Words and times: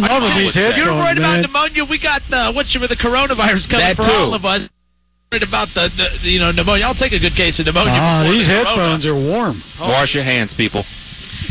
You're 0.00 0.96
worried 0.96 1.18
about 1.18 1.40
pneumonia. 1.42 1.84
We 1.84 2.00
got 2.00 2.22
the 2.30 2.52
what's 2.54 2.72
with 2.78 2.90
the 2.90 2.96
coronavirus 2.96 3.68
coming 3.68 3.86
That 3.86 3.96
for 3.96 4.08
too. 4.08 4.12
all 4.12 4.34
of 4.34 4.44
us. 4.44 4.68
Worried 5.32 5.44
about 5.48 5.68
the, 5.74 5.88
the 5.96 6.28
you 6.28 6.40
know 6.40 6.52
pneumonia. 6.52 6.84
I'll 6.84 6.94
take 6.94 7.12
a 7.12 7.20
good 7.20 7.34
case 7.36 7.60
of 7.60 7.66
pneumonia. 7.66 7.92
Ah, 7.96 8.24
these 8.24 8.46
the 8.48 8.52
corona. 8.52 8.68
headphones 8.68 9.06
are 9.06 9.14
warm. 9.16 9.62
Wash 9.80 10.14
your 10.14 10.24
hands, 10.24 10.52
people. 10.54 10.84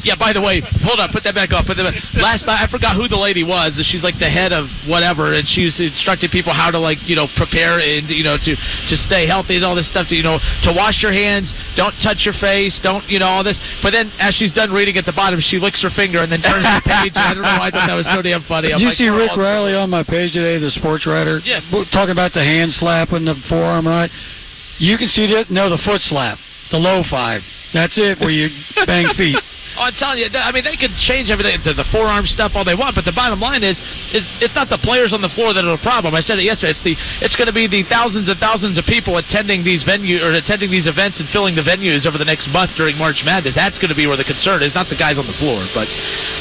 Yeah, 0.03 0.15
by 0.17 0.33
the 0.33 0.41
way, 0.41 0.61
hold 0.81 0.99
on, 0.99 1.09
put 1.13 1.23
that 1.23 1.35
back 1.35 1.53
off. 1.53 1.65
Put 1.65 1.77
that 1.77 1.85
back. 1.85 1.97
Last 2.17 2.45
night, 2.45 2.61
I 2.61 2.67
forgot 2.67 2.95
who 2.95 3.07
the 3.07 3.19
lady 3.19 3.43
was. 3.43 3.77
She's 3.85 4.03
like 4.03 4.17
the 4.17 4.29
head 4.29 4.51
of 4.51 4.65
whatever, 4.89 5.33
and 5.33 5.45
she's 5.45 5.79
instructing 5.79 6.29
people 6.29 6.53
how 6.53 6.71
to 6.71 6.79
like 6.79 6.97
you 7.05 7.15
know 7.15 7.27
prepare 7.37 7.77
and 7.77 8.09
you 8.09 8.23
know 8.23 8.37
to 8.37 8.51
to 8.55 8.95
stay 8.97 9.25
healthy 9.27 9.61
and 9.61 9.65
all 9.65 9.75
this 9.75 9.89
stuff. 9.89 10.09
To 10.09 10.15
you 10.15 10.23
know 10.23 10.39
to 10.65 10.73
wash 10.73 11.03
your 11.03 11.13
hands, 11.13 11.53
don't 11.75 11.93
touch 12.01 12.25
your 12.25 12.33
face, 12.33 12.79
don't 12.79 13.05
you 13.09 13.19
know 13.19 13.29
all 13.29 13.43
this. 13.43 13.61
But 13.81 13.91
then 13.91 14.09
as 14.19 14.33
she's 14.33 14.51
done 14.51 14.73
reading 14.73 14.97
at 14.97 15.05
the 15.05 15.13
bottom, 15.13 15.39
she 15.39 15.59
licks 15.59 15.81
her 15.83 15.93
finger 15.93 16.19
and 16.19 16.31
then 16.31 16.41
turns 16.41 16.65
the 16.65 16.81
page. 16.81 17.13
I 17.15 17.33
don't 17.33 17.43
know. 17.45 17.61
why 17.61 17.67
I 17.67 17.71
thought 17.71 17.87
that 17.87 17.95
was 17.95 18.09
so 18.09 18.21
damn 18.21 18.41
funny. 18.41 18.73
I'm 18.73 18.79
Did 18.79 18.81
you 18.81 18.91
like, 18.93 18.97
see 18.97 19.09
Rick 19.09 19.37
Reilly 19.37 19.73
on 19.73 19.89
my 19.89 20.03
page 20.03 20.33
today, 20.33 20.57
the 20.57 20.71
sports 20.71 21.05
writer? 21.05 21.39
Yeah. 21.45 21.61
Talking 21.91 22.11
about 22.11 22.33
the 22.33 22.43
hand 22.43 22.71
slap 22.71 23.13
and 23.13 23.27
the 23.27 23.35
forearm, 23.47 23.87
right? 23.87 24.09
You 24.81 24.97
can 24.97 25.07
see 25.07 25.27
that. 25.33 25.51
No, 25.51 25.69
the 25.69 25.77
foot 25.77 26.01
slap, 26.01 26.39
the 26.71 26.77
low 26.77 27.03
five. 27.03 27.41
That's 27.73 27.97
it, 27.97 28.19
where 28.19 28.31
you 28.31 28.49
bang 28.85 29.07
feet. 29.13 29.37
Oh, 29.81 29.89
I'm 29.89 29.97
telling 29.97 30.21
you, 30.21 30.29
I 30.29 30.53
mean, 30.53 30.61
they 30.61 30.77
could 30.77 30.93
change 30.93 31.33
everything 31.33 31.57
to 31.65 31.73
the 31.73 31.81
forearm 31.81 32.29
stuff 32.29 32.53
all 32.53 32.61
they 32.61 32.77
want, 32.77 32.93
but 32.93 33.01
the 33.01 33.17
bottom 33.17 33.41
line 33.41 33.65
is, 33.65 33.81
is 34.13 34.29
it's 34.37 34.53
not 34.53 34.69
the 34.69 34.77
players 34.77 35.09
on 35.09 35.25
the 35.25 35.33
floor 35.33 35.57
that 35.57 35.65
are 35.65 35.73
the 35.73 35.81
problem. 35.81 36.13
I 36.13 36.21
said 36.21 36.37
it 36.37 36.45
yesterday. 36.45 36.77
It's 36.77 36.85
the, 36.85 36.93
it's 37.25 37.33
going 37.33 37.49
to 37.49 37.57
be 37.57 37.65
the 37.65 37.81
thousands 37.81 38.29
and 38.29 38.37
thousands 38.37 38.77
of 38.77 38.85
people 38.85 39.17
attending 39.17 39.65
these 39.65 39.81
venue 39.81 40.21
or 40.21 40.37
attending 40.37 40.69
these 40.69 40.85
events 40.85 41.17
and 41.17 41.25
filling 41.25 41.57
the 41.57 41.65
venues 41.65 42.05
over 42.05 42.21
the 42.21 42.29
next 42.29 42.45
month 42.53 42.77
during 42.77 42.93
March 42.93 43.25
Madness. 43.25 43.57
That's 43.57 43.81
going 43.81 43.89
to 43.89 43.97
be 43.97 44.05
where 44.05 44.21
the 44.21 44.27
concern 44.27 44.61
is, 44.61 44.77
not 44.77 44.85
the 44.85 45.01
guys 45.01 45.17
on 45.17 45.25
the 45.25 45.33
floor. 45.33 45.65
But 45.73 45.89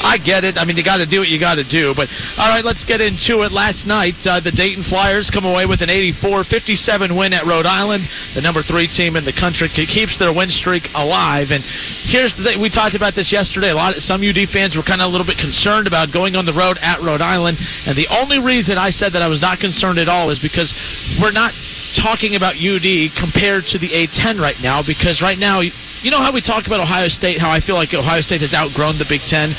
I 0.05 0.21
get 0.21 0.45
it. 0.45 0.61
I 0.61 0.69
mean, 0.69 0.77
you 0.77 0.85
got 0.85 1.01
to 1.01 1.09
do 1.09 1.25
what 1.25 1.29
you 1.33 1.41
got 1.41 1.57
to 1.57 1.65
do. 1.65 1.97
But 1.97 2.13
all 2.37 2.45
right, 2.45 2.61
let's 2.61 2.85
get 2.85 3.01
into 3.01 3.41
it. 3.41 3.49
Last 3.49 3.89
night, 3.89 4.21
uh, 4.29 4.37
the 4.37 4.53
Dayton 4.53 4.85
Flyers 4.85 5.33
come 5.33 5.49
away 5.49 5.65
with 5.65 5.81
an 5.81 5.89
84-57 5.89 7.17
win 7.17 7.33
at 7.33 7.49
Rhode 7.49 7.65
Island. 7.65 8.05
The 8.37 8.45
number 8.45 8.61
three 8.61 8.85
team 8.85 9.17
in 9.17 9.25
the 9.25 9.33
country 9.33 9.65
keeps 9.73 10.21
their 10.21 10.29
win 10.29 10.53
streak 10.53 10.93
alive. 10.93 11.49
And 11.49 11.65
here's 12.05 12.37
the 12.37 12.45
thing: 12.45 12.61
we 12.61 12.69
talked 12.69 12.93
about 12.93 13.17
this 13.17 13.30
yesterday. 13.31 13.71
A 13.71 13.75
lot, 13.75 13.95
of, 13.95 14.01
some 14.01 14.21
UD 14.21 14.47
fans 14.51 14.75
were 14.75 14.83
kind 14.83 15.01
of 15.01 15.07
a 15.07 15.11
little 15.11 15.25
bit 15.25 15.37
concerned 15.37 15.87
about 15.87 16.11
going 16.11 16.35
on 16.35 16.45
the 16.45 16.53
road 16.53 16.77
at 16.81 17.01
Rhode 17.01 17.21
Island. 17.21 17.57
And 17.87 17.95
the 17.97 18.07
only 18.11 18.39
reason 18.39 18.77
I 18.77 18.89
said 18.91 19.13
that 19.13 19.21
I 19.21 19.27
was 19.27 19.41
not 19.41 19.59
concerned 19.59 19.99
at 19.99 20.09
all 20.09 20.29
is 20.29 20.39
because 20.39 20.73
we're 21.21 21.31
not 21.31 21.53
talking 21.95 22.35
about 22.35 22.55
UD 22.55 23.11
compared 23.15 23.65
to 23.71 23.77
the 23.79 23.89
A10 23.89 24.39
right 24.39 24.57
now. 24.61 24.83
Because 24.85 25.21
right 25.21 25.37
now. 25.37 25.61
You 26.01 26.09
know 26.09 26.17
how 26.17 26.33
we 26.33 26.41
talk 26.41 26.65
about 26.65 26.79
Ohio 26.81 27.07
State, 27.13 27.37
how 27.37 27.51
I 27.53 27.59
feel 27.59 27.75
like 27.75 27.93
Ohio 27.93 28.25
State 28.25 28.41
has 28.41 28.57
outgrown 28.57 28.97
the 28.97 29.05
Big 29.05 29.21
Ten? 29.21 29.53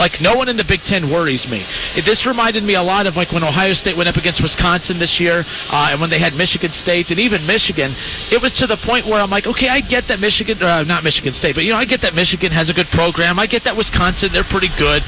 Like, 0.00 0.24
no 0.24 0.32
one 0.32 0.48
in 0.48 0.56
the 0.56 0.64
Big 0.64 0.80
Ten 0.80 1.12
worries 1.12 1.44
me. 1.44 1.68
This 1.92 2.24
reminded 2.24 2.64
me 2.64 2.80
a 2.80 2.82
lot 2.82 3.04
of 3.04 3.14
like 3.14 3.28
when 3.28 3.44
Ohio 3.44 3.76
State 3.76 3.92
went 3.92 4.08
up 4.08 4.16
against 4.16 4.40
Wisconsin 4.40 4.96
this 4.96 5.20
year, 5.20 5.44
uh, 5.68 5.92
and 5.92 6.00
when 6.00 6.08
they 6.08 6.18
had 6.18 6.32
Michigan 6.32 6.72
State 6.72 7.12
and 7.12 7.20
even 7.20 7.44
Michigan. 7.44 7.92
It 8.32 8.40
was 8.40 8.56
to 8.64 8.66
the 8.66 8.80
point 8.80 9.04
where 9.04 9.20
I'm 9.20 9.28
like, 9.28 9.44
okay, 9.44 9.68
I 9.68 9.84
get 9.84 10.08
that 10.08 10.16
Michigan, 10.16 10.62
uh, 10.64 10.80
not 10.88 11.04
Michigan 11.04 11.36
State, 11.36 11.60
but 11.60 11.64
you 11.64 11.76
know, 11.76 11.78
I 11.78 11.84
get 11.84 12.00
that 12.08 12.16
Michigan 12.16 12.56
has 12.56 12.70
a 12.70 12.74
good 12.74 12.88
program. 12.88 13.01
I 13.10 13.46
get 13.50 13.64
that 13.64 13.74
Wisconsin, 13.74 14.30
they're 14.30 14.46
pretty 14.46 14.70
good. 14.78 15.02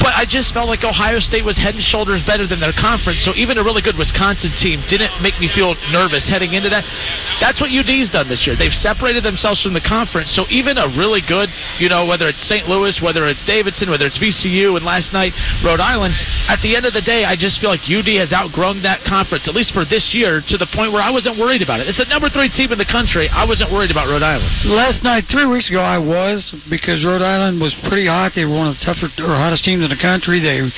But 0.00 0.16
I 0.16 0.24
just 0.24 0.54
felt 0.54 0.68
like 0.68 0.84
Ohio 0.84 1.20
State 1.20 1.44
was 1.44 1.58
head 1.60 1.74
and 1.74 1.82
shoulders 1.82 2.22
better 2.24 2.46
than 2.46 2.60
their 2.60 2.72
conference. 2.72 3.20
So 3.20 3.36
even 3.36 3.58
a 3.58 3.64
really 3.64 3.82
good 3.82 3.98
Wisconsin 4.00 4.52
team 4.56 4.80
didn't 4.88 5.12
make 5.20 5.36
me 5.36 5.48
feel 5.48 5.76
nervous 5.92 6.28
heading 6.28 6.54
into 6.54 6.70
that. 6.70 6.86
That's 7.40 7.60
what 7.60 7.68
UD's 7.68 8.08
done 8.08 8.28
this 8.28 8.46
year. 8.46 8.56
They've 8.56 8.72
separated 8.72 9.24
themselves 9.24 9.60
from 9.60 9.74
the 9.74 9.84
conference. 9.84 10.32
So 10.32 10.48
even 10.48 10.78
a 10.78 10.88
really 10.96 11.20
good, 11.20 11.50
you 11.76 11.88
know, 11.88 12.06
whether 12.06 12.28
it's 12.28 12.40
St. 12.40 12.64
Louis, 12.64 12.96
whether 13.02 13.26
it's 13.26 13.44
Davidson, 13.44 13.90
whether 13.90 14.06
it's 14.06 14.16
VCU, 14.16 14.76
and 14.76 14.84
last 14.84 15.12
night 15.12 15.36
Rhode 15.60 15.80
Island, 15.80 16.14
at 16.48 16.62
the 16.62 16.76
end 16.76 16.86
of 16.86 16.94
the 16.94 17.02
day, 17.02 17.24
I 17.24 17.36
just 17.36 17.60
feel 17.60 17.68
like 17.70 17.84
UD 17.84 18.08
has 18.22 18.32
outgrown 18.32 18.82
that 18.86 19.04
conference, 19.04 19.48
at 19.48 19.54
least 19.54 19.74
for 19.74 19.84
this 19.84 20.14
year, 20.14 20.40
to 20.46 20.56
the 20.56 20.68
point 20.70 20.92
where 20.92 21.02
I 21.02 21.10
wasn't 21.10 21.36
worried 21.38 21.62
about 21.62 21.80
it. 21.80 21.88
It's 21.88 21.98
the 21.98 22.08
number 22.08 22.28
three 22.28 22.48
team 22.48 22.72
in 22.72 22.78
the 22.78 22.88
country. 22.88 23.28
I 23.28 23.44
wasn't 23.44 23.72
worried 23.72 23.90
about 23.90 24.08
Rhode 24.08 24.22
Island. 24.22 24.48
Last 24.70 25.02
night, 25.02 25.26
three 25.26 25.46
weeks 25.46 25.68
ago, 25.68 25.80
I 25.80 25.98
was 25.98 26.54
because 26.70 27.04
Rhode 27.04 27.20
Island 27.20 27.33
was 27.60 27.74
pretty 27.74 28.06
hot. 28.06 28.32
They 28.34 28.44
were 28.44 28.54
one 28.54 28.68
of 28.68 28.78
the 28.78 28.84
tougher 28.84 29.06
or 29.06 29.34
hottest 29.34 29.64
teams 29.64 29.82
in 29.82 29.90
the 29.90 30.00
country. 30.00 30.40
They 30.40 30.62
were 30.62 30.70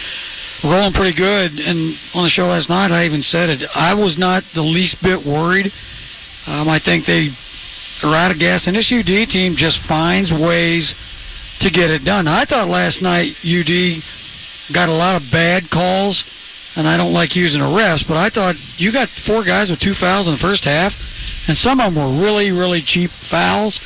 rolling 0.64 0.92
pretty 0.92 1.16
good. 1.16 1.60
And 1.60 1.96
on 2.14 2.24
the 2.24 2.30
show 2.30 2.46
last 2.46 2.68
night, 2.68 2.90
I 2.90 3.04
even 3.04 3.22
said 3.22 3.50
it. 3.50 3.64
I 3.74 3.94
was 3.94 4.18
not 4.18 4.44
the 4.54 4.62
least 4.62 5.02
bit 5.02 5.24
worried. 5.24 5.72
Um, 6.46 6.68
I 6.68 6.78
think 6.78 7.06
they 7.06 7.30
are 8.02 8.14
out 8.14 8.30
of 8.30 8.38
gas, 8.38 8.66
and 8.66 8.76
this 8.76 8.92
UD 8.92 9.28
team 9.28 9.56
just 9.56 9.80
finds 9.82 10.32
ways 10.32 10.94
to 11.60 11.70
get 11.70 11.90
it 11.90 12.04
done. 12.04 12.28
I 12.28 12.44
thought 12.44 12.68
last 12.68 13.02
night 13.02 13.34
UD 13.42 14.02
got 14.72 14.88
a 14.88 14.92
lot 14.92 15.16
of 15.20 15.30
bad 15.32 15.70
calls, 15.70 16.24
and 16.76 16.86
I 16.86 16.96
don't 16.96 17.12
like 17.12 17.34
using 17.34 17.60
the 17.60 17.66
refs, 17.66 18.06
but 18.06 18.16
I 18.16 18.28
thought 18.28 18.56
you 18.76 18.92
got 18.92 19.08
four 19.08 19.44
guys 19.44 19.70
with 19.70 19.80
two 19.80 19.94
fouls 19.94 20.28
in 20.28 20.34
the 20.34 20.40
first 20.40 20.64
half, 20.64 20.92
and 21.48 21.56
some 21.56 21.80
of 21.80 21.94
them 21.94 21.96
were 21.96 22.22
really, 22.22 22.52
really 22.52 22.82
cheap 22.82 23.10
fouls. 23.10 23.80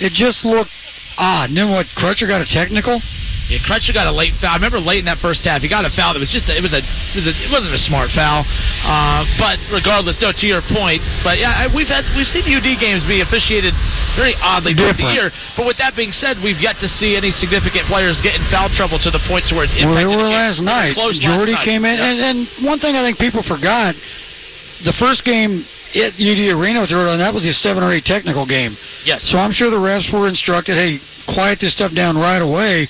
It 0.00 0.12
just 0.12 0.44
looked 0.44 0.70
odd. 1.18 1.48
And 1.50 1.56
then 1.56 1.70
what? 1.70 1.86
Crutcher 1.96 2.26
got 2.28 2.40
a 2.40 2.46
technical. 2.46 3.00
Yeah, 3.46 3.62
Crutcher 3.62 3.94
got 3.94 4.10
a 4.10 4.12
late 4.12 4.34
foul. 4.34 4.50
I 4.50 4.56
remember 4.58 4.82
late 4.82 4.98
in 4.98 5.04
that 5.06 5.22
first 5.22 5.46
half, 5.46 5.62
he 5.62 5.70
got 5.70 5.86
a 5.86 5.90
foul 5.94 6.10
that 6.14 6.18
was 6.18 6.34
just 6.34 6.50
a, 6.50 6.54
it 6.58 6.62
was 6.66 6.74
a 6.74 6.82
it 6.82 7.14
was 7.14 7.30
a, 7.30 7.34
it 7.46 7.50
wasn't 7.54 7.70
a 7.70 7.78
smart 7.78 8.10
foul. 8.10 8.42
Uh, 8.82 9.22
but 9.38 9.62
regardless, 9.70 10.18
no, 10.18 10.34
to 10.34 10.46
your 10.50 10.66
point. 10.66 10.98
But 11.22 11.38
yeah, 11.38 11.70
we've 11.70 11.86
had 11.86 12.02
we've 12.18 12.26
seen 12.26 12.42
UD 12.42 12.66
games 12.82 13.06
be 13.06 13.22
officiated 13.22 13.70
very 14.18 14.34
oddly 14.42 14.74
throughout 14.74 14.98
the 14.98 15.14
year. 15.14 15.30
But 15.54 15.62
with 15.70 15.78
that 15.78 15.94
being 15.94 16.10
said, 16.10 16.42
we've 16.42 16.58
yet 16.58 16.82
to 16.82 16.90
see 16.90 17.14
any 17.14 17.30
significant 17.30 17.86
players 17.86 18.18
get 18.18 18.34
in 18.34 18.42
foul 18.50 18.66
trouble 18.66 18.98
to 19.06 19.14
the 19.14 19.22
point 19.30 19.46
to 19.46 19.54
where 19.54 19.62
it's 19.62 19.78
Well, 19.78 19.94
they 19.94 20.02
were 20.02 20.18
the 20.18 20.26
game. 20.26 20.42
last 20.42 20.58
night. 20.58 20.98
close 20.98 21.22
last 21.22 21.38
Jordy 21.38 21.54
night. 21.54 21.62
came 21.62 21.86
in, 21.86 22.02
Yeah. 22.02 22.10
and, 22.10 22.18
and 22.18 22.66
one 22.66 22.82
thing 22.82 22.98
I 22.98 23.06
think 23.06 23.22
people 23.22 23.46
forgot: 23.46 23.94
the 24.82 24.92
first 24.98 25.22
game 25.22 25.62
at 25.94 26.14
UD 26.14 26.56
Arena 26.58 26.80
with 26.80 26.92
Rhode 26.92 27.06
Island, 27.06 27.20
that 27.20 27.32
was 27.34 27.44
a 27.46 27.52
seven 27.52 27.82
or 27.82 27.92
eight 27.92 28.04
technical 28.04 28.46
game. 28.46 28.76
yes. 29.04 29.22
So 29.22 29.38
I'm 29.38 29.52
sure 29.52 29.70
the 29.70 29.76
refs 29.76 30.12
were 30.12 30.28
instructed, 30.28 30.74
hey, 30.74 30.98
quiet 31.32 31.60
this 31.60 31.72
stuff 31.72 31.94
down 31.94 32.16
right 32.16 32.42
away. 32.42 32.88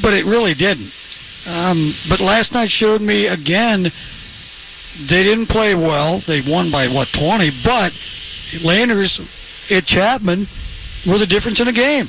But 0.00 0.14
it 0.14 0.24
really 0.24 0.54
didn't. 0.54 0.90
Um, 1.46 1.92
but 2.08 2.20
last 2.20 2.52
night 2.52 2.70
showed 2.70 3.00
me 3.02 3.26
again 3.26 3.82
they 5.08 5.22
didn't 5.22 5.46
play 5.48 5.74
well. 5.74 6.20
They 6.26 6.40
won 6.46 6.70
by 6.70 6.86
what 6.88 7.08
20, 7.12 7.50
but 7.64 7.92
Landers 8.62 9.20
at 9.70 9.84
Chatman 9.84 10.46
was 11.06 11.20
a 11.22 11.26
difference 11.26 11.60
in 11.60 11.66
the 11.66 11.72
game. 11.72 12.08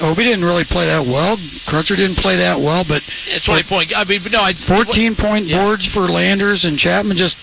Obi 0.00 0.24
didn't 0.24 0.44
really 0.44 0.64
play 0.64 0.86
that 0.86 1.04
well. 1.04 1.36
Crutcher 1.68 1.96
didn't 1.96 2.16
play 2.16 2.36
that 2.36 2.58
well, 2.58 2.84
but 2.86 3.02
Yeah, 3.28 3.38
Twenty 3.44 3.62
point. 3.68 3.92
I 3.94 4.04
mean, 4.04 4.20
but 4.22 4.32
no, 4.32 4.40
I 4.40 4.54
14 4.54 5.16
point 5.16 5.46
Yeah. 5.46 5.58
boards 5.62 5.86
for 5.86 6.00
Landers 6.08 6.64
and 6.64 6.78
Chatman 6.78 7.16
just 7.16 7.36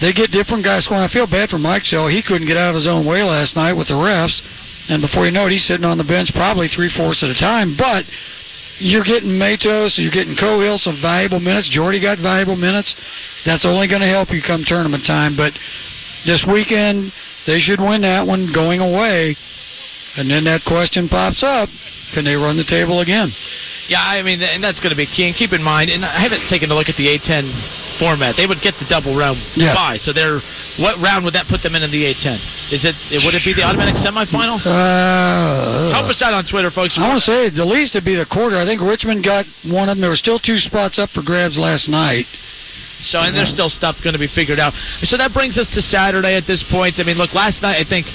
they 0.00 0.12
get 0.12 0.30
different 0.30 0.64
guys 0.64 0.84
scoring. 0.84 1.02
I 1.02 1.08
feel 1.08 1.26
bad 1.26 1.50
for 1.50 1.58
Mikesell. 1.58 2.10
He 2.10 2.22
couldn't 2.22 2.46
get 2.46 2.56
out 2.56 2.70
of 2.70 2.74
his 2.74 2.86
own 2.86 3.06
way 3.06 3.22
last 3.22 3.56
night 3.56 3.74
with 3.74 3.88
the 3.88 3.98
refs, 3.98 4.42
and 4.88 5.02
before 5.02 5.26
you 5.26 5.32
know 5.32 5.46
it, 5.46 5.52
he's 5.52 5.64
sitting 5.64 5.84
on 5.84 5.98
the 5.98 6.04
bench 6.04 6.32
probably 6.34 6.68
three 6.68 6.88
fourths 6.88 7.22
at 7.22 7.30
a 7.30 7.34
time. 7.34 7.74
But 7.76 8.06
you're 8.78 9.02
getting 9.04 9.36
Matos, 9.36 9.98
you're 9.98 10.14
getting 10.14 10.36
Cohill 10.36 10.78
some 10.78 11.00
valuable 11.02 11.40
minutes. 11.40 11.68
Jordy 11.68 12.00
got 12.00 12.18
valuable 12.18 12.56
minutes. 12.56 12.94
That's 13.44 13.66
only 13.66 13.88
going 13.88 14.02
to 14.02 14.08
help 14.08 14.30
you 14.30 14.40
come 14.40 14.62
tournament 14.64 15.04
time. 15.04 15.36
But 15.36 15.58
this 16.24 16.46
weekend 16.46 17.12
they 17.46 17.58
should 17.58 17.80
win 17.80 18.02
that 18.02 18.26
one 18.26 18.52
going 18.54 18.80
away, 18.80 19.34
and 20.16 20.30
then 20.30 20.44
that 20.44 20.62
question 20.62 21.08
pops 21.08 21.42
up: 21.42 21.68
Can 22.14 22.24
they 22.24 22.36
run 22.36 22.56
the 22.56 22.64
table 22.64 23.00
again? 23.00 23.34
Yeah, 23.88 24.04
I 24.04 24.22
mean, 24.22 24.40
and 24.42 24.62
that's 24.62 24.78
going 24.78 24.90
to 24.90 24.96
be 24.96 25.06
key. 25.06 25.26
And 25.26 25.34
keep 25.34 25.52
in 25.52 25.62
mind, 25.62 25.90
and 25.90 26.04
I 26.04 26.20
haven't 26.20 26.46
taken 26.46 26.70
a 26.70 26.74
look 26.74 26.88
at 26.88 26.96
the 26.96 27.06
A10 27.08 27.87
format. 27.98 28.36
They 28.36 28.46
would 28.46 28.60
get 28.62 28.74
the 28.78 28.86
double 28.86 29.16
round 29.18 29.38
Yeah. 29.54 29.74
bye. 29.74 29.96
So 29.98 30.12
they're 30.12 30.40
what 30.78 30.98
round 31.02 31.24
would 31.26 31.34
that 31.34 31.46
put 31.48 31.62
them 31.62 31.74
in 31.74 31.82
in 31.82 31.90
the 31.90 32.04
A10? 32.14 32.38
Is 32.72 32.84
it 32.86 32.94
would 33.24 33.34
it 33.34 33.44
be 33.44 33.52
the 33.52 33.64
automatic 33.64 33.96
semifinal? 33.96 34.62
Uh, 34.64 35.90
Help 35.92 36.06
us 36.06 36.22
out 36.22 36.32
on 36.32 36.44
Twitter, 36.44 36.70
folks. 36.70 36.98
I 36.98 37.06
want 37.08 37.18
to 37.18 37.24
say 37.24 37.50
the 37.50 37.64
least 37.64 37.94
would 37.94 38.04
be 38.04 38.14
the 38.14 38.26
quarter. 38.26 38.56
I 38.56 38.64
think 38.64 38.80
Richmond 38.80 39.24
got 39.24 39.44
one 39.68 39.88
of 39.88 39.96
them. 39.96 40.00
There 40.00 40.10
were 40.10 40.16
still 40.16 40.38
two 40.38 40.58
spots 40.58 40.98
up 40.98 41.10
for 41.10 41.22
grabs 41.22 41.58
last 41.58 41.88
night. 41.88 42.26
So, 43.00 43.20
and 43.20 43.30
there's 43.36 43.50
still 43.50 43.68
stuff 43.68 44.02
going 44.02 44.14
to 44.14 44.18
be 44.18 44.26
figured 44.26 44.58
out. 44.58 44.72
So 45.06 45.16
that 45.18 45.32
brings 45.32 45.56
us 45.56 45.68
to 45.78 45.80
Saturday 45.82 46.34
at 46.34 46.48
this 46.48 46.64
point. 46.66 46.98
I 46.98 47.04
mean, 47.04 47.16
look, 47.16 47.32
last 47.32 47.62
night 47.62 47.78
I 47.78 47.84
think 47.88 48.06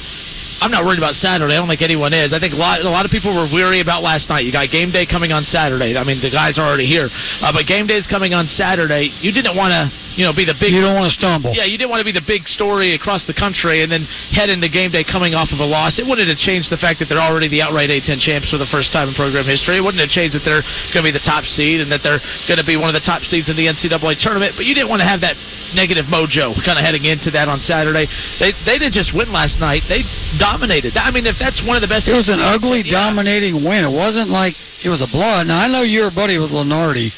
I'm 0.64 0.72
not 0.72 0.88
worried 0.88 0.98
about 0.98 1.12
Saturday. 1.12 1.52
I 1.52 1.60
don't 1.60 1.68
think 1.68 1.84
anyone 1.84 2.16
is. 2.16 2.32
I 2.32 2.40
think 2.40 2.56
a 2.56 2.62
lot, 2.62 2.80
a 2.80 2.88
lot 2.88 3.04
of 3.04 3.12
people 3.12 3.36
were 3.36 3.52
weary 3.52 3.84
about 3.84 4.00
last 4.00 4.32
night. 4.32 4.48
You 4.48 4.56
got 4.56 4.72
game 4.72 4.96
day 4.96 5.04
coming 5.04 5.36
on 5.36 5.44
Saturday. 5.44 6.00
I 6.00 6.08
mean, 6.08 6.24
the 6.24 6.32
guys 6.32 6.56
are 6.56 6.64
already 6.64 6.88
here, 6.88 7.12
uh, 7.44 7.52
but 7.52 7.68
game 7.68 7.84
day 7.84 8.00
is 8.00 8.08
coming 8.08 8.32
on 8.32 8.48
Saturday. 8.48 9.12
You 9.20 9.36
didn't 9.36 9.60
want 9.60 9.76
to, 9.76 9.92
you 10.16 10.24
know, 10.24 10.32
be 10.32 10.48
the 10.48 10.56
big. 10.56 10.72
You 10.72 10.80
don't 10.80 10.96
want 10.96 11.12
to 11.12 11.16
stumble. 11.20 11.52
Yeah, 11.52 11.68
you 11.68 11.76
didn't 11.76 11.92
want 11.92 12.00
to 12.00 12.08
be 12.08 12.16
the 12.16 12.24
big 12.24 12.48
story 12.48 12.96
across 12.96 13.28
the 13.28 13.36
country 13.36 13.84
and 13.84 13.92
then 13.92 14.08
head 14.32 14.48
into 14.48 14.72
game 14.72 14.96
day 14.96 15.04
coming 15.04 15.36
off 15.36 15.52
of 15.52 15.60
a 15.60 15.68
loss. 15.68 16.00
It 16.00 16.08
wouldn't 16.08 16.32
have 16.32 16.40
changed 16.40 16.72
the 16.72 16.80
fact 16.80 17.04
that 17.04 17.12
they're 17.12 17.20
already 17.20 17.52
the 17.52 17.60
outright 17.60 17.92
A10 17.92 18.24
champs 18.24 18.48
for 18.48 18.56
the 18.56 18.70
first 18.72 18.96
time 18.96 19.12
in 19.12 19.14
program 19.20 19.44
history. 19.44 19.76
It 19.76 19.84
wouldn't 19.84 20.00
have 20.00 20.16
changed 20.16 20.40
that 20.40 20.48
they're 20.48 20.64
going 20.96 21.04
to 21.04 21.12
be 21.12 21.12
the 21.12 21.28
top 21.28 21.44
seed 21.44 21.84
and 21.84 21.92
that 21.92 22.08
they're 22.08 22.24
going 22.48 22.64
to 22.64 22.64
be 22.64 22.80
one 22.80 22.88
of 22.88 22.96
the 22.96 23.04
top 23.04 23.28
seeds 23.28 23.52
in 23.52 23.60
the 23.60 23.68
NCAA 23.68 24.16
tournament. 24.16 24.56
But 24.56 24.64
you 24.64 24.72
didn't 24.72 24.88
want 24.88 25.04
to 25.04 25.10
have 25.12 25.28
that 25.28 25.36
negative 25.76 26.08
mojo 26.08 26.56
kind 26.64 26.80
of 26.80 26.88
heading 26.88 27.04
into 27.04 27.36
that 27.36 27.52
on 27.52 27.60
Saturday. 27.60 28.08
They 28.40 28.56
they 28.64 28.80
didn't 28.80 28.96
just 28.96 29.12
win 29.12 29.28
last 29.36 29.60
night; 29.60 29.84
they 29.92 30.08
dominated. 30.40 30.53
I 30.96 31.12
mean, 31.12 31.26
if 31.26 31.38
that's 31.40 31.62
one 31.64 31.76
of 31.76 31.82
the 31.82 31.88
best, 31.88 32.08
It 32.08 32.16
was 32.16 32.30
an 32.30 32.38
teams 32.38 32.46
in 32.46 32.62
the 32.62 32.68
ugly, 32.68 32.82
yeah. 32.86 32.92
dominating 32.92 33.64
win. 33.64 33.84
It 33.84 33.92
wasn't 33.92 34.30
like 34.30 34.56
it 34.84 34.90
was 34.90 35.02
a 35.02 35.08
blowout. 35.08 35.48
Now 35.48 35.62
I 35.62 35.68
know 35.68 35.82
you're 35.82 36.08
a 36.08 36.12
buddy 36.12 36.38
with 36.38 36.52
Lunardi, 36.52 37.12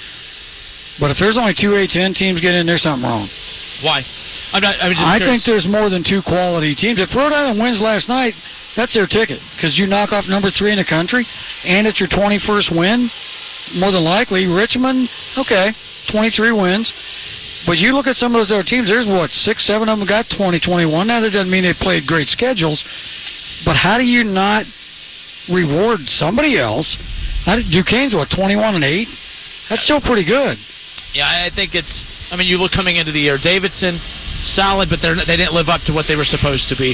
but 1.00 1.12
if 1.12 1.18
there's 1.18 1.38
only 1.38 1.54
two 1.54 1.72
A10 1.72 2.16
teams 2.16 2.40
getting 2.40 2.62
in, 2.62 2.66
there's 2.66 2.84
something 2.84 3.04
wrong. 3.04 3.28
Why? 3.84 4.02
I'm 4.54 4.62
not. 4.62 4.76
I'm 4.80 4.92
just 4.92 5.04
I 5.04 5.20
think 5.20 5.44
there's 5.44 5.68
more 5.68 5.90
than 5.90 6.04
two 6.04 6.22
quality 6.22 6.76
teams. 6.76 7.00
If 7.00 7.14
Rhode 7.16 7.34
Island 7.34 7.60
wins 7.60 7.82
last 7.82 8.08
night, 8.08 8.34
that's 8.76 8.94
their 8.94 9.08
ticket 9.08 9.42
because 9.56 9.78
you 9.78 9.88
knock 9.88 10.12
off 10.12 10.28
number 10.28 10.50
three 10.50 10.72
in 10.72 10.78
the 10.78 10.86
country, 10.86 11.26
and 11.66 11.88
it's 11.88 12.00
your 12.00 12.10
21st 12.10 12.72
win. 12.72 13.10
More 13.76 13.92
than 13.92 14.04
likely, 14.04 14.46
Richmond, 14.46 15.10
okay, 15.38 15.74
23 16.12 16.52
wins. 16.52 16.94
But 17.66 17.80
you 17.80 17.94
look 17.94 18.06
at 18.06 18.16
some 18.16 18.36
of 18.36 18.40
those 18.40 18.52
other 18.52 18.64
teams. 18.64 18.88
There's 18.88 19.08
what 19.08 19.32
six, 19.32 19.66
seven 19.66 19.90
of 19.90 19.98
them 19.98 20.08
got 20.08 20.30
20, 20.30 20.60
21. 20.60 21.08
Now 21.08 21.20
that 21.20 21.32
doesn't 21.32 21.50
mean 21.50 21.64
they 21.64 21.74
played 21.74 22.06
great 22.06 22.28
schedules, 22.28 22.86
but 23.64 23.76
how 23.76 23.98
do 23.98 24.06
you 24.06 24.24
not 24.24 24.66
reward 25.50 26.10
somebody 26.10 26.58
else? 26.58 26.98
How 27.46 27.56
did, 27.56 27.72
Duquesne's 27.72 28.16
what 28.16 28.30
21 28.30 28.76
and 28.76 28.84
eight? 28.84 29.08
That's 29.70 29.82
still 29.82 30.02
pretty 30.02 30.26
good. 30.26 30.58
Yeah, 31.14 31.26
I 31.26 31.50
think 31.54 31.76
it's. 31.76 32.06
I 32.32 32.36
mean, 32.36 32.48
you 32.48 32.58
look 32.58 32.72
coming 32.74 32.98
into 32.98 33.12
the 33.14 33.20
year, 33.22 33.38
Davidson, 33.40 34.00
solid, 34.44 34.90
but 34.90 35.00
they're, 35.02 35.16
they 35.16 35.38
didn't 35.38 35.54
live 35.54 35.70
up 35.70 35.82
to 35.88 35.94
what 35.94 36.08
they 36.08 36.16
were 36.18 36.26
supposed 36.28 36.70
to 36.70 36.76
be. 36.76 36.94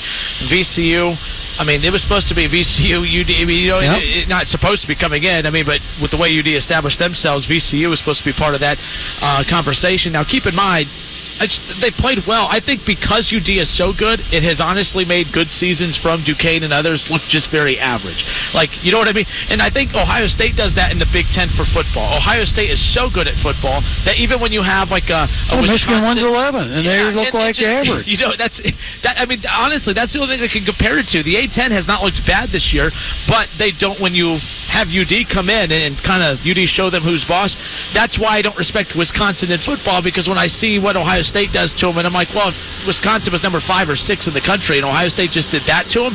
VCU, 0.51 1.15
I 1.57 1.63
mean, 1.65 1.83
it 1.83 1.89
was 1.91 2.03
supposed 2.03 2.27
to 2.29 2.35
be 2.35 2.45
VCU, 2.47 3.01
UD. 3.01 3.29
You 3.49 3.71
know, 3.71 3.79
Yep. 3.79 4.03
it, 4.03 4.05
it, 4.05 4.27
not 4.29 4.45
supposed 4.45 4.83
to 4.83 4.87
be 4.87 4.95
coming 4.95 5.23
in. 5.23 5.47
I 5.47 5.49
mean, 5.49 5.65
but 5.65 5.81
with 6.01 6.11
the 6.11 6.17
way 6.17 6.29
UD 6.37 6.47
established 6.53 6.99
themselves, 6.99 7.47
VCU 7.47 7.89
was 7.89 7.97
supposed 7.97 8.19
to 8.19 8.25
be 8.25 8.33
part 8.33 8.53
of 8.53 8.61
that 8.61 8.77
uh, 9.23 9.43
conversation. 9.49 10.13
Now, 10.13 10.23
keep 10.23 10.45
in 10.45 10.53
mind. 10.55 10.87
They 11.81 11.91
played 11.91 12.19
well. 12.27 12.47
I 12.49 12.59
think 12.59 12.81
because 12.85 13.31
UD 13.33 13.49
is 13.57 13.69
so 13.71 13.93
good, 13.93 14.19
it 14.31 14.43
has 14.43 14.61
honestly 14.61 15.05
made 15.05 15.31
good 15.33 15.49
seasons 15.49 15.97
from 15.97 16.23
Duquesne 16.23 16.63
and 16.63 16.73
others 16.73 17.07
look 17.09 17.21
just 17.27 17.49
very 17.51 17.79
average. 17.79 18.23
Like, 18.53 18.69
you 18.83 18.91
know 18.91 18.97
what 18.99 19.07
I 19.07 19.13
mean? 19.13 19.25
And 19.49 19.61
I 19.61 19.69
think 19.69 19.93
Ohio 19.95 20.27
State 20.27 20.55
does 20.55 20.75
that 20.75 20.91
in 20.91 20.99
the 20.99 21.09
Big 21.11 21.25
Ten 21.31 21.49
for 21.49 21.63
football. 21.65 22.17
Ohio 22.17 22.43
State 22.43 22.69
is 22.69 22.79
so 22.81 23.09
good 23.09 23.27
at 23.27 23.35
football 23.41 23.81
that 24.05 24.17
even 24.17 24.39
when 24.41 24.51
you 24.51 24.61
have 24.61 24.89
like 24.91 25.09
a, 25.09 25.25
a 25.49 25.55
Well, 25.57 25.63
Michigan 25.65 26.01
Wisconsin- 26.03 26.27
11, 26.27 26.73
and 26.73 26.83
they 26.85 26.97
Yeah, 27.01 27.15
look 27.15 27.33
and 27.33 27.41
like 27.41 27.55
just- 27.55 27.69
average. 27.69 28.07
You 28.11 28.17
know, 28.17 28.33
that's 28.37 28.59
that. 29.03 29.15
I 29.17 29.25
mean, 29.25 29.39
honestly, 29.47 29.93
that's 29.93 30.11
the 30.13 30.19
only 30.19 30.35
thing 30.35 30.41
they 30.43 30.51
can 30.51 30.65
compare 30.65 30.99
it 30.99 31.07
to. 31.15 31.23
The 31.23 31.35
A10 31.47 31.71
has 31.71 31.87
not 31.87 32.03
looked 32.03 32.19
bad 32.27 32.49
this 32.51 32.73
year, 32.73 32.91
but 33.27 33.47
they 33.57 33.71
don't. 33.71 33.99
When 34.01 34.13
you 34.13 34.35
have 34.67 34.87
UD 34.91 35.27
come 35.31 35.47
in 35.49 35.71
and, 35.71 35.81
and 35.81 35.93
kind 36.03 36.23
of 36.23 36.43
UD 36.43 36.67
show 36.67 36.89
them 36.89 37.03
who's 37.03 37.23
boss, 37.23 37.55
that's 37.93 38.19
why 38.19 38.35
I 38.37 38.41
don't 38.41 38.57
respect 38.57 38.95
Wisconsin 38.97 39.51
in 39.51 39.59
football 39.59 40.01
because 40.03 40.27
when 40.27 40.37
I 40.37 40.47
see 40.47 40.79
what 40.79 40.95
Ohio 40.95 41.21
State 41.31 41.55
does 41.55 41.71
to 41.79 41.87
them, 41.87 41.95
and 41.97 42.05
I'm 42.05 42.11
like, 42.11 42.27
well, 42.35 42.51
if 42.51 42.59
Wisconsin 42.83 43.31
was 43.31 43.39
number 43.41 43.63
five 43.63 43.87
or 43.87 43.95
six 43.95 44.27
in 44.27 44.35
the 44.35 44.43
country, 44.43 44.75
and 44.75 44.83
Ohio 44.83 45.07
State 45.07 45.31
just 45.31 45.47
did 45.47 45.63
that 45.71 45.87
to 45.95 46.03
them. 46.03 46.13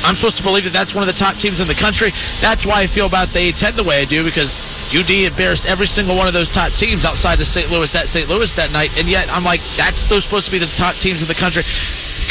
I'm 0.00 0.16
supposed 0.16 0.40
to 0.40 0.44
believe 0.44 0.64
that 0.64 0.72
that's 0.72 0.96
one 0.96 1.04
of 1.04 1.10
the 1.12 1.16
top 1.20 1.36
teams 1.36 1.60
in 1.60 1.68
the 1.68 1.76
country. 1.76 2.08
That's 2.40 2.64
why 2.64 2.80
I 2.80 2.86
feel 2.88 3.04
about 3.04 3.32
the 3.36 3.40
A10 3.52 3.76
the 3.76 3.84
way 3.84 4.00
I 4.00 4.06
do 4.08 4.24
because 4.24 4.56
UD 4.96 5.28
embarrassed 5.28 5.64
every 5.68 5.86
single 5.88 6.16
one 6.16 6.24
of 6.28 6.32
those 6.32 6.48
top 6.48 6.72
teams 6.72 7.04
outside 7.04 7.40
of 7.40 7.46
St. 7.46 7.68
Louis 7.68 7.88
at 7.96 8.08
St. 8.08 8.28
Louis 8.28 8.48
that 8.56 8.72
night, 8.72 8.90
and 8.96 9.04
yet 9.08 9.28
I'm 9.28 9.44
like, 9.44 9.60
that's 9.76 10.04
those 10.08 10.24
supposed 10.24 10.48
to 10.48 10.52
be 10.52 10.58
the 10.58 10.70
top 10.80 10.96
teams 10.96 11.20
in 11.20 11.28
the 11.28 11.36
country. 11.36 11.62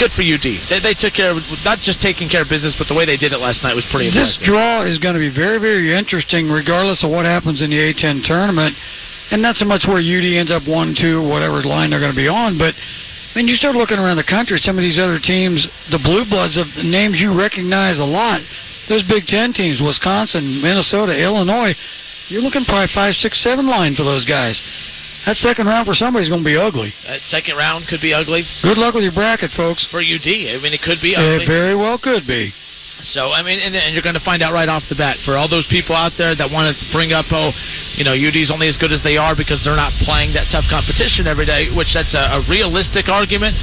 Good 0.02 0.10
for 0.14 0.26
UD. 0.26 0.42
They, 0.74 0.80
they 0.82 0.96
took 0.98 1.14
care 1.14 1.30
of 1.32 1.38
not 1.62 1.78
just 1.80 2.02
taking 2.02 2.30
care 2.30 2.42
of 2.42 2.50
business, 2.50 2.74
but 2.74 2.88
the 2.90 2.98
way 2.98 3.06
they 3.06 3.18
did 3.18 3.34
it 3.34 3.38
last 3.38 3.62
night 3.62 3.76
was 3.78 3.86
pretty 3.86 4.10
impressive 4.10 4.42
This 4.42 4.42
impressive. 4.42 4.82
draw 4.82 4.90
is 4.90 4.98
going 4.98 5.14
to 5.14 5.22
be 5.22 5.30
very, 5.30 5.60
very 5.62 5.94
interesting, 5.94 6.50
regardless 6.50 7.04
of 7.04 7.12
what 7.12 7.26
happens 7.26 7.62
in 7.62 7.70
the 7.70 7.78
A10 7.78 8.26
tournament, 8.26 8.74
and 9.34 9.42
not 9.42 9.58
so 9.58 9.66
much 9.66 9.90
where 9.90 9.98
UD 9.98 10.38
ends 10.38 10.54
up 10.54 10.70
one, 10.70 10.94
two, 10.94 11.18
whatever 11.26 11.66
line 11.66 11.90
they're 11.90 12.00
going 12.00 12.14
to 12.14 12.16
be 12.16 12.30
on. 12.30 12.62
But 12.62 12.78
I 12.78 13.34
mean, 13.34 13.50
you 13.50 13.58
start 13.58 13.74
looking 13.74 13.98
around 13.98 14.22
the 14.22 14.30
country, 14.30 14.62
some 14.62 14.78
of 14.78 14.86
these 14.86 15.02
other 15.02 15.18
teams, 15.18 15.66
the 15.90 15.98
blue 15.98 16.24
bloods 16.30 16.62
of 16.62 16.70
names 16.86 17.18
you 17.18 17.34
recognize 17.34 17.98
a 17.98 18.06
lot. 18.06 18.46
Those 18.88 19.02
Big 19.02 19.26
Ten 19.26 19.52
teams, 19.52 19.82
Wisconsin, 19.82 20.62
Minnesota, 20.62 21.18
Illinois. 21.18 21.74
You're 22.30 22.46
looking 22.46 22.64
probably 22.64 22.94
five, 22.94 23.16
six, 23.16 23.42
seven 23.42 23.66
line 23.66 23.96
for 23.96 24.04
those 24.04 24.24
guys. 24.24 24.62
That 25.26 25.36
second 25.36 25.66
round 25.66 25.88
for 25.88 25.96
somebody's 25.96 26.30
going 26.30 26.44
to 26.44 26.46
be 26.46 26.58
ugly. 26.58 26.94
That 27.08 27.22
second 27.22 27.58
round 27.58 27.88
could 27.88 28.02
be 28.02 28.14
ugly 28.14 28.44
Good 28.62 28.78
luck 28.78 28.94
with 28.94 29.04
your 29.04 29.14
bracket, 29.14 29.52
folks. 29.52 29.84
for 29.84 29.98
UD. 29.98 30.28
I 30.28 30.60
mean, 30.62 30.78
it 30.78 30.82
could 30.84 31.02
be 31.02 31.16
ugly. 31.16 31.44
It 31.44 31.48
very 31.48 31.76
well 31.76 31.98
could 31.98 32.28
be. 32.28 32.54
So 33.02 33.32
I 33.32 33.42
mean, 33.42 33.60
and, 33.60 33.76
and 33.76 33.94
you're 33.96 34.04
going 34.06 34.16
to 34.16 34.24
find 34.24 34.44
out 34.44 34.54
right 34.54 34.70
off 34.70 34.88
the 34.88 34.96
bat 34.96 35.18
for 35.18 35.36
all 35.36 35.50
those 35.50 35.66
people 35.66 35.96
out 35.96 36.14
there 36.18 36.36
that 36.36 36.52
want 36.52 36.70
to 36.72 36.78
bring 36.94 37.12
up, 37.12 37.26
oh, 37.32 37.52
you 37.94 38.04
know, 38.04 38.14
UD's 38.14 38.50
only 38.50 38.68
as 38.68 38.78
good 38.78 38.92
as 38.92 39.02
they 39.02 39.18
are 39.18 39.36
because 39.36 39.62
they're 39.62 39.78
not 39.78 39.94
playing 40.02 40.34
that 40.34 40.50
tough 40.50 40.66
competition 40.70 41.28
every 41.30 41.46
day, 41.46 41.70
which 41.70 41.94
that's 41.94 42.18
a, 42.18 42.38
a 42.38 42.46
realistic 42.50 43.10
argument. 43.10 43.54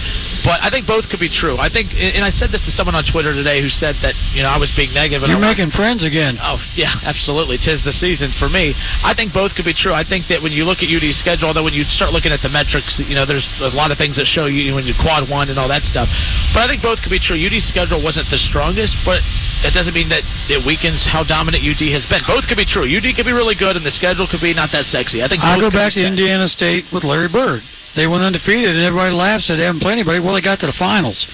But 0.47 0.63
I 0.63 0.71
think 0.71 0.87
both 0.87 1.11
could 1.11 1.21
be 1.21 1.29
true. 1.29 1.59
I 1.59 1.69
think, 1.69 1.93
and 1.95 2.23
I 2.23 2.31
said 2.31 2.55
this 2.55 2.63
to 2.67 2.73
someone 2.73 2.95
on 2.95 3.03
Twitter 3.03 3.35
today 3.35 3.61
who 3.61 3.69
said 3.69 3.99
that 4.03 4.15
you 4.33 4.43
know 4.43 4.51
I 4.51 4.59
was 4.59 4.71
being 4.71 4.95
negative. 4.95 5.27
You're 5.27 5.37
I'm 5.37 5.43
like, 5.43 5.59
making 5.59 5.75
friends 5.75 6.07
again. 6.07 6.39
Oh 6.39 6.63
yeah, 6.75 6.95
absolutely. 7.03 7.59
Tis 7.59 7.83
the 7.83 7.93
season 7.93 8.31
for 8.31 8.49
me. 8.49 8.75
I 9.03 9.13
think 9.15 9.35
both 9.35 9.55
could 9.59 9.67
be 9.67 9.75
true. 9.75 9.93
I 9.93 10.07
think 10.07 10.31
that 10.31 10.41
when 10.41 10.55
you 10.55 10.65
look 10.65 10.83
at 10.83 10.89
UD's 10.89 11.19
schedule, 11.19 11.51
although 11.51 11.67
when 11.67 11.75
you 11.75 11.85
start 11.85 12.15
looking 12.15 12.33
at 12.33 12.41
the 12.41 12.51
metrics, 12.51 13.03
you 13.03 13.15
know, 13.15 13.27
there's 13.27 13.51
a 13.61 13.75
lot 13.75 13.91
of 13.91 13.99
things 13.99 14.17
that 14.17 14.27
show 14.27 14.47
you 14.47 14.75
when 14.75 14.87
you 14.87 14.95
quad 14.95 15.29
one 15.29 15.51
and 15.51 15.59
all 15.59 15.69
that 15.69 15.83
stuff. 15.83 16.09
But 16.55 16.63
I 16.63 16.67
think 16.71 16.83
both 16.83 17.03
could 17.03 17.11
be 17.11 17.21
true. 17.21 17.35
UD's 17.37 17.67
schedule 17.67 17.99
wasn't 18.03 18.31
the 18.31 18.39
strongest, 18.39 18.97
but 19.05 19.21
that 19.63 19.73
doesn't 19.73 19.95
mean 19.95 20.09
that 20.09 20.23
it 20.49 20.65
weakens 20.67 21.05
how 21.07 21.23
dominant 21.23 21.63
UD 21.63 21.83
has 21.93 22.07
been. 22.07 22.21
Both 22.27 22.49
could 22.49 22.57
be 22.57 22.65
true. 22.65 22.85
UD 22.85 23.15
could 23.15 23.27
be 23.27 23.33
really 23.37 23.55
good, 23.55 23.77
and 23.77 23.85
the 23.85 23.91
schedule 23.91 24.27
could 24.27 24.41
be 24.41 24.55
not 24.55 24.71
that 24.73 24.85
sexy. 24.85 25.23
I 25.23 25.29
think 25.29 25.45
I 25.45 25.59
go 25.59 25.71
back 25.71 25.93
to. 25.93 26.07
Indiana 26.07 26.49
State 26.49 26.85
with 26.93 27.05
Larry 27.05 27.29
Bird. 27.29 27.63
They 27.97 28.07
went 28.07 28.23
undefeated, 28.23 28.77
and 28.77 28.85
everybody 28.85 29.13
laughs 29.15 29.49
that 29.49 29.57
they 29.57 29.65
haven't 29.65 29.81
played 29.83 29.99
anybody. 29.99 30.21
Well, 30.21 30.35
they 30.35 30.41
got 30.41 30.61
to 30.61 30.67
the 30.67 30.73
finals. 30.73 31.27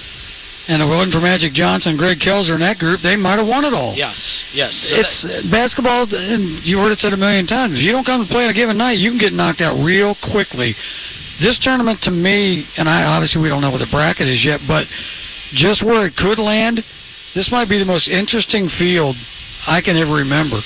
And 0.67 0.81
if 0.81 0.87
it 0.87 0.91
wasn't 0.91 1.13
for 1.13 1.21
Magic 1.21 1.53
Johnson, 1.53 1.95
Greg 1.95 2.19
Kelser, 2.19 2.51
and 2.51 2.61
that 2.61 2.77
group, 2.77 2.99
they 2.99 3.15
might 3.15 3.37
have 3.39 3.47
won 3.47 3.63
it 3.63 3.73
all. 3.73 3.95
Yes, 3.95 4.43
yes. 4.51 4.75
So 4.75 4.95
It's 4.99 5.21
that- 5.21 5.45
uh, 5.45 5.51
basketball, 5.51 6.13
and 6.13 6.59
you 6.65 6.77
heard 6.79 6.91
it 6.91 6.99
said 6.99 7.13
a 7.13 7.17
million 7.17 7.47
times. 7.47 7.79
If 7.79 7.83
you 7.83 7.93
don't 7.93 8.03
come 8.05 8.25
to 8.25 8.27
play 8.29 8.43
on 8.43 8.49
a 8.49 8.53
given 8.53 8.75
night, 8.77 8.97
you 8.97 9.09
can 9.09 9.17
get 9.19 9.31
knocked 9.31 9.61
out 9.61 9.79
real 9.79 10.15
quickly. 10.15 10.75
This 11.39 11.57
tournament, 11.59 12.01
to 12.01 12.11
me, 12.11 12.67
and 12.75 12.89
I 12.89 13.05
obviously 13.05 13.41
we 13.41 13.47
don't 13.47 13.61
know 13.61 13.69
what 13.71 13.79
the 13.79 13.87
bracket 13.91 14.27
is 14.27 14.43
yet, 14.43 14.59
but 14.67 14.87
just 15.53 15.83
where 15.83 16.05
it 16.07 16.17
could 16.17 16.39
land, 16.39 16.83
this 17.37 17.51
might 17.51 17.69
be 17.69 17.77
the 17.77 17.85
most 17.85 18.09
interesting 18.09 18.67
field 18.67 19.15
I 19.67 19.81
can 19.81 19.95
ever 19.95 20.13
remember. 20.13 20.57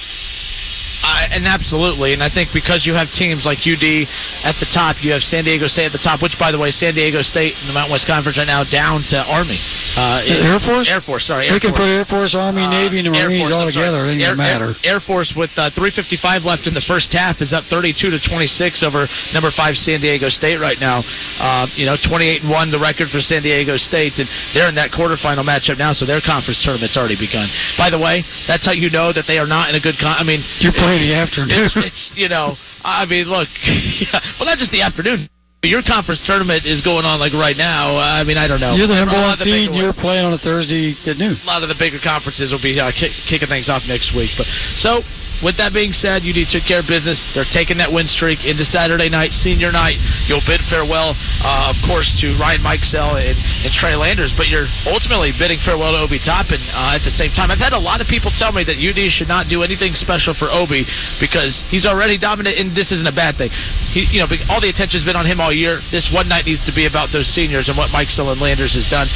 I, 1.04 1.28
and 1.32 1.46
absolutely, 1.48 2.14
and 2.14 2.22
I 2.22 2.30
think 2.30 2.50
because 2.54 2.86
you 2.86 2.94
have 2.94 3.10
teams 3.12 3.46
like 3.46 3.60
UD 3.66 4.06
at 4.46 4.56
the 4.62 4.70
top, 4.70 5.04
you 5.04 5.12
have 5.14 5.22
San 5.24 5.44
Diego 5.44 5.68
State 5.68 5.86
at 5.90 5.92
the 5.92 6.02
top. 6.02 6.22
Which, 6.22 6.38
by 6.38 6.52
the 6.52 6.60
way, 6.60 6.70
San 6.72 6.94
Diego 6.94 7.22
State 7.22 7.58
in 7.62 7.68
the 7.68 7.74
Mountain 7.74 7.92
West 7.92 8.06
Conference 8.08 8.38
right 8.38 8.46
now 8.48 8.64
down 8.64 9.02
to 9.10 9.18
Army. 9.26 9.58
Uh, 9.98 10.22
Air 10.26 10.60
Force? 10.60 10.90
Air 10.90 11.02
Force. 11.02 11.26
Sorry, 11.26 11.48
They 11.48 11.54
Air 11.56 11.60
can 11.60 11.72
Force. 11.72 11.80
put 11.82 11.90
Air 11.90 12.06
Force, 12.06 12.36
Army, 12.36 12.64
Uh, 12.64 12.70
Navy, 12.70 12.98
and 13.00 13.08
the 13.08 13.12
Marines 13.12 13.50
Force, 13.50 13.54
all 13.54 13.66
together. 13.68 14.06
It 14.06 14.18
doesn't 14.20 14.38
matter. 14.38 14.76
Air, 14.84 14.98
Air 14.98 15.00
Force 15.00 15.34
with 15.36 15.52
uh, 15.58 15.70
3:55 15.74 16.44
left 16.46 16.68
in 16.68 16.74
the 16.74 16.82
first 16.86 17.12
half 17.14 17.42
is 17.42 17.54
up 17.54 17.66
32 17.66 18.12
to 18.12 18.20
26 18.20 18.84
over 18.84 19.08
number 19.34 19.50
five 19.50 19.76
San 19.78 20.02
Diego 20.02 20.30
State 20.30 20.60
right 20.60 20.80
now. 20.80 21.02
Uh, 21.40 21.66
you 21.76 21.86
know, 21.86 21.96
28 21.98 22.42
and 22.44 22.52
one 22.52 22.70
the 22.70 22.80
record 22.80 23.10
for 23.10 23.20
San 23.20 23.42
Diego 23.42 23.78
State, 23.78 24.20
and 24.20 24.28
they're 24.54 24.68
in 24.70 24.76
that 24.76 24.92
quarterfinal 24.92 25.44
matchup 25.44 25.78
now, 25.78 25.92
so 25.92 26.06
their 26.06 26.22
conference 26.22 26.62
tournament's 26.64 26.98
already 26.98 27.16
begun. 27.18 27.48
By 27.78 27.90
the 27.90 28.00
way, 28.00 28.24
that's 28.48 28.66
how 28.66 28.74
you 28.74 28.90
know 28.90 29.12
that 29.14 29.26
they 29.28 29.40
are 29.40 29.48
not 29.48 29.70
in 29.70 29.76
a 29.76 29.80
good. 29.80 29.98
Con- 29.98 30.16
I 30.20 30.24
mean, 30.24 30.42
You're 30.60 30.74
playing 30.76 30.91
the 30.98 31.14
afternoon. 31.14 31.50
it's, 31.52 31.76
it's 31.78 32.14
you 32.16 32.30
know, 32.30 32.56
I 32.84 33.06
mean, 33.06 33.26
look, 33.26 33.48
yeah, 33.66 34.20
well, 34.40 34.48
not 34.48 34.58
just 34.58 34.72
the 34.72 34.82
afternoon. 34.82 35.30
Your 35.64 35.86
conference 35.86 36.26
tournament 36.26 36.66
is 36.66 36.82
going 36.82 37.06
on 37.06 37.20
like 37.22 37.38
right 37.38 37.56
now. 37.56 37.94
I 37.94 38.24
mean, 38.26 38.38
I 38.38 38.48
don't 38.50 38.60
know. 38.60 38.74
You're 38.74 38.90
the 38.90 38.98
number 38.98 39.14
one 39.14 39.38
seed. 39.38 39.70
You're 39.78 39.94
playing 39.94 40.26
on 40.26 40.34
a 40.34 40.42
Thursday 40.42 40.98
at 41.06 41.22
noon. 41.22 41.38
a 41.38 41.46
lot 41.46 41.62
of 41.62 41.70
the 41.70 41.78
bigger 41.78 42.02
conferences 42.02 42.50
will 42.50 42.64
be 42.66 42.82
uh, 42.82 42.90
kick, 42.90 43.14
kicking 43.30 43.46
things 43.46 43.70
off 43.70 43.86
next 43.86 44.10
week. 44.18 44.34
But 44.42 44.50
so 44.50 45.06
with 45.44 45.58
that 45.58 45.74
being 45.74 45.92
said, 45.92 46.24
UD 46.24 46.48
took 46.48 46.64
care 46.64 46.80
of 46.80 46.88
business. 46.88 47.28
They're 47.34 47.48
taking 47.48 47.78
that 47.82 47.92
win 47.92 48.06
streak 48.08 48.46
into 48.46 48.66
Saturday 48.66 49.10
night, 49.10 49.34
senior 49.34 49.72
night. 49.72 49.98
You'll 50.30 50.46
bid 50.46 50.62
farewell, 50.62 51.18
uh, 51.42 51.74
of 51.74 51.78
course, 51.86 52.14
to 52.22 52.38
Ryan 52.38 52.62
Mikesell 52.62 53.18
and, 53.18 53.36
and 53.66 53.72
Trey 53.74 53.96
Landers, 53.98 54.34
but 54.38 54.48
you're 54.48 54.70
ultimately 54.86 55.34
bidding 55.34 55.58
farewell 55.58 55.98
to 55.98 56.02
Obi 56.06 56.22
Toppin 56.22 56.62
uh, 56.74 56.98
at 56.98 57.04
the 57.04 57.14
same 57.14 57.34
time. 57.34 57.50
I've 57.50 57.62
had 57.62 57.74
a 57.74 57.82
lot 57.82 58.02
of 58.02 58.08
people 58.08 58.30
tell 58.32 58.54
me 58.54 58.64
that 58.66 58.78
UD 58.78 59.10
should 59.10 59.28
not 59.28 59.50
do 59.50 59.64
anything 59.64 59.94
special 59.98 60.34
for 60.34 60.48
Obi 60.52 60.86
because 61.20 61.62
he's 61.70 61.86
already 61.86 62.18
dominant, 62.18 62.58
and 62.62 62.76
this 62.78 62.92
isn't 62.94 63.08
a 63.08 63.16
bad 63.16 63.36
thing. 63.36 63.50
He, 63.92 64.06
you 64.14 64.20
know, 64.22 64.30
all 64.50 64.62
the 64.62 64.70
attention's 64.70 65.06
been 65.06 65.18
on 65.18 65.26
him 65.26 65.42
all 65.42 65.52
year. 65.52 65.82
This 65.92 66.14
one 66.14 66.30
night 66.30 66.46
needs 66.46 66.64
to 66.70 66.74
be 66.74 66.86
about 66.86 67.10
those 67.12 67.28
seniors 67.28 67.70
and 67.70 67.78
what 67.78 67.90
Mikesell 67.90 68.32
and 68.32 68.40
Landers 68.40 68.76
has 68.78 68.86
done. 68.88 69.08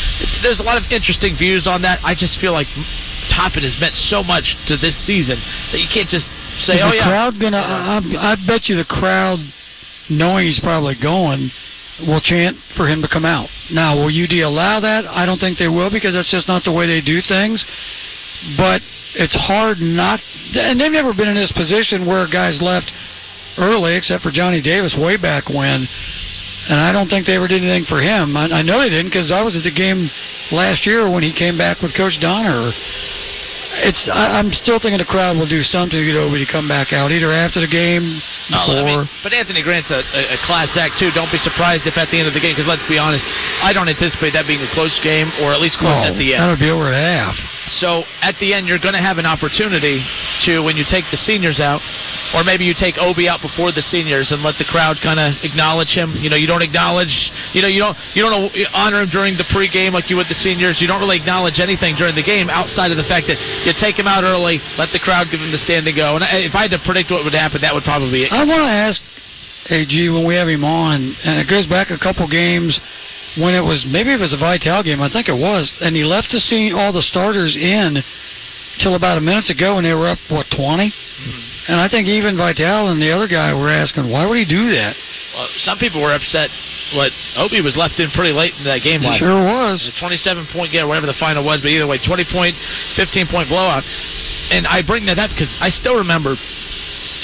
There's 0.41 0.59
a 0.59 0.65
lot 0.65 0.81
of 0.81 0.89
interesting 0.91 1.37
views 1.37 1.67
on 1.67 1.83
that. 1.83 2.01
I 2.03 2.15
just 2.15 2.39
feel 2.41 2.51
like 2.51 2.67
Toppin 3.29 3.63
has 3.63 3.79
meant 3.79 3.95
so 3.95 4.23
much 4.23 4.55
to 4.67 4.77
this 4.77 4.95
season 4.97 5.37
that 5.71 5.79
you 5.79 5.87
can't 5.91 6.09
just 6.09 6.31
say, 6.57 6.75
Is 6.75 6.83
"Oh 6.83 6.89
the 6.89 6.97
yeah." 6.97 7.07
crowd 7.07 7.39
gonna? 7.39 7.57
I, 7.57 7.99
I 7.99 8.33
I 8.33 8.35
bet 8.47 8.69
you 8.69 8.75
the 8.75 8.85
crowd, 8.85 9.39
knowing 10.09 10.45
he's 10.45 10.59
probably 10.59 10.95
going, 10.95 11.49
will 12.07 12.19
chant 12.19 12.57
for 12.75 12.87
him 12.87 13.01
to 13.01 13.07
come 13.07 13.25
out. 13.25 13.49
Now, 13.71 13.95
will 13.95 14.11
UD 14.11 14.33
allow 14.43 14.79
that? 14.79 15.05
I 15.05 15.25
don't 15.25 15.39
think 15.39 15.57
they 15.57 15.67
will 15.69 15.89
because 15.89 16.13
that's 16.13 16.29
just 16.31 16.47
not 16.47 16.63
the 16.63 16.71
way 16.71 16.87
they 16.87 17.01
do 17.01 17.21
things. 17.21 17.65
But 18.57 18.81
it's 19.15 19.35
hard 19.35 19.79
not, 19.79 20.21
and 20.57 20.79
they've 20.79 20.91
never 20.91 21.13
been 21.13 21.29
in 21.29 21.35
this 21.35 21.51
position 21.51 22.05
where 22.05 22.27
guys 22.27 22.61
left 22.61 22.91
early, 23.57 23.95
except 23.95 24.23
for 24.23 24.31
Johnny 24.31 24.61
Davis 24.61 24.95
way 24.95 25.17
back 25.17 25.49
when. 25.49 25.87
And 26.67 26.79
I 26.79 26.91
don't 26.91 27.07
think 27.07 27.25
they 27.27 27.35
ever 27.35 27.47
did 27.47 27.61
anything 27.61 27.85
for 27.85 28.01
him. 28.01 28.35
I, 28.35 28.59
I 28.59 28.61
know 28.63 28.79
they 28.79 28.89
didn't 28.89 29.07
because 29.13 29.31
I 29.31 29.41
was 29.43 29.55
at 29.55 29.63
the 29.63 29.71
game 29.71 30.09
last 30.51 30.85
year 30.85 31.09
when 31.09 31.21
he 31.23 31.31
came 31.31 31.57
back 31.57 31.81
with 31.81 31.93
Coach 31.95 32.19
Donoher. 32.19 32.73
It's 33.83 34.07
I, 34.07 34.39
I'm 34.39 34.53
still 34.53 34.79
thinking 34.79 34.99
the 34.99 35.09
crowd 35.09 35.35
will 35.37 35.49
do 35.49 35.59
something 35.59 35.97
to 35.99 36.05
get 36.05 36.15
Obi 36.15 36.43
to 36.43 36.49
come 36.49 36.67
back 36.67 36.93
out, 36.93 37.11
either 37.11 37.31
after 37.31 37.59
the 37.59 37.67
game, 37.67 38.03
or. 38.53 38.79
I 38.79 38.83
mean, 38.85 39.03
but 39.23 39.33
Anthony 39.33 39.63
Grant's 39.63 39.91
a, 39.91 39.99
a, 39.99 40.21
a 40.35 40.39
class 40.45 40.77
act 40.77 40.97
too. 40.97 41.11
Don't 41.11 41.31
be 41.31 41.37
surprised 41.37 41.87
if 41.87 41.97
at 41.97 42.09
the 42.09 42.19
end 42.19 42.27
of 42.27 42.33
the 42.33 42.39
game, 42.39 42.53
because 42.53 42.67
let's 42.67 42.85
be 42.87 42.97
honest, 42.97 43.25
I 43.63 43.73
don't 43.73 43.89
anticipate 43.89 44.31
that 44.37 44.47
being 44.47 44.61
a 44.61 44.71
close 44.71 44.99
game 44.99 45.27
or 45.43 45.51
at 45.51 45.59
least 45.59 45.79
close 45.79 46.03
Oh, 46.05 46.13
at 46.13 46.17
the 46.17 46.33
end. 46.35 46.43
That'll 46.43 46.59
be 46.61 46.71
over 46.71 46.87
at 46.91 46.95
half. 46.95 47.35
So 47.67 48.03
at 48.21 48.37
the 48.39 48.53
end, 48.53 48.67
you're 48.67 48.79
going 48.79 48.95
to 48.95 49.01
have 49.03 49.17
an 49.17 49.25
opportunity 49.25 49.99
to, 50.45 50.61
when 50.61 50.77
you 50.77 50.85
take 50.85 51.09
the 51.09 51.17
seniors 51.17 51.59
out, 51.59 51.81
or 52.33 52.43
maybe 52.43 52.65
you 52.65 52.73
take 52.73 52.97
Obi 52.97 53.27
out 53.27 53.41
before 53.41 53.71
the 53.71 53.81
seniors 53.81 54.31
and 54.31 54.43
let 54.43 54.57
the 54.57 54.65
crowd 54.65 54.99
kind 55.01 55.19
of 55.19 55.33
acknowledge 55.43 55.95
him. 55.95 56.11
You 56.15 56.29
know, 56.29 56.35
you 56.35 56.47
don't 56.47 56.61
acknowledge, 56.63 57.31
you 57.53 57.61
know, 57.61 57.69
you 57.71 57.79
don't 57.79 57.97
you 58.13 58.21
don't 58.23 58.51
honor 58.73 59.01
him 59.01 59.09
during 59.09 59.37
the 59.37 59.47
pregame 59.47 59.91
like 59.93 60.09
you 60.09 60.17
would 60.17 60.27
the 60.27 60.37
seniors. 60.37 60.81
You 60.81 60.87
don't 60.87 60.99
really 60.99 61.17
acknowledge 61.17 61.59
anything 61.59 61.95
during 61.95 62.13
the 62.15 62.25
game 62.25 62.49
outside 62.49 62.91
of 62.91 62.97
the 62.97 63.07
fact 63.07 63.27
that 63.27 63.37
you 63.65 63.73
take 63.73 63.97
him 63.97 64.07
out 64.07 64.23
early, 64.23 64.61
let 64.77 64.93
the 64.93 65.01
crowd 65.01 65.27
give 65.29 65.41
him 65.41 65.51
the 65.51 65.57
standing 65.57 65.95
go. 65.95 66.15
And 66.15 66.23
uh, 66.23 66.41
if 66.41 66.55
I 66.55 66.69
had 66.69 66.73
to 66.77 66.81
predict 66.81 67.11
what 67.11 67.23
would 67.25 67.33
happen, 67.33 67.61
that 67.61 67.73
would 67.73 67.83
probably 67.83 68.11
be 68.11 68.23
it. 68.25 68.33
I 68.33 68.45
want 68.45 68.61
to 68.61 68.69
ask 68.69 69.01
AG 69.69 69.93
when 70.09 70.25
we 70.25 70.35
have 70.35 70.47
him 70.47 70.63
on, 70.63 71.13
and 71.25 71.41
it 71.41 71.49
goes 71.49 71.65
back 71.65 71.89
a 71.89 71.97
couple 71.97 72.29
games 72.29 72.79
when 73.37 73.53
it 73.53 73.63
was 73.63 73.85
maybe 73.85 74.13
it 74.13 74.19
was 74.19 74.31
a 74.31 74.39
Vitale 74.39 74.83
game, 74.83 75.01
I 75.01 75.09
think 75.09 75.27
it 75.27 75.35
was, 75.35 75.75
and 75.81 75.95
he 75.95 76.03
left 76.03 76.31
to 76.31 76.39
see 76.39 76.71
all 76.71 76.93
the 76.93 77.01
starters 77.01 77.57
in 77.57 77.99
till 78.79 78.95
about 78.95 79.17
a 79.17 79.21
minute 79.21 79.49
ago, 79.49 79.77
and 79.77 79.85
they 79.85 79.93
were 79.93 80.07
up 80.07 80.19
what 80.29 80.47
20. 80.51 80.91
Mm-hmm. 80.91 81.71
And 81.71 81.81
I 81.81 81.89
think 81.89 82.07
even 82.07 82.37
Vitale 82.37 82.89
and 82.89 83.01
the 83.01 83.11
other 83.11 83.27
guy 83.27 83.53
were 83.53 83.69
asking, 83.69 84.09
why 84.11 84.27
would 84.27 84.37
he 84.37 84.45
do 84.45 84.69
that? 84.77 84.95
Well, 85.35 85.47
some 85.57 85.77
people 85.77 86.01
were 86.01 86.13
upset. 86.13 86.49
What 86.95 87.11
Obi 87.35 87.59
was 87.61 87.75
left 87.75 87.99
in 87.99 88.09
pretty 88.09 88.31
late 88.31 88.55
in 88.57 88.63
that 88.65 88.81
game 88.81 89.01
last 89.01 89.19
sure 89.19 89.35
It 89.35 89.45
was. 89.45 89.89
was 89.89 89.91
a 89.91 89.99
27 89.99 90.45
point 90.47 90.71
game, 90.71 90.87
whatever 90.87 91.07
the 91.07 91.17
final 91.17 91.43
was, 91.43 91.59
but 91.59 91.67
either 91.69 91.87
way, 91.87 91.97
20 91.97 92.23
point, 92.31 92.55
15 92.95 93.27
point 93.27 93.49
blowout. 93.49 93.83
And 94.51 94.67
I 94.67 94.81
bring 94.85 95.07
that 95.07 95.19
up 95.19 95.31
because 95.31 95.57
I 95.59 95.69
still 95.69 95.97
remember 95.97 96.37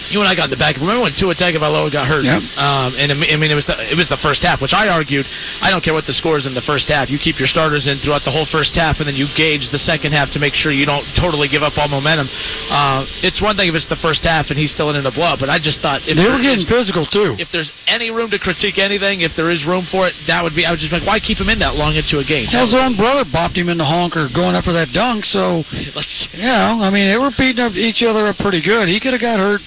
you 0.10 0.20
and 0.20 0.28
I 0.28 0.36
got 0.36 0.46
in 0.48 0.54
the 0.54 0.60
back. 0.62 0.76
Remember 0.78 1.04
when 1.04 1.14
Tua 1.16 1.36
Tagovailoa 1.36 1.92
got 1.92 2.08
hurt? 2.08 2.24
Yep. 2.24 2.42
Um, 2.60 2.90
and 3.00 3.12
I 3.12 3.36
mean, 3.38 3.52
it 3.52 3.56
was 3.58 3.66
the 3.66 3.76
it 3.80 3.96
was 3.96 4.10
the 4.10 4.18
first 4.20 4.44
half, 4.44 4.62
which 4.62 4.74
I 4.74 4.88
argued. 4.90 5.26
I 5.62 5.70
don't 5.72 5.84
care 5.84 5.94
what 5.94 6.06
the 6.06 6.14
score 6.14 6.38
is 6.38 6.46
in 6.46 6.54
the 6.54 6.62
first 6.64 6.90
half. 6.90 7.10
You 7.10 7.18
keep 7.20 7.40
your 7.40 7.48
starters 7.48 7.88
in 7.88 8.00
throughout 8.00 8.24
the 8.24 8.32
whole 8.32 8.46
first 8.46 8.76
half, 8.76 9.00
and 9.00 9.08
then 9.08 9.16
you 9.16 9.28
gauge 9.36 9.70
the 9.72 9.80
second 9.82 10.12
half 10.14 10.32
to 10.36 10.40
make 10.40 10.54
sure 10.54 10.72
you 10.72 10.86
don't 10.86 11.06
totally 11.16 11.48
give 11.48 11.64
up 11.64 11.78
all 11.78 11.88
momentum. 11.88 12.28
Uh, 12.72 13.06
it's 13.24 13.42
one 13.42 13.56
thing 13.56 13.70
if 13.70 13.76
it's 13.76 13.88
the 13.88 14.00
first 14.00 14.24
half 14.24 14.50
and 14.52 14.58
he's 14.60 14.72
still 14.72 14.90
in 14.92 15.00
a 15.06 15.12
blowout, 15.12 15.40
but 15.40 15.50
I 15.50 15.60
just 15.60 15.82
thought 15.82 16.02
if 16.08 16.16
They 16.18 16.28
were 16.28 16.42
getting 16.42 16.64
is- 16.64 16.70
physical 16.70 17.06
too. 17.06 17.36
if 17.40 17.52
there's 17.52 17.72
any 17.88 18.12
room 18.12 18.30
to 18.32 18.40
critique 18.40 18.78
anything, 18.78 19.22
if 19.22 19.36
there 19.36 19.50
is 19.50 19.66
room 19.66 19.84
for 19.86 20.08
it, 20.08 20.14
that 20.28 20.44
would 20.44 20.56
be. 20.56 20.66
I 20.66 20.72
was 20.72 20.80
just 20.82 20.92
like, 20.94 21.06
why 21.06 21.20
keep 21.20 21.40
him 21.40 21.50
in 21.50 21.60
that 21.60 21.76
long 21.76 21.96
into 21.96 22.20
a 22.20 22.26
game? 22.26 22.46
His 22.48 22.74
own 22.74 22.96
brother 22.96 23.24
bopped 23.24 23.56
him 23.58 23.70
in 23.70 23.78
the 23.78 23.86
honker 23.86 24.28
going 24.34 24.56
up 24.56 24.64
for 24.66 24.74
that 24.74 24.90
dunk, 24.94 25.26
so 25.26 25.64
Let's. 25.96 26.28
Yeah, 26.34 26.78
I 26.80 26.90
mean 26.90 27.08
they 27.10 27.18
were 27.18 27.32
beating 27.38 27.64
up 27.64 27.74
each 27.74 28.04
other 28.04 28.28
up 28.28 28.38
pretty 28.38 28.62
good. 28.62 28.88
He 28.90 29.00
could 29.00 29.14
have 29.14 29.22
got 29.22 29.40
hurt, 29.40 29.62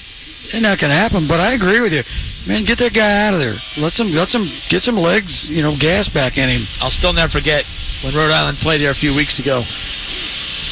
and 0.53 0.65
that 0.65 0.79
can 0.79 0.91
happen. 0.91 1.27
But 1.27 1.41
I 1.41 1.55
agree 1.55 1.81
with 1.81 1.93
you, 1.93 2.03
man. 2.47 2.65
Get 2.65 2.79
that 2.79 2.93
guy 2.93 3.27
out 3.27 3.35
of 3.35 3.41
there. 3.41 3.57
Let 3.79 3.95
some, 3.95 4.11
let 4.11 4.29
some, 4.29 4.51
get 4.69 4.83
some 4.83 4.97
legs, 4.97 5.47
you 5.49 5.63
know, 5.63 5.77
gas 5.79 6.09
back 6.09 6.37
in 6.37 6.49
him. 6.49 6.67
I'll 6.81 6.93
still 6.93 7.13
never 7.13 7.31
forget 7.31 7.65
when 8.05 8.15
Rhode 8.15 8.33
Island 8.35 8.59
played 8.59 8.81
there 8.81 8.91
a 8.91 8.99
few 8.99 9.15
weeks 9.15 9.39
ago. 9.39 9.65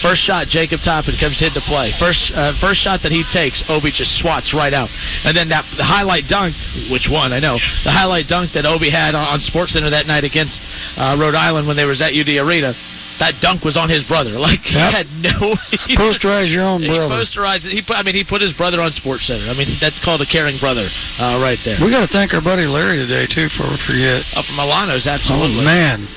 First 0.02 0.20
shot, 0.20 0.48
Jacob 0.48 0.80
Toppin 0.80 1.14
comes 1.14 1.42
into 1.42 1.60
play. 1.60 1.92
First, 1.92 2.32
uh, 2.34 2.58
first 2.58 2.80
shot 2.80 3.02
that 3.06 3.12
he 3.12 3.22
takes, 3.22 3.62
Obi 3.70 3.92
just 3.92 4.18
swats 4.18 4.52
right 4.52 4.74
out. 4.74 4.90
And 5.24 5.36
then 5.36 5.48
that 5.50 5.62
the 5.76 5.86
highlight 5.86 6.26
dunk, 6.26 6.56
which 6.90 7.08
one 7.08 7.32
I 7.32 7.38
know, 7.38 7.54
the 7.86 7.94
highlight 7.94 8.26
dunk 8.26 8.52
that 8.58 8.66
Obi 8.66 8.90
had 8.90 9.14
on, 9.14 9.22
on 9.22 9.38
Sports 9.38 9.74
Center 9.74 9.90
that 9.90 10.06
night 10.06 10.24
against 10.24 10.64
uh, 10.98 11.14
Rhode 11.14 11.36
Island 11.36 11.68
when 11.68 11.76
they 11.76 11.84
was 11.84 12.02
at 12.02 12.18
UD 12.18 12.34
Arena. 12.34 12.74
That 13.20 13.38
dunk 13.40 13.62
was 13.64 13.76
on 13.76 13.88
his 13.88 14.04
brother. 14.04 14.30
Like 14.42 14.60
he 14.66 14.74
had 14.78 15.06
no. 15.22 15.54
he 15.86 15.94
Posterize 15.96 16.50
your 16.52 16.64
own 16.64 16.82
He 16.82 16.88
brother. 16.88 17.14
posterized 17.14 17.66
it. 17.66 17.72
He 17.72 17.82
put. 17.82 17.96
I 17.96 18.02
mean, 18.02 18.14
he 18.16 18.24
put 18.24 18.40
his 18.40 18.52
brother 18.52 18.80
on 18.80 18.90
Sports 18.90 19.26
Center. 19.26 19.46
I 19.46 19.54
mean, 19.54 19.68
that's 19.80 20.00
called 20.02 20.20
a 20.20 20.26
caring 20.26 20.58
brother, 20.58 20.88
uh, 21.20 21.38
right 21.42 21.58
there. 21.64 21.78
We 21.78 21.90
got 21.90 22.00
to 22.02 22.10
thank 22.10 22.34
our 22.34 22.42
buddy 22.42 22.66
Larry 22.66 22.96
today 22.98 23.26
too 23.30 23.46
for 23.52 23.68
forget. 23.86 24.24
Uh, 24.34 24.42
from 24.42 24.56
Milano's, 24.56 25.06
Oh 25.06 25.14
absolutely. 25.14 25.64
man, 25.64 26.08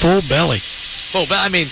full 0.00 0.22
belly. 0.28 0.62
Full 1.12 1.26
belly. 1.28 1.42
I 1.44 1.48
mean, 1.50 1.68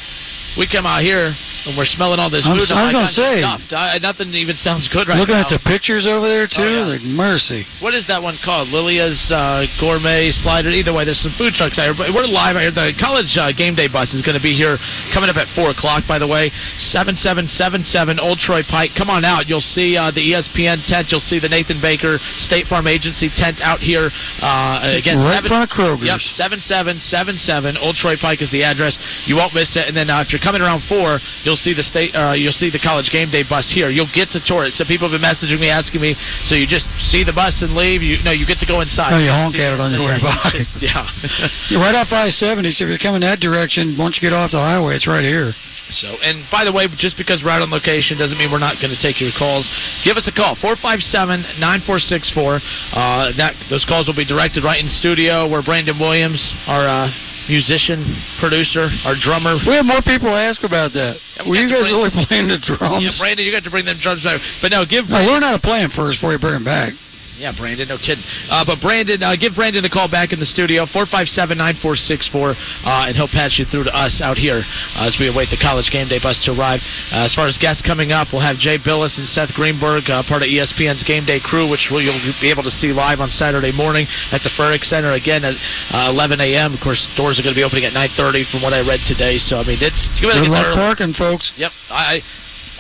we 0.59 0.69
come 0.69 0.85
out 0.85 1.01
here 1.03 1.25
and 1.67 1.77
we're 1.77 1.85
smelling 1.89 2.21
all 2.21 2.29
this 2.31 2.47
I'm 2.47 2.57
food. 2.57 2.69
s- 2.69 2.73
I 2.73 2.83
was 2.85 2.95
I'm 2.95 3.03
like, 3.03 3.11
say. 3.11 3.41
Stuffed. 3.41 3.73
I, 3.73 3.99
nothing 3.99 4.29
even 4.35 4.55
sounds 4.57 4.89
good 4.89 5.09
right 5.09 5.19
Looking 5.19 5.35
now. 5.41 5.49
at 5.49 5.53
the 5.53 5.61
pictures 5.65 6.07
over 6.07 6.29
there 6.29 6.47
too, 6.47 6.63
Oh, 6.63 6.69
yeah. 6.69 6.93
like 6.99 7.03
mercy. 7.03 7.65
what 7.81 7.95
is 7.95 8.07
that 8.09 8.23
one 8.23 8.37
called? 8.45 8.69
Lilia's 8.69 9.31
uh, 9.33 9.65
Gourmet 9.81 10.31
Slider. 10.31 10.69
Either 10.71 10.93
way, 10.93 11.05
there's 11.05 11.21
some 11.21 11.33
food 11.33 11.55
trucks 11.55 11.79
out 11.79 11.89
here. 11.89 11.97
But 11.97 12.13
we're 12.15 12.27
live 12.29 12.57
out 12.57 12.63
here. 12.63 12.71
The 12.75 12.93
college 13.01 13.37
uh, 13.41 13.53
game 13.53 13.75
day 13.75 13.89
bus 13.89 14.13
is 14.13 14.23
going 14.23 14.37
to 14.37 14.43
be 14.43 14.53
here 14.53 14.77
coming 15.13 15.31
up 15.31 15.37
at 15.37 15.49
4 15.53 15.71
o'clock, 15.73 16.05
by 16.07 16.19
the 16.19 16.29
way. 16.29 16.51
7777 16.77 18.21
Old 18.21 18.39
Troy 18.39 18.63
Pike. 18.63 18.91
Come 18.97 19.09
on 19.11 19.25
out. 19.25 19.49
You'll 19.49 19.65
see 19.65 19.97
uh, 19.97 20.11
the 20.11 20.21
ESPN 20.33 20.85
tent. 20.85 21.09
You'll 21.11 21.21
see 21.25 21.39
the 21.41 21.49
Nathan 21.49 21.81
Baker 21.81 22.19
State 22.37 22.67
Farm 22.67 22.87
Agency 22.87 23.29
tent 23.33 23.61
out 23.61 23.81
here. 23.81 24.11
Uh, 24.41 24.97
again, 25.01 25.17
right 25.19 25.41
seven- 25.43 25.53
of 25.53 25.69
Kroger's. 25.69 26.05
Yep, 26.05 26.21
7777 26.21 27.77
Old 27.79 27.97
Troy 27.97 28.17
Pike 28.21 28.43
is 28.43 28.51
the 28.51 28.63
address. 28.65 28.99
You 29.27 29.37
won't 29.37 29.55
miss 29.55 29.77
it. 29.77 29.89
And 29.89 29.97
then 29.97 30.11
uh, 30.11 30.21
if 30.23 30.33
you're 30.33 30.43
coming 30.45 30.63
around 30.63 30.83
4, 30.85 31.19
you'll 31.43 31.54
see 31.57 31.75
the 31.75 31.83
state 31.83 32.15
uh, 32.15 32.33
you'll 32.33 32.53
see 32.53 32.71
the 32.71 32.79
college 32.79 33.11
game 33.11 33.31
day 33.31 33.43
bus 33.43 33.71
here. 33.71 33.89
You'll 33.89 34.11
get 34.13 34.31
to 34.31 34.41
tour 34.41 34.65
it. 34.65 34.73
So 34.73 34.85
people 34.85 35.09
have 35.09 35.19
been 35.19 35.25
messaging 35.25 35.61
me 35.61 35.71
asking 35.71 36.01
me, 36.01 36.15
so 36.45 36.55
you 36.55 36.67
just 36.67 36.89
see 36.99 37.25
the 37.25 37.33
bus 37.33 37.63
and 37.63 37.75
leave. 37.75 38.03
You 38.03 38.23
no, 38.23 38.31
you 38.31 38.47
get 38.47 38.59
to 38.61 38.67
go 38.67 38.81
inside. 38.81 39.13
Oh, 39.13 39.19
you 39.19 39.27
get 39.31 39.37
to 39.37 39.43
honk 39.43 39.55
at 39.57 39.73
it 39.75 39.81
on 39.81 39.91
your 39.93 40.05
way 40.07 40.19
yeah, 40.21 40.37
by. 40.43 40.51
just- 40.59 40.83
yeah. 40.83 41.07
You're 41.71 41.81
right 41.81 41.95
off 41.95 42.13
I-70, 42.13 42.73
so 42.73 42.85
if 42.85 42.89
you're 42.89 42.99
coming 42.99 43.21
that 43.23 43.41
direction, 43.41 43.97
once 43.99 44.17
you 44.17 44.23
get 44.23 44.33
off 44.33 44.53
the 44.53 44.61
highway, 44.61 44.97
it's 44.97 45.07
right 45.07 45.25
here. 45.25 45.53
So, 45.89 46.09
and 46.23 46.45
by 46.51 46.65
the 46.65 46.73
way, 46.73 46.87
just 46.93 47.17
because 47.17 47.43
we're 47.43 47.51
out 47.51 47.63
on 47.63 47.71
location 47.71 48.19
doesn't 48.19 48.39
mean 48.39 48.51
we're 48.53 48.59
not 48.63 48.81
going 48.81 48.93
to 48.93 49.01
take 49.01 49.21
your 49.21 49.33
calls. 49.33 49.71
Give 50.05 50.17
us 50.17 50.29
a 50.29 50.33
call, 50.33 50.55
457-9464. 50.57 52.61
Uh, 52.93 53.33
that 53.37 53.55
those 53.71 53.85
calls 53.85 54.09
will 54.09 54.17
be 54.17 54.25
directed 54.25 54.65
right 54.65 54.81
in 54.81 54.89
studio 54.89 55.49
where 55.49 55.63
Brandon 55.63 55.99
Williams, 55.99 56.53
our 56.69 56.87
uh, 56.87 57.09
musician, 57.49 58.05
producer, 58.41 58.89
our 59.05 59.15
drummer. 59.19 59.57
We 59.67 59.75
have 59.75 59.85
more 59.87 60.01
people 60.03 60.29
ask 60.33 60.63
about 60.65 60.93
that. 60.95 61.17
Yeah, 61.37 61.45
we 61.45 61.51
Were 61.51 61.57
you 61.57 61.69
guys 61.69 61.85
bring- 61.85 61.95
really 61.97 62.11
playing 62.29 62.49
the 62.49 62.59
drums? 62.59 63.05
Yeah, 63.05 63.13
Brandon, 63.19 63.45
you 63.45 63.53
got 63.53 63.65
to 63.65 63.71
bring 63.71 63.85
them 63.85 63.99
drums 64.01 64.25
back. 64.25 64.41
But 64.63 64.71
no, 64.73 64.85
give 64.85 65.09
No, 65.09 65.21
learn 65.25 65.43
how 65.43 65.53
to 65.57 65.63
play 65.63 65.81
them 65.83 65.91
first 65.91 66.19
before 66.19 66.33
you 66.33 66.39
bring 66.41 66.55
them 66.55 66.65
back. 66.65 66.93
Yeah, 67.39 67.51
Brandon, 67.51 67.89
no 67.89 67.99
kidding. 67.99 68.23
Uh, 68.49 68.65
but 68.65 68.81
Brandon, 68.81 69.23
uh, 69.23 69.35
give 69.35 69.55
Brandon 69.55 69.85
a 69.85 69.91
call 69.91 70.07
back 70.09 70.33
in 70.33 70.39
the 70.39 70.47
studio, 70.47 70.87
457-9464, 70.87 72.55
uh, 72.87 73.07
and 73.11 73.17
he'll 73.17 73.27
patch 73.27 73.59
you 73.59 73.67
through 73.67 73.85
to 73.85 73.95
us 73.95 74.23
out 74.23 74.39
here 74.39 74.63
as 74.95 75.19
we 75.19 75.27
await 75.27 75.51
the 75.51 75.59
college 75.59 75.91
game 75.91 76.07
day 76.07 76.23
bus 76.23 76.39
to 76.47 76.55
arrive. 76.55 76.79
Uh, 77.11 77.27
as 77.27 77.35
far 77.35 77.47
as 77.47 77.59
guests 77.59 77.83
coming 77.83 78.13
up, 78.13 78.31
we'll 78.33 78.43
have 78.45 78.57
Jay 78.57 78.79
Bilas 78.79 79.19
and 79.19 79.27
Seth 79.29 79.53
Greenberg, 79.53 80.07
uh, 80.09 80.23
part 80.23 80.43
of 80.43 80.49
ESPN's 80.49 81.03
game 81.03 81.27
day 81.27 81.41
crew, 81.43 81.67
which 81.69 81.91
we'll, 81.91 82.03
you'll 82.03 82.23
be 82.41 82.51
able 82.51 82.63
to 82.63 82.71
see 82.71 82.95
live 82.95 83.19
on 83.19 83.29
Saturday 83.31 83.73
morning 83.73 84.07
at 84.31 84.43
the 84.43 84.51
Frericks 84.55 84.87
Center 84.87 85.13
again 85.13 85.45
at 85.45 85.59
uh, 85.91 86.15
11 86.15 86.41
a.m. 86.41 86.73
Of 86.73 86.81
course, 86.81 87.11
doors 87.17 87.41
are 87.41 87.43
going 87.43 87.55
to 87.55 87.59
be 87.59 87.65
opening 87.67 87.85
at 87.85 87.93
9:30 87.93 88.47
from 88.47 88.63
what 88.63 88.73
I 88.73 88.87
read 88.87 89.01
today. 89.03 89.39
So 89.39 89.59
I 89.59 89.65
mean, 89.67 89.79
it's 89.81 90.09
Good 90.21 90.39
get 90.39 90.53
there 90.53 90.71
luck 90.71 90.79
parking, 90.79 91.13
folks. 91.13 91.53
Yep, 91.57 91.73
I. 91.91 92.23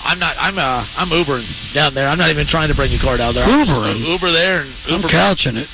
I'm 0.05 0.19
not. 0.19 0.37
I'm. 0.39 0.59
Uh. 0.59 0.85
I'm 0.97 1.09
Ubering 1.09 1.49
down 1.73 1.95
there. 1.95 2.07
I'm 2.07 2.19
not 2.19 2.31
even 2.31 2.47
trying 2.47 2.69
to 2.69 2.75
bring 2.77 2.93
your 2.93 3.01
car 3.01 3.17
down 3.17 3.35
there. 3.35 3.45
I'm 3.45 3.65
Ubering? 3.67 4.05
Uber 4.05 4.31
there 4.33 4.61
and 4.61 4.75
I'm 4.87 5.01
Uber 5.01 5.09
back. 5.09 5.35
couching 5.35 5.57
it. 5.57 5.69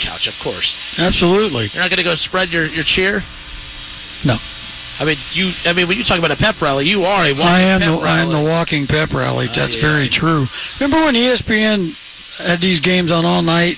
Couch, 0.00 0.28
of 0.28 0.34
course. 0.42 0.76
Absolutely. 0.98 1.68
You're 1.72 1.82
not 1.82 1.88
going 1.88 2.02
to 2.02 2.04
go 2.04 2.14
spread 2.14 2.50
your, 2.50 2.66
your 2.66 2.84
cheer? 2.84 3.22
No. 4.24 4.36
I 4.98 5.04
mean, 5.04 5.16
you. 5.32 5.52
I 5.64 5.72
mean, 5.72 5.88
when 5.88 5.96
you 5.96 6.04
talk 6.04 6.18
about 6.18 6.32
a 6.32 6.36
pep 6.36 6.60
rally, 6.60 6.84
you 6.86 7.04
are 7.04 7.24
a 7.24 7.32
walking 7.32 7.46
I 7.46 7.60
am 7.60 7.80
pep 7.80 8.00
the 8.00 8.06
I 8.06 8.22
am 8.22 8.32
the 8.32 8.44
walking 8.44 8.86
pep 8.86 9.12
rally. 9.12 9.46
Oh, 9.48 9.52
That's 9.54 9.76
yeah. 9.76 9.82
very 9.82 10.08
true. 10.08 10.44
Remember 10.80 11.04
when 11.04 11.14
ESPN 11.14 11.92
had 12.38 12.60
these 12.60 12.80
games 12.80 13.12
on 13.12 13.24
all 13.24 13.42
night, 13.42 13.76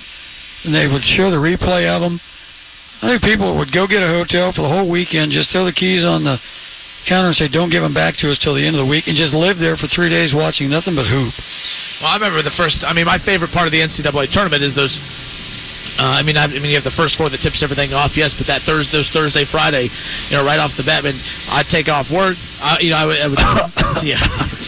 and 0.63 0.73
they 0.73 0.87
would 0.87 1.03
show 1.03 1.29
the 1.31 1.37
replay 1.37 1.87
of 1.87 2.01
them? 2.01 2.19
I 3.01 3.15
think 3.15 3.23
people 3.23 3.57
would 3.57 3.71
go 3.71 3.87
get 3.87 4.03
a 4.03 4.07
hotel 4.07 4.51
for 4.51 4.61
the 4.63 4.67
whole 4.69 4.89
weekend, 4.89 5.31
just 5.31 5.51
throw 5.51 5.63
the 5.63 5.71
keys 5.71 6.03
on 6.03 6.23
the 6.23 6.39
counter 7.05 7.27
and 7.27 7.35
say, 7.35 7.47
"Don't 7.47 7.69
give 7.69 7.81
them 7.81 7.93
back 7.93 8.15
to 8.17 8.29
us 8.29 8.37
till 8.37 8.53
the 8.53 8.65
end 8.65 8.75
of 8.75 8.85
the 8.85 8.89
week," 8.89 9.07
and 9.07 9.15
just 9.15 9.33
live 9.33 9.59
there 9.59 9.75
for 9.77 9.87
three 9.87 10.09
days 10.09 10.33
watching 10.33 10.69
nothing 10.69 10.95
but 10.95 11.05
hoop. 11.05 11.33
Well, 12.01 12.11
I 12.11 12.15
remember 12.15 12.41
the 12.41 12.51
first. 12.51 12.83
I 12.83 12.93
mean, 12.93 13.05
my 13.05 13.17
favorite 13.17 13.51
part 13.51 13.67
of 13.67 13.71
the 13.71 13.81
NCAA 13.81 14.29
tournament 14.31 14.63
is 14.63 14.73
those. 14.73 14.99
Uh, 15.97 16.19
I 16.19 16.23
mean, 16.23 16.37
I, 16.37 16.45
I 16.45 16.47
mean, 16.47 16.71
you 16.71 16.75
have 16.75 16.83
the 16.83 16.95
first 16.95 17.17
floor 17.17 17.29
that 17.29 17.41
tips 17.41 17.61
everything 17.61 17.91
off, 17.93 18.15
yes, 18.15 18.33
but 18.33 18.47
that 18.47 18.61
Thursday, 18.63 18.97
those 18.97 19.09
Thursday, 19.09 19.43
Friday, 19.43 19.89
you 20.29 20.35
know, 20.37 20.45
right 20.45 20.59
off 20.59 20.71
the 20.77 20.83
bat, 20.83 21.03
man, 21.03 21.15
I'd 21.51 21.67
take 21.67 21.89
off 21.89 22.07
work. 22.11 22.37
I, 22.61 22.79
you 22.79 22.91
know, 22.91 22.97
I 22.97 23.05
would, 23.05 23.19
I 23.19 23.27
would 23.27 23.39
yeah, 24.03 24.19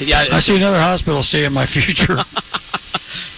yeah. 0.04 0.36
I 0.36 0.40
see 0.40 0.56
another 0.56 0.80
hospital 0.80 1.24
stay 1.24 1.46
in 1.46 1.54
my 1.54 1.66
future. 1.66 2.20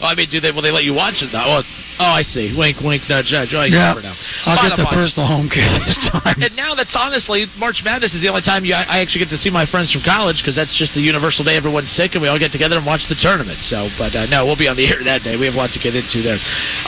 Well, 0.01 0.11
I 0.11 0.15
mean, 0.15 0.27
do 0.29 0.39
they? 0.39 0.51
Will 0.51 0.61
they 0.61 0.73
let 0.73 0.83
you 0.83 0.93
watch 0.93 1.23
it 1.23 1.31
though? 1.31 1.41
Oh, 1.41 1.61
oh 1.63 2.13
I 2.19 2.21
see. 2.21 2.51
Wink, 2.51 2.81
wink, 2.81 3.07
nudge, 3.07 3.31
nudge. 3.31 3.53
Oh, 3.55 3.63
yeah, 3.63 3.95
now. 4.01 4.15
I'll 4.45 4.59
get 4.59 4.75
the 4.75 4.89
personal 4.91 5.29
home 5.29 5.47
care 5.47 5.65
this 5.79 5.95
time. 6.11 6.43
And 6.43 6.55
now 6.55 6.75
that's 6.75 6.97
honestly 6.97 7.47
March 7.57 7.81
Madness 7.85 8.13
is 8.13 8.21
the 8.21 8.27
only 8.27 8.41
time 8.41 8.65
you, 8.65 8.73
I 8.75 8.83
I 8.83 8.97
actually 8.99 9.23
get 9.25 9.31
to 9.31 9.39
see 9.39 9.49
my 9.49 9.65
friends 9.65 9.93
from 9.93 10.01
college 10.03 10.41
because 10.41 10.55
that's 10.59 10.75
just 10.75 10.93
the 10.93 11.01
universal 11.01 11.45
day 11.45 11.55
everyone's 11.55 11.89
sick 11.89 12.13
and 12.13 12.21
we 12.21 12.27
all 12.27 12.37
get 12.37 12.51
together 12.51 12.77
and 12.77 12.85
watch 12.85 13.07
the 13.07 13.15
tournament. 13.15 13.63
So, 13.63 13.87
but 13.97 14.13
uh, 14.13 14.25
no, 14.27 14.45
we'll 14.45 14.59
be 14.59 14.67
on 14.67 14.75
the 14.75 14.85
air 14.85 14.99
that 15.07 15.23
day. 15.23 15.37
We 15.37 15.47
have 15.47 15.55
a 15.55 15.61
lot 15.61 15.71
to 15.77 15.81
get 15.81 15.95
into 15.95 16.21
there. 16.21 16.37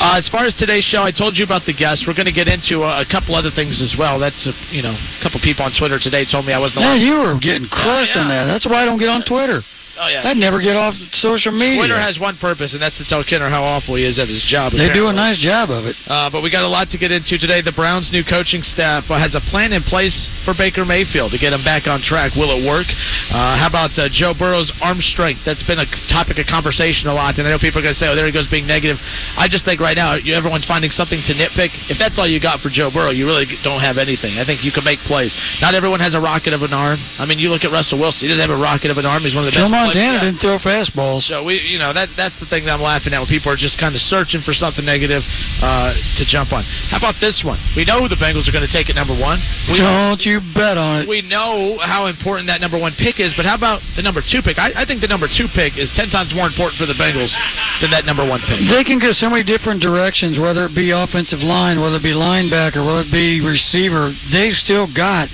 Uh, 0.02 0.20
as 0.20 0.28
far 0.28 0.44
as 0.44 0.54
today's 0.54 0.84
show, 0.84 1.02
I 1.02 1.12
told 1.16 1.38
you 1.38 1.46
about 1.46 1.64
the 1.64 1.74
guests. 1.74 2.04
We're 2.04 2.18
going 2.18 2.30
to 2.30 2.36
get 2.36 2.52
into 2.52 2.84
uh, 2.84 3.00
a 3.00 3.08
couple 3.08 3.36
other 3.36 3.52
things 3.52 3.80
as 3.82 3.96
well. 3.96 4.20
That's 4.20 4.50
uh, 4.50 4.54
you 4.76 4.84
know, 4.84 4.94
a 4.94 5.20
couple 5.24 5.40
people 5.40 5.64
on 5.64 5.72
Twitter 5.72 6.00
today 6.00 6.26
told 6.26 6.46
me 6.46 6.54
I 6.54 6.60
wasn't. 6.60 6.86
Allowed- 6.86 7.00
you 7.00 7.16
were 7.22 7.40
getting 7.40 7.68
crushed 7.70 8.18
on 8.18 8.28
yeah. 8.28 8.44
that. 8.44 8.52
That's 8.52 8.68
why 8.68 8.84
I 8.84 8.86
don't 8.86 9.00
get 9.00 9.10
on 9.10 9.24
Twitter. 9.24 9.62
Oh 9.98 10.08
yeah. 10.12 10.28
I'd 10.28 10.36
never 10.36 10.60
get 10.60 10.76
off 10.76 10.94
social 11.16 11.56
media. 11.56 11.80
Twitter 11.80 12.00
has 12.00 12.20
one 12.20 12.36
purpose, 12.36 12.74
and 12.76 12.82
that's 12.84 12.98
to 13.00 13.06
tell 13.08 13.24
Kinner 13.24 13.48
how 13.48 13.64
awful 13.64 13.96
he 13.96 14.04
is 14.04 14.20
at 14.20 14.28
his 14.28 14.44
job. 14.44 14.76
they 14.76 14.92
do 14.92 15.08
a 15.08 15.16
nice 15.16 15.40
job 15.40 15.72
of 15.72 15.88
it. 15.88 15.96
Uh, 16.04 16.28
but 16.30 16.44
we 16.44 16.52
got 16.52 16.68
a 16.68 16.72
lot 16.72 16.92
to 16.92 16.98
get 17.00 17.12
into 17.16 17.40
today. 17.40 17.64
The 17.64 17.72
Browns' 17.72 18.12
new 18.12 18.24
coaching 18.24 18.60
staff 18.62 19.08
has 19.08 19.36
a 19.36 19.42
plan 19.42 19.72
in 19.72 19.82
place 19.88 20.28
for 20.44 20.52
Baker 20.52 20.84
Mayfield 20.84 21.32
to 21.32 21.40
get 21.40 21.56
him 21.56 21.64
back 21.64 21.88
on 21.88 22.04
track. 22.04 22.36
Will 22.36 22.52
it 22.52 22.68
work? 22.68 22.88
Uh, 23.32 23.56
how 23.56 23.72
about 23.72 23.96
uh, 23.96 24.12
Joe 24.12 24.36
Burrow's 24.36 24.76
arm 24.84 25.00
strength? 25.00 25.48
That's 25.48 25.64
been 25.64 25.80
a 25.80 25.88
topic 26.12 26.44
of 26.44 26.46
conversation 26.46 27.08
a 27.08 27.16
lot, 27.16 27.40
and 27.40 27.48
I 27.48 27.56
know 27.56 27.60
people 27.62 27.80
are 27.80 27.88
going 27.88 27.96
to 27.96 28.00
say, 28.00 28.12
"Oh, 28.12 28.16
there 28.20 28.28
he 28.28 28.36
goes 28.36 28.52
being 28.52 28.68
negative." 28.68 29.00
I 29.40 29.48
just 29.48 29.64
think 29.64 29.80
right 29.80 29.96
now 29.96 30.20
you, 30.20 30.36
everyone's 30.36 30.68
finding 30.68 30.92
something 30.92 31.24
to 31.24 31.34
nitpick. 31.34 31.72
If 31.88 31.96
that's 31.96 32.20
all 32.20 32.28
you 32.28 32.44
got 32.44 32.60
for 32.60 32.68
Joe 32.68 32.92
Burrow, 32.92 33.16
you 33.16 33.24
really 33.24 33.48
don't 33.64 33.80
have 33.80 33.96
anything. 33.96 34.36
I 34.36 34.44
think 34.44 34.68
you 34.68 34.76
can 34.76 34.84
make 34.84 35.00
plays. 35.08 35.32
Not 35.64 35.72
everyone 35.72 36.04
has 36.04 36.20
a 36.20 36.22
rocket 36.22 36.52
of 36.52 36.68
an 36.68 36.76
arm. 36.76 37.00
I 37.16 37.24
mean, 37.24 37.40
you 37.40 37.48
look 37.48 37.64
at 37.64 37.72
Russell 37.72 37.96
Wilson; 38.04 38.28
he 38.28 38.30
doesn't 38.36 38.44
have 38.44 38.52
a 38.52 38.60
rocket 38.60 38.92
of 38.92 39.00
an 39.00 39.08
arm. 39.08 39.24
He's 39.24 39.34
one 39.34 39.48
of 39.48 39.54
the 39.54 39.56
Joe 39.56 39.72
best. 39.72 39.85
Yeah. 39.94 40.26
didn't 40.26 40.42
throw 40.42 40.58
fastballs. 40.58 41.30
So 41.30 41.44
we, 41.46 41.62
you 41.62 41.78
know, 41.78 41.94
that 41.94 42.10
that's 42.18 42.34
the 42.42 42.46
thing 42.50 42.66
that 42.66 42.74
I'm 42.74 42.82
laughing 42.82 43.14
at 43.14 43.20
when 43.22 43.30
people 43.30 43.52
are 43.54 43.60
just 43.60 43.78
kind 43.78 43.94
of 43.94 44.02
searching 44.02 44.42
for 44.42 44.54
something 44.54 44.82
negative 44.86 45.22
uh, 45.62 45.94
to 46.18 46.24
jump 46.26 46.50
on. 46.54 46.64
How 46.90 46.98
about 46.98 47.22
this 47.22 47.44
one? 47.46 47.60
We 47.78 47.86
know 47.86 48.08
the 48.10 48.18
Bengals 48.18 48.50
are 48.50 48.56
going 48.56 48.66
to 48.66 48.72
take 48.72 48.90
at 48.90 48.96
number 48.98 49.14
one. 49.14 49.38
We, 49.70 49.78
Don't 49.78 50.24
you 50.26 50.42
bet 50.56 50.78
on 50.82 51.04
it. 51.04 51.10
we 51.10 51.22
know 51.22 51.78
how 51.86 52.08
important 52.10 52.48
that 52.50 52.62
number 52.62 52.80
one 52.82 52.94
pick 52.98 53.20
is, 53.20 53.36
but 53.38 53.46
how 53.46 53.54
about 53.60 53.84
the 53.96 54.02
number 54.02 54.22
two 54.26 54.42
pick? 54.42 54.58
I, 54.58 54.72
I 54.74 54.86
think 54.90 55.02
the 55.06 55.12
number 55.12 55.28
two 55.30 55.46
pick 55.52 55.78
is 55.78 55.92
ten 55.92 56.10
times 56.10 56.34
more 56.34 56.48
important 56.50 56.80
for 56.82 56.88
the 56.90 56.98
Bengals 56.98 57.36
than 57.84 57.92
that 57.92 58.06
number 58.10 58.24
one 58.26 58.40
pick. 58.42 58.58
They 58.66 58.82
can 58.88 58.98
go 58.98 59.12
so 59.12 59.30
many 59.30 59.44
different 59.44 59.84
directions, 59.84 60.40
whether 60.40 60.66
it 60.66 60.74
be 60.74 60.90
offensive 60.96 61.44
line, 61.44 61.78
whether 61.84 61.98
it 62.00 62.04
be 62.08 62.16
linebacker, 62.16 62.82
whether 62.82 63.04
it 63.04 63.12
be 63.12 63.44
receiver. 63.44 64.16
They've 64.32 64.56
still 64.56 64.88
got 64.88 65.28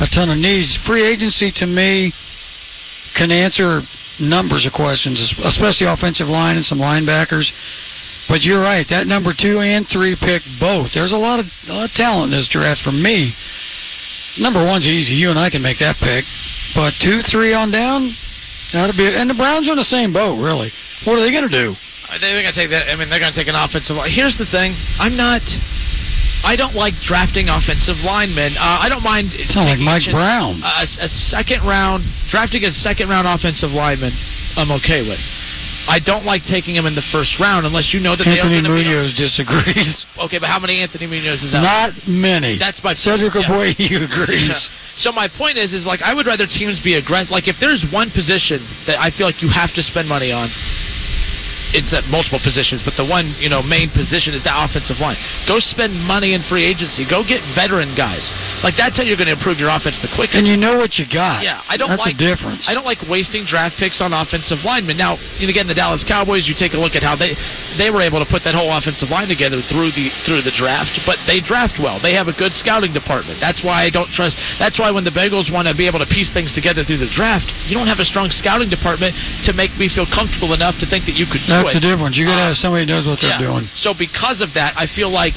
a 0.00 0.06
ton 0.08 0.30
of 0.30 0.38
needs. 0.38 0.76
Free 0.86 1.04
agency 1.04 1.52
to 1.60 1.66
me 1.66 2.12
can 3.16 3.32
answer 3.32 3.80
numbers 4.20 4.66
of 4.66 4.72
questions, 4.72 5.34
especially 5.44 5.86
offensive 5.86 6.28
line 6.28 6.56
and 6.56 6.64
some 6.64 6.78
linebackers. 6.78 7.52
But 8.28 8.42
you're 8.42 8.60
right, 8.60 8.86
that 8.88 9.06
number 9.06 9.32
two 9.32 9.60
and 9.60 9.86
three 9.86 10.16
pick 10.18 10.42
both. 10.58 10.92
There's 10.92 11.12
a 11.12 11.18
lot 11.18 11.38
of, 11.38 11.46
a 11.68 11.72
lot 11.72 11.90
of 11.90 11.94
talent 11.94 12.32
in 12.32 12.38
this 12.38 12.48
draft 12.48 12.82
for 12.82 12.90
me. 12.92 13.32
Number 14.38 14.64
one's 14.64 14.86
easy. 14.86 15.14
You 15.14 15.30
and 15.30 15.38
I 15.38 15.48
can 15.48 15.62
make 15.62 15.78
that 15.78 15.96
pick. 15.96 16.24
But 16.74 16.92
two, 17.00 17.22
three 17.22 17.54
on 17.54 17.70
down, 17.70 18.10
that'll 18.72 18.96
be. 18.96 19.08
And 19.08 19.30
the 19.30 19.38
Browns 19.38 19.68
are 19.68 19.72
in 19.72 19.78
the 19.78 19.86
same 19.86 20.12
boat, 20.12 20.36
really. 20.36 20.72
What 21.06 21.16
are 21.16 21.22
they 21.22 21.30
going 21.30 21.48
to 21.48 21.52
do? 21.52 21.74
They're 22.20 22.42
going 22.42 22.52
to 22.52 22.58
take 22.58 22.70
that. 22.70 22.90
I 22.90 22.96
mean, 22.96 23.08
they're 23.08 23.22
going 23.22 23.32
to 23.32 23.38
take 23.38 23.48
an 23.48 23.56
offensive. 23.56 23.96
Here's 24.10 24.36
the 24.36 24.46
thing: 24.46 24.74
I'm 24.98 25.16
not. 25.16 25.42
I 26.44 26.56
don't 26.56 26.74
like 26.74 26.94
drafting 27.00 27.48
offensive 27.48 28.04
linemen. 28.04 28.56
Uh, 28.58 28.84
I 28.84 28.88
don't 28.88 29.02
mind. 29.02 29.32
Sound 29.48 29.68
like 29.68 29.78
Mike 29.78 30.10
Brown. 30.10 30.60
A, 30.62 30.82
a 30.82 31.08
second 31.08 31.62
round 31.62 32.04
drafting 32.28 32.64
a 32.64 32.70
second 32.70 33.08
round 33.08 33.26
offensive 33.26 33.70
lineman. 33.70 34.12
I'm 34.56 34.70
okay 34.82 35.02
with. 35.02 35.20
I 35.88 36.00
don't 36.02 36.24
like 36.24 36.42
taking 36.42 36.74
him 36.74 36.86
in 36.86 36.94
the 36.94 37.02
first 37.14 37.38
round 37.38 37.64
unless 37.64 37.94
you 37.94 38.00
know 38.00 38.16
that 38.16 38.26
Anthony 38.26 38.60
they 38.60 38.68
are 38.68 38.74
Munoz 38.74 39.14
disagrees. 39.14 40.04
Okay, 40.16 40.38
but 40.40 40.48
how 40.48 40.58
many 40.58 40.80
Anthony 40.80 41.06
Munoz 41.06 41.42
is 41.42 41.54
out? 41.54 41.60
Not 41.60 41.92
many. 42.08 42.56
That's 42.56 42.82
my 42.82 42.94
Cedric 42.94 43.34
yeah. 43.34 43.42
Ogbuehi 43.42 44.00
agrees. 44.08 44.70
So 44.96 45.12
my 45.12 45.28
point 45.28 45.58
is, 45.58 45.74
is 45.74 45.86
like 45.86 46.00
I 46.00 46.14
would 46.14 46.26
rather 46.26 46.46
teams 46.46 46.80
be 46.80 46.96
aggressive. 46.96 47.30
Like 47.30 47.48
if 47.48 47.60
there's 47.60 47.84
one 47.92 48.08
position 48.08 48.64
that 48.88 48.96
I 48.98 49.10
feel 49.10 49.26
like 49.26 49.42
you 49.42 49.50
have 49.52 49.76
to 49.76 49.82
spend 49.82 50.08
money 50.08 50.32
on, 50.32 50.48
it's 51.76 51.92
at 51.92 52.08
multiple 52.08 52.40
positions, 52.40 52.80
but 52.80 52.96
the 52.96 53.04
one 53.04 53.28
you 53.36 53.52
know 53.52 53.60
main 53.60 53.92
position 53.92 54.32
is 54.32 54.40
the 54.40 54.52
offensive 54.52 54.96
line. 54.98 55.20
Go 55.44 55.60
spend 55.60 55.92
money 56.00 56.32
in 56.32 56.40
free 56.40 56.64
agency. 56.64 57.04
Go 57.04 57.20
get 57.20 57.44
veteran 57.52 57.92
guys. 57.92 58.32
Like 58.64 58.80
that's 58.80 58.96
how 58.96 59.04
you're 59.04 59.20
going 59.20 59.28
to 59.28 59.36
improve 59.36 59.60
your 59.60 59.68
offense 59.68 60.00
the 60.00 60.08
quickest. 60.08 60.40
And 60.40 60.48
you 60.48 60.56
know 60.56 60.80
what 60.80 60.96
you 60.96 61.04
got. 61.04 61.44
Yeah, 61.44 61.60
I 61.68 61.76
don't 61.76 61.92
That's 61.92 62.08
like 62.08 62.16
a 62.16 62.18
difference. 62.18 62.66
I 62.66 62.72
don't 62.72 62.88
like 62.88 63.04
wasting 63.04 63.44
draft 63.44 63.76
picks 63.76 64.00
on 64.00 64.16
offensive 64.16 64.64
linemen. 64.64 64.96
Now, 64.96 65.20
again, 65.38 65.68
the 65.68 65.76
Dallas 65.76 66.02
Cowboys. 66.02 66.48
You 66.48 66.56
take 66.56 66.72
a 66.72 66.80
look 66.80 66.96
at 66.96 67.04
how 67.04 67.14
they 67.14 67.36
they 67.76 67.92
were 67.92 68.00
able 68.00 68.24
to 68.24 68.28
put 68.28 68.42
that 68.48 68.56
whole 68.56 68.72
offensive 68.72 69.12
line 69.12 69.28
together 69.28 69.60
through 69.60 69.92
the 69.92 70.08
through 70.24 70.40
the 70.40 70.54
draft, 70.54 71.04
but 71.04 71.20
they 71.28 71.44
draft 71.44 71.76
well. 71.76 72.00
They 72.00 72.16
have 72.16 72.32
a 72.32 72.36
good 72.36 72.56
scouting 72.56 72.96
department. 72.96 73.36
That's 73.38 73.60
why 73.60 73.84
I 73.84 73.90
don't 73.92 74.08
trust. 74.08 74.40
That's 74.56 74.80
why 74.80 74.88
when 74.90 75.04
the 75.04 75.12
Bengals 75.12 75.52
want 75.52 75.68
to 75.68 75.74
be 75.76 75.84
able 75.86 76.00
to 76.00 76.08
piece 76.08 76.32
things 76.32 76.56
together 76.56 76.86
through 76.86 77.04
the 77.04 77.10
draft, 77.10 77.52
you 77.68 77.76
don't 77.76 77.90
have 77.90 78.00
a 78.00 78.06
strong 78.08 78.30
scouting 78.30 78.72
department 78.72 79.12
to 79.44 79.52
make 79.52 79.76
me 79.76 79.88
feel 79.92 80.06
comfortable 80.06 80.54
enough 80.56 80.78
to 80.80 80.86
think 80.86 81.04
that 81.04 81.18
you 81.18 81.26
could 81.26 81.44
do 81.44 81.65
That's 81.66 81.76
it. 81.76 81.82
the 81.82 81.88
difference. 81.90 82.16
You 82.16 82.26
got 82.26 82.36
to 82.36 82.46
have 82.50 82.56
um, 82.56 82.62
somebody 82.62 82.86
who 82.86 82.94
knows 82.94 83.06
what 83.06 83.20
they're 83.20 83.38
yeah. 83.38 83.46
doing. 83.50 83.66
So 83.74 83.92
because 83.92 84.40
of 84.40 84.54
that, 84.54 84.74
I 84.76 84.86
feel 84.86 85.10
like 85.10 85.34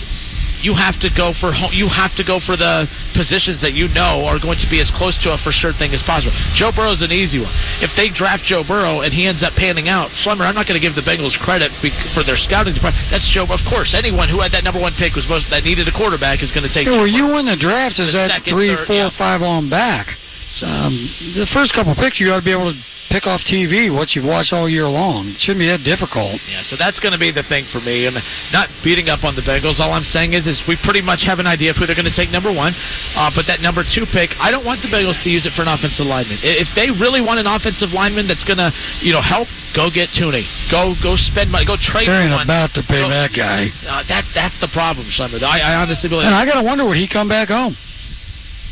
you 0.62 0.76
have 0.76 1.00
to 1.00 1.10
go 1.10 1.32
for 1.32 1.52
ho- 1.56 1.72
you 1.72 1.88
have 1.88 2.12
to 2.20 2.24
go 2.24 2.40
for 2.40 2.60
the 2.60 2.84
positions 3.16 3.64
that 3.64 3.74
you 3.74 3.88
know 3.88 4.28
are 4.28 4.40
going 4.40 4.60
to 4.60 4.68
be 4.68 4.84
as 4.84 4.92
close 4.92 5.16
to 5.24 5.32
a 5.32 5.38
for 5.40 5.52
sure 5.52 5.72
thing 5.72 5.96
as 5.96 6.04
possible. 6.04 6.36
Joe 6.52 6.72
Burrow's 6.76 7.02
an 7.02 7.12
easy 7.16 7.40
one. 7.40 7.52
If 7.80 7.96
they 7.96 8.12
draft 8.12 8.44
Joe 8.44 8.64
Burrow 8.68 9.02
and 9.02 9.12
he 9.16 9.28
ends 9.28 9.42
up 9.44 9.56
panning 9.56 9.88
out, 9.88 10.12
Schlemmer, 10.12 10.44
I'm 10.44 10.56
not 10.56 10.68
going 10.68 10.80
to 10.80 10.84
give 10.84 10.96
the 10.96 11.06
Bengals 11.06 11.40
credit 11.40 11.72
for 12.14 12.24
their 12.28 12.36
scouting 12.36 12.76
department. 12.76 13.08
That's 13.08 13.28
Joe. 13.28 13.48
Burrow. 13.48 13.56
Of 13.60 13.66
course, 13.66 13.96
anyone 13.96 14.28
who 14.28 14.44
had 14.44 14.52
that 14.52 14.68
number 14.68 14.80
one 14.80 14.94
pick 15.00 15.16
was 15.16 15.28
most 15.32 15.50
that 15.50 15.64
needed 15.64 15.88
a 15.88 15.96
quarterback 15.96 16.44
is 16.44 16.52
going 16.52 16.68
to 16.68 16.74
take. 16.74 16.88
Yeah, 16.88 17.00
well, 17.00 17.08
you 17.08 17.32
win 17.32 17.48
the 17.48 17.56
draft 17.60 17.98
The 17.98 18.12
that 18.12 18.44
second, 18.44 18.52
three, 18.52 18.76
third, 18.76 18.88
four, 18.88 18.96
yeah. 18.96 19.10
five 19.10 19.42
on 19.42 19.70
back. 19.72 20.20
Um, 20.64 21.10
the 21.38 21.48
first 21.52 21.74
couple 21.74 21.94
picks, 21.96 22.20
you 22.20 22.32
ought 22.32 22.42
to 22.42 22.46
be 22.46 22.52
able 22.52 22.74
to 22.74 22.80
pick 23.10 23.26
off 23.26 23.42
TV 23.42 23.90
what 23.90 24.14
you've 24.14 24.26
watched 24.26 24.54
all 24.54 24.70
year 24.70 24.86
long. 24.86 25.34
It 25.34 25.42
shouldn't 25.42 25.66
be 25.66 25.68
that 25.68 25.82
difficult. 25.82 26.38
Yeah, 26.46 26.62
so 26.62 26.78
that's 26.78 27.02
going 27.02 27.14
to 27.14 27.20
be 27.20 27.34
the 27.34 27.42
thing 27.44 27.66
for 27.66 27.82
me, 27.82 28.06
and 28.06 28.16
not 28.54 28.70
beating 28.86 29.10
up 29.10 29.26
on 29.26 29.34
the 29.34 29.42
Bengals. 29.42 29.82
All 29.82 29.92
I'm 29.92 30.06
saying 30.06 30.34
is, 30.34 30.46
is 30.46 30.64
we 30.70 30.78
pretty 30.78 31.02
much 31.02 31.26
have 31.26 31.42
an 31.42 31.50
idea 31.50 31.74
of 31.74 31.78
who 31.78 31.90
they're 31.90 31.98
going 31.98 32.10
to 32.10 32.14
take 32.14 32.30
number 32.30 32.54
one, 32.54 32.74
uh, 33.18 33.34
but 33.34 33.50
that 33.50 33.62
number 33.62 33.82
two 33.82 34.06
pick, 34.06 34.38
I 34.38 34.54
don't 34.54 34.64
want 34.64 34.82
the 34.86 34.94
Bengals 34.94 35.26
to 35.26 35.30
use 35.30 35.50
it 35.50 35.54
for 35.54 35.66
an 35.66 35.70
offensive 35.74 36.06
lineman. 36.06 36.38
If 36.46 36.74
they 36.78 36.94
really 36.94 37.20
want 37.20 37.42
an 37.42 37.50
offensive 37.50 37.92
lineman 37.92 38.30
that's 38.30 38.46
going 38.46 38.62
to, 38.62 38.70
you 39.02 39.12
know, 39.12 39.22
help, 39.26 39.50
go 39.74 39.90
get 39.90 40.14
Thuney. 40.14 40.46
Go, 40.70 40.94
go 41.02 41.18
spend 41.18 41.50
money. 41.50 41.66
Go 41.66 41.76
trade 41.82 42.08
They 42.08 42.30
ain't 42.30 42.34
about 42.34 42.78
to 42.78 42.86
pay 42.86 43.02
Go- 43.02 43.10
that 43.10 43.34
guy. 43.34 43.74
Uh, 43.90 44.06
that 44.06 44.26
that's 44.38 44.58
the 44.62 44.70
problem, 44.70 45.10
Summer. 45.10 45.42
I, 45.42 45.60
I 45.62 45.82
honestly 45.82 46.10
believe. 46.10 46.30
And 46.30 46.36
I 46.36 46.46
got 46.46 46.62
to 46.62 46.66
wonder 46.66 46.86
would 46.86 46.98
he 46.98 47.10
come 47.10 47.28
back 47.28 47.50
home? 47.50 47.76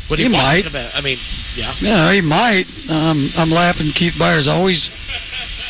What 0.08 0.18
he 0.18 0.28
might. 0.28 0.66
About, 0.66 0.94
I 0.94 1.00
mean, 1.00 1.18
yeah. 1.54 1.72
Yeah, 1.80 2.12
he 2.12 2.20
might. 2.20 2.64
Um, 2.88 3.28
I'm 3.36 3.50
laughing. 3.50 3.92
Keith 3.94 4.14
Byars 4.14 4.48
always 4.48 4.90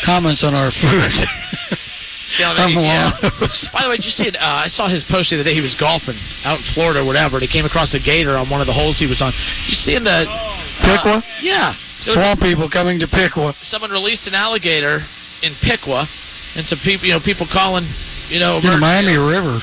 comments 0.04 0.44
on 0.44 0.54
our 0.54 0.70
food. 0.70 1.10
Still, 2.28 2.50
I'm 2.56 2.70
yeah. 2.78 3.10
By 3.72 3.82
the 3.82 3.88
way, 3.88 3.96
did 3.96 4.04
you 4.04 4.14
see 4.14 4.28
it? 4.28 4.36
Uh, 4.36 4.64
I 4.64 4.68
saw 4.68 4.86
his 4.86 5.02
post 5.02 5.30
the 5.30 5.36
other 5.36 5.44
day. 5.44 5.54
He 5.54 5.64
was 5.64 5.74
golfing 5.74 6.16
out 6.44 6.58
in 6.60 6.64
Florida 6.76 7.00
or 7.00 7.06
whatever, 7.06 7.40
and 7.40 7.42
he 7.42 7.48
came 7.48 7.64
across 7.64 7.94
a 7.94 8.00
gator 8.00 8.36
on 8.36 8.48
one 8.48 8.60
of 8.60 8.68
the 8.68 8.76
holes 8.76 8.98
he 8.98 9.06
was 9.06 9.22
on. 9.22 9.32
You 9.66 9.74
see 9.74 9.96
in 9.96 10.04
the 10.04 10.28
Piqua? 10.84 11.18
Uh, 11.18 11.40
yeah. 11.40 11.74
There 12.04 12.14
Swamp 12.14 12.40
people 12.40 12.70
coming 12.70 13.00
to 13.00 13.08
Piqua. 13.08 13.56
someone 13.60 13.90
released 13.90 14.28
an 14.28 14.34
alligator 14.34 15.00
in 15.42 15.54
Piqua, 15.58 16.06
and 16.54 16.66
some 16.66 16.78
people, 16.78 17.08
you 17.08 17.12
know, 17.12 17.18
people 17.18 17.46
calling, 17.50 17.88
you 18.28 18.38
know, 18.38 18.60
In 18.62 18.70
the 18.70 18.78
Miami 18.78 19.16
River. 19.16 19.58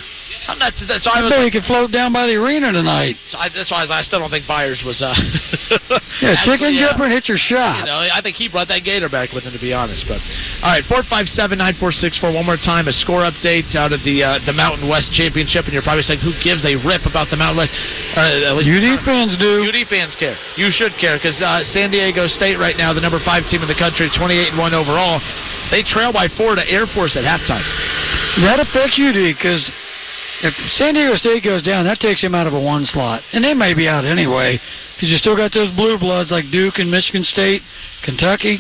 I'm 0.48 0.60
not. 0.60 0.74
That's 0.88 1.06
why 1.06 1.22
I 1.22 1.26
I 1.26 1.30
bet 1.30 1.44
he 1.44 1.52
could 1.52 1.64
float 1.66 1.92
down 1.92 2.14
by 2.14 2.28
the 2.28 2.36
arena 2.36 2.72
tonight. 2.72 3.16
I, 3.38 3.50
that's 3.50 3.72
why 3.72 3.86
I 3.90 4.02
still 4.02 4.20
don't 4.20 4.30
think 4.30 4.46
Byars 4.46 4.86
was. 4.86 5.02
Uh, 5.02 5.14
Yeah, 6.22 6.36
chicken 6.40 6.72
yeah. 6.74 6.92
dipper 6.96 7.04
and 7.04 7.14
hit 7.14 7.28
your 7.28 7.38
shot. 7.38 7.80
You 7.84 7.92
know, 7.92 8.00
I 8.00 8.22
think 8.24 8.38
he 8.38 8.48
brought 8.48 8.70
that 8.70 8.88
Gator 8.88 9.10
back 9.10 9.34
with 9.34 9.44
him, 9.44 9.52
to 9.52 9.60
be 9.60 9.74
honest. 9.74 10.08
But 10.08 10.24
all 10.64 10.72
right, 10.72 10.84
four 10.84 11.04
five 11.04 11.28
seven 11.28 11.58
nine 11.60 11.74
four 11.76 11.92
six 11.92 12.18
four. 12.18 12.32
One 12.32 12.46
more 12.46 12.56
time, 12.56 12.88
a 12.88 12.94
score 12.96 13.28
update 13.28 13.76
out 13.76 13.92
of 13.92 14.00
the 14.08 14.24
uh, 14.24 14.40
the 14.46 14.54
Mountain 14.54 14.88
West 14.88 15.12
Championship, 15.12 15.66
and 15.66 15.74
you're 15.74 15.84
probably 15.84 16.04
saying, 16.08 16.22
who 16.24 16.32
gives 16.40 16.64
a 16.64 16.76
rip 16.88 17.04
about 17.06 17.28
the 17.30 17.36
Mountain 17.36 17.58
West? 17.68 17.74
Or 18.16 18.24
at 18.24 18.56
least 18.56 18.72
UD 18.72 19.04
fans 19.04 19.36
do. 19.36 19.68
UD 19.68 19.84
fans 19.88 20.16
care. 20.16 20.38
You 20.56 20.72
should 20.72 20.94
care 20.96 21.18
because 21.18 21.42
uh, 21.42 21.64
San 21.64 21.92
Diego 21.92 22.28
State 22.28 22.56
right 22.58 22.78
now, 22.78 22.94
the 22.94 23.02
number 23.04 23.20
five 23.20 23.44
team 23.46 23.62
in 23.62 23.68
the 23.68 23.76
country, 23.76 24.08
28 24.08 24.56
and 24.56 24.58
one 24.60 24.74
overall. 24.74 25.20
They 25.70 25.84
trail 25.84 26.14
by 26.14 26.30
four 26.32 26.56
to 26.56 26.64
Air 26.70 26.86
Force 26.88 27.18
at 27.20 27.26
halftime. 27.28 27.66
That 28.46 28.64
affects 28.64 28.96
UD 29.02 29.36
because 29.36 29.68
if 30.44 30.54
San 30.72 30.94
Diego 30.94 31.16
State 31.16 31.44
goes 31.44 31.62
down, 31.62 31.86
that 31.86 32.00
takes 32.00 32.24
him 32.24 32.36
out 32.36 32.48
of 32.48 32.54
a 32.54 32.60
one 32.60 32.84
slot, 32.84 33.22
and 33.34 33.44
they 33.44 33.54
may 33.54 33.74
be 33.74 33.88
out 33.88 34.06
anyway 34.06 34.60
because 34.96 35.12
you 35.12 35.18
still 35.18 35.36
got 35.36 35.52
those 35.54 35.72
blue 35.72 35.98
bloods 35.98 36.32
like 36.32 36.46
Duke 36.52 36.80
and 36.80 36.90
Michigan 36.90 37.24
State, 37.24 37.62
Kentucky. 38.04 38.60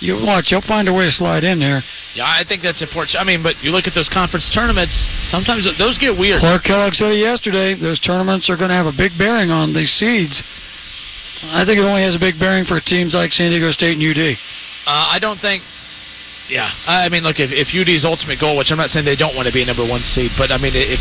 You 0.00 0.20
watch, 0.26 0.50
you'll 0.50 0.60
find 0.60 0.88
a 0.88 0.92
way 0.92 1.06
to 1.06 1.10
slide 1.10 1.44
in 1.44 1.58
there. 1.58 1.80
Yeah, 2.14 2.26
I 2.26 2.44
think 2.46 2.62
that's 2.62 2.82
important. 2.82 3.16
I 3.16 3.24
mean, 3.24 3.42
but 3.42 3.62
you 3.62 3.70
look 3.70 3.86
at 3.86 3.94
those 3.94 4.08
conference 4.08 4.50
tournaments. 4.50 5.08
Sometimes 5.22 5.66
those 5.78 5.98
get 5.98 6.18
weird. 6.18 6.40
Clark 6.40 6.64
Kellogg 6.64 6.94
said 6.94 7.12
it 7.12 7.18
yesterday. 7.18 7.74
Those 7.74 8.00
tournaments 8.00 8.50
are 8.50 8.56
going 8.56 8.70
to 8.70 8.76
have 8.76 8.86
a 8.86 8.92
big 8.92 9.12
bearing 9.16 9.50
on 9.50 9.72
these 9.72 9.92
seeds. 9.92 10.42
I 11.42 11.64
think 11.64 11.78
it 11.78 11.84
only 11.84 12.02
has 12.02 12.16
a 12.16 12.18
big 12.18 12.38
bearing 12.38 12.64
for 12.64 12.80
teams 12.80 13.14
like 13.14 13.32
San 13.32 13.50
Diego 13.50 13.70
State 13.70 13.98
and 13.98 14.02
UD. 14.02 14.36
Uh, 14.86 15.14
I 15.14 15.18
don't 15.20 15.38
think. 15.38 15.62
Yeah, 16.48 16.68
I 16.86 17.08
mean, 17.08 17.22
look, 17.22 17.40
if, 17.40 17.52
if 17.52 17.72
UD's 17.72 18.04
ultimate 18.04 18.38
goal, 18.38 18.58
which 18.58 18.70
I'm 18.70 18.76
not 18.76 18.90
saying 18.90 19.06
they 19.06 19.16
don't 19.16 19.34
want 19.34 19.48
to 19.48 19.52
be 19.52 19.62
a 19.62 19.66
number 19.66 19.86
one 19.86 20.00
seed, 20.00 20.32
but 20.36 20.52
I 20.52 20.58
mean, 20.58 20.72
if 20.74 21.00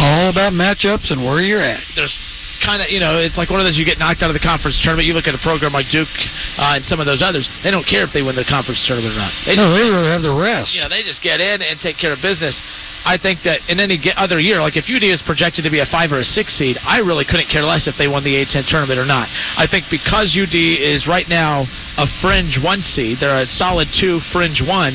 All 0.00 0.28
about 0.28 0.52
matchups 0.52 1.10
and 1.12 1.22
where 1.22 1.40
you're 1.40 1.62
at. 1.62 1.80
there's 1.94 2.18
kind 2.62 2.80
of, 2.80 2.88
you 2.88 3.02
know, 3.02 3.18
it's 3.18 3.36
like 3.36 3.50
one 3.50 3.58
of 3.58 3.66
those 3.66 3.76
you 3.76 3.84
get 3.84 3.98
knocked 3.98 4.22
out 4.22 4.30
of 4.30 4.38
the 4.38 4.42
conference 4.42 4.78
tournament. 4.78 5.10
You 5.10 5.14
look 5.18 5.26
at 5.26 5.34
a 5.34 5.42
program 5.42 5.74
like 5.74 5.90
Duke 5.90 6.08
uh, 6.56 6.78
and 6.78 6.86
some 6.86 7.02
of 7.02 7.06
those 7.10 7.20
others, 7.20 7.50
they 7.66 7.70
don't 7.74 7.84
care 7.86 8.06
if 8.06 8.14
they 8.14 8.22
win 8.22 8.38
the 8.38 8.46
conference 8.46 8.86
tournament 8.86 9.12
or 9.14 9.18
not. 9.18 9.32
They 9.44 9.58
No, 9.58 9.74
they 9.74 9.90
rather 9.90 10.08
have 10.08 10.22
the 10.22 10.32
rest. 10.32 10.74
you 10.74 10.80
know, 10.80 10.88
they 10.88 11.02
just 11.02 11.20
get 11.20 11.42
in 11.42 11.60
and 11.60 11.74
take 11.78 11.98
care 11.98 12.12
of 12.14 12.22
business. 12.22 12.62
I 13.04 13.18
think 13.18 13.42
that 13.42 13.66
in 13.68 13.82
any 13.82 13.98
other 14.14 14.38
year, 14.38 14.62
like 14.62 14.78
if 14.78 14.86
UD 14.86 15.02
is 15.02 15.20
projected 15.20 15.66
to 15.66 15.70
be 15.74 15.82
a 15.82 15.86
five 15.86 16.14
or 16.14 16.22
a 16.22 16.24
six 16.24 16.54
seed, 16.54 16.78
I 16.86 17.02
really 17.02 17.26
couldn't 17.26 17.50
care 17.50 17.66
less 17.66 17.90
if 17.90 17.98
they 17.98 18.06
won 18.06 18.22
the 18.22 18.38
A10 18.38 18.62
tournament 18.70 19.00
or 19.02 19.06
not. 19.06 19.26
I 19.58 19.66
think 19.66 19.90
because 19.90 20.38
UD 20.38 20.54
is 20.54 21.10
right 21.10 21.26
now 21.28 21.66
a 21.98 22.06
fringe 22.22 22.62
one 22.62 22.80
seed, 22.80 23.18
they're 23.18 23.42
a 23.42 23.46
solid 23.46 23.88
two, 23.90 24.20
fringe 24.20 24.62
one. 24.62 24.94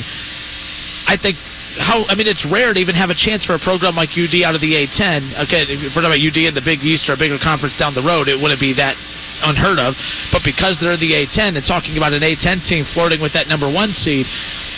I 1.07 1.19
think 1.19 1.35
how 1.75 2.05
I 2.07 2.15
mean 2.15 2.27
it's 2.27 2.45
rare 2.45 2.73
to 2.73 2.79
even 2.79 2.95
have 2.95 3.09
a 3.09 3.17
chance 3.17 3.43
for 3.45 3.53
a 3.53 3.59
program 3.59 3.95
like 3.95 4.15
UD 4.15 4.41
out 4.43 4.55
of 4.55 4.61
the 4.61 4.79
A10. 4.79 5.45
Okay, 5.47 5.67
if 5.67 5.93
we're 5.93 6.01
talking 6.01 6.15
about 6.15 6.23
UD 6.23 6.49
in 6.49 6.55
the 6.55 6.63
Big 6.63 6.81
East 6.81 7.09
or 7.09 7.13
a 7.13 7.19
bigger 7.19 7.37
conference 7.37 7.75
down 7.75 7.93
the 7.93 8.03
road, 8.03 8.27
it 8.27 8.39
wouldn't 8.39 8.59
be 8.59 8.73
that 8.79 8.95
unheard 9.43 9.77
of. 9.77 9.93
But 10.31 10.41
because 10.41 10.79
they're 10.79 10.97
the 10.97 11.13
A10 11.25 11.57
and 11.57 11.63
talking 11.65 11.97
about 11.97 12.13
an 12.13 12.23
A10 12.25 12.65
team 12.65 12.85
flirting 12.85 13.21
with 13.21 13.33
that 13.33 13.47
number 13.47 13.69
one 13.69 13.93
seed, 13.93 14.25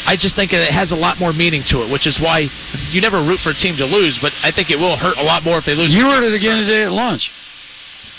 I 0.06 0.16
just 0.20 0.36
think 0.36 0.52
it 0.52 0.72
has 0.72 0.92
a 0.92 1.00
lot 1.00 1.20
more 1.20 1.32
meaning 1.32 1.64
to 1.72 1.84
it, 1.84 1.92
which 1.92 2.08
is 2.08 2.20
why 2.20 2.50
you 2.92 3.00
never 3.00 3.22
root 3.24 3.40
for 3.40 3.52
a 3.52 3.58
team 3.58 3.78
to 3.78 3.86
lose. 3.86 4.20
But 4.20 4.34
I 4.44 4.52
think 4.52 4.72
it 4.72 4.80
will 4.80 4.98
hurt 4.98 5.16
a 5.18 5.24
lot 5.24 5.44
more 5.44 5.60
if 5.60 5.66
they 5.66 5.76
lose. 5.76 5.94
You 5.94 6.10
heard 6.10 6.24
it 6.24 6.34
again 6.34 6.60
today 6.66 6.84
at 6.84 6.92
lunch. 6.92 7.32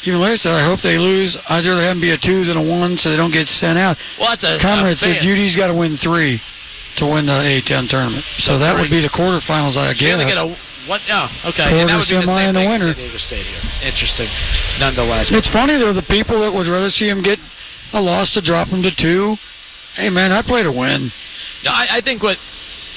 Even 0.09 0.21
Larry 0.21 0.41
said, 0.41 0.53
I 0.53 0.65
hope 0.65 0.81
they 0.81 0.97
lose. 0.97 1.37
I'd 1.49 1.67
rather 1.67 1.85
have 1.85 1.97
them 1.97 2.01
be 2.01 2.13
a 2.13 2.17
two 2.17 2.45
than 2.49 2.57
a 2.57 2.65
one 2.65 2.97
so 2.97 3.11
they 3.11 3.21
don't 3.21 3.33
get 3.33 3.49
sent 3.49 3.77
out. 3.77 4.01
Well, 4.17 4.33
that's 4.33 4.45
a, 4.45 4.57
Conrad 4.57 4.97
a 4.97 4.97
said. 4.97 5.21
UD's 5.21 5.57
got 5.57 5.69
to 5.69 5.77
win 5.77 5.99
three 5.99 6.41
to 6.97 7.05
win 7.07 7.27
the 7.27 7.33
A10 7.33 7.89
tournament. 7.89 8.25
So 8.39 8.59
that 8.59 8.79
would 8.79 8.91
be 8.91 9.01
the 9.01 9.13
quarterfinals, 9.13 9.77
I 9.77 9.95
guess. 9.95 10.19
get 10.25 10.37
a 10.37 10.57
what? 10.89 11.01
Oh, 11.11 11.29
okay. 11.53 11.69
Quarter, 11.69 11.77
and 11.77 11.89
that 11.91 11.97
would 12.01 12.09
be 12.09 12.17
the 12.19 12.35
same 12.35 12.51
a 12.51 12.53
thing 12.53 12.71
winner. 12.71 12.91
San 12.91 12.97
Diego 12.97 13.19
State 13.19 13.47
here. 13.47 13.61
Interesting, 13.85 14.29
nonetheless. 14.81 15.31
It's 15.31 15.47
funny, 15.47 15.77
though, 15.77 15.93
the 15.93 16.03
people 16.03 16.41
that 16.41 16.53
would 16.53 16.67
rather 16.67 16.89
see 16.89 17.09
him 17.09 17.23
get 17.23 17.39
a 17.93 18.01
loss 18.01 18.35
to 18.35 18.41
drop 18.41 18.69
him 18.69 18.83
to 18.83 18.91
two. 18.91 19.37
Hey, 19.95 20.09
man, 20.09 20.33
I 20.33 20.43
play 20.43 20.63
to 20.63 20.73
win. 20.73 21.13
No, 21.65 21.71
I, 21.71 21.99
I 21.99 22.01
think 22.01 22.23
what, 22.23 22.39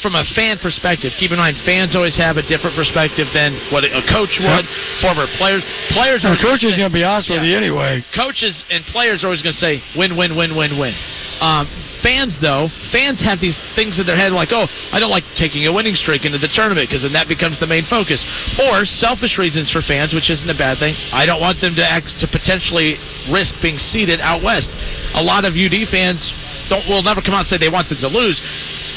from 0.02 0.16
a 0.16 0.24
fan 0.24 0.58
perspective, 0.58 1.14
keep 1.18 1.32
in 1.32 1.38
mind 1.38 1.58
fans 1.58 1.96
always 1.96 2.18
have 2.18 2.38
a 2.38 2.44
different 2.44 2.76
perspective 2.76 3.28
than 3.34 3.54
what 3.72 3.84
a 3.84 4.02
coach 4.10 4.40
would. 4.40 4.66
Former 5.00 5.28
players, 5.38 5.64
players 5.90 6.26
And 6.26 6.34
are 6.34 6.38
the 6.38 6.44
coach 6.44 6.64
is 6.64 6.78
going 6.78 6.90
to 6.90 6.94
be 6.94 7.04
honest 7.04 7.30
with 7.30 7.44
you 7.44 7.56
anyway. 7.56 8.04
coaches 8.16 8.64
and 8.70 8.84
players 8.86 9.24
are 9.24 9.28
always 9.28 9.42
going 9.42 9.54
to 9.54 9.60
say 9.60 9.82
win, 9.96 10.18
win, 10.18 10.36
win, 10.36 10.56
win, 10.56 10.80
win. 10.80 10.94
Um, 11.42 11.66
fans, 12.04 12.40
though, 12.40 12.70
fans 12.92 13.20
have 13.22 13.40
these 13.40 13.58
things 13.76 14.00
in 14.00 14.06
their 14.06 14.16
head 14.16 14.32
like, 14.32 14.50
oh, 14.52 14.68
I 14.92 15.00
don't 15.00 15.12
like 15.12 15.24
taking 15.36 15.66
a 15.68 15.74
winning 15.74 15.96
streak 15.96 16.26
into 16.26 16.38
the 16.38 16.48
tournament 16.48 16.88
because 16.88 17.04
then 17.04 17.14
that 17.14 17.28
becomes 17.28 17.60
the 17.60 17.68
main 17.68 17.84
focus. 17.84 18.24
Or 18.60 18.86
selfish 18.86 19.38
reasons 19.38 19.72
for 19.72 19.82
fans, 19.82 20.14
which 20.14 20.30
isn't 20.30 20.48
a 20.48 20.56
bad 20.58 20.78
thing. 20.80 20.96
I 21.12 21.26
don't 21.26 21.42
want 21.42 21.60
them 21.60 21.76
to 21.76 21.86
act 21.86 22.20
to 22.20 22.28
potentially 22.28 22.96
risk 23.32 23.56
being 23.62 23.78
seeded 23.78 24.22
out 24.22 24.44
west. 24.44 24.72
A 25.16 25.24
lot 25.24 25.44
of 25.44 25.56
UD 25.56 25.88
fans 25.88 26.32
don't 26.70 26.88
will 26.88 27.04
never 27.04 27.22
come 27.22 27.34
out 27.34 27.44
and 27.44 27.48
say 27.48 27.58
they 27.58 27.70
want 27.72 27.90
them 27.90 28.00
to 28.00 28.08
lose. 28.08 28.40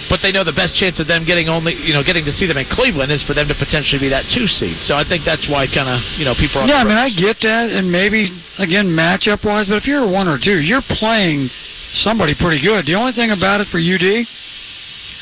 But 0.09 0.23
they 0.23 0.31
know 0.31 0.45
the 0.45 0.53
best 0.53 0.75
chance 0.75 1.01
of 1.01 1.07
them 1.07 1.25
getting 1.25 1.49
only, 1.49 1.75
you 1.75 1.93
know, 1.93 2.03
getting 2.03 2.25
to 2.25 2.33
see 2.33 2.47
them 2.47 2.57
in 2.57 2.67
Cleveland 2.67 3.11
is 3.11 3.23
for 3.23 3.35
them 3.35 3.49
to 3.49 3.55
potentially 3.55 3.99
be 3.99 4.09
that 4.11 4.27
two 4.31 4.47
seed. 4.47 4.79
So 4.79 4.95
I 4.95 5.03
think 5.03 5.25
that's 5.25 5.49
why 5.49 5.67
kind 5.67 5.91
of, 5.91 6.01
you 6.19 6.25
know, 6.25 6.35
people 6.35 6.63
are. 6.63 6.67
Yeah, 6.67 6.79
I 6.79 6.85
mean, 6.85 6.97
I 6.97 7.11
get 7.11 7.41
that, 7.43 7.71
and 7.71 7.91
maybe, 7.91 8.27
again, 8.59 8.87
matchup 8.87 9.45
wise, 9.45 9.69
but 9.69 9.77
if 9.77 9.87
you're 9.87 10.05
a 10.05 10.11
one 10.11 10.29
or 10.29 10.39
two, 10.39 10.59
you're 10.61 10.83
playing 10.83 11.51
somebody 11.93 12.35
pretty 12.35 12.63
good. 12.63 12.87
The 12.87 12.95
only 12.95 13.13
thing 13.13 13.31
about 13.31 13.61
it 13.61 13.69
for 13.69 13.79
UD, 13.79 14.27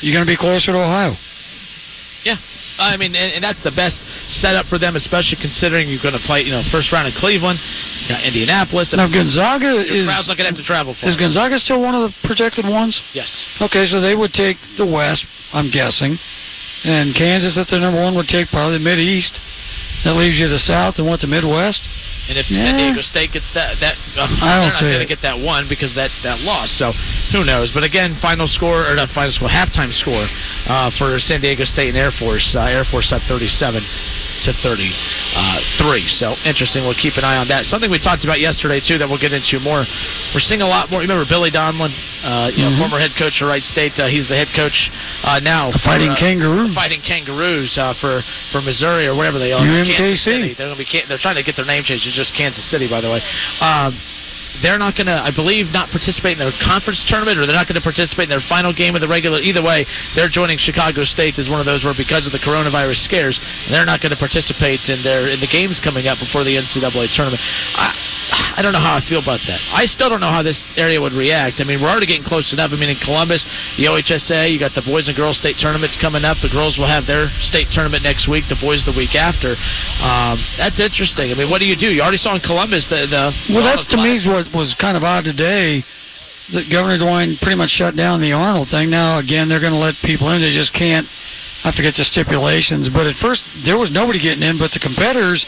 you're 0.01 0.13
going 0.13 0.25
to 0.25 0.31
be 0.31 0.37
closer 0.37 0.71
to 0.71 0.77
Ohio. 0.77 1.17
Yeah. 2.23 2.37
I 2.77 2.97
mean, 2.97 3.15
and, 3.15 3.39
and 3.39 3.43
that's 3.43 3.61
the 3.63 3.71
best 3.71 4.03
setup 4.27 4.65
for 4.67 4.77
them, 4.77 4.95
especially 4.95 5.37
considering 5.41 5.87
you're 5.87 6.01
going 6.03 6.17
to 6.17 6.25
play, 6.25 6.41
you 6.41 6.51
know, 6.51 6.61
first 6.71 6.91
round 6.91 7.07
in 7.07 7.13
Cleveland, 7.13 7.59
you 8.03 8.09
got 8.09 8.23
Indianapolis, 8.23 8.91
and 8.93 8.99
Now, 8.99 9.07
Gonzaga 9.07 9.79
is 9.79 10.05
crowd's 10.07 10.27
not 10.27 10.37
going 10.37 10.49
to 10.49 10.55
have 10.55 10.59
to 10.59 10.63
travel 10.65 10.93
for. 10.93 11.05
is 11.07 11.15
Gonzaga 11.15 11.57
still 11.57 11.81
one 11.81 11.95
of 11.95 12.03
the 12.03 12.11
projected 12.27 12.65
ones? 12.65 13.01
yes. 13.13 13.47
Okay, 13.61 13.85
so 13.85 14.01
they 14.01 14.15
would 14.15 14.33
take 14.33 14.57
the 14.77 14.85
West, 14.85 15.25
I'm 15.53 15.71
guessing, 15.71 16.17
and 16.83 17.15
Kansas 17.15 17.57
at 17.57 17.67
the 17.67 17.79
number 17.79 17.99
one 18.01 18.15
would 18.15 18.27
take 18.27 18.49
probably 18.49 18.77
the 18.77 18.83
Mid 18.83 18.99
East. 18.99 19.39
That 20.03 20.15
leaves 20.15 20.37
you 20.37 20.47
the 20.47 20.59
South 20.59 20.99
and 20.99 21.07
what 21.07 21.21
the 21.21 21.27
Midwest. 21.27 21.81
And 22.27 22.37
if 22.37 22.47
San 22.47 22.77
Diego 22.77 23.01
State 23.01 23.33
gets 23.33 23.51
that, 23.53 23.77
that 23.79 23.95
uh, 24.17 24.25
I 24.41 24.57
don't 24.57 24.73
they're 24.73 24.89
not 24.89 24.97
going 24.97 25.05
to 25.05 25.13
get 25.13 25.21
that 25.21 25.37
one 25.37 25.69
because 25.69 25.93
that 25.93 26.09
that 26.23 26.41
loss. 26.41 26.73
So 26.73 26.91
who 27.31 27.45
knows? 27.45 27.71
But 27.71 27.83
again, 27.83 28.15
final 28.17 28.47
score 28.47 28.81
or 28.81 28.95
not 28.95 29.09
final 29.09 29.31
score, 29.31 29.47
halftime 29.47 29.93
score 29.93 30.25
uh, 30.65 30.89
for 30.89 31.19
San 31.19 31.41
Diego 31.41 31.63
State 31.63 31.89
and 31.89 31.97
Air 31.97 32.11
Force. 32.11 32.55
Uh, 32.57 32.65
Air 32.65 32.83
Force 32.83 33.13
at 33.13 33.21
37 33.29 33.85
to 34.43 34.53
33. 34.53 36.07
So 36.07 36.35
interesting. 36.45 36.83
We'll 36.83 36.93
keep 36.97 37.17
an 37.17 37.23
eye 37.23 37.37
on 37.37 37.47
that. 37.49 37.65
Something 37.65 37.89
we 37.89 37.99
talked 37.99 38.23
about 38.25 38.39
yesterday 38.39 38.79
too 38.79 38.97
that 38.99 39.07
we'll 39.07 39.19
get 39.21 39.33
into 39.33 39.59
more. 39.59 39.83
We're 40.33 40.43
seeing 40.43 40.61
a 40.61 40.67
lot 40.67 40.91
more. 40.91 40.99
Remember 41.01 41.25
Billy 41.27 41.51
Donlon, 41.51 41.91
uh, 42.23 42.51
you 42.53 42.63
know, 42.63 42.69
Mhm. 42.71 42.79
former 42.79 42.99
head 42.99 43.15
coach 43.15 43.41
of 43.41 43.47
Wright 43.47 43.63
State. 43.63 43.99
Uh, 43.99 44.07
he's 44.07 44.27
the 44.27 44.35
head 44.35 44.51
coach 44.53 44.89
uh, 45.23 45.39
now. 45.39 45.71
for, 45.71 45.79
Fighting 45.79 46.11
uh, 46.11 46.15
Kangaroos. 46.15 46.73
Fighting 46.73 47.01
Kangaroos 47.01 47.77
uh, 47.77 47.93
for 47.93 48.21
for 48.51 48.61
Missouri 48.61 49.07
or 49.07 49.15
wherever 49.15 49.39
they 49.39 49.51
are. 49.53 49.59
Kansas 49.65 49.95
UMKC. 49.95 50.17
City. 50.17 50.53
They're 50.53 50.67
going 50.67 50.77
to 50.77 50.85
be. 50.85 51.01
They're 51.07 51.17
trying 51.17 51.35
to 51.35 51.43
get 51.43 51.55
their 51.55 51.65
name 51.65 51.83
changed. 51.83 52.07
It's 52.07 52.15
just 52.15 52.33
Kansas 52.33 52.63
City, 52.65 52.87
by 52.87 53.01
the 53.01 53.09
way. 53.09 53.21
Um, 53.61 53.95
they're 54.61 54.79
not 54.79 54.95
going 54.95 55.07
to, 55.07 55.17
I 55.17 55.31
believe, 55.33 55.71
not 55.71 55.89
participate 55.89 56.37
in 56.37 56.41
their 56.43 56.55
conference 56.63 57.03
tournament, 57.03 57.39
or 57.39 57.45
they're 57.45 57.57
not 57.57 57.67
going 57.67 57.79
to 57.79 57.85
participate 57.85 58.27
in 58.27 58.33
their 58.33 58.43
final 58.43 58.73
game 58.73 58.95
of 58.95 59.01
the 59.01 59.09
regular. 59.09 59.39
Either 59.39 59.63
way, 59.63 59.85
they're 60.15 60.31
joining 60.31 60.57
Chicago 60.57 61.03
State 61.03 61.39
as 61.39 61.49
one 61.49 61.59
of 61.59 61.65
those 61.65 61.83
where, 61.83 61.95
because 61.95 62.25
of 62.25 62.31
the 62.31 62.41
coronavirus 62.41 63.03
scares, 63.03 63.39
they're 63.69 63.87
not 63.87 64.01
going 64.01 64.13
to 64.13 64.19
participate 64.19 64.87
in 64.89 65.01
their 65.03 65.27
in 65.27 65.39
the 65.39 65.49
games 65.49 65.79
coming 65.79 66.07
up 66.07 66.19
before 66.19 66.43
the 66.43 66.55
NCAA 66.55 67.11
tournament. 67.11 67.41
I, 67.75 67.93
I 68.57 68.61
don't 68.63 68.71
know 68.71 68.81
how 68.81 68.95
I 68.95 69.03
feel 69.03 69.21
about 69.21 69.43
that. 69.45 69.59
I 69.69 69.85
still 69.85 70.09
don't 70.09 70.23
know 70.23 70.31
how 70.31 70.41
this 70.41 70.65
area 70.77 70.99
would 70.99 71.13
react. 71.13 71.61
I 71.61 71.67
mean, 71.67 71.81
we're 71.81 71.91
already 71.91 72.07
getting 72.07 72.25
close 72.25 72.53
enough. 72.53 72.71
I 72.71 72.79
mean, 72.79 72.89
in 72.89 72.97
Columbus, 72.97 73.43
the 73.77 73.91
OHSA, 73.91 74.49
you 74.49 74.57
got 74.57 74.73
the 74.73 74.81
boys 74.81 75.07
and 75.07 75.15
girls 75.15 75.37
state 75.37 75.59
tournaments 75.59 75.99
coming 75.99 76.23
up. 76.23 76.39
The 76.41 76.49
girls 76.49 76.79
will 76.79 76.89
have 76.89 77.05
their 77.05 77.27
state 77.37 77.69
tournament 77.69 78.01
next 78.01 78.27
week. 78.27 78.47
The 78.47 78.57
boys 78.57 78.87
the 78.87 78.95
week 78.95 79.13
after. 79.13 79.53
Um, 80.01 80.39
that's 80.57 80.79
interesting. 80.79 81.31
I 81.31 81.35
mean, 81.35 81.51
what 81.51 81.59
do 81.59 81.67
you 81.67 81.75
do? 81.75 81.91
You 81.91 82.01
already 82.01 82.21
saw 82.21 82.33
in 82.33 82.41
Columbus 82.41 82.87
the 82.87 83.05
the. 83.05 83.35
Well, 83.53 83.63
that's 83.63 83.85
to 83.93 83.97
me 83.97 84.15
is 84.15 84.25
what 84.25 84.44
was 84.53 84.75
kind 84.75 84.97
of 84.97 85.03
odd 85.03 85.25
today. 85.25 85.83
That 86.53 86.69
Governor 86.69 87.01
DeWine 87.01 87.41
pretty 87.41 87.57
much 87.57 87.73
shut 87.73 87.95
down 87.95 88.21
the 88.21 88.33
Arnold 88.33 88.69
thing. 88.69 88.89
Now 88.89 89.17
again, 89.17 89.49
they're 89.49 89.63
going 89.63 89.73
to 89.73 89.81
let 89.81 89.95
people 90.05 90.29
in. 90.29 90.41
They 90.41 90.53
just 90.53 90.73
can't. 90.73 91.07
I 91.65 91.73
forget 91.73 91.97
the 91.97 92.05
stipulations, 92.05 92.89
but 92.89 93.09
at 93.09 93.17
first 93.17 93.45
there 93.65 93.81
was 93.81 93.89
nobody 93.89 94.21
getting 94.21 94.45
in 94.45 94.61
but 94.61 94.69
the 94.69 94.77
competitors. 94.77 95.45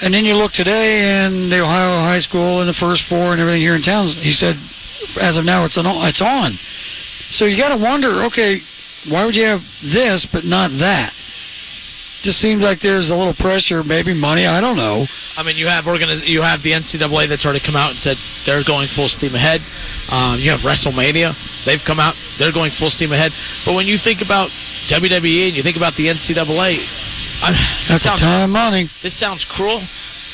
And 0.00 0.14
then 0.14 0.24
you 0.24 0.32
look 0.38 0.52
today, 0.52 1.02
and 1.02 1.52
the 1.52 1.60
Ohio 1.60 1.98
high 2.00 2.22
school 2.22 2.60
and 2.62 2.68
the 2.68 2.78
first 2.78 3.04
four 3.04 3.34
and 3.34 3.40
everything 3.40 3.60
here 3.60 3.74
in 3.74 3.82
town. 3.82 4.06
He 4.06 4.32
said, 4.32 4.56
as 5.20 5.36
of 5.36 5.44
now, 5.44 5.64
it's 5.66 5.76
on. 5.76 5.84
It's 6.08 6.22
on. 6.22 6.56
So 7.30 7.44
you 7.44 7.56
got 7.58 7.76
to 7.76 7.82
wonder, 7.82 8.24
okay, 8.30 8.60
why 9.10 9.26
would 9.26 9.36
you 9.36 9.44
have 9.44 9.60
this 9.82 10.26
but 10.30 10.44
not 10.44 10.70
that? 10.78 11.12
Just 12.22 12.38
seems 12.38 12.62
like 12.62 12.80
there's 12.80 13.10
a 13.10 13.16
little 13.16 13.32
pressure, 13.32 13.82
maybe 13.82 14.12
money. 14.12 14.44
I 14.46 14.60
don't 14.60 14.76
know. 14.76 15.06
I 15.36 15.42
mean, 15.42 15.56
you 15.56 15.68
have 15.68 15.84
organiz- 15.84 16.28
you 16.28 16.42
have 16.42 16.62
the 16.62 16.72
NCAA 16.72 17.28
that's 17.28 17.44
already 17.44 17.64
come 17.64 17.76
out 17.76 17.90
and 17.90 17.98
said 17.98 18.16
they're 18.44 18.64
going 18.64 18.88
full 18.88 19.08
steam 19.08 19.34
ahead. 19.34 19.64
Um, 20.12 20.36
you 20.36 20.50
have 20.52 20.60
WrestleMania; 20.60 21.32
they've 21.64 21.80
come 21.80 21.98
out, 21.98 22.14
they're 22.38 22.52
going 22.52 22.72
full 22.76 22.90
steam 22.90 23.12
ahead. 23.12 23.32
But 23.64 23.72
when 23.74 23.86
you 23.86 23.96
think 23.96 24.20
about 24.20 24.50
WWE 24.92 25.48
and 25.48 25.56
you 25.56 25.62
think 25.62 25.80
about 25.80 25.96
the 25.96 26.12
NCAA, 26.12 26.84
I, 27.40 27.56
That's 27.88 28.04
sounds, 28.04 28.20
of 28.20 28.50
money. 28.50 28.90
This 29.02 29.16
sounds 29.18 29.46
cruel, 29.48 29.80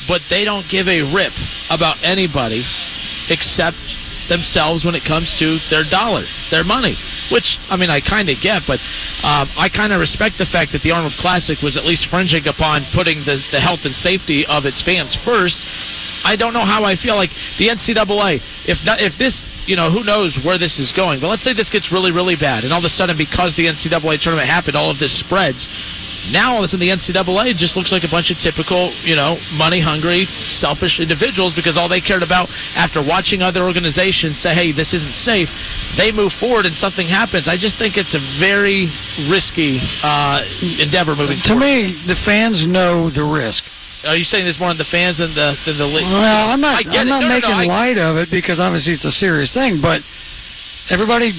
but 0.07 0.19
they 0.29 0.43
don't 0.43 0.67
give 0.67 0.87
a 0.87 1.07
rip 1.15 1.31
about 1.71 2.03
anybody 2.03 2.67
except 3.29 3.79
themselves 4.29 4.85
when 4.85 4.95
it 4.95 5.03
comes 5.03 5.33
to 5.39 5.57
their 5.69 5.83
dollar, 5.83 6.23
their 6.51 6.63
money. 6.63 6.95
Which 7.31 7.57
I 7.69 7.77
mean, 7.77 7.89
I 7.89 8.01
kind 8.01 8.29
of 8.29 8.39
get, 8.41 8.63
but 8.67 8.79
um, 9.23 9.49
I 9.57 9.69
kind 9.73 9.91
of 9.91 9.99
respect 9.99 10.37
the 10.37 10.45
fact 10.45 10.71
that 10.71 10.81
the 10.83 10.91
Arnold 10.91 11.15
Classic 11.19 11.61
was 11.61 11.77
at 11.77 11.85
least 11.85 12.07
fringing 12.09 12.47
upon 12.47 12.85
putting 12.93 13.19
the, 13.25 13.41
the 13.51 13.59
health 13.59 13.85
and 13.85 13.93
safety 13.93 14.45
of 14.45 14.65
its 14.65 14.81
fans 14.81 15.15
first. 15.15 15.61
I 16.23 16.35
don't 16.35 16.53
know 16.53 16.65
how 16.65 16.83
I 16.83 16.95
feel 16.95 17.15
like 17.15 17.29
the 17.57 17.69
NCAA. 17.69 18.41
If 18.65 18.83
not, 18.83 18.99
if 18.99 19.17
this, 19.17 19.45
you 19.65 19.75
know, 19.75 19.91
who 19.91 20.03
knows 20.03 20.39
where 20.43 20.57
this 20.57 20.79
is 20.79 20.91
going. 20.91 21.21
But 21.21 21.29
let's 21.29 21.43
say 21.43 21.53
this 21.53 21.69
gets 21.69 21.91
really, 21.91 22.11
really 22.11 22.35
bad, 22.35 22.63
and 22.63 22.73
all 22.73 22.79
of 22.79 22.85
a 22.85 22.89
sudden, 22.89 23.17
because 23.17 23.55
the 23.55 23.65
NCAA 23.67 24.19
tournament 24.19 24.49
happened, 24.49 24.75
all 24.75 24.91
of 24.91 24.99
this 24.99 25.17
spreads. 25.17 25.67
Now 26.31 26.53
all 26.53 26.57
of 26.59 26.63
a 26.65 26.67
sudden, 26.67 26.85
the 26.85 26.93
NCAA 26.93 27.55
just 27.55 27.75
looks 27.77 27.91
like 27.91 28.03
a 28.03 28.07
bunch 28.11 28.31
of 28.31 28.37
typical, 28.37 28.91
you 29.03 29.15
know, 29.15 29.37
money-hungry, 29.53 30.25
selfish 30.47 30.99
individuals 30.99 31.53
because 31.55 31.77
all 31.77 31.87
they 31.87 32.01
cared 32.01 32.23
about 32.23 32.49
after 32.75 32.99
watching 33.01 33.41
other 33.41 33.63
organizations 33.63 34.37
say, 34.39 34.53
"Hey, 34.53 34.71
this 34.71 34.93
isn't 34.93 35.15
safe," 35.15 35.49
they 35.95 36.11
move 36.11 36.33
forward 36.33 36.65
and 36.65 36.75
something 36.75 37.07
happens. 37.07 37.47
I 37.47 37.55
just 37.57 37.77
think 37.79 37.97
it's 37.97 38.15
a 38.15 38.19
very 38.39 38.87
risky 39.29 39.79
uh, 40.03 40.43
endeavor 40.79 41.15
moving 41.15 41.37
To 41.37 41.47
forward. 41.55 41.61
me, 41.65 42.03
the 42.07 42.15
fans 42.25 42.67
know 42.67 43.09
the 43.09 43.23
risk. 43.23 43.63
Are 44.05 44.15
you 44.15 44.23
saying 44.23 44.45
there's 44.45 44.59
more 44.59 44.71
in 44.71 44.77
the 44.77 44.85
fans 44.85 45.17
than 45.17 45.33
the 45.33 45.55
than 45.65 45.77
the 45.77 45.85
league? 45.87 46.03
Well, 46.05 46.49
I'm 46.49 46.61
not. 46.61 46.85
I'm 46.85 46.91
not 46.91 47.05
No, 47.05 47.19
no, 47.19 47.27
no, 47.27 47.35
making 47.35 47.51
I- 47.51 47.65
light 47.65 47.97
of 47.97 48.17
it 48.17 48.29
because 48.29 48.59
obviously 48.59 48.93
it's 48.93 49.05
a 49.05 49.11
serious 49.11 49.53
thing. 49.53 49.81
But 49.81 50.01
everybody 50.89 51.31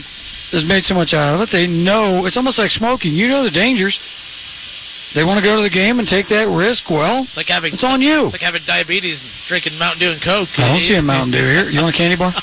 has 0.53 0.65
made 0.65 0.85
so 0.85 0.95
much 0.95 1.13
out 1.15 1.35
of 1.35 1.41
it. 1.41 1.51
They 1.53 1.67
know 1.67 2.27
it's 2.27 2.37
almost 2.37 2.59
like 2.59 2.71
smoking. 2.71 3.13
You 3.13 3.29
know 3.29 3.43
the 3.45 3.51
dangers. 3.51 3.99
They 5.15 5.25
want 5.25 5.39
to 5.41 5.45
go 5.45 5.57
to 5.57 5.63
the 5.63 5.73
game 5.73 5.99
and 5.99 6.07
take 6.07 6.29
that 6.29 6.49
risk. 6.53 6.91
Well, 6.91 7.25
It's 7.25 7.37
like 7.37 7.49
having 7.49 7.73
it's 7.75 7.85
on 7.85 8.01
you. 8.01 8.27
It's 8.29 8.35
like 8.37 8.43
having 8.45 8.63
diabetes 8.67 9.23
and 9.23 9.31
drinking 9.49 9.79
Mountain 9.79 10.01
Dew 10.01 10.11
and 10.13 10.21
Coke. 10.23 10.49
I 10.59 10.69
don't 10.77 10.79
see 10.85 10.97
a 10.97 11.03
Mountain 11.03 11.33
Dew 11.33 11.45
here. 11.49 11.69
You 11.73 11.81
want 11.81 11.95
a 11.95 11.99
candy 11.99 12.17
bar? 12.17 12.33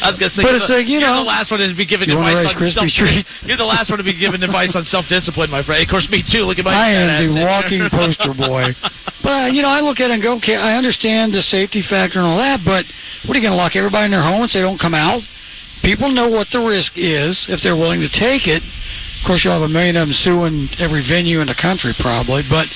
I 0.00 0.08
was 0.12 0.16
gonna 0.20 0.28
say, 0.32 0.42
But 0.44 0.52
you're, 0.56 0.60
the, 0.60 0.74
like, 0.80 0.88
you 0.88 1.00
you're 1.00 1.08
know- 1.08 1.24
the 1.24 1.28
last 1.28 1.50
one 1.50 1.60
to 1.60 1.72
be 1.76 1.84
given 1.88 2.08
You 2.08 2.16
want 2.16 2.32
a 2.36 2.40
advice 2.44 2.76
on 2.76 2.88
self. 2.88 2.88
treat? 2.92 3.24
You're 3.44 3.56
the 3.60 3.64
last 3.68 3.88
one 3.88 3.96
to 3.96 4.04
be 4.04 4.12
given 4.16 4.42
advice 4.44 4.76
on 4.76 4.84
self-discipline, 4.84 5.48
my 5.50 5.62
friend. 5.64 5.80
Of 5.82 5.88
course, 5.88 6.08
me 6.12 6.20
too. 6.24 6.44
Look 6.44 6.58
at 6.60 6.64
my. 6.64 6.72
I 6.72 6.90
am 7.00 7.08
the 7.08 7.44
walking 7.44 7.84
poster 7.88 8.32
boy. 8.36 8.72
But 9.22 9.52
you 9.52 9.60
know, 9.60 9.68
I 9.68 9.80
look 9.84 10.00
at 10.00 10.08
it 10.10 10.14
and 10.16 10.22
go, 10.22 10.36
okay, 10.40 10.56
I 10.56 10.80
understand 10.80 11.34
the 11.36 11.42
safety 11.44 11.82
factor 11.84 12.18
and 12.20 12.26
all 12.26 12.38
that, 12.40 12.64
but 12.64 12.88
what 13.28 13.36
are 13.36 13.38
you 13.38 13.44
going 13.44 13.52
to 13.52 13.60
lock 13.60 13.76
everybody 13.76 14.06
in 14.08 14.10
their 14.16 14.24
home 14.24 14.40
and 14.40 14.50
say 14.50 14.62
don't 14.64 14.80
come 14.80 14.94
out? 14.96 15.20
People 15.84 16.08
know 16.08 16.28
what 16.32 16.48
the 16.48 16.60
risk 16.64 16.96
is 16.96 17.44
if 17.52 17.60
they're 17.60 17.76
willing 17.76 18.00
to 18.00 18.08
take 18.08 18.48
it. 18.48 18.64
Of 19.20 19.26
course, 19.26 19.44
you'll 19.44 19.52
have 19.52 19.62
a 19.62 19.68
million 19.68 19.96
of 19.96 20.08
them 20.08 20.12
suing 20.12 20.70
every 20.78 21.02
venue 21.06 21.40
in 21.40 21.46
the 21.46 21.54
country 21.54 21.92
probably, 22.00 22.42
but 22.48 22.66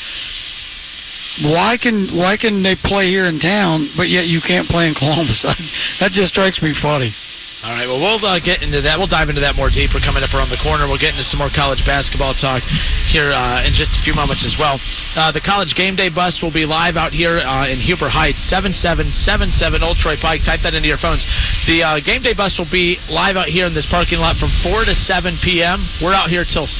why 1.43 1.77
can 1.81 2.15
why 2.15 2.37
can 2.37 2.63
they 2.63 2.77
play 2.77 3.09
here 3.09 3.25
in 3.25 3.39
town, 3.41 3.89
but 3.97 4.09
yet 4.09 4.27
you 4.27 4.41
can't 4.41 4.69
play 4.69 4.87
in 4.87 4.95
Columbus? 4.95 5.43
that 6.01 6.13
just 6.13 6.29
strikes 6.29 6.63
me 6.63 6.75
funny. 6.75 7.15
All 7.64 7.72
right, 7.72 7.88
well, 7.88 7.96
we'll 7.96 8.20
uh, 8.20 8.44
get 8.44 8.61
into 8.61 8.85
that. 8.85 9.00
We'll 9.00 9.09
dive 9.09 9.33
into 9.33 9.40
that 9.40 9.57
more 9.57 9.72
deeper 9.72 9.96
coming 9.96 10.20
up 10.20 10.37
around 10.37 10.53
the 10.53 10.61
corner. 10.61 10.85
We'll 10.85 11.00
get 11.00 11.16
into 11.16 11.24
some 11.24 11.40
more 11.40 11.48
college 11.48 11.81
basketball 11.88 12.37
talk 12.37 12.61
here 13.09 13.33
uh, 13.33 13.64
in 13.64 13.72
just 13.72 13.96
a 13.96 14.05
few 14.05 14.12
moments 14.12 14.44
as 14.44 14.61
well. 14.61 14.77
Uh, 15.16 15.33
the 15.33 15.40
college 15.40 15.72
game 15.72 15.96
day 15.96 16.12
bus 16.12 16.44
will 16.44 16.53
be 16.53 16.68
live 16.68 17.00
out 17.00 17.16
here 17.16 17.40
uh, 17.40 17.64
in 17.64 17.81
Huber 17.81 18.12
Heights, 18.12 18.44
7777 18.53 19.81
Old 19.81 19.96
Troy 19.96 20.20
Pike. 20.20 20.44
Type 20.44 20.61
that 20.61 20.77
into 20.77 20.92
your 20.92 21.00
phones. 21.00 21.24
The 21.64 21.81
uh, 21.81 22.05
game 22.05 22.20
day 22.20 22.37
bus 22.37 22.61
will 22.61 22.68
be 22.68 23.00
live 23.09 23.40
out 23.40 23.48
here 23.48 23.64
in 23.64 23.72
this 23.72 23.88
parking 23.88 24.20
lot 24.20 24.37
from 24.37 24.53
4 24.61 24.85
to 24.85 24.92
7 24.92 25.40
p.m. 25.40 25.88
We're 26.05 26.12
out 26.12 26.29
here 26.29 26.44
till 26.44 26.68
6. 26.68 26.77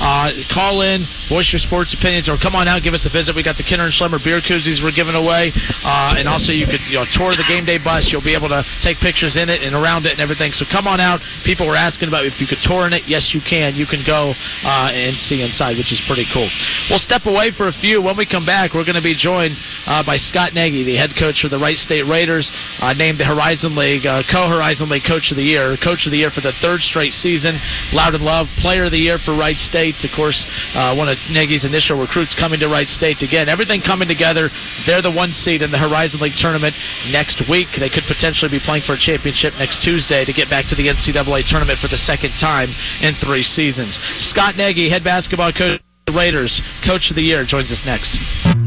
Uh, 0.00 0.32
call 0.48 0.80
in, 0.80 1.04
voice 1.28 1.52
your 1.52 1.60
sports 1.60 1.92
opinions, 1.92 2.32
or 2.32 2.40
come 2.40 2.56
on 2.56 2.64
out, 2.64 2.80
give 2.80 2.96
us 2.96 3.04
a 3.04 3.12
visit. 3.12 3.36
We 3.36 3.44
got 3.44 3.60
the 3.60 3.68
Kinner 3.68 3.84
and 3.84 3.92
Schlemmer 3.92 4.24
beer 4.24 4.40
koozies 4.40 4.80
we're 4.80 4.96
giving 4.96 5.20
away, 5.20 5.52
and 5.84 6.24
also 6.24 6.56
you 6.56 6.64
could 6.64 6.80
you 6.88 6.96
know, 6.96 7.04
tour 7.04 7.36
the 7.36 7.44
game 7.44 7.68
day 7.68 7.76
bus. 7.76 8.08
You'll 8.08 8.24
be 8.24 8.32
able 8.32 8.48
to 8.48 8.64
take 8.80 9.04
pictures 9.04 9.36
in 9.36 9.52
it 9.52 9.60
and 9.60 9.76
around 9.98 10.06
it 10.06 10.12
and 10.12 10.20
everything. 10.20 10.52
So 10.52 10.64
come 10.64 10.86
on 10.86 11.00
out. 11.00 11.20
People 11.44 11.66
were 11.66 11.76
asking 11.76 12.08
about 12.08 12.24
if 12.24 12.40
you 12.40 12.46
could 12.46 12.62
tour 12.62 12.86
in 12.86 12.92
it. 12.92 13.02
Yes, 13.06 13.34
you 13.34 13.40
can. 13.40 13.74
You 13.74 13.86
can 13.86 14.02
go 14.06 14.32
uh, 14.64 14.90
and 14.94 15.16
see 15.16 15.42
inside, 15.42 15.76
which 15.76 15.92
is 15.92 16.00
pretty 16.06 16.26
cool. 16.32 16.48
We'll 16.88 17.02
step 17.02 17.26
away 17.26 17.50
for 17.50 17.68
a 17.68 17.72
few. 17.72 18.02
When 18.02 18.16
we 18.16 18.26
come 18.26 18.46
back, 18.46 18.74
we're 18.74 18.86
going 18.86 19.00
to 19.00 19.02
be 19.02 19.14
joined 19.14 19.56
uh, 19.86 20.04
by 20.04 20.16
Scott 20.16 20.54
Nagy, 20.54 20.84
the 20.84 20.96
head 20.96 21.14
coach 21.18 21.42
for 21.42 21.48
the 21.48 21.58
Wright 21.58 21.76
State 21.76 22.06
Raiders, 22.06 22.52
uh, 22.80 22.94
named 22.94 23.18
the 23.18 23.26
Horizon 23.26 23.74
League 23.74 24.06
uh, 24.06 24.22
co-Horizon 24.30 24.88
League 24.88 25.04
Coach 25.06 25.30
of 25.30 25.36
the 25.36 25.42
Year, 25.42 25.76
Coach 25.76 26.06
of 26.06 26.12
the 26.12 26.18
Year 26.18 26.30
for 26.30 26.40
the 26.40 26.52
third 26.52 26.80
straight 26.80 27.12
season. 27.12 27.58
Loudon 27.92 28.22
Love 28.22 28.46
Player 28.58 28.86
of 28.86 28.92
the 28.92 29.02
Year 29.02 29.18
for 29.18 29.34
Wright 29.34 29.58
State. 29.58 30.04
Of 30.04 30.12
course, 30.14 30.46
uh, 30.74 30.94
one 30.94 31.08
of 31.08 31.18
Nagy's 31.30 31.64
initial 31.64 31.98
recruits 31.98 32.34
coming 32.34 32.60
to 32.60 32.68
Wright 32.68 32.88
State. 32.88 33.22
Again, 33.22 33.48
everything 33.48 33.80
coming 33.80 34.08
together. 34.08 34.48
They're 34.86 35.02
the 35.02 35.12
one 35.12 35.32
seed 35.32 35.62
in 35.62 35.70
the 35.70 35.78
Horizon 35.78 36.20
League 36.20 36.36
tournament 36.36 36.74
next 37.10 37.42
week. 37.48 37.68
They 37.78 37.88
could 37.88 38.04
potentially 38.04 38.50
be 38.50 38.60
playing 38.60 38.82
for 38.82 38.94
a 38.94 38.98
championship 38.98 39.54
next 39.58 39.82
Tuesday 39.88 40.22
to 40.22 40.34
get 40.34 40.50
back 40.50 40.66
to 40.66 40.74
the 40.74 40.86
NCAA 40.86 41.48
tournament 41.48 41.78
for 41.78 41.88
the 41.88 41.96
second 41.96 42.32
time 42.36 42.68
in 43.00 43.14
three 43.14 43.40
seasons. 43.42 43.98
Scott 44.18 44.54
Nagy, 44.54 44.90
head 44.90 45.02
basketball 45.02 45.50
coach. 45.50 45.80
of 45.80 46.12
the 46.12 46.12
Raiders, 46.12 46.60
Coach 46.84 47.08
of 47.08 47.16
the 47.16 47.22
Year, 47.22 47.42
joins 47.44 47.72
us 47.72 47.86
next. 47.86 48.20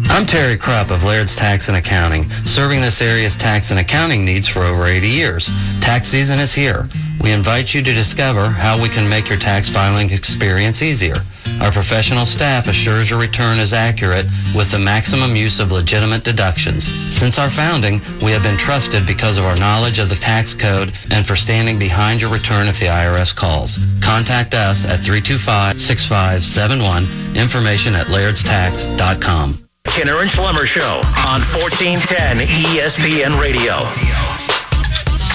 I'm 0.09 0.25
Terry 0.25 0.57
Krupp 0.57 0.89
of 0.89 1.03
Laird's 1.03 1.35
Tax 1.35 1.67
and 1.67 1.77
Accounting, 1.77 2.29
serving 2.43 2.81
this 2.81 3.01
area's 3.01 3.35
tax 3.35 3.69
and 3.71 3.79
accounting 3.79 4.25
needs 4.25 4.49
for 4.49 4.63
over 4.63 4.87
80 4.87 5.07
years. 5.07 5.49
Tax 5.81 6.07
season 6.07 6.39
is 6.39 6.53
here. 6.53 6.87
We 7.21 7.31
invite 7.31 7.73
you 7.73 7.83
to 7.83 7.93
discover 7.93 8.49
how 8.49 8.81
we 8.81 8.89
can 8.89 9.07
make 9.07 9.29
your 9.29 9.37
tax 9.37 9.69
filing 9.69 10.09
experience 10.09 10.81
easier. 10.81 11.15
Our 11.61 11.71
professional 11.71 12.25
staff 12.25 12.67
assures 12.67 13.09
your 13.09 13.19
return 13.19 13.59
is 13.59 13.73
accurate 13.73 14.25
with 14.55 14.71
the 14.71 14.79
maximum 14.79 15.35
use 15.35 15.59
of 15.59 15.71
legitimate 15.71 16.23
deductions. 16.23 16.89
Since 17.13 17.37
our 17.37 17.51
founding, 17.51 18.01
we 18.25 18.31
have 18.33 18.41
been 18.41 18.57
trusted 18.57 19.05
because 19.05 19.37
of 19.37 19.45
our 19.45 19.57
knowledge 19.57 19.99
of 19.99 20.09
the 20.09 20.17
tax 20.17 20.55
code 20.55 20.91
and 21.11 21.27
for 21.27 21.35
standing 21.35 21.77
behind 21.77 22.21
your 22.21 22.31
return 22.33 22.67
if 22.67 22.79
the 22.79 22.89
IRS 22.89 23.35
calls. 23.35 23.77
Contact 24.01 24.55
us 24.55 24.83
at 24.85 25.01
325-6571, 25.05 27.35
information 27.37 27.93
at 27.93 28.07
lairdstax.com. 28.07 29.67
Kinner 29.87 30.21
and 30.21 30.29
Schlemmer 30.29 30.65
Show 30.65 31.01
on 31.03 31.41
1410 31.57 32.47
ESPN 32.47 33.41
Radio. 33.41 33.81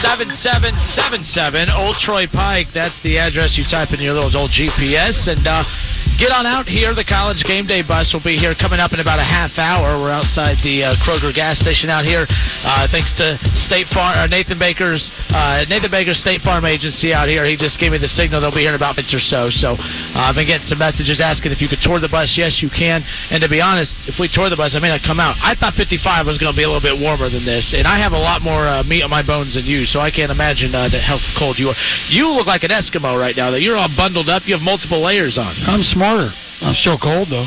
7777 0.00 1.68
Old 1.70 1.96
Troy 1.96 2.26
Pike. 2.26 2.68
That's 2.72 3.02
the 3.02 3.18
address 3.18 3.59
you 3.59 3.64
type 3.64 3.92
in 3.92 4.00
your 4.00 4.14
little 4.14 4.30
old 4.38 4.50
GPS. 4.50 5.28
And 5.28 5.46
uh, 5.46 5.64
get 6.20 6.29
on 6.35 6.44
out 6.44 6.68
here. 6.68 6.92
The 6.92 7.09
college 7.09 7.40
game 7.48 7.64
day 7.64 7.81
bus 7.81 8.12
will 8.12 8.24
be 8.24 8.37
here 8.37 8.52
coming 8.52 8.81
up 8.81 8.92
in 8.92 9.00
about 9.00 9.18
a 9.18 9.24
half 9.24 9.57
hour. 9.57 9.96
We're 9.96 10.12
outside 10.12 10.61
the 10.61 10.85
uh, 10.85 11.00
Kroger 11.00 11.33
gas 11.33 11.57
station 11.57 11.88
out 11.88 12.05
here. 12.05 12.29
Uh, 12.29 12.85
thanks 12.92 13.16
to 13.16 13.40
State 13.57 13.88
Farm, 13.88 14.12
uh, 14.12 14.29
Nathan 14.29 14.59
Baker's 14.61 15.09
uh, 15.33 15.64
Nathan 15.68 15.90
Baker's 15.90 16.20
State 16.20 16.44
Farm 16.44 16.64
agency 16.68 17.16
out 17.16 17.29
here. 17.29 17.44
He 17.48 17.57
just 17.57 17.81
gave 17.81 17.92
me 17.92 17.98
the 17.98 18.09
signal. 18.09 18.40
They'll 18.44 18.52
be 18.52 18.68
here 18.68 18.76
in 18.76 18.79
about 18.79 18.96
minutes 18.96 19.14
or 19.14 19.22
so. 19.22 19.50
So 19.50 19.79
uh, 19.79 20.26
I've 20.26 20.35
been 20.35 20.46
getting 20.46 20.66
some 20.66 20.79
messages 20.79 21.20
asking 21.20 21.52
if 21.52 21.62
you 21.62 21.68
could 21.68 21.81
tour 21.81 22.00
the 22.00 22.09
bus. 22.09 22.35
Yes, 22.35 22.62
you 22.62 22.70
can. 22.70 23.02
And 23.31 23.42
to 23.42 23.48
be 23.48 23.61
honest, 23.61 23.94
if 24.07 24.18
we 24.18 24.26
tour 24.26 24.50
the 24.50 24.57
bus, 24.57 24.74
I 24.74 24.81
may 24.81 24.88
not 24.90 25.02
come 25.07 25.20
out. 25.20 25.37
I 25.38 25.55
thought 25.55 25.74
55 25.74 26.26
was 26.26 26.38
going 26.38 26.52
to 26.52 26.57
be 26.57 26.64
a 26.64 26.70
little 26.70 26.83
bit 26.83 26.98
warmer 26.98 27.31
than 27.31 27.46
this, 27.46 27.74
and 27.74 27.87
I 27.87 27.98
have 28.02 28.12
a 28.12 28.18
lot 28.18 28.42
more 28.42 28.66
uh, 28.66 28.83
meat 28.83 29.02
on 29.02 29.11
my 29.11 29.22
bones 29.22 29.55
than 29.55 29.64
you, 29.64 29.87
so 29.87 30.00
I 30.00 30.11
can't 30.11 30.33
imagine 30.33 30.74
uh, 30.74 30.90
that 30.90 31.02
how 31.07 31.18
cold 31.38 31.59
you 31.59 31.70
are. 31.70 31.79
You 32.11 32.35
look 32.35 32.46
like 32.46 32.64
an 32.66 32.74
Eskimo 32.74 33.14
right 33.14 33.37
now. 33.37 33.50
That 33.55 33.62
you're 33.62 33.76
all 33.76 33.92
bundled 33.94 34.29
up. 34.29 34.42
You 34.46 34.59
have 34.59 34.64
multiple 34.64 34.98
layers 34.98 35.38
on. 35.38 35.55
I'm 35.66 35.87
smarter. 36.06 36.30
I'm 36.62 36.74
still 36.74 36.98
cold 36.98 37.28
though. 37.30 37.46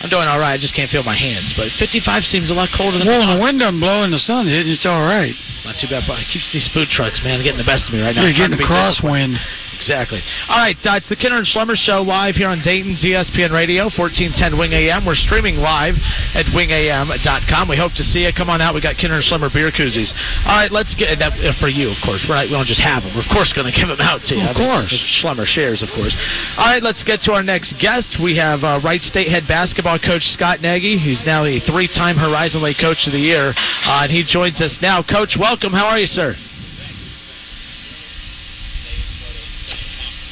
I'm 0.00 0.08
doing 0.08 0.24
all 0.24 0.40
right. 0.40 0.56
I 0.56 0.58
just 0.58 0.74
can't 0.74 0.88
feel 0.88 1.04
my 1.04 1.16
hands. 1.16 1.52
But 1.52 1.68
55 1.68 2.24
seems 2.24 2.48
a 2.48 2.54
lot 2.54 2.72
colder 2.72 2.96
than 2.96 3.06
Well, 3.06 3.20
when 3.20 3.36
the 3.36 3.40
wind 3.40 3.60
doesn't 3.60 3.80
blow 3.80 4.02
and 4.02 4.12
the 4.12 4.18
sun 4.18 4.46
hitting, 4.46 4.72
it's 4.72 4.86
all 4.86 5.04
right. 5.04 5.36
Not 5.64 5.76
too 5.76 5.88
bad. 5.88 6.04
But 6.08 6.24
it 6.24 6.28
keeps 6.28 6.48
these 6.52 6.68
food 6.68 6.88
trucks, 6.88 7.20
man, 7.22 7.42
getting 7.44 7.60
the 7.60 7.68
best 7.68 7.88
of 7.88 7.92
me 7.92 8.00
right 8.00 8.16
now. 8.16 8.24
You're 8.24 8.32
I'm 8.32 8.56
getting 8.56 8.56
be 8.56 8.64
crosswind. 8.64 9.36
Exactly. 9.80 10.20
All 10.52 10.60
right, 10.60 10.76
uh, 10.84 11.00
it's 11.00 11.08
the 11.08 11.16
Kinner 11.16 11.40
and 11.40 11.48
Schlemmer 11.48 11.72
Show 11.72 12.04
live 12.04 12.36
here 12.36 12.52
on 12.52 12.60
Dayton's 12.60 13.00
ESPN 13.00 13.48
Radio, 13.48 13.88
1410 13.88 14.60
Wing 14.60 14.76
AM. 14.76 15.08
We're 15.08 15.16
streaming 15.16 15.56
live 15.56 15.96
at 16.36 16.44
wingam.com. 16.52 17.64
We 17.64 17.80
hope 17.80 17.96
to 17.96 18.04
see 18.04 18.28
you. 18.28 18.32
Come 18.36 18.52
on 18.52 18.60
out. 18.60 18.76
We 18.76 18.84
got 18.84 19.00
Kinner 19.00 19.16
and 19.16 19.24
Schlemmer 19.24 19.48
beer 19.48 19.72
koozies. 19.72 20.12
All 20.44 20.52
right, 20.52 20.68
let's 20.68 20.92
get 20.92 21.16
that 21.24 21.32
uh, 21.40 21.56
for 21.56 21.72
you, 21.72 21.88
of 21.88 21.96
course. 22.04 22.28
We're 22.28 22.36
not, 22.36 22.52
we 22.52 22.60
don't 22.60 22.68
just 22.68 22.84
have 22.84 23.08
them. 23.08 23.16
We're 23.16 23.24
of 23.24 23.32
course 23.32 23.56
going 23.56 23.72
to 23.72 23.76
give 23.76 23.88
them 23.88 24.04
out 24.04 24.20
to 24.28 24.36
you. 24.36 24.44
Of 24.44 24.52
I 24.52 24.60
mean, 24.60 24.68
course. 24.68 24.92
Schlemmer 24.92 25.48
shares, 25.48 25.80
of 25.80 25.88
course. 25.96 26.12
All 26.60 26.68
right, 26.68 26.84
let's 26.84 27.00
get 27.00 27.24
to 27.24 27.32
our 27.32 27.42
next 27.42 27.80
guest. 27.80 28.20
We 28.20 28.36
have 28.36 28.60
uh, 28.60 28.84
Wright 28.84 29.00
State 29.00 29.32
head 29.32 29.48
basketball 29.48 29.96
coach 29.96 30.28
Scott 30.28 30.60
Nagy. 30.60 31.00
He's 31.00 31.24
now 31.24 31.48
a 31.48 31.56
three-time 31.56 32.20
Horizon 32.20 32.60
League 32.60 32.76
Coach 32.76 33.08
of 33.08 33.16
the 33.16 33.24
Year, 33.24 33.56
uh, 33.88 34.04
and 34.04 34.12
he 34.12 34.28
joins 34.28 34.60
us 34.60 34.84
now. 34.84 35.00
Coach, 35.00 35.40
welcome. 35.40 35.72
How 35.72 35.88
are 35.88 35.98
you, 35.98 36.04
sir? 36.04 36.36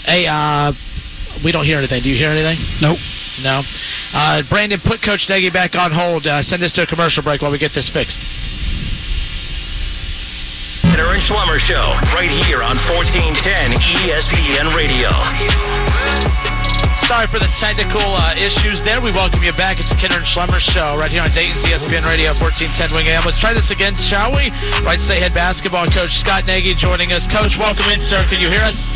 Hey, 0.08 0.24
uh, 0.24 0.72
we 1.44 1.52
don't 1.52 1.66
hear 1.66 1.76
anything. 1.76 2.02
Do 2.02 2.08
you 2.08 2.16
hear 2.16 2.30
anything? 2.30 2.56
Nope. 2.80 2.96
No. 3.44 3.60
Uh, 4.16 4.42
Brandon, 4.48 4.80
put 4.80 5.04
Coach 5.04 5.28
Nagy 5.28 5.50
back 5.50 5.76
on 5.76 5.92
hold. 5.92 6.26
Uh, 6.26 6.40
send 6.40 6.62
us 6.62 6.72
to 6.72 6.82
a 6.84 6.86
commercial 6.86 7.22
break 7.22 7.42
while 7.42 7.52
we 7.52 7.58
get 7.58 7.72
this 7.74 7.90
fixed. 7.90 8.18
Kinner 10.88 11.12
and 11.12 11.20
Schlemmer 11.20 11.58
Show 11.60 11.92
right 12.16 12.30
here 12.30 12.62
on 12.62 12.80
1410 12.88 13.76
ESPN 14.08 14.74
Radio. 14.74 16.47
Sorry 17.06 17.26
for 17.30 17.38
the 17.38 17.48
technical 17.54 18.02
uh, 18.02 18.34
issues 18.34 18.82
there. 18.82 18.98
We 19.00 19.14
welcome 19.14 19.42
you 19.44 19.54
back. 19.54 19.78
It's 19.78 19.94
the 19.94 19.98
Kinner 20.00 20.18
and 20.18 20.26
Schlemmer 20.26 20.58
Show 20.58 20.98
right 20.98 21.10
here 21.10 21.22
on 21.22 21.30
Dayton's 21.30 21.62
ESPN 21.62 22.02
Radio 22.02 22.34
1410 22.34 22.90
Wing 22.90 23.06
AM. 23.06 23.22
Let's 23.22 23.38
try 23.38 23.54
this 23.54 23.70
again, 23.70 23.94
shall 23.94 24.34
we? 24.34 24.50
Wright 24.82 24.98
State 24.98 25.22
head 25.22 25.32
basketball 25.32 25.86
coach 25.86 26.18
Scott 26.18 26.44
Nagy 26.50 26.74
joining 26.74 27.14
us. 27.14 27.30
Coach, 27.30 27.54
welcome 27.54 27.86
in, 27.92 28.02
sir. 28.02 28.26
Can 28.26 28.42
you 28.42 28.50
hear 28.50 28.66
us? 28.66 28.88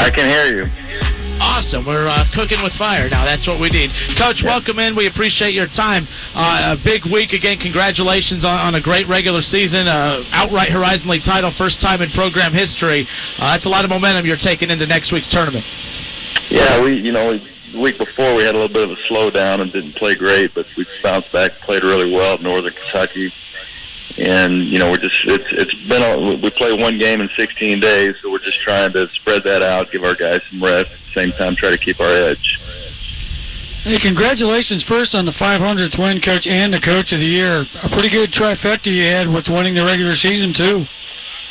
I 0.00 0.08
can 0.08 0.24
hear 0.24 0.64
you. 0.64 0.64
Awesome. 1.42 1.84
We're 1.84 2.06
uh, 2.06 2.22
cooking 2.34 2.62
with 2.62 2.72
fire 2.74 3.10
now. 3.10 3.26
That's 3.26 3.50
what 3.50 3.58
we 3.58 3.66
need. 3.68 3.90
Coach, 4.14 4.46
welcome 4.46 4.78
in. 4.78 4.94
We 4.94 5.10
appreciate 5.10 5.58
your 5.58 5.66
time. 5.66 6.06
Uh, 6.38 6.78
a 6.78 6.78
big 6.78 7.02
week 7.10 7.34
again. 7.34 7.58
Congratulations 7.58 8.46
on, 8.46 8.54
on 8.54 8.74
a 8.78 8.82
great 8.82 9.10
regular 9.10 9.42
season. 9.42 9.90
Uh, 9.90 10.22
outright 10.30 10.70
Horizon 10.70 11.10
League 11.10 11.26
title, 11.26 11.50
first 11.50 11.82
time 11.82 12.00
in 12.00 12.10
program 12.14 12.54
history. 12.54 13.06
Uh, 13.38 13.52
that's 13.58 13.66
a 13.66 13.72
lot 13.72 13.82
of 13.84 13.90
momentum 13.90 14.24
you're 14.24 14.38
taking 14.38 14.70
into 14.70 14.86
next 14.86 15.10
week's 15.10 15.28
tournament. 15.28 15.66
Yeah, 16.50 16.82
we 16.82 16.96
you 16.96 17.12
know 17.12 17.30
we, 17.30 17.38
the 17.72 17.80
week 17.80 17.98
before 17.98 18.34
we 18.34 18.44
had 18.44 18.54
a 18.54 18.58
little 18.58 18.72
bit 18.72 18.84
of 18.84 18.90
a 18.90 19.00
slowdown 19.08 19.60
and 19.60 19.72
didn't 19.72 19.94
play 19.94 20.14
great, 20.14 20.54
but 20.54 20.66
we 20.76 20.86
bounced 21.02 21.32
back, 21.32 21.52
played 21.62 21.82
really 21.82 22.12
well 22.12 22.34
at 22.34 22.42
Northern 22.42 22.72
Kentucky, 22.72 23.32
and 24.18 24.64
you 24.64 24.78
know 24.78 24.90
we're 24.90 24.98
just 24.98 25.16
it's 25.24 25.48
it's 25.52 25.88
been 25.88 26.02
a, 26.02 26.36
we 26.42 26.50
play 26.50 26.72
one 26.72 26.98
game 26.98 27.20
in 27.20 27.28
16 27.28 27.80
days, 27.80 28.16
so 28.20 28.30
we're 28.30 28.38
just 28.38 28.60
trying 28.60 28.92
to 28.92 29.08
spread 29.08 29.42
that 29.44 29.62
out, 29.62 29.90
give 29.90 30.04
our 30.04 30.14
guys 30.14 30.42
some 30.50 30.62
rest, 30.62 30.92
at 30.92 30.98
the 30.98 31.12
same 31.14 31.32
time 31.32 31.56
try 31.56 31.70
to 31.70 31.78
keep 31.78 32.00
our 32.00 32.12
edge. 32.12 32.58
Hey, 33.84 33.98
congratulations 33.98 34.84
first 34.84 35.16
on 35.16 35.26
the 35.26 35.34
500th 35.34 35.98
win, 35.98 36.20
coach, 36.20 36.46
and 36.46 36.72
the 36.72 36.78
coach 36.78 37.10
of 37.10 37.18
the 37.18 37.26
year. 37.26 37.66
A 37.82 37.88
pretty 37.90 38.10
good 38.10 38.30
trifecta 38.30 38.86
you 38.86 39.02
had 39.02 39.26
with 39.26 39.48
winning 39.48 39.74
the 39.74 39.84
regular 39.84 40.14
season 40.14 40.54
too. 40.54 40.86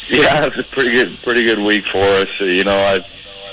Yeah, 0.07 0.47
it 0.47 0.55
was 0.55 0.65
a 0.65 0.69
pretty 0.71 0.91
good 0.91 1.17
pretty 1.23 1.43
good 1.43 1.59
week 1.59 1.83
for 1.91 1.99
us. 1.99 2.29
You 2.39 2.63
know, 2.63 2.77
I've 2.77 3.05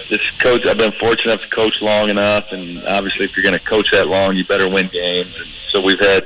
just 0.08 0.40
coach. 0.40 0.66
I've 0.66 0.76
been 0.76 0.92
fortunate 0.92 1.32
enough 1.32 1.48
to 1.48 1.54
coach 1.54 1.80
long 1.80 2.08
enough, 2.08 2.46
and 2.50 2.82
obviously, 2.84 3.24
if 3.24 3.36
you're 3.36 3.44
going 3.44 3.58
to 3.58 3.64
coach 3.64 3.90
that 3.92 4.08
long, 4.08 4.36
you 4.36 4.44
better 4.44 4.68
win 4.68 4.88
games. 4.88 5.34
And 5.36 5.46
so 5.70 5.84
we've 5.84 6.00
had 6.00 6.24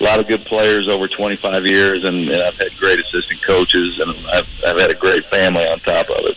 a 0.00 0.02
lot 0.04 0.20
of 0.20 0.28
good 0.28 0.44
players 0.44 0.88
over 0.88 1.08
25 1.08 1.64
years, 1.64 2.04
and, 2.04 2.28
and 2.28 2.42
I've 2.42 2.56
had 2.56 2.72
great 2.78 3.00
assistant 3.00 3.40
coaches, 3.42 4.00
and 4.00 4.10
I've 4.28 4.48
I've 4.66 4.78
had 4.78 4.90
a 4.90 4.94
great 4.94 5.24
family 5.26 5.66
on 5.66 5.78
top 5.80 6.08
of 6.10 6.24
it. 6.24 6.36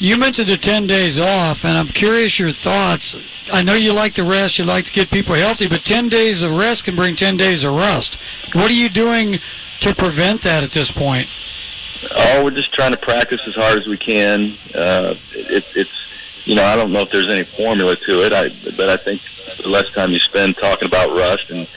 You 0.00 0.16
mentioned 0.16 0.48
the 0.48 0.56
10 0.56 0.86
days 0.86 1.20
off, 1.20 1.58
and 1.62 1.76
I'm 1.76 1.88
curious 1.88 2.40
your 2.40 2.50
thoughts. 2.50 3.14
I 3.52 3.62
know 3.62 3.74
you 3.74 3.92
like 3.92 4.14
the 4.14 4.24
rest, 4.24 4.58
you 4.58 4.64
like 4.64 4.86
to 4.86 4.92
get 4.92 5.10
people 5.10 5.34
healthy, 5.34 5.68
but 5.68 5.84
10 5.84 6.08
days 6.08 6.42
of 6.42 6.52
rest 6.56 6.84
can 6.84 6.96
bring 6.96 7.14
10 7.14 7.36
days 7.36 7.64
of 7.64 7.76
rust. 7.76 8.16
What 8.54 8.70
are 8.70 8.80
you 8.80 8.88
doing 8.88 9.36
to 9.80 9.94
prevent 9.94 10.40
that 10.44 10.64
at 10.64 10.72
this 10.72 10.90
point? 10.90 11.28
Oh, 12.12 12.44
we're 12.44 12.50
just 12.50 12.72
trying 12.72 12.92
to 12.92 12.96
practice 12.96 13.46
as 13.46 13.54
hard 13.54 13.78
as 13.78 13.86
we 13.86 13.96
can. 13.96 14.52
Uh, 14.74 15.14
it, 15.32 15.64
it's, 15.74 15.90
you 16.44 16.54
know, 16.54 16.64
I 16.64 16.76
don't 16.76 16.92
know 16.92 17.00
if 17.00 17.10
there's 17.10 17.28
any 17.28 17.44
formula 17.44 17.96
to 17.96 18.24
it. 18.24 18.32
I, 18.32 18.48
but 18.76 18.88
I 18.88 18.96
think 18.96 19.20
the 19.62 19.68
less 19.68 19.90
time 19.92 20.10
you 20.10 20.18
spend 20.18 20.56
talking 20.56 20.88
about 20.88 21.14
rust 21.14 21.50
and 21.50 21.68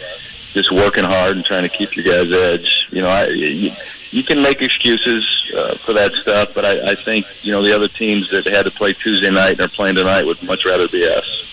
just 0.53 0.71
working 0.71 1.03
hard 1.03 1.35
and 1.35 1.45
trying 1.45 1.63
to 1.63 1.69
keep 1.69 1.95
your 1.95 2.05
guys' 2.05 2.31
edge, 2.31 2.87
you 2.91 3.01
know, 3.01 3.09
I, 3.09 3.27
you, 3.27 3.71
you 4.11 4.23
can 4.23 4.41
make 4.41 4.61
excuses 4.61 5.51
uh, 5.55 5.75
for 5.79 5.93
that 5.93 6.13
stuff, 6.13 6.49
but 6.53 6.63
I, 6.63 6.91
I 6.91 6.95
think 6.95 7.25
you 7.41 7.51
know 7.51 7.63
the 7.63 7.75
other 7.75 7.87
teams 7.87 8.29
that 8.29 8.45
had 8.45 8.63
to 8.63 8.71
play 8.71 8.93
Tuesday 8.93 9.31
night 9.31 9.53
and 9.53 9.61
are 9.61 9.67
playing 9.69 9.95
tonight 9.95 10.23
would 10.23 10.41
much 10.43 10.65
rather 10.65 10.87
be 10.87 11.05
us. 11.05 11.52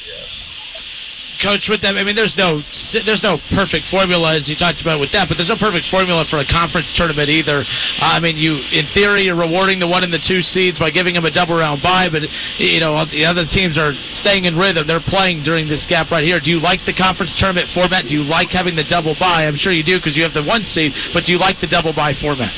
Coach, 1.41 1.69
with 1.69 1.81
them, 1.81 1.97
I 1.97 2.05
mean, 2.05 2.15
there's 2.15 2.37
no 2.37 2.61
there's 2.93 3.25
no 3.25 3.41
perfect 3.57 3.89
formula 3.89 4.37
as 4.37 4.49
you 4.49 4.55
talked 4.55 4.85
about 4.85 5.01
with 5.01 5.13
that, 5.17 5.27
but 5.27 5.41
there's 5.41 5.49
no 5.49 5.57
perfect 5.57 5.89
formula 5.89 6.25
for 6.29 6.39
a 6.39 6.45
conference 6.45 6.93
tournament 6.93 7.33
either. 7.33 7.65
Uh, 7.65 8.17
I 8.17 8.21
mean, 8.21 8.37
you 8.37 8.61
in 8.77 8.85
theory 8.93 9.25
you're 9.25 9.39
rewarding 9.39 9.81
the 9.81 9.89
one 9.89 10.05
and 10.05 10.13
the 10.13 10.21
two 10.21 10.45
seeds 10.45 10.79
by 10.79 10.93
giving 10.93 11.17
them 11.17 11.25
a 11.25 11.33
double 11.33 11.57
round 11.57 11.83
bye, 11.83 12.13
but 12.13 12.29
you 12.61 12.81
know 12.81 13.01
the 13.09 13.25
other 13.25 13.49
teams 13.49 13.81
are 13.81 13.97
staying 14.13 14.45
in 14.45 14.57
rhythm. 14.57 14.87
They're 14.87 15.01
playing 15.01 15.43
during 15.43 15.67
this 15.67 15.87
gap 15.89 16.13
right 16.13 16.25
here. 16.25 16.39
Do 16.39 16.53
you 16.53 16.61
like 16.61 16.85
the 16.85 16.93
conference 16.93 17.33
tournament 17.35 17.69
format? 17.73 18.07
Do 18.07 18.15
you 18.15 18.23
like 18.23 18.53
having 18.53 18.77
the 18.77 18.85
double 18.85 19.17
bye? 19.17 19.49
I'm 19.49 19.57
sure 19.57 19.73
you 19.73 19.83
do 19.83 19.97
because 19.97 20.17
you 20.17 20.23
have 20.23 20.37
the 20.37 20.45
one 20.45 20.63
seed, 20.63 20.93
but 21.17 21.25
do 21.25 21.33
you 21.33 21.39
like 21.41 21.59
the 21.61 21.69
double 21.69 21.97
bye 21.97 22.13
format? 22.13 22.53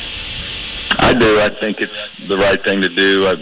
I 0.99 1.15
do. 1.15 1.41
I 1.41 1.49
think 1.49 1.81
it's 1.81 2.29
the 2.29 2.37
right 2.37 2.61
thing 2.61 2.83
to 2.83 2.91
do. 2.91 3.31
I, 3.31 3.35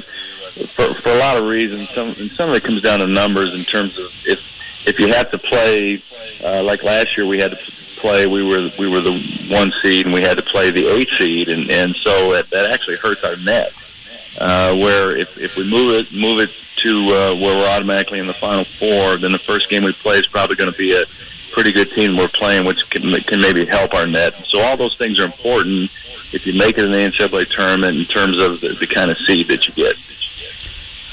for 0.77 0.95
for 1.01 1.11
a 1.11 1.19
lot 1.19 1.37
of 1.37 1.49
reasons, 1.49 1.89
some 1.95 2.15
and 2.19 2.31
some 2.33 2.51
of 2.51 2.55
it 2.55 2.63
comes 2.63 2.83
down 2.83 3.01
to 3.01 3.07
numbers 3.07 3.57
in 3.57 3.65
terms 3.65 3.99
of 3.99 4.07
if 4.27 4.39
if 4.87 4.99
you 4.99 5.09
have 5.09 5.31
to 5.31 5.39
play 5.39 6.03
uh, 6.45 6.63
like 6.63 6.83
last 6.83 7.17
year 7.17 7.27
we 7.27 7.39
had 7.39 7.51
to 7.51 7.59
play 8.01 8.27
we 8.27 8.43
were 8.43 8.71
we 8.79 8.89
were 8.89 9.01
the 9.01 9.49
one 9.51 9.73
seed 9.83 10.07
and 10.07 10.15
we 10.15 10.23
had 10.23 10.37
to 10.37 10.43
play 10.43 10.71
the 10.71 10.89
eight 10.95 11.09
seed 11.19 11.49
and 11.49 11.71
and 11.71 11.95
so 11.97 12.33
that, 12.33 12.49
that 12.51 12.71
actually 12.71 12.97
hurts 12.97 13.23
our 13.25 13.37
net 13.37 13.73
uh, 14.39 14.77
where 14.77 15.17
if 15.17 15.29
if 15.37 15.57
we 15.57 15.69
move 15.69 15.95
it 15.95 16.13
move 16.13 16.41
it 16.41 16.51
to 16.77 17.13
uh, 17.13 17.35
where 17.35 17.57
we're 17.57 17.69
automatically 17.69 18.19
in 18.19 18.27
the 18.27 18.35
final 18.35 18.65
four 18.79 19.17
then 19.19 19.33
the 19.33 19.39
first 19.47 19.69
game 19.69 19.85
we 19.85 19.93
play 19.93 20.19
is 20.19 20.27
probably 20.27 20.57
going 20.57 20.71
to 20.71 20.79
be 20.79 20.95
a 20.95 21.05
pretty 21.53 21.73
good 21.73 21.91
team 21.91 22.17
we're 22.17 22.29
playing 22.29 22.65
which 22.67 22.89
can 22.91 23.03
can 23.23 23.41
maybe 23.41 23.67
help 23.67 23.93
our 23.93 24.07
net 24.07 24.33
so 24.49 24.61
all 24.61 24.77
those 24.77 24.97
things 24.97 25.19
are 25.19 25.25
important 25.25 25.91
if 26.33 26.47
you 26.47 26.55
make 26.55 26.79
it 26.79 26.85
in 26.85 26.91
the 26.91 26.97
NCAA 26.97 27.49
tournament 27.51 27.99
in 27.99 28.05
terms 28.07 28.39
of 28.39 28.61
the, 28.61 28.77
the 28.79 28.87
kind 28.87 29.11
of 29.11 29.19
seed 29.19 29.49
that 29.49 29.67
you 29.67 29.75
get. 29.75 29.97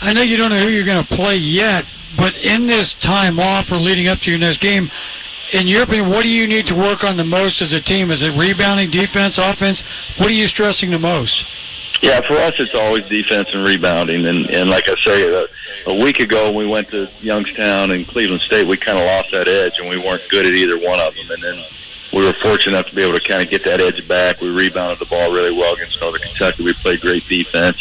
I 0.01 0.13
know 0.13 0.21
you 0.21 0.37
don't 0.37 0.51
know 0.51 0.61
who 0.61 0.69
you're 0.69 0.85
going 0.85 1.03
to 1.03 1.15
play 1.15 1.37
yet, 1.37 1.85
but 2.15 2.35
in 2.39 2.67
this 2.67 2.95
time 2.95 3.39
off 3.39 3.71
or 3.71 3.77
leading 3.77 4.07
up 4.07 4.19
to 4.19 4.29
your 4.29 4.39
next 4.39 4.61
game, 4.61 4.87
in 5.53 5.67
your 5.67 5.83
opinion, 5.83 6.09
what 6.09 6.23
do 6.23 6.29
you 6.29 6.47
need 6.47 6.65
to 6.67 6.75
work 6.75 7.03
on 7.03 7.17
the 7.17 7.23
most 7.23 7.61
as 7.61 7.73
a 7.73 7.81
team? 7.81 8.11
Is 8.11 8.23
it 8.23 8.35
rebounding, 8.37 8.89
defense, 8.91 9.37
offense? 9.37 9.83
What 10.19 10.27
are 10.27 10.35
you 10.35 10.47
stressing 10.47 10.91
the 10.91 10.99
most? 10.99 11.43
Yeah, 12.01 12.21
for 12.21 12.35
us, 12.37 12.53
it's 12.59 12.75
always 12.75 13.07
defense 13.07 13.49
and 13.53 13.63
rebounding. 13.63 14.25
And, 14.25 14.49
and 14.49 14.69
like 14.69 14.85
I 14.87 14.95
say, 14.95 15.23
a, 15.23 15.47
a 15.89 16.03
week 16.03 16.19
ago 16.19 16.51
when 16.51 16.67
we 16.67 16.71
went 16.71 16.89
to 16.89 17.09
Youngstown 17.21 17.91
and 17.91 18.05
Cleveland 18.05 18.41
State, 18.41 18.67
we 18.67 18.77
kind 18.77 18.99
of 18.99 19.05
lost 19.05 19.31
that 19.31 19.47
edge, 19.47 19.79
and 19.79 19.89
we 19.89 19.97
weren't 19.97 20.21
good 20.29 20.45
at 20.45 20.53
either 20.53 20.77
one 20.77 20.99
of 20.99 21.15
them. 21.15 21.31
And 21.31 21.41
then 21.41 21.57
we 22.13 22.25
were 22.25 22.33
fortunate 22.43 22.75
enough 22.75 22.87
to 22.89 22.95
be 22.95 23.01
able 23.01 23.17
to 23.17 23.25
kind 23.25 23.41
of 23.41 23.49
get 23.49 23.63
that 23.63 23.79
edge 23.81 24.05
back. 24.07 24.41
We 24.41 24.49
rebounded 24.49 24.99
the 24.99 25.09
ball 25.09 25.31
really 25.31 25.55
well 25.55 25.73
against 25.73 25.99
Northern 25.99 26.21
Kentucky. 26.21 26.63
We 26.63 26.73
played 26.83 27.01
great 27.01 27.23
defense. 27.27 27.79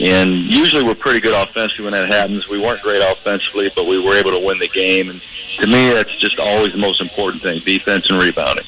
And 0.00 0.34
usually 0.34 0.82
we're 0.82 0.94
pretty 0.94 1.20
good 1.20 1.34
offensively 1.34 1.84
when 1.84 1.92
that 1.92 2.08
happens. 2.08 2.48
We 2.48 2.60
weren't 2.60 2.82
great 2.82 3.02
offensively, 3.02 3.70
but 3.74 3.84
we 3.84 4.02
were 4.02 4.14
able 4.14 4.32
to 4.32 4.44
win 4.44 4.58
the 4.58 4.68
game. 4.68 5.10
And 5.10 5.20
to 5.58 5.66
me, 5.66 5.90
that's 5.90 6.14
just 6.18 6.38
always 6.38 6.72
the 6.72 6.78
most 6.78 7.00
important 7.00 7.42
thing, 7.42 7.60
defense 7.64 8.10
and 8.10 8.18
rebounding. 8.18 8.64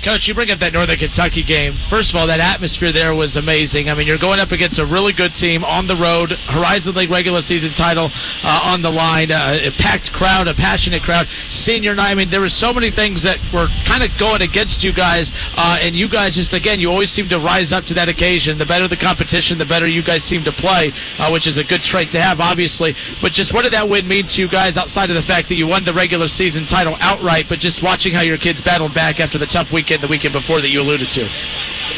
Coach, 0.00 0.24
you 0.24 0.32
bring 0.32 0.48
up 0.48 0.64
that 0.64 0.72
Northern 0.72 0.96
Kentucky 0.96 1.44
game. 1.44 1.76
First 1.92 2.08
of 2.08 2.16
all, 2.16 2.24
that 2.32 2.40
atmosphere 2.40 2.88
there 2.88 3.12
was 3.12 3.36
amazing. 3.36 3.92
I 3.92 3.94
mean, 3.94 4.08
you're 4.08 4.16
going 4.16 4.40
up 4.40 4.48
against 4.48 4.80
a 4.80 4.88
really 4.88 5.12
good 5.12 5.36
team 5.36 5.60
on 5.60 5.84
the 5.84 5.92
road, 6.00 6.32
Horizon 6.48 6.96
League 6.96 7.12
regular 7.12 7.44
season 7.44 7.76
title 7.76 8.08
uh, 8.08 8.72
on 8.72 8.80
the 8.80 8.88
line, 8.88 9.28
uh, 9.28 9.60
a 9.60 9.68
packed 9.76 10.08
crowd, 10.16 10.48
a 10.48 10.56
passionate 10.56 11.04
crowd, 11.04 11.28
senior 11.52 11.92
night. 11.92 12.12
I 12.12 12.14
mean, 12.16 12.32
there 12.32 12.40
were 12.40 12.48
so 12.48 12.72
many 12.72 12.88
things 12.88 13.28
that 13.28 13.36
were 13.52 13.68
kind 13.84 14.00
of 14.00 14.08
going 14.16 14.40
against 14.40 14.80
you 14.80 14.96
guys, 14.96 15.28
uh, 15.60 15.76
and 15.84 15.92
you 15.92 16.08
guys 16.08 16.32
just, 16.32 16.56
again, 16.56 16.80
you 16.80 16.88
always 16.88 17.12
seem 17.12 17.28
to 17.28 17.36
rise 17.36 17.68
up 17.68 17.84
to 17.92 17.94
that 18.00 18.08
occasion. 18.08 18.56
The 18.56 18.64
better 18.64 18.88
the 18.88 18.96
competition, 18.96 19.60
the 19.60 19.68
better 19.68 19.84
you 19.84 20.00
guys 20.00 20.24
seem 20.24 20.48
to 20.48 20.54
play, 20.56 20.96
uh, 21.20 21.28
which 21.28 21.44
is 21.44 21.60
a 21.60 21.64
good 21.64 21.84
trait 21.84 22.08
to 22.16 22.20
have, 22.24 22.40
obviously. 22.40 22.96
But 23.20 23.36
just 23.36 23.52
what 23.52 23.68
did 23.68 23.76
that 23.76 23.84
win 23.84 24.08
mean 24.08 24.24
to 24.32 24.40
you 24.40 24.48
guys 24.48 24.80
outside 24.80 25.12
of 25.12 25.16
the 25.20 25.28
fact 25.28 25.52
that 25.52 25.60
you 25.60 25.68
won 25.68 25.84
the 25.84 25.92
regular 25.92 26.24
season 26.24 26.64
title 26.64 26.96
outright, 27.04 27.52
but 27.52 27.60
just 27.60 27.84
watching 27.84 28.16
how 28.16 28.24
your 28.24 28.40
kids 28.40 28.64
battled 28.64 28.96
back 28.96 29.20
after 29.20 29.36
the 29.36 29.44
tough 29.44 29.68
weekend? 29.68 29.89
The 29.98 30.06
weekend 30.06 30.32
before 30.32 30.60
that 30.60 30.70
you 30.70 30.80
alluded 30.80 31.10
to. 31.10 31.26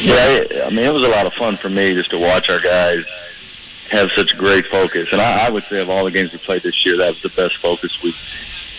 Yeah, 0.01 0.65
I 0.65 0.69
mean, 0.69 0.85
it 0.85 0.93
was 0.93 1.03
a 1.03 1.09
lot 1.09 1.27
of 1.27 1.33
fun 1.33 1.57
for 1.57 1.69
me 1.69 1.93
just 1.93 2.09
to 2.09 2.17
watch 2.17 2.49
our 2.49 2.59
guys 2.59 3.05
have 3.91 4.09
such 4.11 4.35
great 4.37 4.65
focus. 4.65 5.09
And 5.11 5.21
I, 5.21 5.45
I 5.45 5.49
would 5.49 5.63
say 5.65 5.79
of 5.79 5.89
all 5.89 6.03
the 6.03 6.11
games 6.11 6.31
we 6.31 6.39
played 6.39 6.63
this 6.63 6.85
year, 6.85 6.97
that 6.97 7.09
was 7.09 7.21
the 7.21 7.29
best 7.29 7.57
focus 7.57 8.01
we've 8.01 8.17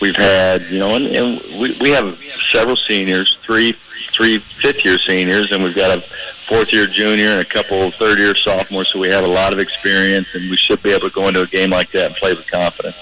we've 0.01 0.15
had. 0.15 0.63
You 0.63 0.79
know, 0.79 0.95
and, 0.95 1.05
and 1.07 1.59
we 1.59 1.77
we 1.79 1.91
have 1.91 2.19
several 2.51 2.75
seniors, 2.75 3.37
three 3.45 3.75
three 4.13 4.39
fifth 4.61 4.83
year 4.83 4.97
seniors, 4.97 5.51
and 5.51 5.63
we've 5.63 5.75
got 5.75 5.97
a 5.97 6.03
fourth 6.47 6.71
year 6.73 6.87
junior 6.87 7.31
and 7.31 7.41
a 7.41 7.45
couple 7.45 7.89
third 7.91 8.19
year 8.19 8.35
sophomores. 8.35 8.91
So 8.91 8.99
we 8.99 9.09
have 9.09 9.23
a 9.23 9.27
lot 9.27 9.53
of 9.53 9.59
experience, 9.59 10.27
and 10.33 10.49
we 10.49 10.57
should 10.57 10.83
be 10.83 10.91
able 10.91 11.09
to 11.09 11.13
go 11.13 11.27
into 11.27 11.41
a 11.41 11.47
game 11.47 11.69
like 11.69 11.91
that 11.91 12.07
and 12.07 12.15
play 12.15 12.33
with 12.33 12.49
confidence. 12.49 12.97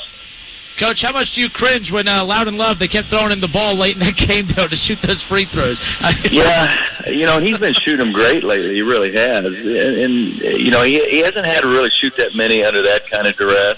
Coach, 0.80 1.02
how 1.02 1.14
much 1.14 1.36
do 1.36 1.42
you 1.42 1.50
cringe 1.50 1.92
when 1.92 2.08
uh, 2.08 2.26
Loudon 2.26 2.58
Love 2.58 2.80
they 2.80 2.88
kept 2.88 3.10
throwing 3.10 3.32
in 3.32 3.40
the 3.40 3.52
ball 3.54 3.78
late 3.78 3.94
in 3.94 4.00
the 4.00 4.14
game 4.28 4.48
though 4.56 4.68
to 4.68 4.76
shoot 4.76 5.00
those 5.06 5.22
free 5.22 5.46
throws? 5.46 5.80
yeah, 6.32 7.10
you 7.10 7.26
know 7.26 7.40
he's 7.40 7.58
been 7.58 7.74
shooting 7.74 8.00
them 8.00 8.14
great 8.14 8.44
lately. 8.44 8.74
He 8.76 8.82
really 8.82 9.14
has, 9.14 9.46
and, 9.46 9.58
and 9.58 10.14
you 10.60 10.72
know 10.72 10.84
he 10.84 11.04
he 11.10 11.20
hasn't 11.20 11.46
had 11.46 11.62
to 11.62 11.68
really 11.68 11.90
shoot 11.90 12.14
that 12.18 12.36
many 12.36 12.64
under 12.64 12.82
that 12.82 13.10
kind 13.10 13.28
of 13.28 13.36
duress. 13.36 13.78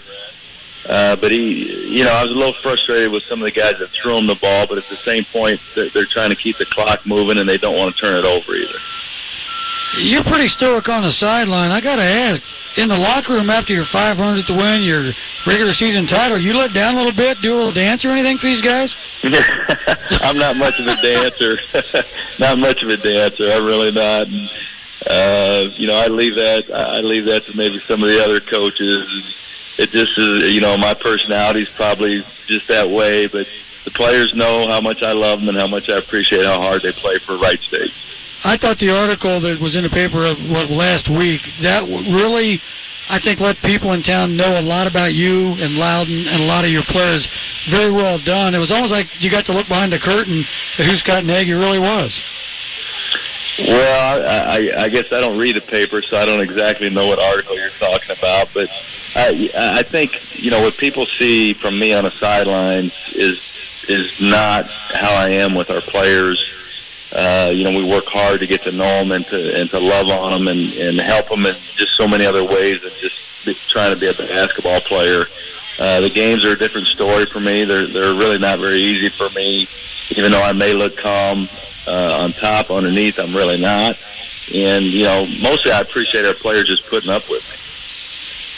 Uh, 0.87 1.15
but 1.15 1.31
he, 1.31 1.97
you 1.97 2.03
know, 2.03 2.11
I 2.11 2.21
was 2.21 2.31
a 2.31 2.35
little 2.35 2.53
frustrated 2.61 3.11
with 3.11 3.23
some 3.23 3.41
of 3.41 3.45
the 3.45 3.51
guys 3.51 3.79
that 3.79 3.89
threw 3.89 4.17
him 4.17 4.27
the 4.27 4.37
ball, 4.39 4.67
but 4.67 4.77
at 4.77 4.85
the 4.87 4.95
same 5.01 5.25
point, 5.33 5.59
they're, 5.73 5.89
they're 5.89 6.05
trying 6.05 6.29
to 6.29 6.35
keep 6.35 6.57
the 6.57 6.67
clock 6.69 7.07
moving 7.07 7.39
and 7.39 7.49
they 7.49 7.57
don't 7.57 7.75
want 7.75 7.95
to 7.95 7.99
turn 7.99 8.13
it 8.13 8.23
over 8.23 8.53
either. 8.53 8.77
You're 9.97 10.23
pretty 10.23 10.47
stoic 10.47 10.87
on 10.89 11.01
the 11.01 11.11
sideline. 11.11 11.71
I 11.71 11.81
got 11.81 11.95
to 11.95 12.05
ask, 12.05 12.41
in 12.77 12.87
the 12.87 12.97
locker 12.97 13.33
room 13.33 13.49
after 13.49 13.73
your 13.73 13.85
500th 13.85 14.51
win, 14.51 14.83
your 14.83 15.11
regular 15.47 15.71
season 15.71 16.05
title, 16.05 16.39
you 16.39 16.53
let 16.53 16.73
down 16.73 16.95
a 16.95 16.97
little 16.97 17.15
bit, 17.15 17.37
do 17.41 17.53
a 17.53 17.55
little 17.55 17.73
dance 17.73 18.03
or 18.03 18.11
anything 18.11 18.37
for 18.37 18.47
these 18.47 18.61
guys? 18.61 18.95
I'm 20.21 20.37
not 20.37 20.55
much 20.57 20.75
of 20.79 20.87
a 20.87 20.97
dancer. 21.01 21.57
not 22.39 22.57
much 22.57 22.83
of 22.83 22.89
a 22.89 22.97
dancer. 22.97 23.49
I'm 23.51 23.65
really 23.65 23.91
not. 23.91 24.27
Uh, 25.07 25.69
you 25.75 25.87
know, 25.87 25.95
I 25.95 26.07
leave 26.07 26.35
that. 26.35 26.71
I 26.73 26.99
leave 26.99 27.25
that 27.25 27.45
to 27.45 27.55
maybe 27.55 27.79
some 27.87 28.03
of 28.03 28.09
the 28.09 28.21
other 28.23 28.39
coaches. 28.39 29.07
it 29.77 29.89
just 29.89 30.17
is. 30.17 30.51
You 30.53 30.61
know, 30.61 30.77
my 30.77 30.93
personality's 30.93 31.69
probably 31.75 32.23
just 32.47 32.67
that 32.67 32.89
way, 32.89 33.27
but 33.27 33.47
the 33.85 33.91
players 33.91 34.33
know 34.35 34.67
how 34.67 34.81
much 34.81 35.03
I 35.03 35.13
love 35.13 35.39
them 35.39 35.49
and 35.49 35.57
how 35.57 35.67
much 35.67 35.89
I 35.89 35.97
appreciate 35.99 36.43
how 36.43 36.59
hard 36.59 36.81
they 36.81 36.91
play 36.91 37.19
for 37.25 37.37
Wright 37.37 37.59
State. 37.59 37.91
I 38.45 38.57
thought 38.61 38.77
the 38.77 38.93
article 38.93 39.41
that 39.41 39.57
was 39.59 39.75
in 39.75 39.81
the 39.81 39.89
paper 39.89 40.21
of 40.21 40.37
what 40.53 40.69
last 40.69 41.09
week 41.09 41.41
that 41.65 41.81
really, 42.13 42.61
I 43.09 43.17
think, 43.17 43.41
let 43.41 43.57
people 43.65 43.93
in 43.97 44.05
town 44.05 44.37
know 44.37 44.59
a 44.59 44.61
lot 44.61 44.85
about 44.85 45.17
you 45.17 45.57
and 45.57 45.73
Loudon 45.73 46.29
and 46.29 46.45
a 46.45 46.45
lot 46.45 46.61
of 46.61 46.69
your 46.69 46.85
players. 46.85 47.25
Very 47.73 47.89
well 47.89 48.21
done. 48.21 48.53
It 48.53 48.61
was 48.61 48.71
almost 48.71 48.93
like 48.93 49.09
you 49.17 49.33
got 49.33 49.49
to 49.49 49.53
look 49.53 49.65
behind 49.65 49.91
the 49.91 49.97
curtain 49.97 50.45
at 50.77 50.85
who 50.85 50.93
Scott 50.93 51.25
Nagy 51.25 51.57
really 51.57 51.81
was. 51.81 52.21
Well, 53.65 54.21
I, 54.21 54.69
I, 54.77 54.83
I 54.85 54.89
guess 54.89 55.11
I 55.11 55.21
don't 55.21 55.39
read 55.39 55.55
the 55.55 55.65
paper, 55.65 56.03
so 56.03 56.17
I 56.17 56.25
don't 56.25 56.41
exactly 56.41 56.89
know 56.89 57.07
what 57.07 57.17
article 57.17 57.57
you're 57.57 57.73
talking 57.79 58.15
about. 58.15 58.49
But 58.53 58.69
I, 59.15 59.49
I 59.55 59.81
think 59.81 60.11
you 60.37 60.51
know 60.51 60.61
what 60.61 60.77
people 60.77 61.05
see 61.05 61.53
from 61.53 61.79
me 61.79 61.93
on 61.93 62.03
the 62.03 62.11
sidelines 62.11 62.93
is 63.15 63.41
is 63.87 64.19
not 64.21 64.65
how 64.93 65.13
I 65.13 65.29
am 65.29 65.55
with 65.55 65.69
our 65.69 65.81
players. 65.81 66.37
Uh, 67.15 67.49
you 67.49 67.63
know, 67.63 67.71
we 67.71 67.89
work 67.89 68.05
hard 68.07 68.41
to 68.41 68.47
get 68.47 68.61
to 68.63 68.71
know 68.73 68.99
them 68.99 69.11
and 69.11 69.25
to 69.27 69.59
and 69.59 69.69
to 69.69 69.79
love 69.79 70.07
on 70.09 70.33
them 70.33 70.47
and 70.49 70.73
and 70.73 70.99
help 70.99 71.29
them 71.29 71.45
in 71.45 71.55
just 71.75 71.95
so 71.95 72.07
many 72.07 72.25
other 72.25 72.43
ways 72.43 72.81
than 72.81 72.91
just 72.99 73.15
trying 73.69 73.93
to 73.93 73.99
be 73.99 74.07
a 74.07 74.13
basketball 74.13 74.81
player. 74.81 75.25
Uh, 75.79 76.01
the 76.01 76.09
games 76.09 76.45
are 76.45 76.53
a 76.53 76.57
different 76.57 76.87
story 76.87 77.25
for 77.25 77.39
me. 77.39 77.63
They're 77.63 77.87
they're 77.87 78.15
really 78.15 78.37
not 78.37 78.59
very 78.59 78.79
easy 78.79 79.09
for 79.09 79.29
me, 79.29 79.67
even 80.11 80.31
though 80.31 80.41
I 80.41 80.51
may 80.51 80.73
look 80.73 80.97
calm 80.97 81.47
uh, 81.87 82.19
on 82.19 82.33
top. 82.33 82.69
Underneath, 82.69 83.17
I'm 83.17 83.35
really 83.35 83.59
not. 83.59 83.95
And 84.53 84.85
you 84.85 85.03
know, 85.03 85.25
mostly 85.41 85.71
I 85.71 85.81
appreciate 85.81 86.25
our 86.25 86.33
players 86.33 86.67
just 86.67 86.85
putting 86.87 87.09
up 87.09 87.23
with 87.29 87.43
me. 87.43 87.64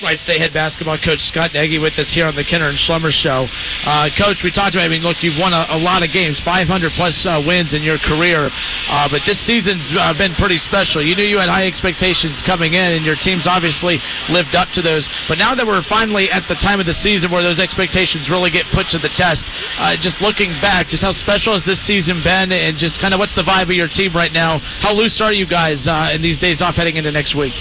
Wright 0.03 0.17
State 0.17 0.37
head 0.37 0.53
basketball 0.53 1.01
coach 1.01 1.25
Scott 1.25 1.57
Nagy 1.57 1.81
with 1.81 1.97
us 1.97 2.13
here 2.13 2.29
on 2.29 2.37
the 2.37 2.45
Kinner 2.45 2.69
and 2.69 2.77
Schlemmer 2.77 3.09
show. 3.09 3.49
Uh, 3.81 4.13
coach, 4.13 4.45
we 4.45 4.53
talked 4.53 4.77
about. 4.77 4.85
I 4.85 4.93
mean, 4.93 5.01
look, 5.01 5.25
you've 5.25 5.41
won 5.41 5.57
a, 5.57 5.65
a 5.73 5.79
lot 5.81 6.05
of 6.05 6.13
games, 6.13 6.37
500 6.37 6.69
plus 6.93 7.25
uh, 7.25 7.41
wins 7.41 7.73
in 7.73 7.81
your 7.81 7.97
career, 7.97 8.53
uh, 8.93 9.09
but 9.09 9.25
this 9.25 9.41
season's 9.41 9.89
uh, 9.97 10.13
been 10.13 10.37
pretty 10.37 10.61
special. 10.61 11.01
You 11.01 11.17
knew 11.17 11.25
you 11.25 11.41
had 11.41 11.49
high 11.49 11.65
expectations 11.65 12.45
coming 12.45 12.77
in, 12.77 13.01
and 13.01 13.09
your 13.09 13.17
team's 13.17 13.49
obviously 13.49 13.97
lived 14.29 14.53
up 14.53 14.69
to 14.77 14.85
those. 14.85 15.09
But 15.25 15.41
now 15.41 15.57
that 15.57 15.65
we're 15.65 15.81
finally 15.81 16.29
at 16.29 16.45
the 16.45 16.59
time 16.61 16.77
of 16.77 16.85
the 16.85 16.93
season 16.93 17.33
where 17.33 17.41
those 17.41 17.57
expectations 17.57 18.29
really 18.29 18.53
get 18.53 18.69
put 18.69 18.93
to 18.93 19.01
the 19.01 19.09
test, 19.09 19.49
uh, 19.81 19.97
just 19.97 20.21
looking 20.21 20.53
back, 20.61 20.93
just 20.93 21.01
how 21.01 21.11
special 21.11 21.57
has 21.57 21.65
this 21.65 21.81
season 21.81 22.21
been, 22.21 22.53
and 22.53 22.77
just 22.77 23.01
kind 23.01 23.17
of 23.17 23.19
what's 23.19 23.33
the 23.33 23.45
vibe 23.45 23.73
of 23.73 23.77
your 23.77 23.89
team 23.89 24.13
right 24.13 24.31
now? 24.31 24.61
How 24.61 24.93
loose 24.93 25.17
are 25.25 25.33
you 25.33 25.49
guys 25.49 25.89
uh, 25.89 26.13
in 26.13 26.21
these 26.21 26.37
days 26.37 26.61
off 26.61 26.77
heading 26.77 27.01
into 27.01 27.09
next 27.09 27.33
week? 27.33 27.57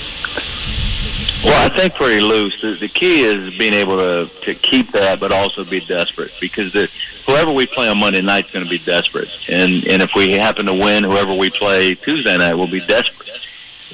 Well, 1.47 1.71
I 1.71 1.73
think 1.77 1.95
pretty 1.95 2.21
loose. 2.21 2.61
The, 2.61 2.75
the 2.75 2.89
key 2.89 3.23
is 3.23 3.57
being 3.57 3.73
able 3.73 3.97
to 3.99 4.29
to 4.47 4.55
keep 4.57 4.91
that, 4.91 5.21
but 5.21 5.31
also 5.31 5.65
be 5.65 5.79
desperate 5.79 6.33
because 6.41 6.73
the, 6.73 6.89
whoever 7.25 7.53
we 7.53 7.69
play 7.69 7.87
on 7.87 7.99
Monday 7.99 8.21
night 8.21 8.47
is 8.47 8.51
going 8.51 8.65
to 8.65 8.69
be 8.69 8.81
desperate, 8.81 9.29
and 9.49 9.87
and 9.87 10.03
if 10.03 10.11
we 10.17 10.33
happen 10.33 10.67
to 10.67 10.75
win, 10.75 11.05
whoever 11.05 11.33
we 11.33 11.49
play 11.51 11.95
Tuesday 11.95 12.37
night 12.37 12.55
will 12.55 12.67
be 12.67 12.85
desperate. 12.89 13.31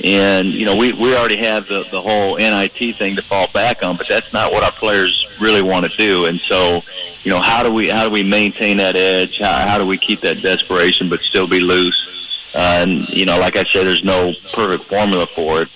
And 0.02 0.48
you 0.48 0.64
know, 0.64 0.74
we 0.74 0.94
we 0.94 1.14
already 1.14 1.36
have 1.44 1.66
the 1.66 1.84
the 1.90 2.00
whole 2.00 2.38
NIT 2.38 2.96
thing 2.96 3.16
to 3.16 3.22
fall 3.22 3.48
back 3.52 3.82
on, 3.82 3.98
but 3.98 4.08
that's 4.08 4.32
not 4.32 4.50
what 4.50 4.62
our 4.62 4.72
players 4.72 5.26
really 5.38 5.60
want 5.60 5.84
to 5.84 5.94
do. 5.98 6.24
And 6.24 6.40
so, 6.40 6.80
you 7.22 7.30
know, 7.30 7.38
how 7.38 7.62
do 7.62 7.70
we 7.70 7.90
how 7.90 8.04
do 8.04 8.10
we 8.10 8.22
maintain 8.22 8.78
that 8.78 8.96
edge? 8.96 9.40
How, 9.40 9.68
how 9.68 9.76
do 9.76 9.84
we 9.84 9.98
keep 9.98 10.22
that 10.22 10.40
desperation 10.40 11.10
but 11.10 11.20
still 11.20 11.46
be 11.46 11.60
loose? 11.60 11.98
Uh, 12.54 12.80
and 12.80 13.08
you 13.10 13.26
know, 13.26 13.38
like 13.38 13.56
I 13.56 13.64
said, 13.64 13.86
there's 13.86 14.04
no 14.04 14.32
perfect 14.54 14.88
formula 14.88 15.26
for 15.26 15.60
it. 15.60 15.68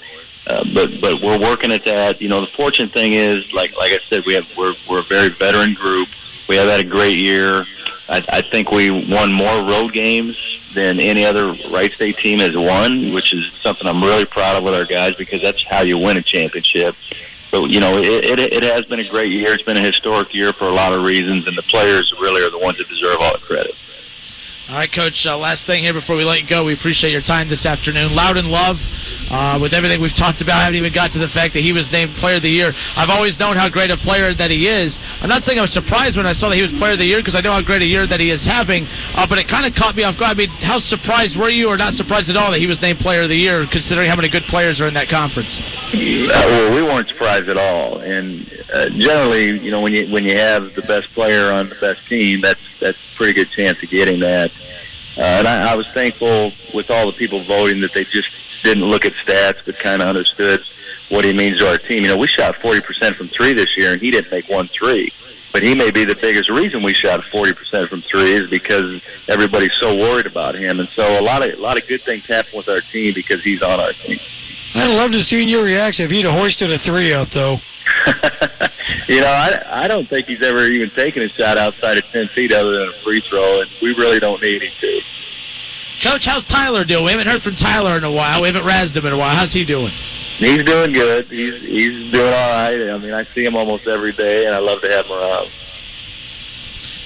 Uh, 0.47 0.65
but 0.73 0.91
but 1.01 1.21
we're 1.21 1.41
working 1.41 1.73
at 1.73 1.85
that. 1.85 2.21
You 2.21 2.29
know, 2.29 2.41
the 2.41 2.47
fortunate 2.49 2.93
thing 2.93 3.13
is, 3.15 3.53
like 3.53 3.77
like 3.77 3.93
I 3.93 3.99
said, 4.09 4.25
we 4.27 4.35
have 4.35 4.47
we're 4.57 4.75
we're 4.89 5.01
a 5.01 5.09
very 5.09 5.31
veteran 5.31 5.75
group. 5.75 6.09
We 6.49 6.57
have 6.57 6.69
had 6.69 6.81
a 6.81 6.85
great 6.85 7.17
year. 7.17 7.65
I, 8.09 8.25
I 8.29 8.43
think 8.43 8.71
we 8.71 8.91
won 9.11 9.33
more 9.33 9.65
road 9.69 9.93
games 9.93 10.37
than 10.75 11.01
any 11.01 11.25
other 11.25 11.53
Wright 11.73 11.91
State 11.91 12.19
team 12.19 12.39
has 12.39 12.57
won, 12.57 13.13
which 13.13 13.35
is 13.35 13.53
something 13.61 13.89
I'm 13.89 14.03
really 14.05 14.25
proud 14.25 14.57
of 14.57 14.63
with 14.63 14.75
our 14.75 14.85
guys 14.85 15.17
because 15.17 15.43
that's 15.43 15.65
how 15.65 15.83
you 15.83 15.99
win 15.99 16.17
a 16.17 16.23
championship. 16.23 16.95
But 17.51 17.71
you 17.71 17.81
know, 17.81 17.99
it, 17.99 18.25
it 18.25 18.39
it 18.39 18.63
has 18.63 18.85
been 18.85 19.01
a 19.01 19.09
great 19.09 19.33
year. 19.33 19.55
It's 19.55 19.65
been 19.65 19.77
a 19.77 19.83
historic 19.83 20.33
year 20.33 20.53
for 20.53 20.67
a 20.69 20.73
lot 20.73 20.93
of 20.93 21.03
reasons, 21.03 21.49
and 21.49 21.57
the 21.57 21.63
players 21.63 22.13
really 22.21 22.43
are 22.43 22.51
the 22.51 22.59
ones 22.59 22.79
that 22.79 22.89
deserve 22.89 23.19
all 23.21 23.33
the 23.33 23.45
credit. 23.45 23.75
All 24.67 24.75
right, 24.75 24.91
Coach. 24.91 25.23
Uh, 25.23 25.39
last 25.39 25.63
thing 25.63 25.87
here 25.87 25.95
before 25.95 26.19
we 26.19 26.27
let 26.27 26.43
you 26.43 26.49
go, 26.51 26.67
we 26.67 26.75
appreciate 26.75 27.15
your 27.15 27.23
time 27.23 27.47
this 27.47 27.63
afternoon. 27.63 28.11
Loudon 28.19 28.51
Love, 28.51 28.83
uh, 29.31 29.63
with 29.63 29.71
everything 29.71 30.03
we've 30.03 30.11
talked 30.11 30.43
about, 30.43 30.59
I 30.59 30.67
haven't 30.67 30.83
even 30.83 30.91
got 30.91 31.15
to 31.15 31.23
the 31.23 31.31
fact 31.31 31.55
that 31.55 31.63
he 31.63 31.71
was 31.71 31.87
named 31.95 32.19
Player 32.19 32.43
of 32.43 32.43
the 32.43 32.51
Year. 32.51 32.75
I've 32.99 33.07
always 33.07 33.39
known 33.39 33.55
how 33.55 33.71
great 33.71 33.95
a 33.95 33.97
player 33.97 34.35
that 34.35 34.51
he 34.51 34.67
is. 34.67 34.99
I'm 35.23 35.31
not 35.31 35.47
saying 35.47 35.63
I 35.63 35.63
was 35.63 35.71
surprised 35.71 36.19
when 36.19 36.27
I 36.27 36.35
saw 36.35 36.51
that 36.51 36.59
he 36.59 36.67
was 36.67 36.75
Player 36.75 36.99
of 36.99 36.99
the 36.99 37.07
Year 37.07 37.23
because 37.23 37.39
I 37.39 37.47
know 37.47 37.55
how 37.55 37.63
great 37.63 37.79
a 37.79 37.87
year 37.87 38.11
that 38.11 38.19
he 38.19 38.35
is 38.35 38.43
having, 38.43 38.91
uh, 39.15 39.23
but 39.31 39.39
it 39.39 39.47
kind 39.47 39.71
of 39.71 39.79
caught 39.79 39.95
me 39.95 40.03
off 40.03 40.19
guard. 40.19 40.35
I 40.35 40.51
mean, 40.51 40.51
how 40.59 40.83
surprised 40.83 41.39
were 41.39 41.47
you, 41.47 41.71
or 41.71 41.79
not 41.79 41.95
surprised 41.95 42.27
at 42.27 42.35
all, 42.35 42.51
that 42.51 42.59
he 42.59 42.67
was 42.67 42.83
named 42.83 42.99
Player 42.99 43.23
of 43.23 43.31
the 43.31 43.39
Year, 43.39 43.71
considering 43.71 44.11
how 44.11 44.19
many 44.19 44.27
good 44.27 44.51
players 44.51 44.83
are 44.83 44.91
in 44.91 44.99
that 44.99 45.07
conference? 45.07 45.63
Uh, 45.95 46.43
well, 46.43 46.75
we 46.75 46.83
weren't 46.83 47.07
surprised 47.07 47.47
at 47.47 47.55
all, 47.55 48.03
and 48.03 48.43
uh, 48.75 48.91
generally, 48.99 49.63
you 49.63 49.71
know, 49.71 49.79
when 49.79 49.95
you 49.95 50.11
when 50.11 50.27
you 50.27 50.35
have 50.35 50.75
the 50.75 50.83
best 50.91 51.07
player 51.15 51.55
on 51.55 51.71
the 51.71 51.79
best 51.79 52.03
team, 52.11 52.43
that's 52.43 52.59
that's 52.83 52.99
a 52.99 53.17
pretty 53.17 53.33
good 53.33 53.47
chance 53.55 53.79
of 53.79 53.89
getting 53.95 54.19
that. 54.19 54.51
Uh, 55.17 55.23
and 55.23 55.49
I, 55.49 55.73
I 55.73 55.75
was 55.77 55.89
thankful 55.93 56.53
with 56.75 56.91
all 56.91 57.07
the 57.07 57.17
people 57.17 57.43
voting 57.45 57.81
that 57.81 57.93
they 57.95 58.05
just 58.05 58.29
didn't 58.63 58.85
look 58.85 59.05
at 59.05 59.13
stats, 59.13 59.59
but 59.65 59.77
kind 59.79 60.03
of 60.03 60.09
understood 60.09 60.61
what 61.11 61.25
he 61.25 61.33
means 61.33 61.59
to 61.59 61.69
our 61.69 61.79
team. 61.79 62.03
You 62.03 62.09
know, 62.09 62.19
we 62.19 62.27
shot 62.27 62.57
40% 62.57 63.17
from 63.17 63.29
three 63.29 63.53
this 63.55 63.77
year, 63.77 63.93
and 63.93 64.01
he 64.01 64.11
didn't 64.11 64.31
make 64.31 64.49
one 64.49 64.69
three. 64.69 65.11
But 65.53 65.63
he 65.63 65.75
may 65.75 65.91
be 65.91 66.05
the 66.05 66.15
biggest 66.15 66.51
reason 66.51 66.83
we 66.83 66.93
shot 66.93 67.21
40% 67.33 67.89
from 67.89 68.03
three 68.03 68.35
is 68.35 68.51
because 68.51 69.01
everybody's 69.27 69.73
so 69.81 69.97
worried 69.97 70.27
about 70.27 70.55
him. 70.55 70.81
And 70.81 70.89
so 70.91 71.19
a 71.19 71.23
lot 71.23 71.47
of 71.47 71.59
a 71.59 71.63
lot 71.63 71.79
of 71.79 71.89
good 71.89 72.03
things 72.03 72.27
happen 72.27 72.53
with 72.55 72.69
our 72.69 72.83
team 72.93 73.15
because 73.15 73.43
he's 73.43 73.63
on 73.63 73.81
our 73.81 73.93
team. 73.93 74.19
I'd 74.75 74.95
love 74.95 75.13
to 75.13 75.23
see 75.23 75.43
your 75.43 75.65
reaction 75.65 76.05
if 76.05 76.11
he'd 76.11 76.25
have 76.25 76.35
hoisted 76.35 76.71
a 76.71 76.79
three 76.79 77.13
up, 77.13 77.29
though. 77.31 77.57
you 79.09 79.21
know, 79.21 79.31
I 79.31 79.85
I 79.85 79.89
don't 79.89 80.09
think 80.09 80.27
he's 80.27 80.43
ever 80.43 80.67
even 80.67 80.91
taken 80.91 81.23
a 81.23 81.29
shot 81.29 81.57
outside 81.57 81.99
of 81.99 82.05
ten 82.13 82.27
feet 82.29 82.53
other 82.53 82.73
than 82.73 82.89
a 82.89 83.05
free 83.05 83.21
throw, 83.21 83.61
and 83.61 83.71
we 83.81 83.95
really 83.95 84.19
don't 84.19 84.43
need 84.43 84.63
him 84.63 84.73
to. 84.81 85.01
Coach, 86.03 86.27
how's 86.27 86.45
Tyler 86.45 86.85
doing? 86.85 87.05
We 87.05 87.13
haven't 87.13 87.27
heard 87.27 87.43
from 87.43 87.55
Tyler 87.55 87.97
in 87.97 88.05
a 88.05 88.13
while. 88.13 88.43
We 88.43 88.49
haven't 88.49 88.65
razzed 88.65 88.97
him 88.97 89.07
in 89.07 89.13
a 89.13 89.19
while. 89.19 89.35
How's 89.35 89.53
he 89.53 89.65
doing? 89.65 89.93
He's 90.37 90.65
doing 90.65 90.93
good. 90.93 91.27
He's 91.27 91.63
he's 91.63 92.13
doing 92.13 92.27
all 92.27 92.51
right. 92.53 92.91
I 92.91 92.99
mean, 92.99 93.15
I 93.15 93.25
see 93.25 93.45
him 93.45 93.57
almost 93.57 93.87
every 93.87 94.13
day, 94.13 94.47
and 94.47 94.55
I 94.55 94.59
love 94.59 94.83
to 94.83 94.91
have 94.91 95.07
him 95.07 95.13
around. 95.13 95.49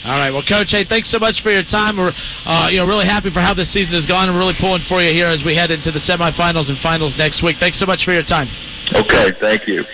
All 0.04 0.16
right, 0.16 0.32
well, 0.32 0.42
Coach, 0.42 0.72
hey, 0.72 0.84
thanks 0.88 1.10
so 1.10 1.18
much 1.18 1.42
for 1.42 1.50
your 1.52 1.62
time. 1.62 1.98
We're, 2.00 2.12
uh, 2.46 2.68
you 2.72 2.78
know, 2.80 2.86
really 2.88 3.04
happy 3.04 3.28
for 3.30 3.40
how 3.40 3.52
this 3.52 3.68
season 3.72 3.92
has 3.92 4.06
gone. 4.06 4.28
and 4.28 4.36
really 4.38 4.56
pulling 4.58 4.80
for 4.80 5.02
you 5.02 5.12
here 5.12 5.28
as 5.28 5.44
we 5.44 5.54
head 5.54 5.70
into 5.70 5.92
the 5.92 6.00
semifinals 6.00 6.68
and 6.72 6.78
finals 6.78 7.18
next 7.18 7.42
week. 7.44 7.56
Thanks 7.60 7.78
so 7.78 7.84
much 7.84 8.04
for 8.04 8.12
your 8.12 8.22
time. 8.24 8.48
Okay, 8.96 9.32
thank 9.38 9.68
you. 9.68 9.84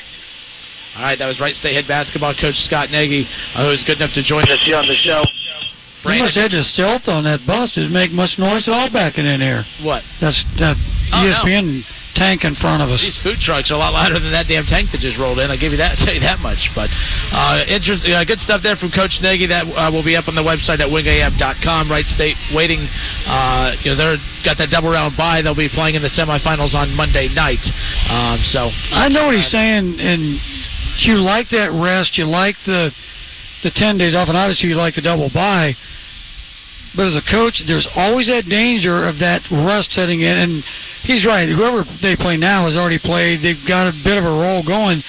All 0.96 1.02
right, 1.02 1.18
that 1.18 1.26
was 1.26 1.40
Wright 1.40 1.54
State 1.54 1.74
head 1.74 1.86
basketball 1.88 2.34
coach 2.34 2.54
Scott 2.57 2.90
Nagy, 2.90 3.26
uh, 3.54 3.64
who 3.66 3.70
was 3.74 3.82
good 3.84 3.98
enough 3.98 4.14
to 4.14 4.22
join 4.22 4.46
us 4.48 4.62
here 4.62 4.78
on 4.78 4.86
the 4.86 4.94
show. 4.94 5.20
You 5.26 6.02
Brandon, 6.02 6.24
must 6.24 6.36
have 6.38 6.52
had 6.52 6.57
to 6.57 6.62
stealth 6.62 7.09
on 7.09 7.24
that 7.24 7.42
bus. 7.44 7.76
It 7.76 7.80
Didn't 7.90 7.92
make 7.98 8.12
much 8.12 8.38
noise 8.38 8.68
at 8.68 8.74
all 8.74 8.88
backing 8.88 9.26
in 9.26 9.40
here. 9.42 9.64
what? 9.82 10.07
That's 10.22 10.46
that 10.62 10.78
Oh, 11.12 11.26
no. 11.26 11.82
Tank 12.16 12.48
in 12.48 12.56
front 12.56 12.80
of 12.80 12.88
us. 12.88 13.04
These 13.04 13.20
food 13.20 13.36
trucks 13.36 13.68
are 13.70 13.76
a 13.76 13.78
lot 13.78 13.92
louder 13.92 14.16
than 14.16 14.32
that 14.32 14.48
damn 14.48 14.64
tank 14.64 14.90
that 14.96 15.04
just 15.04 15.20
rolled 15.20 15.36
in. 15.38 15.52
I'll 15.52 15.60
give 15.60 15.76
you 15.76 15.84
that, 15.84 15.96
tell 16.00 16.16
you 16.16 16.24
that 16.24 16.40
much. 16.40 16.72
But 16.72 16.88
uh, 17.28 17.68
interesting, 17.68 18.16
uh, 18.16 18.24
good 18.24 18.40
stuff 18.40 18.64
there 18.64 18.74
from 18.74 18.88
Coach 18.88 19.20
Nagy. 19.20 19.52
That 19.52 19.68
uh, 19.68 19.92
will 19.92 20.02
be 20.04 20.16
up 20.16 20.24
on 20.26 20.34
the 20.34 20.42
website 20.42 20.80
at 20.80 20.88
wingam.com. 20.88 21.92
Wright 21.92 22.08
State 22.08 22.40
waiting. 22.56 22.88
Uh, 23.28 23.76
you 23.84 23.92
know, 23.92 23.96
they're 24.00 24.16
got 24.48 24.56
that 24.56 24.72
double 24.72 24.88
round 24.88 25.12
bye. 25.20 25.44
They'll 25.44 25.54
be 25.54 25.68
playing 25.68 25.94
in 25.94 26.02
the 26.02 26.08
semifinals 26.08 26.72
on 26.72 26.96
Monday 26.96 27.28
night. 27.28 27.68
Um, 28.08 28.40
so 28.40 28.72
I 28.96 29.12
know 29.12 29.28
what 29.28 29.36
he's 29.36 29.52
saying, 29.52 30.00
and 30.00 30.40
you 31.04 31.20
like 31.20 31.52
that 31.52 31.76
rest. 31.76 32.16
You 32.16 32.24
like 32.24 32.56
the 32.64 32.96
the 33.62 33.70
ten 33.70 34.00
days 34.00 34.16
off, 34.16 34.32
and 34.32 34.36
obviously 34.36 34.72
you 34.72 34.76
like 34.76 34.96
the 34.96 35.04
double 35.04 35.28
bye. 35.28 35.76
But 36.96 37.06
as 37.06 37.16
a 37.16 37.20
coach, 37.20 37.62
there's 37.68 37.86
always 37.94 38.28
that 38.28 38.48
danger 38.48 39.04
of 39.04 39.18
that 39.20 39.44
rust 39.50 39.92
setting 39.92 40.22
in, 40.22 40.32
and 40.32 40.64
he's 41.07 41.24
right. 41.24 41.48
Whoever 41.48 41.86
they 42.02 42.16
play 42.16 42.36
now 42.36 42.66
has 42.66 42.76
already 42.76 42.98
played. 42.98 43.40
They've 43.42 43.62
got 43.66 43.86
a 43.88 43.94
bit 44.04 44.18
of 44.18 44.24
a 44.24 44.34
roll 44.34 44.62
going. 44.66 45.02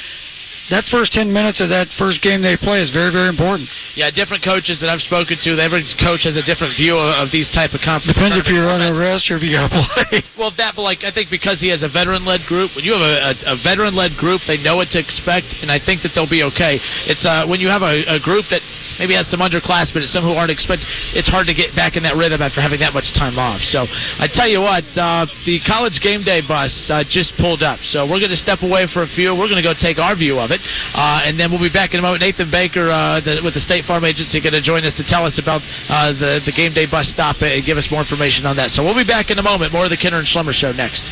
That 0.70 0.84
first 0.84 1.16
ten 1.16 1.32
minutes 1.32 1.64
of 1.64 1.72
that 1.72 1.88
first 1.96 2.20
game 2.20 2.44
they 2.44 2.60
play 2.60 2.84
is 2.84 2.92
very, 2.92 3.08
very 3.08 3.32
important. 3.32 3.72
yeah, 3.96 4.12
different 4.12 4.44
coaches 4.44 4.84
that 4.84 4.92
I've 4.92 5.00
spoken 5.00 5.40
to. 5.48 5.56
Every 5.56 5.80
coach 5.96 6.28
has 6.28 6.36
a 6.36 6.44
different 6.44 6.76
view 6.76 7.00
of, 7.00 7.24
of 7.24 7.32
these 7.32 7.48
type 7.48 7.72
of 7.72 7.80
conference. 7.80 8.20
Depends 8.20 8.36
if 8.36 8.52
you're 8.52 8.68
under 8.68 8.92
formats. 8.92 9.00
rest 9.00 9.32
or 9.32 9.40
if 9.40 9.48
you 9.48 9.56
got 9.56 9.72
to 9.72 9.80
play. 10.12 10.20
Well, 10.36 10.52
that, 10.60 10.76
but 10.76 10.84
like 10.84 11.08
I 11.08 11.12
think 11.16 11.32
because 11.32 11.64
he 11.64 11.72
has 11.72 11.88
a 11.88 11.90
veteran-led 11.90 12.44
group, 12.52 12.76
when 12.76 12.84
you 12.84 12.92
have 13.00 13.00
a, 13.00 13.16
a, 13.32 13.56
a 13.56 13.58
veteran-led 13.64 14.20
group, 14.20 14.44
they 14.44 14.60
know 14.60 14.76
what 14.76 14.92
to 14.92 15.00
expect, 15.00 15.56
and 15.64 15.72
I 15.72 15.80
think 15.80 16.04
that 16.04 16.12
they'll 16.12 16.28
be 16.28 16.44
okay. 16.52 16.84
It's 17.08 17.24
uh, 17.24 17.48
when 17.48 17.64
you 17.64 17.72
have 17.72 17.82
a, 17.88 18.04
a 18.12 18.20
group 18.20 18.52
that 18.52 18.60
maybe 19.00 19.14
has 19.14 19.28
some 19.30 19.40
underclassmen, 19.40 20.06
some 20.06 20.24
who 20.24 20.34
aren't 20.34 20.52
expect. 20.52 20.84
It's 21.14 21.30
hard 21.30 21.48
to 21.48 21.54
get 21.54 21.76
back 21.76 21.96
in 21.96 22.04
that 22.04 22.16
rhythm 22.16 22.42
after 22.42 22.62
having 22.62 22.80
that 22.82 22.94
much 22.94 23.14
time 23.14 23.38
off. 23.38 23.62
So 23.62 23.86
I 24.20 24.28
tell 24.28 24.48
you 24.48 24.62
what, 24.62 24.86
uh, 24.98 25.26
the 25.46 25.60
college 25.64 26.02
game 26.02 26.22
day 26.24 26.42
bus 26.42 26.90
uh, 26.90 27.04
just 27.08 27.38
pulled 27.38 27.64
up. 27.64 27.80
So 27.82 28.06
we're 28.06 28.20
going 28.20 28.34
to 28.34 28.40
step 28.40 28.64
away 28.64 28.88
for 28.88 29.02
a 29.04 29.10
few. 29.10 29.34
We're 29.34 29.50
going 29.50 29.62
to 29.62 29.66
go 29.66 29.74
take 29.78 29.98
our 30.00 30.16
view 30.16 30.40
of 30.40 30.52
it, 30.52 30.62
uh, 30.94 31.26
and 31.26 31.40
then 31.40 31.52
we'll 31.52 31.64
be 31.64 31.74
back 31.74 31.94
in 31.94 32.00
a 32.00 32.04
moment. 32.04 32.22
Nathan 32.22 32.50
Baker 32.50 32.90
uh, 32.90 33.20
the, 33.22 33.42
with 33.44 33.54
the 33.54 33.64
State 33.64 33.86
Farm 33.86 34.04
Agency 34.04 34.42
going 34.42 34.58
to 34.58 34.62
join 34.62 34.84
us 34.84 34.94
to 34.98 35.04
tell 35.04 35.26
us 35.26 35.40
about 35.40 35.62
uh, 35.90 36.12
the 36.14 36.40
the 36.46 36.52
game 36.52 36.74
day 36.74 36.86
bus 36.86 37.10
stop 37.10 37.42
and 37.42 37.64
give 37.66 37.78
us 37.78 37.90
more 37.92 38.02
information 38.02 38.46
on 38.46 38.56
that. 38.58 38.72
So 38.72 38.84
we'll 38.84 38.98
be 38.98 39.08
back 39.08 39.30
in 39.30 39.38
a 39.40 39.46
moment. 39.46 39.74
More 39.74 39.86
of 39.86 39.94
the 39.94 40.00
Kinner 40.00 40.20
and 40.20 40.28
Schlemmer 40.28 40.54
show 40.54 40.72
next. 40.72 41.10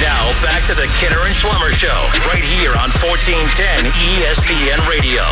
Now 0.00 0.30
back 0.42 0.66
to 0.68 0.74
the 0.74 0.86
Kinner 1.00 1.24
and 1.26 1.34
Schlemmer 1.40 1.72
Show, 1.76 1.98
right 2.30 2.44
here 2.44 2.76
on 2.76 2.90
1410 3.02 3.90
ESPN 3.90 4.80
Radio. 4.88 5.24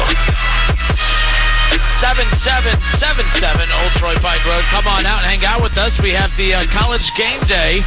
7777 2.01 3.70
Old 3.70 3.93
Troy 3.99 4.14
Pike 4.20 4.45
Road. 4.47 4.64
Come 4.70 4.87
on 4.87 5.07
out 5.07 5.25
and 5.25 5.29
hang 5.31 5.45
out 5.45 5.62
with 5.62 5.77
us. 5.79 5.99
We 6.03 6.12
have 6.12 6.31
the 6.37 6.55
uh, 6.55 6.66
college 6.70 7.11
game 7.16 7.41
day 7.47 7.83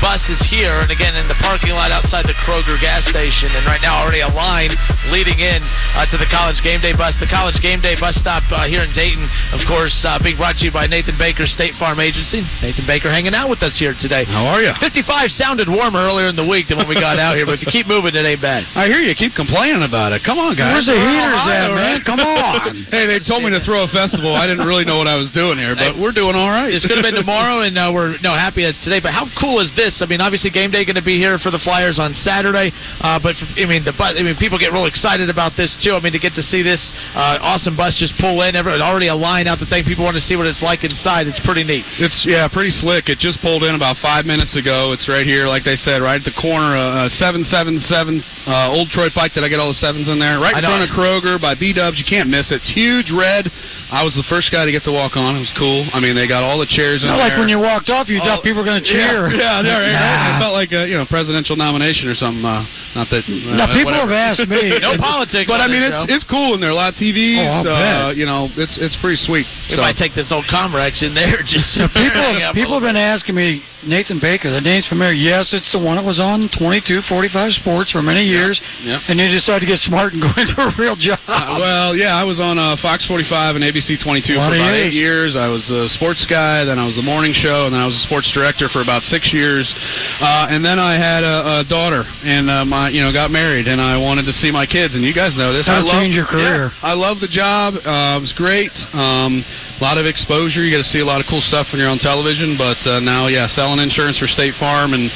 bus 0.00 0.28
is 0.28 0.40
here, 0.40 0.80
and 0.80 0.90
again 0.90 1.16
in 1.16 1.28
the 1.28 1.38
parking 1.42 1.74
lot 1.74 1.90
outside 1.90 2.26
the 2.26 2.36
Kroger 2.42 2.80
gas 2.80 3.06
station. 3.06 3.52
And 3.52 3.66
right 3.66 3.80
now, 3.82 4.00
already 4.00 4.24
a 4.24 4.32
line 4.32 4.72
leading 5.12 5.38
in 5.40 5.60
uh, 5.96 6.06
to 6.08 6.16
the 6.16 6.28
college 6.28 6.62
game 6.62 6.80
day 6.80 6.92
bus. 6.96 7.16
The 7.20 7.30
college 7.30 7.60
game 7.60 7.80
day 7.80 7.96
bus 7.98 8.16
stop 8.16 8.44
uh, 8.50 8.66
here 8.66 8.82
in 8.82 8.92
Dayton, 8.92 9.26
of 9.52 9.62
course, 9.66 10.04
uh, 10.06 10.18
being 10.22 10.36
brought 10.36 10.60
to 10.60 10.64
you 10.66 10.72
by 10.72 10.86
Nathan 10.86 11.16
Baker 11.18 11.44
State 11.44 11.74
Farm 11.74 12.00
Agency. 12.00 12.46
Nathan 12.62 12.86
Baker 12.86 13.10
hanging 13.10 13.34
out 13.34 13.48
with 13.48 13.62
us 13.62 13.76
here 13.76 13.92
today. 13.92 14.24
How 14.24 14.46
are 14.46 14.62
you? 14.62 14.72
55 14.80 15.30
sounded 15.30 15.68
warmer 15.68 16.00
earlier 16.00 16.28
in 16.28 16.36
the 16.36 16.46
week 16.46 16.68
than 16.68 16.78
when 16.78 16.88
we 16.88 16.96
got 16.96 17.18
out 17.18 17.36
here, 17.36 17.44
but 17.44 17.58
if 17.58 17.66
you 17.66 17.70
keep 17.70 17.86
moving, 17.86 18.14
it 18.14 18.24
ain't 18.24 18.40
bad. 18.40 18.64
I 18.74 18.88
hear 18.88 19.00
you 19.00 19.14
keep 19.14 19.34
complaining 19.34 19.82
about 19.82 20.12
it. 20.12 20.22
Come 20.24 20.38
on, 20.38 20.56
guys. 20.56 20.86
Where's 20.86 20.88
the 20.88 20.98
heaters 20.98 21.44
at, 21.46 21.68
man? 21.70 21.76
right? 21.76 22.00
Come 22.04 22.20
on. 22.20 22.74
hey, 22.94 23.06
they 23.06 23.18
told 23.20 23.42
me 23.42 23.50
to 23.50 23.60
throw 23.60 23.84
a 23.84 23.90
festival. 23.90 24.34
I 24.34 24.46
didn't 24.46 24.66
really 24.66 24.84
know 24.84 24.98
what 24.98 25.08
I 25.08 25.16
was 25.16 25.32
doing 25.32 25.58
here, 25.58 25.74
but 25.74 25.96
we're 26.00 26.14
doing 26.14 26.36
all 26.36 26.50
right. 26.50 26.72
It's 26.72 26.86
going 26.86 27.02
to 27.02 27.06
be 27.06 27.14
tomorrow, 27.14 27.64
and 27.64 27.76
uh, 27.76 27.90
we're 27.92 28.16
no 28.22 28.32
happy 28.32 28.64
it's 28.64 28.82
today. 28.84 29.00
But 29.00 29.12
how 29.12 29.26
cool 29.38 29.60
is 29.60 29.69
this? 29.72 30.02
I 30.02 30.06
mean, 30.06 30.20
obviously, 30.20 30.50
game 30.50 30.70
day 30.70 30.84
going 30.84 31.00
to 31.00 31.04
be 31.04 31.18
here 31.18 31.38
for 31.38 31.50
the 31.50 31.58
Flyers 31.58 31.98
on 31.98 32.14
Saturday. 32.14 32.70
Uh, 33.00 33.18
but 33.18 33.36
I 33.58 33.66
mean, 33.66 33.82
the 33.82 33.92
but 33.96 34.16
I 34.16 34.22
mean, 34.22 34.36
people 34.36 34.58
get 34.58 34.72
real 34.72 34.86
excited 34.86 35.28
about 35.28 35.56
this 35.56 35.76
too. 35.76 35.92
I 35.92 36.00
mean, 36.00 36.12
to 36.12 36.22
get 36.22 36.34
to 36.38 36.44
see 36.44 36.62
this 36.62 36.92
uh, 37.14 37.38
awesome 37.42 37.76
bus 37.76 37.98
just 37.98 38.14
pull 38.16 38.42
in, 38.42 38.54
every, 38.54 38.72
already 38.80 39.08
a 39.08 39.14
line 39.14 39.46
out 39.46 39.58
the 39.58 39.66
thing. 39.66 39.84
People 39.84 40.04
want 40.04 40.14
to 40.14 40.22
see 40.22 40.36
what 40.36 40.46
it's 40.46 40.62
like 40.62 40.84
inside. 40.84 41.26
It's 41.26 41.40
pretty 41.40 41.64
neat. 41.64 41.84
It's 41.98 42.24
yeah, 42.24 42.46
pretty 42.46 42.70
slick. 42.70 43.08
It 43.08 43.18
just 43.18 43.40
pulled 43.42 43.62
in 43.62 43.74
about 43.74 43.98
five 43.98 44.24
minutes 44.24 44.56
ago. 44.56 44.92
It's 44.92 45.08
right 45.08 45.26
here, 45.26 45.46
like 45.46 45.64
they 45.64 45.76
said, 45.76 46.00
right 46.00 46.20
at 46.20 46.26
the 46.26 46.36
corner, 46.36 46.76
uh, 46.76 47.08
seven 47.08 47.42
seven 47.42 47.78
seven, 47.80 48.20
uh, 48.46 48.70
Old 48.70 48.88
Troy 48.88 49.10
Pike. 49.10 49.34
Did 49.34 49.44
I 49.44 49.48
get 49.48 49.58
all 49.58 49.68
the 49.68 49.80
sevens 49.80 50.08
in 50.08 50.18
there? 50.18 50.38
Right 50.38 50.54
in 50.54 50.62
front 50.62 50.86
of 50.86 50.90
Kroger 50.94 51.40
by 51.40 51.54
B 51.58 51.72
Dubs. 51.72 51.98
You 51.98 52.06
can't 52.06 52.28
miss 52.28 52.52
it. 52.52 52.60
It's 52.60 52.70
huge 52.70 53.10
red. 53.10 53.48
I 53.90 54.02
was 54.06 54.14
the 54.14 54.22
first 54.22 54.50
guy 54.54 54.64
to 54.64 54.72
get 54.72 54.82
to 54.86 54.92
walk 54.94 55.16
on. 55.18 55.34
It 55.36 55.42
was 55.42 55.52
cool. 55.58 55.82
I 55.92 55.98
mean, 56.00 56.14
they 56.14 56.26
got 56.30 56.42
all 56.46 56.58
the 56.62 56.66
chairs 56.70 57.02
in 57.02 57.10
Not 57.10 57.18
there. 57.18 57.34
like 57.34 57.38
when 57.38 57.48
you 57.50 57.58
walked 57.58 57.90
off, 57.90 58.08
you 58.08 58.18
Oh, 58.22 58.24
thought 58.24 58.42
people 58.46 58.62
were 58.62 58.68
going 58.68 58.78
to 58.80 58.86
cheer. 58.86 59.26
Yeah, 59.40 59.60
yeah, 59.60 59.66
yeah, 59.66 59.80
right. 59.82 59.92
Nah. 59.98 60.36
It 60.36 60.40
felt 60.40 60.54
like 60.54 60.70
a 60.72 60.86
you 60.86 60.94
know 60.94 61.04
presidential 61.10 61.56
nomination 61.56 62.08
or 62.08 62.14
something. 62.14 62.44
Uh, 62.44 62.62
not 62.94 63.10
that. 63.10 63.26
Uh, 63.26 63.56
Now, 63.56 63.66
people 63.72 63.90
whatever. 63.90 64.12
have 64.14 64.38
asked 64.38 64.46
me. 64.48 64.78
No 64.80 64.96
politics. 64.96 65.50
But 65.50 65.60
I 65.60 65.68
mean, 65.68 65.82
it's 65.82 65.98
show. 65.98 66.06
it's 66.08 66.24
cool 66.24 66.54
in 66.54 66.60
there. 66.60 66.70
A 66.70 66.74
lot 66.74 66.94
of 66.94 66.98
TVs. 66.98 67.66
Oh, 67.66 67.70
uh, 67.70 68.12
you 68.14 68.24
know, 68.26 68.48
it's 68.56 68.78
it's 68.78 68.94
pretty 68.96 69.16
sweet. 69.18 69.44
we 69.68 69.74
So 69.74 69.82
might 69.82 69.96
take 69.98 70.14
this 70.14 70.30
old 70.32 70.46
Comrex 70.46 71.02
in 71.02 71.12
there. 71.14 71.42
Just 71.42 71.74
People, 71.98 72.26
people 72.54 72.74
have 72.78 72.86
been 72.86 72.96
asking 73.00 73.34
me, 73.34 73.62
Nathan 73.86 74.18
Baker, 74.20 74.50
the 74.50 74.60
name's 74.60 74.86
familiar. 74.88 75.12
Yes, 75.16 75.52
it's 75.56 75.72
the 75.72 75.80
one 75.82 75.96
that 75.96 76.04
was 76.04 76.20
on 76.20 76.46
22, 76.52 77.00
45 77.02 77.52
Sports 77.52 77.90
for 77.92 78.02
many 78.02 78.22
years, 78.24 78.60
yeah. 78.84 79.00
and 79.08 79.18
you 79.18 79.28
decided 79.32 79.60
to 79.64 79.70
get 79.70 79.78
smart 79.80 80.12
and 80.12 80.20
go 80.22 80.28
into 80.36 80.56
a 80.60 80.68
real 80.78 80.96
job. 80.96 81.18
Uh, 81.26 81.56
well, 81.58 81.96
yeah, 81.96 82.12
I 82.14 82.24
was 82.24 82.40
on 82.40 82.58
uh, 82.58 82.76
Fox 82.76 83.06
45 83.08 83.56
and 83.56 83.64
ABC 83.64 83.79
22 83.86 84.34
for 84.34 84.52
about 84.52 84.74
years. 84.74 84.76
eight 84.76 84.92
years. 84.92 85.30
I 85.36 85.48
was 85.48 85.70
a 85.70 85.88
sports 85.88 86.26
guy, 86.26 86.64
then 86.64 86.78
I 86.78 86.84
was 86.84 86.96
the 86.96 87.06
morning 87.06 87.32
show, 87.32 87.64
and 87.64 87.72
then 87.72 87.80
I 87.80 87.86
was 87.86 87.96
a 87.96 88.04
sports 88.04 88.28
director 88.32 88.68
for 88.68 88.82
about 88.82 89.02
six 89.02 89.32
years. 89.32 89.72
Uh, 90.20 90.50
and 90.50 90.64
then 90.64 90.78
I 90.78 91.00
had 91.00 91.24
a, 91.24 91.60
a 91.60 91.64
daughter, 91.64 92.04
and 92.26 92.50
uh, 92.50 92.64
my, 92.64 92.90
you 92.90 93.00
know, 93.00 93.12
got 93.12 93.30
married, 93.30 93.68
and 93.68 93.80
I 93.80 93.96
wanted 93.96 94.28
to 94.28 94.34
see 94.34 94.50
my 94.50 94.66
kids. 94.66 94.94
And 94.94 95.04
you 95.04 95.14
guys 95.14 95.36
know 95.36 95.52
this. 95.52 95.68
I 95.68 95.80
love, 95.80 95.88
change 95.96 96.14
your 96.14 96.26
career. 96.26 96.68
Yeah, 96.68 96.84
I 96.84 96.92
love 96.92 97.20
the 97.20 97.30
job. 97.30 97.80
Uh, 97.80 98.18
it 98.18 98.22
was 98.22 98.36
great. 98.36 98.74
Um, 98.92 99.40
a 99.46 99.82
lot 99.82 99.96
of 99.96 100.04
exposure. 100.04 100.60
You 100.60 100.70
get 100.70 100.84
to 100.84 100.90
see 100.90 101.00
a 101.00 101.08
lot 101.08 101.24
of 101.24 101.26
cool 101.30 101.40
stuff 101.40 101.72
when 101.72 101.80
you're 101.80 101.90
on 101.90 101.98
television. 101.98 102.60
But 102.60 102.84
uh, 102.84 103.00
now, 103.00 103.32
yeah, 103.32 103.48
selling 103.48 103.80
insurance 103.80 104.20
for 104.20 104.28
State 104.28 104.54
Farm, 104.54 104.92
and 104.92 105.08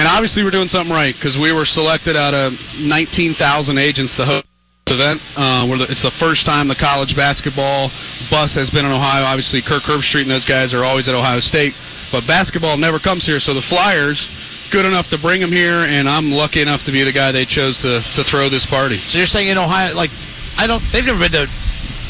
and 0.00 0.08
obviously 0.08 0.42
we're 0.42 0.54
doing 0.54 0.68
something 0.68 0.92
right 0.92 1.12
because 1.12 1.36
we 1.36 1.52
were 1.52 1.68
selected 1.68 2.16
out 2.16 2.32
of 2.32 2.56
19,000 2.80 3.36
agents 3.78 4.16
to 4.16 4.24
host 4.24 4.46
event. 4.94 5.18
Uh, 5.34 5.66
where 5.66 5.78
the, 5.82 5.86
it's 5.90 6.06
the 6.06 6.14
first 6.22 6.46
time 6.46 6.70
the 6.70 6.78
college 6.78 7.18
basketball 7.18 7.90
bus 8.30 8.54
has 8.54 8.70
been 8.70 8.86
in 8.86 8.92
Ohio. 8.94 9.26
Obviously, 9.26 9.58
Kirk 9.58 9.82
Herbstreit 9.82 10.22
and 10.22 10.30
those 10.30 10.46
guys 10.46 10.70
are 10.70 10.86
always 10.86 11.10
at 11.10 11.14
Ohio 11.18 11.42
State, 11.42 11.74
but 12.14 12.22
basketball 12.30 12.78
never 12.78 13.02
comes 13.02 13.26
here. 13.26 13.42
So 13.42 13.50
the 13.50 13.66
Flyers, 13.66 14.30
good 14.70 14.86
enough 14.86 15.10
to 15.10 15.18
bring 15.18 15.42
them 15.42 15.50
here, 15.50 15.82
and 15.82 16.06
I'm 16.06 16.30
lucky 16.30 16.62
enough 16.62 16.86
to 16.86 16.92
be 16.94 17.02
the 17.02 17.10
guy 17.10 17.34
they 17.34 17.44
chose 17.44 17.82
to 17.82 17.98
to 18.14 18.22
throw 18.22 18.46
this 18.46 18.62
party. 18.66 18.98
So 19.02 19.18
you're 19.18 19.26
saying 19.26 19.50
in 19.50 19.58
Ohio, 19.58 19.90
like 19.94 20.14
I 20.54 20.70
don't, 20.70 20.82
they've 20.94 21.04
never 21.04 21.18
been 21.18 21.34
to 21.34 21.50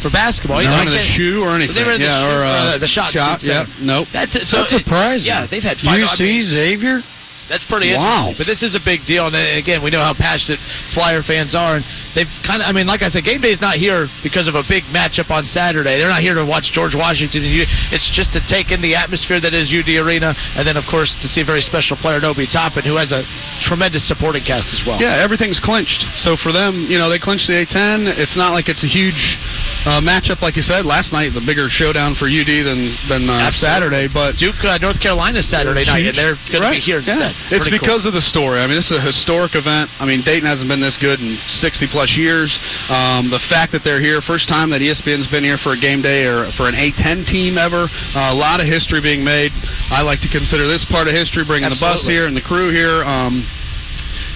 for 0.04 0.12
basketball. 0.12 0.60
either. 0.60 0.68
None 0.76 0.92
Like 0.92 1.00
of 1.00 1.00
the 1.00 1.08
shoe 1.16 1.40
or 1.40 1.56
anything. 1.56 1.72
They 1.80 1.84
were 1.88 1.96
in 1.96 2.04
the, 2.04 2.12
yeah, 2.12 2.20
shoe- 2.20 2.28
or 2.36 2.44
uh, 2.44 2.76
uh, 2.76 2.78
the 2.78 2.86
shot. 2.86 3.08
shot. 3.16 3.40
Yeah, 3.40 3.64
there. 3.64 3.72
nope. 3.80 4.12
That's 4.12 4.36
it. 4.36 4.44
So 4.44 4.60
That's 4.60 4.76
surprising. 4.76 5.24
Yeah, 5.24 5.48
they've 5.48 5.64
had 5.64 5.80
five. 5.80 5.96
I 5.96 6.12
UC 6.12 6.20
mean, 6.20 6.40
Xavier. 6.44 7.00
That's 7.48 7.64
pretty 7.64 7.92
Wow. 7.94 8.26
interesting. 8.26 8.34
But 8.38 8.46
this 8.46 8.62
is 8.62 8.74
a 8.74 8.80
big 8.80 9.04
deal, 9.06 9.26
and 9.26 9.36
again, 9.36 9.82
we 9.82 9.90
know 9.90 10.02
how 10.02 10.14
passionate 10.14 10.58
Flyer 10.94 11.22
fans 11.22 11.54
are, 11.54 11.76
and 11.76 11.84
they've 12.14 12.28
kind 12.46 12.62
of. 12.62 12.68
I 12.68 12.72
mean, 12.72 12.86
like 12.86 13.02
I 13.02 13.08
said, 13.08 13.24
game 13.24 13.40
day's 13.40 13.60
not 13.60 13.76
here 13.76 14.08
because 14.22 14.48
of 14.48 14.54
a 14.54 14.62
big 14.68 14.84
matchup 14.90 15.30
on 15.30 15.46
Saturday. 15.46 15.96
They're 15.98 16.08
not 16.10 16.22
here 16.22 16.34
to 16.34 16.44
watch 16.44 16.72
George 16.72 16.94
Washington. 16.94 17.42
It's 17.44 18.10
just 18.10 18.32
to 18.34 18.40
take 18.40 18.70
in 18.72 18.82
the 18.82 18.94
atmosphere 18.96 19.38
that 19.40 19.54
is 19.54 19.72
UD 19.72 19.96
Arena, 20.02 20.34
and 20.56 20.66
then 20.66 20.76
of 20.76 20.86
course 20.90 21.14
to 21.22 21.28
see 21.28 21.40
a 21.40 21.44
very 21.44 21.60
special 21.60 21.96
player, 21.96 22.20
Obi 22.20 22.50
Toppin, 22.50 22.82
who 22.84 22.96
has 22.96 23.12
a 23.12 23.22
tremendous 23.60 24.06
supporting 24.06 24.42
cast 24.42 24.74
as 24.74 24.82
well. 24.86 25.00
Yeah, 25.00 25.22
everything's 25.22 25.60
clinched. 25.60 26.02
So 26.18 26.36
for 26.36 26.50
them, 26.52 26.86
you 26.88 26.98
know, 26.98 27.08
they 27.08 27.18
clinched 27.18 27.46
the 27.46 27.54
A10. 27.64 28.06
It's 28.18 28.36
not 28.36 28.52
like 28.52 28.68
it's 28.68 28.82
a 28.82 28.88
huge 28.90 29.38
uh, 29.86 30.00
matchup, 30.02 30.42
like 30.42 30.56
you 30.56 30.62
said 30.62 30.84
last 30.84 31.12
night. 31.12 31.30
The 31.32 31.40
bigger 31.44 31.68
showdown 31.68 32.14
for 32.14 32.26
UD 32.26 32.66
than 32.66 32.90
than 33.08 33.30
uh, 33.30 33.50
Saturday, 33.50 34.08
but 34.12 34.36
Duke, 34.36 34.58
uh, 34.64 34.78
North 34.82 35.00
Carolina 35.00 35.42
Saturday 35.42 35.84
night, 35.86 36.06
and 36.06 36.16
they're 36.16 36.34
going 36.50 36.62
to 36.64 36.70
be 36.74 36.80
here 36.82 36.98
instead. 36.98 37.32
Yeah. 37.35 37.35
It's 37.50 37.68
Pretty 37.68 37.78
cool. 37.78 37.86
because 37.86 38.06
of 38.06 38.12
the 38.12 38.20
story. 38.20 38.58
I 38.58 38.66
mean, 38.66 38.76
this 38.76 38.90
is 38.90 38.98
a 38.98 39.04
historic 39.04 39.54
event. 39.54 39.90
I 40.00 40.04
mean, 40.06 40.22
Dayton 40.22 40.46
hasn't 40.48 40.68
been 40.68 40.80
this 40.80 40.98
good 40.98 41.20
in 41.20 41.38
60 41.46 41.86
plus 41.88 42.16
years. 42.16 42.58
Um, 42.90 43.30
the 43.30 43.38
fact 43.38 43.72
that 43.72 43.84
they're 43.84 44.00
here, 44.02 44.20
first 44.20 44.48
time 44.48 44.70
that 44.70 44.80
ESPN's 44.80 45.26
been 45.30 45.44
here 45.44 45.56
for 45.58 45.72
a 45.72 45.78
game 45.78 46.02
day 46.02 46.26
or 46.26 46.50
for 46.56 46.66
an 46.66 46.74
A10 46.74 47.26
team 47.26 47.58
ever. 47.58 47.86
Uh, 47.86 48.32
a 48.32 48.36
lot 48.36 48.60
of 48.60 48.66
history 48.66 49.00
being 49.00 49.22
made. 49.22 49.52
I 49.90 50.02
like 50.02 50.20
to 50.26 50.30
consider 50.30 50.66
this 50.66 50.84
part 50.84 51.06
of 51.08 51.14
history, 51.14 51.44
bringing 51.46 51.70
the 51.70 51.78
bus 51.80 52.06
here 52.06 52.26
and 52.26 52.34
the 52.36 52.42
crew 52.42 52.70
here. 52.74 53.04
Um, 53.06 53.46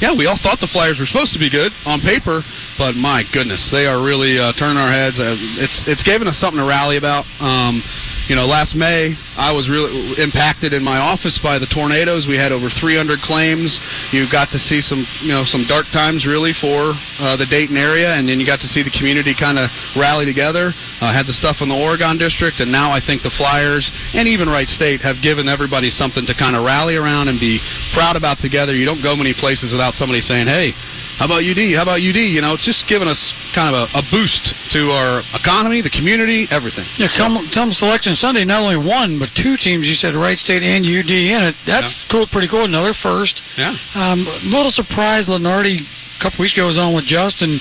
yeah, 0.00 0.16
we 0.16 0.24
all 0.24 0.36
thought 0.40 0.60
the 0.60 0.70
Flyers 0.70 0.98
were 0.98 1.04
supposed 1.04 1.32
to 1.36 1.38
be 1.38 1.50
good 1.52 1.72
on 1.84 2.00
paper, 2.00 2.40
but 2.80 2.96
my 2.96 3.22
goodness, 3.28 3.68
they 3.68 3.84
are 3.84 4.00
really 4.00 4.40
uh, 4.40 4.56
turning 4.56 4.80
our 4.80 4.88
heads. 4.88 5.20
Uh, 5.20 5.36
it's 5.60 5.84
it's 5.84 6.02
given 6.02 6.24
us 6.24 6.40
something 6.40 6.56
to 6.56 6.64
rally 6.64 6.96
about. 6.96 7.28
Um, 7.36 7.84
you 8.24 8.32
know, 8.32 8.48
last 8.48 8.72
May 8.72 9.12
I 9.36 9.52
was 9.52 9.68
really 9.68 10.16
impacted 10.16 10.72
in 10.72 10.80
my 10.80 10.96
office 10.96 11.36
by 11.36 11.60
the 11.60 11.68
tornadoes. 11.68 12.24
We 12.24 12.40
had 12.40 12.56
over 12.56 12.72
300 12.72 13.20
claims. 13.20 13.76
You 14.16 14.24
got 14.32 14.48
to 14.56 14.58
see 14.58 14.80
some, 14.80 15.04
you 15.20 15.34
know, 15.34 15.44
some 15.44 15.68
dark 15.68 15.92
times 15.92 16.24
really 16.24 16.56
for 16.56 16.96
uh, 17.20 17.36
the 17.36 17.44
Dayton 17.44 17.76
area, 17.76 18.16
and 18.16 18.24
then 18.24 18.40
you 18.40 18.46
got 18.48 18.64
to 18.64 18.70
see 18.70 18.80
the 18.80 18.94
community 18.94 19.36
kind 19.36 19.60
of 19.60 19.68
rally 19.92 20.24
together. 20.24 20.72
Uh, 21.04 21.12
had 21.12 21.28
the 21.28 21.36
stuff 21.36 21.60
in 21.60 21.68
the 21.68 21.76
Oregon 21.76 22.16
district, 22.16 22.64
and 22.64 22.72
now 22.72 22.88
I 22.94 23.00
think 23.04 23.20
the 23.20 23.34
Flyers 23.34 23.92
and 24.16 24.24
even 24.24 24.48
Wright 24.48 24.68
State 24.68 25.04
have 25.04 25.20
given 25.20 25.48
everybody 25.48 25.90
something 25.90 26.24
to 26.24 26.32
kind 26.32 26.56
of 26.56 26.64
rally 26.64 26.96
around 26.96 27.28
and 27.28 27.36
be 27.36 27.60
proud 27.92 28.16
about 28.16 28.38
together. 28.40 28.72
You 28.72 28.86
don't 28.88 29.02
go 29.02 29.16
many 29.16 29.34
places 29.36 29.68
without 29.68 29.92
somebody 29.92 30.20
saying, 30.20 30.46
"Hey, 30.46 30.72
how 31.20 31.28
about 31.28 31.44
UD? 31.44 31.76
How 31.76 31.84
about 31.84 32.00
UD?" 32.00 32.16
You 32.16 32.40
know, 32.40 32.56
it's 32.56 32.64
just 32.64 32.88
giving 32.88 33.04
us 33.04 33.36
kind 33.52 33.68
of 33.68 33.92
a, 33.92 34.00
a 34.00 34.02
boost 34.08 34.56
to 34.72 34.88
our 34.88 35.20
economy, 35.36 35.84
the 35.84 35.92
community, 35.92 36.48
everything. 36.48 36.88
Yeah, 36.96 37.12
come, 37.12 37.36
come 37.52 37.76
selection 37.76 38.16
Sunday, 38.16 38.48
not 38.48 38.64
only 38.64 38.80
one 38.80 39.20
but 39.20 39.28
two 39.36 39.60
teams. 39.60 39.84
You 39.84 39.92
said 39.92 40.16
Wright 40.16 40.40
State 40.40 40.64
and 40.64 40.80
UD 40.80 41.12
in 41.12 41.44
it. 41.44 41.54
That's 41.68 42.00
cool, 42.08 42.24
pretty 42.24 42.48
cool. 42.48 42.64
Another 42.64 42.96
first. 42.96 43.44
Yeah. 43.60 43.76
Um, 43.92 44.24
a 44.24 44.48
little 44.48 44.72
surprise, 44.72 45.28
Lunardi 45.28 45.84
a 45.84 46.20
couple 46.24 46.40
weeks 46.40 46.56
ago 46.56 46.64
was 46.64 46.80
on 46.80 46.96
with 46.96 47.04
Justin. 47.04 47.60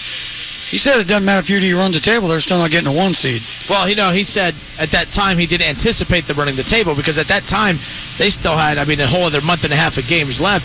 He 0.72 0.78
said 0.78 1.01
it 1.01 1.10
doesn't 1.10 1.26
matter 1.26 1.41
if 1.43 1.49
UD 1.49 1.66
runs 1.76 1.97
the 1.97 2.03
table; 2.03 2.30
they're 2.30 2.39
still 2.39 2.64
not 2.64 2.72
getting 2.72 2.88
a 2.88 2.95
one 2.95 3.12
seed. 3.12 3.41
Well, 3.68 3.89
you 3.89 3.99
know, 3.99 4.14
he 4.14 4.24
said 4.24 4.55
at 4.80 4.95
that 4.95 5.12
time 5.12 5.36
he 5.36 5.47
didn't 5.49 5.68
anticipate 5.68 6.32
them 6.32 6.38
running 6.38 6.55
the 6.55 6.64
table 6.64 6.95
because 6.95 7.18
at 7.18 7.28
that 7.28 7.43
time 7.43 7.76
they 8.22 8.30
still 8.30 8.55
had, 8.55 8.78
I 8.78 8.86
mean, 8.86 9.01
a 9.01 9.10
whole 9.10 9.26
other 9.26 9.41
month 9.41 9.66
and 9.66 9.74
a 9.74 9.80
half 9.80 9.97
of 9.97 10.07
games 10.07 10.39
left. 10.39 10.64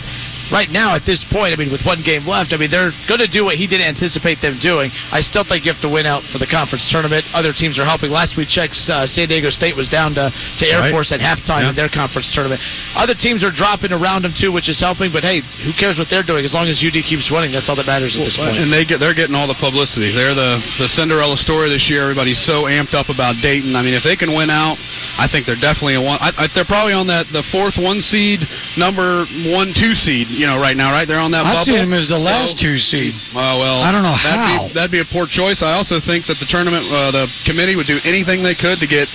Right 0.51 0.69
now 0.69 0.95
at 0.95 1.05
this 1.05 1.23
point, 1.23 1.53
I 1.53 1.57
mean, 1.57 1.71
with 1.71 1.85
one 1.85 2.01
game 2.03 2.25
left, 2.25 2.53
I 2.53 2.57
mean, 2.57 2.69
they're 2.69 2.91
going 3.07 3.21
to 3.21 3.27
do 3.31 3.45
what 3.45 3.55
he 3.55 3.67
didn't 3.67 3.87
anticipate 3.87 4.41
them 4.41 4.57
doing. 4.59 4.91
I 5.11 5.21
still 5.21 5.43
think 5.43 5.65
you 5.65 5.71
have 5.73 5.81
to 5.81 5.89
win 5.91 6.05
out 6.05 6.23
for 6.23 6.37
the 6.37 6.47
conference 6.49 6.85
tournament. 6.89 7.25
Other 7.33 7.53
teams 7.53 7.79
are 7.79 7.85
helping. 7.85 8.11
Last 8.11 8.37
we 8.37 8.45
checked, 8.45 8.77
uh, 8.89 9.05
San 9.07 9.27
Diego 9.29 9.49
State 9.49 9.75
was 9.75 9.89
down 9.89 10.13
to, 10.15 10.31
to 10.31 10.63
Air 10.65 10.79
Right. 10.85 10.91
Force 10.91 11.11
at 11.11 11.19
halftime 11.19 11.63
Yeah. 11.63 11.69
in 11.71 11.75
their 11.75 11.89
conference 11.89 12.29
tournament. 12.29 12.59
Other 12.95 13.15
teams 13.15 13.43
are 13.43 13.51
dropping 13.51 13.91
around 13.91 14.23
them 14.23 14.33
too, 14.35 14.51
which 14.51 14.67
is 14.69 14.79
helping. 14.79 15.11
But 15.11 15.23
hey, 15.23 15.41
who 15.63 15.71
cares 15.73 15.97
what 15.97 16.09
they're 16.09 16.23
doing? 16.25 16.43
As 16.43 16.53
long 16.53 16.67
as 16.67 16.83
UD 16.83 17.01
keeps 17.03 17.31
winning, 17.31 17.51
that's 17.51 17.69
all 17.69 17.75
that 17.77 17.87
matters 17.87 18.15
at 18.17 18.25
this 18.25 18.37
point. 18.37 18.57
And 18.57 18.71
they 18.71 18.83
get 18.85 18.99
they're 18.99 19.13
getting 19.15 19.35
all 19.35 19.47
the 19.47 19.55
publicity. 19.59 20.11
They're 20.11 20.35
the 20.35 20.59
the 20.77 20.87
Cinderella 20.87 21.37
story 21.37 21.69
this 21.69 21.89
year. 21.89 22.03
Everybody's 22.03 22.39
so 22.43 22.63
amped 22.69 22.93
up 22.93 23.09
about 23.09 23.35
Dayton. 23.41 23.75
I 23.75 23.81
mean, 23.81 23.93
if 23.95 24.03
they 24.03 24.15
can 24.15 24.35
win 24.35 24.49
out, 24.49 24.77
I 25.17 25.27
think 25.31 25.45
they're 25.45 25.55
definitely 25.59 25.95
a 25.95 26.01
one. 26.03 26.19
I, 26.19 26.31
I, 26.37 26.47
they're 26.53 26.65
probably 26.67 26.93
on 26.93 27.07
that 27.07 27.27
the 27.31 27.43
fourth 27.51 27.77
one 27.79 27.99
seed, 27.99 28.41
number 28.77 29.25
one 29.47 29.73
two 29.73 29.95
seed. 29.95 30.27
You 30.35 30.47
know, 30.47 30.59
right 30.59 30.75
now, 30.75 30.91
right? 30.91 31.07
They're 31.07 31.19
on 31.23 31.31
that 31.31 31.45
I 31.47 31.53
bubble. 31.63 31.65
see 31.71 31.79
them 31.79 31.93
as 31.93 32.09
the 32.11 32.19
So- 32.19 32.27
last 32.27 32.59
two 32.59 32.77
seed. 32.77 33.15
Oh 33.33 33.55
well, 33.59 33.79
I 33.81 33.91
don't 33.91 34.03
know 34.03 34.15
that'd 34.19 34.35
how. 34.39 34.67
Be, 34.67 34.73
that'd 34.75 34.91
be 34.91 34.99
a 34.99 35.07
poor 35.07 35.25
choice. 35.27 35.63
I 35.63 35.73
also 35.73 35.99
think 36.03 36.27
that 36.27 36.37
the 36.43 36.45
tournament, 36.45 36.83
uh, 36.91 37.11
the 37.11 37.25
committee 37.47 37.75
would 37.75 37.87
do 37.87 37.97
anything 38.03 38.43
they 38.43 38.55
could 38.55 38.79
to 38.83 38.87
get 38.87 39.07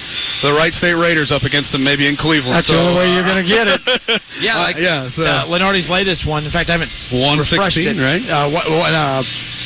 the 0.42 0.52
Wright 0.56 0.72
State 0.72 0.96
Raiders 0.96 1.30
up 1.30 1.42
against 1.44 1.72
them, 1.72 1.84
maybe 1.84 2.08
in 2.08 2.16
Cleveland. 2.16 2.56
That's 2.56 2.66
so, 2.72 2.74
the 2.74 2.80
only 2.80 2.94
way 2.96 3.06
you're 3.12 3.24
uh, 3.24 3.32
going 3.36 3.42
to 3.44 3.48
get 3.48 3.66
it. 3.68 3.80
Yeah, 4.40 4.56
Uh, 4.56 4.60
like 4.64 4.76
yeah, 4.80 5.10
so- 5.10 5.22
uh, 5.22 5.44
Lunardi's 5.46 5.88
latest 5.90 6.24
one. 6.26 6.44
In 6.44 6.50
fact, 6.50 6.70
I 6.70 6.78
haven't 6.80 6.90
One 7.12 7.38
refreshed 7.38 7.76
it. 7.76 7.98
right? 8.00 8.22
Uh, 8.24 8.48
what, 8.48 8.64
what, 8.70 8.92
uh, 8.94 9.20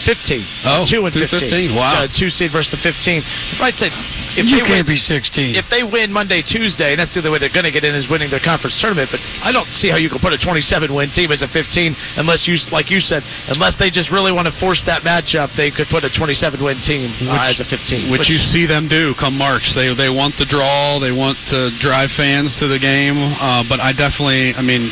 15. 0.05 0.45
Oh, 0.65 0.85
two 0.85 1.05
and 1.05 1.13
two 1.13 1.27
15. 1.27 1.73
15. 1.73 1.75
Wow. 1.75 2.05
Uh, 2.05 2.09
two 2.09 2.29
seed 2.31 2.53
versus 2.53 2.71
the 2.71 2.81
15. 2.81 3.25
Wright 3.61 3.75
States. 3.75 4.05
If 4.37 4.47
you 4.47 4.61
they 4.61 4.69
can't 4.69 4.87
win, 4.87 4.95
be 4.95 5.01
16. 5.01 5.57
if 5.57 5.67
they 5.73 5.83
win 5.83 6.13
Monday, 6.13 6.43
Tuesday, 6.43 6.93
and 6.93 6.99
that's 7.01 7.15
the 7.15 7.21
only 7.25 7.33
way 7.33 7.39
they're 7.41 7.55
going 7.55 7.69
to 7.69 7.75
get 7.75 7.85
in 7.85 7.95
is 7.95 8.09
winning 8.09 8.31
their 8.31 8.43
conference 8.43 8.77
tournament. 8.81 9.09
But 9.11 9.21
I 9.43 9.51
don't 9.53 9.69
see 9.73 9.89
how 9.89 9.97
you 9.97 10.11
can 10.13 10.21
put 10.21 10.33
a 10.33 10.39
27 10.39 10.93
win 10.93 11.11
team 11.11 11.33
as 11.33 11.43
a 11.43 11.49
15 11.49 11.97
unless 12.21 12.47
you, 12.47 12.57
like 12.71 12.91
you 12.91 13.01
said, 13.01 13.23
unless 13.49 13.77
they 13.77 13.91
just 13.91 14.11
really 14.11 14.33
want 14.33 14.47
to 14.47 14.55
force 14.55 14.83
that 14.85 15.03
matchup, 15.03 15.55
they 15.57 15.71
could 15.71 15.89
put 15.89 16.05
a 16.05 16.11
27 16.11 16.63
win 16.63 16.79
team 16.81 17.11
uh, 17.27 17.49
as 17.49 17.61
a 17.61 17.67
15. 17.67 18.11
which 18.11 18.29
you 18.29 18.37
see 18.37 18.67
them 18.67 18.89
do 18.89 19.15
come 19.15 19.39
March. 19.39 19.75
They 19.75 19.95
they 19.95 20.11
want 20.11 20.37
the 20.37 20.47
draw. 20.47 20.99
They 20.99 21.13
want 21.15 21.39
to 21.55 21.71
drive 21.79 22.11
fans 22.11 22.59
to 22.59 22.67
the 22.67 22.79
game. 22.79 23.17
Uh, 23.19 23.63
but 23.69 23.79
I 23.81 23.93
definitely, 23.95 24.55
I 24.55 24.63
mean, 24.63 24.91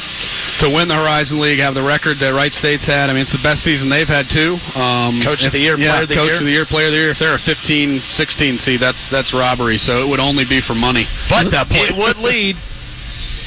to 0.63 0.71
win 0.71 0.87
the 0.87 0.95
Horizon 0.97 1.41
League, 1.43 1.59
have 1.59 1.75
the 1.75 1.83
record 1.83 2.23
that 2.23 2.31
Wright 2.31 2.53
State's 2.53 2.87
had. 2.87 3.11
I 3.11 3.13
mean, 3.13 3.23
it's 3.27 3.35
the 3.35 3.43
best 3.43 3.67
season 3.67 3.89
they've 3.91 4.07
had 4.07 4.31
too. 4.31 4.55
Um, 4.79 5.02
Um, 5.03 5.23
coach 5.23 5.43
of 5.45 5.53
the 5.53 5.59
year, 5.59 5.75
yeah, 5.77 5.93
player 5.93 6.03
of 6.03 6.09
the 6.09 6.15
coach 6.15 6.31
year. 6.31 6.39
of 6.39 6.47
the 6.47 6.55
year, 6.55 6.65
player 6.65 6.87
of 6.87 6.93
the 6.93 6.99
year. 6.99 7.11
If 7.11 7.19
they're 7.19 7.35
a 7.35 7.39
15, 7.39 7.99
16 7.99 8.59
seed, 8.59 8.81
that's 8.81 9.11
that's 9.11 9.35
robbery. 9.35 9.79
So 9.79 9.99
it 10.05 10.09
would 10.09 10.21
only 10.21 10.45
be 10.45 10.61
for 10.61 10.75
money. 10.75 11.05
but 11.29 11.51
it 11.51 11.97
would 11.97 12.19
lead 12.19 12.57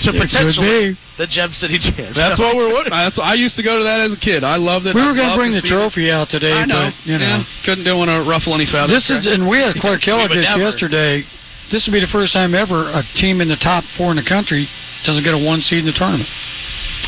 to 0.03 0.09
It 0.15 0.19
potentially 0.19 0.97
the 1.17 1.27
Gem 1.27 1.55
City 1.55 1.79
Champs. 1.79 2.17
That's 2.17 2.39
what 2.39 2.55
we're. 2.55 2.67
That's 2.89 3.17
what, 3.17 3.25
I 3.25 3.35
used 3.35 3.55
to 3.55 3.63
go 3.63 3.77
to 3.79 3.83
that 3.87 4.01
as 4.03 4.13
a 4.13 4.19
kid. 4.19 4.43
I 4.43 4.57
loved 4.57 4.85
it. 4.85 4.95
we 4.95 5.01
were 5.01 5.15
going 5.15 5.31
to 5.31 5.39
bring 5.39 5.55
the 5.55 5.63
see 5.63 5.71
it. 5.71 5.71
trophy 5.71 6.11
out 6.11 6.27
today, 6.27 6.51
I 6.51 6.65
know. 6.67 6.91
but 6.91 6.93
you 7.07 7.17
know. 7.17 7.39
Yeah, 7.39 7.63
couldn't 7.63 7.87
do 7.87 7.95
want 7.95 8.11
to 8.11 8.27
ruffle 8.27 8.51
any 8.53 8.67
feathers. 8.67 8.91
This 8.91 9.07
is, 9.09 9.23
and 9.27 9.47
we 9.47 9.63
had 9.63 9.75
Clark 9.83 10.03
Kellogg 10.03 10.35
We 10.35 10.37
would 10.37 10.43
just 10.43 10.57
never. 10.57 10.67
yesterday. 10.67 11.23
This 11.71 11.87
will 11.87 11.95
be 11.97 12.03
the 12.03 12.11
first 12.11 12.33
time 12.35 12.53
ever 12.53 12.91
a 12.93 13.01
team 13.15 13.41
in 13.41 13.47
the 13.49 13.57
top 13.57 13.83
four 13.97 14.11
in 14.11 14.17
the 14.21 14.27
country 14.27 14.67
doesn't 15.01 15.23
get 15.23 15.33
a 15.33 15.41
one 15.41 15.61
seed 15.61 15.79
in 15.79 15.89
the 15.89 15.95
tournament. 15.95 16.29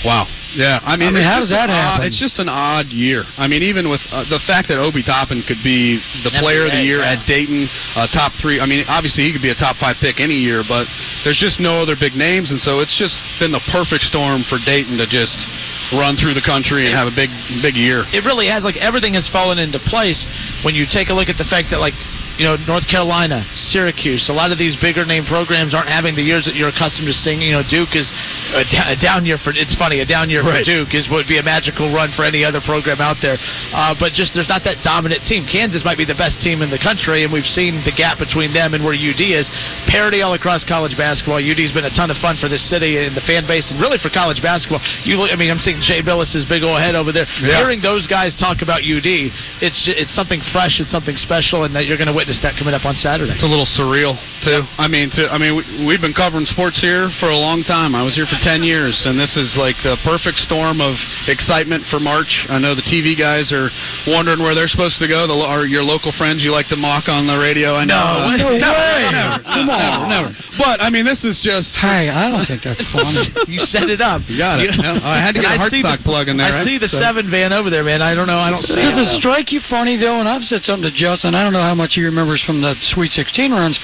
Wow. 0.07 0.23
Yeah. 0.55 0.79
I 0.87 0.95
mean, 0.95 1.11
I 1.11 1.11
mean, 1.11 1.19
it's 1.19 1.27
how 1.27 1.43
just 1.43 1.51
does 1.51 1.59
that 1.59 1.67
an 1.67 1.75
odd- 1.75 1.99
happen? 1.99 2.07
It's 2.07 2.15
just 2.15 2.39
an 2.39 2.47
odd 2.47 2.87
year. 2.95 3.27
I 3.35 3.51
mean, 3.51 3.59
even 3.67 3.91
with 3.91 4.07
uh, 4.07 4.23
the 4.31 4.39
fact 4.39 4.71
that 4.71 4.79
Obi 4.79 5.03
Toppin 5.03 5.43
could 5.43 5.59
be 5.67 5.99
the 6.23 6.31
NBA, 6.31 6.39
player 6.39 6.63
of 6.63 6.71
the 6.71 6.79
year 6.79 7.03
yeah. 7.03 7.19
at 7.19 7.27
Dayton, 7.27 7.67
uh, 7.99 8.07
top 8.07 8.31
three. 8.39 8.63
I 8.63 8.65
mean, 8.65 8.87
obviously 8.87 9.27
he 9.27 9.35
could 9.35 9.43
be 9.43 9.51
a 9.51 9.59
top 9.59 9.75
five 9.75 9.99
pick 9.99 10.23
any 10.23 10.39
year, 10.39 10.63
but 10.63 10.87
there's 11.27 11.35
just 11.35 11.59
no 11.59 11.83
other 11.83 11.99
big 11.99 12.15
names, 12.15 12.55
and 12.55 12.59
so 12.59 12.79
it's 12.79 12.95
just 12.95 13.19
been 13.43 13.51
the 13.51 13.61
perfect 13.67 14.07
storm 14.07 14.47
for 14.47 14.55
Dayton 14.63 14.95
to 14.95 15.05
just 15.11 15.43
run 15.91 16.15
through 16.15 16.39
the 16.39 16.45
country 16.45 16.87
and 16.87 16.95
have 16.95 17.11
a 17.11 17.15
big, 17.15 17.27
big 17.59 17.75
year. 17.75 18.07
it 18.15 18.23
really 18.23 18.47
has 18.47 18.63
like 18.63 18.79
everything 18.79 19.19
has 19.19 19.27
fallen 19.27 19.59
into 19.59 19.79
place 19.83 20.23
when 20.63 20.71
you 20.71 20.87
take 20.87 21.11
a 21.11 21.15
look 21.15 21.27
at 21.27 21.35
the 21.35 21.47
fact 21.47 21.75
that 21.75 21.83
like 21.83 21.95
you 22.38 22.45
know 22.45 22.55
North 22.67 22.88
Carolina, 22.88 23.43
Syracuse, 23.53 24.29
a 24.29 24.33
lot 24.33 24.51
of 24.51 24.57
these 24.57 24.75
bigger 24.77 25.05
name 25.05 25.25
programs 25.25 25.73
aren't 25.73 25.89
having 25.89 26.15
the 26.15 26.21
years 26.23 26.45
that 26.45 26.55
you're 26.55 26.69
accustomed 26.69 27.07
to 27.07 27.13
seeing. 27.13 27.41
You 27.41 27.59
know, 27.59 27.63
Duke 27.65 27.95
is 27.95 28.13
a, 28.53 28.95
down 28.95 29.25
year 29.25 29.38
for 29.38 29.51
it's 29.53 29.73
funny 29.75 29.99
a 30.01 30.05
down 30.05 30.29
year 30.29 30.41
Right. 30.45 30.61
for 30.61 30.71
Duke 30.85 30.93
is 30.93 31.09
would 31.09 31.27
be 31.27 31.38
a 31.39 31.43
magical 31.43 31.89
run 31.93 32.11
for 32.11 32.23
any 32.23 32.45
other 32.45 32.61
program 32.61 33.01
out 33.01 33.17
there. 33.21 33.38
Uh, 33.73 33.95
but 33.99 34.13
just 34.13 34.33
there's 34.33 34.49
not 34.49 34.63
that 34.65 34.81
dominant 34.85 35.23
team. 35.25 35.45
Kansas 35.49 35.83
might 35.83 35.97
be 35.97 36.05
the 36.05 36.15
best 36.17 36.41
team 36.41 36.61
in 36.61 36.69
the 36.69 36.77
country, 36.77 37.23
and 37.23 37.33
we've 37.33 37.47
seen 37.47 37.81
the 37.85 37.91
gap 37.95 38.19
between 38.19 38.53
them 38.53 38.73
and 38.73 38.83
where 38.85 38.93
UD 38.93 39.21
is. 39.21 39.49
Parity 39.89 40.21
all 40.21 40.33
across 40.38 40.63
college 40.63 40.93
basketball. 40.97 41.41
UD's 41.41 41.73
been 41.73 41.85
a 41.89 41.93
ton 41.93 42.11
of 42.11 42.17
fun 42.17 42.35
for 42.38 42.47
this 42.47 42.61
city 42.67 42.97
and 43.01 43.15
the 43.17 43.21
fan 43.25 43.47
base, 43.47 43.71
and 43.71 43.79
really 43.81 43.97
for 43.97 44.09
college 44.13 44.41
basketball. 44.41 44.79
You 45.07 45.17
look, 45.17 45.31
I 45.31 45.35
mean, 45.35 45.49
I'm 45.49 45.57
seeing 45.61 45.81
Jay 45.81 46.01
Bilas's 46.01 46.45
big 46.45 46.61
old 46.63 46.79
head 46.79 46.93
over 46.95 47.11
there. 47.11 47.25
Yeah. 47.41 47.57
Hearing 47.63 47.81
those 47.81 48.05
guys 48.05 48.35
talk 48.35 48.61
about 48.61 48.83
UD, 48.85 49.31
it's 49.63 49.88
it's 49.88 50.13
something 50.13 50.41
fresh, 50.41 50.79
it's 50.79 50.91
something 50.91 51.17
special, 51.17 51.63
and 51.63 51.73
that 51.75 51.85
you're 51.88 51.97
going 51.97 52.11
to 52.11 52.15
witness 52.15 52.26
that 52.43 52.59
coming 52.59 52.75
up 52.75 52.84
on 52.84 52.95
Saturday. 52.99 53.32
It's 53.32 53.47
a 53.47 53.49
little 53.49 53.63
surreal 53.65 54.19
too. 54.43 54.59
I 54.75 54.91
mean, 54.91 55.07
to, 55.15 55.32
I 55.32 55.39
mean, 55.39 55.55
we, 55.55 55.63
we've 55.88 56.03
been 56.03 56.11
covering 56.13 56.43
sports 56.43 56.84
here 56.84 57.07
for 57.07 57.32
a 57.32 57.39
long 57.39 57.63
time. 57.63 57.95
I 57.95 58.03
was 58.03 58.19
here 58.19 58.28
for 58.28 58.36
ten 58.43 58.61
years, 58.67 59.07
and 59.07 59.15
this 59.15 59.39
is 59.39 59.55
like 59.55 59.80
the 59.88 59.95
perfect 60.03 60.38
storm 60.43 60.84
of 60.84 60.99
excitement 61.32 61.88
for 61.88 61.99
March. 62.03 62.45
I 62.51 62.59
know 62.59 62.75
the 62.75 62.84
TV 62.84 63.15
guys 63.15 63.55
are 63.55 63.71
wondering 64.11 64.43
where 64.43 64.51
they're 64.53 64.67
supposed 64.67 64.99
to 64.99 65.07
go. 65.07 65.23
The, 65.25 65.34
lo- 65.34 65.63
your 65.63 65.84
local 65.88 66.11
friends 66.11 66.43
you 66.43 66.51
like 66.51 66.67
to 66.75 66.78
mock 66.78 67.07
on 67.07 67.23
the 67.25 67.39
radio. 67.39 67.73
I 67.80 67.88
know. 67.88 68.28
No, 68.36 68.51
uh, 68.51 68.59
no 68.67 68.71
way. 68.75 69.01
Never, 69.07 69.39
Come 69.47 69.67
on. 69.71 69.80
never, 69.80 70.05
never. 70.11 70.30
But 70.59 70.84
I 70.84 70.91
mean, 70.91 71.07
this 71.07 71.23
is 71.23 71.39
just. 71.39 71.73
Hey, 71.80 72.11
I 72.11 72.28
don't 72.28 72.43
think 72.43 72.61
that's 72.61 72.84
funny. 72.91 73.32
you 73.47 73.63
set 73.63 73.88
it 73.88 74.01
up. 74.03 74.28
You 74.28 74.38
got 74.38 74.59
it. 74.59 74.75
Yeah, 74.75 74.99
I 75.01 75.17
had 75.23 75.34
to 75.36 75.41
get 75.41 75.55
a 75.55 75.57
heart 75.57 75.71
see 75.71 75.80
stock 75.80 75.99
the, 75.99 76.03
plug 76.03 76.28
in 76.28 76.36
there, 76.38 76.51
I 76.51 76.55
right? 76.55 76.65
see 76.67 76.75
the 76.78 76.88
So- 76.91 76.99
seven 76.99 77.30
van 77.32 77.53
over 77.53 77.69
there, 77.71 77.84
man. 77.88 78.01
I 78.01 78.13
don't 78.15 78.28
know. 78.28 78.38
I 78.39 78.49
don't 78.51 78.63
see 78.63 78.75
Does 78.82 78.97
it. 78.97 79.07
it 79.07 79.15
strike 79.15 79.51
you 79.55 79.59
funny 79.63 79.95
though? 79.97 80.19
And 80.19 80.28
I've 80.28 80.43
said 80.43 80.63
something 80.65 80.89
to 80.89 80.93
Justin. 80.95 81.36
I 81.36 81.43
don't 81.43 81.53
know 81.53 81.61
how 81.63 81.75
much 81.75 81.95
he 81.95 82.01
remembers 82.18 82.41
from 82.41 82.61
the 82.65 82.74
Sweet 82.82 83.13
16 83.13 83.51
runs. 83.53 83.78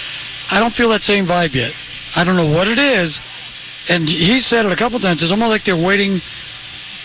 I 0.49 0.59
don't 0.59 0.73
feel 0.73 0.89
that 0.89 1.05
same 1.05 1.29
vibe 1.29 1.53
yet. 1.53 1.71
I 2.17 2.25
don't 2.25 2.35
know 2.35 2.49
what 2.49 2.67
it 2.67 2.81
is. 2.81 3.21
And 3.89 4.09
he 4.09 4.39
said 4.41 4.65
it 4.65 4.71
a 4.73 4.75
couple 4.75 4.97
times. 4.99 5.21
It's 5.21 5.31
almost 5.31 5.49
like 5.53 5.63
they're 5.63 5.77
waiting 5.77 6.17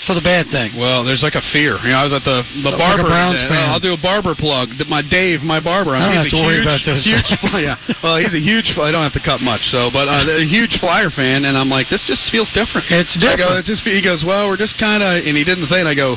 for 0.07 0.15
the 0.15 0.23
bad 0.23 0.47
thing. 0.47 0.71
Well, 0.79 1.03
there's 1.03 1.27
like 1.27 1.35
a 1.35 1.43
fear. 1.43 1.75
You 1.83 1.91
know, 1.91 2.01
I 2.01 2.07
was 2.07 2.15
at 2.15 2.23
the 2.23 2.47
the 2.63 2.71
Like 2.71 2.79
barber. 2.79 3.11
Browns 3.11 3.43
today. 3.43 3.59
fan. 3.59 3.67
I'll 3.69 3.83
do 3.83 3.93
a 3.93 4.01
barber 4.01 4.39
plug. 4.39 4.71
My 4.87 5.03
Dave, 5.03 5.43
my 5.43 5.59
barber. 5.59 5.91
I 5.93 6.07
don't 6.07 6.23
he's 6.23 6.31
have 6.31 6.39
to 6.39 6.47
worry 6.47 6.63
huge, 6.63 6.71
about 6.71 6.81
those 6.87 7.03
Huge, 7.03 7.29
yeah. 7.67 7.75
Well, 7.99 8.17
he's 8.23 8.33
a 8.33 8.41
huge. 8.41 8.79
I 8.79 8.95
don't 8.95 9.03
have 9.03 9.17
to 9.19 9.25
cut 9.25 9.43
much. 9.43 9.75
So, 9.75 9.91
but 9.91 10.07
uh, 10.07 10.39
a 10.39 10.47
huge 10.47 10.79
Flyer 10.79 11.11
fan, 11.11 11.43
and 11.45 11.59
I'm 11.59 11.69
like, 11.69 11.91
this 11.91 12.07
just 12.07 12.31
feels 12.31 12.49
different. 12.55 12.87
It's 12.95 13.19
I 13.19 13.35
go, 13.35 13.59
different. 13.59 13.67
it 13.67 13.67
just. 13.67 13.83
He 13.83 13.99
goes, 13.99 14.23
well, 14.23 14.47
we're 14.49 14.57
just 14.61 14.79
kind 14.79 15.03
of, 15.03 15.19
and 15.27 15.35
he 15.35 15.43
didn't 15.43 15.67
say 15.67 15.83
it. 15.83 15.87
I 15.91 15.99
go. 15.99 16.15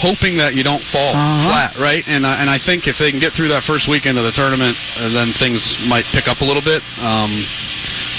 Hoping 0.00 0.38
that 0.40 0.54
you 0.56 0.64
don't 0.64 0.82
fall 0.82 1.12
Uh-huh. 1.12 1.44
flat, 1.48 1.76
right? 1.76 2.02
And 2.08 2.24
uh, 2.24 2.40
and 2.40 2.48
I 2.48 2.56
think 2.58 2.88
if 2.88 2.96
they 2.96 3.10
can 3.12 3.20
get 3.20 3.32
through 3.36 3.48
that 3.52 3.62
first 3.62 3.84
weekend 3.88 4.16
of 4.16 4.24
the 4.24 4.32
tournament, 4.32 4.72
uh, 4.96 5.12
then 5.12 5.32
things 5.36 5.76
might 5.86 6.04
pick 6.08 6.24
up 6.26 6.40
a 6.40 6.46
little 6.48 6.64
bit. 6.64 6.80
Um, 6.98 7.30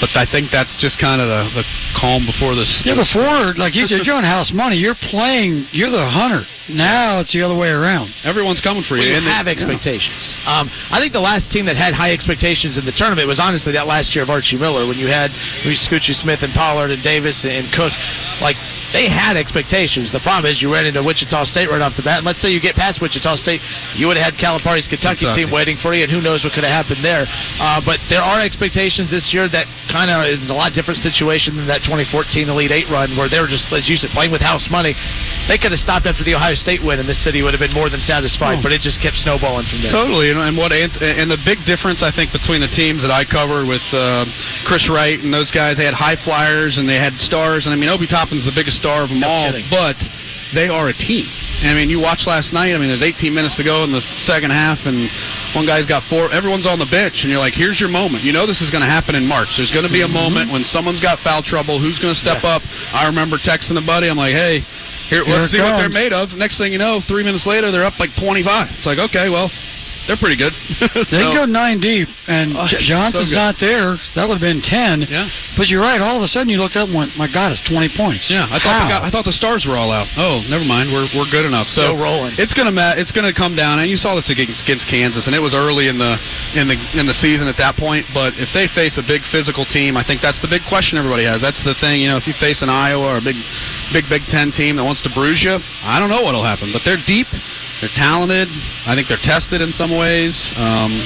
but 0.00 0.14
I 0.18 0.26
think 0.26 0.50
that's 0.50 0.74
just 0.78 0.98
kind 0.98 1.20
of 1.22 1.26
the, 1.30 1.62
the 1.62 1.64
calm 1.98 2.26
before 2.26 2.54
the. 2.54 2.66
Yeah, 2.86 2.94
before, 2.98 3.54
like 3.58 3.74
you 3.74 3.86
said, 3.86 4.06
you're 4.06 4.14
on 4.18 4.24
house 4.26 4.50
money. 4.52 4.76
You're 4.78 4.98
playing. 4.98 5.66
You're 5.70 5.90
the 5.90 6.02
hunter. 6.06 6.42
Now 6.70 7.18
it's 7.18 7.32
the 7.34 7.42
other 7.42 7.54
way 7.58 7.70
around. 7.70 8.14
Everyone's 8.24 8.60
coming 8.62 8.82
for 8.86 8.94
Well, 8.94 9.02
you. 9.02 9.10
you 9.10 9.16
and 9.18 9.26
they- 9.26 9.30
have 9.34 9.46
expectations. 9.50 10.34
Um, 10.46 10.70
I 10.94 10.98
think 11.02 11.12
the 11.12 11.20
last 11.22 11.50
team 11.50 11.66
that 11.66 11.74
had 11.76 11.94
high 11.94 12.12
expectations 12.14 12.78
in 12.78 12.84
the 12.86 12.94
tournament 12.94 13.26
was 13.26 13.40
honestly 13.40 13.72
that 13.74 13.86
last 13.86 14.14
year 14.14 14.22
of 14.22 14.30
Archie 14.30 14.56
Miller 14.58 14.86
when 14.86 14.98
you 14.98 15.06
had 15.10 15.30
Scoochie 15.66 16.14
Smith 16.14 16.42
and 16.42 16.54
Pollard 16.54 16.90
and 16.90 17.02
Davis 17.02 17.44
and 17.44 17.66
Cook. 17.74 17.90
Like 18.40 18.54
they 18.92 19.08
had 19.08 19.36
expectations. 19.36 20.12
The 20.12 20.20
problem 20.20 20.50
is 20.50 20.60
you 20.60 20.72
ran 20.72 20.84
into 20.84 21.02
Wichita 21.02 21.44
State 21.44 21.68
right 21.68 21.80
off 21.80 21.96
the 21.96 22.02
bat. 22.04 22.18
And 22.20 22.26
let's 22.26 22.40
say 22.40 22.50
you 22.50 22.60
get 22.60 22.76
past 22.76 23.00
Wichita 23.00 23.36
State, 23.36 23.60
you 23.96 24.06
would 24.06 24.16
have 24.16 24.34
had 24.34 24.36
Calipari's 24.36 24.86
Kentucky, 24.86 25.24
Kentucky. 25.24 25.44
team 25.44 25.50
waiting 25.50 25.76
for 25.76 25.94
you, 25.94 26.04
and 26.04 26.12
who 26.12 26.20
knows 26.20 26.44
what 26.44 26.52
could 26.52 26.64
have 26.64 26.72
happened 26.74 27.00
there. 27.00 27.24
Uh, 27.56 27.80
but 27.80 28.01
there 28.12 28.20
are 28.20 28.44
expectations 28.44 29.08
this 29.08 29.32
year 29.32 29.48
that 29.48 29.64
kind 29.88 30.12
of 30.12 30.28
is 30.28 30.52
a 30.52 30.54
lot 30.54 30.76
different 30.76 31.00
situation 31.00 31.56
than 31.56 31.64
that 31.72 31.80
2014 31.80 32.44
Elite 32.44 32.68
Eight 32.68 32.88
run 32.92 33.16
where 33.16 33.24
they 33.32 33.40
were 33.40 33.48
just, 33.48 33.72
as 33.72 33.88
you 33.88 33.96
said, 33.96 34.12
playing 34.12 34.28
with 34.28 34.44
house 34.44 34.68
money. 34.68 34.92
They 35.48 35.56
could 35.56 35.72
have 35.72 35.80
stopped 35.80 36.04
after 36.04 36.20
the 36.20 36.36
Ohio 36.36 36.52
State 36.52 36.84
win, 36.84 37.00
and 37.00 37.08
this 37.08 37.24
city 37.24 37.40
would 37.40 37.56
have 37.56 37.64
been 37.64 37.72
more 37.72 37.88
than 37.88 38.04
satisfied. 38.04 38.60
Oh. 38.60 38.62
But 38.62 38.76
it 38.76 38.84
just 38.84 39.00
kept 39.00 39.16
snowballing 39.16 39.64
from 39.64 39.80
there. 39.80 39.96
Totally, 39.96 40.28
and, 40.28 40.36
and 40.36 40.52
what 40.60 40.76
and 40.76 40.92
the 41.32 41.40
big 41.40 41.64
difference 41.64 42.04
I 42.04 42.12
think 42.12 42.36
between 42.36 42.60
the 42.60 42.68
teams 42.68 43.00
that 43.00 43.10
I 43.10 43.24
covered 43.24 43.64
with 43.64 43.82
uh, 43.96 44.28
Chris 44.68 44.92
Wright 44.92 45.16
and 45.16 45.32
those 45.32 45.48
guys, 45.48 45.80
they 45.80 45.88
had 45.88 45.96
high 45.96 46.20
flyers 46.20 46.76
and 46.76 46.84
they 46.84 47.00
had 47.00 47.16
stars, 47.16 47.64
and 47.64 47.72
I 47.72 47.80
mean 47.80 47.88
Obi 47.88 48.04
Toppin's 48.04 48.44
the 48.44 48.52
biggest 48.52 48.76
star 48.76 49.02
of 49.02 49.08
them 49.08 49.24
No 49.24 49.32
all, 49.32 49.48
kidding. 49.48 49.64
but 49.72 49.96
they 50.54 50.68
are 50.68 50.88
a 50.88 50.96
team. 50.96 51.26
I 51.62 51.74
mean, 51.74 51.90
you 51.90 52.00
watched 52.00 52.26
last 52.26 52.52
night. 52.52 52.74
I 52.74 52.78
mean, 52.78 52.88
there's 52.88 53.06
18 53.06 53.32
minutes 53.32 53.56
to 53.56 53.64
go 53.64 53.84
in 53.84 53.92
the 53.92 54.00
second 54.00 54.50
half, 54.50 54.84
and 54.84 55.06
one 55.54 55.66
guy's 55.66 55.86
got 55.86 56.02
four. 56.04 56.32
Everyone's 56.32 56.66
on 56.66 56.78
the 56.78 56.90
bench, 56.90 57.22
and 57.22 57.30
you're 57.30 57.40
like, 57.40 57.54
"Here's 57.54 57.78
your 57.78 57.88
moment." 57.88 58.24
You 58.24 58.32
know 58.32 58.46
this 58.46 58.60
is 58.60 58.70
going 58.70 58.82
to 58.82 58.90
happen 58.90 59.14
in 59.14 59.26
March. 59.26 59.56
There's 59.56 59.70
going 59.70 59.86
to 59.86 59.92
be 59.92 60.02
a 60.02 60.10
mm-hmm. 60.10 60.14
moment 60.14 60.46
when 60.50 60.64
someone's 60.64 61.00
got 61.00 61.18
foul 61.22 61.42
trouble. 61.42 61.78
Who's 61.78 61.98
going 61.98 62.14
to 62.14 62.18
step 62.18 62.42
up? 62.42 62.62
I 62.92 63.06
remember 63.06 63.38
texting 63.38 63.78
a 63.78 63.84
buddy. 63.84 64.10
I'm 64.10 64.18
like, 64.18 64.34
"Hey, 64.34 64.60
here, 65.06 65.24
Here 65.24 65.34
let's 65.34 65.54
see 65.54 65.62
what 65.62 65.78
they're 65.78 65.92
made 65.92 66.12
of." 66.12 66.34
Next 66.34 66.58
thing 66.58 66.72
you 66.72 66.82
know, 66.82 67.00
three 67.00 67.22
minutes 67.22 67.46
later, 67.46 67.70
they're 67.70 67.86
up 67.86 67.98
like 68.02 68.10
25. 68.18 68.74
It's 68.74 68.86
like, 68.86 68.98
okay, 68.98 69.30
well, 69.30 69.50
they're 70.06 70.20
pretty 70.20 70.36
good. 70.36 70.52
They 70.92 71.18
so, 71.18 71.32
can 71.32 71.34
go 71.34 71.44
nine 71.46 71.80
deep, 71.80 72.08
and 72.28 72.52
Oh, 72.56 72.66
J- 72.66 72.78
so 72.78 72.94
Johnson's 72.94 73.32
not 73.32 73.56
there. 73.58 73.96
So 74.02 74.20
that 74.20 74.28
would 74.28 74.38
have 74.38 74.44
been 74.44 74.60
ten. 74.62 75.02
Yeah. 75.08 75.28
But 75.56 75.68
you're 75.68 75.80
right. 75.82 76.00
All 76.00 76.16
of 76.16 76.22
a 76.22 76.30
sudden, 76.30 76.48
you 76.48 76.58
looked 76.58 76.76
up 76.76 76.88
and 76.88 76.96
went, 76.96 77.16
"My 77.16 77.26
God, 77.26 77.50
it's 77.52 77.60
20 77.64 77.88
points." 77.96 78.30
Yeah, 78.30 78.46
I 78.48 78.58
thought 78.60 78.78
the, 78.86 78.92
guy- 78.92 79.04
I 79.06 79.10
thought 79.10 79.24
the 79.24 79.34
stars 79.34 79.66
were 79.66 79.76
all 79.76 79.90
out. 79.90 80.06
Oh, 80.16 80.40
never 80.48 80.64
mind. 80.64 80.92
We're 80.92 81.08
we're 81.16 81.28
good 81.30 81.44
enough. 81.44 81.64
Still 81.66 81.96
so 81.96 82.02
rolling. 82.02 82.34
It's 82.38 82.54
gonna 82.54 82.72
ma- 82.72 82.94
it's 82.96 83.10
gonna 83.12 83.32
come 83.34 83.54
down, 83.56 83.78
and 83.80 83.88
you 83.90 83.96
saw 83.96 84.14
this 84.14 84.30
against, 84.30 84.62
against 84.62 84.86
Kansas, 84.88 85.26
and 85.26 85.34
it 85.36 85.42
was 85.42 85.54
early 85.54 85.88
in 85.88 85.98
the 85.98 86.18
in 86.54 86.68
the 86.68 86.78
in 86.98 87.06
the 87.06 87.16
season 87.16 87.48
at 87.48 87.56
that 87.58 87.76
point. 87.76 88.06
But 88.14 88.34
if 88.38 88.52
they 88.52 88.68
face 88.68 88.98
a 88.98 89.04
big 89.04 89.22
physical 89.22 89.64
team, 89.64 89.96
I 89.96 90.04
think 90.04 90.20
that's 90.20 90.40
the 90.40 90.48
big 90.48 90.62
question 90.68 90.98
everybody 90.98 91.24
has. 91.24 91.40
That's 91.42 91.62
the 91.62 91.74
thing. 91.74 92.00
You 92.00 92.08
know, 92.12 92.18
if 92.18 92.26
you 92.26 92.34
face 92.34 92.62
an 92.62 92.68
Iowa 92.70 93.16
or 93.16 93.18
a 93.18 93.24
big 93.24 93.36
big 93.92 94.04
Big 94.08 94.22
Ten 94.28 94.50
team 94.52 94.76
that 94.76 94.84
wants 94.84 95.00
to 95.02 95.10
bruise 95.14 95.42
you, 95.42 95.56
I 95.84 95.98
don't 96.00 96.10
know 96.10 96.22
what'll 96.22 96.44
happen. 96.44 96.70
But 96.72 96.82
they're 96.84 97.00
deep. 97.06 97.26
They're 97.82 97.90
talented. 97.98 98.46
I 98.86 98.94
think 98.94 99.08
they're 99.08 99.18
tested 99.18 99.60
in 99.60 99.72
some 99.72 99.90
ways. 99.90 100.54
Um, 100.54 101.02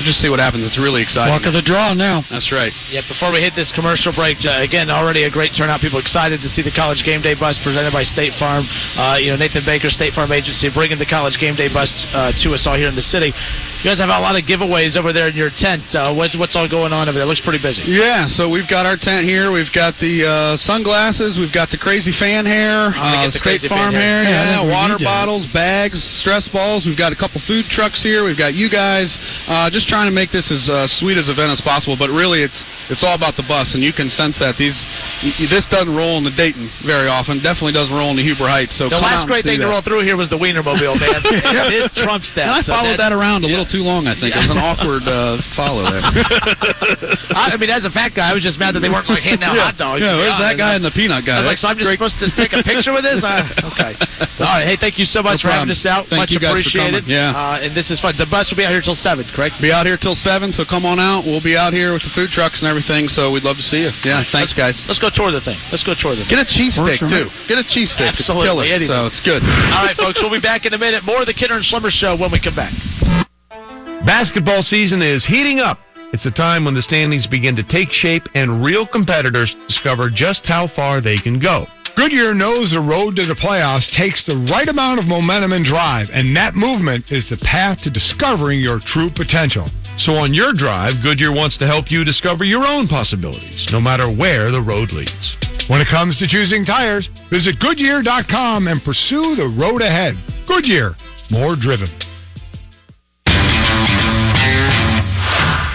we'll 0.00 0.08
just 0.08 0.24
see 0.24 0.32
what 0.32 0.40
happens. 0.40 0.64
It's 0.64 0.80
really 0.80 1.04
exciting. 1.04 1.36
Luck 1.36 1.44
of 1.44 1.52
the 1.52 1.60
draw 1.60 1.92
now. 1.92 2.24
That's 2.32 2.48
right. 2.48 2.72
Yeah, 2.88 3.04
before 3.04 3.28
we 3.28 3.44
hit 3.44 3.52
this 3.52 3.68
commercial 3.68 4.16
break, 4.16 4.40
uh, 4.48 4.64
again, 4.64 4.88
already 4.88 5.28
a 5.28 5.30
great 5.30 5.52
turnout. 5.52 5.84
People 5.84 6.00
excited 6.00 6.40
to 6.40 6.48
see 6.48 6.64
the 6.64 6.72
College 6.72 7.04
Game 7.04 7.20
Day 7.20 7.36
Bus 7.36 7.60
presented 7.60 7.92
by 7.92 8.02
State 8.02 8.32
Farm. 8.40 8.64
Uh, 8.96 9.20
you 9.20 9.28
know, 9.28 9.36
Nathan 9.36 9.62
Baker, 9.68 9.92
State 9.92 10.16
Farm 10.16 10.32
Agency, 10.32 10.72
bringing 10.72 10.96
the 10.96 11.04
College 11.04 11.36
Game 11.36 11.52
Day 11.54 11.68
Bus 11.68 11.92
uh, 12.16 12.32
to 12.40 12.56
us 12.56 12.64
all 12.64 12.80
here 12.80 12.88
in 12.88 12.96
the 12.96 13.04
city. 13.04 13.28
You 13.28 13.84
guys 13.84 14.00
have 14.00 14.08
a 14.08 14.16
lot 14.24 14.40
of 14.40 14.48
giveaways 14.48 14.96
over 14.96 15.12
there 15.12 15.28
in 15.28 15.36
your 15.36 15.52
tent. 15.52 15.92
Uh, 15.92 16.16
what's 16.16 16.32
what's 16.36 16.56
all 16.56 16.68
going 16.68 16.96
on 16.96 17.08
over 17.12 17.20
there? 17.20 17.28
Looks 17.28 17.44
pretty 17.44 17.60
busy. 17.60 17.84
Yeah, 17.84 18.24
so 18.24 18.48
we've 18.48 18.68
got 18.68 18.88
our 18.88 18.96
tent 18.96 19.28
here. 19.28 19.52
We've 19.52 19.72
got 19.72 20.00
the 20.00 20.24
uh, 20.24 20.56
sunglasses. 20.56 21.36
We've 21.36 21.52
got 21.52 21.68
the 21.68 21.76
crazy 21.78 22.12
fan 22.12 22.48
hair, 22.48 22.88
uh, 22.96 23.28
the 23.28 23.36
State 23.36 23.68
Farm 23.68 23.92
hair. 23.92 24.24
hair, 24.24 24.32
Yeah, 24.32 24.60
I 24.60 24.64
yeah, 24.64 24.72
water 24.72 24.96
bottles, 25.02 25.44
bags, 25.52 26.00
stress 26.00 26.48
balls. 26.48 26.86
We've 26.86 26.98
got 26.98 27.12
a 27.12 27.16
couple 27.16 27.40
food 27.44 27.66
trucks 27.66 28.02
here. 28.02 28.24
We've 28.24 28.38
got 28.38 28.54
you 28.54 28.70
guys. 28.70 29.18
Uh, 29.48 29.68
just 29.68 29.89
trying 29.90 30.06
to 30.06 30.14
make 30.14 30.30
this 30.30 30.54
as 30.54 30.70
uh, 30.70 30.86
sweet 30.86 31.18
as 31.18 31.26
event 31.28 31.50
as 31.50 31.58
possible. 31.60 31.98
But 31.98 32.14
really, 32.14 32.40
it's 32.46 32.62
it's 32.88 33.02
all 33.02 33.18
about 33.18 33.34
the 33.34 33.42
bus, 33.50 33.74
and 33.74 33.82
you 33.82 33.90
can 33.92 34.06
sense 34.08 34.38
that 34.38 34.54
these 34.54 34.86
y- 35.26 35.34
this 35.50 35.66
doesn't 35.66 35.90
roll 35.90 36.16
into 36.22 36.30
Dayton 36.38 36.70
very 36.86 37.10
often. 37.10 37.42
Definitely 37.42 37.74
doesn't 37.74 37.92
roll 37.92 38.14
into 38.14 38.22
Huber 38.22 38.46
Heights. 38.46 38.78
So 38.78 38.86
The 38.88 39.02
last 39.02 39.26
great 39.26 39.42
thing 39.42 39.58
to 39.58 39.66
roll 39.66 39.82
through 39.82 40.06
here 40.06 40.14
was 40.16 40.30
the 40.30 40.38
Wienermobile, 40.38 40.94
man. 41.02 41.18
this 41.74 41.90
trumps 41.92 42.30
that. 42.38 42.46
And 42.46 42.54
I 42.56 42.62
So 42.62 42.72
followed 42.72 43.02
that 43.02 43.10
around 43.10 43.42
a 43.42 43.50
little 43.50 43.66
too 43.66 43.82
long. 43.82 44.06
I 44.06 44.14
think 44.14 44.30
it 44.32 44.40
was 44.46 44.54
an 44.54 44.62
awkward 44.62 45.02
uh, 45.10 45.42
follow 45.58 45.82
there. 45.90 46.00
I, 47.34 47.54
I 47.54 47.56
mean, 47.58 47.70
as 47.70 47.84
a 47.84 47.90
fat 47.92 48.14
guy, 48.14 48.30
I 48.30 48.34
was 48.34 48.42
just 48.46 48.58
mad 48.62 48.74
that 48.78 48.80
they 48.80 48.88
weren't 48.92 49.08
like 49.10 49.24
handing 49.26 49.44
out 49.48 49.56
yeah, 49.58 49.66
hot 49.72 49.76
dogs. 49.76 50.00
Yeah, 50.04 50.16
where's 50.16 50.38
that 50.38 50.54
guy 50.56 50.76
and 50.78 50.84
the 50.84 50.94
peanut 50.94 51.26
guy? 51.26 51.40
I 51.40 51.44
was 51.44 51.50
like, 51.50 51.58
so 51.58 51.68
I'm 51.68 51.76
just 51.76 51.88
Great- 51.90 51.98
supposed 51.98 52.18
to 52.22 52.28
take 52.36 52.52
a 52.54 52.62
picture 52.62 52.92
with 52.94 53.02
this? 53.04 53.22
Uh, 53.30 53.44
okay. 53.72 53.94
All 54.42 54.48
right. 54.58 54.66
Hey, 54.66 54.76
thank 54.80 54.98
you 54.98 55.04
so 55.04 55.22
much 55.22 55.44
No 55.44 55.50
for 55.50 55.54
having 55.54 55.70
us 55.70 55.84
out. 55.86 56.08
Thank 56.08 56.32
much 56.32 56.34
appreciated. 56.34 57.04
Yeah. 57.06 57.30
Uh, 57.36 57.62
and 57.62 57.76
this 57.76 57.90
is 57.92 58.00
fun. 58.00 58.16
The 58.18 58.26
bus 58.26 58.50
will 58.50 58.56
be 58.58 58.64
out 58.64 58.72
here 58.74 58.80
till 58.80 58.96
seven, 58.96 59.22
correct? 59.28 59.60
Be 59.60 59.69
out 59.72 59.86
here 59.86 59.96
till 59.96 60.14
seven, 60.14 60.52
so 60.52 60.64
come 60.64 60.84
on 60.84 60.98
out. 60.98 61.24
We'll 61.24 61.42
be 61.42 61.56
out 61.56 61.72
here 61.72 61.92
with 61.92 62.02
the 62.02 62.12
food 62.12 62.30
trucks 62.30 62.60
and 62.62 62.68
everything. 62.68 63.08
So 63.08 63.30
we'd 63.30 63.42
love 63.46 63.56
to 63.56 63.62
see 63.66 63.82
you. 63.86 63.90
Yeah, 64.04 64.22
thanks, 64.26 64.54
guys. 64.54 64.84
Let's 64.86 64.98
go 64.98 65.10
tour 65.10 65.30
the 65.30 65.40
thing. 65.40 65.58
Let's 65.70 65.82
go 65.82 65.94
tour 65.94 66.14
the 66.14 66.22
thing. 66.26 66.34
Get 66.36 66.42
a 66.42 66.48
cheesesteak 66.48 67.00
Works 67.00 67.02
for 67.02 67.10
too. 67.10 67.26
Get 67.48 67.58
a 67.58 67.66
cheesesteak. 67.66 68.14
It's 68.14 68.26
Absolutely, 68.26 68.46
killer. 68.48 68.64
anything. 68.66 68.94
So 68.94 69.06
it's 69.06 69.20
good. 69.22 69.42
All 69.42 69.82
right, 69.86 69.96
folks. 69.96 70.20
We'll 70.22 70.30
be 70.34 70.40
back 70.42 70.66
in 70.66 70.74
a 70.74 70.78
minute. 70.78 71.02
More 71.04 71.20
of 71.20 71.26
the 71.26 71.34
Kinner 71.34 71.58
and 71.58 71.64
Schlemmer 71.64 71.90
Show 71.90 72.16
when 72.16 72.30
we 72.30 72.40
come 72.40 72.54
back. 72.54 72.72
Basketball 74.06 74.62
season 74.62 75.02
is 75.02 75.24
heating 75.26 75.60
up. 75.60 75.78
It's 76.12 76.26
a 76.26 76.30
time 76.30 76.64
when 76.64 76.74
the 76.74 76.82
standings 76.82 77.28
begin 77.28 77.54
to 77.54 77.62
take 77.62 77.92
shape 77.92 78.24
and 78.34 78.64
real 78.64 78.84
competitors 78.84 79.54
discover 79.68 80.10
just 80.10 80.44
how 80.44 80.66
far 80.66 81.00
they 81.00 81.16
can 81.16 81.38
go. 81.38 81.66
Goodyear 81.96 82.34
knows 82.34 82.72
the 82.72 82.80
road 82.80 83.14
to 83.16 83.26
the 83.26 83.34
playoffs 83.34 83.90
takes 83.90 84.24
the 84.24 84.36
right 84.50 84.68
amount 84.68 84.98
of 84.98 85.06
momentum 85.06 85.52
and 85.52 85.64
drive, 85.64 86.08
and 86.12 86.36
that 86.36 86.56
movement 86.56 87.12
is 87.12 87.28
the 87.28 87.36
path 87.36 87.82
to 87.82 87.90
discovering 87.90 88.58
your 88.58 88.80
true 88.80 89.10
potential. 89.14 89.66
So 89.96 90.14
on 90.14 90.34
your 90.34 90.52
drive, 90.52 90.94
Goodyear 91.02 91.32
wants 91.32 91.56
to 91.58 91.66
help 91.66 91.90
you 91.90 92.04
discover 92.04 92.44
your 92.44 92.66
own 92.66 92.88
possibilities, 92.88 93.68
no 93.70 93.80
matter 93.80 94.10
where 94.10 94.50
the 94.50 94.62
road 94.62 94.90
leads. 94.92 95.36
When 95.68 95.80
it 95.80 95.88
comes 95.88 96.18
to 96.18 96.26
choosing 96.26 96.64
tires, 96.64 97.08
visit 97.30 97.60
Goodyear.com 97.60 98.66
and 98.66 98.82
pursue 98.82 99.36
the 99.36 99.54
road 99.54 99.82
ahead. 99.82 100.14
Goodyear, 100.48 100.94
more 101.30 101.54
driven. 101.54 101.88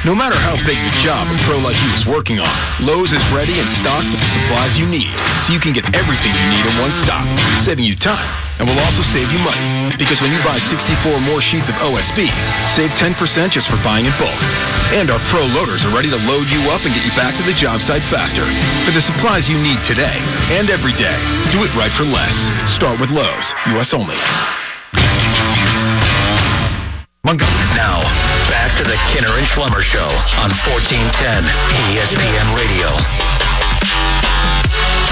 No 0.06 0.14
matter 0.14 0.38
how 0.38 0.54
big 0.70 0.78
the 0.86 0.94
job 1.02 1.26
a 1.34 1.38
pro 1.50 1.58
like 1.58 1.74
you 1.82 1.90
is 1.90 2.06
working 2.06 2.38
on, 2.38 2.54
Lowe's 2.78 3.10
is 3.10 3.26
ready 3.34 3.58
and 3.58 3.66
stocked 3.74 4.06
with 4.06 4.22
the 4.22 4.30
supplies 4.30 4.78
you 4.78 4.86
need, 4.86 5.10
so 5.42 5.50
you 5.50 5.58
can 5.58 5.74
get 5.74 5.82
everything 5.98 6.30
you 6.30 6.46
need 6.54 6.62
in 6.62 6.78
one 6.78 6.94
stop, 6.94 7.26
saving 7.58 7.90
you 7.90 7.98
time, 7.98 8.22
and 8.62 8.70
will 8.70 8.78
also 8.86 9.02
save 9.02 9.34
you 9.34 9.42
money. 9.42 9.98
Because 9.98 10.22
when 10.22 10.30
you 10.30 10.38
buy 10.46 10.62
64 10.62 11.10
more 11.26 11.42
sheets 11.42 11.74
of 11.74 11.76
OSB, 11.82 12.30
save 12.78 12.94
10% 13.02 13.18
just 13.50 13.66
for 13.66 13.82
buying 13.82 14.06
in 14.06 14.14
bulk. 14.22 14.38
And 14.94 15.10
our 15.10 15.18
pro 15.26 15.42
loaders 15.42 15.82
are 15.82 15.90
ready 15.90 16.14
to 16.14 16.22
load 16.30 16.54
you 16.54 16.70
up 16.70 16.86
and 16.86 16.94
get 16.94 17.02
you 17.02 17.14
back 17.18 17.34
to 17.42 17.44
the 17.44 17.58
job 17.58 17.82
site 17.82 18.06
faster. 18.06 18.46
For 18.86 18.94
the 18.94 19.02
supplies 19.02 19.50
you 19.50 19.58
need 19.58 19.82
today 19.90 20.22
and 20.54 20.70
every 20.70 20.94
day, 21.02 21.18
do 21.50 21.66
it 21.66 21.74
right 21.74 21.90
for 21.98 22.06
less. 22.06 22.38
Start 22.70 23.02
with 23.02 23.10
Lowe's, 23.10 23.50
U.S. 23.74 23.90
only. 23.90 24.22
Montgomery. 27.26 27.74
Now, 27.74 28.06
to 28.76 28.84
the 28.84 28.98
Kinner 29.14 29.32
and 29.40 29.48
Schlemmer 29.48 29.80
Show 29.82 30.04
on 30.44 30.52
1410 30.68 31.48
ESPN 31.96 32.48
Radio. 32.60 32.92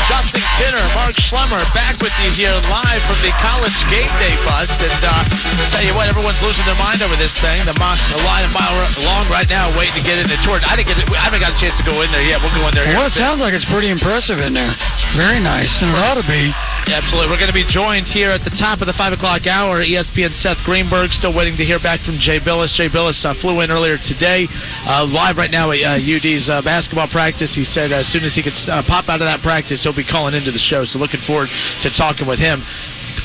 Justin 0.04 0.44
Kinner, 0.60 0.84
Mark 1.00 1.16
Schlemmer, 1.16 1.64
back 1.72 1.96
with 2.04 2.12
you 2.20 2.28
here 2.36 2.52
live 2.68 3.02
from 3.08 3.16
the 3.24 3.32
College 3.40 3.72
Game 3.88 4.12
Day 4.20 4.36
bus. 4.44 4.68
And 4.84 4.92
uh, 5.00 5.24
I 5.24 5.66
tell 5.72 5.80
you 5.86 5.96
what, 5.96 6.12
everyone's 6.12 6.44
losing 6.44 6.68
their 6.68 6.76
mind 6.76 7.00
over 7.00 7.16
this 7.16 7.32
thing. 7.40 7.64
The, 7.64 7.72
mi- 7.80 8.02
the 8.12 8.20
line 8.28 8.44
a 8.44 8.52
mile 8.52 8.76
long 9.08 9.32
right 9.32 9.48
now, 9.48 9.72
waiting 9.80 9.96
to 9.96 10.04
get 10.04 10.20
in 10.20 10.28
the 10.28 10.36
tour. 10.44 10.60
I 10.60 10.76
didn't 10.76 10.92
get. 10.92 11.00
I 11.16 11.24
haven't 11.24 11.40
got 11.40 11.56
a 11.56 11.60
chance 11.60 11.80
to 11.80 11.86
go 11.88 12.04
in 12.04 12.12
there 12.12 12.24
yet. 12.26 12.44
We'll 12.44 12.52
go 12.52 12.68
in 12.68 12.76
there. 12.76 12.84
here 12.84 13.00
Well, 13.00 13.08
in 13.08 13.12
a 13.12 13.16
it 13.16 13.16
bit. 13.16 13.24
sounds 13.24 13.40
like 13.40 13.56
it's 13.56 13.66
pretty 13.68 13.88
impressive 13.88 14.44
in 14.44 14.52
there. 14.52 14.76
Very 15.16 15.40
nice, 15.40 15.80
and 15.80 15.96
it 15.96 16.00
ought 16.04 16.20
to 16.20 16.28
be. 16.28 16.52
Absolutely. 16.92 17.32
We're 17.32 17.40
going 17.40 17.52
to 17.52 17.56
be 17.56 17.64
joined 17.64 18.08
here 18.08 18.30
at 18.30 18.44
the 18.44 18.52
top 18.52 18.82
of 18.82 18.88
the 18.88 18.94
5 18.94 19.14
o'clock 19.14 19.48
hour. 19.48 19.80
ESPN 19.80 20.34
Seth 20.36 20.64
Greenberg 20.68 21.12
still 21.12 21.34
waiting 21.34 21.56
to 21.58 21.64
hear 21.64 21.80
back 21.80 22.02
from 22.02 22.20
Jay 22.20 22.40
Bilas. 22.40 22.74
Jay 22.76 22.90
Bilas 22.90 23.24
uh, 23.24 23.34
flew 23.34 23.62
in 23.62 23.72
earlier 23.72 23.98
today, 23.98 24.48
uh, 24.86 25.08
live 25.08 25.38
right 25.38 25.52
now 25.52 25.72
at 25.72 25.80
uh, 25.80 25.96
UD's 25.96 26.50
uh, 26.50 26.62
basketball 26.62 27.08
practice. 27.08 27.56
He 27.56 27.64
said 27.64 27.92
as 27.92 28.08
soon 28.08 28.24
as 28.24 28.36
he 28.36 28.44
could 28.44 28.58
uh, 28.68 28.84
pop 28.84 29.08
out 29.08 29.22
of 29.24 29.28
that 29.32 29.40
practice, 29.40 29.84
he'll 29.84 29.96
be 29.96 30.04
calling 30.04 30.36
into 30.36 30.52
the 30.52 30.60
show. 30.60 30.84
So 30.84 31.00
looking 31.00 31.22
forward 31.22 31.48
to 31.82 31.90
talking 31.90 32.28
with 32.28 32.40
him. 32.40 32.60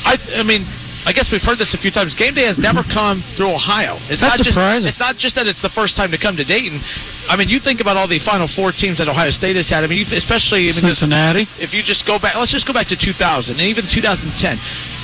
I, 0.07 0.15
I 0.39 0.43
mean. 0.43 0.65
I 1.09 1.11
guess 1.11 1.33
we've 1.33 1.41
heard 1.41 1.57
this 1.57 1.73
a 1.73 1.81
few 1.81 1.89
times. 1.89 2.13
Game 2.13 2.37
day 2.37 2.45
has 2.45 2.61
never 2.61 2.85
come 2.85 3.25
through 3.33 3.49
Ohio. 3.49 3.97
It's 4.13 4.21
That's 4.21 4.37
not 4.37 4.45
just 4.45 4.53
surprising. 4.53 4.93
it's 4.93 5.01
not 5.01 5.17
just 5.17 5.33
that 5.41 5.49
it's 5.49 5.65
the 5.65 5.73
first 5.73 5.97
time 5.97 6.13
to 6.13 6.21
come 6.21 6.37
to 6.37 6.45
Dayton. 6.45 6.77
I 7.25 7.33
mean, 7.33 7.49
you 7.49 7.57
think 7.57 7.81
about 7.81 7.97
all 7.97 8.05
the 8.05 8.21
Final 8.21 8.45
Four 8.45 8.69
teams 8.69 9.01
that 9.01 9.09
Ohio 9.09 9.33
State 9.33 9.57
has 9.57 9.65
had. 9.73 9.81
I 9.81 9.89
mean, 9.89 10.05
you, 10.05 10.07
especially 10.13 10.69
I 10.69 10.77
mean, 10.77 10.93
Cincinnati. 10.93 11.49
if 11.57 11.73
you 11.73 11.81
just 11.81 12.05
go 12.05 12.21
back, 12.21 12.37
let's 12.37 12.53
just 12.53 12.69
go 12.69 12.77
back 12.77 12.93
to 12.93 12.97
2000 12.97 13.57
and 13.57 13.65
even 13.65 13.89
2010. 13.89 14.37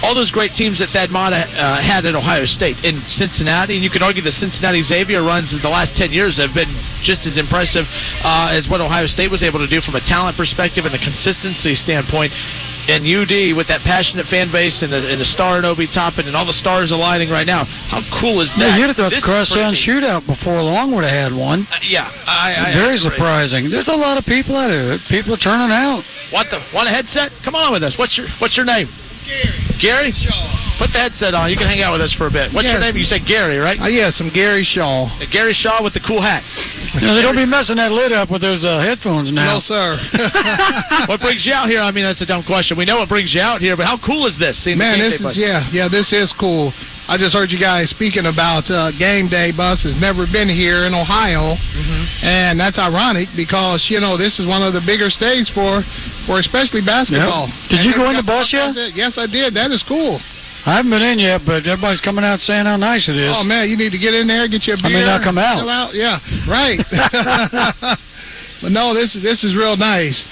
All 0.05 0.13
those 0.13 0.29
great 0.29 0.53
teams 0.53 0.77
that 0.77 0.93
Thad 0.93 1.09
Matta 1.09 1.41
uh, 1.41 1.81
had 1.81 2.05
at 2.05 2.13
Ohio 2.13 2.45
State 2.45 2.85
in 2.85 3.01
Cincinnati, 3.09 3.73
and 3.73 3.81
you 3.81 3.89
can 3.89 4.05
argue 4.05 4.21
the 4.21 4.29
Cincinnati 4.29 4.85
Xavier 4.85 5.25
runs 5.25 5.57
in 5.57 5.61
the 5.65 5.73
last 5.73 5.97
10 5.97 6.13
years 6.13 6.37
have 6.37 6.53
been 6.53 6.69
just 7.01 7.25
as 7.25 7.41
impressive 7.41 7.89
uh, 8.21 8.53
as 8.53 8.69
what 8.69 8.77
Ohio 8.77 9.09
State 9.09 9.33
was 9.33 9.41
able 9.41 9.57
to 9.57 9.67
do 9.67 9.81
from 9.81 9.97
a 9.97 10.01
talent 10.05 10.37
perspective 10.37 10.85
and 10.85 10.93
a 10.93 11.01
consistency 11.01 11.73
standpoint. 11.73 12.29
And 12.87 13.01
UD 13.01 13.57
with 13.57 13.67
that 13.73 13.81
passionate 13.81 14.27
fan 14.27 14.51
base 14.51 14.83
and 14.83 14.93
a, 14.93 15.01
and 15.01 15.19
a 15.21 15.25
star 15.25 15.57
in 15.57 15.65
Obi 15.65 15.87
Toppin 15.87 16.27
and 16.27 16.35
all 16.35 16.45
the 16.45 16.53
stars 16.53 16.91
aligning 16.91 17.29
right 17.29 17.47
now. 17.47 17.65
How 17.65 18.01
cool 18.21 18.41
is 18.41 18.53
that? 18.57 18.77
Yeah, 18.77 18.77
you'd 18.77 18.87
have 18.93 18.95
thought 18.95 19.09
This 19.09 19.25
the 19.25 19.31
crosstown 19.33 19.73
shootout 19.73 20.25
before 20.27 20.61
long 20.61 20.93
would 20.93 21.03
have 21.03 21.31
had 21.31 21.33
one. 21.33 21.65
Uh, 21.65 21.81
yeah, 21.81 22.11
I, 22.27 22.69
I, 22.69 22.73
Very 22.77 22.93
I 22.93 23.01
surprising. 23.01 23.69
There's 23.69 23.89
a 23.89 23.97
lot 23.97 24.17
of 24.17 24.25
people 24.25 24.55
out 24.55 24.69
it. 24.69 25.01
People 25.09 25.33
are 25.33 25.41
turning 25.41 25.73
out. 25.73 26.05
What 26.31 26.49
the? 26.49 26.61
Want 26.73 26.87
a 26.87 26.93
headset? 26.93 27.31
Come 27.43 27.55
on 27.55 27.71
with 27.73 27.83
us. 27.83 27.97
What's 27.97 28.17
your 28.17 28.27
What's 28.39 28.57
your 28.57 28.65
name? 28.65 28.87
Gary. 29.25 29.65
Gary. 29.81 30.11
Put 30.77 30.91
the 30.91 30.99
headset 30.99 31.33
on. 31.33 31.49
You 31.49 31.57
can 31.57 31.67
hang 31.67 31.81
out 31.81 31.93
with 31.93 32.01
us 32.01 32.13
for 32.13 32.27
a 32.27 32.31
bit. 32.31 32.51
What's 32.51 32.67
your 32.67 32.79
name? 32.79 32.95
You 32.95 33.07
said 33.07 33.25
Gary, 33.25 33.57
right? 33.57 33.79
Uh, 33.79 33.87
yes, 33.87 34.19
I'm 34.19 34.29
Gary 34.29 34.63
Shaw. 34.63 35.07
Uh, 35.07 35.25
Gary 35.31 35.53
Shaw 35.53 35.81
with 35.83 35.93
the 35.93 36.03
cool 36.03 36.21
hat. 36.21 36.43
You 36.99 37.07
know, 37.07 37.15
they 37.15 37.23
don't 37.23 37.35
be 37.35 37.45
messing 37.47 37.77
that 37.77 37.91
lid 37.91 38.11
up 38.11 38.29
with 38.29 38.41
those 38.41 38.65
uh, 38.65 38.79
headphones 38.79 39.31
now. 39.31 39.55
No, 39.55 39.59
sir. 39.59 39.95
what 41.07 41.21
brings 41.21 41.45
you 41.45 41.53
out 41.53 41.69
here? 41.69 41.79
I 41.79 41.91
mean, 41.91 42.03
that's 42.03 42.21
a 42.21 42.27
dumb 42.27 42.43
question. 42.43 42.77
We 42.77 42.85
know 42.85 42.97
what 42.97 43.09
brings 43.09 43.33
you 43.33 43.41
out 43.41 43.61
here, 43.61 43.75
but 43.75 43.85
how 43.85 43.97
cool 43.97 44.27
is 44.27 44.37
this? 44.37 44.67
Man, 44.67 44.99
this 44.99 45.15
is 45.15 45.23
bus? 45.23 45.37
yeah, 45.37 45.63
yeah. 45.71 45.87
This 45.87 46.11
is 46.11 46.33
cool. 46.33 46.73
I 47.07 47.17
just 47.21 47.33
heard 47.37 47.51
you 47.53 47.59
guys 47.61 47.89
speaking 47.93 48.25
about 48.25 48.65
uh, 48.69 48.89
game 48.97 49.29
day 49.29 49.53
bus 49.53 49.83
has 49.85 49.93
never 49.93 50.25
been 50.25 50.49
here 50.49 50.89
in 50.89 50.93
Ohio, 50.97 51.53
Mm-hmm. 51.75 52.03
and 52.25 52.53
that's 52.59 52.79
ironic 52.79 53.29
because 53.35 53.87
you 53.91 53.99
know 53.99 54.17
this 54.17 54.39
is 54.39 54.47
one 54.47 54.63
of 54.65 54.73
the 54.73 54.81
bigger 54.81 55.09
states 55.13 55.49
for 55.51 55.83
for 56.25 56.39
especially 56.41 56.81
basketball. 56.81 57.45
Did 57.69 57.83
And 57.83 57.85
you 57.85 57.93
go 57.93 58.09
in 58.09 58.15
the 58.17 58.25
bus 58.25 58.49
yet? 58.53 58.73
Yes, 58.97 59.17
I 59.21 59.27
did. 59.27 59.53
That 59.53 59.69
is 59.69 59.83
cool. 59.83 60.17
I 60.65 60.81
haven't 60.81 60.89
been 60.89 61.03
in 61.05 61.19
yet, 61.21 61.45
but 61.45 61.61
everybody's 61.69 62.01
coming 62.01 62.25
out 62.25 62.39
saying 62.41 62.65
how 62.65 62.73
nice 62.75 63.05
it 63.05 63.17
is. 63.21 63.29
Oh 63.37 63.43
man, 63.45 63.69
you 63.69 63.77
need 63.77 63.91
to 63.93 64.01
get 64.01 64.15
in 64.17 64.25
there, 64.25 64.47
get 64.49 64.65
your 64.65 64.77
beer. 64.81 64.97
I 64.97 64.99
may 65.01 65.05
not 65.05 65.21
come 65.21 65.37
out. 65.37 65.61
chill 65.61 65.69
Yeah, 65.93 66.17
right. 66.49 66.81
but 68.65 68.71
no, 68.73 68.93
this 68.97 69.13
is 69.15 69.21
this 69.21 69.43
is 69.43 69.53
real 69.55 69.77
nice. 69.77 70.25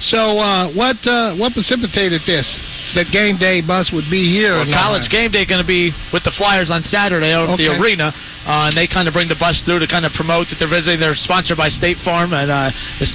So 0.00 0.38
uh, 0.38 0.70
what 0.72 0.96
uh, 1.10 1.34
what 1.36 1.52
precipitated 1.52 2.22
this? 2.22 2.60
That 2.94 3.10
game 3.12 3.36
day 3.36 3.60
bus 3.62 3.92
would 3.92 4.08
be 4.10 4.22
here. 4.38 4.54
Well, 4.58 4.66
college 4.70 5.06
Ohio? 5.08 5.26
game 5.26 5.30
day 5.30 5.44
going 5.46 5.62
to 5.62 5.66
be 5.66 5.92
with 6.12 6.24
the 6.24 6.34
Flyers 6.34 6.70
on 6.70 6.82
Saturday 6.82 7.34
over 7.34 7.52
at 7.52 7.58
the 7.58 7.70
arena. 7.78 8.12
uh, 8.46 8.68
and 8.70 8.74
they 8.76 8.86
kind 8.86 9.06
of 9.06 9.14
bring 9.14 9.28
the 9.28 9.38
bus 9.38 9.62
through 9.62 9.78
to 9.80 9.86
kind 9.86 10.04
of 10.04 10.12
promote 10.12 10.48
that 10.50 10.58
they're 10.58 10.70
visiting. 10.70 10.98
They're 10.98 11.14
sponsored 11.14 11.56
by 11.56 11.68
State 11.68 11.98
Farm, 11.98 12.32
and 12.32 12.50
uh, 12.50 12.70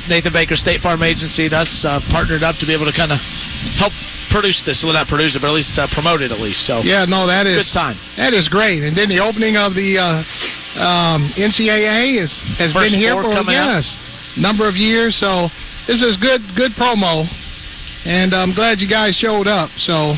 Nathan 0.08 0.32
Baker 0.32 0.56
State 0.56 0.82
Farm 0.82 1.02
Agency 1.04 1.46
and 1.50 1.54
us 1.56 1.84
uh, 1.84 2.00
partnered 2.12 2.44
up 2.44 2.56
to 2.62 2.66
be 2.66 2.74
able 2.74 2.86
to 2.86 2.96
kind 2.96 3.12
of 3.12 3.20
help 3.78 3.94
produce 4.30 4.62
this. 4.64 4.84
Well, 4.84 4.94
not 4.94 5.08
produce 5.08 5.36
it, 5.36 5.42
but 5.42 5.50
at 5.50 5.58
least 5.58 5.78
uh, 5.80 5.88
promote 5.92 6.22
it 6.22 6.32
at 6.32 6.40
least. 6.40 6.66
So 6.66 6.82
Yeah, 6.84 7.06
no, 7.08 7.28
that 7.28 7.48
is 7.48 7.68
good 7.68 7.74
time. 7.74 7.98
That 8.18 8.34
is 8.34 8.48
great. 8.48 8.84
And 8.84 8.96
then 8.96 9.10
the 9.10 9.20
opening 9.20 9.58
of 9.58 9.74
the 9.76 9.98
uh, 10.00 10.24
um, 10.80 11.32
NCAA 11.36 12.20
is 12.22 12.40
has 12.60 12.74
First 12.74 12.92
been 12.92 13.00
here 13.00 13.16
for 13.16 13.32
up. 13.32 13.48
number 14.38 14.68
of 14.68 14.76
years. 14.76 15.16
So 15.16 15.48
this 15.88 16.02
is 16.02 16.18
good 16.18 16.42
good 16.56 16.74
promo, 16.76 17.26
and 18.06 18.34
I'm 18.34 18.54
glad 18.54 18.80
you 18.80 18.88
guys 18.88 19.18
showed 19.18 19.48
up. 19.50 19.74
So 19.82 20.14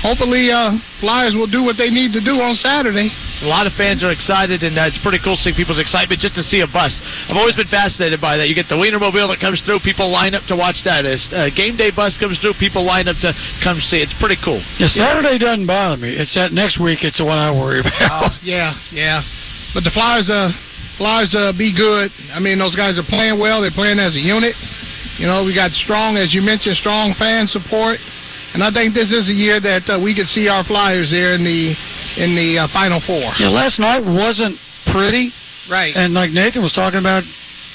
hopefully 0.00 0.48
uh, 0.50 0.72
Flyers 0.98 1.36
will 1.36 1.46
do 1.46 1.62
what 1.62 1.76
they 1.76 1.90
need 1.90 2.12
to 2.16 2.22
do 2.24 2.40
on 2.40 2.54
Saturday. 2.56 3.12
A 3.44 3.46
lot 3.46 3.68
of 3.68 3.76
fans 3.76 4.02
are 4.02 4.10
excited, 4.10 4.64
and 4.64 4.74
uh, 4.78 4.88
it's 4.88 4.98
pretty 4.98 5.20
cool 5.22 5.36
seeing 5.36 5.54
people's 5.54 5.78
excitement 5.78 6.20
just 6.20 6.34
to 6.34 6.42
see 6.42 6.60
a 6.64 6.66
bus. 6.66 6.98
I've 7.28 7.36
always 7.36 7.54
been 7.54 7.70
fascinated 7.70 8.20
by 8.20 8.36
that. 8.40 8.48
You 8.48 8.54
get 8.56 8.66
the 8.66 8.74
Wienermobile 8.80 9.28
that 9.30 9.38
comes 9.38 9.60
through, 9.60 9.80
people 9.84 10.10
line 10.10 10.34
up 10.34 10.42
to 10.50 10.56
watch 10.56 10.82
that. 10.84 11.06
As 11.06 11.28
uh, 11.30 11.50
game 11.54 11.76
day 11.76 11.92
bus 11.94 12.18
comes 12.18 12.40
through, 12.40 12.54
people 12.58 12.82
line 12.82 13.06
up 13.06 13.20
to 13.22 13.36
come 13.62 13.78
see. 13.78 14.00
It's 14.00 14.16
pretty 14.16 14.40
cool. 14.42 14.58
Yeah, 14.80 14.88
Saturday 14.88 15.38
doesn't 15.38 15.66
bother 15.68 16.00
me. 16.00 16.16
It's 16.16 16.34
that 16.34 16.50
next 16.50 16.80
week. 16.80 17.04
It's 17.04 17.18
the 17.18 17.26
one 17.28 17.38
I 17.38 17.52
worry 17.52 17.80
about. 17.80 18.34
Yeah, 18.42 18.72
yeah. 18.90 19.22
But 19.74 19.84
the 19.84 19.92
Flyers, 19.92 20.30
uh, 20.30 20.50
Flyers, 20.96 21.34
uh, 21.36 21.52
be 21.52 21.70
good. 21.70 22.10
I 22.32 22.40
mean, 22.40 22.58
those 22.58 22.74
guys 22.74 22.98
are 22.98 23.06
playing 23.06 23.38
well. 23.38 23.60
They're 23.60 23.70
playing 23.70 23.98
as 24.00 24.16
a 24.16 24.22
unit. 24.22 24.56
You 25.18 25.26
know, 25.26 25.44
we 25.44 25.54
got 25.54 25.72
strong, 25.72 26.16
as 26.16 26.32
you 26.32 26.42
mentioned, 26.42 26.76
strong 26.76 27.12
fan 27.14 27.46
support. 27.46 27.98
And 28.54 28.62
I 28.62 28.70
think 28.70 28.94
this 28.94 29.12
is 29.12 29.28
a 29.28 29.34
year 29.34 29.60
that 29.60 29.90
uh, 29.90 30.00
we 30.00 30.14
could 30.14 30.26
see 30.26 30.48
our 30.48 30.64
Flyers 30.64 31.10
there 31.10 31.34
in 31.34 31.44
the 31.44 31.74
in 32.16 32.32
the 32.34 32.64
uh, 32.64 32.68
Final 32.72 32.98
Four. 32.98 33.34
Yeah, 33.38 33.50
last 33.52 33.78
night 33.78 34.00
wasn't 34.00 34.56
pretty. 34.86 35.30
Right. 35.68 35.92
And 35.94 36.14
like 36.14 36.30
Nathan 36.32 36.62
was 36.62 36.72
talking 36.72 36.98
about, 36.98 37.24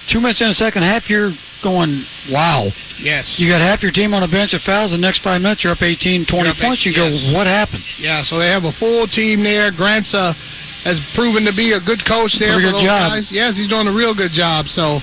two 0.10 0.20
minutes 0.20 0.42
in 0.42 0.48
the 0.48 0.58
second 0.58 0.84
half, 0.84 1.10
you're 1.10 1.32
going, 1.62 2.04
wow. 2.32 2.68
Yes. 3.00 3.40
You 3.40 3.48
got 3.50 3.62
half 3.62 3.84
your 3.84 3.92
team 3.92 4.14
on 4.14 4.24
a 4.24 4.28
bench 4.28 4.54
of 4.54 4.62
fouls. 4.62 4.92
The 4.92 4.98
next 4.98 5.24
five 5.24 5.42
minutes, 5.42 5.64
you're 5.64 5.74
up 5.74 5.82
18, 5.82 6.26
20 6.26 6.50
up 6.50 6.58
points. 6.58 6.86
You 6.86 6.92
eight- 6.92 7.32
go, 7.32 7.38
what 7.38 7.48
happened? 7.48 7.84
Yeah, 7.98 8.22
so 8.22 8.40
they 8.40 8.50
have 8.50 8.66
a 8.66 8.72
full 8.74 9.08
team 9.08 9.44
there. 9.44 9.72
Grant's 9.72 10.14
uh, 10.14 10.34
has 10.84 11.00
proven 11.16 11.46
to 11.48 11.54
be 11.56 11.72
a 11.72 11.80
good 11.80 12.04
coach 12.04 12.36
there 12.40 12.60
Pretty 12.60 12.68
for 12.68 12.76
good 12.76 12.84
those 12.84 12.92
job. 12.92 13.12
guys. 13.16 13.32
Yes, 13.32 13.56
he's 13.56 13.70
doing 13.70 13.88
a 13.88 13.96
real 13.96 14.14
good 14.16 14.32
job. 14.36 14.68
So, 14.68 15.00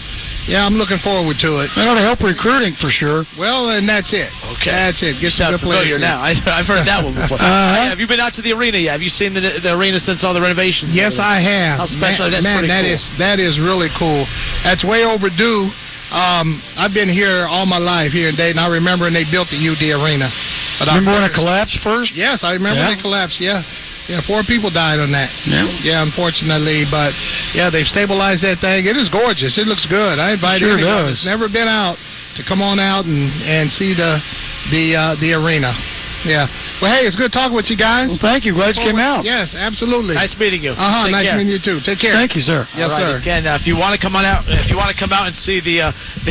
yeah, 0.51 0.67
I'm 0.67 0.75
looking 0.75 0.99
forward 0.99 1.39
to 1.47 1.63
it. 1.63 1.71
They 1.79 1.87
ought 1.87 1.95
to 1.95 2.03
help 2.03 2.19
recruiting 2.27 2.75
for 2.75 2.91
sure. 2.91 3.23
Well, 3.39 3.71
and 3.71 3.87
that's 3.87 4.11
it. 4.13 4.27
Okay. 4.59 4.75
That's 4.75 4.99
it. 5.07 5.23
Get 5.23 5.31
some 5.31 5.55
Sound 5.55 5.63
good 5.63 5.63
players. 5.65 5.87
familiar 5.95 6.03
there. 6.03 6.11
now. 6.11 6.27
I, 6.27 6.35
I've 6.59 6.67
heard 6.67 6.85
that 6.91 7.01
one 7.07 7.15
before. 7.15 7.39
Uh-huh. 7.47 7.75
Hey, 7.79 7.87
have 7.89 8.03
you 8.03 8.11
been 8.11 8.19
out 8.21 8.35
to 8.37 8.43
the 8.43 8.51
arena 8.53 8.77
yet? 8.83 8.99
Have 8.99 9.05
you 9.07 9.09
seen 9.13 9.33
the, 9.33 9.41
the 9.63 9.73
arena 9.79 9.97
since 10.03 10.27
all 10.27 10.35
the 10.35 10.43
renovations? 10.43 10.93
Yes, 10.99 11.17
I 11.23 11.39
have. 11.41 11.79
How 11.81 11.87
special? 11.87 12.27
Man, 12.27 12.35
That's 12.35 12.45
man, 12.45 12.59
pretty 12.59 12.75
that 12.75 12.85
cool. 12.85 12.99
is 12.99 13.03
that 13.23 13.39
is 13.39 13.55
really 13.63 13.89
cool. 13.97 14.27
That's 14.67 14.83
way 14.85 15.07
overdue. 15.07 15.71
Um, 16.11 16.59
I've 16.75 16.91
been 16.93 17.07
here 17.09 17.47
all 17.47 17.71
my 17.71 17.79
life 17.79 18.11
here 18.11 18.27
in 18.29 18.35
Dayton. 18.35 18.59
I 18.59 18.67
remember 18.67 19.07
when 19.07 19.15
they 19.15 19.23
built 19.31 19.47
the 19.55 19.63
UD 19.63 19.95
Arena. 19.95 20.27
But 20.83 20.91
Remember 20.91 21.15
when 21.15 21.23
I've 21.23 21.31
it 21.31 21.39
collapsed 21.39 21.79
first? 21.87 22.11
Yes, 22.19 22.43
I 22.43 22.59
remember 22.59 22.83
Yeah. 22.83 22.91
when 22.91 22.99
it 22.99 23.03
collapsed. 23.03 23.39
Yeah, 23.39 23.63
yeah, 24.09 24.21
four 24.25 24.43
people 24.47 24.71
died 24.71 24.99
on 24.99 25.11
that. 25.13 25.29
Yeah. 25.45 25.67
Yeah, 25.83 26.03
unfortunately, 26.07 26.85
but 26.91 27.13
yeah, 27.55 27.69
they've 27.71 27.87
stabilized 27.87 28.43
that 28.43 28.59
thing. 28.63 28.87
It 28.87 28.97
is 28.97 29.09
gorgeous. 29.09 29.59
It 29.59 29.67
looks 29.69 29.87
good. 29.87 30.19
I 30.19 30.33
invite 30.35 30.61
Sure 30.61 30.75
anyone 30.79 31.07
does. 31.11 31.23
that's 31.23 31.27
never 31.27 31.49
been 31.49 31.69
out 31.69 31.99
to 32.39 32.43
come 32.47 32.63
on 32.63 32.79
out 32.79 33.05
and 33.05 33.29
and 33.47 33.71
see 33.71 33.93
the 33.95 34.19
the 34.71 34.85
uh, 34.97 35.15
the 35.21 35.35
arena. 35.37 35.71
Yeah. 36.21 36.45
Well, 36.85 36.93
hey, 36.93 37.09
it's 37.09 37.17
good 37.17 37.33
talking 37.33 37.57
with 37.57 37.73
you 37.73 37.81
guys. 37.81 38.13
Well, 38.13 38.21
thank 38.21 38.45
you. 38.45 38.53
Glad 38.53 38.77
you 38.77 38.85
came 38.85 39.01
out. 39.01 39.25
Yes, 39.25 39.57
absolutely. 39.57 40.15
Nice 40.21 40.37
meeting 40.37 40.61
you. 40.61 40.77
Uh 40.77 40.77
huh. 40.77 41.05
Take 41.09 41.13
Nice 41.17 41.27
care. 41.33 41.37
meeting 41.41 41.53
you 41.57 41.61
too. 41.63 41.81
Take 41.81 41.97
care. 41.97 42.13
Thank 42.13 42.37
you, 42.37 42.45
sir. 42.45 42.69
Yes, 42.77 42.93
All 42.93 43.01
sir. 43.01 43.17
Again, 43.17 43.49
uh, 43.49 43.57
if 43.57 43.65
you 43.67 43.73
want 43.73 43.97
to 43.97 44.01
come 44.01 44.13
on 44.17 44.29
out, 44.29 44.45
if 44.49 44.69
you 44.69 44.77
want 44.77 44.93
to 44.93 44.99
come 45.01 45.17
out 45.17 45.27
and 45.29 45.35
see 45.35 45.65
the 45.65 45.89
uh, 45.89 45.93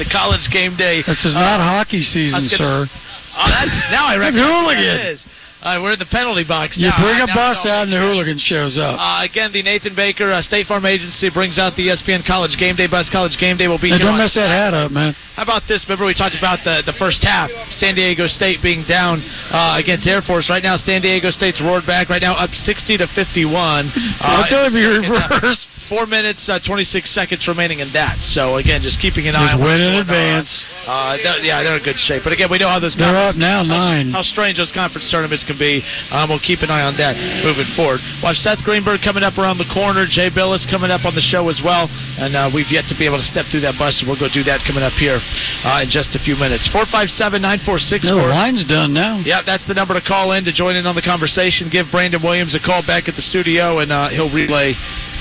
the, 0.00 0.08
college 0.08 0.48
game 0.48 0.76
day, 0.80 1.04
This 1.04 1.28
is 1.28 1.36
uh, 1.36 1.40
not 1.44 1.60
hockey 1.60 2.00
season, 2.00 2.40
I 2.40 2.40
was 2.40 2.48
sir. 2.56 2.88
Oh, 2.88 3.48
that's 3.52 3.84
now 3.92 4.08
I 4.08 4.16
That's 4.20 4.32
recognize 4.32 4.48
what 4.48 4.80
hooligan. 4.80 4.96
that 4.96 5.12
is. 5.12 5.20
Uh, 5.60 5.80
we're 5.82 5.92
in 5.94 5.98
the 5.98 6.06
penalty 6.06 6.46
box 6.46 6.78
You 6.78 6.86
now. 6.86 7.02
bring 7.02 7.18
a 7.18 7.26
bus 7.26 7.66
out 7.66 7.90
and 7.90 7.92
the 7.92 7.98
hooligan 7.98 8.38
shows 8.38 8.78
up. 8.78 8.94
Uh, 8.94 9.26
again, 9.26 9.50
the 9.50 9.62
Nathan 9.62 9.90
Baker 9.98 10.30
uh, 10.30 10.40
State 10.40 10.66
Farm 10.70 10.86
Agency 10.86 11.30
brings 11.34 11.58
out 11.58 11.74
the 11.74 11.90
ESPN 11.90 12.22
College 12.24 12.54
Game 12.56 12.76
Day 12.78 12.86
bus. 12.86 13.10
College 13.10 13.34
Game 13.42 13.56
Day 13.58 13.66
will 13.66 13.74
be 13.82 13.90
Hey, 13.90 13.98
here. 13.98 14.06
don't 14.06 14.14
on 14.14 14.22
mess 14.22 14.38
that 14.38 14.46
hat 14.46 14.70
up, 14.72 14.92
man. 14.94 15.18
How 15.34 15.42
about 15.42 15.66
this? 15.66 15.82
Remember 15.90 16.06
we 16.06 16.14
talked 16.14 16.38
about 16.38 16.62
the 16.62 16.82
the 16.86 16.94
first 16.94 17.22
half. 17.26 17.50
San 17.74 17.94
Diego 17.98 18.26
State 18.30 18.62
being 18.62 18.82
down 18.86 19.18
uh, 19.50 19.78
against 19.82 20.06
Air 20.06 20.22
Force. 20.22 20.46
Right 20.50 20.62
now, 20.62 20.76
San 20.78 21.02
Diego 21.02 21.30
State's 21.30 21.58
roared 21.60 21.86
back. 21.86 22.06
Right 22.08 22.22
now, 22.22 22.34
up 22.38 22.50
60 22.54 22.98
to 23.02 23.06
51. 23.10 23.90
I'll 24.22 24.46
tell 24.46 24.70
you, 24.70 25.02
you 25.02 25.10
reversed. 25.10 25.74
Four 25.88 26.04
minutes, 26.06 26.46
uh, 26.52 26.58
26 26.60 27.08
seconds 27.08 27.48
remaining 27.48 27.80
in 27.80 27.90
that. 27.94 28.18
So 28.20 28.56
again, 28.62 28.82
just 28.82 29.00
keeping 29.00 29.26
an 29.26 29.34
eye 29.34 29.56
Just 29.56 29.62
on 29.62 29.64
win 29.64 29.80
in 29.80 29.94
advance. 29.98 30.66
Uh, 30.86 31.16
they're- 31.16 31.40
yeah, 31.42 31.62
they're 31.64 31.78
in 31.78 31.82
good 31.82 31.98
shape. 31.98 32.22
But 32.24 32.32
again, 32.34 32.50
we 32.50 32.58
know 32.58 32.68
how 32.68 32.78
those 32.78 32.94
They're 32.94 33.08
up 33.16 33.36
now, 33.36 33.64
how- 33.64 33.94
nine. 33.96 34.10
How 34.12 34.20
strange 34.22 34.58
those 34.58 34.70
conference 34.70 35.10
tournaments 35.10 35.44
can 35.48 35.56
be. 35.56 35.80
Um, 36.12 36.28
we'll 36.28 36.44
keep 36.44 36.60
an 36.60 36.68
eye 36.68 36.84
on 36.84 37.00
that 37.00 37.16
moving 37.40 37.64
forward. 37.72 38.04
Watch 38.20 38.36
Seth 38.44 38.60
Greenberg 38.60 39.00
coming 39.00 39.24
up 39.24 39.40
around 39.40 39.56
the 39.56 39.66
corner. 39.72 40.04
Jay 40.04 40.28
Bilas 40.28 40.68
coming 40.68 40.92
up 40.92 41.08
on 41.08 41.16
the 41.16 41.24
show 41.24 41.48
as 41.48 41.64
well. 41.64 41.88
And 42.20 42.36
uh, 42.36 42.52
we've 42.52 42.68
yet 42.68 42.84
to 42.92 42.94
be 42.94 43.08
able 43.08 43.16
to 43.16 43.24
step 43.24 43.48
through 43.48 43.64
that 43.64 43.80
bus, 43.80 43.98
so 43.98 44.06
we'll 44.06 44.20
go 44.20 44.28
do 44.28 44.44
that 44.44 44.60
coming 44.68 44.84
up 44.84 44.92
here 45.00 45.16
uh, 45.64 45.80
in 45.82 45.88
just 45.88 46.12
a 46.12 46.20
few 46.20 46.36
minutes. 46.36 46.68
457 46.68 47.40
946 47.40 48.12
No, 48.12 48.20
the 48.20 48.28
line's 48.28 48.64
done 48.68 48.92
now. 48.92 49.18
yeah, 49.24 49.40
that's 49.40 49.64
the 49.64 49.74
number 49.74 49.94
to 49.96 50.04
call 50.04 50.36
in 50.36 50.44
to 50.44 50.52
join 50.52 50.76
in 50.76 50.84
on 50.84 50.94
the 50.94 51.02
conversation. 51.02 51.72
Give 51.72 51.88
Brandon 51.90 52.20
Williams 52.20 52.52
a 52.54 52.60
call 52.60 52.84
back 52.84 53.08
at 53.08 53.16
the 53.16 53.24
studio, 53.24 53.78
and 53.80 53.88
uh, 53.90 54.12
he'll 54.12 54.28
relay 54.34 54.74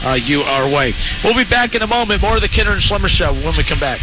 uh, 0.04 0.18
you 0.20 0.42
our 0.42 0.68
way. 0.68 0.92
We'll 1.24 1.38
be 1.38 1.48
back 1.48 1.74
in 1.76 1.82
a 1.82 1.88
moment. 1.88 2.22
More 2.22 2.36
of 2.36 2.42
the 2.42 2.50
Kinner 2.52 2.76
and 2.76 2.82
Schlemmer 2.82 3.08
Show 3.08 3.32
when 3.34 3.54
we 3.56 3.64
come 3.64 3.80
back. 3.80 4.00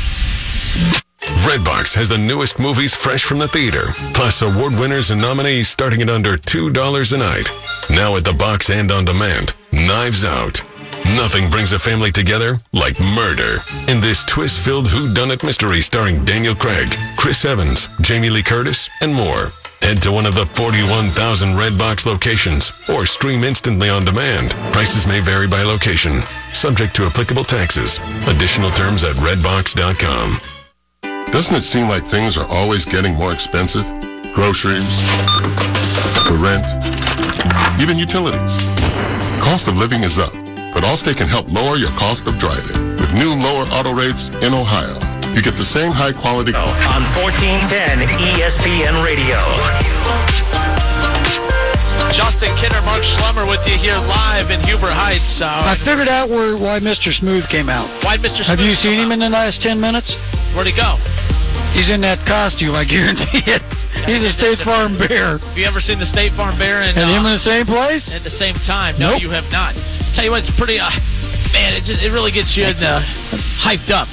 Redbox 1.48 1.94
has 1.96 2.08
the 2.08 2.18
newest 2.18 2.58
movies 2.58 2.94
fresh 2.94 3.24
from 3.24 3.38
the 3.38 3.48
theater, 3.48 3.88
plus 4.12 4.42
award 4.42 4.76
winners 4.76 5.10
and 5.10 5.20
nominees 5.20 5.68
starting 5.68 6.02
at 6.02 6.10
under 6.10 6.36
$2 6.36 6.68
a 6.72 7.16
night. 7.16 7.48
Now 7.88 8.16
at 8.16 8.24
the 8.24 8.36
box 8.36 8.68
and 8.68 8.92
on 8.92 9.04
demand, 9.04 9.52
Knives 9.72 10.24
Out. 10.24 10.60
Nothing 11.16 11.48
brings 11.48 11.72
a 11.72 11.78
family 11.78 12.12
together 12.12 12.56
like 12.72 13.00
murder. 13.16 13.60
In 13.88 14.00
this 14.00 14.24
twist-filled 14.28 14.86
whodunit 14.86 15.44
mystery 15.44 15.80
starring 15.80 16.24
Daniel 16.24 16.54
Craig, 16.54 16.88
Chris 17.16 17.44
Evans, 17.44 17.88
Jamie 18.00 18.30
Lee 18.30 18.44
Curtis, 18.44 18.88
and 19.00 19.14
more. 19.14 19.48
Head 19.80 20.00
to 20.02 20.12
one 20.12 20.24
of 20.24 20.34
the 20.34 20.48
41,000 20.56 21.56
Redbox 21.56 22.04
locations 22.04 22.72
or 22.88 23.04
stream 23.04 23.44
instantly 23.44 23.88
on 23.88 24.04
demand. 24.04 24.52
Prices 24.72 25.06
may 25.06 25.20
vary 25.24 25.48
by 25.48 25.62
location, 25.62 26.20
subject 26.52 26.96
to 26.96 27.04
applicable 27.04 27.44
taxes. 27.44 28.00
Additional 28.28 28.72
terms 28.72 29.04
at 29.04 29.16
redbox.com. 29.16 30.53
Doesn't 31.34 31.56
it 31.58 31.66
seem 31.66 31.90
like 31.90 32.06
things 32.14 32.38
are 32.38 32.46
always 32.46 32.86
getting 32.86 33.18
more 33.18 33.34
expensive? 33.34 33.82
Groceries, 34.38 34.86
the 36.30 36.38
rent, 36.38 36.62
even 37.82 37.98
utilities. 37.98 38.54
Cost 39.42 39.66
of 39.66 39.74
living 39.74 40.06
is 40.06 40.14
up, 40.14 40.30
but 40.70 40.86
Allstate 40.86 41.18
can 41.18 41.26
help 41.26 41.50
lower 41.50 41.74
your 41.74 41.90
cost 41.98 42.30
of 42.30 42.38
driving 42.38 42.94
with 43.02 43.10
new 43.18 43.34
lower 43.34 43.66
auto 43.74 43.98
rates 43.98 44.30
in 44.46 44.54
Ohio. 44.54 44.94
You 45.34 45.42
get 45.42 45.58
the 45.58 45.66
same 45.66 45.90
high 45.90 46.14
quality 46.14 46.54
On 46.54 47.02
1410 47.18 48.06
ESPN 48.38 49.02
Radio. 49.02 49.42
Justin 52.14 52.54
Kinner, 52.56 52.78
Mark 52.86 53.02
Schlemmer 53.02 53.42
with 53.48 53.66
you 53.66 53.74
here 53.76 53.98
live 53.98 54.50
in 54.50 54.60
Huber 54.62 54.86
Heights. 54.90 55.42
I 55.42 55.74
Uh, 55.74 55.84
figured 55.84 56.06
out 56.08 56.30
where 56.30 56.56
why 56.56 56.78
Mr. 56.78 57.10
Smooth 57.12 57.48
came 57.48 57.68
out. 57.68 57.90
why 58.04 58.16
Mr. 58.16 58.44
Smooth? 58.46 58.58
Have 58.58 58.60
you 58.60 58.74
seen 58.74 59.00
him 59.00 59.10
in 59.10 59.18
the 59.18 59.28
last 59.28 59.60
10 59.60 59.80
minutes? 59.80 60.14
Where'd 60.54 60.68
he 60.68 60.72
go? 60.76 60.94
He's 61.74 61.90
in 61.90 62.00
that 62.02 62.22
costume, 62.24 62.74
I 62.74 62.84
guarantee 62.86 63.42
it. 63.50 63.62
He's 64.06 64.22
a 64.22 64.30
State 64.30 64.58
Farm 64.62 64.94
Bear. 64.96 65.38
Have 65.38 65.58
you 65.58 65.64
ever 65.66 65.80
seen 65.80 65.98
the 65.98 66.06
State 66.06 66.32
Farm 66.34 66.56
Bear 66.56 66.82
and, 66.82 66.96
And 66.96 67.10
him 67.10 67.26
in 67.26 67.34
uh, 67.34 67.34
the 67.34 67.42
same 67.42 67.66
place? 67.66 68.12
at 68.14 68.22
the 68.22 68.30
same 68.30 68.54
time? 68.62 68.94
No, 68.98 69.12
Nope. 69.18 69.22
you 69.22 69.30
have 69.30 69.50
not. 69.50 69.74
Tell 70.14 70.22
you 70.24 70.30
what, 70.30 70.46
it's 70.46 70.54
pretty. 70.54 70.78
Uh, 70.78 70.90
man, 71.52 71.74
it, 71.74 71.82
just, 71.82 71.98
it 72.02 72.12
really 72.14 72.30
gets 72.30 72.54
you 72.56 72.64
uh, 72.64 73.02
hyped 73.58 73.90
up. 73.90 74.06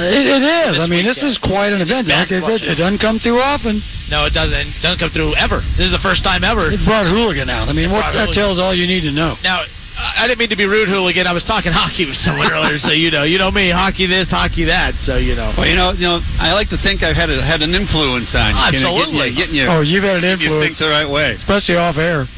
It, 0.00 0.24
it 0.24 0.42
is. 0.42 0.80
I 0.80 0.88
mean, 0.88 1.04
this 1.04 1.22
is 1.22 1.36
quite 1.36 1.72
an 1.72 1.80
event. 1.80 2.08
Like 2.08 2.24
I 2.24 2.40
said, 2.40 2.64
it 2.64 2.80
doesn't 2.80 2.98
come 2.98 3.20
too 3.20 3.40
often. 3.40 3.82
No, 4.08 4.24
it 4.24 4.32
doesn't. 4.32 4.56
It 4.56 4.80
doesn't 4.80 5.00
come 5.00 5.10
through 5.10 5.36
ever. 5.36 5.60
This 5.76 5.92
is 5.92 5.94
the 5.96 6.00
first 6.00 6.24
time 6.24 6.44
ever. 6.44 6.72
It 6.72 6.80
brought 6.84 7.04
Hooligan 7.08 7.50
out. 7.50 7.68
I 7.68 7.72
mean, 7.72 7.92
what 7.92 8.12
that 8.12 8.32
tells 8.32 8.58
all 8.58 8.72
you 8.72 8.86
need 8.86 9.04
to 9.04 9.12
know. 9.12 9.36
Now, 9.44 9.64
I 9.96 10.24
I 10.24 10.26
didn't 10.28 10.38
mean 10.38 10.50
to 10.50 10.56
be 10.56 10.66
rude, 10.66 10.88
hooligan. 10.88 11.26
I 11.26 11.32
was 11.32 11.42
talking 11.44 11.72
hockey 11.74 12.06
with 12.06 12.16
someone 12.16 12.50
earlier, 12.50 12.78
so 12.78 12.92
you 12.92 13.10
know, 13.10 13.24
you 13.24 13.38
know 13.38 13.50
me, 13.50 13.70
hockey 13.70 14.06
this, 14.06 14.30
hockey 14.30 14.64
that. 14.70 14.94
So 14.96 15.16
you 15.16 15.34
know. 15.34 15.52
Well, 15.56 15.66
you 15.66 15.74
know, 15.76 15.92
you 15.92 16.06
know, 16.06 16.20
I 16.38 16.54
like 16.54 16.68
to 16.70 16.78
think 16.78 17.02
I've 17.02 17.16
had 17.16 17.30
a, 17.30 17.42
had 17.44 17.62
an 17.62 17.74
influence 17.74 18.34
on 18.34 18.54
you. 18.54 18.56
you 18.56 18.86
Absolutely. 18.86 19.34
Getting 19.34 19.34
you, 19.34 19.36
getting 19.36 19.54
you, 19.54 19.66
Oh, 19.68 19.80
you've 19.82 20.04
had 20.04 20.16
an 20.16 20.22
getting 20.22 20.40
you 20.40 20.52
influence, 20.54 20.78
think 20.78 20.88
the 20.88 20.94
right 20.94 21.08
way. 21.10 21.32
especially 21.34 21.76
off 21.76 21.98
air. 21.98 22.24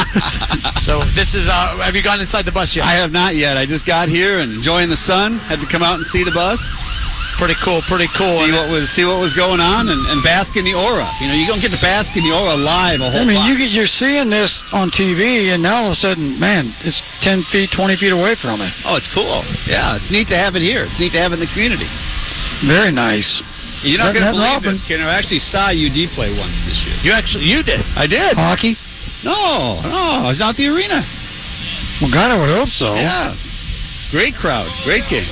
So 0.80 1.04
this 1.14 1.34
is. 1.34 1.46
Uh, 1.46 1.78
have 1.84 1.94
you 1.94 2.02
gone 2.02 2.20
inside 2.20 2.44
the 2.46 2.52
bus 2.52 2.74
yet? 2.74 2.84
I 2.84 2.96
have 2.98 3.12
not 3.12 3.36
yet. 3.36 3.56
I 3.56 3.66
just 3.66 3.86
got 3.86 4.08
here 4.08 4.40
and 4.40 4.50
enjoying 4.52 4.88
the 4.88 4.96
sun. 4.96 5.38
Had 5.38 5.60
to 5.60 5.68
come 5.70 5.82
out 5.82 5.96
and 6.00 6.06
see 6.06 6.24
the 6.24 6.32
bus. 6.32 6.58
Pretty 7.38 7.54
cool, 7.62 7.80
pretty 7.86 8.08
cool. 8.16 8.42
See 8.44 8.52
what 8.52 8.68
was 8.70 8.90
see 8.90 9.04
what 9.04 9.20
was 9.20 9.32
going 9.32 9.60
on 9.60 9.88
and, 9.88 10.00
and 10.10 10.22
bask 10.22 10.56
in 10.56 10.64
the 10.64 10.74
aura. 10.74 11.08
You 11.20 11.28
know, 11.28 11.36
you 11.36 11.46
don't 11.46 11.60
get 11.60 11.70
to 11.72 11.80
bask 11.80 12.16
in 12.16 12.24
the 12.24 12.32
aura 12.32 12.56
live 12.56 13.00
a 13.00 13.10
whole 13.10 13.22
I 13.22 13.24
mean, 13.24 13.36
lot. 13.36 13.48
you 13.48 13.56
get, 13.56 13.70
you're 13.70 13.88
seeing 13.88 14.28
this 14.28 14.62
on 14.72 14.90
TV, 14.90 15.52
and 15.54 15.62
now 15.62 15.86
all 15.86 15.92
of 15.92 15.96
a 15.96 16.00
sudden, 16.00 16.38
man, 16.38 16.72
it's 16.84 17.00
10 17.20 17.42
feet, 17.48 17.70
20 17.72 17.96
feet 17.96 18.12
away 18.12 18.34
from 18.34 18.60
it. 18.60 18.72
Oh, 18.84 18.96
it's 18.96 19.08
cool. 19.08 19.40
Yeah, 19.64 19.96
it's 19.96 20.10
neat 20.10 20.28
to 20.28 20.36
have 20.36 20.56
it 20.56 20.62
here. 20.62 20.84
It's 20.84 21.00
neat 21.00 21.12
to 21.12 21.20
have 21.20 21.32
it 21.32 21.40
in 21.40 21.44
the 21.44 21.52
community. 21.52 21.88
Very 22.66 22.92
nice. 22.92 23.40
You're 23.82 23.98
not 23.98 24.12
going 24.12 24.28
to 24.28 24.36
happen 24.36 24.60
believe 24.60 24.76
this, 24.76 24.84
Kinner. 24.84 25.08
I 25.08 25.16
actually 25.16 25.40
saw 25.40 25.72
UD 25.72 26.12
play 26.12 26.28
once 26.36 26.60
this 26.68 26.84
year. 26.84 26.96
You 27.00 27.12
actually, 27.16 27.48
you 27.48 27.62
did. 27.64 27.80
I 27.96 28.04
did. 28.06 28.36
Hockey? 28.36 28.76
No, 29.24 29.80
no, 29.80 30.24
I 30.24 30.28
was 30.28 30.40
out 30.40 30.56
the 30.56 30.68
arena. 30.68 31.00
Well, 32.00 32.12
God, 32.12 32.32
I 32.32 32.40
would 32.40 32.52
hope 32.52 32.68
so. 32.68 32.92
Yeah. 32.92 33.36
Great 34.10 34.34
crowd. 34.34 34.68
Great 34.84 35.04
game. 35.08 35.28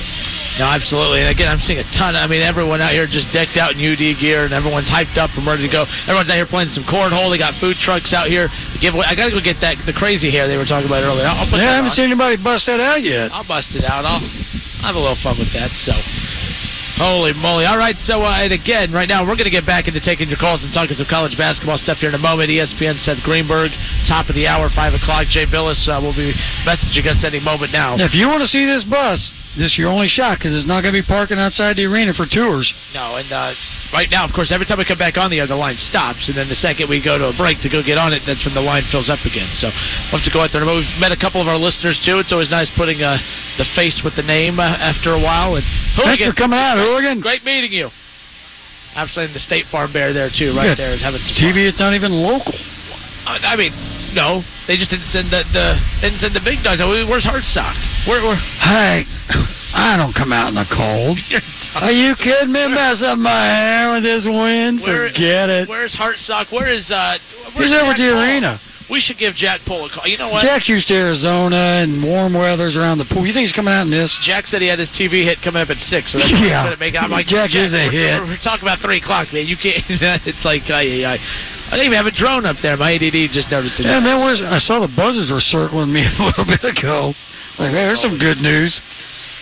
No, 0.59 0.67
absolutely. 0.67 1.23
And 1.23 1.31
again, 1.31 1.47
I'm 1.47 1.57
seeing 1.63 1.79
a 1.79 1.87
ton. 1.87 2.19
I 2.19 2.27
mean, 2.27 2.43
everyone 2.43 2.83
out 2.83 2.91
here 2.91 3.07
just 3.07 3.31
decked 3.31 3.55
out 3.55 3.73
in 3.73 3.79
UD 3.79 4.19
gear, 4.19 4.43
and 4.43 4.51
everyone's 4.51 4.91
hyped 4.91 5.15
up 5.15 5.31
and 5.39 5.47
ready 5.47 5.63
to 5.63 5.71
go. 5.71 5.87
Everyone's 6.03 6.27
out 6.29 6.35
here 6.35 6.45
playing 6.45 6.67
some 6.67 6.83
cornhole. 6.83 7.31
They 7.31 7.39
got 7.39 7.55
food 7.55 7.79
trucks 7.79 8.11
out 8.11 8.27
here. 8.27 8.51
The 8.75 8.79
giveaway. 8.83 9.07
I 9.07 9.15
gotta 9.15 9.31
go 9.31 9.39
get 9.39 9.63
that 9.63 9.79
the 9.87 9.95
crazy 9.95 10.27
hair 10.29 10.51
they 10.51 10.59
were 10.59 10.67
talking 10.67 10.91
about 10.91 11.01
earlier. 11.07 11.23
I'll, 11.23 11.47
put 11.47 11.63
Yeah, 11.63 11.79
I 11.79 11.79
haven't 11.79 11.95
on. 11.95 11.97
seen 11.97 12.11
anybody 12.11 12.35
bust 12.35 12.67
that 12.67 12.83
out 12.83 12.99
yet. 13.01 13.31
I'll 13.31 13.47
bust 13.47 13.79
it 13.79 13.87
out. 13.87 14.03
I'll, 14.03 14.19
I'll 14.19 14.91
have 14.91 14.95
a 14.95 14.99
little 14.99 15.15
fun 15.15 15.39
with 15.39 15.55
that. 15.55 15.71
So, 15.79 15.95
holy 16.99 17.31
moly! 17.39 17.63
All 17.65 17.77
right. 17.79 17.95
So, 17.99 18.21
uh, 18.23 18.43
and 18.43 18.51
again, 18.53 18.91
right 18.91 19.07
now 19.07 19.23
we're 19.23 19.39
going 19.39 19.47
to 19.49 19.55
get 19.55 19.65
back 19.65 19.87
into 19.87 19.99
taking 20.03 20.27
your 20.27 20.37
calls 20.37 20.63
and 20.67 20.73
talking 20.73 20.91
some 20.93 21.07
college 21.07 21.37
basketball 21.37 21.77
stuff 21.79 21.99
here 22.03 22.09
in 22.11 22.15
a 22.15 22.21
moment. 22.21 22.51
ESPN 22.51 22.99
Seth 22.99 23.23
Greenberg, 23.23 23.71
top 24.07 24.27
of 24.27 24.35
the 24.35 24.47
hour, 24.47 24.67
five 24.69 24.91
o'clock. 24.93 25.27
Jay 25.31 25.45
Bilas 25.47 25.87
uh, 25.87 25.99
will 26.03 26.15
be 26.15 26.35
messaging 26.67 27.07
us 27.07 27.23
any 27.23 27.39
moment 27.39 27.71
now. 27.71 27.95
If 27.95 28.15
you 28.15 28.27
want 28.27 28.41
to 28.43 28.47
see 28.47 28.65
this 28.65 28.83
bus, 28.83 29.31
this 29.59 29.71
is 29.73 29.77
your 29.77 29.91
only 29.91 30.07
shot 30.07 30.39
because 30.39 30.55
it's 30.55 30.65
not 30.65 30.81
going 30.81 30.93
to 30.95 31.01
be 31.01 31.05
parking 31.05 31.37
outside 31.37 31.75
the 31.75 31.85
arena 31.85 32.13
for 32.13 32.25
tours. 32.25 32.73
No, 32.93 33.17
and 33.19 33.27
uh, 33.31 33.53
right 33.93 34.07
now, 34.09 34.23
of 34.23 34.31
course, 34.33 34.51
every 34.51 34.65
time 34.65 34.79
we 34.79 34.85
come 34.85 34.97
back 34.97 35.17
on 35.17 35.29
the 35.29 35.39
air, 35.39 35.47
the 35.47 35.59
line 35.59 35.77
stops, 35.77 36.29
and 36.29 36.37
then 36.37 36.47
the 36.47 36.55
second 36.57 36.89
we 36.89 37.03
go 37.03 37.17
to 37.17 37.29
a 37.29 37.35
break 37.35 37.59
to 37.61 37.69
go 37.69 37.83
get 37.83 37.97
on 37.97 38.13
it, 38.13 38.23
that's 38.25 38.45
when 38.45 38.55
the 38.55 38.63
line 38.63 38.83
fills 38.87 39.09
up 39.09 39.21
again. 39.27 39.51
So 39.51 39.67
we'll 40.09 40.17
have 40.17 40.25
to 40.25 40.31
go 40.31 40.41
out 40.41 40.51
there. 40.51 40.63
We've 40.63 40.87
met 40.99 41.11
a 41.11 41.19
couple 41.19 41.41
of 41.41 41.47
our 41.47 41.57
listeners 41.59 41.99
too. 41.99 42.17
It's 42.17 42.31
always 42.31 42.49
nice 42.49 42.71
putting 42.71 43.03
uh, 43.03 43.19
the 43.59 43.67
face 43.75 44.01
with 44.03 44.15
the 44.15 44.23
name 44.23 44.59
uh, 44.59 44.79
after 44.79 45.11
a 45.13 45.21
while. 45.21 45.55
And 45.59 45.65
Thanks 45.95 46.23
Hooligan, 46.23 46.31
for 46.31 46.37
coming 46.37 46.59
out, 46.59 46.79
Hooligan. 46.79 47.19
Great 47.21 47.43
meeting 47.43 47.71
you. 47.71 47.89
Absolutely, 48.95 49.33
the 49.33 49.43
State 49.43 49.65
Farm 49.67 49.93
Bear 49.93 50.13
there 50.13 50.29
too, 50.33 50.49
right 50.57 50.73
got 50.73 50.77
there, 50.77 50.91
is 50.91 51.01
having 51.01 51.21
some 51.21 51.35
TV, 51.37 51.69
it's 51.69 51.79
not 51.79 51.93
even 51.93 52.11
local. 52.11 52.53
fun. 52.53 53.37
I 53.45 53.55
mean, 53.55 53.71
no, 54.15 54.41
they 54.67 54.75
just 54.77 54.89
didn't 54.89 55.05
send 55.05 55.29
the, 55.31 55.43
the 55.53 55.75
didn't 56.01 56.19
send 56.19 56.35
the 56.35 56.41
big 56.43 56.63
dogs. 56.63 56.79
Where's 56.81 57.25
Hartsock? 57.25 57.75
Where, 58.07 58.21
where? 58.23 58.35
Hey, 58.35 59.03
I 59.73 59.95
don't 59.97 60.13
come 60.13 60.31
out 60.33 60.49
in 60.49 60.55
the 60.55 60.67
cold. 60.69 61.17
Are 61.83 61.91
you 61.91 62.15
kidding 62.15 62.51
me? 62.51 62.67
Mess 62.67 63.01
up 63.01 63.17
my 63.17 63.45
hair 63.45 63.91
with 63.93 64.03
this 64.03 64.25
wind? 64.25 64.81
Where- 64.81 65.09
Forget 65.09 65.49
it. 65.49 65.69
Where's 65.69 65.95
Hartsock? 65.95 66.51
Where 66.51 66.69
is 66.69 66.91
uh? 66.91 67.17
Where's 67.55 67.69
He's 67.71 67.77
over 67.77 67.91
at 67.91 67.97
the 67.97 68.09
Paul? 68.11 68.21
arena. 68.21 68.59
We 68.89 68.99
should 68.99 69.19
give 69.19 69.35
Jack 69.35 69.61
Pohl 69.69 69.85
a 69.85 69.89
call. 69.93 70.07
You 70.07 70.17
know 70.17 70.31
what? 70.33 70.41
Jack's 70.41 70.67
used 70.67 70.87
to 70.87 70.95
Arizona 70.97 71.85
and 71.85 72.01
warm 72.01 72.33
weathers 72.33 72.75
around 72.75 72.97
the 72.97 73.05
pool. 73.05 73.21
You 73.21 73.31
think 73.31 73.45
he's 73.45 73.53
coming 73.53 73.71
out 73.71 73.83
in 73.85 73.91
this? 73.91 74.17
Jack 74.19 74.47
said 74.47 74.63
he 74.63 74.67
had 74.67 74.79
his 74.79 74.89
TV 74.89 75.21
hit 75.23 75.37
coming 75.45 75.61
up 75.61 75.69
at 75.69 75.77
six, 75.77 76.11
so 76.13 76.17
that's 76.17 76.31
Yeah. 76.41 76.73
make. 76.79 76.95
I'm 76.97 77.11
like, 77.11 77.27
Jack 77.27 77.53
is 77.53 77.75
a 77.75 77.85
we're, 77.85 77.91
hit. 77.93 78.17
We're, 78.19 78.33
we're 78.33 78.41
talking 78.41 78.65
about 78.65 78.79
three 78.81 78.97
o'clock, 78.97 79.29
man. 79.31 79.45
You 79.45 79.57
can't. 79.61 79.77
it's 80.25 80.43
like, 80.43 80.65
ay, 80.73 81.05
ay, 81.05 81.13
ay. 81.13 81.17
I 81.69 81.77
didn't 81.77 81.93
even 81.93 81.97
have 82.01 82.09
a 82.09 82.11
drone 82.11 82.45
up 82.45 82.57
there. 82.61 82.75
My 82.77 82.97
ADD 82.97 83.29
just 83.29 83.51
noticed 83.51 83.79
it. 83.79 83.85
Yeah, 83.85 84.01
man, 84.01 84.17
where's, 84.25 84.41
I 84.41 84.57
saw 84.57 84.81
the 84.81 84.89
buzzers 84.89 85.29
were 85.31 85.39
circling 85.39 85.93
me 85.93 86.01
a 86.19 86.23
little 86.23 86.45
bit 86.45 86.65
ago. 86.65 87.13
It's 87.53 87.59
like, 87.61 87.69
hey, 87.69 87.85
there's 87.85 88.01
some 88.01 88.17
good 88.17 88.41
news. 88.41 88.81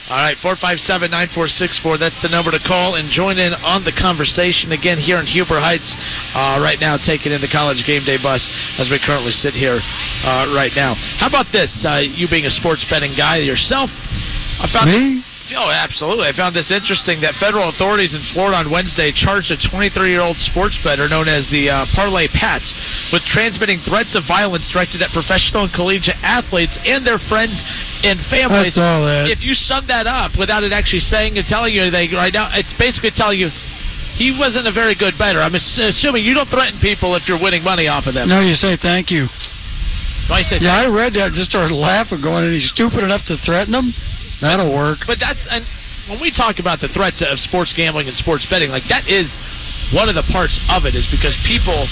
All 0.08 0.16
right, 0.24 0.40
457 0.40 1.12
9464. 1.12 2.00
That's 2.00 2.16
the 2.24 2.32
number 2.32 2.52
to 2.52 2.64
call 2.64 2.96
and 2.96 3.12
join 3.12 3.36
in 3.36 3.52
on 3.60 3.84
the 3.84 3.92
conversation. 3.92 4.72
Again, 4.72 4.96
here 4.96 5.20
in 5.20 5.28
Huber 5.28 5.60
Heights, 5.60 6.00
uh, 6.32 6.64
right 6.64 6.80
now, 6.80 6.96
taking 6.96 7.36
in 7.36 7.44
the 7.44 7.52
college 7.52 7.84
game 7.84 8.08
day 8.08 8.16
bus 8.16 8.48
as 8.80 8.88
we 8.88 9.04
currently 9.04 9.36
sit 9.36 9.52
here 9.52 9.84
uh, 10.24 10.48
right 10.56 10.72
now. 10.80 10.96
How 11.20 11.28
about 11.28 11.52
this? 11.52 11.84
Uh, 11.84 12.00
you 12.08 12.32
being 12.32 12.48
a 12.48 12.52
sports 12.52 12.88
betting 12.88 13.20
guy 13.20 13.44
yourself, 13.44 13.92
I 14.64 14.68
found 14.72 14.92
Me? 14.92 15.20
This, 15.20 15.37
oh, 15.56 15.70
absolutely. 15.70 16.28
I 16.28 16.34
found 16.34 16.56
this 16.56 16.72
interesting 16.72 17.22
that 17.22 17.36
federal 17.36 17.70
authorities 17.70 18.16
in 18.16 18.22
Florida 18.22 18.58
on 18.58 18.72
Wednesday 18.72 19.12
charged 19.12 19.52
a 19.52 19.58
23 19.58 20.10
year 20.10 20.22
old 20.22 20.38
sports 20.38 20.80
bettor 20.84 21.08
known 21.08 21.28
as 21.28 21.50
the 21.50 21.70
uh, 21.70 21.86
Parlay 21.94 22.28
Patz 22.28 22.74
with 23.12 23.24
transmitting 23.24 23.80
threats 23.80 24.16
of 24.16 24.26
violence 24.28 24.70
directed 24.70 25.02
at 25.02 25.12
professional 25.12 25.64
and 25.64 25.74
collegiate 25.74 26.18
athletes 26.24 26.80
and 26.86 27.06
their 27.06 27.20
friends 27.20 27.64
and 28.04 28.20
families. 28.20 28.78
I 28.78 28.82
saw 28.82 29.06
that. 29.06 29.30
If 29.30 29.44
you 29.44 29.54
sum 29.54 29.88
that 29.88 30.08
up 30.08 30.38
without 30.38 30.64
it 30.64 30.74
actually 30.74 31.06
saying 31.06 31.38
and 31.38 31.46
telling 31.46 31.74
you 31.74 31.82
anything 31.82 32.12
right 32.12 32.34
now, 32.34 32.50
it's 32.54 32.74
basically 32.74 33.12
telling 33.12 33.40
you 33.40 33.50
he 34.18 34.34
wasn't 34.34 34.68
a 34.68 34.74
very 34.74 34.96
good 34.96 35.14
bettor. 35.18 35.40
I'm 35.40 35.54
assuming 35.54 36.26
you 36.26 36.34
don't 36.34 36.50
threaten 36.50 36.80
people 36.80 37.16
if 37.16 37.30
you're 37.30 37.42
winning 37.42 37.64
money 37.64 37.88
off 37.88 38.08
of 38.08 38.16
them. 38.16 38.28
No, 38.28 38.42
you 38.42 38.56
say 38.56 38.76
thank 38.76 39.12
you. 39.12 39.30
I 40.30 40.42
said, 40.42 40.62
Yeah, 40.62 40.76
I 40.76 40.92
read 40.92 41.14
that 41.14 41.32
and 41.32 41.34
just 41.34 41.50
started 41.50 41.74
laughing, 41.74 42.20
going, 42.22 42.44
and 42.44 42.54
he's 42.54 42.68
stupid 42.68 43.04
enough 43.04 43.24
to 43.26 43.38
threaten 43.38 43.74
him? 43.74 43.94
That'll 44.42 44.74
work. 44.74 45.00
But 45.08 45.20
that's 45.20 45.46
and 45.50 45.66
when 46.10 46.22
we 46.22 46.32
talk 46.32 46.60
about 46.60 46.80
the 46.80 46.88
threats 46.88 47.22
of 47.22 47.40
sports 47.40 47.74
gambling 47.74 48.08
and 48.08 48.16
sports 48.16 48.46
betting, 48.46 48.70
like 48.70 48.88
that 48.90 49.08
is 49.08 49.38
one 49.94 50.10
of 50.10 50.16
the 50.16 50.24
parts 50.24 50.60
of 50.70 50.86
it 50.86 50.96
is 50.96 51.08
because 51.08 51.38
people. 51.46 51.88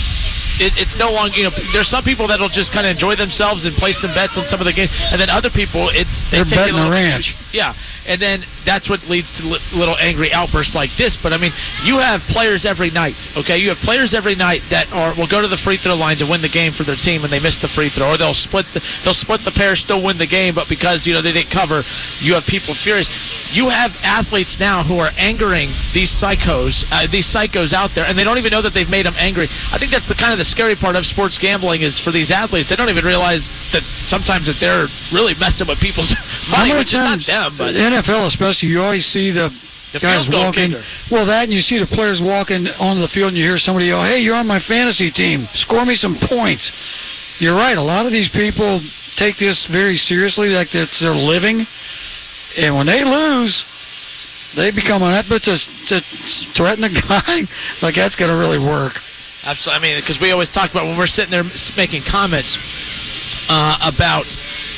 It, 0.59 0.73
it's 0.77 0.95
no 0.95 1.11
longer, 1.11 1.35
you 1.35 1.43
know. 1.43 1.53
There's 1.73 1.87
some 1.87 2.03
people 2.03 2.27
that'll 2.27 2.49
just 2.49 2.71
kind 2.71 2.85
of 2.85 2.91
enjoy 2.91 3.15
themselves 3.15 3.65
and 3.65 3.75
place 3.75 3.99
some 3.99 4.13
bets 4.13 4.37
on 4.37 4.45
some 4.45 4.59
of 4.59 4.65
the 4.65 4.73
games, 4.73 4.91
and 5.11 5.19
then 5.19 5.29
other 5.29 5.49
people, 5.49 5.89
it's 5.91 6.23
they 6.31 6.43
They're 6.43 6.45
take 6.45 6.69
it 6.69 6.73
a 6.73 6.77
little 6.77 6.91
bit 6.91 7.25
Yeah, 7.51 7.75
and 8.07 8.21
then 8.21 8.45
that's 8.65 8.89
what 8.89 9.03
leads 9.09 9.37
to 9.37 9.43
li- 9.43 9.63
little 9.73 9.97
angry 9.97 10.31
outbursts 10.31 10.75
like 10.75 10.93
this. 10.97 11.17
But 11.17 11.33
I 11.33 11.37
mean, 11.37 11.51
you 11.83 11.99
have 11.99 12.21
players 12.31 12.65
every 12.65 12.89
night. 12.89 13.17
Okay, 13.35 13.57
you 13.57 13.69
have 13.69 13.81
players 13.81 14.13
every 14.13 14.35
night 14.35 14.61
that 14.69 14.87
are 14.93 15.13
will 15.17 15.27
go 15.27 15.41
to 15.41 15.47
the 15.47 15.59
free 15.59 15.77
throw 15.77 15.95
line 15.95 16.17
to 16.17 16.27
win 16.29 16.41
the 16.41 16.51
game 16.51 16.71
for 16.71 16.83
their 16.83 16.95
team, 16.95 17.23
and 17.23 17.31
they 17.33 17.39
miss 17.39 17.57
the 17.57 17.67
free 17.67 17.89
throw, 17.89 18.13
or 18.13 18.17
they'll 18.17 18.37
split 18.37 18.65
the 18.73 18.81
they'll 19.03 19.17
split 19.17 19.41
the 19.43 19.51
pair, 19.51 19.75
still 19.75 20.03
win 20.03 20.17
the 20.17 20.29
game, 20.29 20.55
but 20.55 20.69
because 20.69 21.05
you 21.05 21.13
know 21.13 21.21
they 21.21 21.33
didn't 21.33 21.51
cover, 21.51 21.83
you 22.21 22.33
have 22.33 22.45
people 22.45 22.73
furious. 22.73 23.09
You 23.51 23.69
have 23.69 23.91
athletes 24.03 24.59
now 24.59 24.83
who 24.83 24.99
are 24.99 25.11
angering 25.17 25.69
these 25.93 26.13
psychos, 26.13 26.85
uh, 26.91 27.07
these 27.11 27.27
psychos 27.27 27.73
out 27.73 27.91
there, 27.95 28.05
and 28.05 28.17
they 28.17 28.23
don't 28.23 28.37
even 28.37 28.51
know 28.51 28.61
that 28.61 28.73
they've 28.73 28.89
made 28.89 29.05
them 29.05 29.17
angry. 29.17 29.47
I 29.71 29.77
think 29.77 29.91
that's 29.91 30.07
the 30.07 30.15
kind 30.15 30.31
of 30.31 30.39
the 30.39 30.44
scary 30.45 30.75
part 30.75 30.95
of 30.95 31.05
sports 31.05 31.37
gambling 31.37 31.81
is 31.81 31.99
for 31.99 32.11
these 32.11 32.31
athletes. 32.31 32.69
They 32.69 32.75
don't 32.75 32.89
even 32.89 33.03
realize 33.05 33.49
that 33.73 33.83
sometimes 34.05 34.45
that 34.47 34.57
they're 34.61 34.87
really 35.11 35.33
messing 35.39 35.67
with 35.67 35.79
people's 35.79 36.13
money, 36.49 36.73
which 36.73 36.93
is 36.93 37.01
not 37.01 37.19
them, 37.25 37.57
but 37.57 37.73
NFL 37.75 38.25
especially, 38.27 38.69
you 38.69 38.81
always 38.81 39.05
see 39.05 39.31
the, 39.31 39.49
The 39.93 39.99
guys 39.99 40.29
walking. 40.31 40.71
kicker. 40.71 40.83
Well, 41.11 41.25
that 41.27 41.43
and 41.45 41.53
you 41.53 41.59
see 41.59 41.79
the 41.79 41.87
players 41.89 42.21
walking 42.21 42.67
onto 42.79 43.01
the 43.01 43.09
field, 43.09 43.29
and 43.33 43.37
you 43.37 43.43
hear 43.43 43.57
somebody 43.57 43.87
yell, 43.87 44.03
"Hey, 44.03 44.19
you're 44.19 44.35
on 44.35 44.47
my 44.47 44.59
fantasy 44.59 45.11
team. 45.11 45.47
Score 45.53 45.85
me 45.85 45.95
some 45.95 46.15
points." 46.21 46.71
You're 47.39 47.55
right. 47.55 47.77
A 47.77 47.81
lot 47.83 48.05
of 48.05 48.11
these 48.13 48.29
people 48.29 48.79
take 49.17 49.35
this 49.37 49.65
very 49.65 49.97
seriously, 49.97 50.49
like 50.49 50.73
it's 50.75 50.99
their 51.01 51.15
living, 51.15 51.65
and 52.57 52.75
when 52.75 52.85
they 52.87 53.03
lose, 53.03 53.63
they 54.55 54.71
become 54.71 55.03
an 55.03 55.23
but 55.27 55.41
to, 55.43 55.57
to 55.87 56.01
threaten 56.55 56.83
a 56.85 56.89
guy 57.07 57.43
like 57.81 57.95
that's 57.95 58.15
going 58.15 58.31
to 58.31 58.37
really 58.37 58.59
work. 58.59 58.93
Absolutely. 59.45 59.77
I 59.77 59.81
mean, 59.81 60.01
because 60.01 60.19
we 60.19 60.31
always 60.31 60.49
talk 60.49 60.71
about 60.71 60.85
when 60.89 60.97
we're 60.97 61.05
sitting 61.05 61.29
there 61.29 61.45
making 61.77 62.01
comments 62.09 62.57
uh, 63.47 63.77
about, 63.93 64.25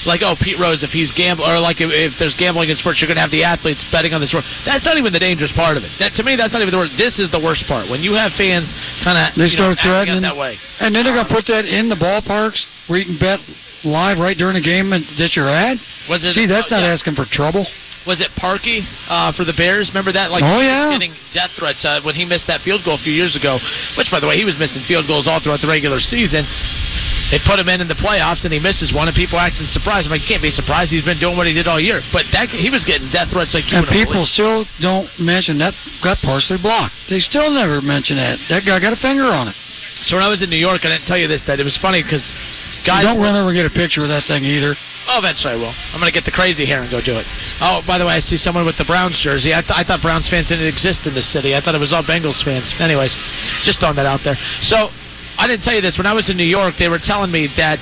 like, 0.06 0.20
oh, 0.24 0.36
Pete 0.36 0.60
Rose, 0.60 0.84
if 0.84 0.92
he's 0.92 1.16
gambling, 1.16 1.48
or 1.48 1.60
like 1.60 1.80
if, 1.80 1.88
if 1.88 2.20
there's 2.20 2.36
gambling 2.36 2.68
in 2.68 2.76
sports, 2.76 3.00
you're 3.00 3.08
going 3.08 3.16
to 3.16 3.24
have 3.24 3.32
the 3.32 3.48
athletes 3.48 3.88
betting 3.88 4.12
on 4.12 4.20
the 4.20 4.28
sport. 4.28 4.44
That's 4.68 4.84
not 4.84 5.00
even 5.00 5.16
the 5.16 5.24
dangerous 5.24 5.56
part 5.56 5.80
of 5.80 5.84
it. 5.88 5.92
That 6.00 6.12
to 6.20 6.24
me, 6.24 6.36
that's 6.36 6.52
not 6.52 6.62
even 6.62 6.76
the 6.76 6.84
worst. 6.84 7.00
This 7.00 7.16
is 7.20 7.32
the 7.32 7.40
worst 7.40 7.64
part 7.66 7.88
when 7.90 8.04
you 8.04 8.14
have 8.20 8.36
fans 8.36 8.76
kind 9.08 9.16
of 9.16 9.32
They 9.40 9.48
you 9.48 9.56
know, 9.56 9.72
start 9.72 9.80
threatening. 9.80 10.22
that 10.28 10.36
way. 10.36 10.60
And 10.84 10.92
then 10.92 11.08
they're 11.08 11.16
going 11.16 11.28
to 11.28 11.34
put 11.34 11.48
that 11.48 11.64
in 11.64 11.88
the 11.88 11.96
ballparks 11.96 12.68
where 12.92 13.00
you 13.00 13.08
can 13.08 13.20
bet 13.20 13.40
live 13.88 14.20
right 14.20 14.36
during 14.36 14.60
the 14.60 14.66
game 14.66 14.92
and- 14.92 15.08
that 15.16 15.40
you're 15.40 15.48
at. 15.48 15.80
Was 16.12 16.28
it? 16.28 16.36
See, 16.36 16.46
that's 16.46 16.68
not 16.72 16.84
yeah. 16.84 16.92
asking 16.92 17.16
for 17.16 17.24
trouble. 17.24 17.64
Was 18.08 18.22
it 18.24 18.32
Parkey 18.40 18.82
uh, 19.12 19.32
for 19.36 19.44
the 19.44 19.54
Bears? 19.54 19.92
Remember 19.92 20.12
that? 20.16 20.32
Like 20.32 20.44
Oh, 20.48 20.60
he 20.60 20.66
yeah. 20.66 20.88
was 20.88 20.96
getting 20.98 21.12
death 21.36 21.52
threats 21.52 21.84
uh, 21.84 22.00
when 22.02 22.16
he 22.16 22.24
missed 22.24 22.48
that 22.48 22.62
field 22.64 22.82
goal 22.88 22.96
a 22.96 23.04
few 23.04 23.12
years 23.14 23.36
ago. 23.36 23.60
Which, 24.00 24.10
by 24.10 24.20
the 24.24 24.28
way, 24.28 24.40
he 24.40 24.46
was 24.48 24.58
missing 24.58 24.82
field 24.88 25.06
goals 25.06 25.28
all 25.28 25.40
throughout 25.44 25.60
the 25.60 25.68
regular 25.68 26.00
season. 26.00 26.48
They 27.30 27.44
put 27.44 27.60
him 27.60 27.68
in 27.68 27.84
in 27.84 27.92
the 27.92 28.00
playoffs, 28.00 28.48
and 28.48 28.54
he 28.56 28.60
misses 28.64 28.96
one, 28.96 29.12
and 29.12 29.16
people 29.16 29.36
acted 29.38 29.68
surprised. 29.68 30.08
I'm 30.08 30.16
like, 30.16 30.24
you 30.24 30.32
can't 30.32 30.42
be 30.42 30.50
surprised. 30.50 30.96
He's 30.96 31.04
been 31.04 31.20
doing 31.20 31.36
what 31.36 31.46
he 31.46 31.52
did 31.52 31.68
all 31.68 31.80
year. 31.80 32.00
But 32.16 32.32
that 32.32 32.48
he 32.48 32.72
was 32.72 32.88
getting 32.88 33.12
death 33.12 33.36
threats 33.36 33.52
like 33.54 33.68
you 33.68 33.84
And 33.84 33.88
people 33.92 34.24
still 34.24 34.64
don't 34.80 35.12
mention 35.20 35.60
that 35.60 35.76
got 36.00 36.24
partially 36.24 36.58
blocked. 36.58 36.96
They 37.12 37.20
still 37.20 37.52
never 37.52 37.84
mention 37.84 38.16
that. 38.16 38.40
That 38.48 38.64
guy 38.64 38.80
got 38.80 38.96
a 38.96 39.00
finger 39.00 39.28
on 39.28 39.52
it. 39.52 39.56
So 40.08 40.16
when 40.16 40.24
I 40.24 40.30
was 40.30 40.42
in 40.42 40.50
New 40.50 40.62
York, 40.62 40.86
I 40.86 40.94
didn't 40.96 41.06
tell 41.10 41.18
you 41.18 41.28
this. 41.28 41.44
That 41.44 41.60
it 41.60 41.66
was 41.68 41.76
funny 41.76 42.04
because 42.04 42.32
guys. 42.88 43.04
don't 43.04 43.20
run 43.20 43.36
over 43.36 43.52
and 43.52 43.56
get 43.60 43.68
a 43.68 43.74
picture 43.74 44.02
of 44.02 44.10
that 44.10 44.24
thing 44.24 44.44
either. 44.48 44.74
Oh, 45.12 45.20
eventually 45.20 45.54
I 45.54 45.58
will. 45.60 45.72
I'm 45.94 46.00
going 46.00 46.12
to 46.12 46.16
get 46.16 46.26
the 46.28 46.36
crazy 46.36 46.66
hair 46.66 46.82
and 46.84 46.92
go 46.92 47.00
do 47.00 47.16
it. 47.16 47.28
Oh, 47.60 47.80
by 47.88 47.98
the 48.00 48.06
way, 48.08 48.16
I 48.16 48.20
see 48.20 48.36
someone 48.36 48.66
with 48.68 48.76
the 48.80 48.84
Browns 48.88 49.20
jersey. 49.20 49.54
I, 49.56 49.62
th- 49.64 49.76
I 49.76 49.84
thought 49.84 50.02
Browns 50.02 50.28
fans 50.28 50.50
didn't 50.50 50.68
exist 50.68 51.08
in 51.08 51.14
this 51.16 51.28
city. 51.32 51.56
I 51.56 51.62
thought 51.62 51.76
it 51.76 51.84
was 51.84 51.94
all 51.94 52.04
Bengals 52.04 52.44
fans. 52.44 52.76
Anyways, 52.80 53.16
just 53.64 53.80
throwing 53.80 53.96
that 53.96 54.06
out 54.08 54.24
there. 54.24 54.36
So, 54.60 54.90
I 55.40 55.46
didn't 55.48 55.64
tell 55.64 55.76
you 55.76 55.82
this. 55.82 55.98
When 55.98 56.08
I 56.10 56.14
was 56.14 56.30
in 56.30 56.36
New 56.36 56.48
York, 56.50 56.76
they 56.82 56.90
were 56.90 57.00
telling 57.00 57.32
me 57.32 57.48
that 57.56 57.78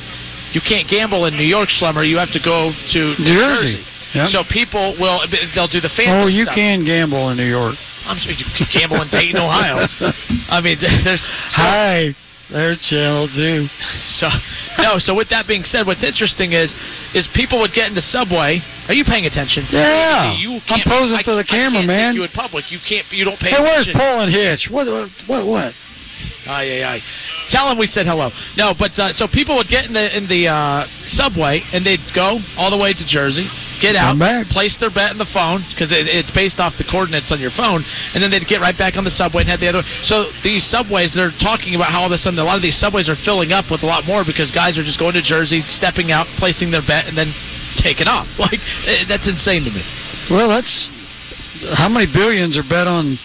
you 0.53 0.61
can't 0.61 0.87
gamble 0.87 1.25
in 1.25 1.33
New 1.35 1.47
York, 1.47 1.69
Schlemmer. 1.69 2.05
You 2.07 2.17
have 2.19 2.31
to 2.35 2.43
go 2.43 2.71
to 2.93 2.99
New 3.17 3.39
Jersey. 3.41 3.79
Jersey. 3.79 3.83
Yep. 4.15 4.27
So 4.27 4.43
people 4.47 4.93
will, 4.99 5.19
they'll 5.55 5.67
do 5.71 5.81
the 5.81 5.89
phantom 5.89 6.23
Oh, 6.23 6.27
you 6.27 6.43
stuff. 6.45 6.55
can 6.55 6.85
gamble 6.85 7.29
in 7.31 7.37
New 7.37 7.47
York. 7.49 7.75
I'm 8.05 8.15
sure 8.17 8.31
you 8.31 8.45
can 8.55 8.67
gamble 8.71 9.01
in 9.01 9.07
Dayton, 9.09 9.35
Ohio. 9.41 9.81
I 10.51 10.61
mean, 10.61 10.77
there's 11.03 11.23
so, 11.49 11.63
Hi, 11.63 12.13
there's 12.51 12.79
Channel 12.79 13.27
Two. 13.27 13.65
so 14.05 14.27
no. 14.81 14.97
So 14.97 15.15
with 15.15 15.29
that 15.29 15.47
being 15.47 15.63
said, 15.63 15.87
what's 15.87 16.03
interesting 16.03 16.51
is 16.53 16.75
is 17.13 17.27
people 17.27 17.59
would 17.61 17.73
get 17.73 17.87
in 17.89 17.95
the 17.95 18.01
Subway. 18.01 18.59
Are 18.87 18.93
you 18.93 19.03
paying 19.03 19.25
attention? 19.25 19.63
Yeah, 19.71 20.37
You 20.37 20.53
I'm 20.69 20.81
can't, 20.81 20.85
posing 20.85 21.17
I, 21.17 21.23
for 21.23 21.35
the 21.35 21.43
camera, 21.43 21.81
man. 21.85 22.15
You 22.15 22.23
in 22.23 22.29
public. 22.29 22.71
You 22.71 22.79
can't. 22.79 23.05
You 23.11 23.25
don't 23.25 23.39
pay 23.39 23.49
Hey, 23.49 23.59
where's. 23.61 23.89
Paul 23.93 24.21
and 24.21 24.31
Hitch? 24.31 24.69
What? 24.69 24.87
What? 24.87 25.09
What? 25.27 25.47
what? 25.47 25.73
Aye, 26.47 26.79
aye, 26.79 26.83
aye. 26.95 27.01
Tell 27.49 27.69
him 27.69 27.77
we 27.77 27.85
said 27.87 28.05
hello. 28.05 28.29
No, 28.55 28.73
but 28.77 28.97
uh, 28.99 29.11
so 29.11 29.27
people 29.27 29.55
would 29.57 29.67
get 29.67 29.85
in 29.85 29.93
the 29.93 30.15
in 30.15 30.27
the 30.27 30.47
uh, 30.47 30.85
subway 31.05 31.61
and 31.73 31.85
they'd 31.85 31.99
go 32.15 32.39
all 32.57 32.69
the 32.71 32.77
way 32.77 32.93
to 32.93 33.05
Jersey, 33.05 33.47
get 33.81 33.95
out, 33.95 34.15
place 34.49 34.77
their 34.77 34.89
bet 34.89 35.11
in 35.11 35.17
the 35.17 35.29
phone 35.29 35.61
because 35.69 35.91
it, 35.91 36.07
it's 36.07 36.31
based 36.31 36.59
off 36.59 36.77
the 36.77 36.83
coordinates 36.83 37.31
on 37.31 37.39
your 37.39 37.51
phone, 37.51 37.83
and 38.13 38.23
then 38.23 38.31
they'd 38.31 38.47
get 38.47 38.61
right 38.61 38.77
back 38.77 38.97
on 38.97 39.03
the 39.03 39.13
subway 39.13 39.41
and 39.41 39.49
head 39.49 39.59
the 39.59 39.67
other. 39.67 39.79
way. 39.79 39.87
So 40.03 40.31
these 40.43 40.63
subways, 40.63 41.13
they're 41.13 41.35
talking 41.35 41.75
about 41.75 41.91
how 41.91 42.05
all 42.05 42.07
of 42.07 42.11
a 42.11 42.17
sudden 42.17 42.39
a 42.39 42.43
lot 42.43 42.55
of 42.55 42.63
these 42.63 42.77
subways 42.77 43.09
are 43.09 43.15
filling 43.15 43.51
up 43.51 43.71
with 43.71 43.83
a 43.83 43.89
lot 43.89 44.05
more 44.05 44.23
because 44.25 44.51
guys 44.51 44.77
are 44.77 44.83
just 44.83 44.99
going 44.99 45.13
to 45.13 45.21
Jersey, 45.21 45.61
stepping 45.61 46.11
out, 46.11 46.27
placing 46.37 46.71
their 46.71 46.85
bet, 46.85 47.07
and 47.07 47.17
then 47.17 47.33
taking 47.77 48.07
off. 48.07 48.27
Like 48.45 48.61
eh, 48.85 49.05
that's 49.09 49.27
insane 49.27 49.63
to 49.65 49.71
me. 49.71 49.81
Well, 50.29 50.49
that's 50.49 50.91
how 51.73 51.89
many 51.89 52.05
billions 52.05 52.57
are 52.57 52.63
bet 52.67 52.85
on, 52.85 53.17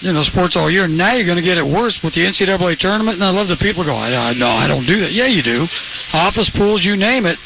you 0.00 0.12
know, 0.12 0.22
sports 0.22 0.56
all 0.56 0.70
year. 0.70 0.88
Now 0.88 1.12
you're 1.14 1.26
going 1.26 1.36
to 1.36 1.44
get 1.44 1.58
it 1.58 1.66
worse 1.66 2.00
with 2.02 2.14
the 2.14 2.24
NCAA 2.24 2.78
tournament. 2.78 3.16
And 3.20 3.24
I 3.24 3.30
love 3.30 3.48
the 3.48 3.60
people 3.60 3.84
go, 3.84 3.92
I, 3.92 4.32
I, 4.32 4.34
no, 4.34 4.46
I 4.46 4.68
don't 4.68 4.86
do 4.86 5.00
that. 5.00 5.12
Yeah, 5.12 5.26
you 5.26 5.42
do. 5.42 5.66
Office 6.14 6.48
pools, 6.48 6.84
you 6.84 6.96
name 6.96 7.26
it. 7.26 7.36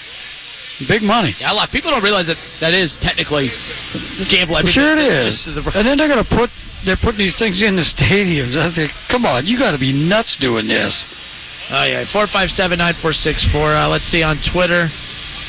Big 0.89 1.03
money. 1.03 1.35
Yeah, 1.39 1.53
a 1.53 1.55
lot. 1.55 1.71
People 1.71 1.91
don't 1.91 2.03
realize 2.03 2.27
that 2.27 2.39
that 2.61 2.75
is 2.75 2.99
technically 3.01 3.49
gambling. 4.31 4.65
Mean, 4.65 4.73
sure 4.73 4.95
it's 4.97 5.45
the- 5.45 5.63
and 5.75 5.87
then 5.87 5.97
they're 5.99 6.09
going 6.09 6.25
to 6.25 6.29
put 6.37 6.51
they're 6.85 6.97
putting 7.01 7.19
these 7.19 7.39
things 7.39 7.63
in 7.63 7.77
the 7.77 7.83
stadiums. 7.87 8.57
I 8.59 8.71
think, 8.75 8.91
come 9.09 9.25
on, 9.25 9.47
you 9.47 9.59
got 9.59 9.73
to 9.73 9.79
be 9.79 9.93
nuts 9.93 10.37
doing 10.37 10.67
this. 10.67 11.07
Oh 11.71 11.85
yeah, 11.85 12.05
four 12.05 12.27
five 12.27 12.51
seven 12.51 12.79
nine 12.79 12.95
four 12.95 13.13
six 13.13 13.45
four. 13.51 13.73
Uh, 13.73 13.89
let's 13.89 14.05
see 14.05 14.23
on 14.23 14.39
Twitter. 14.43 14.89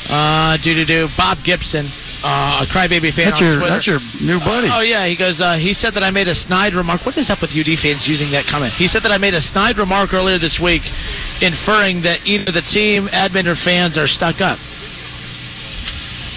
Uh, 0.08 0.56
do 0.62 0.74
do 0.74 0.84
do. 0.84 1.08
Bob 1.16 1.38
Gibson, 1.44 1.88
uh, 2.22 2.64
a 2.64 2.66
crybaby 2.70 3.08
fan 3.12 3.32
That's 3.32 3.40
on 3.40 3.48
your 3.48 3.56
Twitter. 3.58 3.72
that's 3.74 3.86
your 3.88 4.00
new 4.20 4.38
buddy. 4.38 4.68
Oh 4.70 4.80
yeah, 4.84 5.06
he 5.08 5.16
goes. 5.16 5.40
Uh, 5.40 5.56
he 5.56 5.72
said 5.72 5.94
that 5.94 6.02
I 6.04 6.10
made 6.10 6.28
a 6.28 6.34
snide 6.34 6.74
remark. 6.74 7.04
What 7.04 7.16
is 7.16 7.30
up 7.30 7.40
with 7.42 7.50
UD 7.56 7.76
fans 7.80 8.06
using 8.06 8.30
that 8.32 8.44
comment? 8.46 8.72
He 8.74 8.86
said 8.86 9.02
that 9.02 9.12
I 9.12 9.18
made 9.18 9.34
a 9.34 9.40
snide 9.40 9.76
remark 9.76 10.12
earlier 10.14 10.38
this 10.38 10.60
week, 10.60 10.82
inferring 11.40 12.02
that 12.02 12.20
either 12.24 12.52
the 12.52 12.62
team, 12.62 13.08
admin, 13.08 13.48
or 13.48 13.56
fans 13.56 13.96
are 13.98 14.06
stuck 14.06 14.40
up. 14.40 14.58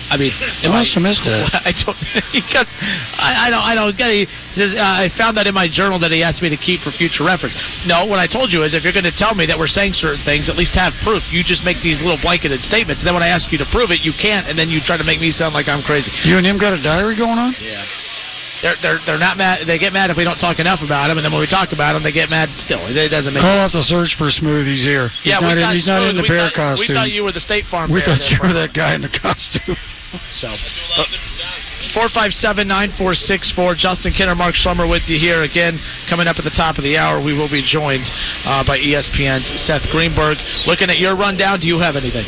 I 0.10 0.16
mean, 0.16 0.32
it 0.64 0.72
must 0.72 0.96
have 0.96 1.04
missed 1.04 1.28
that. 1.28 1.52
I 1.68 1.76
don't 1.76 1.98
because 2.32 2.72
I, 3.20 3.48
I 3.48 3.50
don't 3.52 3.64
I 3.64 3.76
don't 3.76 3.96
get 3.98 4.08
it. 4.08 4.30
He 4.30 4.56
says 4.56 4.76
uh, 4.76 5.04
I 5.04 5.10
found 5.12 5.36
that 5.36 5.48
in 5.48 5.54
my 5.54 5.68
journal 5.68 6.00
that 6.00 6.12
he 6.12 6.24
asked 6.24 6.42
me 6.42 6.50
to 6.50 6.60
keep 6.60 6.80
for 6.80 6.92
future 6.92 7.28
reference. 7.28 7.56
No, 7.84 8.08
what 8.08 8.20
I 8.20 8.28
told 8.28 8.56
you 8.56 8.64
is 8.64 8.72
if 8.74 8.84
you're 8.88 8.96
going 8.96 9.08
to 9.08 9.16
tell 9.16 9.36
me 9.36 9.46
that 9.48 9.60
we're 9.60 9.70
saying 9.70 9.94
certain 10.00 10.24
things, 10.24 10.48
at 10.48 10.56
least 10.56 10.76
have 10.80 10.96
proof. 11.04 11.28
You 11.32 11.44
just 11.44 11.68
make 11.68 11.84
these 11.84 12.00
little 12.00 12.20
blanketed 12.20 12.64
statements, 12.64 13.04
and 13.04 13.08
then 13.08 13.16
when 13.16 13.24
I 13.24 13.36
ask 13.36 13.52
you 13.52 13.60
to 13.60 13.68
prove 13.68 13.92
it, 13.92 14.02
you 14.02 14.16
can't, 14.16 14.48
and 14.48 14.56
then 14.56 14.70
you 14.72 14.80
try 14.80 14.96
to 14.96 15.08
make 15.08 15.20
me 15.20 15.30
sound 15.30 15.52
like 15.54 15.68
I'm 15.68 15.84
crazy. 15.84 16.12
You 16.24 16.40
and 16.40 16.48
him 16.48 16.58
got 16.58 16.72
a 16.72 16.82
diary 16.82 17.16
going 17.20 17.38
on? 17.38 17.54
Yeah. 17.60 17.84
They're 18.62 18.76
they're 18.82 19.00
they're 19.06 19.22
not 19.22 19.38
mad. 19.38 19.68
They 19.68 19.78
get 19.78 19.94
mad 19.94 20.10
if 20.10 20.18
we 20.18 20.24
don't 20.24 20.40
talk 20.40 20.58
enough 20.58 20.82
about 20.82 21.10
them, 21.10 21.18
and 21.18 21.26
then 21.26 21.32
when 21.32 21.42
we 21.42 21.48
talk 21.48 21.74
about 21.74 21.94
them, 21.94 22.02
they 22.02 22.12
get 22.12 22.30
mad 22.30 22.50
still. 22.58 22.82
It 22.90 23.10
doesn't 23.10 23.34
make. 23.34 23.42
Call 23.42 23.62
out 23.62 23.72
the 23.72 23.86
search 23.86 24.18
for 24.18 24.34
Smoothies 24.34 24.82
here. 24.82 25.10
He's 25.22 25.34
yeah, 25.34 25.40
not 25.40 25.56
we 25.56 25.62
in, 25.62 25.70
he's 25.70 25.88
not 25.88 26.02
in 26.02 26.16
the 26.16 26.24
we 26.24 26.30
bear 26.30 26.50
thought, 26.50 26.74
costume. 26.74 26.88
We 26.90 26.94
thought 26.96 27.12
you 27.12 27.24
were 27.24 27.32
the 27.32 27.44
State 27.44 27.66
Farm. 27.66 27.92
We 27.92 28.02
thought 28.02 28.18
you 28.32 28.40
were 28.42 28.54
that 28.54 28.74
guy 28.74 28.96
in 28.96 29.02
the 29.02 29.14
costume. 29.14 29.78
So, 30.32 30.48
four 31.94 32.08
five 32.08 32.32
seven 32.32 32.68
nine 32.68 32.92
four 32.92 33.14
six 33.14 33.52
four. 33.52 33.76
Justin 33.76 34.14
Kinner, 34.14 34.36
Mark 34.36 34.56
Schlemmer 34.56 34.90
with 34.90 35.10
you 35.10 35.20
here 35.20 35.44
again. 35.44 35.80
Coming 36.10 36.28
up 36.28 36.38
at 36.40 36.46
the 36.46 36.56
top 36.56 36.78
of 36.78 36.84
the 36.84 36.98
hour, 36.98 37.24
we 37.24 37.38
will 37.38 37.50
be 37.50 37.62
joined 37.62 38.08
uh, 38.46 38.64
by 38.66 38.78
ESPN's 38.80 39.52
Seth 39.60 39.90
Greenberg. 39.92 40.38
Looking 40.66 40.90
at 40.90 40.98
your 40.98 41.16
rundown, 41.16 41.60
do 41.60 41.68
you 41.68 41.80
have 41.80 41.96
anything? 41.96 42.26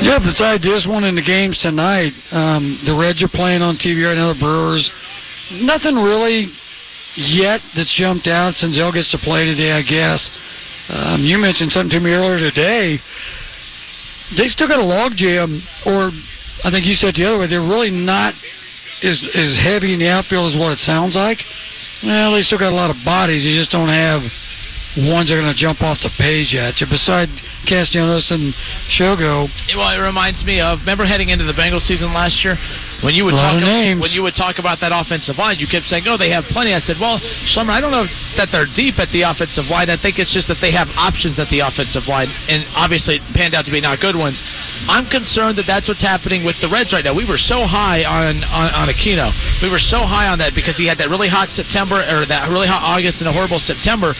Yeah, 0.00 0.18
besides 0.18 0.64
this 0.64 0.86
one 0.86 1.04
in 1.04 1.14
the 1.14 1.22
games 1.22 1.58
tonight, 1.58 2.12
um, 2.32 2.80
the 2.84 2.96
Reds 2.96 3.22
are 3.22 3.28
playing 3.28 3.62
on 3.62 3.76
TV 3.76 4.08
right 4.08 4.16
now. 4.16 4.32
The 4.32 4.40
Brewers, 4.40 4.90
nothing 5.52 5.94
really 5.94 6.48
yet 7.16 7.60
that's 7.76 7.92
jumped 7.92 8.26
out. 8.26 8.54
Senzel 8.54 8.92
gets 8.92 9.10
to 9.12 9.18
play 9.18 9.44
today, 9.44 9.72
I 9.72 9.82
guess. 9.82 10.30
Um, 10.88 11.20
you 11.20 11.38
mentioned 11.38 11.70
something 11.70 11.98
to 11.98 12.00
me 12.00 12.12
earlier 12.12 12.38
today. 12.38 12.98
They 14.36 14.48
still 14.48 14.66
got 14.66 14.80
a 14.80 14.84
log 14.84 15.12
jam, 15.14 15.60
or 15.84 16.10
I 16.64 16.70
think 16.70 16.86
you 16.86 16.94
said 16.94 17.14
the 17.14 17.24
other 17.24 17.38
way. 17.38 17.46
They're 17.46 17.60
really 17.60 17.90
not 17.90 18.34
as 19.02 19.26
as 19.34 19.58
heavy 19.58 19.94
in 19.94 19.98
the 19.98 20.08
outfield 20.08 20.52
as 20.52 20.56
what 20.56 20.72
it 20.72 20.78
sounds 20.78 21.16
like. 21.16 21.42
Well, 22.02 22.32
they 22.32 22.42
still 22.42 22.58
got 22.58 22.72
a 22.72 22.76
lot 22.76 22.90
of 22.90 22.96
bodies. 23.04 23.44
You 23.46 23.54
just 23.54 23.70
don't 23.70 23.88
have 23.88 24.22
ones 25.08 25.30
that 25.30 25.38
are 25.38 25.40
going 25.40 25.52
to 25.52 25.56
jump 25.56 25.80
off 25.80 26.00
the 26.00 26.12
page 26.18 26.54
at 26.54 26.80
you. 26.80 26.86
Besides 26.86 27.42
Castellanos 27.64 28.30
and 28.30 28.52
Shogo, 28.90 29.48
Well, 29.74 29.88
it 29.88 30.02
reminds 30.04 30.44
me 30.44 30.60
of 30.60 30.80
remember 30.80 31.04
heading 31.06 31.30
into 31.30 31.44
the 31.44 31.54
Bengals 31.54 31.88
season 31.88 32.12
last 32.12 32.44
year 32.44 32.56
when 33.02 33.14
you 33.14 33.24
would 33.24 33.34
talk 33.34 33.60
names. 33.60 34.00
when 34.00 34.10
you 34.10 34.22
would 34.22 34.34
talk 34.34 34.58
about 34.58 34.80
that 34.80 34.92
offensive 34.94 35.36
line. 35.38 35.58
You 35.58 35.66
kept 35.66 35.84
saying, 35.84 36.06
"Oh, 36.06 36.16
they 36.16 36.30
have 36.30 36.44
plenty." 36.44 36.74
I 36.74 36.78
said, 36.78 36.98
"Well, 36.98 37.18
Schlemmer, 37.44 37.70
I 37.70 37.80
don't 37.80 37.90
know 37.90 38.06
that 38.36 38.50
they're 38.50 38.66
deep 38.66 38.98
at 38.98 39.10
the 39.10 39.22
offensive 39.22 39.66
line. 39.68 39.90
I 39.90 39.96
think 39.96 40.18
it's 40.18 40.32
just 40.32 40.48
that 40.48 40.60
they 40.60 40.70
have 40.70 40.88
options 40.96 41.38
at 41.38 41.48
the 41.50 41.60
offensive 41.60 42.06
line, 42.06 42.30
and 42.48 42.64
obviously 42.74 43.16
it 43.16 43.22
panned 43.34 43.54
out 43.54 43.64
to 43.66 43.72
be 43.72 43.80
not 43.80 44.00
good 44.00 44.16
ones." 44.16 44.42
I'm 44.88 45.06
concerned 45.06 45.58
that 45.58 45.66
that's 45.66 45.88
what's 45.88 46.02
happening 46.02 46.44
with 46.44 46.60
the 46.60 46.68
Reds 46.68 46.92
right 46.92 47.04
now. 47.04 47.14
We 47.14 47.24
were 47.26 47.38
so 47.38 47.66
high 47.66 48.04
on 48.04 48.44
on, 48.44 48.68
on 48.72 48.88
Aquino. 48.88 49.32
We 49.62 49.70
were 49.70 49.82
so 49.82 50.00
high 50.06 50.28
on 50.28 50.38
that 50.38 50.54
because 50.54 50.76
he 50.76 50.86
had 50.86 50.98
that 50.98 51.10
really 51.10 51.28
hot 51.28 51.50
September 51.50 51.96
or 51.96 52.26
that 52.26 52.48
really 52.48 52.68
hot 52.68 52.82
August 52.82 53.20
and 53.20 53.28
a 53.28 53.32
horrible 53.32 53.58
September. 53.58 54.14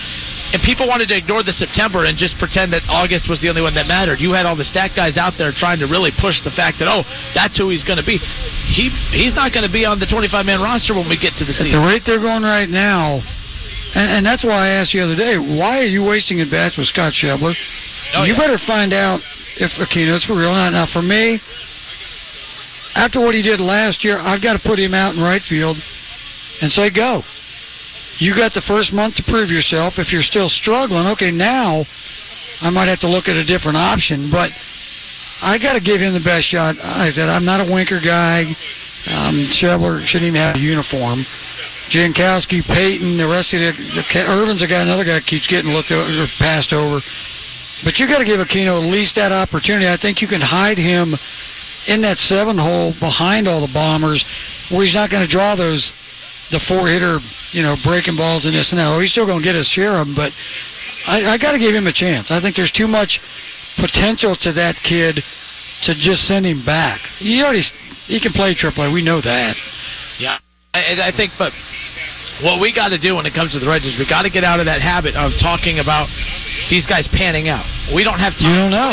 And 0.53 0.61
people 0.61 0.87
wanted 0.87 1.09
to 1.09 1.17
ignore 1.17 1.43
the 1.43 1.53
September 1.53 2.05
and 2.05 2.17
just 2.17 2.37
pretend 2.37 2.73
that 2.77 2.85
August 2.89 3.29
was 3.29 3.41
the 3.41 3.49
only 3.49 3.65
one 3.65 3.73
that 3.75 3.89
mattered. 3.89 4.21
You 4.21 4.37
had 4.37 4.45
all 4.45 4.57
the 4.57 4.69
stat 4.69 4.93
guys 4.95 5.17
out 5.17 5.35
there 5.41 5.51
trying 5.51 5.81
to 5.81 5.89
really 5.89 6.13
push 6.13 6.45
the 6.45 6.53
fact 6.53 6.79
that 6.85 6.93
oh, 6.93 7.09
that's 7.33 7.57
who 7.57 7.73
he's 7.73 7.85
going 7.85 7.97
to 7.97 8.05
be. 8.05 8.21
He 8.69 8.93
he's 9.17 9.33
not 9.35 9.57
going 9.57 9.65
to 9.65 9.73
be 9.73 9.89
on 9.89 9.97
the 9.97 10.07
25 10.07 10.45
man 10.45 10.61
roster 10.61 10.93
when 10.93 11.09
we 11.09 11.17
get 11.17 11.41
to 11.41 11.49
the 11.49 11.57
season. 11.57 11.81
At 11.81 11.81
the 11.81 11.89
rate 11.89 12.05
they're 12.05 12.21
going 12.21 12.45
right 12.45 12.69
now, 12.69 13.25
and, 13.97 14.21
and 14.21 14.23
that's 14.27 14.45
why 14.45 14.69
I 14.69 14.81
asked 14.81 14.93
you 14.93 15.01
the 15.01 15.13
other 15.13 15.21
day, 15.21 15.37
why 15.41 15.81
are 15.81 15.89
you 15.89 16.05
wasting 16.05 16.41
at 16.41 16.51
bats 16.51 16.77
with 16.77 16.87
Scott 16.87 17.13
Schebler? 17.13 17.57
Oh, 18.15 18.25
you 18.25 18.33
yeah. 18.33 18.39
better 18.39 18.59
find 18.59 18.93
out 18.93 19.21
if 19.57 19.73
Aquino's 19.81 20.25
for 20.25 20.37
real. 20.37 20.53
Now, 20.53 20.71
now, 20.71 20.87
for 20.87 21.03
me, 21.03 21.41
after 22.95 23.21
what 23.21 23.35
he 23.35 23.43
did 23.43 23.61
last 23.61 24.05
year, 24.05 24.19
I've 24.21 24.43
got 24.43 24.53
to 24.53 24.59
put 24.61 24.79
him 24.79 24.93
out 24.93 25.15
in 25.15 25.21
right 25.21 25.43
field 25.43 25.77
and 26.61 26.71
say 26.71 26.91
go. 26.91 27.23
You 28.19 28.37
got 28.37 28.53
the 28.55 28.61
first 28.61 28.93
month 28.93 29.17
to 29.17 29.25
prove 29.25 29.51
yourself. 29.51 29.99
If 29.99 30.13
you're 30.13 30.23
still 30.23 30.49
struggling, 30.49 31.07
okay, 31.09 31.31
now 31.31 31.85
I 32.61 32.71
might 32.71 32.87
have 32.87 33.01
to 33.01 33.09
look 33.09 33.29
at 33.29 33.37
a 33.37 33.45
different 33.45 33.77
option, 33.77 34.31
but 34.31 34.51
I 35.43 35.59
got 35.59 35.75
to 35.75 35.81
give 35.81 36.01
him 36.01 36.15
the 36.15 36.23
best 36.23 36.47
shot. 36.47 36.77
I 36.79 37.11
said, 37.11 37.29
I'm 37.29 37.45
not 37.45 37.69
a 37.69 37.73
Winker 37.73 37.99
guy. 37.99 38.47
Um, 39.11 39.43
Schebler 39.51 40.07
shouldn't 40.07 40.31
even 40.31 40.41
have 40.41 40.57
a 40.57 40.63
uniform. 40.63 41.27
Jankowski, 41.91 42.63
Payton, 42.63 43.19
the 43.19 43.27
rest 43.27 43.53
of 43.53 43.61
the, 43.61 43.75
the 43.75 44.05
Ervin's 44.31 44.63
a 44.63 44.69
guy, 44.69 44.81
another 44.81 45.05
guy 45.05 45.19
keeps 45.21 45.51
getting 45.51 45.73
looked 45.73 45.91
over, 45.91 46.07
passed 46.39 46.73
over. 46.73 47.03
But 47.83 47.99
you 47.99 48.07
got 48.07 48.19
to 48.19 48.25
give 48.25 48.39
Aquino 48.39 48.79
at 48.79 48.87
least 48.87 49.17
that 49.17 49.33
opportunity. 49.33 49.89
I 49.89 49.99
think 49.99 50.23
you 50.23 50.29
can 50.29 50.41
hide 50.41 50.79
him 50.79 51.19
in 51.89 52.01
that 52.03 52.17
seven 52.17 52.57
hole 52.57 52.95
behind 53.01 53.49
all 53.49 53.61
the 53.61 53.73
bombers, 53.75 54.25
where 54.71 54.87
he's 54.87 54.95
not 54.95 55.11
going 55.11 55.27
to 55.27 55.29
draw 55.29 55.57
those 55.57 55.93
the 56.53 56.61
four 56.61 56.87
hitter, 56.87 57.19
you 57.51 57.65
know, 57.65 57.75
breaking 57.83 58.15
balls 58.17 58.45
and 58.45 58.55
this 58.55 58.71
and 58.71 58.79
that. 58.79 58.93
He's 59.01 59.11
still 59.11 59.27
going 59.27 59.41
to 59.41 59.45
get 59.45 59.57
his 59.57 59.67
share 59.67 59.97
of 59.97 60.07
them, 60.07 60.15
but 60.15 60.31
I, 61.09 61.35
I 61.35 61.39
got 61.41 61.53
to 61.53 61.59
give 61.59 61.75
him 61.75 61.89
a 61.89 61.93
chance. 61.93 62.31
I 62.31 62.41
think 62.41 62.55
there's 62.55 62.71
too 62.71 62.87
much 62.87 63.19
potential 63.81 64.37
to 64.45 64.53
that 64.53 64.77
kid 64.85 65.25
to 65.89 65.91
just 65.97 66.29
send 66.29 66.47
him 66.47 66.63
back. 66.65 67.01
He 67.19 67.43
already 67.43 67.65
he 68.07 68.21
can 68.21 68.31
play 68.33 68.55
Triple 68.55 68.85
A. 68.85 68.93
We 68.93 69.03
know 69.03 69.21
that. 69.21 69.57
Yeah, 70.21 70.39
I, 70.77 71.09
I 71.09 71.13
think, 71.17 71.33
but 71.41 71.51
what 72.45 72.61
we 72.61 72.71
got 72.71 72.91
to 72.91 73.01
do 73.01 73.17
when 73.17 73.27
it 73.27 73.35
comes 73.35 73.57
to 73.57 73.59
the 73.59 73.67
Reds 73.67 73.89
is 73.89 73.99
we 73.99 74.07
got 74.07 74.23
to 74.23 74.31
get 74.31 74.45
out 74.45 74.61
of 74.61 74.67
that 74.67 74.85
habit 74.85 75.17
of 75.17 75.33
talking 75.41 75.81
about 75.81 76.07
these 76.69 76.87
guys 76.87 77.09
panning 77.09 77.49
out. 77.49 77.65
We 77.95 78.05
don't 78.05 78.21
have 78.21 78.37
time 78.37 78.53
You 78.53 78.57
don't 78.69 78.71
to 78.71 78.77
know. 78.77 78.93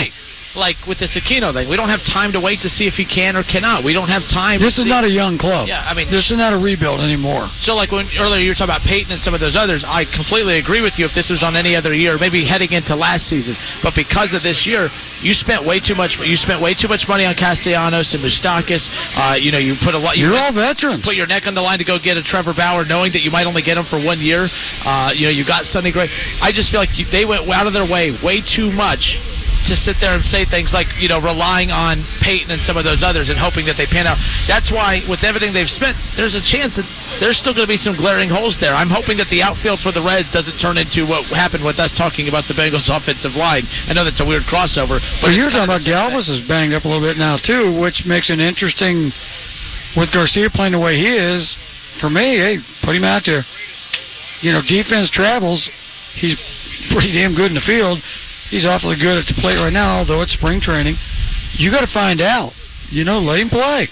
Like 0.59 0.75
with 0.85 0.99
the 0.99 1.07
Sakino 1.07 1.53
thing, 1.55 1.71
we 1.71 1.79
don't 1.79 1.89
have 1.89 2.03
time 2.03 2.35
to 2.35 2.41
wait 2.43 2.61
to 2.61 2.69
see 2.69 2.85
if 2.85 2.99
he 2.99 3.07
can 3.07 3.39
or 3.39 3.43
cannot. 3.43 3.83
We 3.87 3.95
don't 3.95 4.11
have 4.11 4.27
time. 4.27 4.59
This 4.59 4.77
is 4.77 4.85
not 4.85 5.03
a 5.03 5.09
young 5.09 5.39
club. 5.39 5.71
Yeah, 5.71 5.79
I 5.79 5.95
mean, 5.95 6.11
this 6.11 6.29
is 6.29 6.37
not 6.37 6.51
a 6.51 6.59
rebuild 6.59 6.99
anymore. 6.99 7.47
So, 7.57 7.73
like 7.75 7.91
when 7.91 8.05
earlier 8.19 8.43
you 8.43 8.51
were 8.51 8.59
talking 8.59 8.75
about 8.75 8.83
Payton 8.83 9.15
and 9.15 9.21
some 9.21 9.33
of 9.33 9.39
those 9.39 9.55
others, 9.55 9.87
I 9.87 10.03
completely 10.03 10.59
agree 10.59 10.83
with 10.83 10.99
you. 10.99 11.05
If 11.07 11.15
this 11.15 11.31
was 11.31 11.41
on 11.41 11.55
any 11.55 11.75
other 11.75 11.95
year, 11.95 12.19
maybe 12.19 12.43
heading 12.43 12.75
into 12.75 12.95
last 12.95 13.31
season, 13.31 13.55
but 13.81 13.95
because 13.95 14.35
of 14.35 14.43
this 14.43 14.67
year, 14.67 14.91
you 15.23 15.31
spent 15.31 15.63
way 15.63 15.79
too 15.79 15.95
much. 15.95 16.19
You 16.19 16.35
spent 16.35 16.61
way 16.61 16.75
too 16.75 16.91
much 16.91 17.07
money 17.07 17.23
on 17.23 17.33
Castellanos 17.39 18.13
and 18.13 18.21
Moustakas. 18.21 18.91
Uh, 19.15 19.39
you 19.39 19.55
know, 19.55 19.59
you 19.59 19.79
put 19.79 19.95
a 19.95 19.99
lot. 19.99 20.19
You 20.19 20.29
You're 20.29 20.37
all 20.37 20.51
veterans. 20.51 21.07
Put 21.07 21.15
your 21.15 21.27
neck 21.27 21.47
on 21.47 21.55
the 21.55 21.63
line 21.63 21.79
to 21.79 21.87
go 21.87 21.97
get 21.97 22.17
a 22.19 22.23
Trevor 22.23 22.53
Bauer, 22.53 22.83
knowing 22.83 23.15
that 23.15 23.23
you 23.23 23.31
might 23.31 23.47
only 23.47 23.63
get 23.63 23.77
him 23.77 23.85
for 23.87 23.97
one 23.97 24.19
year. 24.19 24.51
Uh, 24.83 25.11
you 25.15 25.25
know, 25.25 25.33
you 25.33 25.47
got 25.47 25.63
Sonny 25.63 25.91
Gray. 25.91 26.11
I 26.43 26.51
just 26.51 26.71
feel 26.71 26.79
like 26.79 26.99
you, 26.99 27.05
they 27.07 27.23
went 27.23 27.47
out 27.47 27.67
of 27.67 27.73
their 27.73 27.87
way 27.87 28.11
way 28.23 28.41
too 28.41 28.71
much 28.71 29.17
to 29.67 29.75
sit 29.75 29.99
there 29.99 30.15
and 30.15 30.23
say 30.23 30.45
things 30.45 30.71
like, 30.71 30.87
you 30.99 31.09
know, 31.09 31.19
relying 31.19 31.71
on 31.71 32.03
Payton 32.23 32.51
and 32.51 32.61
some 32.61 32.77
of 32.77 32.87
those 32.87 33.03
others 33.03 33.29
and 33.29 33.37
hoping 33.37 33.65
that 33.67 33.75
they 33.75 33.85
pan 33.85 34.07
out. 34.07 34.17
That's 34.47 34.71
why, 34.71 35.03
with 35.09 35.23
everything 35.23 35.51
they've 35.51 35.69
spent, 35.69 35.97
there's 36.15 36.35
a 36.35 36.43
chance 36.43 36.79
that 36.79 36.87
there's 37.19 37.35
still 37.35 37.53
going 37.53 37.67
to 37.67 37.71
be 37.71 37.79
some 37.79 37.95
glaring 37.95 38.29
holes 38.29 38.57
there. 38.59 38.71
I'm 38.71 38.89
hoping 38.89 39.19
that 39.19 39.27
the 39.27 39.43
outfield 39.43 39.79
for 39.83 39.91
the 39.91 40.01
Reds 40.01 40.31
doesn't 40.31 40.57
turn 40.57 40.79
into 40.79 41.03
what 41.03 41.27
happened 41.27 41.65
with 41.65 41.79
us 41.79 41.91
talking 41.91 42.27
about 42.31 42.47
the 42.47 42.55
Bengals 42.55 42.87
offensive 42.93 43.35
line. 43.35 43.67
I 43.87 43.93
know 43.93 44.03
that's 44.07 44.21
a 44.23 44.27
weird 44.27 44.47
crossover, 44.47 45.03
but 45.19 45.33
it's 45.33 45.37
you're 45.37 45.51
talking 45.51 45.67
about 45.67 45.83
Galvis 45.83 46.31
is 46.31 46.39
banged 46.39 46.73
up 46.73 46.85
a 46.85 46.87
little 46.87 47.03
bit 47.03 47.17
now 47.17 47.35
too, 47.35 47.75
which 47.79 48.05
makes 48.05 48.29
it 48.29 48.39
interesting 48.39 49.11
with 49.97 50.13
Garcia 50.13 50.49
playing 50.49 50.73
the 50.73 50.79
way 50.79 50.95
he 50.95 51.09
is. 51.09 51.57
For 51.99 52.09
me, 52.09 52.37
hey, 52.39 52.57
put 52.85 52.95
him 52.95 53.03
out 53.03 53.25
there. 53.25 53.43
You 54.41 54.53
know, 54.53 54.61
defense 54.63 55.09
travels. 55.09 55.69
He's 56.15 56.39
pretty 56.91 57.11
damn 57.11 57.35
good 57.35 57.51
in 57.51 57.55
the 57.55 57.65
field. 57.65 57.99
He's 58.49 58.65
awfully 58.65 58.95
good 58.97 59.17
at 59.17 59.25
the 59.25 59.33
plate 59.33 59.57
right 59.57 59.73
now, 59.73 59.99
although 59.99 60.21
it's 60.21 60.33
spring 60.33 60.59
training. 60.59 60.95
You 61.53 61.71
got 61.71 61.81
to 61.81 61.91
find 61.91 62.21
out. 62.21 62.53
You 62.89 63.03
know, 63.03 63.19
let 63.19 63.39
him 63.39 63.49
play. 63.49 63.87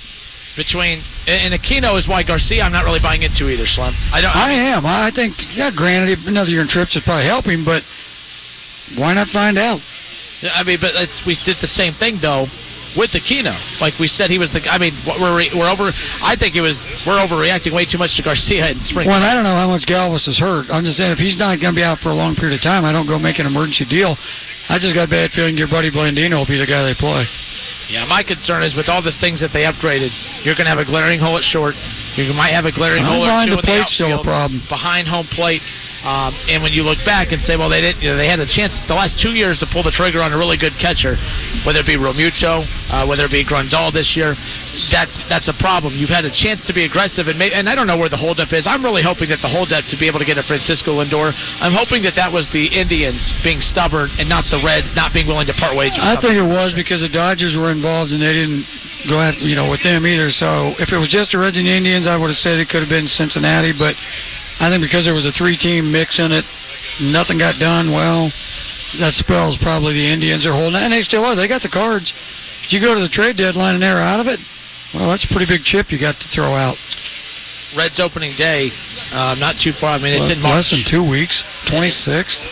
between 0.56 1.04
and 1.28 1.54
Aquino 1.54 1.98
is 1.98 2.08
why 2.08 2.24
Garcia 2.24 2.64
I'm 2.64 2.72
not 2.72 2.84
really 2.84 3.00
buying 3.00 3.22
into 3.22 3.50
either, 3.50 3.66
Slim. 3.66 3.94
I 4.12 4.22
don't. 4.22 4.36
I 4.36 4.54
am. 4.74 4.86
I 4.86 5.12
think, 5.14 5.36
yeah, 5.56 5.70
granted, 5.76 6.26
another 6.26 6.50
year 6.50 6.62
in 6.62 6.68
trips 6.68 6.96
would 6.96 7.04
probably 7.04 7.26
help 7.26 7.46
him, 7.46 7.64
but 7.64 7.84
why 8.98 9.14
not 9.14 9.28
find 9.28 9.58
out? 9.58 9.82
I 10.42 10.64
mean, 10.64 10.80
but 10.82 10.92
it's, 10.96 11.26
we 11.26 11.36
did 11.36 11.58
the 11.62 11.68
same 11.68 11.94
thing 11.94 12.18
though 12.22 12.48
with 12.96 13.12
Aquino. 13.12 13.58
Like 13.82 14.00
we 14.00 14.08
said, 14.08 14.30
he 14.30 14.38
was 14.38 14.52
the. 14.54 14.62
I 14.70 14.78
mean, 14.78 14.94
we're 15.06 15.44
we're 15.52 15.70
over. 15.70 15.92
I 16.24 16.38
think 16.40 16.56
it 16.56 16.62
was 16.62 16.86
we're 17.06 17.20
overreacting 17.20 17.74
way 17.74 17.84
too 17.84 17.98
much 17.98 18.16
to 18.18 18.24
Garcia 18.24 18.72
in 18.72 18.80
spring. 18.86 19.08
Well, 19.08 19.22
I 19.22 19.34
don't 19.34 19.44
know 19.44 19.58
how 19.58 19.68
much 19.68 19.86
Galvis 19.86 20.28
is 20.28 20.40
hurt. 20.40 20.70
I'm 20.70 20.86
just 20.86 20.98
saying, 20.98 21.12
if 21.12 21.20
he's 21.20 21.38
not 21.38 21.60
going 21.60 21.74
to 21.74 21.80
be 21.80 21.84
out 21.84 22.00
for 22.00 22.10
a 22.10 22.18
long 22.18 22.36
period 22.36 22.56
of 22.56 22.62
time, 22.62 22.86
I 22.86 22.94
don't 22.94 23.08
go 23.08 23.20
make 23.20 23.40
an 23.40 23.46
emergency 23.46 23.86
deal. 23.86 24.16
I 24.70 24.78
just 24.80 24.94
got 24.94 25.08
a 25.08 25.12
bad 25.12 25.32
feeling 25.32 25.58
your 25.58 25.72
buddy 25.72 25.90
Blandino 25.90 26.44
will 26.44 26.50
be 26.50 26.60
the 26.60 26.68
guy 26.68 26.84
they 26.84 26.96
play. 26.96 27.24
Yeah, 27.88 28.04
my 28.04 28.20
concern 28.20 28.64
is 28.68 28.76
with 28.76 28.92
all 28.92 29.00
the 29.00 29.16
things 29.16 29.40
that 29.40 29.56
they 29.56 29.64
upgraded, 29.64 30.12
you're 30.44 30.60
going 30.60 30.68
to 30.68 30.76
have 30.76 30.84
a 30.84 30.86
glaring 30.86 31.24
hole 31.24 31.40
at 31.40 31.44
short. 31.44 31.72
You 32.20 32.36
might 32.36 32.52
have 32.52 32.68
a 32.68 32.76
glaring 32.76 33.00
I 33.00 33.08
hole 33.08 33.24
or 33.24 33.32
two 33.48 33.56
the 33.56 33.64
in 33.64 33.64
the 33.64 33.64
plate's 33.64 33.96
still 33.96 34.12
a 34.12 34.20
outfield, 34.20 34.28
problem. 34.28 34.60
behind 34.68 35.08
home 35.08 35.28
plate. 35.32 35.64
Um, 36.06 36.34
and 36.48 36.62
when 36.62 36.74
you 36.74 36.84
look 36.84 37.02
back 37.06 37.32
and 37.32 37.42
say, 37.42 37.58
well, 37.58 37.70
they 37.70 37.82
didn't, 37.82 38.02
you 38.02 38.10
know, 38.10 38.18
they 38.18 38.30
had 38.30 38.40
a 38.40 38.46
chance 38.46 38.82
the 38.86 38.94
last 38.94 39.18
two 39.18 39.34
years 39.34 39.58
to 39.60 39.66
pull 39.66 39.82
the 39.82 39.92
trigger 39.92 40.22
on 40.22 40.34
a 40.34 40.38
really 40.38 40.58
good 40.58 40.78
catcher, 40.78 41.18
whether 41.66 41.82
it 41.82 41.90
be 41.90 41.98
Realmuto, 41.98 42.62
uh, 42.94 43.06
whether 43.10 43.26
it 43.26 43.34
be 43.34 43.44
Grandal 43.44 43.92
this 43.92 44.16
year. 44.16 44.38
That's 44.94 45.20
that's 45.26 45.50
a 45.50 45.58
problem. 45.58 45.98
You've 45.98 46.14
had 46.14 46.26
a 46.26 46.32
chance 46.32 46.66
to 46.70 46.74
be 46.74 46.86
aggressive, 46.86 47.28
and 47.28 47.38
may, 47.38 47.52
and 47.52 47.68
I 47.68 47.74
don't 47.74 47.88
know 47.88 47.98
where 47.98 48.10
the 48.10 48.20
holdup 48.20 48.54
is. 48.54 48.68
I'm 48.70 48.86
really 48.86 49.02
hoping 49.02 49.30
that 49.30 49.42
the 49.42 49.50
holdup 49.50 49.86
to 49.90 49.98
be 49.98 50.08
able 50.08 50.20
to 50.20 50.28
get 50.28 50.38
a 50.38 50.46
Francisco 50.46 51.02
Lindor. 51.02 51.34
I'm 51.60 51.74
hoping 51.74 52.04
that 52.04 52.16
that 52.16 52.32
was 52.32 52.48
the 52.54 52.70
Indians 52.70 53.34
being 53.44 53.60
stubborn 53.60 54.14
and 54.22 54.30
not 54.30 54.46
the 54.54 54.62
Reds 54.62 54.94
not 54.94 55.14
being 55.14 55.26
willing 55.26 55.48
to 55.48 55.58
part 55.58 55.76
ways. 55.76 55.98
I 55.98 56.16
think 56.16 56.38
it 56.38 56.46
was 56.46 56.74
because 56.78 57.02
the 57.02 57.10
Dodgers 57.10 57.58
were 57.58 57.72
involved 57.74 58.14
and 58.14 58.22
they 58.22 58.34
didn't 58.34 58.70
go 59.10 59.18
after 59.20 59.46
you 59.46 59.56
know 59.56 59.70
with 59.70 59.82
them 59.82 60.06
either. 60.06 60.30
So 60.30 60.78
if 60.78 60.94
it 60.94 60.98
was 60.98 61.10
just 61.10 61.34
the 61.34 61.42
Reds 61.42 61.58
and 61.58 61.68
Indians, 61.68 62.06
I 62.06 62.16
would 62.16 62.30
have 62.30 62.40
said 62.40 62.60
it 62.60 62.70
could 62.70 62.86
have 62.86 62.94
been 62.94 63.08
Cincinnati. 63.10 63.74
But 63.74 63.98
I 64.60 64.70
think 64.70 64.82
because 64.82 65.06
there 65.06 65.14
was 65.14 65.26
a 65.26 65.32
three-team 65.32 65.92
mix 65.92 66.20
in 66.20 66.32
it, 66.32 66.46
nothing 67.02 67.38
got 67.38 67.60
done. 67.60 67.92
Well, 67.92 68.30
that 69.00 69.14
spells 69.14 69.58
probably 69.58 69.94
the 69.94 70.08
Indians 70.12 70.46
are 70.48 70.54
holding, 70.54 70.82
and 70.82 70.92
they 70.92 71.02
still 71.02 71.24
are. 71.26 71.36
They 71.36 71.48
got 71.48 71.62
the 71.62 71.70
cards. 71.70 72.14
If 72.66 72.74
you 72.74 72.82
go 72.82 72.94
to 72.96 73.00
the 73.02 73.10
trade 73.12 73.38
deadline 73.38 73.76
and 73.76 73.84
they're 73.84 74.02
out 74.02 74.20
of 74.20 74.28
it, 74.28 74.40
well, 74.94 75.10
that's 75.10 75.24
a 75.24 75.28
pretty 75.28 75.46
big 75.46 75.62
chip 75.64 75.92
you 75.92 76.00
got 76.00 76.16
to 76.20 76.28
throw 76.28 76.52
out. 76.56 76.78
Reds 77.76 78.00
opening 78.00 78.32
day, 78.38 78.72
uh, 79.12 79.36
not 79.38 79.60
too 79.60 79.74
far. 79.76 80.00
I 80.00 80.02
mean, 80.02 80.16
it's 80.16 80.30
it's 80.32 80.40
in 80.40 80.44
March. 80.44 80.56
less 80.66 80.72
than 80.72 80.84
two 80.88 81.04
weeks. 81.04 81.44
26th. 81.68 82.48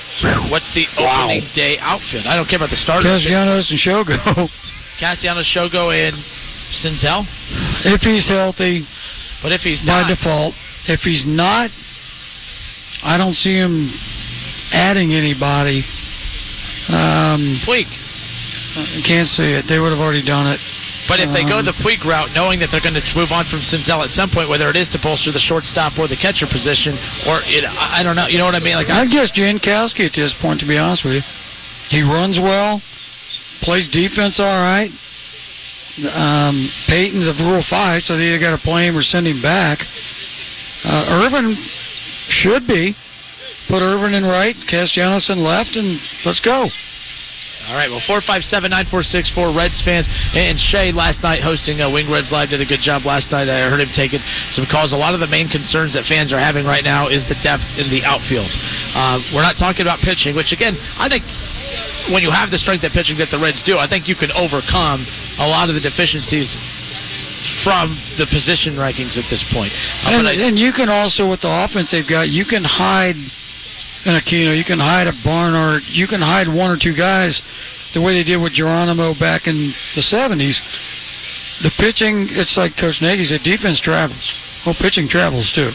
What's 0.52 0.70
the 0.76 0.86
opening 1.00 1.48
day 1.56 1.80
outfit? 1.80 2.28
I 2.28 2.36
don't 2.36 2.46
care 2.48 2.60
about 2.60 2.70
the 2.70 2.76
starter. 2.76 3.08
Castellanos 3.08 3.72
and 3.72 3.80
Shogo. 3.80 4.20
Castellanos, 5.00 5.48
Shogo, 5.48 5.90
and 5.96 6.16
Senzel. 6.70 7.26
if 7.88 8.02
he's 8.04 8.28
healthy, 8.28 8.86
But 9.42 9.54
if 9.54 9.62
he's 9.62 9.84
by 9.86 10.02
not, 10.04 10.10
default. 10.10 10.54
If 10.88 11.02
he's 11.02 11.26
not, 11.26 11.72
I 13.06 13.18
don't 13.18 13.38
see 13.38 13.54
him 13.54 13.94
adding 14.74 15.14
anybody. 15.14 15.86
Um, 16.90 17.62
Puig. 17.62 17.86
I 18.76 19.02
can't 19.06 19.28
see 19.28 19.46
it. 19.46 19.70
They 19.70 19.80
would 19.80 19.94
have 19.94 20.02
already 20.02 20.26
done 20.26 20.50
it. 20.50 20.60
But 21.08 21.22
if 21.22 21.30
they 21.30 21.46
go 21.46 21.62
Um, 21.62 21.66
the 21.66 21.78
Puig 21.86 22.02
route, 22.04 22.34
knowing 22.34 22.60
that 22.60 22.74
they're 22.74 22.82
going 22.82 22.98
to 22.98 23.06
move 23.16 23.32
on 23.32 23.46
from 23.46 23.62
Senzel 23.62 24.02
at 24.02 24.10
some 24.10 24.30
point, 24.34 24.50
whether 24.50 24.70
it 24.70 24.76
is 24.76 24.90
to 24.90 25.00
bolster 25.00 25.32
the 25.32 25.40
shortstop 25.40 26.00
or 26.02 26.08
the 26.08 26.18
catcher 26.18 26.48
position, 26.50 26.98
or 27.30 27.46
it, 27.46 27.64
I 27.64 28.02
don't 28.02 28.16
know. 28.18 28.26
You 28.26 28.40
know 28.42 28.46
what 28.46 28.58
I 28.58 28.60
mean? 28.60 28.74
Like 28.74 28.90
I, 28.90 29.06
guess 29.06 29.32
Jankowski 29.32 30.06
at 30.10 30.14
this 30.14 30.34
point, 30.34 30.60
to 30.62 30.68
be 30.68 30.78
honest 30.78 31.06
with 31.06 31.22
you. 31.22 31.24
He 31.94 32.02
runs 32.02 32.40
well, 32.42 32.82
plays 33.62 33.88
defense 33.88 34.40
all 34.40 34.50
right. 34.50 34.90
Um, 36.18 36.68
Payton's 36.90 37.30
a 37.30 37.34
Rule 37.38 37.62
5, 37.62 38.02
so 38.02 38.18
they 38.18 38.34
either 38.34 38.40
got 38.40 38.58
to 38.58 38.62
play 38.62 38.88
him 38.90 38.98
or 38.98 39.04
send 39.04 39.28
him 39.28 39.42
back. 39.42 39.86
Uh, 40.84 41.22
Irvin 41.22 41.56
should 42.28 42.68
be. 42.68 42.96
Put 43.68 43.82
Ervin 43.82 44.14
in 44.14 44.24
right, 44.24 44.56
Castellanos 44.68 45.30
in 45.30 45.42
left, 45.42 45.76
and 45.76 46.00
let's 46.24 46.40
go. 46.40 46.70
All 47.66 47.74
right, 47.74 47.90
well, 47.90 47.98
457 47.98 48.70
9464 48.70 49.58
Reds 49.58 49.82
fans. 49.82 50.06
And 50.38 50.54
Shay 50.54 50.94
last 50.94 51.26
night 51.26 51.42
hosting 51.42 51.82
uh, 51.82 51.90
Wing 51.90 52.06
Reds 52.06 52.30
Live 52.30 52.54
did 52.54 52.62
a 52.62 52.70
good 52.70 52.80
job 52.80 53.10
last 53.10 53.34
night. 53.34 53.50
I 53.50 53.66
heard 53.74 53.82
him 53.82 53.90
taking 53.90 54.22
some 54.54 54.70
calls. 54.70 54.94
A 54.94 54.98
lot 55.02 55.18
of 55.18 55.20
the 55.20 55.26
main 55.26 55.50
concerns 55.50 55.98
that 55.98 56.06
fans 56.06 56.30
are 56.30 56.38
having 56.38 56.62
right 56.62 56.86
now 56.86 57.10
is 57.10 57.26
the 57.26 57.34
depth 57.42 57.66
in 57.82 57.90
the 57.90 58.06
outfield. 58.06 58.54
Uh, 58.94 59.18
we're 59.34 59.42
not 59.42 59.58
talking 59.58 59.82
about 59.82 59.98
pitching, 59.98 60.38
which, 60.38 60.54
again, 60.54 60.78
I 61.02 61.10
think 61.10 61.26
when 62.14 62.22
you 62.22 62.30
have 62.30 62.54
the 62.54 62.62
strength 62.62 62.86
at 62.86 62.94
pitching 62.94 63.18
that 63.18 63.34
the 63.34 63.42
Reds 63.42 63.66
do, 63.66 63.82
I 63.82 63.90
think 63.90 64.06
you 64.06 64.14
can 64.14 64.30
overcome 64.38 65.02
a 65.42 65.50
lot 65.50 65.66
of 65.66 65.74
the 65.74 65.82
deficiencies 65.82 66.54
from 67.64 67.96
the 68.18 68.28
position 68.30 68.76
rankings 68.76 69.18
at 69.18 69.30
this 69.30 69.44
point. 69.54 69.72
Uh, 70.06 70.18
And, 70.20 70.28
and 70.28 70.60
you 70.60 70.72
can 70.72 70.90
also, 70.90 71.30
with 71.30 71.42
the 71.42 71.52
offense 71.52 71.92
they've 71.92 72.08
got, 72.08 72.30
you 72.30 72.46
can 72.46 72.64
hide 72.64 73.16
an 74.06 74.14
Aquino, 74.20 74.56
you 74.56 74.64
can 74.64 74.80
hide 74.80 75.08
a 75.08 75.14
Barnhart, 75.24 75.84
you 75.90 76.08
can 76.08 76.22
hide 76.22 76.48
one 76.48 76.70
or 76.72 76.78
two 76.78 76.94
guys 76.94 77.42
the 77.94 78.02
way 78.02 78.14
they 78.14 78.24
did 78.24 78.38
with 78.38 78.54
Geronimo 78.54 79.14
back 79.18 79.48
in 79.48 79.74
the 79.96 80.02
70s. 80.04 80.62
The 81.64 81.72
pitching, 81.78 82.28
it's 82.30 82.58
like 82.58 82.76
Coach 82.78 83.02
Nagy 83.02 83.24
said, 83.26 83.42
defense 83.42 83.80
travels. 83.80 84.34
Well, 84.66 84.76
pitching 84.76 85.08
travels 85.08 85.52
too. 85.52 85.72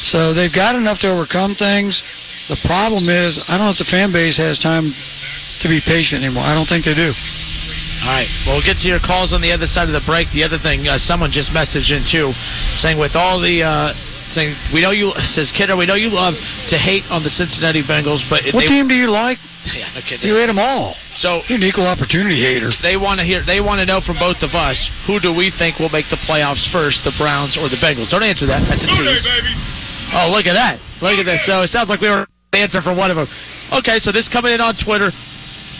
So 0.00 0.32
they've 0.34 0.52
got 0.52 0.76
enough 0.76 0.98
to 1.00 1.10
overcome 1.10 1.54
things. 1.54 2.02
The 2.48 2.58
problem 2.64 3.08
is, 3.08 3.40
I 3.48 3.56
don't 3.56 3.66
know 3.66 3.70
if 3.72 3.78
the 3.78 3.84
fan 3.88 4.12
base 4.12 4.36
has 4.38 4.58
time 4.58 4.92
to 5.60 5.68
be 5.68 5.80
patient 5.80 6.24
anymore. 6.24 6.42
I 6.44 6.54
don't 6.54 6.66
think 6.68 6.84
they 6.84 6.94
do. 6.94 7.12
All 8.02 8.08
right. 8.12 8.28
Well, 8.46 8.56
we'll 8.56 8.66
get 8.66 8.78
to 8.84 8.88
your 8.88 9.00
calls 9.00 9.32
on 9.32 9.40
the 9.40 9.52
other 9.52 9.66
side 9.66 9.88
of 9.88 9.94
the 9.94 10.04
break. 10.06 10.30
The 10.32 10.44
other 10.44 10.58
thing, 10.58 10.88
uh, 10.88 10.96
someone 10.98 11.30
just 11.30 11.52
messaged 11.52 11.92
in 11.92 12.04
too, 12.04 12.32
saying 12.76 12.98
with 12.98 13.16
all 13.16 13.40
the. 13.40 13.62
Uh, 13.64 13.92
Saying 14.30 14.54
we 14.72 14.78
know 14.80 14.92
you 14.94 15.10
says 15.26 15.50
Kinner, 15.50 15.74
we 15.74 15.86
know 15.90 15.98
you 15.98 16.06
love 16.06 16.38
to 16.70 16.78
hate 16.78 17.02
on 17.10 17.24
the 17.26 17.28
Cincinnati 17.28 17.82
Bengals, 17.82 18.22
but 18.30 18.46
What 18.54 18.62
they, 18.62 18.70
team 18.70 18.86
do 18.86 18.94
you 18.94 19.10
like? 19.10 19.42
Yeah, 19.74 19.90
no 19.90 19.98
kidding. 20.06 20.22
You 20.22 20.38
hate 20.38 20.46
them 20.46 20.60
all. 20.62 20.94
So 21.18 21.42
You're 21.50 21.58
an 21.58 21.66
equal 21.66 21.90
opportunity 21.90 22.38
hater. 22.38 22.70
they 22.80 22.94
want 22.96 23.18
to 23.18 23.26
hear. 23.26 23.42
They 23.42 23.58
want 23.58 23.82
to 23.82 23.86
know 23.90 23.98
from 23.98 24.22
both 24.22 24.46
of 24.46 24.54
us 24.54 24.86
who 25.04 25.18
do 25.18 25.34
we 25.34 25.50
think 25.50 25.82
will 25.82 25.90
make 25.90 26.06
the 26.14 26.20
playoffs 26.30 26.62
first, 26.70 27.02
the 27.02 27.10
Browns 27.18 27.58
or 27.58 27.66
the 27.66 27.74
Bengals? 27.82 28.14
Don't 28.14 28.22
answer 28.22 28.46
that. 28.46 28.62
That's 28.70 28.86
a 28.86 28.94
tease. 28.94 29.26
Oh, 30.14 30.30
look 30.30 30.46
at 30.46 30.54
that! 30.54 30.78
Look 31.02 31.18
at 31.18 31.26
this. 31.26 31.42
So 31.44 31.62
it 31.66 31.68
sounds 31.74 31.88
like 31.90 31.98
we 32.00 32.06
were 32.08 32.22
the 32.54 32.58
answer 32.62 32.78
for 32.80 32.94
one 32.94 33.10
of 33.10 33.18
them. 33.18 33.26
Okay, 33.82 33.98
so 33.98 34.12
this 34.14 34.28
coming 34.30 34.54
in 34.54 34.60
on 34.60 34.78
Twitter 34.78 35.10
the- 35.10 35.29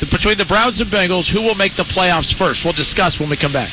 between 0.09 0.39
the 0.39 0.47
Browns 0.47 0.81
and 0.81 0.90
Bengals, 0.90 1.28
who 1.28 1.43
will 1.43 1.55
make 1.55 1.77
the 1.77 1.85
playoffs 1.85 2.32
first? 2.32 2.64
We'll 2.64 2.72
discuss 2.72 3.20
when 3.20 3.28
we 3.28 3.36
come 3.36 3.52
back. 3.52 3.70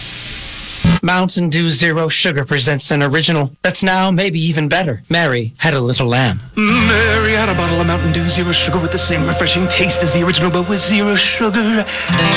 Mountain 1.03 1.49
Dew 1.49 1.69
Zero 1.69 2.09
Sugar 2.09 2.45
presents 2.45 2.91
an 2.91 3.01
original 3.03 3.51
that's 3.63 3.83
now 3.83 4.11
maybe 4.11 4.39
even 4.39 4.67
better. 4.67 5.01
Mary 5.09 5.53
had 5.57 5.73
a 5.73 5.81
little 5.81 6.07
lamb. 6.07 6.39
Mary 6.55 7.33
had 7.33 7.49
a 7.49 7.55
bottle 7.55 7.79
of 7.79 7.87
Mountain 7.87 8.13
Dew 8.13 8.27
Zero 8.29 8.51
Sugar 8.51 8.81
with 8.81 8.91
the 8.91 8.97
same 8.97 9.27
refreshing 9.27 9.67
taste 9.67 10.03
as 10.03 10.13
the 10.13 10.23
original, 10.25 10.51
but 10.51 10.67
with 10.67 10.81
zero 10.81 11.15
sugar. 11.15 11.85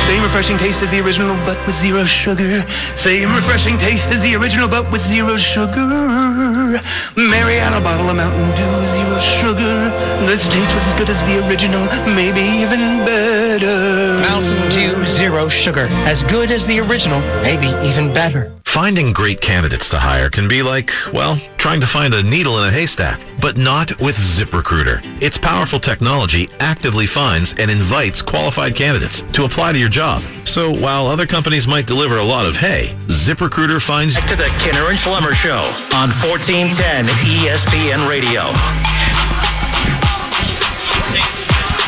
Same 0.07 0.23
refreshing 0.23 0.59
taste 0.59 0.83
as 0.83 0.91
the 0.91 1.01
original, 1.01 1.35
but 1.43 1.59
with 1.67 1.77
zero 1.77 2.05
sugar. 2.05 2.63
Same 2.97 3.33
refreshing 3.35 3.79
taste 3.79 4.09
as 4.15 4.23
the 4.23 4.35
original, 4.37 4.69
but 4.69 4.91
with 4.93 5.03
zero 5.03 5.37
sugar. 5.37 6.79
Mary 7.17 7.59
had 7.59 7.75
a 7.75 7.83
bottle 7.83 8.09
of 8.09 8.17
Mountain 8.17 8.51
Dew 8.55 8.75
Zero 8.87 9.19
Sugar. 9.19 9.91
This 10.31 10.47
taste 10.47 10.71
was 10.71 10.85
as 10.87 10.95
good 10.95 11.11
as 11.11 11.19
the 11.27 11.43
original, 11.43 11.83
maybe 12.15 12.41
even 12.41 13.03
better. 13.03 14.23
Mountain 14.23 14.71
Dew 14.71 14.95
Zero 15.07 15.49
Sugar. 15.49 15.91
As 16.07 16.23
good 16.31 16.51
as 16.51 16.67
the 16.67 16.79
original, 16.79 17.19
maybe 17.43 17.67
even 17.83 18.15
better. 18.15 18.30
Finding 18.71 19.13
great 19.13 19.41
candidates 19.41 19.91
to 19.91 19.99
hire 19.99 20.31
can 20.31 20.47
be 20.47 20.63
like, 20.63 20.91
well, 21.13 21.35
trying 21.59 21.81
to 21.81 21.91
find 21.91 22.15
a 22.15 22.23
needle 22.23 22.63
in 22.63 22.71
a 22.71 22.73
haystack, 22.73 23.19
but 23.43 23.57
not 23.57 23.91
with 23.99 24.15
ZipRecruiter. 24.15 25.03
Its 25.21 25.37
powerful 25.37 25.81
technology 25.81 26.49
actively 26.61 27.07
finds 27.07 27.55
and 27.59 27.71
invites 27.71 28.23
qualified 28.23 28.77
candidates 28.77 29.27
to 29.35 29.43
apply 29.43 29.73
to 29.73 29.79
your 29.79 29.91
job. 29.91 30.23
So 30.47 30.71
while 30.71 31.11
other 31.11 31.27
companies 31.27 31.67
might 31.67 31.87
deliver 31.87 32.19
a 32.19 32.25
lot 32.25 32.47
of 32.47 32.55
hay, 32.55 32.95
ZipRecruiter 33.11 33.83
finds 33.83 34.15
Back 34.15 34.31
to 34.31 34.37
the 34.37 34.51
Kinner 34.63 34.87
and 34.87 34.99
Schlemmer 34.99 35.35
Show 35.35 35.67
on 35.91 36.15
1410 36.23 37.11
ESPN 37.27 38.07
Radio. 38.07 38.55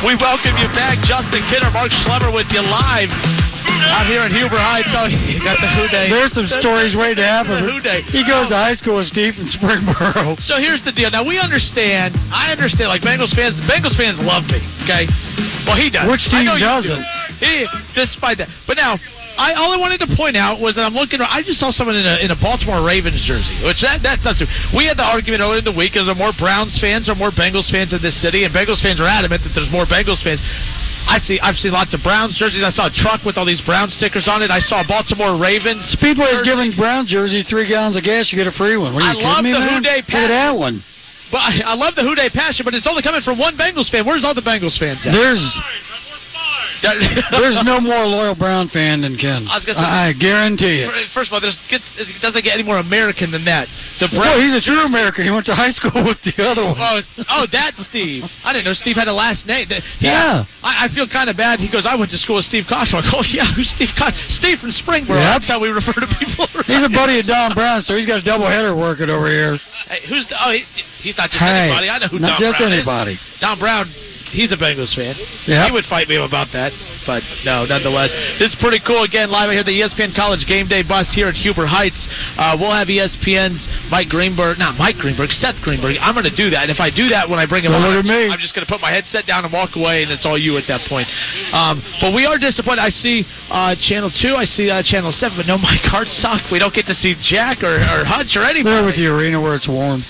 We 0.02 0.18
We 0.18 0.18
welcome 0.18 0.58
you 0.58 0.66
back, 0.74 0.98
Justin 1.06 1.46
Kinner, 1.46 1.70
Mark 1.72 1.94
Schlemmer 1.94 2.34
with 2.34 2.50
you 2.50 2.60
live 2.60 3.51
out 3.90 4.06
here 4.06 4.22
in 4.22 4.30
Huber 4.30 4.58
Heights. 4.58 4.92
Oh, 4.94 5.08
you 5.08 5.40
got 5.42 5.58
the 5.58 5.70
Who 5.74 5.88
Dey. 5.88 6.10
There's 6.10 6.32
some 6.32 6.46
stories 6.46 6.94
waiting 6.94 7.22
to 7.22 7.26
happen. 7.26 7.58
The 7.58 7.66
Who 7.66 7.78
Dey. 7.80 8.02
He 8.06 8.22
goes 8.22 8.48
to 8.52 8.56
high 8.58 8.76
school 8.76 9.00
with 9.02 9.08
Steve 9.08 9.34
from 9.34 9.46
Springboro. 9.48 10.38
So 10.40 10.58
here's 10.58 10.82
the 10.82 10.92
deal. 10.92 11.10
Now 11.10 11.26
we 11.26 11.38
understand. 11.38 12.14
I 12.30 12.52
understand. 12.52 12.88
Like 12.88 13.02
Bengals 13.02 13.34
fans, 13.34 13.60
Bengals 13.64 13.96
fans 13.96 14.20
love 14.20 14.44
me. 14.50 14.60
Okay. 14.84 15.06
Well, 15.66 15.78
he 15.78 15.90
does. 15.90 16.06
Which 16.06 16.26
I 16.30 16.44
team 16.44 16.60
doesn't? 16.60 17.00
do. 17.00 17.46
He, 17.46 17.66
despite 17.94 18.38
that, 18.38 18.48
but 18.66 18.76
now. 18.76 18.98
I 19.32 19.56
all 19.56 19.72
I 19.72 19.80
wanted 19.80 20.04
to 20.04 20.12
point 20.12 20.36
out 20.36 20.60
was 20.60 20.76
that 20.76 20.84
I'm 20.84 20.92
looking. 20.92 21.16
I 21.24 21.40
just 21.40 21.56
saw 21.56 21.72
someone 21.72 21.96
in 21.96 22.04
a 22.04 22.20
in 22.20 22.28
a 22.28 22.36
Baltimore 22.36 22.84
Ravens 22.84 23.24
jersey, 23.24 23.56
which 23.64 23.80
that 23.80 24.04
that's 24.04 24.28
not 24.28 24.36
true. 24.36 24.44
We 24.76 24.84
had 24.84 25.00
the 25.00 25.08
argument 25.08 25.40
earlier 25.40 25.64
in 25.64 25.64
the 25.64 25.72
week: 25.72 25.96
is 25.96 26.04
there 26.04 26.14
more 26.14 26.36
Browns 26.36 26.76
fans 26.76 27.08
or 27.08 27.16
more 27.16 27.32
Bengals 27.32 27.72
fans 27.72 27.96
in 27.96 28.04
this 28.04 28.20
city? 28.20 28.44
And 28.44 28.52
Bengals 28.52 28.84
fans 28.84 29.00
are 29.00 29.08
adamant 29.08 29.40
that 29.48 29.56
there's 29.56 29.72
more 29.72 29.88
Bengals 29.88 30.20
fans. 30.20 30.44
I 31.08 31.18
see. 31.18 31.40
I've 31.40 31.56
seen 31.56 31.72
lots 31.72 31.94
of 31.94 32.02
Browns 32.02 32.36
jerseys. 32.38 32.62
I 32.62 32.70
saw 32.70 32.86
a 32.86 32.90
truck 32.90 33.24
with 33.24 33.36
all 33.36 33.44
these 33.44 33.60
Brown 33.60 33.90
stickers 33.90 34.28
on 34.28 34.42
it. 34.42 34.50
I 34.50 34.60
saw 34.60 34.86
Baltimore 34.86 35.36
Ravens. 35.38 35.84
Speedway's 35.84 36.40
giving 36.42 36.72
Brown 36.72 37.06
jersey 37.06 37.42
three 37.42 37.68
gallons 37.68 37.96
of 37.96 38.04
gas, 38.04 38.32
you 38.32 38.38
get 38.38 38.46
a 38.46 38.52
free 38.52 38.76
one. 38.76 38.94
What 38.94 39.02
I 39.02 39.12
are 39.12 39.14
you 39.14 39.22
love 39.22 39.36
kidding 39.44 39.52
me, 39.52 39.52
the 39.52 39.60
man? 39.60 39.74
Who 39.76 39.80
Dey 39.82 39.96
Look 39.96 40.14
at 40.14 40.28
that 40.28 40.56
one. 40.56 40.82
But 41.32 41.40
I, 41.40 41.72
I 41.72 41.74
love 41.74 41.94
the 41.96 42.02
Who 42.02 42.14
Dey 42.14 42.28
passion, 42.28 42.64
but 42.64 42.74
it's 42.74 42.86
only 42.86 43.02
coming 43.02 43.20
from 43.20 43.38
one 43.38 43.56
Bengals 43.56 43.90
fan. 43.90 44.06
Where's 44.06 44.24
all 44.24 44.34
the 44.34 44.44
Bengals 44.44 44.78
fans 44.78 45.06
at? 45.06 45.12
There's 45.12 45.40
there's 47.30 47.62
no 47.62 47.78
more 47.80 48.02
loyal 48.04 48.34
Brown 48.34 48.66
fan 48.68 49.02
than 49.06 49.14
Ken. 49.16 49.46
I 49.48 49.58
say- 49.62 49.72
I 49.78 50.12
guarantee 50.18 50.82
it. 50.82 50.90
First 51.14 51.30
of 51.30 51.34
all, 51.34 51.40
there's 51.40 51.56
gets, 51.70 51.94
it 51.94 52.20
doesn't 52.20 52.42
get 52.42 52.54
any 52.58 52.66
more 52.66 52.78
American 52.82 53.30
than 53.30 53.44
that. 53.46 53.68
The 54.02 54.10
No, 54.10 54.18
Brown. 54.18 54.42
he's 54.42 54.54
a 54.54 54.60
true 54.60 54.82
American. 54.82 55.22
He 55.24 55.30
went 55.30 55.46
to 55.46 55.54
high 55.54 55.70
school 55.70 56.02
with 56.10 56.18
the 56.26 56.34
other 56.42 56.66
one. 56.66 56.74
Oh, 56.76 57.00
oh, 57.30 57.46
that's 57.50 57.86
Steve. 57.86 58.24
I 58.44 58.52
didn't 58.52 58.66
know 58.66 58.74
Steve 58.74 58.96
had 58.98 59.06
a 59.06 59.14
last 59.14 59.46
name. 59.46 59.68
That- 59.70 59.86
Yeah. 60.02 60.42
I, 60.62 60.86
I 60.86 60.88
feel 60.90 61.06
kind 61.06 61.30
of 61.30 61.36
bad. 61.38 61.60
He 61.62 61.70
goes, 61.70 61.86
I 61.86 61.94
went 61.94 62.10
to 62.10 62.18
school 62.18 62.36
with 62.42 62.46
Steve 62.50 62.66
Cox. 62.68 62.90
I'm 62.92 63.02
like, 63.06 63.14
oh, 63.14 63.22
yeah, 63.30 63.46
who's 63.54 63.70
Steve 63.70 63.94
Cox? 63.96 64.18
Steve 64.26 64.58
from 64.58 64.70
Springboro. 64.74 65.22
Yep. 65.22 65.38
That's 65.38 65.48
how 65.48 65.62
we 65.62 65.68
refer 65.70 65.94
to 65.94 66.10
people. 66.18 66.46
He's 66.66 66.82
a 66.82 66.90
buddy 66.90 67.20
of 67.22 67.26
Don 67.26 67.54
Brown, 67.54 67.80
so 67.80 67.94
he's 67.94 68.06
got 68.06 68.18
a 68.20 68.26
double 68.26 68.46
header 68.46 68.74
working 68.74 69.10
over 69.10 69.28
here. 69.30 69.56
Hey, 69.88 70.02
who's 70.08 70.26
oh, 70.34 70.50
he, 70.50 70.64
he's 71.02 71.16
not 71.18 71.30
just 71.30 71.42
Hey, 71.42 71.68
anybody. 71.70 71.88
I 71.90 71.98
know 71.98 72.06
who 72.08 72.18
not 72.18 72.38
Don 72.38 72.52
just 72.52 72.58
Brown 72.58 72.72
anybody. 72.72 73.12
is. 73.14 73.20
Don 73.40 73.58
Brown, 73.58 73.86
he's 74.32 74.50
a 74.52 74.56
Bengals 74.56 74.96
fan. 74.96 75.14
Yep. 75.46 75.68
He 75.68 75.70
would 75.72 75.84
fight 75.84 76.08
me 76.08 76.16
about 76.16 76.52
that, 76.56 76.72
but 77.06 77.22
no, 77.44 77.64
nonetheless. 77.68 78.12
This 78.40 78.52
is 78.52 78.58
pretty 78.58 78.80
cool. 78.80 79.04
Again, 79.04 79.30
live 79.30 79.50
here, 79.52 79.62
the 79.62 79.70
E 79.70 79.84
ESPN 79.84 80.16
College 80.16 80.46
Game 80.48 80.66
Day 80.66 80.82
bus 80.82 81.12
here 81.12 81.28
at 81.28 81.36
Huber 81.36 81.66
Heights. 81.66 82.08
Uh, 82.40 82.56
we'll 82.58 82.72
have 82.72 82.88
ESPN's 82.88 83.68
Mike 83.92 84.08
Greenberg, 84.08 84.58
not 84.58 84.78
Mike 84.78 84.96
Greenberg, 84.96 85.30
Seth 85.30 85.60
Greenberg. 85.60 85.96
I'm 86.00 86.14
going 86.14 86.28
to 86.28 86.34
do 86.34 86.50
that. 86.50 86.64
And 86.66 86.72
if 86.72 86.80
I 86.80 86.88
do 86.90 87.08
that 87.12 87.28
when 87.28 87.38
I 87.38 87.46
bring 87.46 87.64
him 87.64 87.72
Don't 87.72 87.84
on, 87.84 88.06
at. 88.08 88.30
I'm 88.32 88.40
just 88.40 88.54
going 88.54 88.64
to 88.64 88.70
put 88.72 88.80
my 88.80 88.90
headset 88.90 89.26
down 89.26 89.44
and 89.44 89.52
walk 89.52 89.76
away, 89.76 90.02
and 90.02 90.10
it's 90.10 90.24
all 90.24 90.38
you 90.38 90.56
at 90.56 90.66
that 90.68 90.88
point. 90.88 91.06
Um, 91.52 91.84
but 92.00 92.14
we 92.14 92.24
are 92.24 92.38
disappointed. 92.38 92.80
I 92.80 92.90
see 92.90 93.28
uh, 93.50 93.76
Channel 93.76 94.10
2, 94.10 94.34
I 94.34 94.44
see 94.44 94.70
uh, 94.70 94.82
Channel 94.82 95.12
7, 95.12 95.36
but 95.36 95.46
no 95.46 95.58
Mike 95.68 95.84
Hartsock. 95.84 96.50
We 96.50 96.58
don't 96.58 96.74
get 96.74 96.86
to 96.86 96.94
see 96.94 97.14
Jack 97.20 97.62
or, 97.62 97.76
or 97.76 98.08
Hutch 98.08 98.36
or 98.36 98.42
anybody. 98.42 98.72
They're 98.72 98.86
with 98.86 98.96
the 98.96 99.06
arena 99.06 99.40
where 99.40 99.54
it's 99.54 99.68
warm. 99.68 100.00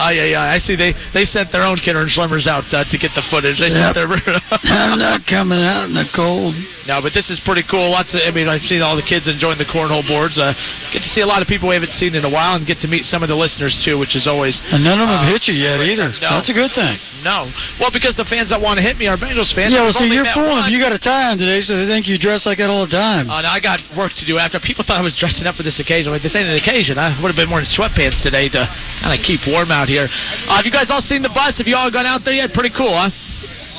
Oh 0.00 0.08
yeah, 0.08 0.24
yeah. 0.24 0.40
I 0.40 0.56
see 0.56 0.76
they 0.76 0.94
they 1.12 1.28
sent 1.28 1.52
their 1.52 1.62
own 1.62 1.76
Kinner 1.76 2.00
and 2.00 2.08
Schlemmers 2.08 2.46
out 2.48 2.64
uh, 2.72 2.88
to 2.88 2.96
get 2.96 3.12
the 3.12 3.20
footage. 3.20 3.60
They 3.60 3.68
sent 3.68 3.92
their. 3.92 4.08
I'm 4.72 4.98
not 4.98 5.26
coming 5.28 5.60
out 5.60 5.92
in 5.92 5.94
the 5.94 6.08
cold. 6.16 6.56
no, 6.88 7.04
but 7.04 7.12
this 7.12 7.28
is 7.28 7.38
pretty 7.38 7.62
cool. 7.68 7.92
Lots 7.92 8.16
of. 8.16 8.24
I 8.24 8.32
mean, 8.32 8.48
I've 8.48 8.64
seen 8.64 8.80
all 8.80 8.96
the 8.96 9.04
kids 9.04 9.28
enjoying 9.28 9.58
the 9.60 9.68
cornhole 9.68 10.06
boards. 10.08 10.40
Uh, 10.40 10.56
get 10.88 11.04
to 11.04 11.10
see 11.10 11.20
a 11.20 11.28
lot 11.28 11.42
of 11.42 11.48
people 11.48 11.68
we 11.68 11.76
haven't 11.76 11.92
seen 11.92 12.14
in 12.16 12.24
a 12.24 12.32
while, 12.32 12.56
and 12.56 12.64
get 12.64 12.80
to 12.80 12.88
meet 12.88 13.04
some 13.04 13.22
of 13.22 13.28
the 13.28 13.36
listeners 13.36 13.76
too, 13.76 13.98
which 14.00 14.16
is 14.16 14.24
always. 14.26 14.64
And 14.72 14.80
none 14.82 15.00
of 15.00 15.08
them 15.08 15.20
uh, 15.20 15.20
have 15.20 15.32
hit 15.32 15.52
you 15.52 15.54
yet 15.54 15.84
either. 15.84 16.16
So 16.16 16.24
no. 16.24 16.40
that's 16.40 16.48
a 16.48 16.56
good 16.56 16.72
thing. 16.72 16.96
No, 17.22 17.50
well, 17.78 17.90
because 17.92 18.16
the 18.16 18.24
fans 18.24 18.50
that 18.50 18.60
want 18.60 18.78
to 18.78 18.84
hit 18.84 18.96
me 18.96 19.06
are 19.06 19.16
Bengals 19.16 19.52
fans. 19.52 19.72
yeah, 19.72 19.84
well, 19.84 19.92
only 20.00 20.16
you're 20.16 20.24
fooling 20.32 20.56
them. 20.64 20.72
You 20.72 20.80
got 20.80 20.92
a 20.92 20.98
tie 20.98 21.30
on 21.30 21.38
today, 21.38 21.60
so 21.60 21.76
they 21.76 21.86
think 21.86 22.08
you 22.08 22.16
dress 22.18 22.46
like 22.46 22.58
that 22.58 22.70
all 22.70 22.84
the 22.86 22.92
time. 22.92 23.28
Uh, 23.28 23.42
now 23.42 23.52
I 23.52 23.60
got 23.60 23.80
work 23.96 24.12
to 24.20 24.24
do 24.24 24.38
after. 24.38 24.58
People 24.60 24.84
thought 24.84 24.98
I 24.98 25.04
was 25.04 25.14
dressing 25.16 25.46
up 25.46 25.56
for 25.56 25.62
this 25.62 25.80
occasion. 25.80 26.12
Like 26.12 26.22
this 26.22 26.34
ain't 26.34 26.48
an 26.48 26.56
occasion. 26.56 26.96
I 26.98 27.12
would 27.20 27.28
have 27.28 27.36
been 27.36 27.50
wearing 27.50 27.68
sweatpants 27.68 28.22
today 28.22 28.48
to 28.56 28.64
kind 29.02 29.12
of 29.12 29.20
keep 29.24 29.44
warm 29.46 29.70
out 29.70 29.88
here. 29.88 30.08
Uh, 30.08 30.56
have 30.56 30.64
you 30.64 30.72
guys 30.72 30.90
all 30.90 31.00
seen 31.04 31.22
the 31.22 31.32
bus? 31.32 31.58
Have 31.58 31.68
you 31.68 31.76
all 31.76 31.90
gone 31.90 32.06
out 32.06 32.24
there 32.24 32.34
yet? 32.34 32.52
Pretty 32.52 32.70
cool, 32.72 32.92
huh? 32.92 33.10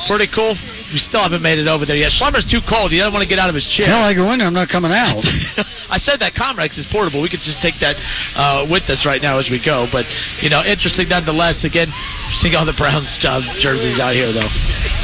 Pretty 0.08 0.28
cool. 0.34 0.54
We 0.92 1.00
still 1.00 1.24
haven't 1.24 1.42
made 1.42 1.58
it 1.58 1.68
over 1.68 1.86
there 1.86 1.96
yet. 1.96 2.12
Schlemmer's 2.12 2.46
too 2.46 2.60
cold. 2.68 2.92
He 2.92 3.00
doesn't 3.00 3.14
want 3.14 3.24
to 3.24 3.30
get 3.30 3.40
out 3.40 3.48
of 3.48 3.56
his 3.56 3.66
chair. 3.66 3.88
Hell, 3.88 4.04
I 4.04 4.14
go 4.14 4.32
in 4.32 4.40
there. 4.40 4.48
I'm 4.48 4.54
not 4.54 4.68
coming 4.68 4.92
out. 4.92 5.16
I 5.90 5.96
said 5.98 6.20
that 6.20 6.36
Comrex 6.36 6.78
is 6.78 6.86
portable. 6.86 7.22
We 7.22 7.30
could 7.30 7.40
just 7.40 7.62
take 7.62 7.80
that 7.80 7.96
uh, 8.36 8.68
with 8.70 8.90
us 8.92 9.06
right 9.06 9.22
now 9.22 9.40
as 9.40 9.50
we 9.50 9.64
go. 9.64 9.88
But 9.92 10.06
you 10.44 10.50
know, 10.50 10.64
interesting 10.64 11.08
nonetheless. 11.08 11.64
Again, 11.64 11.88
seeing 12.32 12.56
all 12.56 12.66
the 12.66 12.76
Browns 12.76 13.16
job 13.18 13.44
jerseys 13.60 14.00
out 14.00 14.16
here 14.16 14.32
though. 14.32 14.52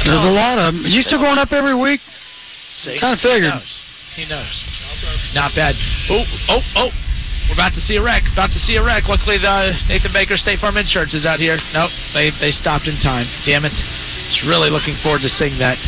There's 0.04 0.24
a 0.24 0.32
lot 0.32 0.60
of 0.60 0.74
them. 0.74 0.84
You 0.84 1.00
still 1.00 1.20
going 1.20 1.38
up 1.38 1.52
every 1.52 1.74
week? 1.74 2.00
See, 2.72 2.98
Kinda 3.00 3.16
figured. 3.16 3.52
He 3.52 3.58
knows. 3.58 3.80
He 4.16 4.24
knows. 4.28 4.56
Not 5.34 5.54
bad. 5.54 5.74
Oh, 6.10 6.24
oh, 6.48 6.62
oh. 6.76 6.90
We're 7.48 7.56
about 7.56 7.72
to 7.74 7.80
see 7.80 7.96
a 7.96 8.02
wreck. 8.02 8.28
About 8.32 8.52
to 8.52 8.60
see 8.60 8.76
a 8.76 8.84
wreck. 8.84 9.08
Luckily, 9.08 9.38
the 9.38 9.72
Nathan 9.88 10.12
Baker 10.12 10.36
State 10.36 10.58
Farm 10.58 10.76
Insurance 10.76 11.14
is 11.14 11.24
out 11.24 11.40
here. 11.40 11.56
Nope, 11.72 11.90
they 12.12 12.28
they 12.28 12.50
stopped 12.50 12.88
in 12.88 13.00
time. 13.00 13.24
Damn 13.44 13.64
it. 13.64 13.72
Just 14.28 14.44
really 14.44 14.68
looking 14.68 14.94
forward 14.94 15.24
to 15.24 15.28
seeing 15.28 15.58
that. 15.58 15.80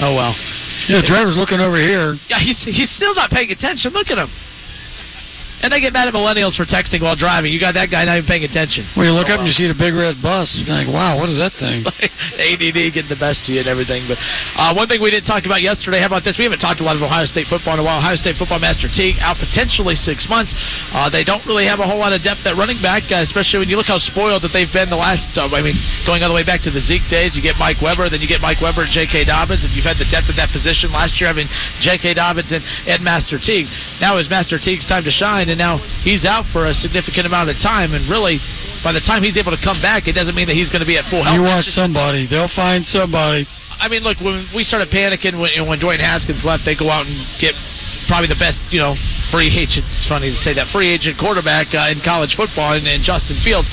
Oh 0.00 0.14
well. 0.14 0.34
Yeah, 0.86 1.02
driver's 1.02 1.36
looking 1.36 1.58
over 1.58 1.76
here. 1.76 2.14
Yeah, 2.30 2.38
he's 2.38 2.62
he's 2.62 2.90
still 2.90 3.14
not 3.14 3.30
paying 3.30 3.50
attention. 3.50 3.92
Look 3.92 4.10
at 4.10 4.18
him. 4.18 4.30
And 5.62 5.72
they 5.72 5.80
get 5.80 5.92
mad 5.92 6.08
at 6.08 6.14
millennials 6.14 6.56
for 6.56 6.64
texting 6.68 7.00
while 7.00 7.16
driving. 7.16 7.52
You 7.52 7.60
got 7.60 7.74
that 7.74 7.90
guy 7.90 8.04
not 8.04 8.18
even 8.18 8.28
paying 8.28 8.44
attention. 8.44 8.84
When 8.94 9.06
you 9.08 9.14
look 9.16 9.32
up 9.32 9.40
and 9.40 9.48
you 9.48 9.56
see 9.56 9.66
the 9.66 9.76
big 9.76 9.94
red 9.94 10.20
bus, 10.20 10.52
you're 10.60 10.68
like, 10.68 10.88
wow, 10.88 11.16
what 11.16 11.28
is 11.28 11.38
that 11.38 11.52
thing? 11.56 11.84
Like 11.96 12.12
ADD 12.36 12.92
getting 12.92 13.08
the 13.08 13.18
best 13.18 13.48
of 13.48 13.54
you 13.54 13.60
and 13.62 13.70
everything. 13.70 14.04
But 14.10 14.18
uh, 14.58 14.74
one 14.74 14.88
thing 14.88 15.00
we 15.00 15.10
didn't 15.10 15.24
talk 15.24 15.46
about 15.46 15.62
yesterday, 15.62 16.00
how 16.02 16.10
about 16.10 16.24
this? 16.26 16.36
We 16.36 16.44
haven't 16.44 16.60
talked 16.60 16.80
a 16.80 16.86
lot 16.86 16.96
of 16.96 17.02
Ohio 17.02 17.24
State 17.24 17.46
football 17.46 17.74
in 17.78 17.80
a 17.80 17.86
while. 17.86 17.98
Ohio 17.98 18.18
State 18.18 18.36
football 18.36 18.58
Master 18.58 18.88
Teague 18.90 19.16
out 19.20 19.38
potentially 19.38 19.94
six 19.94 20.28
months. 20.28 20.52
Uh, 20.92 21.08
they 21.08 21.24
don't 21.24 21.44
really 21.46 21.64
have 21.64 21.80
a 21.80 21.86
whole 21.86 21.98
lot 21.98 22.12
of 22.12 22.20
depth 22.20 22.44
at 22.44 22.56
running 22.58 22.80
back, 22.82 23.08
uh, 23.08 23.22
especially 23.22 23.64
when 23.64 23.68
you 23.70 23.76
look 23.76 23.86
how 23.88 23.96
spoiled 23.96 24.42
that 24.42 24.52
they've 24.52 24.72
been 24.72 24.90
the 24.90 24.98
last. 24.98 25.32
Uh, 25.38 25.48
I 25.48 25.62
mean, 25.62 25.78
going 26.04 26.20
all 26.22 26.28
the 26.28 26.36
way 26.36 26.44
back 26.44 26.60
to 26.68 26.70
the 26.70 26.80
Zeke 26.82 27.06
days, 27.08 27.36
you 27.36 27.42
get 27.42 27.56
Mike 27.56 27.80
Weber, 27.80 28.10
then 28.10 28.20
you 28.20 28.28
get 28.28 28.40
Mike 28.40 28.60
Weber 28.60 28.84
and 28.84 28.90
J.K. 28.90 29.24
Dobbins, 29.24 29.64
and 29.64 29.72
you've 29.72 29.88
had 29.88 29.96
the 29.96 30.08
depth 30.10 30.28
at 30.28 30.36
that 30.36 30.50
position 30.52 30.92
last 30.92 31.16
year 31.20 31.28
having 31.32 31.48
J.K. 31.80 32.14
Dobbins 32.14 32.52
and 32.52 32.62
Ed 32.84 33.00
Master 33.00 33.38
Teague. 33.38 33.70
Now 34.00 34.18
is 34.18 34.28
Master 34.28 34.58
Teague's 34.58 34.84
time 34.84 35.04
to 35.04 35.10
shine, 35.14 35.45
and 35.48 35.58
now 35.58 35.78
he's 35.78 36.24
out 36.24 36.46
for 36.46 36.66
a 36.66 36.74
significant 36.74 37.26
amount 37.26 37.50
of 37.50 37.58
time, 37.58 37.94
and 37.94 38.08
really. 38.08 38.38
By 38.84 38.92
the 38.92 39.00
time 39.00 39.24
he's 39.24 39.36
able 39.36 39.50
to 39.50 39.58
come 39.58 39.82
back, 39.82 40.06
it 40.06 40.14
doesn't 40.14 40.36
mean 40.36 40.46
that 40.46 40.54
he's 40.54 40.70
going 40.70 40.84
to 40.84 40.86
be 40.86 40.94
at 40.96 41.10
full 41.10 41.24
health. 41.24 41.34
You 41.34 41.42
watch 41.42 41.64
somebody. 41.64 42.26
They'll 42.28 42.46
find 42.46 42.84
somebody. 42.84 43.48
I 43.80 43.88
mean, 43.88 44.02
look, 44.02 44.20
when 44.20 44.46
we 44.54 44.62
started 44.62 44.88
panicking 44.94 45.40
when, 45.40 45.50
you 45.52 45.58
know, 45.58 45.68
when 45.68 45.80
Dwayne 45.80 45.98
Haskins 45.98 46.44
left, 46.44 46.64
they 46.64 46.76
go 46.76 46.88
out 46.88 47.04
and 47.04 47.16
get 47.40 47.52
probably 48.06 48.28
the 48.28 48.38
best, 48.38 48.62
you 48.70 48.80
know, 48.80 48.94
free 49.30 49.50
agent. 49.50 49.86
It's 49.86 50.06
funny 50.06 50.30
to 50.30 50.38
say 50.38 50.54
that 50.54 50.68
free 50.70 50.88
agent 50.88 51.18
quarterback 51.18 51.74
uh, 51.74 51.90
in 51.90 52.00
college 52.00 52.34
football, 52.34 52.74
and, 52.74 52.86
and 52.86 53.02
Justin 53.02 53.36
Fields. 53.36 53.68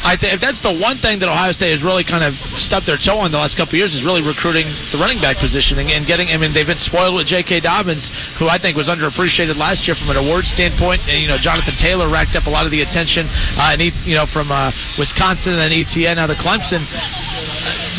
I 0.00 0.16
think 0.16 0.32
if 0.32 0.40
that's 0.40 0.60
the 0.64 0.72
one 0.72 0.96
thing 0.96 1.20
that 1.20 1.28
Ohio 1.28 1.52
State 1.52 1.76
has 1.76 1.84
really 1.84 2.04
kind 2.04 2.24
of 2.24 2.32
stubbed 2.56 2.88
their 2.88 2.96
toe 2.96 3.20
on 3.20 3.30
the 3.30 3.36
last 3.36 3.60
couple 3.60 3.76
of 3.76 3.80
years 3.84 3.92
is 3.92 4.00
really 4.00 4.24
recruiting 4.24 4.64
the 4.90 4.96
running 4.96 5.20
back 5.20 5.36
position 5.36 5.76
and, 5.76 5.92
and 5.92 6.08
getting. 6.08 6.32
I 6.32 6.40
mean, 6.40 6.56
they've 6.56 6.66
been 6.66 6.80
spoiled 6.80 7.14
with 7.14 7.28
J.K. 7.28 7.60
Dobbins, 7.60 8.08
who 8.40 8.48
I 8.48 8.56
think 8.56 8.80
was 8.80 8.88
underappreciated 8.88 9.60
last 9.60 9.84
year 9.84 9.94
from 9.94 10.08
an 10.08 10.16
award 10.16 10.48
standpoint. 10.48 11.04
And 11.04 11.20
you 11.20 11.28
know, 11.28 11.36
Jonathan 11.36 11.76
Taylor 11.76 12.08
racked 12.08 12.34
up 12.34 12.48
a 12.48 12.52
lot 12.52 12.64
of 12.64 12.72
the 12.72 12.80
attention, 12.80 13.28
uh, 13.60 13.76
and 13.76 13.80
he, 13.80 13.92
you 14.08 14.16
know, 14.16 14.24
from 14.24 14.48
uh, 14.48 14.72
Wisconsin 14.96 15.60
and 15.60 15.68
Etienne 15.68 16.16
out 16.16 16.32
of 16.32 16.40
Clemson. 16.40 16.80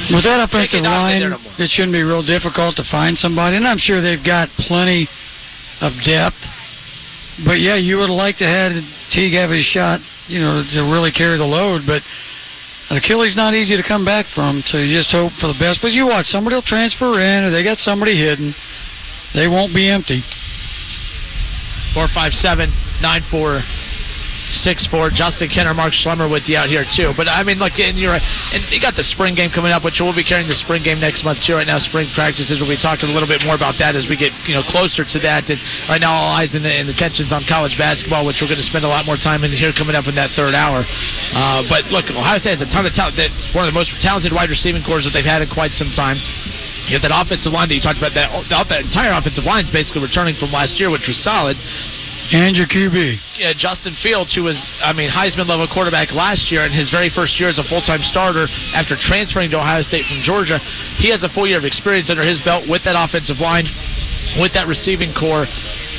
With 0.09 0.25
that 0.25 0.41
offensive 0.41 0.81
J.K. 0.81 0.89
Dobbins 0.89 1.13
ain't 1.13 1.21
line, 1.21 1.37
no 1.37 1.63
it 1.63 1.69
shouldn't 1.69 1.93
be 1.93 2.01
real 2.01 2.25
difficult 2.25 2.81
to 2.81 2.83
find 2.83 3.13
somebody. 3.13 3.55
And 3.55 3.67
I'm 3.67 3.77
sure 3.77 4.01
they've 4.01 4.23
got 4.23 4.49
plenty 4.57 5.05
of 5.81 5.93
depth. 6.03 6.47
But 7.45 7.59
yeah, 7.59 7.75
you 7.75 7.97
would 7.97 8.09
like 8.09 8.37
to 8.37 8.45
have 8.45 8.73
Teague 9.09 9.33
have 9.33 9.49
his 9.49 9.65
shot, 9.65 9.99
you 10.27 10.39
know, 10.39 10.63
to 10.71 10.81
really 10.83 11.11
carry 11.11 11.37
the 11.37 11.45
load. 11.45 11.83
But 11.85 12.03
an 12.89 12.97
Achilles 12.97 13.35
not 13.35 13.53
easy 13.53 13.75
to 13.75 13.83
come 13.83 14.05
back 14.05 14.25
from, 14.27 14.61
so 14.61 14.77
you 14.77 14.93
just 14.93 15.11
hope 15.11 15.33
for 15.33 15.47
the 15.47 15.57
best. 15.59 15.81
But 15.81 15.91
you 15.91 16.07
watch, 16.07 16.25
somebody 16.25 16.55
will 16.55 16.61
transfer 16.61 17.19
in, 17.19 17.45
or 17.45 17.49
they 17.49 17.63
got 17.63 17.77
somebody 17.77 18.15
hidden. 18.15 18.53
They 19.33 19.47
won't 19.47 19.73
be 19.73 19.89
empty. 19.89 20.23
Four 21.93 22.07
five 22.07 22.33
seven 22.33 22.71
nine 23.01 23.21
four 23.21 23.59
six 24.51 24.85
four. 24.87 25.09
Justin 25.09 25.49
Kinner, 25.49 25.73
Mark 25.73 25.93
Schlemmer 25.93 26.29
with 26.29 26.47
you 26.49 26.57
out 26.57 26.69
here 26.69 26.83
too. 26.83 27.13
But 27.15 27.27
I 27.27 27.43
mean, 27.43 27.57
look, 27.57 27.79
and 27.79 27.97
you're. 27.97 28.19
And 28.51 28.61
you 28.67 28.81
got 28.83 28.99
the 28.99 29.03
spring 29.03 29.35
game 29.35 29.49
coming 29.49 29.71
up, 29.71 29.83
which 29.83 30.03
we'll 30.03 30.15
be 30.15 30.27
carrying 30.27 30.47
the 30.47 30.57
spring 30.57 30.83
game 30.83 30.99
next 30.99 31.23
month 31.23 31.39
too. 31.39 31.55
Right 31.55 31.67
now, 31.67 31.79
spring 31.79 32.11
practices. 32.13 32.59
We'll 32.59 32.69
be 32.69 32.79
talking 32.79 33.07
a 33.07 33.13
little 33.15 33.29
bit 33.29 33.43
more 33.47 33.55
about 33.55 33.79
that 33.79 33.95
as 33.95 34.11
we 34.11 34.19
get 34.19 34.35
you 34.45 34.55
know 34.55 34.63
closer 34.67 35.07
to 35.07 35.19
that. 35.23 35.47
And 35.49 35.59
right 35.87 36.01
now, 36.03 36.11
all 36.11 36.35
eyes 36.35 36.55
and, 36.55 36.65
and 36.67 36.91
attention's 36.91 37.31
on 37.31 37.47
college 37.47 37.79
basketball, 37.79 38.27
which 38.27 38.43
we're 38.43 38.51
going 38.51 38.61
to 38.61 38.67
spend 38.67 38.83
a 38.83 38.91
lot 38.91 39.07
more 39.07 39.17
time 39.17 39.43
in 39.47 39.51
here 39.51 39.71
coming 39.71 39.95
up 39.95 40.07
in 40.07 40.15
that 40.15 40.35
third 40.35 40.53
hour. 40.53 40.83
Uh, 40.83 41.63
but 41.71 41.87
look, 41.91 42.11
Ohio 42.11 42.37
State 42.37 42.59
has 42.59 42.63
a 42.63 42.69
ton 42.69 42.85
of 42.85 42.91
talent. 42.91 43.15
That's 43.15 43.55
one 43.55 43.63
of 43.63 43.71
the 43.71 43.77
most 43.77 43.95
talented 44.03 44.35
wide 44.35 44.51
receiving 44.51 44.83
cores 44.83 45.07
that 45.07 45.15
they've 45.15 45.25
had 45.27 45.41
in 45.41 45.49
quite 45.49 45.71
some 45.71 45.91
time. 45.95 46.19
You 46.89 46.99
have 46.99 47.05
that 47.05 47.13
offensive 47.13 47.53
line 47.53 47.69
that 47.69 47.75
you 47.77 47.83
talked 47.83 48.01
about. 48.01 48.17
That 48.17 48.31
that 48.51 48.81
entire 48.83 49.13
offensive 49.15 49.45
line 49.45 49.63
is 49.63 49.71
basically 49.71 50.01
returning 50.01 50.35
from 50.35 50.51
last 50.51 50.79
year, 50.79 50.89
which 50.89 51.07
was 51.07 51.15
solid. 51.15 51.55
And 52.31 52.55
your 52.55 52.67
QB. 52.67 53.19
Yeah, 53.35 53.51
Justin 53.51 53.93
Fields, 53.93 54.33
who 54.33 54.43
was, 54.43 54.71
I 54.79 54.93
mean, 54.93 55.09
Heisman 55.11 55.47
level 55.47 55.67
quarterback 55.67 56.13
last 56.13 56.49
year 56.51 56.63
in 56.63 56.71
his 56.71 56.89
very 56.89 57.09
first 57.09 57.39
year 57.39 57.49
as 57.49 57.59
a 57.59 57.63
full 57.63 57.81
time 57.81 58.01
starter 58.01 58.47
after 58.73 58.95
transferring 58.95 59.51
to 59.51 59.59
Ohio 59.59 59.81
State 59.81 60.05
from 60.05 60.23
Georgia. 60.23 60.57
He 60.95 61.11
has 61.11 61.23
a 61.23 61.29
full 61.29 61.45
year 61.45 61.57
of 61.57 61.65
experience 61.65 62.09
under 62.09 62.23
his 62.23 62.39
belt 62.39 62.69
with 62.69 62.87
that 62.87 62.95
offensive 62.95 63.39
line, 63.43 63.65
with 64.39 64.53
that 64.53 64.67
receiving 64.67 65.11
core. 65.13 65.43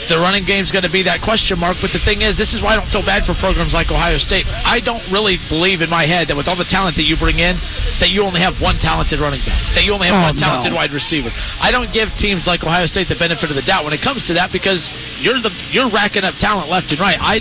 The 0.08 0.18
running 0.18 0.44
game's 0.44 0.70
going 0.74 0.82
to 0.82 0.90
be 0.90 1.02
that 1.04 1.22
question 1.22 1.58
mark, 1.58 1.76
but 1.80 1.92
the 1.94 2.02
thing 2.02 2.22
is, 2.22 2.36
this 2.36 2.54
is 2.54 2.62
why 2.62 2.74
I 2.74 2.76
don't 2.76 2.90
feel 2.90 3.04
bad 3.06 3.22
for 3.24 3.34
programs 3.38 3.72
like 3.72 3.90
Ohio 3.90 4.18
State. 4.18 4.46
I 4.50 4.80
don't 4.82 5.02
really 5.14 5.38
believe 5.48 5.80
in 5.80 5.88
my 5.88 6.04
head 6.06 6.28
that 6.28 6.36
with 6.36 6.48
all 6.48 6.56
the 6.58 6.66
talent 6.68 6.96
that 6.98 7.06
you 7.06 7.16
bring 7.16 7.38
in, 7.38 7.54
that 8.02 8.10
you 8.10 8.22
only 8.26 8.40
have 8.42 8.58
one 8.60 8.76
talented 8.82 9.20
running 9.22 9.40
back, 9.46 9.62
that 9.78 9.84
you 9.86 9.94
only 9.94 10.08
have 10.10 10.18
Oh, 10.18 10.28
one 10.32 10.36
talented 10.36 10.72
no. 10.74 10.76
wide 10.76 10.92
receiver. 10.92 11.30
I 11.62 11.70
don't 11.70 11.92
give 11.94 12.12
teams 12.14 12.46
like 12.46 12.62
Ohio 12.66 12.86
State 12.86 13.08
the 13.08 13.16
benefit 13.16 13.48
of 13.50 13.56
the 13.56 13.62
doubt 13.62 13.84
when 13.84 13.92
it 13.94 14.02
comes 14.02 14.26
to 14.28 14.34
that 14.34 14.50
because 14.52 14.90
you're 15.22 15.38
the 15.40 15.50
you're 15.70 15.88
racking 15.90 16.24
up 16.24 16.34
talent 16.36 16.68
left 16.68 16.90
and 16.90 17.00
right. 17.00 17.16
I 17.20 17.40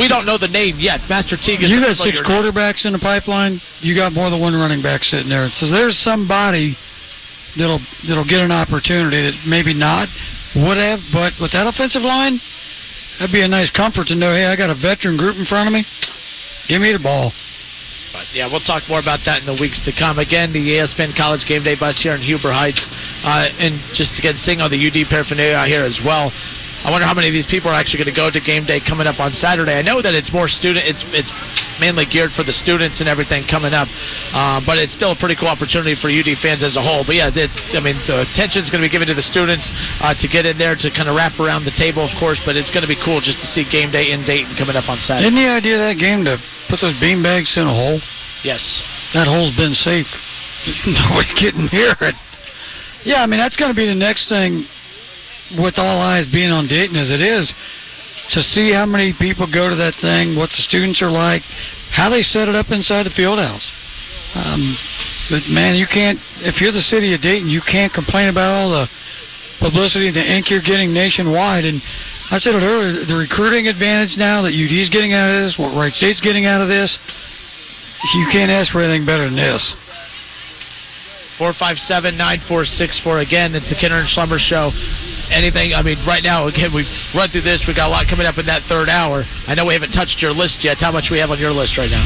we 0.00 0.08
don't 0.08 0.24
know 0.26 0.38
the 0.38 0.48
name 0.48 0.76
yet. 0.80 1.04
Master 1.08 1.36
Teague 1.36 1.62
is 1.62 1.70
You 1.70 1.80
got 1.80 1.94
six 1.96 2.20
quarterbacks 2.20 2.86
in 2.86 2.92
the 2.92 2.98
pipeline. 2.98 3.60
You 3.80 3.94
got 3.94 4.12
more 4.12 4.30
than 4.30 4.40
one 4.40 4.54
running 4.54 4.82
back 4.82 5.04
sitting 5.04 5.28
there. 5.28 5.48
So 5.52 5.66
there's 5.68 5.98
somebody 5.98 6.76
that'll 7.56 7.80
that'll 8.08 8.24
get 8.28 8.40
an 8.40 8.52
opportunity 8.52 9.20
that 9.30 9.36
maybe 9.46 9.72
not 9.74 10.08
would 10.56 10.80
have, 10.80 11.00
but 11.12 11.36
with 11.40 11.52
that 11.52 11.66
offensive 11.66 12.02
line, 12.02 12.40
that'd 13.18 13.32
be 13.32 13.42
a 13.42 13.48
nice 13.48 13.70
comfort 13.70 14.08
to 14.08 14.16
know. 14.16 14.32
Hey, 14.32 14.46
I 14.46 14.56
got 14.56 14.70
a 14.70 14.74
veteran 14.74 15.16
group 15.16 15.36
in 15.36 15.44
front 15.44 15.68
of 15.68 15.72
me. 15.72 15.84
Give 16.68 16.80
me 16.80 16.92
the 16.92 16.98
ball. 16.98 17.32
But 18.12 18.32
yeah, 18.32 18.48
we'll 18.48 18.64
talk 18.64 18.88
more 18.88 18.98
about 18.98 19.20
that 19.28 19.40
in 19.40 19.46
the 19.46 19.60
weeks 19.60 19.84
to 19.84 19.92
come. 19.92 20.18
Again, 20.18 20.52
the 20.52 20.80
ESPN 20.80 21.14
College 21.14 21.44
Game 21.44 21.62
Day 21.62 21.76
bus 21.76 22.00
here 22.00 22.14
in 22.16 22.22
Huber 22.22 22.50
Heights, 22.50 22.88
uh, 23.22 23.52
and 23.60 23.76
just 23.92 24.18
again 24.18 24.36
seeing 24.36 24.60
all 24.64 24.72
the 24.72 24.80
UD 24.80 25.04
paraphernalia 25.12 25.60
here 25.68 25.84
as 25.84 26.00
well. 26.00 26.32
I 26.86 26.94
wonder 26.94 27.02
how 27.02 27.18
many 27.18 27.26
of 27.26 27.34
these 27.34 27.50
people 27.50 27.66
are 27.66 27.74
actually 27.74 28.06
going 28.06 28.14
to 28.14 28.20
go 28.22 28.30
to 28.30 28.38
game 28.38 28.62
day 28.62 28.78
coming 28.78 29.10
up 29.10 29.18
on 29.18 29.34
Saturday. 29.34 29.74
I 29.74 29.82
know 29.82 29.98
that 29.98 30.14
it's 30.14 30.30
more 30.30 30.46
student, 30.46 30.86
it's 30.86 31.02
it's 31.10 31.34
mainly 31.82 32.06
geared 32.06 32.30
for 32.30 32.46
the 32.46 32.54
students 32.54 33.02
and 33.02 33.10
everything 33.10 33.42
coming 33.42 33.74
up, 33.74 33.90
uh, 34.30 34.62
but 34.62 34.78
it's 34.78 34.94
still 34.94 35.10
a 35.10 35.18
pretty 35.18 35.34
cool 35.34 35.50
opportunity 35.50 35.98
for 35.98 36.06
UD 36.06 36.38
fans 36.38 36.62
as 36.62 36.78
a 36.78 36.82
whole. 36.86 37.02
But 37.02 37.18
yeah, 37.18 37.34
it's 37.34 37.66
I 37.74 37.82
mean 37.82 37.98
the 38.06 38.22
attention 38.22 38.62
is 38.62 38.70
going 38.70 38.86
to 38.86 38.86
be 38.86 38.92
given 38.94 39.10
to 39.10 39.18
the 39.18 39.26
students 39.26 39.74
uh, 39.98 40.14
to 40.14 40.30
get 40.30 40.46
in 40.46 40.62
there 40.62 40.78
to 40.78 40.86
kind 40.94 41.10
of 41.10 41.18
wrap 41.18 41.34
around 41.42 41.66
the 41.66 41.74
table, 41.74 42.06
of 42.06 42.14
course. 42.22 42.38
But 42.38 42.54
it's 42.54 42.70
going 42.70 42.86
to 42.86 42.92
be 42.92 42.98
cool 43.02 43.18
just 43.18 43.42
to 43.42 43.50
see 43.50 43.66
game 43.66 43.90
day 43.90 44.14
in 44.14 44.22
Dayton 44.22 44.54
coming 44.54 44.78
up 44.78 44.86
on 44.86 45.02
Saturday. 45.02 45.26
Isn't 45.26 45.42
the 45.42 45.50
idea 45.50 45.82
of 45.82 45.90
that 45.90 45.98
game 45.98 46.22
to 46.22 46.38
put 46.70 46.78
those 46.78 46.94
bean 47.02 47.18
bags 47.18 47.58
in 47.58 47.66
a 47.66 47.74
hole? 47.74 47.98
Yes. 48.46 48.78
That 49.10 49.26
hole's 49.26 49.58
been 49.58 49.74
safe. 49.74 50.06
Nobody 50.86 51.34
getting 51.34 51.66
near 51.74 51.98
it. 51.98 52.14
Yeah, 53.02 53.22
I 53.22 53.26
mean 53.26 53.42
that's 53.42 53.58
going 53.58 53.74
to 53.74 53.78
be 53.78 53.90
the 53.90 53.98
next 53.98 54.30
thing 54.30 54.70
with 55.54 55.78
all 55.78 56.00
eyes 56.00 56.26
being 56.26 56.50
on 56.50 56.66
Dayton 56.66 56.96
as 56.96 57.10
it 57.10 57.20
is 57.20 57.54
to 58.30 58.42
see 58.42 58.72
how 58.72 58.86
many 58.86 59.14
people 59.14 59.46
go 59.46 59.70
to 59.70 59.76
that 59.76 59.94
thing, 59.94 60.34
what 60.34 60.50
the 60.50 60.58
students 60.58 61.00
are 61.02 61.10
like, 61.10 61.42
how 61.94 62.10
they 62.10 62.22
set 62.22 62.48
it 62.48 62.54
up 62.54 62.70
inside 62.70 63.06
the 63.06 63.14
field 63.14 63.38
house. 63.38 63.70
Um, 64.34 64.74
but 65.30 65.46
man, 65.48 65.76
you 65.76 65.86
can't 65.86 66.18
if 66.42 66.60
you're 66.60 66.74
the 66.74 66.82
city 66.82 67.14
of 67.14 67.22
Dayton, 67.22 67.48
you 67.48 67.62
can't 67.62 67.92
complain 67.92 68.28
about 68.28 68.50
all 68.50 68.70
the 68.70 68.86
publicity 69.58 70.08
and 70.08 70.16
the 70.16 70.26
ink 70.26 70.50
you're 70.50 70.60
getting 70.60 70.92
nationwide. 70.92 71.64
And 71.64 71.80
I 72.30 72.38
said 72.38 72.54
it 72.54 72.62
earlier, 72.62 73.06
the 73.06 73.16
recruiting 73.16 73.68
advantage 73.68 74.18
now 74.18 74.42
that 74.42 74.52
UD's 74.52 74.90
getting 74.90 75.14
out 75.14 75.30
of 75.30 75.40
this, 75.40 75.58
what 75.58 75.72
Wright 75.72 75.94
State's 75.94 76.20
getting 76.20 76.44
out 76.44 76.60
of 76.60 76.68
this, 76.68 76.98
you 78.14 78.26
can't 78.30 78.50
ask 78.50 78.72
for 78.72 78.82
anything 78.82 79.06
better 79.06 79.24
than 79.24 79.36
this. 79.36 79.74
457 81.36 82.16
9464. 82.16 83.20
Again, 83.20 83.54
it's 83.54 83.68
the 83.68 83.76
Kinner 83.76 84.00
and 84.00 84.08
Schlemmer 84.08 84.40
Show. 84.40 84.72
Anything, 85.28 85.74
I 85.76 85.82
mean, 85.82 86.00
right 86.08 86.22
now, 86.22 86.48
again, 86.48 86.72
we've 86.72 86.88
run 87.12 87.28
through 87.28 87.44
this. 87.44 87.68
We've 87.68 87.76
got 87.76 87.88
a 87.88 87.94
lot 87.94 88.08
coming 88.08 88.24
up 88.24 88.38
in 88.40 88.46
that 88.46 88.64
third 88.64 88.88
hour. 88.88 89.20
I 89.44 89.52
know 89.52 89.68
we 89.68 89.74
haven't 89.74 89.92
touched 89.92 90.22
your 90.22 90.32
list 90.32 90.64
yet. 90.64 90.80
How 90.80 90.92
much 90.94 91.10
we 91.10 91.18
have 91.20 91.28
on 91.28 91.36
your 91.36 91.52
list 91.52 91.76
right 91.76 91.90
now? 91.90 92.04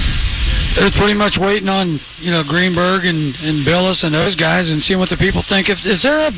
They're 0.74 0.90
pretty 0.90 1.14
much 1.14 1.38
waiting 1.38 1.68
on 1.68 2.02
you 2.18 2.30
know 2.30 2.42
Greenberg 2.42 3.06
and 3.06 3.34
and 3.42 3.62
Bilas 3.62 4.02
and 4.02 4.14
those 4.14 4.34
guys 4.34 4.70
and 4.70 4.82
seeing 4.82 4.98
what 4.98 5.10
the 5.10 5.20
people 5.20 5.42
think. 5.42 5.68
If 5.68 5.84
is 5.86 6.02
there 6.02 6.18
a 6.18 6.30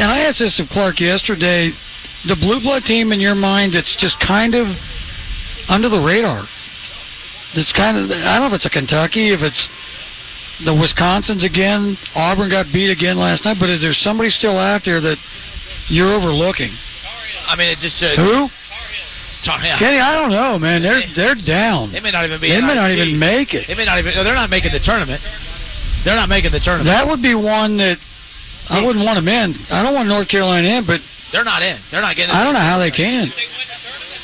and 0.00 0.08
I 0.08 0.24
asked 0.24 0.40
this 0.40 0.60
of 0.60 0.68
Clark 0.68 1.00
yesterday, 1.00 1.72
the 2.24 2.36
blue 2.36 2.60
blood 2.60 2.84
team 2.84 3.12
in 3.12 3.20
your 3.20 3.34
mind 3.34 3.74
that's 3.74 3.96
just 3.96 4.20
kind 4.20 4.54
of 4.54 4.68
under 5.68 5.88
the 5.88 6.00
radar. 6.00 6.46
That's 7.54 7.72
kind 7.72 7.96
of 7.96 8.08
I 8.08 8.38
don't 8.38 8.46
know 8.46 8.52
if 8.52 8.56
it's 8.56 8.66
a 8.66 8.70
Kentucky, 8.70 9.32
if 9.32 9.42
it's 9.42 9.68
the 10.64 10.72
Wisconsins 10.72 11.44
again. 11.44 11.96
Auburn 12.14 12.50
got 12.50 12.66
beat 12.72 12.90
again 12.90 13.16
last 13.16 13.44
night, 13.44 13.56
but 13.58 13.70
is 13.70 13.82
there 13.82 13.92
somebody 13.92 14.28
still 14.28 14.58
out 14.58 14.84
there 14.84 15.00
that 15.00 15.18
you're 15.88 16.12
overlooking? 16.12 16.70
I 17.46 17.56
mean, 17.56 17.70
it 17.70 17.78
just. 17.78 18.02
Uh, 18.02 18.16
Who? 18.16 18.48
Tar- 19.42 19.58
yeah. 19.64 19.78
Kenny, 19.78 19.98
I 19.98 20.14
don't 20.20 20.30
know, 20.30 20.58
man. 20.58 20.82
They're 20.82 21.00
they're 21.16 21.34
down. 21.34 21.92
They 21.92 22.00
may 22.00 22.10
not 22.10 22.24
even 22.24 22.40
be. 22.40 22.48
They 22.52 22.60
may 22.60 22.74
not 22.74 22.92
NIT. 22.92 22.98
even 22.98 23.18
make 23.18 23.54
it. 23.54 23.66
They 23.66 23.74
may 23.74 23.84
not 23.84 23.98
even. 23.98 24.14
no, 24.14 24.22
They're 24.22 24.34
not 24.34 24.50
making 24.50 24.72
the 24.72 24.80
tournament. 24.80 25.20
They're 26.04 26.16
not 26.16 26.28
making 26.28 26.52
the 26.52 26.60
tournament. 26.60 26.92
That 26.92 27.08
would 27.08 27.22
be 27.22 27.34
one 27.34 27.76
that 27.78 27.98
I 28.68 28.84
wouldn't 28.84 29.04
want 29.04 29.16
them 29.16 29.28
in. 29.28 29.54
I 29.70 29.82
don't 29.82 29.94
want 29.94 30.08
North 30.08 30.28
Carolina 30.28 30.68
in, 30.68 30.86
but 30.86 31.00
They're 31.32 31.44
not 31.44 31.62
in. 31.62 31.80
They're 31.90 32.04
not 32.04 32.16
getting. 32.16 32.34
I 32.34 32.44
don't 32.44 32.52
know 32.52 32.60
how 32.60 32.78
they 32.78 32.90
can. 32.90 33.32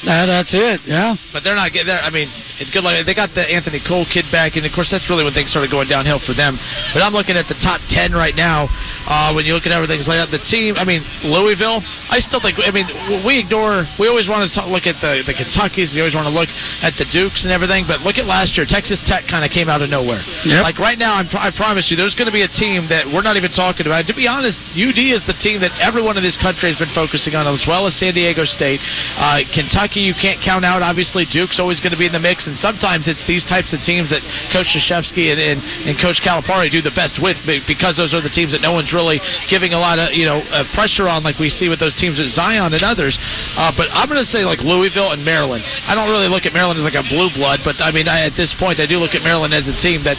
Uh, 0.06 0.26
that's 0.26 0.54
it. 0.54 0.80
Yeah. 0.86 1.18
But 1.34 1.42
they're 1.42 1.58
not 1.58 1.74
getting 1.74 1.90
there. 1.90 1.98
I 1.98 2.14
mean, 2.14 2.30
it's 2.62 2.70
good. 2.70 2.86
Like 2.86 3.02
they 3.04 3.14
got 3.14 3.34
the 3.34 3.42
Anthony 3.42 3.82
Cole 3.82 4.06
kid 4.06 4.24
back, 4.30 4.54
and 4.54 4.62
of 4.62 4.70
course 4.70 4.94
that's 4.94 5.10
really 5.10 5.26
when 5.26 5.34
things 5.34 5.50
started 5.50 5.70
going 5.70 5.90
downhill 5.90 6.22
for 6.22 6.32
them. 6.32 6.54
But 6.94 7.02
I'm 7.02 7.12
looking 7.12 7.34
at 7.34 7.50
the 7.50 7.58
top 7.58 7.82
ten 7.90 8.14
right 8.14 8.34
now. 8.34 8.70
Uh, 9.10 9.34
when 9.34 9.44
you 9.44 9.52
look 9.52 9.66
at 9.66 9.74
everything's 9.74 10.06
laid 10.06 10.22
out, 10.22 10.30
the 10.30 10.38
team. 10.38 10.78
I 10.78 10.86
mean, 10.86 11.02
Louisville. 11.26 11.82
I 12.08 12.22
still 12.22 12.38
think. 12.38 12.62
I 12.62 12.70
mean, 12.70 12.86
we 13.26 13.42
ignore. 13.42 13.82
We 13.98 14.06
always 14.06 14.30
want 14.30 14.46
to 14.46 14.50
talk, 14.54 14.70
look 14.70 14.86
at 14.86 15.02
the 15.02 15.26
the 15.26 15.34
Kentuckys. 15.34 15.90
We 15.92 16.00
always 16.00 16.14
want 16.14 16.30
to 16.30 16.34
look 16.34 16.48
at 16.86 16.94
the 16.94 17.06
Dukes 17.10 17.42
and 17.42 17.50
everything. 17.50 17.84
But 17.90 18.06
look 18.06 18.16
at 18.16 18.30
last 18.30 18.54
year. 18.54 18.66
Texas 18.66 19.02
Tech 19.02 19.26
kind 19.26 19.42
of 19.42 19.50
came 19.50 19.66
out 19.66 19.82
of 19.82 19.90
nowhere. 19.90 20.22
Yep. 20.46 20.62
Like 20.62 20.78
right 20.78 20.98
now, 20.98 21.18
I'm, 21.18 21.26
I 21.34 21.50
promise 21.50 21.90
you, 21.90 21.98
there's 21.98 22.14
going 22.14 22.30
to 22.30 22.34
be 22.34 22.46
a 22.46 22.50
team 22.50 22.86
that 22.94 23.10
we're 23.10 23.26
not 23.26 23.36
even 23.36 23.50
talking 23.50 23.86
about. 23.86 24.06
To 24.06 24.14
be 24.14 24.30
honest, 24.30 24.62
UD 24.78 24.98
is 24.98 25.26
the 25.26 25.34
team 25.34 25.60
that 25.66 25.74
everyone 25.82 26.14
in 26.16 26.22
this 26.22 26.38
country 26.38 26.70
has 26.70 26.78
been 26.78 26.92
focusing 26.94 27.34
on, 27.34 27.46
as 27.50 27.66
well 27.66 27.86
as 27.86 27.98
San 27.98 28.14
Diego 28.14 28.44
State. 28.44 28.78
Uh, 29.18 29.42
Kentucky, 29.52 29.95
you 30.01 30.14
can't 30.14 30.40
count 30.40 30.64
out. 30.64 30.82
Obviously, 30.82 31.24
Duke's 31.24 31.60
always 31.60 31.81
going 31.81 31.93
to 31.93 31.98
be 31.98 32.06
in 32.06 32.12
the 32.12 32.20
mix, 32.20 32.47
and 32.47 32.56
sometimes 32.56 33.09
it's 33.09 33.24
these 33.24 33.44
types 33.44 33.73
of 33.73 33.81
teams 33.81 34.10
that 34.10 34.20
Coach 34.52 34.74
Krzyzewski 34.74 35.32
and, 35.32 35.40
and, 35.40 35.59
and 35.89 35.94
Coach 35.97 36.20
Calipari 36.20 36.70
do 36.70 36.81
the 36.81 36.94
best 36.94 37.23
with, 37.23 37.36
because 37.66 37.97
those 37.97 38.14
are 38.14 38.20
the 38.20 38.32
teams 38.32 38.52
that 38.52 38.60
no 38.60 38.73
one's 38.73 38.93
really 38.93 39.20
giving 39.48 39.73
a 39.73 39.81
lot 39.81 39.98
of 39.98 40.12
you 40.12 40.24
know 40.24 40.43
uh, 40.52 40.64
pressure 40.74 41.09
on, 41.09 41.23
like 41.23 41.39
we 41.39 41.48
see 41.48 41.68
with 41.68 41.81
those 41.81 41.94
teams 41.94 42.20
at 42.20 42.28
Zion 42.28 42.74
and 42.74 42.82
others. 42.82 43.18
Uh, 43.56 43.73
but 43.77 43.89
I'm 43.93 44.09
going 44.09 44.20
to 44.20 44.28
say 44.28 44.44
like 44.44 44.60
Louisville 44.60 45.12
and 45.12 45.24
Maryland. 45.24 45.64
I 45.86 45.94
don't 45.94 46.10
really 46.10 46.28
look 46.28 46.47
at 46.47 46.52
Maryland 46.52 46.78
as 46.78 46.85
like 46.85 46.98
a 46.98 47.06
blue 47.06 47.31
blood, 47.32 47.60
but 47.64 47.81
I 47.81 47.90
mean 47.90 48.09
I, 48.09 48.27
at 48.27 48.36
this 48.36 48.55
point 48.55 48.81
I 48.81 48.86
do 48.86 48.98
look 48.98 49.14
at 49.14 49.23
Maryland 49.23 49.55
as 49.55 49.68
a 49.68 49.77
team 49.77 50.05
that 50.05 50.18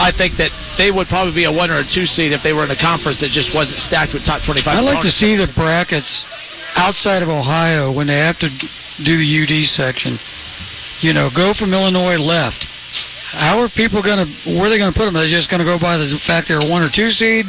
I 0.00 0.12
think 0.12 0.36
that 0.38 0.52
they 0.76 0.90
would 0.90 1.08
probably 1.08 1.34
be 1.34 1.44
a 1.44 1.52
one 1.52 1.70
or 1.70 1.78
a 1.80 1.86
two 1.86 2.06
seed 2.06 2.32
if 2.32 2.42
they 2.42 2.52
were 2.52 2.64
in 2.64 2.70
a 2.70 2.78
conference 2.78 3.20
that 3.20 3.30
just 3.30 3.54
wasn't 3.54 3.80
stacked 3.80 4.12
with 4.12 4.24
top 4.24 4.42
25. 4.42 4.66
I'd 4.66 4.84
like 4.84 5.02
to 5.02 5.12
see 5.12 5.36
the 5.36 5.50
brackets 5.54 6.24
outside 6.76 7.22
of 7.22 7.28
Ohio 7.28 7.92
when 7.92 8.06
they 8.06 8.18
have 8.18 8.38
to 8.40 8.50
do 9.02 9.16
the 9.16 9.26
UD 9.26 9.64
section. 9.64 10.18
You 11.00 11.12
know, 11.12 11.28
go 11.34 11.52
from 11.52 11.74
Illinois 11.74 12.16
left. 12.16 12.66
How 13.34 13.58
are 13.58 13.68
people 13.68 14.02
going 14.02 14.22
to? 14.22 14.30
Where 14.54 14.66
are 14.66 14.70
they 14.70 14.78
going 14.78 14.92
to 14.92 14.96
put 14.96 15.06
them? 15.06 15.16
Are 15.16 15.26
they 15.26 15.30
just 15.30 15.50
going 15.50 15.58
to 15.58 15.66
go 15.66 15.78
by 15.78 15.98
the 15.98 16.06
fact 16.22 16.46
they're 16.46 16.62
a 16.62 16.70
one 16.70 16.82
or 16.82 16.90
two 16.90 17.10
seed? 17.10 17.46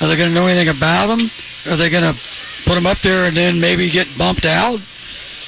Are 0.00 0.08
they 0.08 0.16
going 0.16 0.28
to 0.28 0.34
know 0.34 0.46
anything 0.46 0.68
about 0.68 1.08
them? 1.08 1.30
Are 1.66 1.76
they 1.76 1.88
going 1.88 2.04
to 2.04 2.12
put 2.66 2.74
them 2.74 2.84
up 2.84 3.00
there 3.00 3.24
and 3.26 3.36
then 3.36 3.60
maybe 3.60 3.88
get 3.88 4.06
bumped 4.18 4.44
out? 4.44 4.78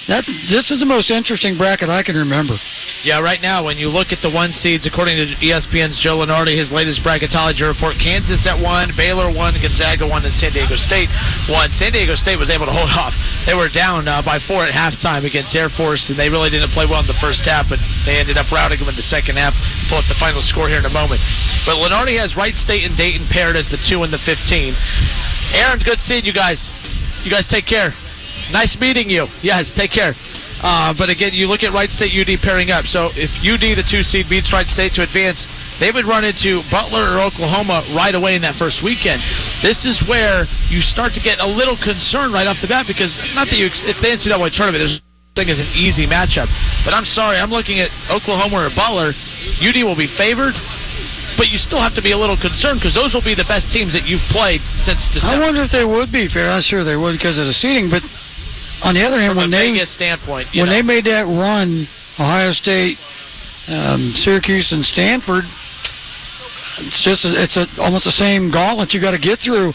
That 0.04 0.28
this 0.52 0.68
is 0.68 0.84
the 0.84 0.86
most 0.86 1.08
interesting 1.08 1.56
bracket 1.56 1.88
I 1.88 2.04
can 2.04 2.16
remember. 2.16 2.60
Yeah, 3.04 3.24
right 3.24 3.40
now, 3.40 3.64
when 3.64 3.80
you 3.80 3.88
look 3.88 4.12
at 4.12 4.20
the 4.20 4.28
one 4.28 4.52
seeds, 4.52 4.84
according 4.84 5.16
to 5.16 5.32
ESPN's 5.40 5.96
Joe 5.96 6.20
Lunardi, 6.20 6.56
his 6.56 6.68
latest 6.68 7.00
bracketology 7.00 7.64
report, 7.64 7.96
Kansas 7.96 8.44
at 8.44 8.60
one, 8.60 8.92
Baylor 8.96 9.32
one, 9.32 9.56
Gonzaga 9.56 10.04
one, 10.04 10.24
and 10.24 10.32
San 10.32 10.52
Diego 10.52 10.76
State 10.76 11.08
one. 11.48 11.72
San 11.72 11.92
Diego 11.92 12.16
State 12.16 12.36
was 12.36 12.52
able 12.52 12.68
to 12.68 12.72
hold 12.72 12.92
off. 12.96 13.16
They 13.48 13.56
were 13.56 13.72
down 13.72 14.04
uh, 14.04 14.20
by 14.20 14.36
four 14.36 14.68
at 14.68 14.76
halftime 14.76 15.24
against 15.24 15.56
Air 15.56 15.72
Force, 15.72 16.12
and 16.12 16.20
they 16.20 16.28
really 16.28 16.52
didn't 16.52 16.76
play 16.76 16.84
well 16.84 17.00
in 17.00 17.08
the 17.08 17.16
first 17.16 17.48
half, 17.48 17.72
but 17.72 17.80
they 18.04 18.20
ended 18.20 18.36
up 18.36 18.52
routing 18.52 18.80
them 18.80 18.92
in 18.92 18.96
the 18.96 19.04
second 19.04 19.40
half. 19.40 19.56
Pull 19.88 20.04
up 20.04 20.08
the 20.08 20.16
final 20.20 20.44
score 20.44 20.68
here 20.68 20.84
in 20.84 20.88
a 20.88 20.92
moment. 20.92 21.24
But 21.64 21.80
Lunardi 21.80 22.20
has 22.20 22.36
Wright 22.36 22.56
State 22.56 22.84
and 22.84 22.92
Dayton 22.92 23.24
paired 23.32 23.56
as 23.56 23.72
the 23.72 23.80
two 23.80 24.04
and 24.04 24.12
the 24.12 24.20
15. 24.20 24.76
Aaron, 25.56 25.80
good 25.80 26.00
seeing 26.00 26.28
you 26.28 26.36
guys. 26.36 26.68
You 27.24 27.32
guys 27.32 27.48
take 27.48 27.64
care. 27.64 27.96
Nice 28.52 28.78
meeting 28.78 29.10
you. 29.10 29.26
Yes, 29.42 29.72
take 29.72 29.90
care. 29.90 30.12
Uh, 30.64 30.94
but 30.96 31.10
again, 31.10 31.32
you 31.32 31.46
look 31.46 31.62
at 31.62 31.72
Wright 31.72 31.90
State 31.90 32.16
UD 32.16 32.40
pairing 32.40 32.70
up. 32.70 32.86
So 32.86 33.10
if 33.12 33.30
UD, 33.44 33.76
the 33.76 33.84
two 33.84 34.02
seed, 34.02 34.28
beats 34.28 34.52
Wright 34.52 34.66
State 34.66 34.94
to 34.96 35.02
advance, 35.02 35.46
they 35.78 35.90
would 35.90 36.06
run 36.06 36.24
into 36.24 36.62
Butler 36.70 37.16
or 37.16 37.28
Oklahoma 37.28 37.84
right 37.92 38.14
away 38.14 38.34
in 38.34 38.42
that 38.42 38.54
first 38.54 38.82
weekend. 38.82 39.20
This 39.60 39.84
is 39.84 40.00
where 40.08 40.46
you 40.72 40.80
start 40.80 41.12
to 41.14 41.20
get 41.20 41.40
a 41.40 41.46
little 41.46 41.76
concerned 41.76 42.32
right 42.32 42.46
off 42.46 42.60
the 42.62 42.68
bat 42.68 42.86
because 42.88 43.20
not 43.34 43.52
that 43.52 43.58
you 43.60 43.66
it's 43.68 44.00
the 44.00 44.08
NCAA 44.08 44.54
tournament. 44.56 44.80
There's 44.80 45.04
thing 45.34 45.50
is 45.50 45.58
an 45.58 45.66
easy 45.74 46.06
matchup. 46.06 46.46
But 46.86 46.94
I'm 46.94 47.04
sorry, 47.04 47.36
I'm 47.36 47.50
looking 47.50 47.82
at 47.82 47.90
Oklahoma 48.06 48.64
or 48.66 48.70
Butler. 48.70 49.10
UD 49.58 49.82
will 49.82 49.98
be 49.98 50.06
favored, 50.06 50.54
but 51.36 51.50
you 51.50 51.58
still 51.58 51.82
have 51.82 51.98
to 51.98 52.02
be 52.02 52.14
a 52.14 52.18
little 52.18 52.38
concerned 52.38 52.78
because 52.78 52.94
those 52.94 53.14
will 53.14 53.26
be 53.26 53.34
the 53.34 53.46
best 53.50 53.74
teams 53.74 53.98
that 53.98 54.06
you've 54.06 54.24
played 54.30 54.62
since 54.78 55.10
December. 55.10 55.42
I 55.42 55.46
wonder 55.50 55.62
if 55.66 55.74
they 55.74 55.84
would 55.84 56.14
be 56.14 56.30
fair. 56.30 56.48
I'm 56.48 56.62
sure 56.62 56.86
they 56.86 56.96
would 56.96 57.18
because 57.18 57.36
of 57.38 57.50
the 57.50 57.52
seating, 57.52 57.90
but 57.90 58.06
on 58.84 58.94
the 58.94 59.02
other 59.02 59.18
hand, 59.18 59.36
when 59.36 59.50
they 59.50 59.72
Vegas 59.72 59.90
standpoint, 59.90 60.48
when 60.54 60.66
know. 60.66 60.72
they 60.72 60.82
made 60.82 61.04
that 61.08 61.24
run, 61.24 61.88
Ohio 62.20 62.52
State, 62.52 62.98
um, 63.68 64.12
Syracuse, 64.14 64.72
and 64.72 64.84
Stanford, 64.84 65.44
it's 66.84 67.00
just 67.02 67.24
a, 67.24 67.32
it's 67.32 67.56
a, 67.56 67.66
almost 67.80 68.04
the 68.04 68.12
same 68.12 68.50
gauntlet 68.52 68.92
you 68.92 69.00
got 69.00 69.12
to 69.12 69.18
get 69.18 69.40
through. 69.40 69.72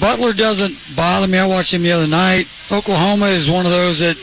Butler 0.00 0.36
doesn't 0.36 0.76
bother 0.94 1.26
me. 1.26 1.38
I 1.38 1.46
watched 1.46 1.72
him 1.72 1.82
the 1.82 1.92
other 1.92 2.06
night. 2.06 2.44
Oklahoma 2.70 3.32
is 3.32 3.48
one 3.48 3.64
of 3.64 3.72
those 3.72 4.00
that 4.04 4.20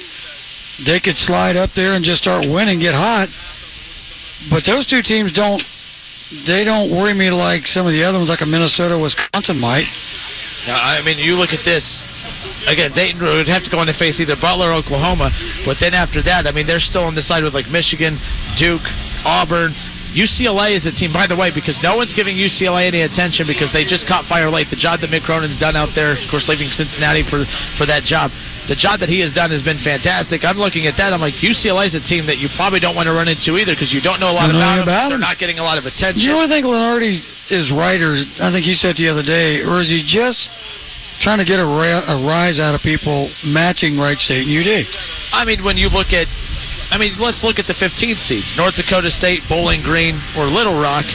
they 0.85 0.99
could 0.99 1.17
slide 1.17 1.57
up 1.57 1.71
there 1.73 1.95
and 1.95 2.05
just 2.05 2.21
start 2.21 2.45
winning, 2.45 2.79
get 2.79 2.93
hot. 2.93 3.29
But 4.49 4.65
those 4.65 4.85
two 4.85 5.01
teams 5.01 5.31
don't. 5.31 5.63
They 6.45 6.65
don't 6.65 6.89
worry 6.91 7.13
me 7.13 7.29
like 7.29 7.65
some 7.65 7.85
of 7.85 7.93
the 7.93 8.03
other 8.03 8.17
ones, 8.17 8.29
like 8.29 8.41
a 8.41 8.45
Minnesota, 8.45 8.97
Wisconsin 8.97 9.57
might. 9.59 9.85
Now, 10.65 10.81
I 10.81 11.01
mean, 11.05 11.17
you 11.17 11.33
look 11.37 11.53
at 11.53 11.63
this. 11.63 12.05
Again, 12.67 12.91
Dayton 12.91 13.21
would 13.21 13.47
have 13.47 13.63
to 13.63 13.71
go 13.71 13.79
on 13.79 13.87
to 13.87 13.93
face 13.93 14.19
either 14.19 14.35
Butler 14.35 14.69
or 14.69 14.81
Oklahoma. 14.81 15.31
But 15.65 15.77
then 15.79 15.93
after 15.93 16.21
that, 16.23 16.47
I 16.47 16.51
mean, 16.51 16.65
they're 16.65 16.79
still 16.79 17.03
on 17.03 17.15
the 17.15 17.21
side 17.21 17.43
with 17.43 17.53
like 17.53 17.69
Michigan, 17.69 18.17
Duke, 18.57 18.85
Auburn. 19.25 19.71
UCLA 20.15 20.71
is 20.71 20.87
a 20.87 20.95
team, 20.95 21.11
by 21.11 21.27
the 21.27 21.35
way, 21.35 21.51
because 21.51 21.83
no 21.83 21.99
one's 21.99 22.15
giving 22.15 22.39
UCLA 22.39 22.87
any 22.87 23.03
attention 23.03 23.45
because 23.45 23.75
they 23.75 23.83
just 23.83 24.07
caught 24.07 24.23
fire 24.23 24.49
late. 24.49 24.71
The 24.71 24.79
job 24.79 25.03
that 25.03 25.11
Mick 25.11 25.27
Cronin's 25.27 25.59
done 25.59 25.75
out 25.75 25.91
there, 25.91 26.15
of 26.15 26.23
course, 26.31 26.47
leaving 26.47 26.71
Cincinnati 26.71 27.21
for 27.21 27.43
for 27.75 27.83
that 27.85 28.07
job. 28.07 28.31
The 28.71 28.79
job 28.79 29.03
that 29.03 29.11
he 29.11 29.19
has 29.19 29.35
done 29.35 29.51
has 29.51 29.61
been 29.61 29.77
fantastic. 29.77 30.47
I'm 30.47 30.55
looking 30.55 30.87
at 30.87 30.95
that. 30.97 31.11
I'm 31.11 31.19
like, 31.19 31.35
UCLA 31.43 31.85
is 31.85 31.93
a 31.93 32.01
team 32.01 32.31
that 32.31 32.39
you 32.39 32.47
probably 32.55 32.79
don't 32.79 32.95
want 32.95 33.11
to 33.11 33.13
run 33.13 33.27
into 33.27 33.59
either 33.59 33.75
because 33.75 33.91
you 33.91 33.99
don't 33.99 34.23
know 34.23 34.31
a 34.31 34.37
lot 34.39 34.49
about, 34.49 34.87
about 34.87 35.11
them. 35.11 35.19
They're 35.19 35.27
not 35.27 35.37
getting 35.37 35.59
a 35.59 35.67
lot 35.67 35.77
of 35.77 35.83
attention. 35.83 36.23
You 36.23 36.31
really 36.31 36.47
think 36.47 36.65
Lunardi 36.65 37.11
is 37.51 37.67
right, 37.69 37.99
or 37.99 38.15
I 38.39 38.55
think 38.55 38.65
you 38.65 38.73
said 38.73 38.95
the 38.95 39.11
other 39.11 39.21
day, 39.21 39.67
or 39.67 39.83
is 39.83 39.91
he 39.91 39.99
just 39.99 40.47
trying 41.19 41.39
to 41.39 41.45
get 41.45 41.59
a, 41.59 41.65
ra- 41.65 42.05
a 42.07 42.17
rise 42.25 42.59
out 42.59 42.75
of 42.75 42.81
people 42.81 43.29
matching 43.45 43.97
Wright 43.97 44.17
State 44.17 44.47
and 44.47 44.53
UD? 44.55 44.85
I 45.31 45.45
mean, 45.45 45.63
when 45.63 45.77
you 45.77 45.89
look 45.89 46.13
at, 46.13 46.27
I 46.91 46.97
mean, 46.97 47.17
let's 47.17 47.43
look 47.43 47.59
at 47.59 47.67
the 47.67 47.73
15 47.73 48.15
seeds: 48.17 48.55
North 48.55 48.75
Dakota 48.75 49.09
State, 49.11 49.41
Bowling 49.49 49.81
Green, 49.81 50.15
or 50.37 50.45
Little 50.45 50.79
Rock. 50.79 51.05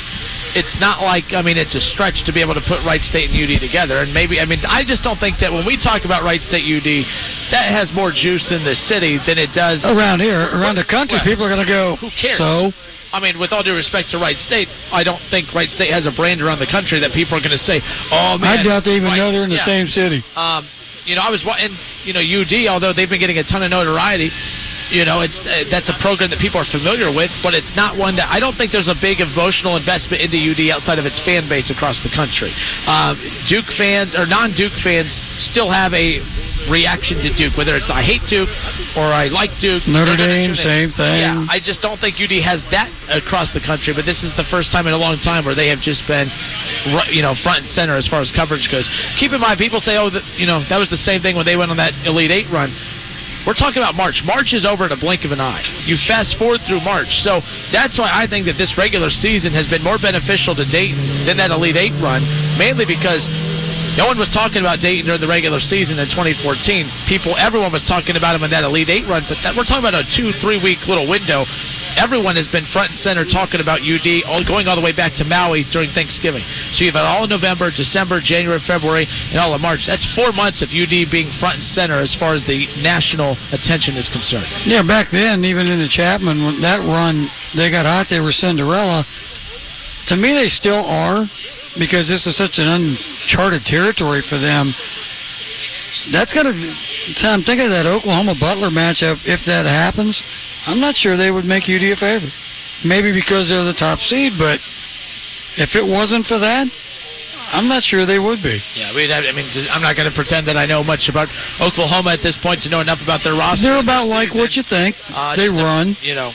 It's 0.52 0.80
not 0.80 1.00
like 1.00 1.32
I 1.32 1.42
mean, 1.42 1.56
it's 1.56 1.76
a 1.76 1.80
stretch 1.80 2.24
to 2.24 2.32
be 2.32 2.40
able 2.40 2.54
to 2.54 2.64
put 2.66 2.82
Wright 2.84 3.00
State 3.00 3.30
and 3.30 3.38
UD 3.38 3.60
together. 3.60 4.02
And 4.02 4.12
maybe 4.12 4.40
I 4.40 4.46
mean, 4.46 4.58
I 4.66 4.82
just 4.82 5.04
don't 5.04 5.18
think 5.18 5.38
that 5.38 5.52
when 5.52 5.64
we 5.64 5.78
talk 5.78 6.04
about 6.04 6.24
Wright 6.24 6.42
State 6.42 6.66
UD, 6.66 7.06
that 7.54 7.70
has 7.70 7.94
more 7.94 8.10
juice 8.10 8.50
in 8.50 8.64
the 8.64 8.74
city 8.74 9.18
than 9.24 9.38
it 9.38 9.52
does 9.54 9.86
Around 9.86 10.20
here, 10.20 10.50
around 10.50 10.74
the 10.74 10.84
country, 10.84 11.18
people 11.22 11.46
are 11.46 11.54
going 11.54 11.64
to 11.64 11.70
go. 11.70 11.94
Who 12.02 12.10
cares? 12.10 12.38
So 12.38 12.72
I 13.12 13.20
mean, 13.20 13.38
with 13.38 13.52
all 13.52 13.62
due 13.62 13.74
respect 13.74 14.10
to 14.10 14.18
Wright 14.18 14.36
State, 14.36 14.68
I 14.92 15.02
don't 15.02 15.20
think 15.30 15.52
Wright 15.54 15.68
State 15.68 15.90
has 15.92 16.06
a 16.06 16.12
brand 16.12 16.42
around 16.42 16.58
the 16.60 16.66
country 16.70 17.00
that 17.00 17.10
people 17.12 17.36
are 17.36 17.40
going 17.40 17.50
to 17.50 17.58
say, 17.58 17.80
"Oh 18.12 18.38
man." 18.38 18.60
I 18.60 18.62
doubt 18.62 18.84
they 18.84 18.92
even 18.96 19.08
Wright- 19.08 19.18
know 19.18 19.32
they're 19.32 19.42
in 19.44 19.50
the 19.50 19.56
yeah. 19.56 19.64
same 19.64 19.88
city. 19.88 20.22
Um, 20.36 20.66
you 21.06 21.16
know, 21.16 21.22
I 21.22 21.30
was 21.30 21.44
wa- 21.44 21.56
and 21.58 21.72
you 22.04 22.12
know 22.12 22.20
UD, 22.20 22.68
although 22.68 22.92
they've 22.92 23.08
been 23.10 23.18
getting 23.20 23.38
a 23.38 23.42
ton 23.44 23.62
of 23.62 23.70
notoriety. 23.70 24.30
You 24.90 25.04
know, 25.04 25.22
it's 25.22 25.40
uh, 25.40 25.64
that's 25.70 25.88
a 25.88 25.96
program 26.02 26.30
that 26.30 26.38
people 26.42 26.58
are 26.58 26.66
familiar 26.66 27.14
with, 27.14 27.30
but 27.42 27.54
it's 27.54 27.74
not 27.74 27.96
one 27.96 28.16
that 28.16 28.26
I 28.26 28.40
don't 28.42 28.54
think 28.54 28.72
there's 28.74 28.90
a 28.90 28.98
big 28.98 29.22
emotional 29.22 29.78
investment 29.78 30.22
into 30.22 30.36
UD 30.36 30.74
outside 30.74 30.98
of 30.98 31.06
its 31.06 31.22
fan 31.22 31.48
base 31.48 31.70
across 31.70 32.02
the 32.02 32.10
country. 32.10 32.50
Um, 32.90 33.14
Duke 33.46 33.70
fans 33.70 34.18
or 34.18 34.26
non-Duke 34.26 34.74
fans 34.74 35.22
still 35.38 35.70
have 35.70 35.94
a 35.94 36.18
reaction 36.68 37.22
to 37.22 37.30
Duke, 37.32 37.56
whether 37.56 37.78
it's 37.78 37.88
I 37.88 38.02
hate 38.02 38.26
Duke 38.26 38.50
or 38.98 39.06
I 39.06 39.30
like 39.30 39.54
Duke. 39.62 39.86
Notre 39.86 40.18
Dame, 40.18 40.52
same 40.52 40.90
thing. 40.90 41.22
Yeah, 41.22 41.46
I 41.48 41.62
just 41.62 41.80
don't 41.80 41.96
think 41.96 42.20
UD 42.20 42.42
has 42.42 42.66
that 42.74 42.90
across 43.08 43.54
the 43.54 43.62
country, 43.62 43.94
but 43.94 44.04
this 44.04 44.26
is 44.26 44.34
the 44.36 44.44
first 44.44 44.74
time 44.74 44.86
in 44.86 44.92
a 44.92 45.00
long 45.00 45.16
time 45.22 45.46
where 45.46 45.54
they 45.54 45.68
have 45.70 45.80
just 45.80 46.04
been, 46.10 46.28
you 47.08 47.22
know, 47.22 47.32
front 47.38 47.64
and 47.64 47.68
center 47.70 47.96
as 47.96 48.08
far 48.10 48.20
as 48.20 48.34
coverage 48.34 48.70
goes. 48.70 48.90
Keep 49.16 49.32
in 49.32 49.40
mind, 49.40 49.58
people 49.58 49.80
say, 49.80 49.96
oh, 49.96 50.10
that, 50.10 50.26
you 50.36 50.46
know, 50.46 50.60
that 50.68 50.78
was 50.78 50.90
the 50.90 51.00
same 51.00 51.22
thing 51.22 51.36
when 51.36 51.46
they 51.46 51.56
went 51.56 51.70
on 51.70 51.78
that 51.78 51.94
Elite 52.04 52.30
Eight 52.30 52.50
run. 52.50 52.68
We're 53.46 53.56
talking 53.56 53.80
about 53.80 53.94
March. 53.94 54.22
March 54.24 54.52
is 54.52 54.66
over 54.66 54.84
in 54.84 54.92
a 54.92 55.00
blink 55.00 55.24
of 55.24 55.32
an 55.32 55.40
eye. 55.40 55.64
You 55.88 55.96
fast 55.96 56.36
forward 56.36 56.60
through 56.60 56.84
March. 56.84 57.24
So 57.24 57.40
that's 57.72 57.98
why 57.98 58.12
I 58.12 58.28
think 58.28 58.44
that 58.46 58.60
this 58.60 58.76
regular 58.76 59.08
season 59.08 59.52
has 59.56 59.66
been 59.66 59.82
more 59.82 59.96
beneficial 59.96 60.54
to 60.54 60.64
Dayton 60.68 61.24
than 61.24 61.40
that 61.40 61.50
Elite 61.50 61.76
Eight 61.76 61.96
run, 62.04 62.20
mainly 62.60 62.84
because 62.84 63.28
no 63.98 64.06
one 64.06 64.18
was 64.18 64.30
talking 64.30 64.62
about 64.62 64.78
Dayton 64.78 65.06
during 65.06 65.20
the 65.20 65.26
regular 65.26 65.58
season 65.58 65.98
in 65.98 66.06
2014. 66.06 66.86
People, 67.10 67.34
everyone 67.34 67.72
was 67.74 67.82
talking 67.82 68.14
about 68.14 68.36
him 68.36 68.46
in 68.46 68.50
that 68.54 68.62
Elite 68.62 68.88
Eight 68.88 69.06
run, 69.10 69.26
but 69.26 69.42
that, 69.42 69.58
we're 69.58 69.66
talking 69.66 69.82
about 69.82 69.98
a 69.98 70.06
two, 70.06 70.30
three 70.30 70.62
week 70.62 70.86
little 70.86 71.10
window. 71.10 71.42
Everyone 71.98 72.38
has 72.38 72.46
been 72.46 72.62
front 72.62 72.94
and 72.94 72.98
center 72.98 73.26
talking 73.26 73.58
about 73.58 73.82
UD, 73.82 74.22
all, 74.30 74.46
going 74.46 74.70
all 74.70 74.78
the 74.78 74.84
way 74.84 74.94
back 74.94 75.18
to 75.18 75.24
Maui 75.26 75.66
during 75.66 75.90
Thanksgiving. 75.90 76.46
So 76.70 76.86
you've 76.86 76.94
had 76.94 77.02
all 77.02 77.26
of 77.26 77.30
November, 77.30 77.74
December, 77.74 78.22
January, 78.22 78.62
February, 78.62 79.10
and 79.34 79.42
all 79.42 79.54
of 79.54 79.60
March. 79.60 79.90
That's 79.90 80.06
four 80.06 80.30
months 80.30 80.62
of 80.62 80.70
UD 80.70 81.10
being 81.10 81.26
front 81.34 81.58
and 81.58 81.66
center 81.66 81.98
as 81.98 82.14
far 82.14 82.38
as 82.38 82.46
the 82.46 82.70
national 82.78 83.34
attention 83.50 83.98
is 83.98 84.06
concerned. 84.06 84.46
Yeah, 84.64 84.86
back 84.86 85.10
then, 85.10 85.42
even 85.42 85.66
in 85.66 85.82
the 85.82 85.90
Chapman, 85.90 86.38
when 86.46 86.62
that 86.62 86.78
run, 86.86 87.26
they 87.58 87.70
got 87.74 87.90
hot, 87.90 88.06
they 88.06 88.22
were 88.22 88.30
Cinderella. 88.30 89.02
To 90.06 90.16
me, 90.16 90.30
they 90.32 90.48
still 90.48 90.86
are 90.86 91.26
because 91.78 92.08
this 92.08 92.26
is 92.26 92.36
such 92.36 92.58
an 92.58 92.66
uncharted 92.66 93.64
territory 93.64 94.22
for 94.22 94.38
them. 94.38 94.72
That's 96.12 96.32
going 96.32 96.46
to, 96.48 96.56
I'm 97.28 97.42
thinking 97.44 97.66
of 97.66 97.74
that 97.76 97.86
Oklahoma 97.86 98.34
Butler 98.40 98.70
matchup. 98.72 99.20
If 99.28 99.44
that 99.46 99.68
happens, 99.68 100.22
I'm 100.66 100.80
not 100.80 100.96
sure 100.96 101.16
they 101.16 101.30
would 101.30 101.44
make 101.44 101.68
UD 101.68 101.84
a 101.92 101.96
favorite. 101.96 102.32
Maybe 102.84 103.12
because 103.12 103.52
they're 103.52 103.64
the 103.64 103.76
top 103.76 104.00
seed, 104.00 104.32
but 104.40 104.58
if 105.60 105.76
it 105.76 105.84
wasn't 105.84 106.24
for 106.24 106.38
that, 106.40 106.66
I'm 107.52 107.68
not 107.68 107.82
sure 107.82 108.06
they 108.06 108.18
would 108.18 108.42
be. 108.42 108.62
Yeah, 108.74 108.94
we'd 108.94 109.10
have, 109.10 109.24
I 109.26 109.32
mean, 109.36 109.50
I'm 109.70 109.82
not 109.82 109.96
going 109.96 110.08
to 110.08 110.14
pretend 110.14 110.48
that 110.48 110.56
I 110.56 110.64
know 110.64 110.82
much 110.82 111.10
about 111.10 111.28
Oklahoma 111.60 112.14
at 112.16 112.22
this 112.22 112.38
point 112.38 112.62
to 112.62 112.70
know 112.70 112.80
enough 112.80 113.02
about 113.02 113.22
their 113.22 113.34
roster. 113.34 113.68
They're 113.68 113.82
about 113.82 114.06
like 114.08 114.30
season. 114.30 114.40
what 114.40 114.56
you 114.56 114.62
think. 114.62 114.96
Uh, 115.10 115.36
they 115.36 115.50
run. 115.50 115.96
you 116.00 116.14
know. 116.14 116.32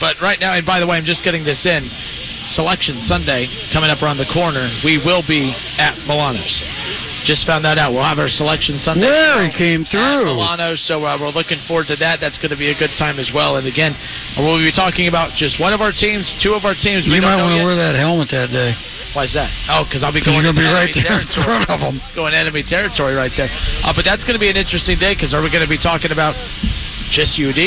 But 0.00 0.20
right 0.20 0.40
now, 0.40 0.54
and 0.54 0.66
by 0.66 0.80
the 0.80 0.86
way, 0.86 0.96
I'm 0.96 1.04
just 1.04 1.24
getting 1.24 1.44
this 1.44 1.64
in. 1.66 1.88
Selection 2.46 2.98
Sunday 2.98 3.48
coming 3.72 3.90
up 3.90 4.02
around 4.02 4.16
the 4.18 4.28
corner. 4.32 4.68
We 4.84 4.98
will 4.98 5.22
be 5.26 5.52
at 5.78 5.96
Milano's. 6.06 6.62
Just 7.24 7.46
found 7.46 7.64
that 7.68 7.76
out. 7.76 7.92
We'll 7.92 8.02
have 8.06 8.18
our 8.18 8.28
Selection 8.32 8.78
Sunday. 8.78 9.06
There 9.12 9.44
he 9.44 9.52
came 9.52 9.84
through. 9.84 10.24
Milano, 10.24 10.74
so 10.74 11.04
uh, 11.04 11.18
we're 11.20 11.28
looking 11.30 11.58
forward 11.68 11.88
to 11.92 11.96
that. 12.00 12.18
That's 12.20 12.38
going 12.38 12.50
to 12.50 12.56
be 12.56 12.70
a 12.72 12.78
good 12.78 12.90
time 12.96 13.18
as 13.20 13.30
well. 13.32 13.56
And 13.60 13.66
again, 13.68 13.92
we'll 14.40 14.56
be 14.58 14.72
talking 14.72 15.06
about 15.06 15.36
just 15.36 15.60
one 15.60 15.72
of 15.76 15.80
our 15.84 15.92
teams, 15.92 16.32
two 16.32 16.54
of 16.56 16.64
our 16.64 16.74
teams. 16.74 17.06
We 17.06 17.16
You 17.16 17.22
might 17.22 17.36
want 17.36 17.60
to 17.60 17.64
wear 17.64 17.76
that 17.76 17.94
helmet 17.94 18.32
that 18.32 18.48
day. 18.48 18.72
Why 19.12 19.24
is 19.26 19.34
that? 19.34 19.50
Oh, 19.68 19.84
because 19.84 20.00
I'll 20.06 20.14
be 20.14 20.22
going 20.22 20.38
you're 20.38 20.54
gonna 20.54 20.62
be 20.62 20.70
right 20.72 20.94
there 20.94 21.18
in 21.20 21.26
territory. 21.26 21.66
front 21.66 21.70
of 21.70 21.82
'em. 21.82 22.00
Going 22.14 22.32
enemy 22.32 22.62
territory 22.62 23.14
right 23.14 23.32
there. 23.36 23.50
Uh, 23.84 23.92
but 23.92 24.04
that's 24.06 24.22
going 24.22 24.38
to 24.38 24.40
be 24.40 24.48
an 24.48 24.56
interesting 24.56 24.96
day 24.98 25.12
because 25.14 25.34
are 25.34 25.42
we 25.42 25.50
going 25.50 25.66
to 25.66 25.68
be 25.68 25.78
talking 25.78 26.12
about 26.14 26.38
just 27.10 27.34
UD? 27.42 27.58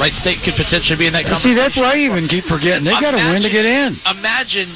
Wright 0.00 0.12
State 0.12 0.40
could 0.44 0.54
potentially 0.54 0.98
be 0.98 1.06
in 1.06 1.12
that 1.12 1.28
See, 1.36 1.54
that's 1.54 1.76
why 1.76 1.94
I 1.94 1.96
even 2.08 2.28
keep 2.28 2.44
forgetting. 2.44 2.84
They 2.84 2.96
got 2.96 3.12
to 3.12 3.22
win 3.32 3.42
to 3.42 3.50
get 3.50 3.64
in. 3.64 4.00
Imagine, 4.08 4.72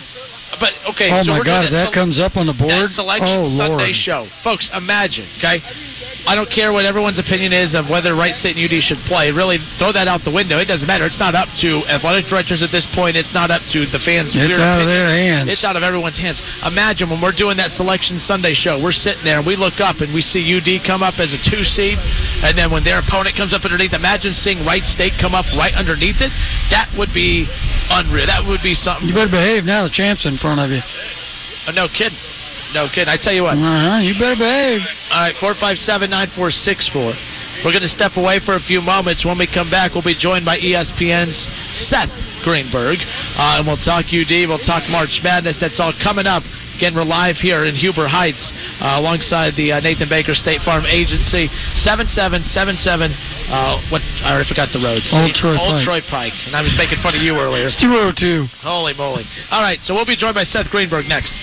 but 0.60 0.72
okay. 0.92 1.08
oh 1.12 1.22
so 1.22 1.32
my 1.32 1.44
God, 1.44 1.72
that 1.72 1.88
sele- 1.88 1.92
comes 1.92 2.20
up 2.20 2.36
on 2.36 2.46
the 2.46 2.52
board. 2.52 2.70
that 2.70 2.88
selection 2.92 3.40
oh 3.40 3.48
Sunday 3.48 3.92
Lord. 3.92 3.94
show, 3.94 4.28
folks. 4.44 4.68
Imagine, 4.72 5.24
okay. 5.38 5.60
I 6.26 6.34
don't 6.34 6.50
care 6.50 6.72
what 6.74 6.84
everyone's 6.84 7.18
opinion 7.22 7.54
is 7.54 7.74
of 7.74 7.88
whether 7.88 8.14
Wright 8.14 8.34
State 8.34 8.58
and 8.58 8.66
UD 8.66 8.82
should 8.82 8.98
play. 9.06 9.30
Really, 9.30 9.62
throw 9.78 9.94
that 9.94 10.10
out 10.10 10.26
the 10.26 10.34
window. 10.34 10.58
It 10.58 10.66
doesn't 10.66 10.86
matter. 10.86 11.06
It's 11.06 11.22
not 11.22 11.38
up 11.38 11.46
to 11.62 11.86
athletic 11.86 12.26
directors 12.26 12.66
at 12.66 12.74
this 12.74 12.86
point. 12.86 13.16
It's 13.16 13.32
not 13.32 13.54
up 13.54 13.62
to 13.70 13.86
the 13.86 14.02
fans. 14.02 14.34
It's 14.34 14.58
out 14.58 14.82
of 14.82 14.90
their 14.90 15.06
hands. 15.06 15.46
It's 15.46 15.62
out 15.62 15.78
of 15.78 15.86
everyone's 15.86 16.18
hands. 16.18 16.42
Imagine 16.66 17.10
when 17.10 17.22
we're 17.22 17.36
doing 17.36 17.56
that 17.62 17.70
selection 17.70 18.18
Sunday 18.18 18.54
show, 18.58 18.82
we're 18.82 18.90
sitting 18.90 19.22
there 19.22 19.38
and 19.38 19.46
we 19.46 19.54
look 19.54 19.78
up 19.78 20.02
and 20.02 20.10
we 20.10 20.20
see 20.20 20.42
UD 20.42 20.82
come 20.82 21.02
up 21.02 21.22
as 21.22 21.30
a 21.32 21.38
two 21.38 21.62
seed, 21.62 21.98
and 22.42 22.58
then 22.58 22.74
when 22.74 22.82
their 22.82 22.98
opponent 22.98 23.38
comes 23.38 23.54
up 23.54 23.62
underneath, 23.64 23.94
imagine 23.94 24.34
seeing 24.34 24.66
Wright 24.66 24.84
State 24.84 25.14
come 25.20 25.34
up 25.34 25.46
right 25.54 25.74
underneath 25.74 26.18
it. 26.18 26.34
That 26.74 26.90
would 26.98 27.14
be 27.14 27.46
unreal. 27.90 28.26
That 28.26 28.42
would 28.46 28.62
be 28.66 28.74
something. 28.74 29.06
You 29.06 29.14
better 29.14 29.30
behave 29.30 29.62
now. 29.62 29.84
The 29.84 29.94
champ's 29.94 30.26
in 30.26 30.36
front 30.36 30.58
of 30.58 30.74
you. 30.74 30.82
Oh, 31.68 31.72
no 31.72 31.86
kidding. 31.86 32.18
No 32.76 32.92
kidding. 32.92 33.08
I 33.08 33.16
tell 33.16 33.32
you 33.32 33.48
what. 33.48 33.56
Uh-huh, 33.56 34.04
you 34.04 34.12
better 34.20 34.36
behave. 34.36 34.84
All 35.08 35.24
right, 35.24 35.32
457 35.32 36.12
9464. 36.12 37.64
We're 37.64 37.72
going 37.72 37.80
to 37.80 37.88
step 37.88 38.20
away 38.20 38.36
for 38.36 38.52
a 38.52 38.60
few 38.60 38.84
moments. 38.84 39.24
When 39.24 39.40
we 39.40 39.48
come 39.48 39.72
back, 39.72 39.96
we'll 39.96 40.04
be 40.04 40.12
joined 40.12 40.44
by 40.44 40.60
ESPN's 40.60 41.48
Seth 41.72 42.12
Greenberg. 42.46 43.02
Uh, 43.34 43.58
and 43.58 43.66
we'll 43.66 43.76
talk 43.82 44.06
UD, 44.06 44.46
we'll 44.46 44.62
talk 44.62 44.86
March 44.94 45.18
Madness. 45.26 45.58
That's 45.58 45.82
all 45.82 45.90
coming 45.98 46.30
up. 46.30 46.46
Again, 46.78 46.94
we're 46.94 47.02
live 47.08 47.36
here 47.36 47.64
in 47.64 47.74
Huber 47.74 48.06
Heights 48.06 48.52
uh, 48.78 49.00
alongside 49.00 49.56
the 49.56 49.72
uh, 49.72 49.80
Nathan 49.80 50.08
Baker 50.08 50.34
State 50.34 50.60
Farm 50.62 50.84
Agency. 50.84 51.48
7777. 51.74 53.10
Uh, 53.48 53.80
what? 53.90 54.04
I 54.22 54.36
already 54.36 54.46
forgot 54.46 54.70
the 54.70 54.78
road. 54.78 55.02
Old 55.10 55.34
Troy 55.34 55.56
Old 55.58 55.80
Pike. 55.80 55.82
Troy 55.82 56.00
Pike. 56.04 56.36
And 56.46 56.54
I 56.54 56.62
was 56.62 56.76
making 56.78 57.02
fun 57.02 57.16
of 57.16 57.22
you 57.24 57.34
earlier. 57.40 57.64
It's 57.64 57.80
202. 57.80 58.46
Holy 58.60 58.92
moly. 58.92 59.24
All 59.50 59.64
right, 59.64 59.80
so 59.80 59.96
we'll 59.96 60.06
be 60.06 60.14
joined 60.20 60.36
by 60.36 60.44
Seth 60.44 60.70
Greenberg 60.70 61.08
next. 61.08 61.34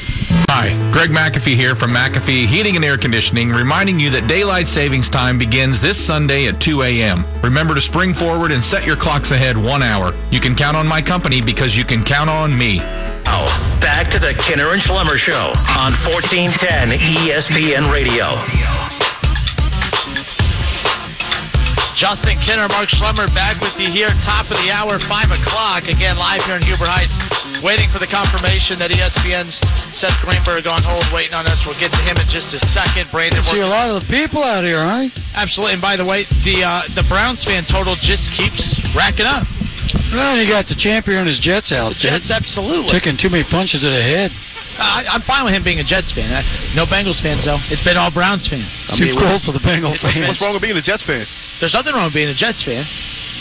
Hi, 0.53 0.69
Greg 0.93 1.09
McAfee 1.09 1.57
here 1.57 1.73
from 1.73 1.97
McAfee 1.97 2.45
Heating 2.45 2.75
and 2.75 2.85
Air 2.85 3.01
Conditioning, 3.01 3.49
reminding 3.49 3.97
you 3.99 4.11
that 4.11 4.29
daylight 4.29 4.67
savings 4.67 5.09
time 5.09 5.41
begins 5.41 5.81
this 5.81 5.97
Sunday 5.97 6.45
at 6.45 6.61
2 6.61 6.83
a.m. 6.83 7.25
Remember 7.41 7.73
to 7.73 7.81
spring 7.81 8.13
forward 8.13 8.51
and 8.51 8.61
set 8.61 8.85
your 8.85 8.95
clocks 8.95 9.31
ahead 9.31 9.57
one 9.57 9.81
hour. 9.81 10.13
You 10.29 10.37
can 10.39 10.53
count 10.53 10.77
on 10.77 10.85
my 10.85 10.92
company 11.01 11.41
because 11.41 11.75
you 11.75 11.85
can 11.85 12.03
count 12.03 12.29
on 12.29 12.57
me. 12.57 12.77
Now, 13.25 13.47
back 13.79 14.11
to 14.11 14.19
the 14.19 14.33
Kinner 14.45 14.73
and 14.73 14.81
Schlemmer 14.81 15.17
Show 15.17 15.53
on 15.55 15.95
1410 16.05 16.99
ESPN 16.99 17.91
Radio. 17.91 18.35
Justin 21.95 22.35
Kinner, 22.43 22.67
Mark 22.67 22.89
Schlemmer 22.89 23.31
back 23.31 23.61
with 23.63 23.79
you 23.79 23.87
here, 23.87 24.11
top 24.25 24.51
of 24.51 24.57
the 24.59 24.67
hour, 24.67 24.99
5 24.99 25.07
o'clock. 25.39 25.87
Again, 25.87 26.17
live 26.19 26.43
here 26.43 26.59
in 26.59 26.63
Huber 26.67 26.83
Heights, 26.89 27.15
waiting 27.63 27.87
for 27.87 28.01
the 28.01 28.09
confirmation 28.09 28.75
that 28.83 28.91
ESPN's 28.91 29.61
Seth 29.95 30.17
Greenberg 30.19 30.67
on 30.67 30.83
hold, 30.83 31.05
waiting 31.15 31.31
on 31.31 31.47
us. 31.47 31.63
We'll 31.63 31.79
get 31.79 31.95
to 31.95 32.01
him 32.03 32.19
in 32.19 32.27
just 32.27 32.51
a 32.51 32.59
second. 32.59 33.07
Brandon, 33.07 33.39
See 33.45 33.63
a 33.63 33.69
lot 33.69 33.87
of 33.87 34.03
the 34.03 34.07
people 34.11 34.43
out 34.43 34.67
here, 34.67 34.83
huh? 34.83 35.07
absolutely. 35.37 35.79
And 35.79 35.81
by 35.85 35.95
the 35.95 36.03
way, 36.03 36.27
the 36.43 36.65
uh, 36.65 36.91
the 36.91 37.05
Browns 37.07 37.45
fan 37.45 37.63
total 37.63 37.95
just 37.95 38.27
keeps 38.35 38.75
racking 38.97 39.29
up. 39.29 39.47
Well, 40.13 40.37
you 40.37 40.47
got 40.49 40.67
the 40.67 40.75
champion 40.77 41.21
in 41.21 41.27
his 41.27 41.39
Jets 41.39 41.71
out. 41.71 41.93
Jets, 41.95 42.31
absolutely. 42.31 42.89
Taking 42.89 43.17
too 43.17 43.29
many 43.29 43.43
punches 43.45 43.81
to 43.81 43.89
the 43.89 44.01
head. 44.01 44.31
I, 44.77 45.05
I'm 45.05 45.21
fine 45.21 45.45
with 45.45 45.53
him 45.53 45.63
being 45.63 45.79
a 45.79 45.83
Jets 45.85 46.11
fan. 46.11 46.33
I, 46.33 46.41
no 46.73 46.85
Bengals 46.85 47.21
fans, 47.21 47.45
though. 47.45 47.61
It's 47.69 47.83
been 47.85 47.97
all 47.97 48.09
Browns 48.09 48.47
fans. 48.49 48.65
I 48.89 48.97
Seems 48.97 49.13
mean, 49.13 49.21
cool 49.21 49.29
what's- 49.29 49.45
for 49.45 49.53
the 49.53 49.61
Bengal 49.61 49.93
it's- 49.93 50.01
fans. 50.17 50.25
What's 50.27 50.41
wrong 50.41 50.53
with 50.53 50.61
being 50.65 50.77
a 50.77 50.81
Jets 50.81 51.03
fan? 51.05 51.25
There's 51.61 51.73
nothing 51.73 51.93
wrong 51.93 52.05
with 52.09 52.17
being 52.17 52.29
a 52.29 52.33
Jets 52.33 52.63
fan. 52.65 52.85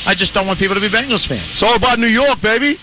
I 0.04 0.14
just 0.16 0.34
don't 0.34 0.46
want 0.46 0.58
people 0.58 0.74
to 0.76 0.80
be 0.84 0.90
Bengals 0.92 1.24
fans. 1.26 1.48
It's 1.56 1.62
all 1.62 1.76
about 1.76 1.98
New 1.98 2.10
York, 2.10 2.40
baby. 2.42 2.76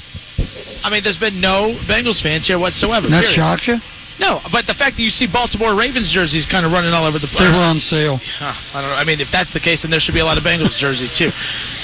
I 0.81 0.89
mean, 0.89 1.03
there's 1.03 1.19
been 1.19 1.41
no 1.41 1.75
Bengals 1.85 2.21
fans 2.23 2.47
here 2.47 2.57
whatsoever. 2.57 3.05
That 3.09 3.21
period. 3.27 3.35
shocks 3.35 3.67
you? 3.67 3.77
No, 4.19 4.43
but 4.51 4.67
the 4.67 4.75
fact 4.75 4.99
that 4.99 5.03
you 5.03 5.09
see 5.09 5.31
Baltimore 5.31 5.73
Ravens 5.79 6.11
jerseys 6.11 6.43
kind 6.45 6.67
of 6.67 6.75
running 6.75 6.91
all 6.91 7.07
over 7.07 7.17
the 7.17 7.31
place. 7.31 7.39
They 7.39 7.47
were 7.47 7.63
on 7.63 7.79
sale. 7.79 8.19
Huh, 8.19 8.51
I 8.75 8.83
don't 8.83 8.91
know. 8.91 8.99
I 8.99 9.07
mean, 9.07 9.23
if 9.23 9.31
that's 9.31 9.47
the 9.55 9.63
case, 9.63 9.87
then 9.87 9.91
there 9.91 9.99
should 10.03 10.13
be 10.13 10.19
a 10.19 10.27
lot 10.27 10.35
of 10.37 10.43
Bengals 10.43 10.75
jerseys 10.75 11.15
too, 11.15 11.31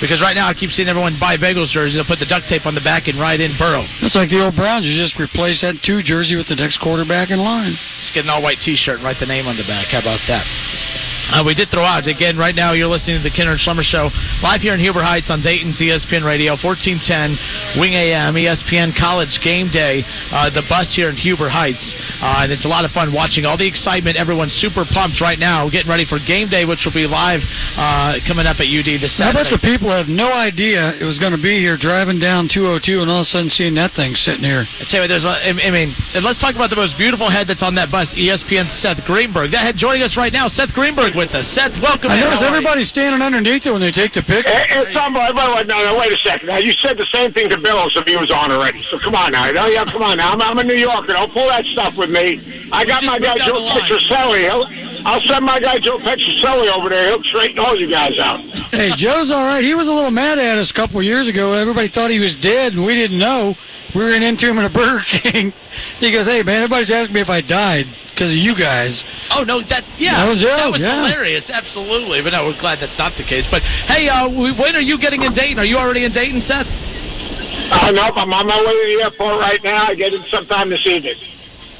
because 0.03 0.20
right 0.20 0.36
now 0.36 0.45
I 0.45 0.53
keep 0.53 0.70
seeing 0.70 0.91
everyone 0.91 1.16
buy 1.16 1.40
Bengals 1.40 1.72
jerseys. 1.72 1.95
They'll 1.95 2.06
put 2.07 2.20
the 2.20 2.28
duct 2.28 2.52
tape 2.52 2.68
on 2.68 2.76
the 2.76 2.84
back 2.84 3.07
and 3.07 3.16
write 3.16 3.40
in 3.40 3.56
Burrow. 3.56 3.88
It's 4.03 4.20
like 4.20 4.30
the 4.30 4.44
old 4.44 4.60
Browns. 4.60 4.84
You 4.84 4.99
just 4.99 5.16
replace 5.16 5.64
that 5.64 5.80
two 5.80 6.03
jersey 6.03 6.36
with 6.36 6.52
the 6.52 6.60
next 6.60 6.84
quarterback 6.84 7.32
in 7.32 7.40
line. 7.40 7.80
Just 8.03 8.12
get 8.14 8.28
an 8.28 8.30
all-white 8.30 8.60
T-shirt 8.60 8.99
and 8.99 9.06
write 9.07 9.24
the 9.24 9.32
name 9.32 9.48
on 9.48 9.56
the 9.56 9.64
back. 9.64 9.88
How 9.95 10.03
about 10.03 10.20
that? 10.28 10.44
Uh, 11.31 11.43
we 11.45 11.53
did 11.53 11.69
throw 11.69 11.84
out 11.84 12.06
again. 12.07 12.38
Right 12.38 12.53
now, 12.56 12.73
you're 12.73 12.88
listening 12.91 13.18
to 13.18 13.23
the 13.23 13.34
Kinner 13.34 13.56
and 13.57 13.60
Schlemmer 13.60 13.81
Show 13.85 14.10
live 14.43 14.61
here 14.61 14.73
in 14.73 14.80
Huber 14.80 15.02
Heights 15.02 15.30
on 15.31 15.41
Dayton's 15.41 15.81
ESPN 15.81 16.22
Radio, 16.26 16.53
1410 16.53 17.35
Wing 17.81 17.93
AM, 17.97 18.35
ESPN 18.35 18.93
College 18.93 19.41
Game 19.41 19.68
Day. 19.72 20.03
Uh, 20.31 20.49
the 20.53 20.61
bus 20.69 20.93
here 20.93 21.10
in 21.10 21.15
Huber 21.18 21.49
Heights, 21.49 21.95
uh, 22.22 22.45
and 22.45 22.52
it's 22.52 22.65
a 22.65 22.72
lot 22.72 22.85
of 22.85 22.91
fun 22.91 23.14
watching 23.14 23.45
all 23.45 23.57
the 23.57 23.65
excitement. 23.68 24.18
Everyone's 24.18 24.53
super 24.53 24.85
pumped 24.85 25.19
right 25.19 25.39
now, 25.39 25.65
getting 25.69 25.89
ready 25.89 26.06
for 26.06 26.19
Game 26.22 26.47
Day, 26.47 26.65
which 26.65 26.85
will 26.85 26.93
be 26.95 27.07
live 27.10 27.41
uh, 27.76 28.19
coming 28.27 28.45
up 28.45 28.61
at 28.61 28.69
UD 28.69 29.02
this 29.02 29.18
I 29.19 29.34
bet 29.34 29.45
Saturday. 29.49 29.57
the 29.57 29.61
people 29.65 29.89
have 29.89 30.07
no 30.07 30.30
idea 30.31 30.93
it 30.99 31.03
was 31.07 31.18
going 31.18 31.34
to 31.34 31.41
be 31.41 31.57
here 31.60 31.76
driving 31.77 32.19
down 32.19 32.47
202 32.47 33.02
and 33.02 33.10
all 33.10 33.23
of 33.23 33.27
a 33.27 33.30
sudden 33.30 33.49
seeing 33.49 33.73
that 33.76 33.91
thing 33.97 34.14
sitting 34.14 34.45
here. 34.45 34.64
I 34.80 34.85
tell 34.85 35.02
you, 35.02 35.07
there's. 35.10 35.26
a- 35.26 35.41
I 35.45 35.72
mean, 35.72 35.91
let's 36.22 36.39
talk 36.39 36.53
about 36.56 36.69
the 36.69 36.76
most 36.80 36.97
beautiful 36.97 37.30
head 37.30 37.47
that's 37.47 37.64
on 37.64 37.76
that 37.76 37.89
bus. 37.91 38.14
E 38.15 38.30
ESPN's 38.30 38.72
Seth 38.72 39.03
Greenberg. 39.06 39.52
That 39.52 39.64
head 39.65 39.76
joining 39.76 40.03
us 40.03 40.18
right 40.18 40.31
now. 40.34 40.47
Seth 40.47 40.73
Greenberg 40.73 41.15
with 41.16 41.32
us. 41.34 41.48
Seth, 41.48 41.80
welcome. 41.82 42.12
I 42.12 42.20
in. 42.20 42.28
notice 42.28 42.44
How 42.44 42.52
are 42.52 42.60
you? 42.60 42.62
everybody 42.62 42.84
standing 42.84 43.24
underneath 43.24 43.66
it 43.66 43.72
when 43.72 43.82
they 43.82 43.92
take 43.96 44.12
the 44.14 44.22
pic. 44.22 44.46
It's 44.46 44.94
unbelievable. 44.94 45.64
No, 45.66 45.78
no, 45.82 45.98
wait 45.98 46.12
a 46.14 46.20
second. 46.22 46.52
Now, 46.52 46.60
you 46.60 46.76
said 46.84 47.00
the 47.00 47.08
same 47.10 47.32
thing 47.32 47.50
to 47.50 47.58
Bills 47.58 47.96
if 47.96 48.06
he 48.06 48.16
was 48.20 48.30
on 48.30 48.52
already. 48.52 48.84
So 48.92 49.00
come 49.00 49.16
on 49.16 49.32
now. 49.32 49.50
No, 49.52 49.66
yeah, 49.66 49.88
come 49.88 50.04
on 50.04 50.20
now. 50.20 50.36
I'm, 50.36 50.42
I'm 50.44 50.60
a 50.60 50.64
New 50.64 50.78
Yorker. 50.78 51.16
Don't 51.16 51.32
pull 51.32 51.48
that 51.48 51.66
stuff 51.72 51.96
with 51.98 52.12
me. 52.12 52.44
I 52.72 52.86
got 52.86 53.02
my 53.04 53.18
guy 53.18 53.40
Joe 53.42 53.58
Petroselli. 53.58 54.46
He'll, 54.46 54.68
I'll 55.08 55.22
send 55.24 55.46
my 55.46 55.60
guy 55.60 55.80
Joe 55.80 55.98
Petroselli 55.98 56.70
over 56.76 56.90
there. 56.90 57.16
He'll 57.16 57.24
straighten 57.24 57.60
all 57.60 57.78
you 57.78 57.90
guys 57.90 58.20
out. 58.20 58.42
Hey, 58.76 58.92
Joe's 58.98 59.32
all 59.32 59.46
right. 59.46 59.64
He 59.64 59.74
was 59.74 59.88
a 59.88 59.94
little 59.94 60.12
mad 60.12 60.38
at 60.38 60.58
us 60.58 60.72
a 60.72 60.76
couple 60.76 61.00
of 61.00 61.06
years 61.06 61.30
ago. 61.30 61.54
Everybody 61.54 61.88
thought 61.88 62.12
he 62.12 62.20
was 62.20 62.36
dead, 62.36 62.74
and 62.74 62.86
we 62.86 62.94
didn't 62.96 63.20
know. 63.20 63.54
We 63.94 64.04
ran 64.04 64.24
into 64.24 64.50
him 64.50 64.60
at 64.60 64.70
a 64.70 64.74
Burger 64.74 65.00
King. 65.24 65.54
He 65.99 66.11
goes, 66.11 66.27
"Hey, 66.27 66.43
man, 66.43 66.63
everybody's 66.63 66.91
asking 66.91 67.13
me 67.15 67.22
if 67.22 67.30
I 67.30 67.41
died 67.41 67.85
because 68.11 68.31
of 68.31 68.38
you 68.38 68.55
guys." 68.55 69.03
Oh 69.31 69.43
no, 69.43 69.61
that 69.72 69.84
yeah, 69.97 70.23
That 70.23 70.30
was 70.30 70.41
Joe, 70.41 70.72
was 70.72 70.81
yeah. 70.81 70.99
hilarious, 70.99 71.49
absolutely. 71.49 72.22
But 72.22 72.31
no, 72.34 72.45
we're 72.51 72.59
glad 72.59 72.80
that's 72.80 72.97
not 72.99 73.15
the 73.15 73.23
case. 73.23 73.47
But 73.49 73.63
hey, 73.63 74.09
uh, 74.09 74.27
when 74.30 74.76
are 74.76 74.84
you 74.84 74.99
getting 74.99 75.23
in 75.23 75.31
Dayton? 75.34 75.59
Are 75.59 75.65
you 75.65 75.77
already 75.77 76.03
in 76.03 76.11
Dayton, 76.11 76.41
Seth? 76.41 76.67
Uh, 76.67 77.91
nope, 77.95 78.13
I'm 78.17 78.31
on 78.34 78.45
my 78.45 78.59
way 78.59 78.73
to 78.76 78.85
the 78.97 79.03
airport 79.07 79.39
right 79.39 79.63
now. 79.63 79.88
I 79.88 79.95
get 79.95 80.13
in 80.13 80.22
sometime 80.30 80.69
this 80.69 80.85
evening. 80.85 81.15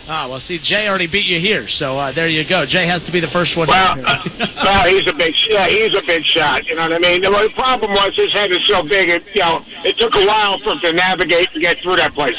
Ah, 0.07 0.27
well, 0.29 0.39
see, 0.39 0.59
Jay 0.61 0.87
already 0.87 1.07
beat 1.09 1.25
you 1.25 1.39
here, 1.39 1.67
so 1.67 1.97
uh, 1.97 2.11
there 2.13 2.29
you 2.29 2.47
go. 2.47 2.63
Jay 2.65 2.85
has 2.85 3.03
to 3.05 3.11
be 3.11 3.19
the 3.19 3.27
first 3.27 3.57
one. 3.57 3.67
Well, 3.67 3.95
here. 3.95 4.05
uh, 4.05 4.21
well, 4.63 4.85
he's 4.87 5.07
a 5.09 5.13
big, 5.13 5.33
yeah, 5.49 5.67
he's 5.67 5.97
a 5.97 6.01
big 6.05 6.23
shot. 6.23 6.65
You 6.67 6.75
know 6.75 6.83
what 6.83 6.93
I 6.93 6.99
mean? 6.99 7.21
The 7.21 7.29
the 7.33 7.49
problem 7.55 7.91
was 7.91 8.15
his 8.15 8.31
head 8.31 8.51
is 8.51 8.61
so 8.67 8.83
big. 8.83 9.09
It, 9.09 9.23
you 9.33 9.41
know, 9.41 9.61
it 9.83 9.97
took 9.97 10.13
a 10.13 10.23
while 10.25 10.59
for 10.59 10.73
him 10.73 10.79
to 10.81 10.93
navigate 10.93 11.49
and 11.53 11.61
get 11.61 11.77
through 11.81 11.97
that 11.97 12.13
place. 12.13 12.37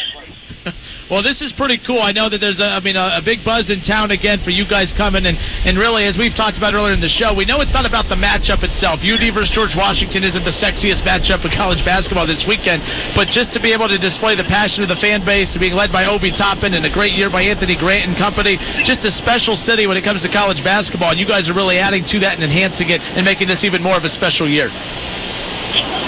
Well, 1.06 1.22
this 1.22 1.38
is 1.38 1.54
pretty 1.54 1.78
cool. 1.78 2.02
I 2.02 2.10
know 2.10 2.26
that 2.26 2.42
there's 2.42 2.58
a, 2.58 2.66
I 2.66 2.82
mean, 2.82 2.98
a, 2.98 3.22
a 3.22 3.22
big 3.22 3.46
buzz 3.46 3.70
in 3.70 3.78
town 3.78 4.10
again 4.10 4.42
for 4.42 4.50
you 4.50 4.66
guys 4.66 4.90
coming, 4.90 5.22
and 5.22 5.38
and 5.62 5.78
really, 5.78 6.02
as 6.02 6.18
we've 6.18 6.34
talked 6.34 6.58
about 6.58 6.74
earlier 6.74 6.90
in 6.90 6.98
the 6.98 7.06
show, 7.06 7.30
we 7.30 7.46
know 7.46 7.62
it's 7.62 7.70
not 7.70 7.86
about 7.86 8.10
the 8.10 8.18
matchup 8.18 8.66
itself. 8.66 9.06
UD 9.06 9.22
versus 9.30 9.54
George 9.54 9.78
Washington 9.78 10.26
isn't 10.26 10.42
the 10.42 10.50
sexiest 10.50 11.06
matchup 11.06 11.46
in 11.46 11.54
college 11.54 11.86
basketball 11.86 12.26
this 12.26 12.42
weekend, 12.42 12.82
but 13.14 13.30
just 13.30 13.54
to 13.54 13.62
be 13.62 13.70
able 13.70 13.86
to 13.86 14.02
display 14.02 14.34
the 14.34 14.46
passion 14.50 14.82
of 14.82 14.90
the 14.90 14.98
fan 14.98 15.22
base, 15.22 15.54
being 15.54 15.78
led 15.78 15.94
by 15.94 16.10
Obi 16.10 16.34
Toppin 16.34 16.74
and 16.74 16.82
a 16.82 16.90
great 16.90 17.14
year 17.14 17.30
by 17.30 17.46
Anthony 17.46 17.78
Grant 17.78 18.10
and 18.10 18.18
company, 18.18 18.58
just 18.82 19.06
a 19.06 19.10
special 19.14 19.54
city 19.54 19.86
when 19.86 19.94
it 19.94 20.02
comes 20.02 20.26
to 20.26 20.30
college 20.30 20.58
basketball, 20.66 21.14
and 21.14 21.22
you 21.22 21.26
guys 21.26 21.46
are 21.46 21.54
really 21.54 21.78
adding 21.78 22.02
to 22.02 22.18
that 22.26 22.34
and 22.34 22.42
enhancing 22.42 22.90
it 22.90 22.98
and 23.14 23.22
making 23.22 23.46
this 23.46 23.62
even 23.62 23.78
more 23.78 23.94
of 23.94 24.02
a 24.02 24.10
special 24.10 24.50
year. 24.50 24.74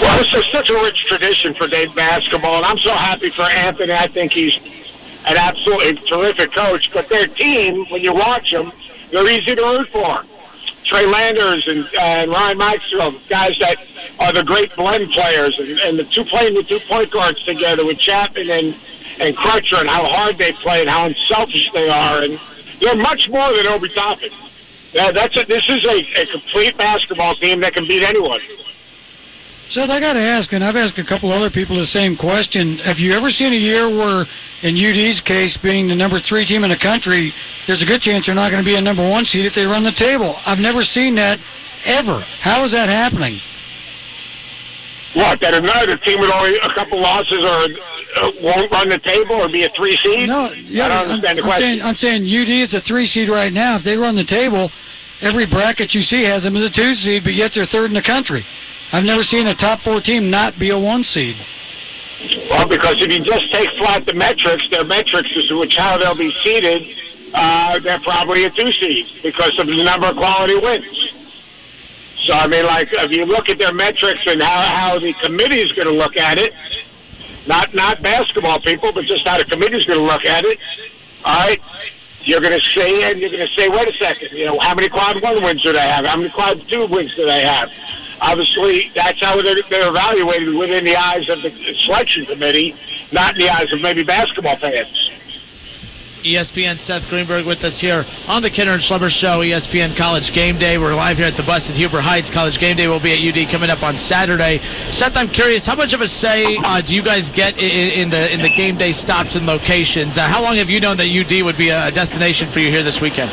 Well, 0.03 0.19
it's 0.19 0.31
just 0.31 0.51
such 0.51 0.67
a 0.67 0.75
rich 0.83 1.07
tradition 1.07 1.55
for 1.55 1.71
Dave 1.71 1.95
basketball, 1.95 2.59
and 2.59 2.65
I'm 2.67 2.79
so 2.79 2.91
happy 2.91 3.31
for 3.31 3.43
Anthony. 3.47 3.95
I 3.95 4.07
think 4.07 4.31
he's 4.31 4.55
an 5.25 5.37
absolutely 5.37 5.95
terrific 6.07 6.53
coach. 6.53 6.89
But 6.93 7.09
their 7.09 7.27
team, 7.27 7.85
when 7.91 8.01
you 8.01 8.13
watch 8.13 8.51
them, 8.51 8.71
they're 9.11 9.29
easy 9.29 9.55
to 9.55 9.61
root 9.61 9.87
for. 9.89 10.23
Trey 10.85 11.05
Landers 11.05 11.67
and, 11.67 11.85
uh, 11.85 11.99
and 11.99 12.31
Ryan 12.31 12.57
Mikesell, 12.57 13.29
guys 13.29 13.57
that 13.59 13.77
are 14.19 14.33
the 14.33 14.43
great 14.43 14.75
blend 14.75 15.11
players, 15.11 15.57
and, 15.59 15.79
and 15.79 15.99
the 15.99 16.05
two 16.05 16.23
playing 16.23 16.55
the 16.55 16.63
two 16.63 16.79
point 16.87 17.11
guards 17.11 17.43
together 17.45 17.85
with 17.85 17.99
Chatman 17.99 18.49
and 18.49 18.75
and 19.19 19.35
Crutcher, 19.35 19.79
and 19.79 19.89
how 19.89 20.05
hard 20.05 20.37
they 20.37 20.53
play 20.53 20.79
and 20.81 20.89
how 20.89 21.05
unselfish 21.05 21.69
they 21.73 21.89
are, 21.89 22.23
and 22.23 22.39
they're 22.79 22.95
much 22.95 23.27
more 23.29 23.53
than 23.53 23.67
Obi 23.67 23.89
Toppin. 23.89 24.31
Yeah, 24.93 25.11
that's 25.11 25.35
a, 25.37 25.43
this 25.43 25.67
is 25.67 25.85
a, 25.85 26.21
a 26.21 26.25
complete 26.31 26.77
basketball 26.77 27.35
team 27.35 27.59
that 27.59 27.73
can 27.73 27.85
beat 27.85 28.01
anyone. 28.01 28.39
Seth, 29.69 29.93
I 29.93 30.01
got 30.01 30.13
to 30.13 30.25
ask, 30.25 30.51
and 30.51 30.63
I've 30.63 30.75
asked 30.75 30.97
a 30.97 31.05
couple 31.05 31.29
other 31.31 31.53
people 31.53 31.77
the 31.77 31.85
same 31.85 32.17
question. 32.17 32.81
Have 32.81 32.97
you 32.97 33.13
ever 33.13 33.29
seen 33.29 33.53
a 33.53 33.61
year 33.61 33.85
where, 33.85 34.25
in 34.65 34.73
UD's 34.73 35.21
case, 35.21 35.61
being 35.61 35.87
the 35.87 35.93
number 35.93 36.17
three 36.17 36.41
team 36.41 36.65
in 36.65 36.73
the 36.73 36.81
country, 36.81 37.29
there's 37.69 37.85
a 37.85 37.85
good 37.85 38.01
chance 38.01 38.25
they're 38.25 38.33
not 38.33 38.49
going 38.49 38.65
to 38.65 38.65
be 38.65 38.77
a 38.77 38.81
number 38.81 39.05
one 39.05 39.29
seed 39.29 39.45
if 39.45 39.53
they 39.53 39.69
run 39.69 39.85
the 39.85 39.93
table? 39.93 40.33
I've 40.41 40.57
never 40.57 40.81
seen 40.81 41.13
that 41.21 41.37
ever. 41.85 42.17
How 42.41 42.65
is 42.65 42.73
that 42.73 42.89
happening? 42.89 43.37
What, 45.13 45.37
that 45.45 45.53
another 45.53 46.01
team 46.01 46.17
with 46.17 46.33
only 46.33 46.57
a 46.65 46.73
couple 46.73 46.97
losses 46.97 47.37
or 47.37 47.69
uh, 47.69 48.31
won't 48.41 48.73
run 48.73 48.89
the 48.89 48.97
table 48.97 49.37
or 49.37 49.53
be 49.53 49.65
a 49.65 49.71
three 49.77 49.93
seed? 50.01 50.33
No, 50.33 50.49
yeah, 50.65 50.85
I 50.85 50.87
don't 50.89 50.97
I'm, 50.97 51.21
understand 51.21 51.37
the 51.37 51.43
I'm 51.45 51.61
saying, 51.61 51.81
I'm 51.85 51.97
saying 51.97 52.25
UD 52.25 52.49
is 52.49 52.73
a 52.73 52.81
three 52.81 53.05
seed 53.05 53.29
right 53.29 53.53
now. 53.53 53.77
If 53.77 53.85
they 53.85 54.01
run 54.01 54.17
the 54.17 54.25
table, 54.25 54.73
every 55.21 55.45
bracket 55.45 55.93
you 55.93 56.01
see 56.01 56.25
has 56.25 56.41
them 56.41 56.57
as 56.57 56.65
a 56.65 56.73
two 56.73 56.97
seed, 56.97 57.21
but 57.21 57.37
yet 57.37 57.53
they're 57.53 57.69
third 57.69 57.93
in 57.93 57.93
the 57.93 58.01
country. 58.01 58.41
I've 58.91 59.05
never 59.05 59.21
seen 59.21 59.47
a 59.47 59.55
top 59.55 59.81
four 59.81 60.01
team 60.01 60.29
not 60.29 60.57
be 60.57 60.71
a 60.71 60.79
one 60.79 61.03
seed. 61.03 61.35
Well, 62.49 62.67
because 62.67 62.97
if 62.99 63.11
you 63.11 63.23
just 63.23 63.51
take 63.53 63.69
flat 63.77 64.05
the 64.05 64.13
metrics, 64.13 64.67
their 64.69 64.83
metrics 64.83 65.31
is 65.35 65.51
which 65.51 65.77
how 65.77 65.97
they'll 65.97 66.17
be 66.17 66.33
seeded, 66.43 66.83
uh, 67.33 67.79
they're 67.79 68.01
probably 68.01 68.45
a 68.45 68.49
two 68.51 68.71
seed 68.71 69.05
because 69.23 69.57
of 69.59 69.67
the 69.67 69.83
number 69.83 70.07
of 70.07 70.17
quality 70.17 70.55
wins. 70.55 71.13
So 72.25 72.33
I 72.33 72.47
mean, 72.47 72.65
like 72.65 72.89
if 72.91 73.11
you 73.11 73.25
look 73.25 73.47
at 73.47 73.57
their 73.57 73.73
metrics 73.73 74.25
and 74.25 74.41
how 74.41 74.61
how 74.61 74.99
the 74.99 75.13
committee 75.21 75.61
is 75.61 75.71
going 75.71 75.87
to 75.87 75.93
look 75.93 76.17
at 76.17 76.37
it, 76.37 76.51
not 77.47 77.73
not 77.73 78.01
basketball 78.01 78.59
people, 78.59 78.91
but 78.91 79.05
just 79.05 79.25
how 79.25 79.37
the 79.37 79.45
committee 79.45 79.77
is 79.77 79.85
going 79.85 79.99
to 79.99 80.05
look 80.05 80.25
at 80.25 80.43
it. 80.43 80.59
All 81.23 81.47
right, 81.47 81.59
you're 82.23 82.41
going 82.41 82.59
to 82.59 82.65
say 82.75 83.09
and 83.09 83.19
you're 83.19 83.29
going 83.29 83.47
to 83.47 83.53
say, 83.55 83.69
wait 83.69 83.87
a 83.87 83.93
second, 83.93 84.31
you 84.31 84.45
know, 84.45 84.59
how 84.59 84.75
many 84.75 84.89
quad 84.89 85.21
one 85.21 85.43
wins 85.43 85.63
do 85.63 85.71
they 85.71 85.79
have? 85.79 86.05
How 86.05 86.17
many 86.17 86.29
quad 86.29 86.61
two 86.67 86.87
wins 86.87 87.15
do 87.15 87.25
they 87.25 87.41
have? 87.41 87.69
Obviously, 88.21 88.91
that's 88.95 89.19
how 89.23 89.41
they're, 89.41 89.55
they're 89.69 89.89
evaluated 89.89 90.53
within 90.55 90.83
the 90.83 90.95
eyes 90.95 91.29
of 91.29 91.41
the 91.41 91.51
selection 91.85 92.25
committee, 92.25 92.75
not 93.11 93.35
in 93.35 93.39
the 93.39 93.49
eyes 93.49 93.71
of 93.71 93.81
maybe 93.81 94.03
basketball 94.03 94.57
fans. 94.57 95.11
ESPN 96.23 96.75
Seth 96.75 97.07
Greenberg 97.07 97.47
with 97.47 97.63
us 97.63 97.79
here 97.79 98.03
on 98.27 98.41
the 98.43 98.51
Kinner 98.51 98.75
and 98.75 98.83
Schlemmer 98.83 99.07
Show, 99.07 99.39
ESPN 99.39 99.95
College 99.95 100.35
Game 100.35 100.59
Day. 100.59 100.77
We're 100.77 100.93
live 100.93 101.15
here 101.15 101.31
at 101.31 101.39
the 101.39 101.47
bus 101.47 101.69
at 101.71 101.79
Huber 101.79 102.03
Heights. 102.03 102.27
College 102.27 102.59
Game 102.59 102.75
Day 102.75 102.87
will 102.91 102.99
be 102.99 103.15
at 103.15 103.23
UD 103.23 103.47
coming 103.47 103.71
up 103.71 103.83
on 103.83 103.95
Saturday. 103.95 104.59
Seth, 104.91 105.15
I'm 105.15 105.31
curious, 105.31 105.63
how 105.63 105.79
much 105.79 105.95
of 105.95 106.01
a 106.01 106.07
say 106.07 106.59
uh, 106.59 106.83
do 106.83 106.91
you 106.91 107.03
guys 107.03 107.31
get 107.31 107.55
in, 107.55 108.03
in 108.03 108.07
the 108.11 108.27
in 108.33 108.43
the 108.43 108.51
game 108.51 108.75
day 108.75 108.91
stops 108.91 109.39
and 109.39 109.47
locations? 109.47 110.19
Uh, 110.19 110.27
how 110.27 110.43
long 110.43 110.59
have 110.59 110.67
you 110.67 110.83
known 110.83 110.99
that 110.99 111.07
UD 111.07 111.39
would 111.47 111.57
be 111.57 111.71
a 111.71 111.87
destination 111.91 112.51
for 112.51 112.59
you 112.59 112.67
here 112.67 112.83
this 112.83 112.99
weekend? 112.99 113.31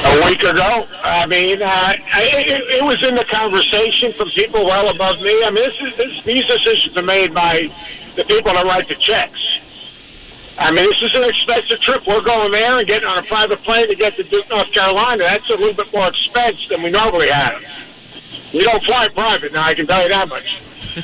a 0.00 0.16
week 0.24 0.40
ago. 0.40 0.88
I 1.04 1.26
mean, 1.26 1.60
uh, 1.60 1.92
it, 1.92 2.80
it 2.80 2.84
was 2.84 2.96
in 3.06 3.14
the 3.14 3.24
conversation 3.28 4.12
from 4.16 4.28
people 4.30 4.64
well 4.64 4.88
above 4.88 5.20
me. 5.20 5.44
I 5.44 5.50
mean, 5.50 5.64
this 5.64 5.76
is, 5.80 5.96
this, 5.96 6.24
these 6.24 6.46
decisions 6.46 6.96
are 6.96 7.04
made 7.04 7.34
by 7.34 7.68
the 8.16 8.24
people 8.24 8.52
that 8.52 8.64
write 8.64 8.88
the 8.88 8.96
checks. 8.96 9.38
I 10.60 10.70
mean, 10.70 10.90
this 10.90 11.00
is 11.00 11.14
an 11.14 11.24
expensive 11.24 11.80
trip. 11.80 12.06
We're 12.06 12.22
going 12.22 12.52
there 12.52 12.78
and 12.78 12.86
getting 12.86 13.08
on 13.08 13.16
a 13.16 13.26
private 13.26 13.60
plane 13.60 13.88
to 13.88 13.96
get 13.96 14.14
to 14.16 14.22
Duke, 14.22 14.44
North 14.50 14.70
Carolina. 14.72 15.24
That's 15.24 15.48
a 15.48 15.56
little 15.56 15.72
bit 15.72 15.90
more 15.92 16.08
expense 16.08 16.68
than 16.68 16.82
we 16.82 16.90
normally 16.90 17.30
have. 17.30 17.62
We 18.52 18.62
don't 18.62 18.82
fly 18.84 19.08
private 19.08 19.54
now. 19.54 19.64
I 19.64 19.74
can 19.74 19.86
tell 19.86 20.02
you 20.02 20.10
that 20.10 20.28
much. 20.28 20.60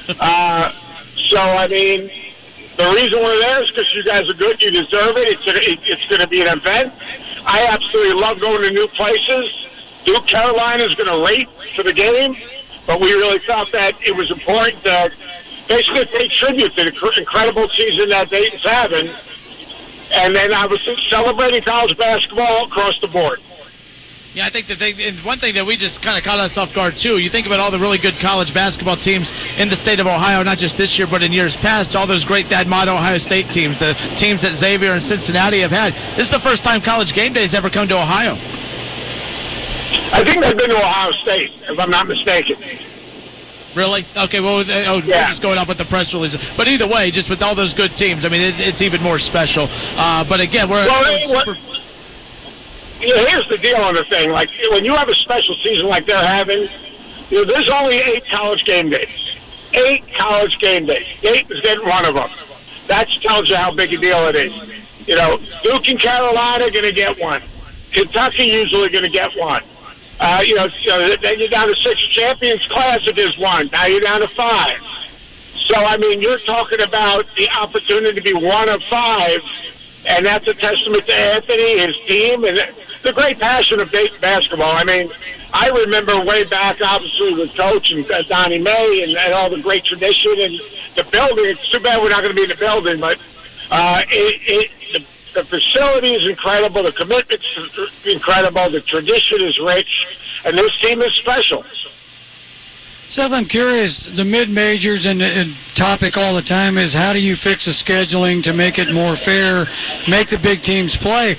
uh, 0.21 0.73
so 1.31 1.41
I 1.41 1.69
mean, 1.69 2.11
the 2.77 2.85
reason 2.93 3.19
we're 3.19 3.41
there 3.41 3.65
is 3.65 3.71
because 3.71 3.89
you 3.95 4.05
guys 4.05 4.29
are 4.29 4.35
good. 4.35 4.61
You 4.61 4.73
deserve 4.73 5.17
it. 5.17 5.29
It's 5.33 5.47
a, 5.47 5.57
it, 5.57 5.81
it's 5.85 6.07
going 6.09 6.21
to 6.21 6.29
be 6.29 6.43
an 6.43 6.59
event. 6.59 6.93
I 7.47 7.65
absolutely 7.71 8.21
love 8.21 8.39
going 8.39 8.61
to 8.63 8.71
new 8.71 8.89
places. 8.89 9.49
Duke 10.05 10.27
Carolina 10.27 10.85
is 10.85 10.95
going 10.97 11.09
to 11.09 11.25
rate 11.25 11.49
for 11.75 11.83
the 11.83 11.95
game, 11.95 12.37
but 12.87 13.01
we 13.01 13.11
really 13.13 13.39
felt 13.47 13.73
that 13.73 13.95
it 14.03 14.15
was 14.15 14.31
important 14.31 14.83
to 14.83 15.11
basically 15.67 16.05
pay 16.07 16.29
tribute 16.29 16.77
to 16.77 16.85
the 16.85 17.15
incredible 17.17 17.69
season 17.71 18.11
that 18.11 18.29
Dayton's 18.29 18.63
having, 18.63 19.09
and 20.13 20.35
then 20.35 20.53
I 20.53 20.67
was 20.67 20.81
celebrating 21.11 21.63
college 21.63 21.97
basketball 21.97 22.67
across 22.67 23.01
the 23.01 23.09
board. 23.09 23.41
Yeah, 24.37 24.45
I 24.45 24.53
think 24.53 24.69
that 24.69 24.77
they, 24.77 24.93
and 24.93 25.17
one 25.25 25.41
thing 25.41 25.57
that 25.57 25.65
we 25.65 25.81
just 25.81 26.05
kind 26.05 26.21
of 26.21 26.21
caught 26.21 26.37
us 26.37 26.61
off 26.61 26.69
guard 26.77 27.01
too. 27.01 27.17
You 27.17 27.33
think 27.33 27.49
about 27.49 27.57
all 27.57 27.73
the 27.73 27.81
really 27.81 27.97
good 27.97 28.21
college 28.21 28.53
basketball 28.53 29.01
teams 29.01 29.33
in 29.57 29.73
the 29.73 29.79
state 29.81 29.97
of 29.97 30.05
Ohio, 30.05 30.45
not 30.45 30.61
just 30.61 30.77
this 30.77 31.01
year, 31.01 31.09
but 31.09 31.25
in 31.25 31.33
years 31.33 31.57
past. 31.57 31.97
All 31.97 32.05
those 32.05 32.21
great 32.21 32.53
Thad 32.53 32.69
Matta 32.69 32.93
Ohio 32.93 33.17
State 33.17 33.49
teams, 33.49 33.81
the 33.81 33.97
teams 34.21 34.45
that 34.45 34.53
Xavier 34.53 34.93
and 34.93 35.01
Cincinnati 35.01 35.65
have 35.65 35.73
had. 35.73 35.97
This 36.21 36.29
is 36.29 36.35
the 36.37 36.45
first 36.45 36.61
time 36.61 36.85
College 36.85 37.17
Game 37.17 37.33
Days 37.33 37.57
ever 37.57 37.73
come 37.73 37.89
to 37.89 37.97
Ohio. 37.97 38.37
I 40.13 40.21
think 40.21 40.45
they've 40.45 40.53
been 40.53 40.69
to 40.69 40.85
Ohio 40.85 41.17
State, 41.25 41.57
if 41.73 41.81
I'm 41.81 41.89
not 41.89 42.05
mistaken. 42.05 42.61
Really? 43.77 44.03
Okay. 44.17 44.41
Well, 44.41 44.65
uh, 44.65 44.89
oh, 44.89 45.05
we're 45.05 45.29
just 45.29 45.43
going 45.43 45.59
off 45.59 45.69
with 45.69 45.77
the 45.77 45.85
press 45.85 46.15
release. 46.15 46.33
But 46.57 46.67
either 46.67 46.89
way, 46.89 47.11
just 47.13 47.29
with 47.29 47.43
all 47.43 47.55
those 47.55 47.75
good 47.75 47.93
teams, 47.93 48.25
I 48.25 48.29
mean, 48.33 48.41
it's, 48.41 48.57
it's 48.59 48.81
even 48.81 49.03
more 49.03 49.19
special. 49.21 49.69
Uh, 49.71 50.25
but 50.27 50.41
again, 50.41 50.71
we're 50.71 50.87
Well, 50.89 51.05
what- 51.05 51.45
super, 51.45 51.55
you 53.05 53.15
know, 53.15 53.27
here's 53.29 53.47
the 53.49 53.59
deal 53.59 53.77
on 53.77 53.95
the 53.95 54.05
thing. 54.09 54.31
Like 54.31 54.49
when 54.73 54.85
you 54.85 54.95
have 54.95 55.09
a 55.09 55.15
special 55.17 55.55
season 55.63 55.87
like 55.87 56.07
they're 56.07 56.17
having, 56.17 56.67
you 57.29 57.37
know, 57.39 57.45
there's 57.45 57.71
only 57.71 57.97
eight 57.97 58.25
college 58.31 58.65
game 58.65 58.89
days. 58.89 59.13
Eight 59.75 60.05
college 60.17 60.57
game 60.59 60.87
days. 60.87 61.05
Eight 61.23 61.47
Dayton's 61.47 61.61
getting 61.61 61.87
one 61.87 62.07
of 62.07 62.15
them. 62.15 62.31
That 62.89 63.09
tells 63.21 63.51
you 63.51 63.57
how 63.57 63.75
big 63.75 63.93
a 63.93 63.99
deal 63.99 64.27
it 64.29 64.37
is. 64.37 64.53
You 65.07 65.17
know, 65.17 65.39
Duke 65.63 65.87
and 65.89 66.01
Carolina 66.01 66.65
are 66.65 66.71
going 66.71 66.85
to 66.85 66.93
get 66.95 67.19
one. 67.21 67.43
Kentucky 67.93 68.45
usually 68.45 68.89
going 68.89 69.05
to 69.05 69.11
get 69.11 69.37
one. 69.37 69.63
Uh, 70.19 70.43
you 70.45 70.55
know, 70.55 70.67
you 70.81 70.89
know, 70.89 71.17
then 71.17 71.39
you're 71.39 71.49
down 71.49 71.69
to 71.69 71.77
six 71.77 72.01
champions 72.09 72.67
classic 72.69 73.19
is 73.19 73.37
one. 73.39 73.69
Now 73.73 73.87
you're 73.87 74.01
down 74.01 74.21
to 74.21 74.29
five. 74.29 74.81
So 75.69 75.77
I 75.77 75.97
mean, 75.97 76.21
you're 76.21 76.39
talking 76.39 76.81
about 76.81 77.27
the 77.37 77.49
opportunity 77.51 78.15
to 78.15 78.23
be 78.23 78.33
one 78.33 78.69
of 78.69 78.83
five, 78.85 79.41
and 80.07 80.25
that's 80.25 80.47
a 80.49 80.55
testament 80.55 81.07
to 81.07 81.15
Anthony, 81.15 81.87
his 81.87 81.97
team, 82.07 82.45
and 82.45 82.57
the 83.03 83.13
great 83.13 83.39
passion 83.39 83.81
of 83.81 83.91
Dayton 83.91 84.21
basketball. 84.21 84.73
I 84.73 84.85
mean, 84.85 85.11
I 85.53 85.69
remember 85.69 86.25
way 86.25 86.45
back, 86.45 86.79
obviously 86.83 87.35
with 87.35 87.55
Coach 87.57 87.91
and 87.91 88.09
uh, 88.11 88.23
Donnie 88.23 88.59
May 88.59 89.03
and, 89.03 89.17
and 89.17 89.33
all 89.33 89.51
the 89.51 89.63
great 89.63 89.85
tradition 89.85 90.33
and 90.39 90.61
the 90.97 91.05
building. 91.11 91.47
It's 91.47 91.71
too 91.71 91.81
bad 91.81 92.03
we're 92.03 92.11
not 92.11 92.23
going 92.23 92.35
to 92.35 92.37
be 92.37 92.45
in 92.45 92.49
the 92.49 92.57
building, 92.57 93.01
but 93.01 93.19
uh, 93.71 94.03
it, 94.09 94.41
it 94.47 94.71
the, 94.93 95.16
the 95.37 95.45
facility 95.45 96.17
is 96.17 96.25
incredible. 96.25 96.83
The 96.83 96.97
commitment's 96.97 97.45
incredible. 98.09 98.73
The 98.73 98.81
tradition 98.81 99.45
is 99.45 99.61
rich, 99.61 99.93
and 100.45 100.57
this 100.57 100.73
team 100.81 101.03
is 101.03 101.13
special. 101.21 101.63
Seth, 103.09 103.31
I'm 103.31 103.45
curious. 103.45 104.09
The 104.17 104.25
mid 104.25 104.49
majors 104.49 105.07
and 105.07 105.21
the 105.21 105.53
topic 105.77 106.17
all 106.17 106.35
the 106.35 106.43
time 106.43 106.81
is 106.81 106.97
how 106.97 107.13
do 107.13 107.21
you 107.21 107.37
fix 107.37 107.69
the 107.69 107.77
scheduling 107.77 108.43
to 108.49 108.53
make 108.57 108.81
it 108.81 108.91
more 108.91 109.15
fair, 109.15 109.69
make 110.09 110.33
the 110.33 110.41
big 110.43 110.65
teams 110.65 110.97
play. 110.97 111.37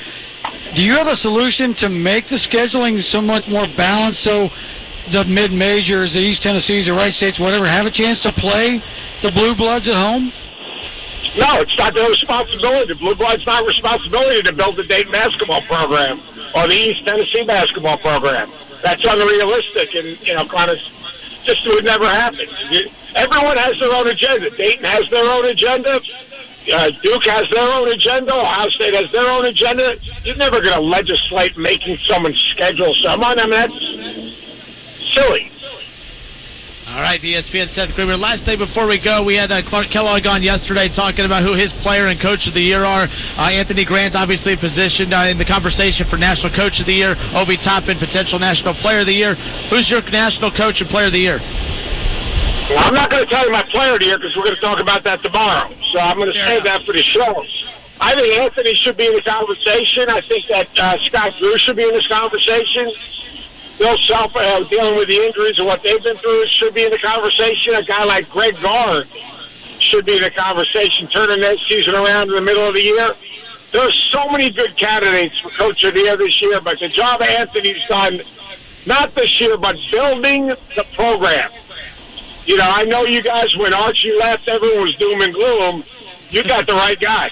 Do 0.77 0.85
you 0.85 0.93
have 0.93 1.07
a 1.07 1.17
solution 1.17 1.73
to 1.81 1.89
make 1.89 2.29
the 2.29 2.39
scheduling 2.39 3.01
somewhat 3.01 3.49
more 3.49 3.67
balanced 3.75 4.23
so 4.23 4.47
the 5.11 5.25
mid 5.27 5.51
majors, 5.51 6.13
the 6.13 6.21
East 6.21 6.43
Tennessees, 6.43 6.87
the 6.87 6.93
Wright 6.93 7.11
States, 7.11 7.39
whatever, 7.39 7.67
have 7.67 7.85
a 7.85 7.91
chance 7.91 8.21
to 8.23 8.31
play 8.31 8.79
the 9.25 9.31
Blue 9.33 9.55
Bloods 9.55 9.89
at 9.89 9.95
home? 9.95 10.31
No, 11.37 11.61
it's 11.61 11.77
not 11.77 11.93
their 11.93 12.09
responsibility. 12.09 12.93
Blue 12.95 13.15
Bloods' 13.15 13.45
not 13.45 13.65
responsibility 13.65 14.41
to 14.43 14.53
build 14.53 14.75
the 14.75 14.83
Dayton 14.83 15.11
basketball 15.11 15.61
program 15.63 16.19
or 16.55 16.67
the 16.67 16.73
East 16.73 17.05
Tennessee 17.05 17.45
basketball 17.45 17.97
program. 17.97 18.49
That's 18.81 19.03
unrealistic 19.05 19.93
and 19.95 20.19
you 20.25 20.33
know 20.33 20.47
kind 20.47 20.71
of 20.71 20.77
just 21.45 21.65
it 21.65 21.69
would 21.69 21.85
never 21.85 22.05
happen. 22.05 22.47
Everyone 23.15 23.57
has 23.57 23.79
their 23.79 23.91
own 23.91 24.07
agenda. 24.07 24.49
Dayton 24.51 24.85
has 24.85 25.09
their 25.09 25.29
own 25.31 25.45
agenda. 25.45 26.01
Uh, 26.71 26.91
Duke 27.01 27.23
has 27.23 27.49
their 27.49 27.69
own 27.79 27.87
agenda. 27.87 28.33
Ohio 28.35 28.69
State 28.69 28.93
has 28.93 29.11
their 29.11 29.25
own 29.29 29.45
agenda. 29.45 29.95
You're 30.23 30.35
never 30.35 30.59
going 30.59 30.73
to 30.73 30.81
legislate 30.81 31.57
making 31.57 31.97
someone 31.97 32.33
schedule 32.51 32.93
someone. 32.95 33.39
I 33.39 33.43
mean, 33.43 33.51
that's 33.51 35.13
silly. 35.13 35.51
All 36.97 37.05
right, 37.05 37.21
ESPN 37.21 37.69
Seth 37.69 37.93
Greenberg. 37.93 38.17
Last 38.17 38.49
day 38.49 38.57
before 38.57 38.89
we 38.89 38.97
go, 38.97 39.21
we 39.21 39.37
had 39.37 39.53
uh, 39.53 39.61
Clark 39.61 39.93
Kellogg 39.93 40.25
on 40.25 40.41
yesterday 40.41 40.89
talking 40.89 41.29
about 41.29 41.45
who 41.45 41.53
his 41.53 41.69
player 41.85 42.09
and 42.09 42.17
coach 42.17 42.49
of 42.49 42.57
the 42.57 42.65
year 42.65 42.81
are. 42.81 43.05
Uh, 43.05 43.53
Anthony 43.53 43.85
Grant, 43.85 44.17
obviously 44.17 44.57
positioned 44.57 45.13
uh, 45.13 45.29
in 45.29 45.37
the 45.37 45.45
conversation 45.45 46.09
for 46.09 46.17
National 46.17 46.49
Coach 46.49 46.81
of 46.81 46.89
the 46.89 46.97
Year. 46.97 47.13
Obi 47.37 47.53
Toppin, 47.53 48.01
potential 48.01 48.41
National 48.41 48.73
Player 48.73 49.05
of 49.05 49.05
the 49.05 49.13
Year. 49.13 49.37
Who's 49.69 49.93
your 49.93 50.01
National 50.09 50.49
Coach 50.49 50.81
and 50.81 50.89
Player 50.89 51.05
of 51.05 51.13
the 51.13 51.21
Year? 51.21 51.37
Well, 52.73 52.81
I'm 52.81 52.97
not 52.97 53.13
going 53.13 53.21
to 53.21 53.29
tell 53.29 53.45
you 53.45 53.53
my 53.53 53.61
player 53.69 53.93
of 53.93 54.01
the 54.01 54.09
year 54.09 54.17
because 54.17 54.33
we're 54.33 54.49
going 54.49 54.57
to 54.57 54.65
talk 54.65 54.81
about 54.81 55.05
that 55.05 55.21
tomorrow. 55.21 55.69
So 55.93 56.01
I'm 56.01 56.17
going 56.17 56.33
to 56.33 56.39
save 56.49 56.65
that 56.65 56.81
for 56.81 56.97
the 56.97 57.05
show. 57.05 57.45
I 58.01 58.17
think 58.17 58.41
Anthony 58.41 58.73
should 58.73 58.97
be 58.97 59.05
in 59.05 59.13
the 59.13 59.21
conversation. 59.21 60.09
I 60.09 60.25
think 60.25 60.49
that 60.49 60.65
uh, 60.73 60.97
Scott 61.05 61.37
Drew 61.37 61.61
should 61.61 61.77
be 61.77 61.85
in 61.85 61.93
this 61.93 62.09
conversation. 62.09 62.89
Bill 63.77 63.97
Self 64.07 64.35
uh, 64.35 64.63
dealing 64.69 64.95
with 64.95 65.07
the 65.07 65.17
injuries 65.25 65.57
and 65.59 65.67
what 65.67 65.83
they've 65.83 66.01
been 66.01 66.17
through 66.17 66.45
should 66.47 66.73
be 66.73 66.85
in 66.85 66.91
the 66.91 66.97
conversation. 66.97 67.75
A 67.75 67.83
guy 67.83 68.03
like 68.03 68.29
Greg 68.29 68.55
Gard 68.61 69.07
should 69.79 70.05
be 70.05 70.17
in 70.17 70.23
the 70.23 70.31
conversation, 70.31 71.07
turning 71.07 71.41
that 71.41 71.57
season 71.69 71.93
around 71.93 72.29
in 72.29 72.35
the 72.35 72.41
middle 72.41 72.67
of 72.67 72.73
the 72.73 72.81
year. 72.81 73.11
There's 73.71 74.09
so 74.11 74.29
many 74.29 74.49
good 74.49 74.75
candidates 74.77 75.39
for 75.39 75.49
Coach 75.49 75.83
of 75.83 75.93
the 75.93 75.99
Year 75.99 76.17
this 76.17 76.41
year, 76.41 76.59
but 76.61 76.79
the 76.79 76.87
job 76.87 77.21
Anthony's 77.21 77.83
done, 77.87 78.21
not 78.85 79.13
this 79.13 79.39
year, 79.39 79.57
but 79.57 79.75
building 79.91 80.47
the 80.47 80.85
program. 80.95 81.51
You 82.45 82.55
know, 82.55 82.69
I 82.69 82.85
know 82.85 83.03
you 83.03 83.21
guys, 83.21 83.55
when 83.57 83.73
Archie 83.73 84.13
left, 84.13 84.47
everyone 84.47 84.85
was 84.85 84.95
doom 84.95 85.21
and 85.21 85.33
gloom. 85.33 85.83
You 86.29 86.43
got 86.43 86.65
the 86.65 86.73
right 86.73 86.99
guy. 86.99 87.29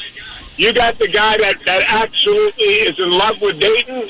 You 0.58 0.74
got 0.74 1.00
the 1.00 1.08
guy 1.08 1.38
that, 1.38 1.56
that 1.66 1.84
absolutely 1.88 2.66
is 2.66 3.00
in 3.00 3.12
love 3.12 3.42
with 3.42 3.60
Dayton, 3.60 4.10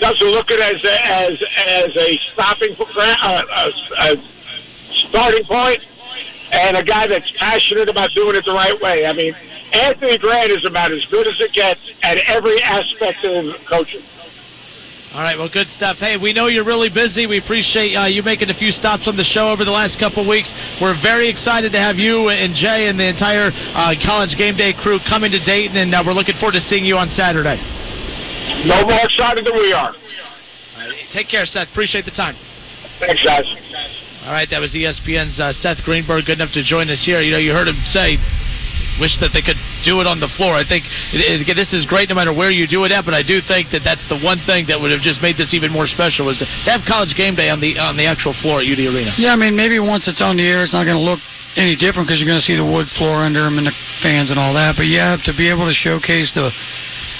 doesn't 0.00 0.26
look 0.26 0.50
at 0.50 0.58
it 0.58 0.76
as 0.76 0.84
a, 0.84 1.06
as, 1.06 1.42
as 1.66 1.96
a 1.96 2.18
stopping, 2.32 2.74
po- 2.74 2.86
uh, 2.96 3.42
a, 3.50 4.12
a 4.12 4.16
starting 5.08 5.44
point, 5.44 5.84
and 6.52 6.76
a 6.76 6.84
guy 6.84 7.06
that's 7.06 7.30
passionate 7.36 7.88
about 7.88 8.10
doing 8.14 8.36
it 8.36 8.44
the 8.44 8.52
right 8.52 8.80
way. 8.80 9.06
I 9.06 9.12
mean, 9.12 9.34
Anthony 9.72 10.18
Grant 10.18 10.50
is 10.50 10.64
about 10.64 10.92
as 10.92 11.04
good 11.06 11.26
as 11.26 11.40
it 11.40 11.52
gets 11.52 11.80
at 12.02 12.18
every 12.28 12.60
aspect 12.62 13.24
of 13.24 13.54
coaching. 13.68 14.02
All 15.14 15.24
right, 15.24 15.38
well, 15.38 15.48
good 15.48 15.68
stuff. 15.68 15.96
Hey, 15.96 16.18
we 16.20 16.34
know 16.34 16.48
you're 16.48 16.68
really 16.68 16.90
busy. 16.92 17.26
We 17.26 17.38
appreciate 17.38 17.96
uh, 17.96 18.06
you 18.06 18.22
making 18.22 18.50
a 18.50 18.54
few 18.54 18.70
stops 18.70 19.08
on 19.08 19.16
the 19.16 19.24
show 19.24 19.48
over 19.48 19.64
the 19.64 19.72
last 19.72 19.98
couple 19.98 20.28
weeks. 20.28 20.52
We're 20.82 21.00
very 21.00 21.28
excited 21.28 21.72
to 21.72 21.80
have 21.80 21.96
you 21.96 22.28
and 22.28 22.52
Jay 22.52 22.88
and 22.88 23.00
the 23.00 23.08
entire 23.08 23.48
uh, 23.72 23.94
College 24.04 24.36
Game 24.36 24.56
Day 24.56 24.74
crew 24.76 24.98
coming 25.08 25.32
to 25.32 25.40
Dayton, 25.40 25.76
and 25.80 25.94
uh, 25.94 26.04
we're 26.04 26.12
looking 26.12 26.36
forward 26.36 26.52
to 26.52 26.60
seeing 26.60 26.84
you 26.84 26.96
on 26.98 27.08
Saturday. 27.08 27.56
No 28.66 28.84
more 28.86 29.04
excited 29.04 29.44
than 29.44 29.54
we 29.54 29.72
are. 29.72 29.94
Take 31.10 31.28
care, 31.28 31.44
Seth. 31.44 31.70
Appreciate 31.70 32.04
the 32.04 32.10
time. 32.10 32.34
Thanks, 33.00 33.22
guys. 33.24 33.46
All 34.26 34.32
right, 34.32 34.48
that 34.50 34.60
was 34.60 34.74
ESPN's 34.74 35.40
uh, 35.40 35.52
Seth 35.52 35.82
Greenberg, 35.84 36.26
good 36.26 36.38
enough 36.38 36.52
to 36.52 36.62
join 36.62 36.90
us 36.90 37.04
here. 37.04 37.20
You 37.22 37.32
know, 37.32 37.38
you 37.38 37.52
heard 37.52 37.68
him 37.68 37.80
say, 37.86 38.18
wish 39.00 39.16
that 39.22 39.30
they 39.32 39.40
could 39.40 39.56
do 39.86 40.02
it 40.02 40.06
on 40.06 40.20
the 40.20 40.28
floor. 40.28 40.52
I 40.58 40.66
think 40.66 40.84
it, 41.14 41.48
it, 41.48 41.54
this 41.54 41.72
is 41.72 41.86
great 41.86 42.10
no 42.10 42.14
matter 42.18 42.34
where 42.34 42.50
you 42.50 42.66
do 42.66 42.84
it 42.84 42.92
at, 42.92 43.06
but 43.06 43.14
I 43.14 43.22
do 43.22 43.40
think 43.40 43.70
that 43.70 43.86
that's 43.86 44.04
the 44.10 44.18
one 44.18 44.38
thing 44.44 44.66
that 44.68 44.76
would 44.78 44.90
have 44.90 45.00
just 45.00 45.22
made 45.22 45.38
this 45.38 45.54
even 45.54 45.70
more 45.70 45.86
special 45.86 46.26
was 46.26 46.42
to, 46.42 46.46
to 46.46 46.68
have 46.70 46.82
college 46.84 47.14
game 47.14 47.38
day 47.38 47.48
on 47.48 47.62
the 47.62 47.78
on 47.78 47.96
the 47.96 48.04
actual 48.04 48.34
floor 48.34 48.60
at 48.60 48.66
UD 48.66 48.82
Arena. 48.84 49.14
Yeah, 49.16 49.32
I 49.32 49.38
mean, 49.38 49.54
maybe 49.56 49.78
once 49.78 50.10
it's 50.10 50.20
on 50.20 50.36
the 50.36 50.46
air, 50.46 50.60
it's 50.60 50.74
not 50.74 50.84
going 50.84 50.98
to 50.98 51.02
look 51.02 51.22
any 51.56 51.78
different 51.78 52.06
because 52.06 52.20
you're 52.20 52.28
going 52.28 52.42
to 52.42 52.44
see 52.44 52.58
the 52.58 52.66
wood 52.66 52.90
floor 52.90 53.24
under 53.24 53.46
them 53.46 53.56
and 53.56 53.66
the 53.66 53.76
fans 54.02 54.30
and 54.30 54.38
all 54.38 54.52
that. 54.52 54.76
But 54.76 54.90
yeah, 54.90 55.16
to 55.24 55.32
be 55.32 55.48
able 55.48 55.64
to 55.64 55.74
showcase 55.74 56.34
the 56.34 56.52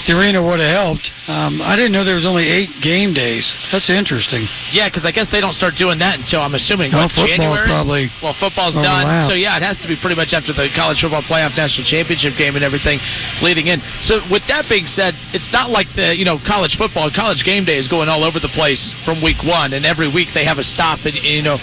the 0.07 0.15
arena 0.15 0.39
would 0.39 0.59
have 0.59 0.71
helped. 0.71 1.11
Um, 1.27 1.61
I 1.61 1.75
didn't 1.75 1.91
know 1.91 2.03
there 2.03 2.15
was 2.17 2.25
only 2.25 2.47
eight 2.47 2.69
game 2.81 3.13
days. 3.13 3.51
That's 3.71 3.89
interesting. 3.89 4.47
Yeah, 4.71 4.87
because 4.87 5.05
I 5.05 5.11
guess 5.11 5.27
they 5.27 5.41
don't 5.41 5.53
start 5.53 5.75
doing 5.75 5.99
that 5.99 6.17
until 6.17 6.41
I'm 6.41 6.55
assuming 6.55 6.91
No, 6.91 7.05
what, 7.05 7.11
January. 7.13 7.67
probably 7.67 8.07
well, 8.23 8.33
football's 8.33 8.77
overlap. 8.79 9.27
done, 9.27 9.29
so 9.29 9.33
yeah, 9.35 9.57
it 9.59 9.63
has 9.63 9.77
to 9.83 9.87
be 9.87 9.95
pretty 9.99 10.15
much 10.15 10.31
after 10.33 10.53
the 10.55 10.71
college 10.73 11.01
football 11.03 11.21
playoff 11.21 11.53
national 11.59 11.83
championship 11.85 12.39
game 12.39 12.55
and 12.55 12.63
everything 12.63 12.97
leading 13.43 13.67
in. 13.67 13.81
So 14.01 14.23
with 14.31 14.47
that 14.47 14.65
being 14.71 14.87
said, 14.87 15.13
it's 15.35 15.51
not 15.51 15.69
like 15.69 15.87
the 15.95 16.15
you 16.15 16.23
know 16.25 16.39
college 16.41 16.77
football, 16.79 17.11
college 17.11 17.43
game 17.43 17.65
day 17.65 17.77
is 17.77 17.87
going 17.87 18.07
all 18.07 18.23
over 18.23 18.39
the 18.39 18.51
place 18.51 18.95
from 19.03 19.21
week 19.21 19.43
one, 19.43 19.73
and 19.75 19.85
every 19.85 20.07
week 20.07 20.31
they 20.33 20.45
have 20.45 20.57
a 20.57 20.65
stop, 20.65 21.03
and 21.05 21.15
you 21.15 21.43
know 21.43 21.57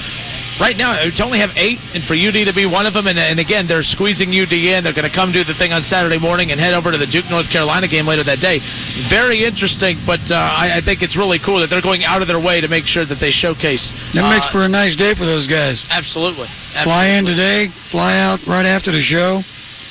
right 0.61 0.77
now 0.77 0.97
to 0.97 1.25
only 1.25 1.39
have 1.39 1.51
eight, 1.57 1.79
and 1.95 2.03
for 2.05 2.15
UD 2.15 2.47
to 2.47 2.55
be 2.55 2.67
one 2.67 2.87
of 2.87 2.95
them, 2.95 3.07
and, 3.07 3.19
and 3.19 3.39
again 3.39 3.67
they're 3.67 3.85
squeezing 3.85 4.31
UD 4.31 4.53
in. 4.53 4.85
They're 4.85 4.97
going 4.97 5.09
to 5.09 5.15
come 5.15 5.33
do 5.33 5.45
the 5.45 5.55
thing 5.55 5.73
on 5.73 5.83
Saturday 5.83 6.19
morning 6.19 6.51
and 6.51 6.61
head 6.61 6.75
over 6.75 6.91
to 6.91 6.99
the 6.99 7.07
Duke 7.07 7.29
North 7.31 7.51
Carolina 7.51 7.89
game 7.89 8.07
later 8.07 8.25
that 8.25 8.41
day. 8.41 8.61
Very 9.09 9.45
interesting, 9.45 9.99
but 10.07 10.23
uh, 10.31 10.37
I, 10.37 10.79
I 10.79 10.81
think 10.81 11.03
it's 11.03 11.17
really 11.17 11.39
cool 11.39 11.61
that 11.61 11.69
they're 11.69 11.85
going 11.85 12.05
out 12.05 12.23
of 12.23 12.29
their 12.29 12.41
way 12.41 12.61
to 12.61 12.69
make 12.69 12.87
sure 12.87 13.05
that 13.05 13.21
they 13.21 13.31
showcase. 13.31 13.93
That 14.15 14.25
uh, 14.25 14.33
makes 14.33 14.49
for 14.49 14.65
a 14.65 14.71
nice 14.71 14.97
day 14.97 15.15
for 15.15 15.27
those 15.27 15.47
guys. 15.47 15.85
absolutely. 15.91 16.49
Fly 16.85 17.17
in 17.17 17.25
today, 17.25 17.69
fly 17.91 18.21
out 18.21 18.45
right 18.47 18.67
after 18.67 18.93
the 18.93 19.01
show. 19.01 19.41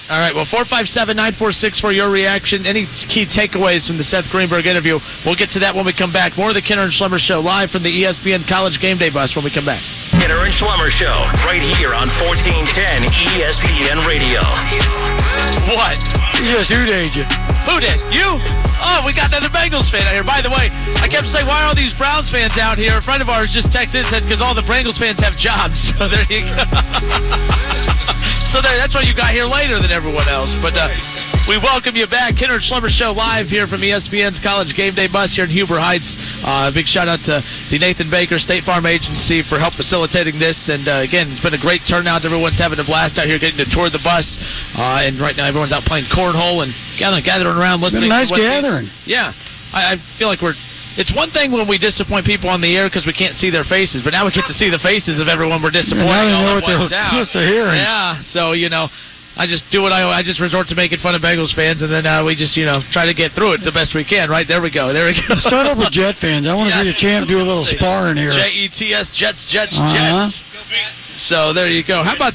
All 0.05 0.21
right, 0.21 0.37
well, 0.37 0.45
457 0.45 1.17
946 1.17 1.81
for 1.81 1.89
your 1.89 2.13
reaction. 2.13 2.69
Any 2.69 2.85
key 3.09 3.25
takeaways 3.25 3.89
from 3.89 3.97
the 3.97 4.05
Seth 4.05 4.29
Greenberg 4.29 4.69
interview? 4.69 5.01
We'll 5.25 5.33
get 5.35 5.49
to 5.57 5.65
that 5.65 5.73
when 5.73 5.81
we 5.81 5.97
come 5.97 6.13
back. 6.13 6.37
More 6.37 6.53
of 6.53 6.53
the 6.53 6.61
Kinner 6.61 6.85
and 6.85 6.93
Schlemmer 6.93 7.17
Show 7.17 7.41
live 7.41 7.73
from 7.73 7.81
the 7.81 7.89
ESPN 7.89 8.45
College 8.45 8.77
Game 8.77 9.01
Day 9.01 9.09
bus 9.09 9.33
when 9.33 9.41
we 9.41 9.49
come 9.49 9.65
back. 9.65 9.81
Kinner 10.26 10.41
and 10.41 10.49
Schlemmer 10.57 10.89
Show, 10.89 11.22
right 11.45 11.61
here 11.61 11.93
on 11.93 12.10
1410 12.18 12.65
ESPN 13.38 14.10
Radio. 14.10 14.41
What? 15.77 16.02
You 16.41 16.57
just 16.57 16.73
who 16.73 16.81
did 16.81 17.14
you? 17.14 17.22
Who 17.69 17.77
did? 17.77 18.02
You? 18.10 18.41
Oh, 18.81 19.06
we 19.06 19.14
got 19.14 19.30
another 19.30 19.53
Bengals 19.53 19.85
fan 19.93 20.02
out 20.02 20.18
here. 20.18 20.26
By 20.26 20.41
the 20.41 20.49
way, 20.49 20.73
I 20.97 21.06
kept 21.06 21.27
saying, 21.30 21.45
why 21.45 21.61
are 21.61 21.69
all 21.69 21.76
these 21.76 21.93
Browns 21.93 22.31
fans 22.31 22.57
out 22.57 22.80
here? 22.80 22.97
A 22.97 23.03
friend 23.06 23.22
of 23.22 23.30
ours 23.30 23.53
just 23.53 23.69
texted 23.69 24.02
and 24.02 24.07
said, 24.10 24.23
because 24.23 24.41
all 24.41 24.56
the 24.57 24.65
Bengals 24.65 24.97
fans 24.97 25.22
have 25.22 25.38
jobs. 25.38 25.93
So 25.93 26.10
there 26.10 26.26
you 26.26 26.41
go. 26.49 27.91
so 28.52 28.61
there, 28.61 28.77
that's 28.77 28.94
why 28.95 29.02
you 29.02 29.15
got 29.15 29.34
here 29.34 29.45
later 29.45 29.82
than 29.82 29.91
everyone 29.91 30.27
else. 30.30 30.53
But 30.61 30.77
uh, 30.77 30.90
we 31.49 31.57
welcome 31.57 31.95
you 31.95 32.07
back. 32.07 32.36
Kinner 32.38 32.57
and 32.57 32.64
Schlemmer 32.64 32.90
Show 32.90 33.11
live 33.11 33.48
here 33.48 33.68
from 33.68 33.82
ESPN's 33.82 34.40
College 34.40 34.73
Game 34.76 34.94
Day 34.94 35.07
bus 35.07 35.34
here 35.36 35.45
in 35.45 35.52
Huber 35.52 35.80
Heights. 35.80 36.15
Uh, 36.45 36.72
big 36.73 36.86
shout 36.86 37.07
out 37.07 37.22
to 37.30 37.41
the 37.69 37.77
Nathan 37.80 38.10
Baker 38.10 38.38
State 38.38 38.64
Farm 38.64 38.86
Agency 38.86 39.41
for 39.41 39.57
help 39.57 39.73
facilitating 39.73 40.38
this. 40.40 40.69
And 40.69 40.88
uh, 40.88 41.02
again, 41.06 41.30
it's 41.32 41.41
been 41.41 41.53
a 41.57 41.61
great 41.61 41.82
turnout. 41.88 42.26
Everyone's 42.26 42.60
having 42.60 42.80
a 42.80 42.86
blast 42.88 43.18
out 43.18 43.26
here 43.27 43.40
getting 43.40 43.57
to 43.64 43.68
tour 43.69 43.90
the 43.90 44.02
bus. 44.03 44.38
Uh, 44.77 45.06
and 45.06 45.19
right 45.19 45.36
now, 45.36 45.48
everyone's 45.48 45.73
out 45.73 45.84
playing 45.84 46.06
cornhole 46.14 46.61
and 46.64 46.72
gathering, 46.98 47.23
gathering 47.26 47.57
around 47.57 47.82
listening. 47.82 48.10
Been 48.10 48.18
a 48.18 48.19
nice 48.22 48.30
to 48.30 48.38
what 48.38 48.41
these- 48.41 48.61
gathering. 48.65 48.88
yeah, 49.06 49.34
I 49.73 49.98
feel 50.18 50.27
like 50.30 50.41
we're. 50.41 50.56
It's 50.97 51.13
one 51.13 51.30
thing 51.31 51.51
when 51.51 51.67
we 51.67 51.77
disappoint 51.77 52.26
people 52.26 52.49
on 52.49 52.61
the 52.61 52.76
air 52.77 52.88
because 52.88 53.05
we 53.05 53.13
can't 53.13 53.35
see 53.35 53.49
their 53.49 53.63
faces, 53.67 54.01
but 54.03 54.11
now 54.11 54.23
we 54.26 54.31
get 54.31 54.45
to 54.47 54.53
see 54.55 54.69
the 54.69 54.80
faces 54.80 55.19
of 55.19 55.27
everyone 55.27 55.61
we're 55.61 55.72
disappointing. 55.72 56.07
now 56.07 56.23
they 56.26 56.31
know 56.45 56.55
what 56.55 56.65
they're 56.65 56.85
supposed 56.88 57.34
to 57.34 57.43
hear. 57.43 57.67
Yeah, 57.76 58.19
so 58.19 58.53
you 58.53 58.69
know, 58.69 58.88
I 59.35 59.45
just 59.45 59.67
do 59.69 59.81
what 59.84 59.91
I 59.91 60.07
I 60.07 60.23
just 60.23 60.39
resort 60.39 60.67
to 60.72 60.76
making 60.76 60.99
fun 60.99 61.13
of 61.13 61.22
Bengals 61.22 61.51
fans, 61.53 61.84
and 61.84 61.91
then 61.91 62.05
uh, 62.07 62.23
we 62.23 62.34
just 62.35 62.55
you 62.55 62.63
know 62.63 62.80
try 62.95 63.05
to 63.05 63.13
get 63.13 63.34
through 63.35 63.59
it 63.59 63.63
the 63.67 63.73
best 63.76 63.93
we 63.93 64.05
can. 64.07 64.30
Right 64.30 64.47
there 64.47 64.61
we 64.63 64.72
go. 64.72 64.93
There 64.95 65.05
we 65.05 65.13
go. 65.27 65.35
Start 65.35 65.67
up 65.67 65.77
with 65.77 65.91
Jet 65.91 66.15
fans. 66.15 66.47
I 66.47 66.55
want 66.55 66.69
to 66.72 66.76
see 66.80 66.88
the 66.88 66.95
Yes. 66.95 66.99
champ 67.03 67.27
do 67.27 67.38
a 67.39 67.43
little 67.43 67.65
sparring 67.67 68.15
here. 68.15 68.31
J 68.31 68.47
E 68.55 68.69
T 68.72 68.93
S 68.93 69.11
Jets 69.11 69.43
Jets 69.45 69.76
Uh-huh. 69.77 69.91
Jets. 69.91 70.41
So 71.19 71.51
there 71.51 71.67
you 71.69 71.84
go. 71.84 72.03
How 72.03 72.15
about 72.15 72.34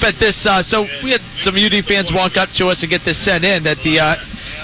bet 0.00 0.14
this? 0.20 0.44
Uh, 0.46 0.62
so 0.62 0.84
we 1.02 1.10
had 1.12 1.20
some 1.36 1.56
UD 1.56 1.84
fans 1.84 2.12
walk 2.12 2.36
up 2.36 2.50
to 2.60 2.68
us 2.68 2.82
and 2.82 2.90
get 2.90 3.04
this 3.04 3.16
sent 3.22 3.44
in 3.44 3.64
that 3.64 3.78
the 3.82 3.98
uh, 4.00 4.16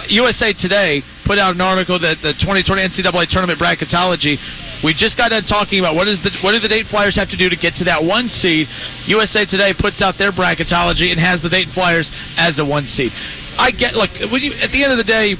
USA 0.08 0.52
Today 0.52 1.02
put 1.26 1.38
out 1.42 1.58
an 1.58 1.60
article 1.60 1.98
that 1.98 2.22
the 2.22 2.30
2020 2.38 2.78
NCAA 2.86 3.26
tournament 3.26 3.58
bracketology. 3.58 4.38
We 4.86 4.94
just 4.94 5.18
got 5.18 5.34
done 5.34 5.42
talking 5.42 5.82
about 5.82 5.98
what 5.98 6.06
is 6.06 6.22
the 6.22 6.30
what 6.46 6.54
do 6.54 6.62
the 6.62 6.70
Dayton 6.70 6.86
Flyers 6.86 7.18
have 7.18 7.28
to 7.34 7.36
do 7.36 7.50
to 7.50 7.58
get 7.58 7.74
to 7.82 7.84
that 7.90 8.06
one 8.06 8.28
seed. 8.30 8.68
USA 9.10 9.44
Today 9.44 9.74
puts 9.74 10.00
out 10.00 10.16
their 10.16 10.30
bracketology 10.30 11.10
and 11.10 11.18
has 11.18 11.42
the 11.42 11.50
Dayton 11.50 11.74
Flyers 11.74 12.14
as 12.38 12.62
a 12.62 12.64
one 12.64 12.86
seed. 12.86 13.10
I 13.58 13.74
get 13.74 13.98
look 13.98 14.10
when 14.30 14.40
you 14.40 14.54
at 14.62 14.70
the 14.70 14.86
end 14.86 14.94
of 14.94 14.98
the 15.02 15.08
day, 15.08 15.34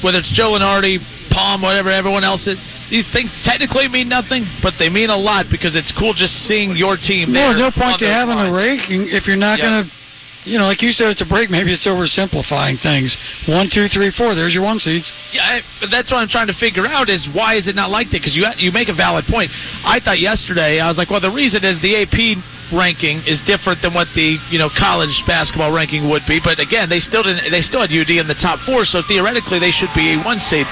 whether 0.00 0.18
it's 0.18 0.32
Joe 0.32 0.56
Lunardi, 0.56 0.98
Palm, 1.30 1.60
whatever, 1.60 1.90
everyone 1.92 2.24
else. 2.24 2.48
It, 2.48 2.56
these 2.88 3.10
things 3.10 3.42
technically 3.42 3.88
mean 3.88 4.08
nothing, 4.08 4.44
but 4.62 4.74
they 4.78 4.88
mean 4.88 5.10
a 5.10 5.16
lot 5.18 5.46
because 5.50 5.74
it's 5.74 5.90
cool 5.90 6.14
just 6.14 6.46
seeing 6.46 6.76
your 6.76 6.96
team 6.96 7.32
No, 7.32 7.50
there. 7.50 7.66
no 7.66 7.70
point 7.74 7.98
to 7.98 8.06
having 8.06 8.38
a 8.38 8.52
ranking 8.54 9.10
if 9.10 9.26
you're 9.26 9.34
not 9.36 9.58
Yeah. 9.58 9.82
going 9.82 9.84
to, 9.84 9.90
you 10.46 10.58
know, 10.58 10.64
like 10.64 10.80
you 10.80 10.94
said 10.94 11.10
at 11.10 11.18
the 11.18 11.26
break, 11.26 11.50
maybe 11.50 11.74
it's 11.74 11.84
oversimplifying 11.86 12.78
things. 12.78 13.18
One, 13.50 13.66
two, 13.66 13.90
three, 13.90 14.14
four. 14.14 14.38
There's 14.38 14.54
your 14.54 14.62
one 14.62 14.78
seeds. 14.78 15.10
Yeah, 15.34 15.42
I, 15.42 15.54
but 15.82 15.90
that's 15.90 16.14
what 16.14 16.22
I'm 16.22 16.30
trying 16.30 16.46
to 16.46 16.54
figure 16.54 16.86
out 16.86 17.10
is 17.10 17.26
why 17.26 17.58
is 17.58 17.66
it 17.66 17.74
not 17.74 17.90
like 17.90 18.14
that? 18.14 18.22
Because 18.22 18.38
you 18.38 18.46
you 18.56 18.70
make 18.70 18.88
a 18.88 18.94
valid 18.94 19.26
point. 19.26 19.50
I 19.82 19.98
thought 19.98 20.22
yesterday 20.22 20.78
I 20.78 20.86
was 20.86 20.98
like, 20.98 21.10
well, 21.10 21.20
the 21.20 21.34
reason 21.34 21.66
is 21.66 21.82
the 21.82 21.98
AP 22.06 22.38
ranking 22.74 23.22
is 23.26 23.42
different 23.42 23.82
than 23.82 23.94
what 23.94 24.10
the 24.14 24.38
you 24.50 24.58
know 24.58 24.70
college 24.70 25.22
basketball 25.26 25.74
ranking 25.74 26.08
would 26.08 26.22
be. 26.30 26.38
But 26.38 26.62
again, 26.62 26.88
they 26.88 27.02
still 27.02 27.26
didn't 27.26 27.50
they 27.50 27.60
still 27.60 27.82
had 27.82 27.90
UD 27.90 28.14
in 28.14 28.30
the 28.30 28.38
top 28.38 28.62
four, 28.62 28.86
so 28.86 29.02
theoretically 29.02 29.58
they 29.58 29.74
should 29.74 29.90
be 29.98 30.14
a 30.14 30.22
one 30.22 30.38
seed. 30.38 30.66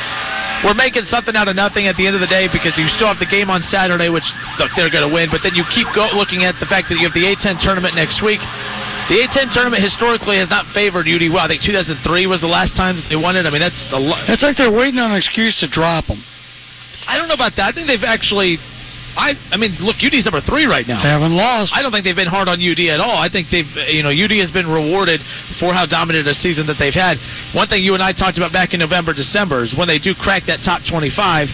We're 0.62 0.78
making 0.78 1.04
something 1.04 1.36
out 1.36 1.50
of 1.50 1.56
nothing 1.58 1.90
at 1.92 1.96
the 1.98 2.06
end 2.06 2.14
of 2.14 2.22
the 2.24 2.30
day 2.30 2.48
because 2.48 2.78
you 2.78 2.88
still 2.88 3.10
have 3.10 3.18
the 3.18 3.28
game 3.28 3.50
on 3.50 3.60
Saturday, 3.60 4.08
which 4.08 4.24
look 4.56 4.72
they're 4.78 4.88
going 4.88 5.04
to 5.04 5.12
win. 5.12 5.28
But 5.28 5.44
then 5.44 5.52
you 5.52 5.60
keep 5.68 5.84
go, 5.92 6.08
looking 6.16 6.48
at 6.48 6.56
the 6.56 6.64
fact 6.64 6.88
that 6.88 6.96
you 6.96 7.04
have 7.04 7.12
the 7.12 7.28
A10 7.28 7.60
tournament 7.60 7.92
next 7.92 8.24
week. 8.24 8.40
The 9.08 9.20
A10 9.20 9.52
tournament 9.52 9.82
historically 9.82 10.38
has 10.38 10.48
not 10.48 10.64
favored 10.72 11.04
UD 11.04 11.28
well. 11.28 11.44
I 11.44 11.48
think 11.48 11.60
2003 11.60 12.26
was 12.26 12.40
the 12.40 12.48
last 12.48 12.74
time 12.74 12.96
that 12.96 13.06
they 13.12 13.16
won 13.16 13.36
it. 13.36 13.44
I 13.44 13.50
mean, 13.50 13.60
that's 13.60 13.92
a 13.92 14.00
lot. 14.00 14.24
It's 14.28 14.42
like 14.42 14.56
they're 14.56 14.72
waiting 14.72 14.98
on 14.98 15.10
an 15.10 15.16
excuse 15.16 15.60
to 15.60 15.68
drop 15.68 16.06
them. 16.06 16.24
I 17.06 17.18
don't 17.18 17.28
know 17.28 17.36
about 17.36 17.56
that. 17.56 17.68
I 17.68 17.72
think 17.72 17.86
they've 17.86 18.02
actually. 18.02 18.56
I 19.14 19.36
I 19.52 19.60
mean, 19.60 19.76
look, 19.78 20.00
UD's 20.02 20.24
number 20.24 20.40
three 20.40 20.64
right 20.66 20.88
now. 20.88 21.04
They 21.04 21.12
haven't 21.12 21.36
lost. 21.36 21.76
I 21.76 21.82
don't 21.82 21.92
think 21.92 22.02
they've 22.02 22.16
been 22.16 22.32
hard 22.32 22.48
on 22.48 22.58
UD 22.58 22.80
at 22.90 22.98
all. 22.98 23.14
I 23.14 23.28
think 23.28 23.46
they've, 23.52 23.68
you 23.92 24.02
know, 24.02 24.10
UD 24.10 24.32
has 24.42 24.50
been 24.50 24.66
rewarded 24.66 25.20
for 25.60 25.70
how 25.76 25.86
dominant 25.86 26.26
a 26.26 26.34
season 26.34 26.66
that 26.66 26.80
they've 26.80 26.96
had. 26.96 27.20
One 27.54 27.68
thing 27.68 27.84
you 27.84 27.94
and 27.94 28.02
I 28.02 28.10
talked 28.10 28.38
about 28.38 28.50
back 28.56 28.74
in 28.74 28.80
November, 28.80 29.12
December 29.12 29.62
is 29.62 29.76
when 29.76 29.86
they 29.86 30.00
do 30.00 30.16
crack 30.16 30.50
that 30.50 30.64
top 30.64 30.82
25. 30.82 31.52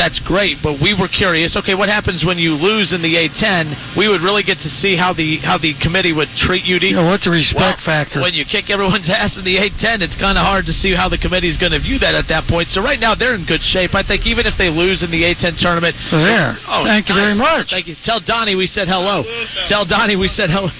That's 0.00 0.16
great, 0.18 0.56
but 0.64 0.80
we 0.80 0.96
were 0.96 1.12
curious. 1.12 1.60
Okay, 1.60 1.76
what 1.76 1.92
happens 1.92 2.24
when 2.24 2.40
you 2.40 2.56
lose 2.56 2.96
in 2.96 3.04
the 3.04 3.20
A10? 3.20 4.00
We 4.00 4.08
would 4.08 4.24
really 4.24 4.40
get 4.42 4.56
to 4.64 4.70
see 4.72 4.96
how 4.96 5.12
the 5.12 5.36
how 5.44 5.58
the 5.60 5.76
committee 5.76 6.16
would 6.16 6.32
treat 6.40 6.64
UD. 6.64 6.96
Yeah, 6.96 7.04
what's 7.04 7.28
the 7.28 7.36
respect 7.36 7.84
Well, 7.84 8.08
factor? 8.08 8.24
When 8.24 8.32
you 8.32 8.48
kick 8.48 8.72
everyone's 8.72 9.10
ass 9.12 9.36
in 9.36 9.44
the 9.44 9.60
A10, 9.60 10.00
it's 10.00 10.16
kind 10.16 10.40
of 10.40 10.44
hard 10.48 10.64
to 10.66 10.72
see 10.72 10.96
how 10.96 11.12
the 11.12 11.20
committee's 11.20 11.60
going 11.60 11.76
to 11.76 11.82
view 11.84 12.00
that 12.00 12.16
at 12.16 12.32
that 12.32 12.48
point. 12.48 12.72
So 12.72 12.80
right 12.80 12.96
now 12.98 13.12
they're 13.14 13.36
in 13.36 13.44
good 13.44 13.60
shape. 13.60 13.92
I 13.94 14.00
think 14.02 14.24
even 14.24 14.48
if 14.48 14.56
they 14.56 14.72
lose 14.72 15.04
in 15.04 15.12
the 15.12 15.20
A10 15.20 15.60
tournament, 15.60 15.92
there. 16.08 16.56
Oh, 16.64 16.88
Thank 16.88 17.12
you 17.12 17.20
very 17.20 17.36
much. 17.36 17.68
Thank 17.76 17.84
you. 17.86 17.96
Tell 18.00 18.24
Donnie 18.24 18.56
we 18.56 18.64
said 18.64 18.88
hello. 18.88 19.28
Tell 19.68 19.84
Donnie 19.84 20.16
we 20.16 20.28
said 20.32 20.48
hello. 20.48 20.72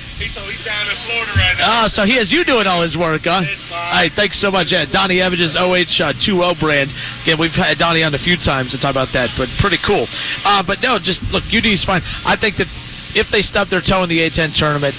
Oh, 1.65 1.89
so 1.89 2.05
he 2.05 2.17
has 2.21 2.31
you 2.31 2.45
doing 2.45 2.67
all 2.69 2.83
his 2.85 2.97
work, 2.97 3.23
huh? 3.25 3.41
All 3.73 4.05
right, 4.05 4.13
thanks 4.13 4.37
so 4.41 4.51
much. 4.51 4.71
Yeah, 4.73 4.85
Donnie 4.85 5.21
Evage's 5.21 5.57
OH20 5.57 6.61
brand. 6.61 6.93
Again, 7.25 7.39
we've 7.41 7.55
had 7.57 7.79
Donnie 7.79 8.03
on 8.05 8.15
a 8.15 8.21
few 8.21 8.37
times 8.37 8.73
to 8.73 8.79
talk 8.79 8.93
about 8.93 9.13
that, 9.17 9.33
but 9.37 9.49
pretty 9.59 9.79
cool. 9.81 10.05
Uh, 10.45 10.63
but 10.63 10.81
no, 10.83 10.99
just 11.01 11.23
look, 11.33 11.45
UD's 11.49 11.85
fine. 11.85 12.03
I 12.25 12.37
think 12.37 12.57
that 12.61 12.69
if 13.17 13.29
they 13.33 13.41
stub 13.43 13.69
their 13.69 13.81
toe 13.81 14.03
in 14.05 14.09
the 14.09 14.21
A10 14.21 14.53
tournament, 14.57 14.95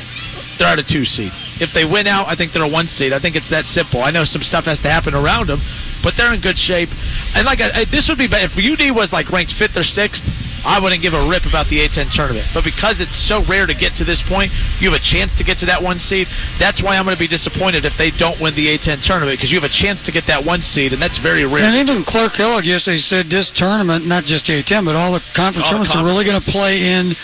they're 0.60 0.68
at 0.73 0.80
a 0.80 0.85
two 0.85 1.06
seed. 1.06 1.31
If 1.61 1.73
they 1.73 1.85
win 1.85 2.06
out, 2.07 2.27
I 2.27 2.35
think 2.35 2.52
they're 2.53 2.65
a 2.65 2.69
one 2.69 2.88
seed. 2.89 3.14
I 3.14 3.19
think 3.19 3.35
it's 3.35 3.49
that 3.49 3.65
simple. 3.65 4.02
I 4.02 4.11
know 4.11 4.23
some 4.26 4.41
stuff 4.43 4.65
has 4.65 4.80
to 4.81 4.89
happen 4.89 5.14
around 5.14 5.48
them, 5.48 5.61
but 6.03 6.18
they're 6.18 6.34
in 6.34 6.41
good 6.41 6.57
shape. 6.57 6.89
And 7.38 7.45
like 7.45 7.61
I, 7.61 7.85
I- 7.85 7.89
this 7.89 8.10
would 8.10 8.18
be 8.18 8.27
better 8.27 8.49
if 8.49 8.57
UD 8.57 8.89
was 8.95 9.14
like 9.14 9.30
ranked 9.31 9.53
fifth 9.53 9.77
or 9.77 9.84
sixth. 9.85 10.26
I 10.64 10.80
wouldn't 10.80 11.02
give 11.02 11.14
a 11.14 11.26
rip 11.30 11.46
about 11.50 11.68
the 11.68 11.82
A10 11.82 12.14
tournament. 12.14 12.46
But 12.54 12.64
because 12.64 13.02
it's 13.02 13.18
so 13.18 13.42
rare 13.46 13.66
to 13.66 13.74
get 13.74 13.96
to 13.98 14.06
this 14.06 14.22
point, 14.22 14.52
you 14.80 14.92
have 14.92 14.98
a 15.00 15.02
chance 15.02 15.36
to 15.42 15.44
get 15.44 15.58
to 15.60 15.68
that 15.68 15.82
one 15.82 15.98
seed. 15.98 16.28
That's 16.60 16.82
why 16.82 16.98
I'm 16.98 17.06
going 17.06 17.18
to 17.18 17.20
be 17.20 17.28
disappointed 17.28 17.86
if 17.86 17.98
they 17.98 18.12
don't 18.12 18.40
win 18.40 18.54
the 18.54 18.70
A10 18.78 19.02
tournament 19.02 19.38
because 19.38 19.52
you 19.52 19.60
have 19.60 19.70
a 19.70 19.74
chance 19.74 20.04
to 20.06 20.12
get 20.12 20.28
that 20.28 20.46
one 20.46 20.62
seed, 20.62 20.94
and 20.94 21.02
that's 21.02 21.18
very 21.18 21.46
rare. 21.46 21.66
And 21.66 21.78
even 21.78 22.04
Clark 22.06 22.34
Kellogg 22.38 22.66
yesterday 22.66 23.02
said 23.02 23.30
this 23.30 23.50
tournament, 23.50 24.06
not 24.06 24.24
just 24.24 24.46
the 24.46 24.62
A10, 24.62 24.86
but 24.86 24.96
all 24.96 25.14
the 25.14 25.24
conference 25.34 25.66
All 25.66 25.82
the 25.82 25.90
tournaments 25.90 25.96
are 25.98 26.06
really 26.06 26.26
going 26.26 26.40
to 26.40 26.52
play 26.52 26.94
in 26.94 27.16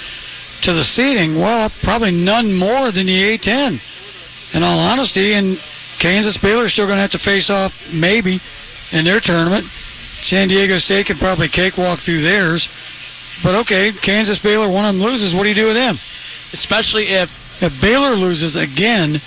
to 0.64 0.74
the 0.74 0.84
seeding. 0.84 1.38
Well, 1.38 1.70
probably 1.84 2.12
none 2.12 2.54
more 2.54 2.92
than 2.92 3.06
the 3.06 3.38
A10. 3.38 3.80
In 4.54 4.64
all 4.64 4.80
honesty, 4.80 5.34
and 5.34 5.60
Kansas 6.00 6.38
Baylor 6.38 6.66
are 6.66 6.70
still 6.70 6.86
going 6.86 6.98
to 6.98 7.02
have 7.02 7.12
to 7.12 7.20
face 7.20 7.50
off 7.50 7.74
maybe 7.92 8.40
in 8.92 9.06
their 9.06 9.20
tournament. 9.20 9.66
San 10.22 10.48
Diego 10.48 10.78
State 10.78 11.08
could 11.08 11.18
probably 11.18 11.50
cakewalk 11.50 12.00
through 12.00 12.22
theirs. 12.22 12.70
But 13.44 13.56
okay, 13.62 13.92
Kansas 14.02 14.40
Baylor, 14.40 14.70
one 14.70 14.86
of 14.86 14.96
them 14.96 15.04
loses. 15.04 15.34
What 15.34 15.44
do 15.44 15.50
you 15.50 15.56
do 15.56 15.66
with 15.66 15.76
them? 15.76 15.96
Especially 16.54 17.10
if 17.10 17.30
if 17.62 17.74
Baylor 17.82 18.16
loses 18.16 18.56
again. 18.56 19.22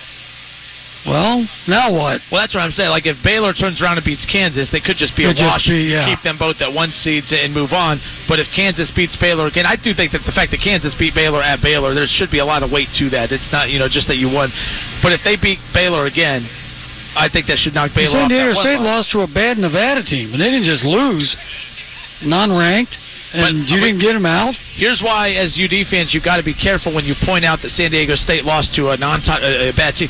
Well, 1.07 1.49
now 1.66 1.93
what? 1.93 2.20
Well, 2.31 2.43
that's 2.43 2.55
what 2.55 2.61
I'm 2.61 2.70
saying. 2.70 2.91
Like, 2.91 3.07
if 3.07 3.16
Baylor 3.24 3.55
turns 3.55 3.81
around 3.81 3.97
and 3.97 4.05
beats 4.05 4.27
Kansas, 4.27 4.69
they 4.69 4.81
could 4.81 5.01
just 5.01 5.16
be 5.16 5.24
Could 5.24 5.41
a 5.41 5.49
wash, 5.49 5.66
be, 5.66 5.97
yeah. 5.97 6.05
keep 6.05 6.20
them 6.20 6.37
both 6.37 6.61
at 6.61 6.74
one 6.74 6.93
seeds 6.93 7.32
and 7.32 7.55
move 7.55 7.73
on. 7.73 7.99
But 8.28 8.39
if 8.39 8.53
Kansas 8.53 8.91
beats 8.91 9.16
Baylor 9.16 9.47
again, 9.47 9.65
I 9.65 9.77
do 9.77 9.95
think 9.95 10.12
that 10.12 10.28
the 10.28 10.32
fact 10.32 10.51
that 10.51 10.61
Kansas 10.61 10.95
beat 10.95 11.15
Baylor 11.15 11.41
at 11.41 11.62
Baylor, 11.62 11.95
there 11.95 12.05
should 12.05 12.31
be 12.31 12.39
a 12.39 12.45
lot 12.45 12.62
of 12.62 12.70
weight 12.70 12.93
to 13.01 13.09
that. 13.16 13.32
It's 13.32 13.51
not, 13.51 13.70
you 13.70 13.78
know, 13.78 13.89
just 13.89 14.09
that 14.09 14.16
you 14.16 14.28
won. 14.28 14.53
But 15.03 15.12
if 15.12 15.24
they 15.24 15.37
beat 15.41 15.59
Baylor 15.73 16.05
again, 16.05 16.45
I 17.16 17.28
think 17.32 17.47
that 17.47 17.57
should 17.57 17.74
knock 17.74 17.95
Baylor 17.95 18.20
San 18.20 18.24
off 18.24 18.28
Diego 18.28 18.53
State 18.53 18.81
lost 18.81 19.11
to 19.12 19.23
a 19.23 19.27
bad 19.27 19.57
Nevada 19.57 20.05
team, 20.05 20.32
and 20.32 20.41
they 20.41 20.51
didn't 20.53 20.69
just 20.69 20.85
lose, 20.85 21.35
non-ranked, 22.24 22.98
and 23.32 23.68
you 23.68 23.80
didn't 23.80 24.01
get 24.01 24.12
them 24.14 24.26
out. 24.26 24.55
Here's 24.74 25.02
why, 25.02 25.30
as 25.30 25.59
UD 25.60 25.86
fans, 25.86 26.12
you've 26.14 26.24
got 26.24 26.38
to 26.38 26.42
be 26.44 26.55
careful 26.55 26.94
when 26.94 27.05
you 27.05 27.14
point 27.24 27.44
out 27.44 27.62
that 27.62 27.70
San 27.70 27.90
Diego 27.90 28.14
State 28.14 28.44
lost 28.44 28.74
to 28.74 28.90
a 28.90 28.97
non 28.97 29.20
a, 29.28 29.70
a 29.70 29.72
bad 29.72 29.94
team. 29.94 30.09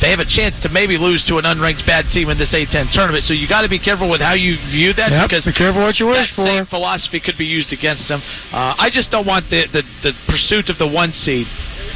they 0.00 0.10
have 0.10 0.20
a 0.20 0.24
chance 0.26 0.60
to 0.60 0.68
maybe 0.68 0.98
lose 0.98 1.24
to 1.24 1.38
an 1.38 1.44
unranked 1.44 1.86
bad 1.86 2.08
team 2.08 2.28
in 2.28 2.38
this 2.38 2.54
A10 2.54 2.90
tournament. 2.90 3.24
So 3.24 3.34
you 3.34 3.48
got 3.48 3.62
to 3.62 3.68
be 3.68 3.78
careful 3.78 4.10
with 4.10 4.20
how 4.20 4.34
you 4.34 4.56
view 4.70 4.92
that 4.94 5.10
Yep, 5.10 5.28
because 5.30 5.46
be 5.46 5.52
careful 5.52 5.82
what 5.82 5.98
you 6.00 6.06
that 6.06 6.12
wish 6.26 6.34
for. 6.34 6.42
same 6.42 6.66
philosophy 6.66 7.20
could 7.20 7.38
be 7.38 7.46
used 7.46 7.72
against 7.72 8.08
them. 8.08 8.20
Uh, 8.52 8.74
I 8.78 8.90
just 8.90 9.10
don't 9.10 9.26
want 9.26 9.48
the, 9.50 9.66
the 9.72 9.82
the 10.02 10.12
pursuit 10.26 10.70
of 10.70 10.78
the 10.78 10.88
one 10.88 11.12
seed 11.12 11.46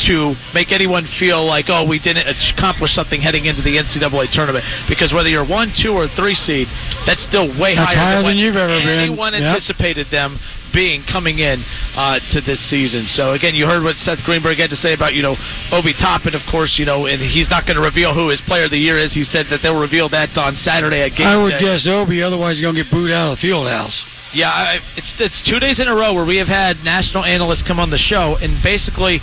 to 0.08 0.34
make 0.54 0.72
anyone 0.72 1.04
feel 1.04 1.44
like 1.44 1.66
oh 1.68 1.86
we 1.88 1.98
didn't 1.98 2.26
accomplish 2.28 2.92
something 2.92 3.20
heading 3.20 3.46
into 3.46 3.62
the 3.62 3.76
NCAA 3.76 4.30
tournament 4.30 4.64
because 4.88 5.12
whether 5.12 5.28
you're 5.28 5.46
one, 5.46 5.70
two, 5.74 5.92
or 5.92 6.08
three 6.08 6.34
seed, 6.34 6.68
that's 7.06 7.22
still 7.22 7.48
way 7.60 7.74
That's 7.74 7.94
higher, 7.94 7.96
higher 7.96 8.16
than, 8.22 8.36
than 8.36 8.38
you've 8.38 8.56
ever 8.56 8.72
been. 8.78 8.98
anyone 8.98 9.32
Yep. 9.32 9.42
anticipated 9.42 10.06
them 10.10 10.38
being 10.74 11.00
coming 11.10 11.38
in 11.38 11.58
uh, 11.96 12.18
to 12.32 12.40
this 12.42 12.60
season. 12.60 13.06
So 13.06 13.32
again, 13.32 13.54
you 13.54 13.64
heard 13.66 13.82
what 13.82 13.96
Seth 13.96 14.22
Greenberg 14.24 14.58
had 14.58 14.70
to 14.70 14.76
say 14.76 14.92
about 14.92 15.14
you 15.14 15.22
know 15.22 15.36
Obi 15.72 15.94
Toppin, 15.94 16.34
of 16.34 16.42
course, 16.50 16.78
you 16.78 16.84
know, 16.84 17.06
and 17.06 17.20
he's 17.20 17.48
not 17.48 17.64
going 17.66 17.76
to 17.76 17.82
reveal 17.82 18.12
who 18.12 18.28
his 18.28 18.42
player 18.42 18.64
of 18.64 18.70
the 18.70 18.78
year 18.78 18.98
is. 18.98 19.14
He 19.14 19.24
said 19.24 19.46
that 19.50 19.62
they'll 19.62 19.80
reveal 19.80 20.08
that 20.10 20.36
on 20.36 20.54
Saturday 20.54 21.00
at 21.02 21.16
game 21.16 21.26
I 21.26 21.36
would 21.40 21.50
day. 21.52 21.60
guess 21.60 21.86
Obi, 21.86 22.22
otherwise 22.22 22.60
you're 22.60 22.70
gonna 22.70 22.82
get 22.82 22.90
booed 22.92 23.10
out 23.10 23.32
of 23.32 23.38
the 23.38 23.40
field 23.40 23.68
house. 23.68 24.04
Yeah, 24.34 24.50
I, 24.50 24.80
it's 24.96 25.14
it's 25.18 25.40
two 25.40 25.58
days 25.60 25.80
in 25.80 25.88
a 25.88 25.94
row 25.94 26.12
where 26.12 26.26
we 26.26 26.36
have 26.38 26.48
had 26.48 26.84
national 26.84 27.24
analysts 27.24 27.62
come 27.62 27.78
on 27.80 27.88
the 27.88 27.96
show 27.96 28.36
and 28.36 28.60
basically, 28.62 29.20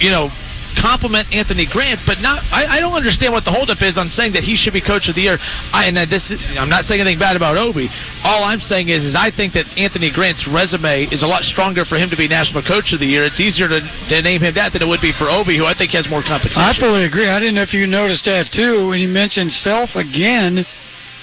you 0.00 0.10
know, 0.10 0.28
compliment 0.78 1.32
Anthony 1.32 1.66
Grant, 1.66 2.00
but 2.06 2.20
not. 2.20 2.42
I, 2.52 2.78
I 2.78 2.80
don't 2.80 2.94
understand 2.94 3.32
what 3.32 3.44
the 3.44 3.50
holdup 3.50 3.82
is 3.82 3.98
on 3.98 4.10
saying 4.10 4.32
that 4.34 4.44
he 4.44 4.54
should 4.54 4.72
be 4.72 4.80
coach 4.80 5.08
of 5.08 5.14
the 5.14 5.22
year. 5.22 5.36
I, 5.72 5.86
and 5.86 5.96
this, 6.10 6.32
I'm 6.56 6.68
not 6.70 6.84
saying 6.84 7.00
anything 7.00 7.18
bad 7.18 7.36
about 7.36 7.56
Obi. 7.56 7.88
All 8.22 8.44
I'm 8.44 8.60
saying 8.60 8.88
is, 8.88 9.04
is 9.04 9.14
I 9.16 9.30
think 9.30 9.54
that 9.54 9.66
Anthony 9.76 10.10
Grant's 10.10 10.46
resume 10.46 11.08
is 11.10 11.22
a 11.22 11.26
lot 11.26 11.42
stronger 11.44 11.84
for 11.84 11.96
him 11.96 12.10
to 12.10 12.16
be 12.16 12.28
national 12.28 12.62
coach 12.62 12.92
of 12.92 13.00
the 13.00 13.06
year. 13.06 13.24
It's 13.24 13.40
easier 13.40 13.68
to, 13.68 13.80
to 13.80 14.22
name 14.22 14.40
him 14.40 14.54
that 14.54 14.72
than 14.72 14.82
it 14.82 14.88
would 14.88 15.02
be 15.02 15.12
for 15.12 15.28
Obi, 15.28 15.56
who 15.56 15.66
I 15.66 15.74
think 15.74 15.92
has 15.92 16.08
more 16.08 16.22
competition. 16.22 16.62
I 16.62 16.72
fully 16.72 17.04
agree. 17.04 17.28
I 17.28 17.40
didn't 17.40 17.54
know 17.54 17.66
if 17.66 17.74
you 17.74 17.86
noticed 17.86 18.24
that 18.24 18.48
too 18.50 18.88
when 18.88 19.00
you 19.00 19.08
mentioned 19.08 19.52
Self 19.52 19.96
again. 19.96 20.64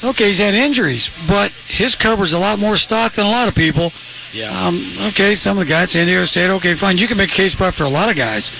Okay, 0.03 0.29
he's 0.29 0.39
had 0.39 0.53
injuries, 0.53 1.09
but 1.27 1.51
his 1.65 1.95
cover's 1.95 2.33
a 2.33 2.37
lot 2.37 2.59
more 2.59 2.77
stock 2.77 3.15
than 3.15 3.25
a 3.25 3.29
lot 3.29 3.47
of 3.47 3.55
people. 3.55 3.91
Yeah. 4.37 4.53
Um, 4.53 4.77
okay, 5.09 5.33
some 5.33 5.57
of 5.57 5.65
the 5.65 5.69
guys, 5.69 5.97
San 5.97 6.05
Diego 6.05 6.23
State, 6.25 6.53
okay, 6.61 6.77
fine. 6.77 7.01
You 7.01 7.07
can 7.07 7.17
make 7.17 7.33
a 7.33 7.37
case 7.41 7.57
for 7.57 7.65
a 7.65 7.89
lot 7.89 8.13
of 8.13 8.15
guys. 8.15 8.53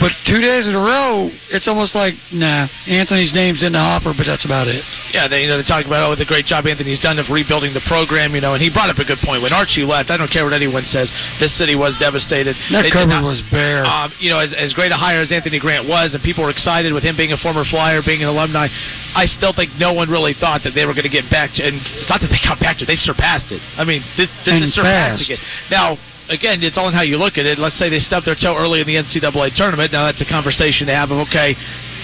But 0.00 0.12
two 0.24 0.40
days 0.40 0.68
in 0.68 0.74
a 0.74 0.80
row, 0.80 1.28
it's 1.52 1.68
almost 1.68 1.94
like, 1.94 2.14
nah, 2.32 2.66
Anthony's 2.88 3.34
name's 3.34 3.62
in 3.62 3.72
the 3.72 3.78
hopper, 3.82 4.14
but 4.16 4.24
that's 4.24 4.44
about 4.44 4.68
it. 4.68 4.80
Yeah, 5.12 5.28
they 5.28 5.42
you 5.44 5.48
know 5.48 5.56
they 5.60 5.62
talk 5.68 5.84
about 5.84 6.08
oh 6.08 6.14
the 6.16 6.24
great 6.24 6.46
job 6.46 6.66
Anthony's 6.66 7.00
done 7.00 7.18
of 7.18 7.28
rebuilding 7.28 7.74
the 7.74 7.84
program, 7.86 8.34
you 8.34 8.40
know, 8.40 8.54
and 8.54 8.62
he 8.62 8.70
brought 8.72 8.88
up 8.88 8.96
a 8.98 9.04
good 9.04 9.20
point. 9.20 9.42
When 9.44 9.52
Archie 9.52 9.84
left, 9.84 10.10
I 10.10 10.16
don't 10.16 10.30
care 10.30 10.44
what 10.44 10.52
anyone 10.56 10.82
says, 10.82 11.12
this 11.38 11.52
city 11.56 11.74
was 11.76 11.98
devastated. 11.98 12.56
That 12.72 12.82
They 12.82 12.90
cover 12.90 13.06
not- 13.12 13.24
was 13.24 13.42
bare. 13.42 13.84
um, 13.84 14.10
you 14.18 14.30
know, 14.30 14.38
as, 14.40 14.54
as 14.54 14.72
great 14.72 14.92
a 14.92 14.96
hire 14.96 15.20
as 15.20 15.30
Anthony 15.32 15.60
Grant 15.60 15.86
was, 15.88 16.14
and 16.14 16.22
people 16.24 16.44
were 16.44 16.50
excited 16.50 16.92
with 16.92 17.04
him 17.04 17.16
being 17.16 17.32
a 17.32 17.38
former 17.38 17.64
Flyer, 17.64 18.00
being 18.04 18.22
an 18.22 18.28
alumni, 18.28 18.68
I 19.14 19.24
still 19.26 19.52
think 19.52 19.72
no 19.78 19.92
one 19.92 20.08
really 20.08 20.32
thought 20.32 20.62
that 20.64 20.72
they 20.74 20.86
were 20.86 20.94
going 20.94 21.04
to 21.08 21.12
get 21.12 21.28
back 21.30 21.52
to. 21.60 21.66
And 21.66 21.76
it's 21.92 22.08
not 22.08 22.20
that 22.22 22.28
they 22.32 22.40
got 22.42 22.58
back 22.60 22.78
to; 22.78 22.86
they 22.86 22.96
surpassed 22.96 23.52
it. 23.52 23.60
I 23.76 23.84
mean, 23.84 24.00
this 24.16 24.32
this 24.44 24.54
And 24.56 24.62
is 24.64 24.74
surpassing 24.74 25.36
fast. 25.36 25.40
it. 25.42 25.70
Now, 25.70 25.98
again, 26.28 26.62
it's 26.62 26.78
all 26.78 26.88
in 26.88 26.94
how 26.94 27.02
you 27.02 27.16
look 27.16 27.38
at 27.38 27.46
it. 27.46 27.58
Let's 27.58 27.74
say 27.74 27.88
they 27.88 27.98
stubbed 27.98 28.26
their 28.26 28.34
toe 28.34 28.56
early 28.56 28.80
in 28.80 28.86
the 28.86 28.96
NCAA 28.96 29.54
tournament. 29.54 29.92
Now 29.92 30.06
that's 30.06 30.20
a 30.20 30.28
conversation 30.28 30.86
to 30.86 30.94
have 30.94 31.10
of 31.10 31.26
okay. 31.28 31.54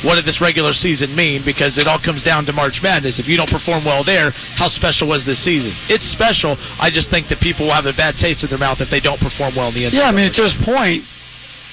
What 0.06 0.14
did 0.14 0.26
this 0.26 0.40
regular 0.40 0.72
season 0.72 1.14
mean? 1.14 1.42
Because 1.44 1.76
it 1.76 1.88
all 1.88 1.98
comes 1.98 2.22
down 2.22 2.46
to 2.46 2.52
March 2.52 2.82
Madness. 2.82 3.18
If 3.18 3.26
you 3.26 3.36
don't 3.36 3.50
perform 3.50 3.84
well 3.84 4.04
there, 4.04 4.30
how 4.54 4.68
special 4.68 5.08
was 5.08 5.24
this 5.24 5.42
season? 5.42 5.72
It's 5.88 6.04
special. 6.04 6.56
I 6.78 6.90
just 6.90 7.10
think 7.10 7.26
that 7.28 7.40
people 7.40 7.66
will 7.66 7.74
have 7.74 7.86
a 7.86 7.92
bad 7.92 8.14
taste 8.14 8.44
in 8.44 8.50
their 8.50 8.62
mouth 8.62 8.80
if 8.80 8.90
they 8.90 9.00
don't 9.00 9.18
perform 9.18 9.56
well 9.56 9.68
in 9.68 9.74
the 9.74 9.84
NCAA. 9.90 9.98
Yeah, 9.98 10.08
I 10.08 10.12
mean, 10.12 10.26
at 10.26 10.38
this 10.38 10.54
point, 10.54 11.02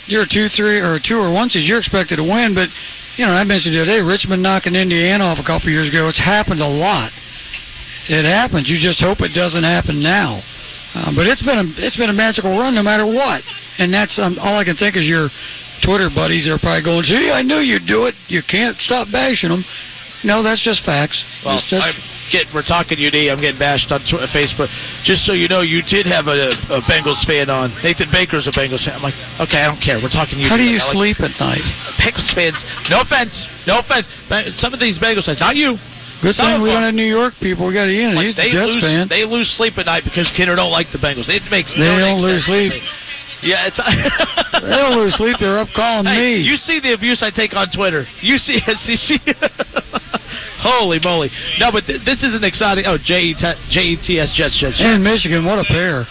you're 0.08 0.24
a 0.24 0.28
two, 0.28 0.50
three, 0.50 0.82
or 0.82 0.96
a 0.96 1.00
two 1.00 1.18
or 1.18 1.32
one 1.32 1.50
seed. 1.50 1.70
You're 1.70 1.78
expected 1.78 2.18
to 2.18 2.24
win, 2.26 2.56
but 2.56 2.70
you 3.18 3.26
know, 3.26 3.32
I 3.32 3.44
mentioned 3.44 3.76
the 3.76 3.82
other 3.82 3.92
day, 3.92 4.02
Richmond 4.02 4.44
knocking 4.44 4.76
Indiana 4.76 5.24
off 5.24 5.40
a 5.40 5.44
couple 5.44 5.70
years 5.70 5.88
ago. 5.88 6.08
It's 6.08 6.20
happened 6.20 6.60
a 6.60 6.68
lot. 6.68 7.12
It 8.10 8.26
happens. 8.26 8.70
You 8.70 8.78
just 8.78 9.02
hope 9.02 9.22
it 9.22 9.34
doesn't 9.34 9.64
happen 9.64 10.02
now. 10.02 10.42
Uh, 10.96 11.12
but 11.16 11.28
it's 11.28 11.44
been 11.44 11.60
a 11.60 11.68
it's 11.84 11.98
been 11.98 12.10
a 12.10 12.16
magical 12.16 12.58
run 12.58 12.74
no 12.74 12.82
matter 12.82 13.06
what, 13.06 13.44
and 13.80 13.94
that's 13.94 14.18
um, 14.18 14.40
all 14.40 14.56
I 14.58 14.64
can 14.64 14.76
think 14.80 14.96
is 14.96 15.08
your 15.08 15.28
Twitter 15.84 16.08
buddies 16.10 16.48
are 16.48 16.58
probably 16.58 16.84
going, 16.84 17.04
"See, 17.04 17.30
I 17.32 17.42
knew 17.44 17.60
you'd 17.60 17.86
do 17.86 18.06
it. 18.06 18.16
You 18.28 18.42
can't 18.42 18.78
stop 18.78 19.12
bashing 19.12 19.50
them." 19.50 19.66
No, 20.24 20.42
that's 20.42 20.64
just 20.64 20.82
facts. 20.84 21.24
Well, 21.46 21.60
just- 21.60 21.86
I'm 21.86 21.94
getting, 22.32 22.50
we're 22.56 22.64
talking 22.66 22.98
UD. 22.98 23.30
I'm 23.30 23.38
getting 23.44 23.60
bashed 23.60 23.92
on 23.92 24.00
Twitter, 24.08 24.26
Facebook. 24.26 24.72
Just 25.04 25.26
so 25.28 25.34
you 25.34 25.48
know, 25.48 25.62
you 25.62 25.84
did 25.84 26.08
have 26.08 26.26
a, 26.26 26.50
a 26.74 26.82
Bengals 26.90 27.22
fan 27.28 27.52
on. 27.52 27.70
Nathan 27.84 28.10
Baker's 28.10 28.48
a 28.48 28.52
Bengals 28.56 28.86
fan. 28.88 28.96
I'm 28.96 29.04
like, 29.04 29.14
okay, 29.44 29.60
I 29.62 29.68
don't 29.68 29.78
care. 29.84 30.00
We're 30.02 30.10
talking 30.10 30.40
UD. 30.42 30.50
how 30.50 30.58
do 30.58 30.64
you 30.64 30.80
I 30.80 30.82
like 30.82 30.96
sleep 30.96 31.20
at 31.20 31.38
night? 31.38 31.62
Bengals 32.02 32.34
fans. 32.34 32.66
No 32.90 33.02
offense. 33.02 33.46
No 33.68 33.80
offense. 33.84 34.08
Some 34.56 34.74
of 34.74 34.80
these 34.80 34.98
Bengals 34.98 35.28
fans, 35.28 35.42
not 35.44 35.56
you. 35.60 35.76
Good 36.22 36.34
Some 36.36 36.46
thing 36.48 36.62
we 36.64 36.70
them. 36.70 36.76
don't 36.78 36.84
have 36.84 36.96
New 36.96 37.06
York 37.06 37.34
people. 37.42 37.68
We 37.68 37.74
got 37.74 37.88
Ian. 37.90 38.16
Like, 38.16 38.26
He's 38.26 38.36
the 38.36 38.44
they 38.44 38.50
Jets 38.52 38.68
lose, 38.76 38.84
fan. 38.84 39.08
They 39.08 39.26
lose 39.26 39.50
sleep 39.50 39.78
at 39.78 39.86
night 39.86 40.04
because 40.04 40.32
Kinner 40.32 40.56
don't 40.56 40.72
like 40.72 40.92
the 40.92 40.98
Bengals. 40.98 41.30
It 41.30 41.44
makes 41.52 41.74
They 41.74 41.80
no 41.82 42.00
don't 42.00 42.22
lose 42.22 42.46
to 42.46 42.52
sleep. 42.52 42.74
Yeah, 43.44 43.68
it's. 43.68 43.78
They 44.56 44.70
don't 44.80 44.96
lose 44.98 45.16
sleep. 45.16 45.38
They're 45.38 45.60
up 45.60 45.68
calling 45.76 46.06
Hey, 46.08 46.40
me. 46.40 46.42
you 46.42 46.56
see 46.56 46.80
the 46.80 46.94
abuse 46.94 47.22
I 47.22 47.30
take 47.30 47.54
on 47.54 47.70
Twitter. 47.70 48.06
You 48.22 48.38
see, 48.40 48.58
see, 48.74 48.96
see. 48.96 49.20
Holy 50.58 50.98
moly! 51.04 51.30
No, 51.60 51.72
but 51.72 51.86
th- 51.86 52.02
this 52.06 52.24
is 52.24 52.34
an 52.34 52.44
exciting. 52.44 52.86
Oh, 52.88 52.98
J 52.98 53.22
E 53.22 53.34
T 53.36 53.46
J 53.70 53.82
E 53.94 53.98
T 53.98 54.20
S 54.20 54.32
Jets 54.34 54.58
Jets. 54.58 54.82
And 54.82 55.04
Michigan, 55.04 55.46
what 55.46 55.60
a 55.60 55.64
pair. 55.68 56.06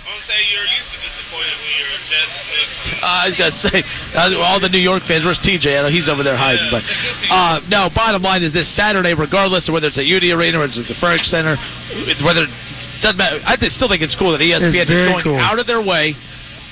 I 3.24 3.28
was 3.28 3.36
gonna 3.36 3.52
say 3.52 3.84
uh, 4.16 4.40
all 4.40 4.60
the 4.60 4.72
New 4.72 4.80
York 4.80 5.04
fans. 5.04 5.24
Where's 5.24 5.40
TJ? 5.40 5.76
I 5.76 5.82
know 5.84 5.92
he's 5.92 6.08
over 6.08 6.22
there 6.22 6.36
hiding. 6.36 6.68
But 6.72 6.82
uh, 7.28 7.60
no, 7.68 7.92
bottom 7.92 8.22
line 8.22 8.42
is 8.42 8.52
this 8.52 8.68
Saturday, 8.68 9.12
regardless 9.12 9.68
of 9.68 9.74
whether 9.74 9.88
it's 9.88 9.98
at 9.98 10.08
UD 10.08 10.24
Arena 10.32 10.60
or 10.60 10.64
it's 10.64 10.80
at 10.80 10.88
the 10.88 10.96
Ferg 10.96 11.20
Center, 11.22 11.56
it's 12.08 12.24
whether 12.24 12.48
doesn't 13.04 13.20
matter. 13.20 13.38
I 13.44 13.56
still 13.68 13.88
think 13.88 14.00
it's 14.00 14.16
cool 14.16 14.32
that 14.32 14.40
ESPN 14.40 14.88
is 14.88 15.02
going 15.02 15.24
cool. 15.24 15.36
out 15.36 15.60
of 15.60 15.66
their 15.66 15.84
way 15.84 16.16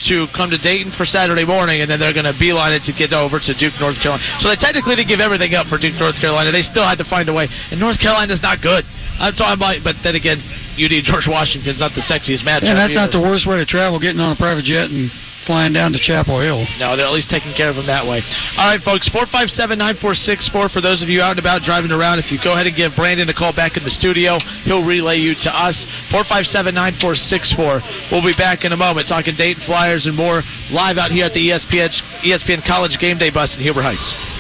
to 0.09 0.27
come 0.35 0.51
to 0.51 0.59
Dayton 0.59 0.91
for 0.91 1.05
Saturday 1.05 1.45
morning, 1.47 1.81
and 1.81 1.87
then 1.87 2.01
they're 2.01 2.17
going 2.17 2.27
to 2.27 2.35
beeline 2.35 2.75
it 2.75 2.83
to 2.91 2.93
get 2.93 3.15
over 3.15 3.39
to 3.39 3.55
Duke, 3.55 3.79
North 3.79 4.03
Carolina. 4.03 4.23
So 4.43 4.51
they 4.51 4.59
technically 4.59 4.99
didn't 4.99 5.15
give 5.15 5.23
everything 5.23 5.55
up 5.55 5.71
for 5.71 5.79
Duke, 5.79 5.95
North 6.01 6.19
Carolina. 6.19 6.51
They 6.51 6.67
still 6.67 6.83
had 6.83 6.99
to 6.99 7.07
find 7.07 7.29
a 7.31 7.35
way, 7.35 7.47
and 7.71 7.79
North 7.79 8.03
Carolina's 8.03 8.43
not 8.43 8.59
good. 8.59 8.83
I'm 9.23 9.35
talking 9.35 9.55
about, 9.55 9.79
but 9.85 9.95
then 10.03 10.19
again, 10.19 10.43
UD 10.75 11.07
George 11.07 11.31
Washington's 11.31 11.79
not 11.79 11.95
the 11.95 12.03
sexiest 12.03 12.43
matchup. 12.43 12.75
And 12.75 12.79
that's 12.79 12.97
not 12.97 13.13
the 13.15 13.23
worst 13.23 13.47
way 13.47 13.63
to 13.63 13.67
travel, 13.67 14.01
getting 14.03 14.19
on 14.19 14.35
a 14.35 14.39
private 14.39 14.65
jet 14.67 14.91
and 14.91 15.07
flying 15.47 15.73
down 15.73 15.93
to 15.93 15.99
Chapel 15.99 16.41
Hill. 16.41 16.65
No, 16.79 16.97
they're 16.97 17.07
at 17.07 17.13
least 17.13 17.31
taking 17.31 17.53
care 17.53 17.69
of 17.69 17.77
them 17.77 17.87
that 17.87 18.07
way. 18.07 18.23
All 18.59 18.67
right, 18.67 18.81
folks, 18.81 19.09
457-9464 19.11 20.71
for 20.71 20.81
those 20.81 21.03
of 21.03 21.09
you 21.09 21.21
out 21.21 21.33
and 21.33 21.41
about 21.41 21.63
driving 21.63 21.93
around. 21.93 22.19
If 22.19 22.33
you 22.33 22.39
go 22.43 22.55
ahead 22.55 22.67
and 22.67 22.77
give 22.77 22.97
Brandon 22.97 23.29
a 23.29 23.35
call 23.35 23.53
back 23.53 23.77
in 23.77 23.85
the 23.85 23.91
studio, 23.91 24.39
he'll 24.65 24.85
relay 24.85 25.19
you 25.19 25.35
to 25.47 25.51
us. 25.51 25.87
457-9464. 26.11 28.11
We'll 28.11 28.25
be 28.25 28.35
back 28.37 28.65
in 28.65 28.73
a 28.73 28.77
moment 28.77 29.09
talking 29.09 29.37
Dayton 29.37 29.63
Flyers 29.63 30.07
and 30.07 30.17
more 30.17 30.43
live 30.71 30.99
out 30.99 31.11
here 31.11 31.27
at 31.27 31.35
the 31.35 31.51
ESPN, 31.51 31.91
ESPN 32.23 32.65
College 32.65 32.99
Game 32.99 33.19
Day 33.19 33.31
bus 33.31 33.57
in 33.57 33.63
Huber 33.63 33.83
Heights. 33.83 34.32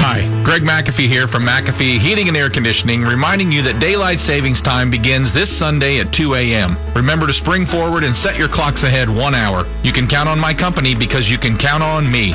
Hi, 0.00 0.24
Greg 0.48 0.64
McAfee 0.64 1.12
here 1.12 1.28
from 1.28 1.44
McAfee 1.44 2.00
Heating 2.00 2.28
and 2.28 2.36
Air 2.36 2.48
Conditioning, 2.48 3.02
reminding 3.02 3.52
you 3.52 3.60
that 3.68 3.84
daylight 3.84 4.16
savings 4.18 4.62
time 4.64 4.90
begins 4.90 5.34
this 5.34 5.52
Sunday 5.52 6.00
at 6.00 6.08
2 6.10 6.32
a.m. 6.40 6.80
Remember 6.96 7.26
to 7.26 7.36
spring 7.36 7.66
forward 7.66 8.02
and 8.02 8.16
set 8.16 8.40
your 8.40 8.48
clocks 8.48 8.82
ahead 8.82 9.12
one 9.12 9.34
hour. 9.34 9.68
You 9.84 9.92
can 9.92 10.08
count 10.08 10.26
on 10.26 10.40
my 10.40 10.56
company 10.56 10.96
because 10.96 11.28
you 11.28 11.36
can 11.36 11.60
count 11.60 11.82
on 11.84 12.10
me. 12.10 12.32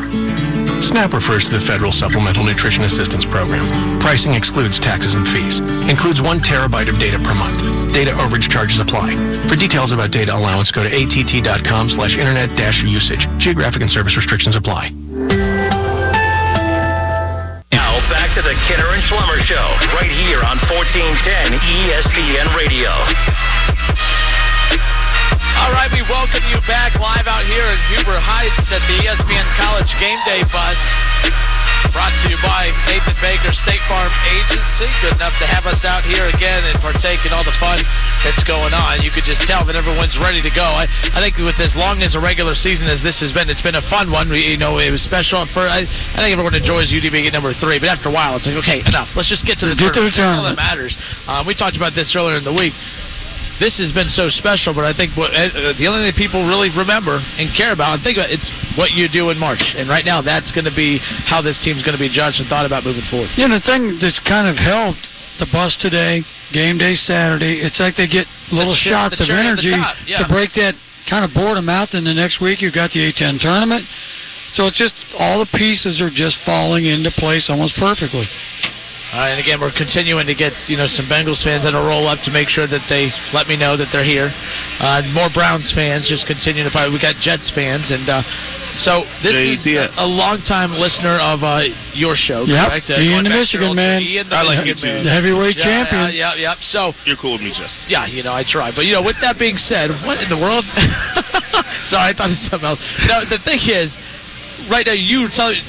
SNAP 0.82 1.14
refers 1.14 1.44
to 1.44 1.50
the 1.56 1.64
Federal 1.64 1.90
Supplemental 1.90 2.44
Nutrition 2.44 2.84
Assistance 2.84 3.24
Program. 3.24 3.98
Pricing 4.00 4.34
excludes 4.34 4.78
taxes 4.78 5.14
and 5.14 5.26
fees. 5.26 5.60
Includes 5.88 6.20
one 6.20 6.40
terabyte 6.40 6.92
of 6.92 6.98
data 7.00 7.16
per 7.18 7.34
month. 7.34 7.56
Data 7.94 8.12
overage 8.12 8.50
charges 8.50 8.78
apply. 8.78 9.14
For 9.48 9.56
details 9.56 9.92
about 9.92 10.10
data 10.10 10.36
allowance, 10.36 10.70
go 10.70 10.82
to 10.82 10.90
att.com 10.90 11.88
slash 11.88 12.18
internet 12.18 12.54
dash 12.58 12.82
usage. 12.82 13.26
Geographic 13.38 13.80
and 13.80 13.90
service 13.90 14.16
restrictions 14.16 14.56
apply. 14.56 14.90
To 18.32 18.40
the 18.40 18.56
Kinner 18.64 18.88
and 18.94 19.02
Schlemmer 19.02 19.44
Show 19.44 19.60
right 19.92 20.08
here 20.08 20.40
on 20.40 20.56
1410 20.64 21.52
ESPN 21.52 22.48
Radio. 22.56 22.88
All 25.60 25.68
right, 25.68 25.92
we 25.92 26.00
welcome 26.08 26.40
you 26.48 26.56
back 26.64 26.96
live 26.96 27.28
out 27.28 27.44
here 27.44 27.68
in 27.68 27.76
Huber 27.92 28.16
Heights 28.16 28.72
at 28.72 28.80
the 28.88 29.04
ESPN 29.04 29.44
College 29.60 29.92
Game 30.00 30.16
Day 30.24 30.48
bus. 30.48 30.80
Brought 31.90 32.14
to 32.22 32.30
you 32.30 32.38
by 32.38 32.70
Nathan 32.86 33.18
Baker 33.18 33.50
State 33.50 33.82
Farm 33.90 34.12
Agency. 34.30 34.86
Good 35.02 35.18
enough 35.18 35.34
to 35.42 35.46
have 35.50 35.66
us 35.66 35.82
out 35.82 36.06
here 36.06 36.30
again 36.30 36.62
and 36.62 36.78
partake 36.78 37.26
in 37.26 37.34
all 37.34 37.42
the 37.42 37.54
fun 37.58 37.82
that's 38.22 38.46
going 38.46 38.70
on. 38.70 39.02
You 39.02 39.10
could 39.10 39.26
just 39.26 39.42
tell 39.50 39.66
that 39.66 39.74
everyone's 39.74 40.14
ready 40.14 40.38
to 40.40 40.52
go. 40.54 40.62
I, 40.62 40.86
I 41.10 41.18
think 41.18 41.42
with 41.42 41.58
as 41.58 41.74
long 41.74 42.06
as 42.06 42.14
a 42.14 42.22
regular 42.22 42.54
season 42.54 42.86
as 42.86 43.02
this 43.02 43.18
has 43.18 43.34
been, 43.34 43.50
it's 43.50 43.66
been 43.66 43.74
a 43.74 43.82
fun 43.82 44.14
one. 44.14 44.30
We, 44.30 44.54
you 44.54 44.60
know, 44.60 44.78
it 44.78 44.94
was 44.94 45.02
special 45.02 45.42
for. 45.50 45.66
I, 45.66 45.82
I 45.82 46.18
think 46.22 46.30
everyone 46.30 46.54
enjoys 46.54 46.94
UD 46.94 47.10
being 47.10 47.26
at 47.26 47.34
number 47.34 47.50
three, 47.50 47.82
but 47.82 47.90
after 47.90 48.08
a 48.08 48.14
while, 48.14 48.38
it's 48.38 48.46
like, 48.46 48.62
okay, 48.62 48.80
enough. 48.86 49.18
Let's 49.18 49.28
just 49.28 49.42
get 49.42 49.58
to 49.60 49.66
the 49.66 49.74
Get 49.74 49.98
to 49.98 50.06
the 50.06 50.14
tournament. 50.14 50.14
That's 50.14 50.38
all 50.38 50.48
that 50.54 50.60
matters. 50.60 50.94
Um, 51.26 51.50
we 51.50 51.58
talked 51.58 51.76
about 51.76 51.98
this 51.98 52.14
earlier 52.14 52.38
in 52.38 52.46
the 52.46 52.54
week 52.54 52.72
this 53.60 53.78
has 53.78 53.92
been 53.92 54.08
so 54.08 54.28
special, 54.28 54.72
but 54.72 54.84
I 54.84 54.92
think 54.92 55.16
what, 55.16 55.32
uh, 55.34 55.72
the 55.76 55.86
only 55.88 56.04
thing 56.04 56.14
people 56.16 56.46
really 56.48 56.70
remember 56.72 57.20
and 57.36 57.52
care 57.52 57.72
about 57.72 57.98
and 57.98 58.02
think 58.02 58.16
about 58.18 58.30
it's 58.30 58.50
what 58.76 58.92
you 58.92 59.08
do 59.08 59.30
in 59.30 59.38
March. 59.38 59.74
And 59.76 59.88
right 59.88 60.04
now, 60.04 60.22
that's 60.22 60.52
going 60.52 60.64
to 60.64 60.74
be 60.74 60.98
how 61.28 61.42
this 61.42 61.58
team's 61.58 61.82
going 61.82 61.96
to 61.96 62.02
be 62.02 62.08
judged 62.08 62.40
and 62.40 62.48
thought 62.48 62.66
about 62.66 62.84
moving 62.84 63.04
forward. 63.04 63.30
You 63.36 63.48
know, 63.48 63.58
the 63.58 63.66
thing 63.66 63.98
that's 64.00 64.20
kind 64.20 64.48
of 64.48 64.56
helped 64.56 65.08
the 65.38 65.48
bus 65.52 65.76
today, 65.76 66.22
game 66.52 66.78
day 66.78 66.94
Saturday, 66.94 67.60
it's 67.60 67.80
like 67.80 67.96
they 67.96 68.06
get 68.08 68.26
little 68.52 68.72
The 68.72 68.78
shots 68.78 69.20
of 69.20 69.26
cherry 69.26 69.46
on 69.46 69.56
the 69.56 69.64
energy 69.64 69.80
yeah. 70.06 70.20
to 70.20 70.28
break 70.28 70.52
that 70.60 70.74
kind 71.08 71.24
of 71.24 71.32
boredom 71.32 71.68
out. 71.68 71.92
Then 71.92 72.04
the 72.04 72.14
next 72.14 72.40
week 72.40 72.62
you've 72.62 72.76
got 72.76 72.92
the 72.92 73.00
A10 73.10 73.40
tournament. 73.40 73.84
So 74.52 74.68
it's 74.68 74.76
just 74.76 75.06
all 75.16 75.40
the 75.40 75.48
pieces 75.48 76.02
are 76.02 76.10
just 76.12 76.36
falling 76.44 76.84
into 76.84 77.10
place 77.10 77.48
almost 77.48 77.74
perfectly. 77.76 78.28
Uh, 79.12 79.28
and 79.28 79.36
again, 79.38 79.60
we're 79.60 79.70
continuing 79.76 80.24
to 80.24 80.34
get 80.34 80.56
you 80.72 80.76
know 80.80 80.86
some 80.88 81.04
Bengals 81.04 81.44
fans 81.44 81.66
on 81.68 81.74
a 81.76 81.82
roll 81.84 82.08
up 82.08 82.20
to 82.24 82.30
make 82.32 82.48
sure 82.48 82.64
that 82.66 82.80
they 82.88 83.12
let 83.36 83.44
me 83.46 83.56
know 83.60 83.76
that 83.76 83.92
they're 83.92 84.02
here. 84.08 84.32
Uh, 84.80 85.04
more 85.12 85.28
Browns 85.36 85.68
fans 85.70 86.08
just 86.08 86.26
continue 86.26 86.64
to. 86.64 86.70
Fight. 86.72 86.88
We 86.88 86.96
got 86.98 87.16
Jets 87.20 87.50
fans, 87.52 87.92
and 87.92 88.08
uh, 88.08 88.24
so 88.80 89.04
this 89.20 89.36
is 89.36 89.68
JTS. 89.68 90.00
a 90.00 90.08
longtime 90.08 90.72
listener 90.80 91.20
of 91.20 91.44
uh, 91.44 91.68
your 91.92 92.16
show, 92.16 92.48
Yep, 92.48 92.56
correct? 92.72 92.88
Uh, 92.88 93.04
Ian 93.04 93.20
going 93.20 93.24
the 93.24 93.30
back 93.36 93.38
Michigan 93.44 93.76
man. 93.76 94.00
Ian 94.00 94.28
the 94.32 94.36
I 94.36 94.42
like 94.48 94.64
Michigan 94.64 94.80
you 94.80 94.94
man. 94.96 95.04
The 95.04 95.12
heavyweight 95.12 95.56
Yeah, 95.60 95.68
champion. 95.68 96.16
Yeah, 96.16 96.32
yeah, 96.40 96.56
yep. 96.56 96.64
So 96.64 96.96
You're 97.04 97.20
cool 97.20 97.36
with 97.36 97.44
me, 97.44 97.52
Jess. 97.52 97.84
yeah, 97.92 98.08
you 98.08 98.24
know, 98.24 98.32
I 98.32 98.44
try. 98.48 98.72
But, 98.72 98.88
you 98.88 98.96
know, 98.96 99.04
with 99.04 99.20
that 99.20 99.36
being 99.38 99.60
said, 99.60 99.92
what 100.08 100.24
in 100.24 100.32
the 100.32 100.40
world? 100.40 100.64
Sorry, 101.84 102.08
I 102.08 102.12
thought 102.16 102.32
it 102.32 102.40
was 102.40 102.48
something 102.48 102.64
else. 102.64 102.80
No, 103.04 103.28
the 103.28 103.36
thing 103.44 103.60
is, 103.60 104.00
right 104.72 104.86
now, 104.88 104.96
you 104.96 105.20
were 105.20 105.28
telling 105.28 105.60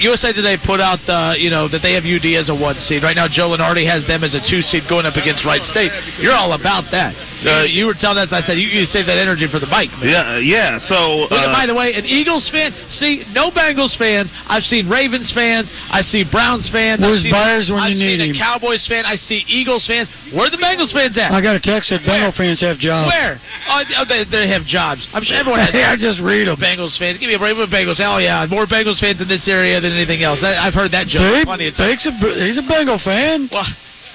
USA 0.00 0.32
Today 0.32 0.56
put 0.56 0.80
out, 0.80 1.00
uh, 1.08 1.34
you 1.36 1.50
know, 1.50 1.68
that 1.68 1.80
they 1.84 1.92
have 1.94 2.04
UD 2.04 2.26
as 2.36 2.48
a 2.48 2.56
one 2.56 2.76
seed. 2.80 3.02
Right 3.02 3.16
now, 3.16 3.28
Joe 3.28 3.52
Lunardi 3.52 3.84
has 3.86 4.06
them 4.06 4.24
as 4.24 4.34
a 4.34 4.40
two 4.40 4.60
seed 4.60 4.84
going 4.88 5.04
up 5.06 5.16
against 5.16 5.44
Wright 5.44 5.62
State. 5.62 5.92
You're 6.18 6.34
all 6.34 6.52
about 6.52 6.90
that. 6.92 7.14
Uh, 7.40 7.64
you 7.64 7.86
were 7.86 7.96
telling 7.96 8.18
us, 8.20 8.32
I 8.36 8.40
said, 8.40 8.60
you, 8.60 8.68
you 8.68 8.84
save 8.84 9.06
that 9.08 9.16
energy 9.16 9.48
for 9.48 9.56
the 9.58 9.68
bike, 9.68 9.88
man. 9.96 10.12
Yeah, 10.12 10.36
yeah. 10.36 10.76
So 10.76 11.24
Look 11.28 11.32
uh, 11.32 11.48
by 11.52 11.64
the 11.64 11.74
way, 11.74 11.92
an 11.96 12.04
Eagles 12.04 12.48
fan. 12.52 12.72
See, 12.92 13.24
no 13.32 13.48
Bengals 13.50 13.96
fans. 13.96 14.28
I've 14.44 14.64
seen 14.64 14.88
Ravens 14.88 15.32
fans. 15.32 15.72
I 15.88 16.00
see 16.04 16.24
Browns 16.24 16.68
fans. 16.68 17.00
Where's 17.00 17.24
I've 17.24 17.32
seen, 17.32 17.32
Byars 17.32 17.66
when 17.72 17.80
I've 17.80 17.96
you 17.96 18.00
seen 18.00 18.18
need 18.20 18.20
a 18.20 18.28
him? 18.32 18.36
Cowboys 18.36 18.84
fan. 18.84 19.04
I 19.08 19.16
see 19.16 19.44
Eagles 19.48 19.86
fans. 19.88 20.12
Where 20.36 20.46
are 20.46 20.52
the 20.52 20.60
Bengals 20.60 20.92
fans 20.92 21.16
at? 21.16 21.32
I 21.32 21.40
got 21.40 21.56
a 21.56 21.60
text 21.64 21.88
that 21.90 22.04
Bengals 22.04 22.36
fans 22.36 22.60
have 22.60 22.76
jobs. 22.76 23.08
Where? 23.08 23.40
Oh, 23.68 24.04
oh, 24.04 24.04
they, 24.04 24.24
they 24.28 24.48
have 24.52 24.68
jobs. 24.68 25.08
I'm 25.16 25.24
sure 25.24 25.36
everyone 25.40 25.60
has. 25.64 25.72
Hey, 25.72 25.84
I 25.84 25.96
just 25.96 26.20
read 26.20 26.44
them. 26.44 26.60
Bengals 26.60 26.98
fans. 27.00 27.16
Give 27.16 27.32
me 27.32 27.36
a 27.36 27.40
break 27.40 27.56
with 27.56 27.72
Bengals. 27.72 27.96
Hell 27.96 28.20
yeah, 28.20 28.44
more 28.52 28.66
Bengals 28.68 29.00
fans 29.00 29.24
in 29.24 29.28
this 29.28 29.48
area 29.48 29.80
than 29.80 29.89
anything 29.90 30.22
else. 30.22 30.40
That, 30.40 30.58
I've 30.58 30.74
heard 30.74 30.92
that 30.92 31.06
joke 31.06 31.40
See, 31.40 31.44
plenty 31.44 31.68
of 31.68 31.74
times. 31.74 32.06
A, 32.06 32.10
he's 32.44 32.58
a 32.58 32.62
Bengal 32.62 32.98
fan. 32.98 33.48
Well, 33.50 33.64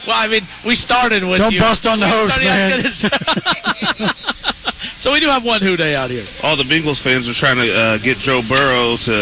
well, 0.07 0.15
I 0.17 0.27
mean, 0.27 0.43
we 0.65 0.75
started 0.75 1.23
with 1.23 1.39
Don't 1.39 1.53
you. 1.53 1.59
bust 1.59 1.85
on 1.85 1.99
the 1.99 2.05
We 2.05 2.11
host, 2.11 2.37
man. 2.39 2.83
was 2.83 3.03
gonna 3.03 4.09
say- 4.09 4.35
so 4.97 5.11
we 5.11 5.19
do 5.19 5.27
have 5.27 5.43
one 5.43 5.61
Who 5.61 5.75
Dey 5.77 5.95
out 5.95 6.09
here. 6.09 6.23
all 6.43 6.55
the 6.57 6.63
Bengals 6.63 7.01
fans 7.03 7.27
are 7.29 7.33
trying 7.33 7.57
to 7.57 7.67
uh, 7.73 7.97
get 7.99 8.17
Joe 8.17 8.41
Burrow 8.47 8.97
to 9.07 9.15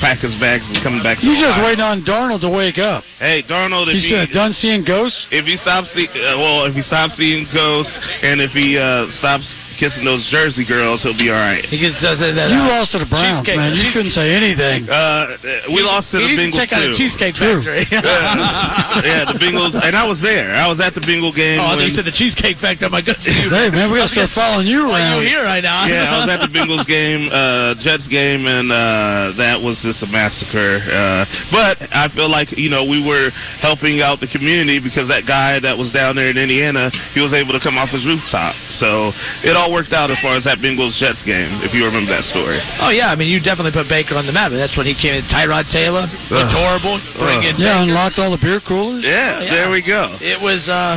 pack 0.00 0.18
his 0.20 0.34
bags 0.36 0.68
and 0.68 0.76
come 0.82 1.02
back 1.02 1.18
to 1.20 1.26
You 1.26 1.34
just 1.36 1.60
waiting 1.60 1.80
on 1.84 2.02
Darnold 2.02 2.40
to 2.42 2.48
wake 2.50 2.78
up. 2.78 3.04
Hey, 3.18 3.42
Darnold, 3.42 3.88
if 3.88 4.00
He 4.00 4.08
he, 4.08 4.08
said, 4.14 4.30
done 4.30 4.52
seeing 4.52 4.84
ghosts? 4.84 5.26
if 5.30 5.44
he 5.44 5.56
stops 5.56 5.92
see, 5.92 6.06
uh, 6.08 6.36
well, 6.38 6.64
if 6.66 6.74
he 6.74 6.82
stops 6.82 7.16
seeing 7.16 7.46
ghosts, 7.52 8.08
and 8.22 8.40
if 8.40 8.52
he 8.52 8.78
uh, 8.78 9.08
stops 9.10 9.54
kissing 9.78 10.04
those 10.04 10.28
Jersey 10.28 10.64
girls, 10.66 11.02
he'll 11.02 11.16
be 11.16 11.28
all 11.30 11.36
right. 11.40 11.64
He 11.64 11.78
just 11.80 12.00
does 12.02 12.20
it. 12.20 12.34
That, 12.36 12.50
You 12.50 12.60
uh, 12.60 12.68
lost 12.80 12.92
to 12.92 12.98
the 13.00 13.06
Browns, 13.08 13.40
cheesecake- 13.40 13.56
man. 13.56 13.72
You 13.72 13.82
cheese- 13.84 13.92
couldn't 13.96 14.12
say 14.12 14.32
anything. 14.32 14.88
Uh, 14.88 15.36
we 15.72 15.80
lost 15.82 16.10
to 16.12 16.18
the 16.20 16.28
he 16.28 16.36
needs 16.36 16.56
Bengals 16.56 16.60
to 16.60 16.66
check 16.68 16.72
out 16.72 16.82
a 16.88 16.92
cheesecake 16.96 17.36
factory. 17.36 17.84
yeah, 17.92 19.00
yeah, 19.04 19.24
the 19.32 19.38
Bengals, 19.40 19.76
and 19.80 19.96
I 19.96 19.99
was 20.06 20.20
there. 20.20 20.52
I 20.54 20.66
was 20.68 20.80
at 20.80 20.94
the 20.94 21.00
Bengal 21.00 21.32
game. 21.32 21.58
Oh, 21.60 21.76
when- 21.76 21.84
you 21.84 21.90
said 21.90 22.04
the 22.04 22.12
cheesecake 22.14 22.58
factory. 22.58 22.88
My 22.88 23.00
goodness. 23.02 23.26
Hey, 23.50 23.68
man, 23.68 23.90
we 23.90 23.98
got 23.98 24.08
to 24.08 24.14
start 24.14 24.30
following 24.30 24.66
you 24.66 24.86
Well, 24.86 24.94
around. 24.96 25.20
you 25.22 25.28
here 25.28 25.42
right 25.42 25.62
now? 25.62 25.84
yeah, 25.86 26.14
I 26.14 26.22
was 26.24 26.30
at 26.30 26.40
the 26.40 26.48
Bengals 26.56 26.86
game, 26.86 27.28
uh, 27.32 27.74
Jets 27.82 28.06
game, 28.08 28.46
and 28.46 28.70
uh, 28.72 29.34
that 29.36 29.58
was 29.60 29.82
just 29.82 30.02
a 30.02 30.08
massacre. 30.08 30.78
Uh, 30.86 31.24
but 31.50 31.76
I 31.92 32.08
feel 32.08 32.30
like 32.30 32.54
you 32.56 32.70
know 32.70 32.84
we 32.86 33.02
were 33.02 33.30
helping 33.60 34.00
out 34.00 34.20
the 34.22 34.30
community 34.30 34.78
because 34.80 35.08
that 35.10 35.26
guy 35.26 35.58
that 35.60 35.76
was 35.76 35.90
down 35.92 36.14
there 36.16 36.30
in 36.30 36.38
Indiana, 36.38 36.88
he 37.12 37.20
was 37.20 37.34
able 37.34 37.52
to 37.52 37.60
come 37.60 37.76
off 37.76 37.90
his 37.90 38.06
rooftop. 38.06 38.54
So 38.70 39.10
it 39.42 39.56
all 39.58 39.72
worked 39.74 39.92
out 39.92 40.10
as 40.14 40.20
far 40.22 40.36
as 40.38 40.44
that 40.46 40.58
Bengals 40.62 40.96
Jets 40.96 41.22
game, 41.26 41.50
if 41.66 41.74
you 41.74 41.84
remember 41.84 42.08
that 42.14 42.22
story. 42.24 42.56
Oh 42.80 42.94
yeah, 42.94 43.10
I 43.10 43.16
mean 43.18 43.28
you 43.28 43.42
definitely 43.42 43.74
put 43.74 43.90
Baker 43.90 44.14
on 44.14 44.24
the 44.30 44.32
map. 44.32 44.54
That's 44.54 44.76
when 44.78 44.86
he 44.86 44.94
came 44.94 45.18
in. 45.18 45.26
Tyrod 45.26 45.66
Taylor 45.68 46.06
looked 46.30 46.54
horrible. 46.54 47.02
Bring 47.18 47.42
in 47.50 47.58
Yeah, 47.58 47.82
Baker. 47.82 47.90
unlocked 47.90 48.16
all 48.22 48.30
the 48.30 48.40
beer 48.40 48.62
coolers. 48.62 49.02
Yeah, 49.04 49.42
Yeah. 49.42 49.50
there 49.50 49.68
we 49.74 49.82
go. 49.82 49.89
It 50.22 50.40
was 50.40 50.68
uh, 50.70 50.96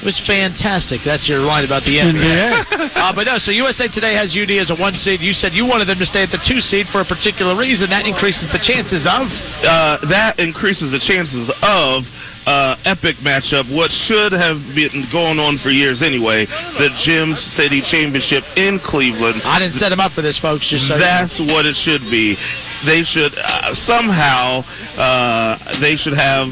it 0.00 0.04
was 0.04 0.18
fantastic. 0.18 1.02
That's 1.04 1.28
your 1.28 1.38
line 1.38 1.64
about 1.64 1.84
the 1.84 1.98
NBA. 2.02 2.64
NBA. 2.64 2.90
uh, 2.96 3.12
but 3.14 3.24
no, 3.30 3.38
so 3.38 3.52
USA 3.52 3.86
Today 3.86 4.14
has 4.14 4.34
UD 4.36 4.50
as 4.58 4.70
a 4.70 4.76
one 4.76 4.94
seed. 4.94 5.20
You 5.20 5.32
said 5.32 5.52
you 5.52 5.66
wanted 5.66 5.86
them 5.86 5.98
to 5.98 6.06
stay 6.06 6.22
at 6.24 6.30
the 6.34 6.42
two 6.42 6.60
seed 6.60 6.88
for 6.88 7.00
a 7.00 7.04
particular 7.04 7.54
reason. 7.54 7.90
That 7.90 8.06
increases 8.06 8.50
the 8.50 8.58
chances 8.58 9.06
of. 9.06 9.30
uh, 9.62 10.02
that 10.10 10.40
increases 10.40 10.90
the 10.90 10.98
chances 10.98 11.52
of 11.62 12.02
uh, 12.50 12.74
epic 12.84 13.22
matchup. 13.22 13.70
What 13.70 13.92
should 13.94 14.32
have 14.34 14.58
been 14.74 15.06
going 15.14 15.38
on 15.38 15.54
for 15.62 15.70
years 15.70 16.02
anyway, 16.02 16.46
the 16.82 16.90
Gem 16.98 17.34
City 17.38 17.78
Championship 17.80 18.42
in 18.58 18.80
Cleveland. 18.82 19.42
I 19.46 19.60
didn't 19.62 19.78
set 19.78 19.90
them 19.94 20.00
up 20.00 20.10
for 20.10 20.22
this, 20.26 20.40
folks. 20.42 20.66
Just 20.66 20.88
so 20.90 20.94
you 20.94 21.00
know. 21.00 21.06
That's 21.06 21.38
what 21.38 21.62
it 21.66 21.76
should 21.78 22.02
be. 22.10 22.34
They 22.82 23.06
should 23.06 23.38
uh, 23.38 23.70
somehow 23.78 24.66
uh, 24.98 25.78
they 25.78 25.94
should 25.94 26.18
have 26.18 26.50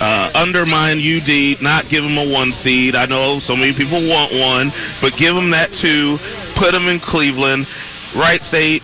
uh, 0.00 0.32
undermine 0.34 0.98
UD, 0.98 1.60
not 1.62 1.88
give 1.88 2.02
them 2.02 2.16
a 2.16 2.26
one 2.32 2.52
seed. 2.52 2.96
I 2.96 3.06
know 3.06 3.38
so 3.38 3.54
many 3.54 3.72
people 3.76 4.00
want 4.08 4.32
one, 4.32 4.72
but 5.00 5.12
give 5.16 5.34
them 5.34 5.50
that 5.52 5.72
two. 5.72 6.16
Put 6.56 6.72
them 6.72 6.88
in 6.88 7.00
Cleveland, 7.00 7.68
Wright 8.16 8.42
State, 8.42 8.82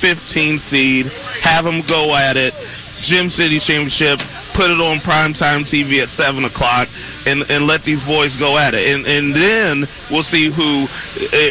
15 0.00 0.58
seed. 0.58 1.06
Have 1.42 1.64
them 1.64 1.82
go 1.86 2.14
at 2.14 2.36
it. 2.36 2.54
Gem 3.02 3.28
City 3.28 3.58
Championship. 3.58 4.22
Put 4.54 4.70
it 4.70 4.78
on 4.78 5.02
primetime 5.02 5.66
TV 5.66 6.02
at 6.02 6.08
seven 6.08 6.44
o'clock, 6.44 6.86
and 7.26 7.42
and 7.50 7.66
let 7.66 7.84
these 7.84 8.02
boys 8.04 8.36
go 8.36 8.58
at 8.58 8.74
it. 8.74 8.88
And 8.88 9.06
and 9.06 9.34
then 9.34 9.84
we'll 10.10 10.26
see 10.26 10.50
who, 10.50 10.86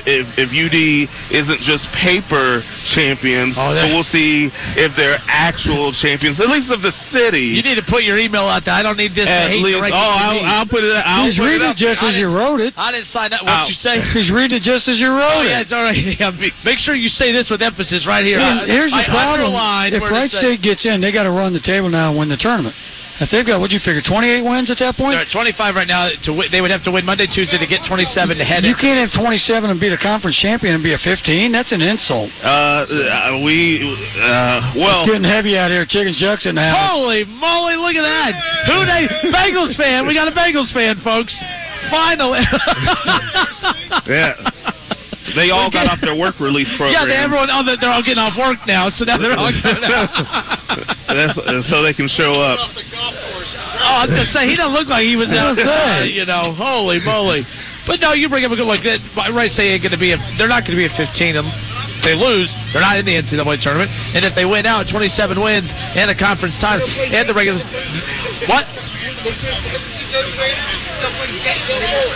if 0.05 0.25
if 0.37 0.49
UD 0.51 1.07
isn't 1.33 1.61
just 1.61 1.87
paper 1.95 2.61
champions, 2.85 3.57
Oh, 3.57 3.71
but 3.73 3.89
we'll 3.93 4.07
see 4.07 4.49
if 4.77 4.95
they're 4.95 5.17
actual 5.27 5.91
champions, 5.91 6.39
at 6.39 6.47
least 6.47 6.71
of 6.71 6.81
the 6.81 6.91
city. 6.91 7.55
You 7.55 7.63
need 7.63 7.75
to 7.79 7.85
put 7.87 8.03
your 8.03 8.17
email 8.17 8.45
out 8.47 8.65
there. 8.65 8.73
I 8.73 8.83
don't 8.83 8.97
need 8.97 9.13
this. 9.15 9.29
At 9.29 9.51
hate 9.51 9.63
least, 9.63 9.79
oh, 9.79 9.95
I'll, 9.95 10.43
I'll 10.63 10.69
put 10.69 10.83
it. 10.83 10.91
I'll 11.05 11.25
He's 11.25 11.37
put 11.37 11.45
it 11.47 11.59
reading 11.61 11.67
up. 11.69 11.75
it 11.75 11.79
just 11.79 12.03
as 12.03 12.17
you 12.17 12.27
wrote 12.27 12.59
it. 12.59 12.73
I 12.77 12.91
didn't 12.91 13.05
sign 13.07 13.33
up. 13.33 13.43
What'd 13.43 13.67
you 13.69 13.77
say? 13.77 14.01
He's 14.01 14.31
read 14.31 14.51
it 14.51 14.61
just 14.61 14.87
as 14.89 14.99
you 14.99 15.09
wrote 15.09 15.41
Oh, 15.41 15.43
yeah, 15.43 15.59
it. 15.59 15.69
it's 15.69 15.73
all 15.73 15.83
right. 15.83 15.95
Yeah, 16.21 16.31
make 16.65 16.77
sure 16.77 16.93
you 16.93 17.07
say 17.07 17.31
this 17.31 17.49
with 17.49 17.61
emphasis 17.61 18.05
right 18.05 18.25
here. 18.25 18.37
And 18.39 18.61
I- 18.61 18.65
here's 18.67 18.91
the 18.91 19.05
I 19.05 19.05
problem. 19.09 19.53
If 19.93 20.01
where 20.01 20.11
Wright 20.11 20.29
State 20.29 20.61
gets 20.61 20.85
in, 20.85 20.99
they 21.01 21.11
got 21.11 21.23
to 21.23 21.31
run 21.31 21.53
the 21.53 21.59
table 21.63 21.89
now 21.89 22.09
and 22.11 22.19
win 22.19 22.29
the 22.29 22.37
tournament. 22.37 22.75
If 23.21 23.29
they've 23.29 23.45
got, 23.45 23.61
what'd 23.61 23.69
you 23.69 23.77
figure, 23.77 24.01
28 24.01 24.41
wins 24.41 24.73
at 24.73 24.81
that 24.81 24.97
point? 24.97 25.13
They're 25.13 25.21
at 25.21 25.29
25 25.29 25.77
right 25.77 25.85
now. 25.85 26.09
To 26.25 26.33
win, 26.33 26.49
they 26.49 26.57
would 26.57 26.73
have 26.73 26.81
to 26.89 26.91
win 26.91 27.05
Monday, 27.05 27.29
Tuesday 27.29 27.61
to 27.61 27.69
get 27.69 27.85
27 27.85 28.09
to 28.37 28.43
head. 28.43 28.65
You 28.65 28.73
can't 28.73 28.97
have 28.97 29.13
27 29.13 29.69
and 29.69 29.77
be 29.77 29.93
the 29.93 30.01
conference 30.01 30.41
champion 30.41 30.73
and 30.73 30.81
be 30.81 30.97
a 30.97 30.97
15. 30.97 31.53
That's 31.53 31.69
an 31.69 31.85
insult. 31.85 32.33
Uh, 32.41 32.81
uh, 32.81 33.45
we, 33.45 33.85
uh, 34.17 34.73
well, 34.73 35.05
It's 35.05 35.13
getting 35.13 35.29
heavy 35.29 35.53
out 35.53 35.69
here. 35.69 35.85
Chicken 35.85 36.17
Chuck's 36.17 36.49
in 36.49 36.57
the 36.57 36.65
house. 36.65 36.97
Holy 36.97 37.29
moly! 37.29 37.77
Look 37.77 37.93
at 37.93 38.01
that. 38.01 38.33
Who 38.65 38.89
they? 38.89 39.05
Bengals 39.29 39.77
fan. 39.77 40.09
We 40.09 40.17
got 40.17 40.25
a 40.27 40.33
Bengals 40.33 40.73
fan, 40.73 40.97
folks. 40.97 41.37
Finally. 41.93 42.41
yeah. 44.09 44.33
They 45.35 45.49
all 45.51 45.71
got 45.71 45.87
off 45.87 46.01
their 46.01 46.15
work 46.17 46.39
release 46.39 46.69
yeah, 46.79 46.91
program. 46.91 47.07
they, 47.07 47.17
everyone. 47.17 47.49
Oh, 47.51 47.63
they're 47.63 47.89
all 47.89 48.03
getting 48.03 48.21
off 48.21 48.37
work 48.37 48.59
now, 48.67 48.89
so 48.89 49.05
now 49.05 49.17
they're 49.17 49.37
all. 49.37 49.51
That's, 51.11 51.37
uh, 51.37 51.61
so 51.61 51.83
they 51.83 51.93
can 51.93 52.07
show 52.07 52.31
up. 52.31 52.59
Oh, 52.59 53.99
I 53.99 54.07
was 54.07 54.11
gonna 54.11 54.25
say 54.25 54.47
he 54.47 54.55
doesn't 54.55 54.73
look 54.73 54.87
like 54.87 55.03
he 55.03 55.15
was 55.15 55.33
out 55.35 55.59
I 55.59 56.07
was 56.07 56.11
You 56.11 56.25
know, 56.25 56.55
holy 56.55 56.99
moly! 57.03 57.43
But 57.87 57.99
no, 57.99 58.13
you 58.13 58.29
bring 58.29 58.45
up 58.45 58.51
a 58.51 58.55
good 58.55 58.69
look. 58.69 58.83
That 58.85 59.01
right 59.33 59.49
say 59.49 59.73
ain't 59.73 59.83
gonna 59.83 59.97
be 59.97 60.13
a. 60.13 60.17
They're 60.37 60.51
not 60.51 60.63
gonna 60.63 60.77
be 60.77 60.85
a 60.85 60.93
15. 60.93 61.35
Um, 61.35 61.49
If 61.49 62.05
they 62.05 62.15
lose, 62.15 62.53
they're 62.73 62.81
not 62.81 62.97
in 62.97 63.05
the 63.05 63.17
NCAA 63.17 63.57
tournament. 63.61 63.89
And 64.13 64.23
if 64.23 64.33
they 64.37 64.45
win 64.45 64.65
out, 64.65 64.87
27 64.87 65.37
wins 65.41 65.73
and 65.97 66.09
a 66.09 66.17
conference 66.17 66.57
title 66.61 66.87
and 66.87 67.25
the 67.27 67.33
regular. 67.33 67.59
What? 68.45 68.65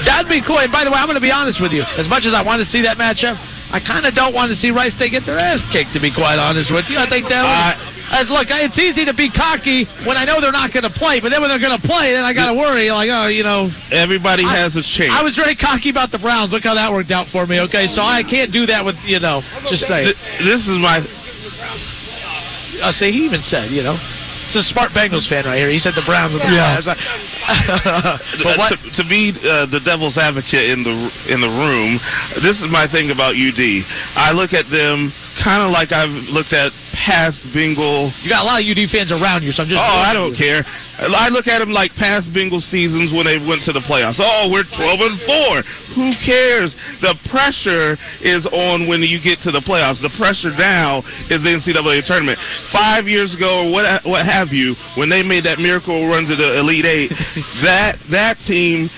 That'd 0.06 0.30
be 0.30 0.42
cool. 0.42 0.60
And 0.60 0.72
by 0.72 0.84
the 0.84 0.92
way, 0.92 0.98
I'm 0.98 1.08
going 1.08 1.20
to 1.20 1.24
be 1.24 1.32
honest 1.32 1.62
with 1.62 1.72
you. 1.72 1.84
As 1.98 2.10
much 2.10 2.26
as 2.26 2.34
I 2.34 2.44
want 2.44 2.60
to 2.62 2.68
see 2.68 2.82
that 2.84 2.98
matchup, 2.98 3.38
I 3.74 3.82
kind 3.82 4.06
of 4.06 4.14
don't 4.14 4.34
want 4.34 4.50
to 4.54 4.58
see 4.58 4.72
Wright 4.72 4.92
State 4.92 5.12
get 5.12 5.26
their 5.26 5.38
ass 5.38 5.64
kicked. 5.74 5.94
To 5.98 6.02
be 6.02 6.14
quite 6.14 6.38
honest 6.38 6.72
with 6.72 6.90
you, 6.90 6.98
I 6.98 7.10
think 7.10 7.28
that. 7.30 7.44
Would, 7.44 7.96
as 8.06 8.30
look, 8.30 8.46
it's 8.50 8.78
easy 8.78 9.06
to 9.10 9.14
be 9.18 9.34
cocky 9.34 9.90
when 10.06 10.14
I 10.14 10.30
know 10.30 10.38
they're 10.38 10.54
not 10.54 10.70
going 10.70 10.86
to 10.86 10.94
play, 10.94 11.18
but 11.20 11.34
then 11.34 11.42
when 11.42 11.50
they're 11.50 11.62
going 11.62 11.74
to 11.74 11.82
play, 11.82 12.14
then 12.14 12.22
I 12.22 12.38
got 12.38 12.54
to 12.54 12.58
worry. 12.58 12.94
Like, 12.94 13.10
oh, 13.10 13.28
you 13.28 13.42
know. 13.42 13.74
Everybody 13.90 14.46
I- 14.46 14.62
has 14.62 14.78
a 14.78 14.86
chance. 14.86 15.10
I 15.10 15.26
was 15.26 15.36
very 15.36 15.58
cocky 15.58 15.90
about 15.90 16.14
the 16.14 16.22
Browns. 16.22 16.54
Look 16.54 16.64
how 16.64 16.78
that 16.78 16.94
worked 16.94 17.12
out 17.12 17.28
for 17.28 17.46
me. 17.46 17.60
Okay, 17.66 17.90
so 17.90 18.06
I 18.06 18.22
can't 18.22 18.54
do 18.54 18.70
that 18.70 18.86
with 18.86 18.96
you 19.10 19.20
know. 19.20 19.42
Just 19.66 19.90
say. 19.90 20.14
Th- 20.14 20.20
this 20.40 20.70
is 20.70 20.78
my. 20.78 21.02
Uh, 21.02 22.88
I 22.88 22.92
say 22.92 23.12
he 23.12 23.26
even 23.26 23.42
said, 23.42 23.72
you 23.72 23.82
know. 23.82 23.98
It's 24.46 24.56
a 24.56 24.64
smart 24.64 24.92
Bengals 24.92 25.28
fan 25.28 25.46
right 25.46 25.58
here. 25.58 25.70
He 25.70 25.80
said 25.80 25.94
the 25.96 26.06
Browns. 26.06 26.36
Are 26.36 26.40
the 26.40 26.54
Yeah. 26.54 26.78
Browns. 26.80 26.88
but 28.46 28.58
what? 28.58 28.78
to, 28.78 29.02
to 29.02 29.04
be 29.10 29.34
uh, 29.42 29.66
the 29.66 29.82
devil's 29.82 30.18
advocate 30.18 30.70
in 30.70 30.84
the 30.84 30.94
in 31.28 31.42
the 31.42 31.50
room, 31.50 31.98
this 32.46 32.62
is 32.62 32.70
my 32.70 32.86
thing 32.88 33.10
about 33.12 33.34
UD. 33.36 33.84
I 34.16 34.32
look 34.32 34.54
at 34.54 34.70
them 34.70 35.12
kind 35.36 35.64
of 35.64 35.72
like 35.72 35.92
I've 35.92 36.32
looked 36.32 36.54
at 36.54 36.72
past 36.96 37.44
Bengal. 37.54 38.12
You 38.24 38.30
got 38.30 38.44
a 38.44 38.48
lot 38.48 38.62
of 38.62 38.66
UD 38.66 38.88
fans 38.90 39.12
around 39.12 39.44
you, 39.44 39.52
so 39.52 39.64
I'm 39.64 39.70
just. 39.70 39.80
Oh, 39.80 40.00
I 40.00 40.14
don't 40.14 40.36
care. 40.36 40.64
I 40.98 41.28
look 41.30 41.48
at 41.48 41.60
them 41.60 41.72
like 41.72 41.94
past 41.96 42.34
Bengal 42.34 42.62
seasons 42.62 43.12
when 43.12 43.28
they 43.28 43.38
went 43.38 43.62
to 43.68 43.74
the 43.76 43.84
playoffs. 43.84 44.24
Oh, 44.24 44.48
we're 44.48 44.64
12 44.64 45.00
and 45.04 45.18
four. 45.28 45.54
Who 46.00 46.16
cares? 46.24 46.76
The 47.04 47.20
pressure 47.28 48.00
is 48.24 48.48
on 48.48 48.88
when 48.88 49.04
you 49.04 49.20
get 49.20 49.40
to 49.44 49.52
the 49.52 49.60
playoffs. 49.60 50.02
The 50.02 50.14
pressure 50.16 50.56
now 50.56 51.04
is 51.28 51.44
the 51.44 51.52
NCAA 51.52 52.08
tournament. 52.08 52.40
Five 52.72 53.08
years 53.08 53.36
ago, 53.36 53.68
or 53.68 53.72
what 53.72 54.06
what 54.06 54.26
have 54.26 54.50
you, 54.50 54.76
when 54.96 55.10
they 55.10 55.24
made 55.24 55.44
that 55.44 55.60
miracle 55.60 56.08
run 56.08 56.26
to 56.26 56.36
the 56.36 56.60
Elite 56.60 56.86
Eight, 56.86 57.10
that 57.64 58.00
that 58.10 58.40
team 58.40 58.90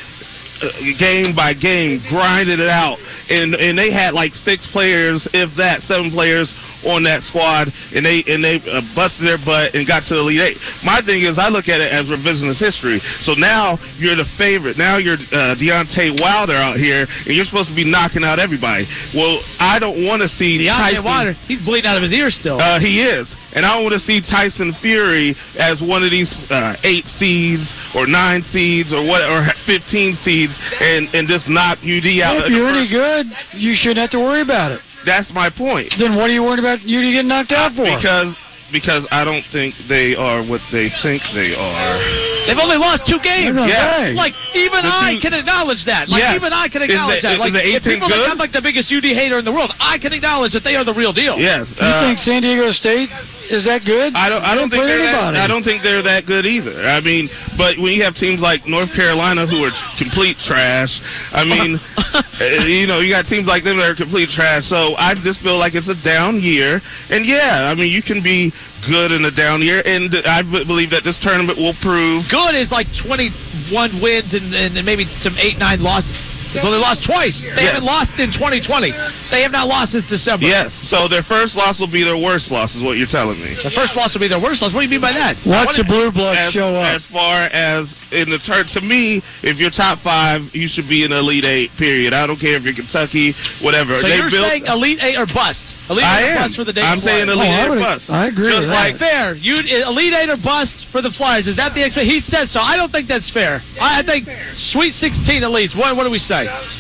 uh, 0.62 0.70
game 0.98 1.36
by 1.36 1.54
game 1.54 2.02
grinded 2.10 2.60
it 2.60 2.70
out 2.70 2.98
and 3.30 3.56
and 3.56 3.78
they 3.78 3.92
had 3.92 4.14
like 4.14 4.34
six 4.34 4.68
players 4.68 5.28
if 5.34 5.54
that 5.58 5.82
seven 5.82 6.12
players 6.12 6.54
on 6.86 7.04
that 7.04 7.24
squad 7.24 7.68
and 7.96 8.06
they 8.06 8.24
and 8.28 8.44
they 8.44 8.62
uh, 8.70 8.82
busted 8.96 9.26
their 9.28 9.38
butt 9.44 9.74
and 9.76 9.88
got 9.88 10.04
to 10.04 10.14
the 10.16 10.22
elite 10.22 10.42
eight 10.42 10.58
my 10.86 11.02
thing 11.02 11.24
is 11.24 11.38
i 11.40 11.50
look 11.50 11.68
at 11.68 11.82
it 11.82 11.92
as 11.92 12.10
revisionist 12.10 12.60
history 12.60 13.00
so 13.20 13.34
now 13.34 13.78
you're 13.98 14.16
the 14.16 14.28
favorite 14.38 14.78
now 14.78 14.98
you're 14.98 15.20
uh, 15.34 15.56
Deontay 15.60 16.20
Wilder 16.22 16.56
out 16.56 16.78
here 16.78 17.06
and 17.26 17.32
you're 17.36 17.46
supposed 17.46 17.70
to 17.70 17.76
be 17.76 17.84
knocking 17.84 18.24
out 18.24 18.40
everybody 18.40 18.86
well 19.14 19.42
i 19.60 19.80
don't 19.80 20.06
want 20.06 20.22
to 20.22 20.28
see 20.28 20.60
Deontay 20.64 20.96
Tyson, 20.98 21.04
Wilder, 21.06 21.34
he's 21.50 21.60
bleeding 21.66 21.90
out 21.90 21.98
of 21.98 22.04
his 22.04 22.14
ear 22.14 22.30
still. 22.30 22.60
uh, 22.62 22.80
he 22.80 23.02
is. 23.04 23.36
And 23.58 23.66
I 23.66 23.82
want 23.82 23.94
to 23.94 24.00
see 24.00 24.22
Tyson 24.22 24.72
Fury 24.82 25.34
as 25.58 25.82
one 25.82 26.04
of 26.04 26.12
these 26.12 26.46
uh, 26.52 26.76
eight 26.84 27.08
seeds 27.08 27.74
or 27.96 28.06
nine 28.06 28.44
seeds 28.44 28.94
or 28.94 29.02
what 29.02 29.26
or 29.26 29.42
15 29.66 30.14
seeds 30.14 30.54
and, 30.80 31.10
and 31.16 31.28
just 31.28 31.50
knock 31.50 31.80
UD 31.82 32.06
out. 32.22 32.46
If 32.46 32.54
you're 32.54 32.70
any 32.70 32.86
first- 32.86 32.94
good, 33.24 33.28
you 33.54 33.74
shouldn't 33.74 34.00
have 34.00 34.12
to 34.12 34.20
worry 34.20 34.42
about 34.42 34.72
it. 34.72 34.82
That's 35.06 35.32
my 35.34 35.50
point. 35.50 35.94
Then 35.98 36.16
what 36.16 36.30
are 36.30 36.34
you 36.34 36.44
worried 36.44 36.60
about 36.60 36.82
you 36.84 37.02
getting 37.02 37.28
knocked 37.28 37.52
out 37.52 37.74
for? 37.74 37.84
Because 37.84 38.36
because 38.70 39.08
I 39.12 39.24
don't 39.24 39.46
think 39.48 39.76
they 39.88 40.12
are 40.14 40.44
what 40.44 40.60
they 40.76 40.92
think 41.02 41.24
they 41.32 41.56
are. 41.56 41.96
They've 42.44 42.60
only 42.60 42.76
lost 42.76 43.08
two 43.08 43.16
games. 43.24 43.56
That's 43.56 43.64
what 43.64 43.64
I'm 43.64 43.70
Yeah. 43.72 43.96
saying. 44.12 44.16
Like 44.20 44.34
even 44.56 44.84
The 44.84 44.92
I 44.92 45.16
two- 45.16 45.22
can 45.22 45.34
acknowledge 45.40 45.86
that. 45.86 46.10
Like 46.10 46.20
Yes. 46.20 46.36
even 46.36 46.52
I 46.52 46.68
can 46.68 46.82
acknowledge 46.82 47.22
the- 47.22 47.28
that. 47.30 47.40
Like 47.40 47.54
the 47.54 47.64
if 47.64 47.84
people 47.86 48.10
good? 48.10 48.16
think 48.20 48.30
I'm 48.30 48.38
like 48.38 48.52
the 48.52 48.62
biggest 48.62 48.92
UD 48.92 49.14
hater 49.14 49.40
in 49.40 49.46
the 49.46 49.54
world, 49.54 49.72
I 49.80 49.98
can 50.00 50.12
acknowledge 50.12 50.52
that 50.52 50.66
they 50.66 50.76
are 50.76 50.84
the 50.84 50.94
real 50.94 51.14
deal. 51.14 51.40
Yes. 51.40 51.74
you 51.80 51.88
uh, 51.88 52.02
think 52.06 52.18
San 52.20 52.42
Diego 52.42 52.72
State 52.72 53.10
is 53.52 53.66
that 53.66 53.84
good? 53.86 54.16
I 54.16 54.30
don't. 54.30 54.44
I 54.44 54.56
don't 54.56 54.70
think 54.70 54.84
they're 54.84 55.00
that, 55.00 55.14
anybody. 55.14 55.38
I 55.40 55.48
don't 55.48 55.64
think 55.64 55.84
they're 55.84 56.04
that 56.04 56.26
good 56.26 56.46
either. 56.46 56.84
I 56.84 57.02
mean, 57.02 57.30
but 57.58 57.78
when 57.78 57.94
you 57.94 58.04
have 58.04 58.16
teams 58.16 58.42
like 58.42 58.68
North 58.68 58.92
Carolina 58.94 59.48
who 59.48 59.64
are 59.64 59.74
complete 59.98 60.38
trash, 60.38 61.00
I 61.32 61.44
mean, 61.44 61.80
uh, 61.98 62.22
you 62.68 62.88
know, 62.88 63.00
you 63.00 63.10
got 63.10 63.26
teams 63.26 63.48
like 63.48 63.64
them 63.64 63.78
that 63.78 63.90
are 63.90 63.96
complete 63.96 64.30
trash. 64.30 64.66
So 64.68 64.96
I 65.00 65.16
just 65.16 65.42
feel 65.42 65.58
like 65.58 65.76
it's 65.76 65.88
a 65.88 65.98
down 66.04 66.40
year. 66.40 66.82
And 67.10 67.26
yeah, 67.26 67.72
I 67.72 67.76
mean, 67.76 67.92
you 67.92 68.04
can 68.04 68.22
be 68.22 68.52
good 68.86 69.12
in 69.12 69.26
a 69.26 69.32
down 69.32 69.62
year, 69.62 69.82
and 69.86 70.14
I 70.26 70.44
b- 70.44 70.66
believe 70.66 70.92
that 70.92 71.04
this 71.04 71.18
tournament 71.18 71.58
will 71.58 71.76
prove. 71.82 72.30
Good 72.30 72.56
is 72.56 72.72
like 72.72 72.88
21 72.94 74.02
wins 74.02 74.34
and, 74.36 74.54
and 74.54 74.76
maybe 74.86 75.06
some 75.16 75.36
eight 75.40 75.58
nine 75.58 75.82
losses. 75.82 76.14
They've 76.54 76.64
lost 76.64 77.04
twice. 77.04 77.42
They 77.42 77.64
Yeah. 77.64 77.74
haven't 77.74 77.84
lost 77.86 78.12
in 78.20 78.32
2020. 78.32 78.92
They 79.32 79.42
have 79.42 79.52
not 79.52 79.68
lost 79.68 79.92
since 79.94 80.06
December. 80.06 80.46
Yes. 80.48 80.74
So 80.74 81.08
their 81.08 81.24
first 81.24 81.56
loss 81.56 81.80
will 81.80 81.88
be 81.92 82.04
their 82.04 82.18
worst 82.18 82.52
loss, 82.52 82.76
is 82.76 82.82
what 82.82 82.98
you're 82.98 83.08
telling 83.08 83.40
me. 83.42 83.54
The 83.64 83.70
first 83.72 83.96
loss 83.96 84.14
will 84.14 84.22
be 84.22 84.28
their 84.28 84.40
worst 84.40 84.62
loss. 84.62 84.74
What 84.74 84.82
do 84.82 84.86
you 84.86 84.92
mean 84.92 85.02
by 85.02 85.14
that? 85.14 85.38
Watch 85.46 85.78
the 85.78 85.84
blue 85.84 86.12
bloods 86.12 86.40
as, 86.40 86.54
show 86.54 86.76
up. 86.76 86.96
as 86.96 87.06
far 87.08 87.44
as 87.52 87.96
in 88.12 88.30
the 88.30 88.40
turn 88.40 88.66
to 88.68 88.82
me, 88.82 89.22
if 89.44 89.58
you're 89.58 89.70
top 89.72 90.00
five, 90.02 90.42
you 90.54 90.68
should 90.68 90.88
be 90.88 91.04
in 91.04 91.12
elite 91.12 91.46
eight. 91.46 91.72
Period. 91.78 92.14
I 92.14 92.26
don't 92.28 92.40
care 92.40 92.56
if 92.56 92.64
you're 92.64 92.74
Kentucky, 92.74 93.34
whatever. 93.62 93.98
So 94.00 94.08
they 94.08 94.16
you're 94.18 94.30
built, 94.30 94.48
saying 94.48 94.66
elite 94.68 95.00
eight 95.02 95.18
or 95.18 95.26
bust? 95.26 95.76
Elite 95.90 96.04
I 96.04 96.22
eight 96.22 96.26
or 96.26 96.30
am. 96.32 96.38
bust 96.44 96.56
for 96.56 96.64
the 96.64 96.74
day. 96.74 96.82
I'm 96.82 97.00
saying 97.00 97.28
elite 97.30 97.38
Oh, 97.48 97.52
I 97.52 97.64
eight 97.66 97.70
or 97.70 97.80
bust. 97.80 98.10
I 98.10 98.28
agree 98.28 98.50
Just 98.50 98.60
with 98.62 98.70
like 98.70 98.98
that. 98.98 99.00
fair. 99.00 99.34
You 99.36 99.58
elite 99.88 100.14
eight 100.14 100.30
or 100.30 100.38
bust 100.38 100.88
for 100.92 101.02
the 101.02 101.12
Flyers. 101.12 101.48
Is 101.48 101.56
that 101.58 101.74
the 101.74 101.84
expect? 101.86 102.06
He 102.08 102.20
says 102.20 102.52
so. 102.52 102.60
I 102.62 102.76
don't 102.76 102.92
think 102.92 103.08
that's 103.08 103.30
fair. 103.30 103.62
I, 103.80 104.00
I 104.00 104.04
think 104.04 104.28
Sweet 104.56 104.94
16 104.94 105.44
at 105.44 105.52
least. 105.52 105.76
What, 105.78 105.96
what 105.96 106.04
do 106.04 106.10
we 106.12 106.20
say? 106.20 106.37
guys. 106.46 106.80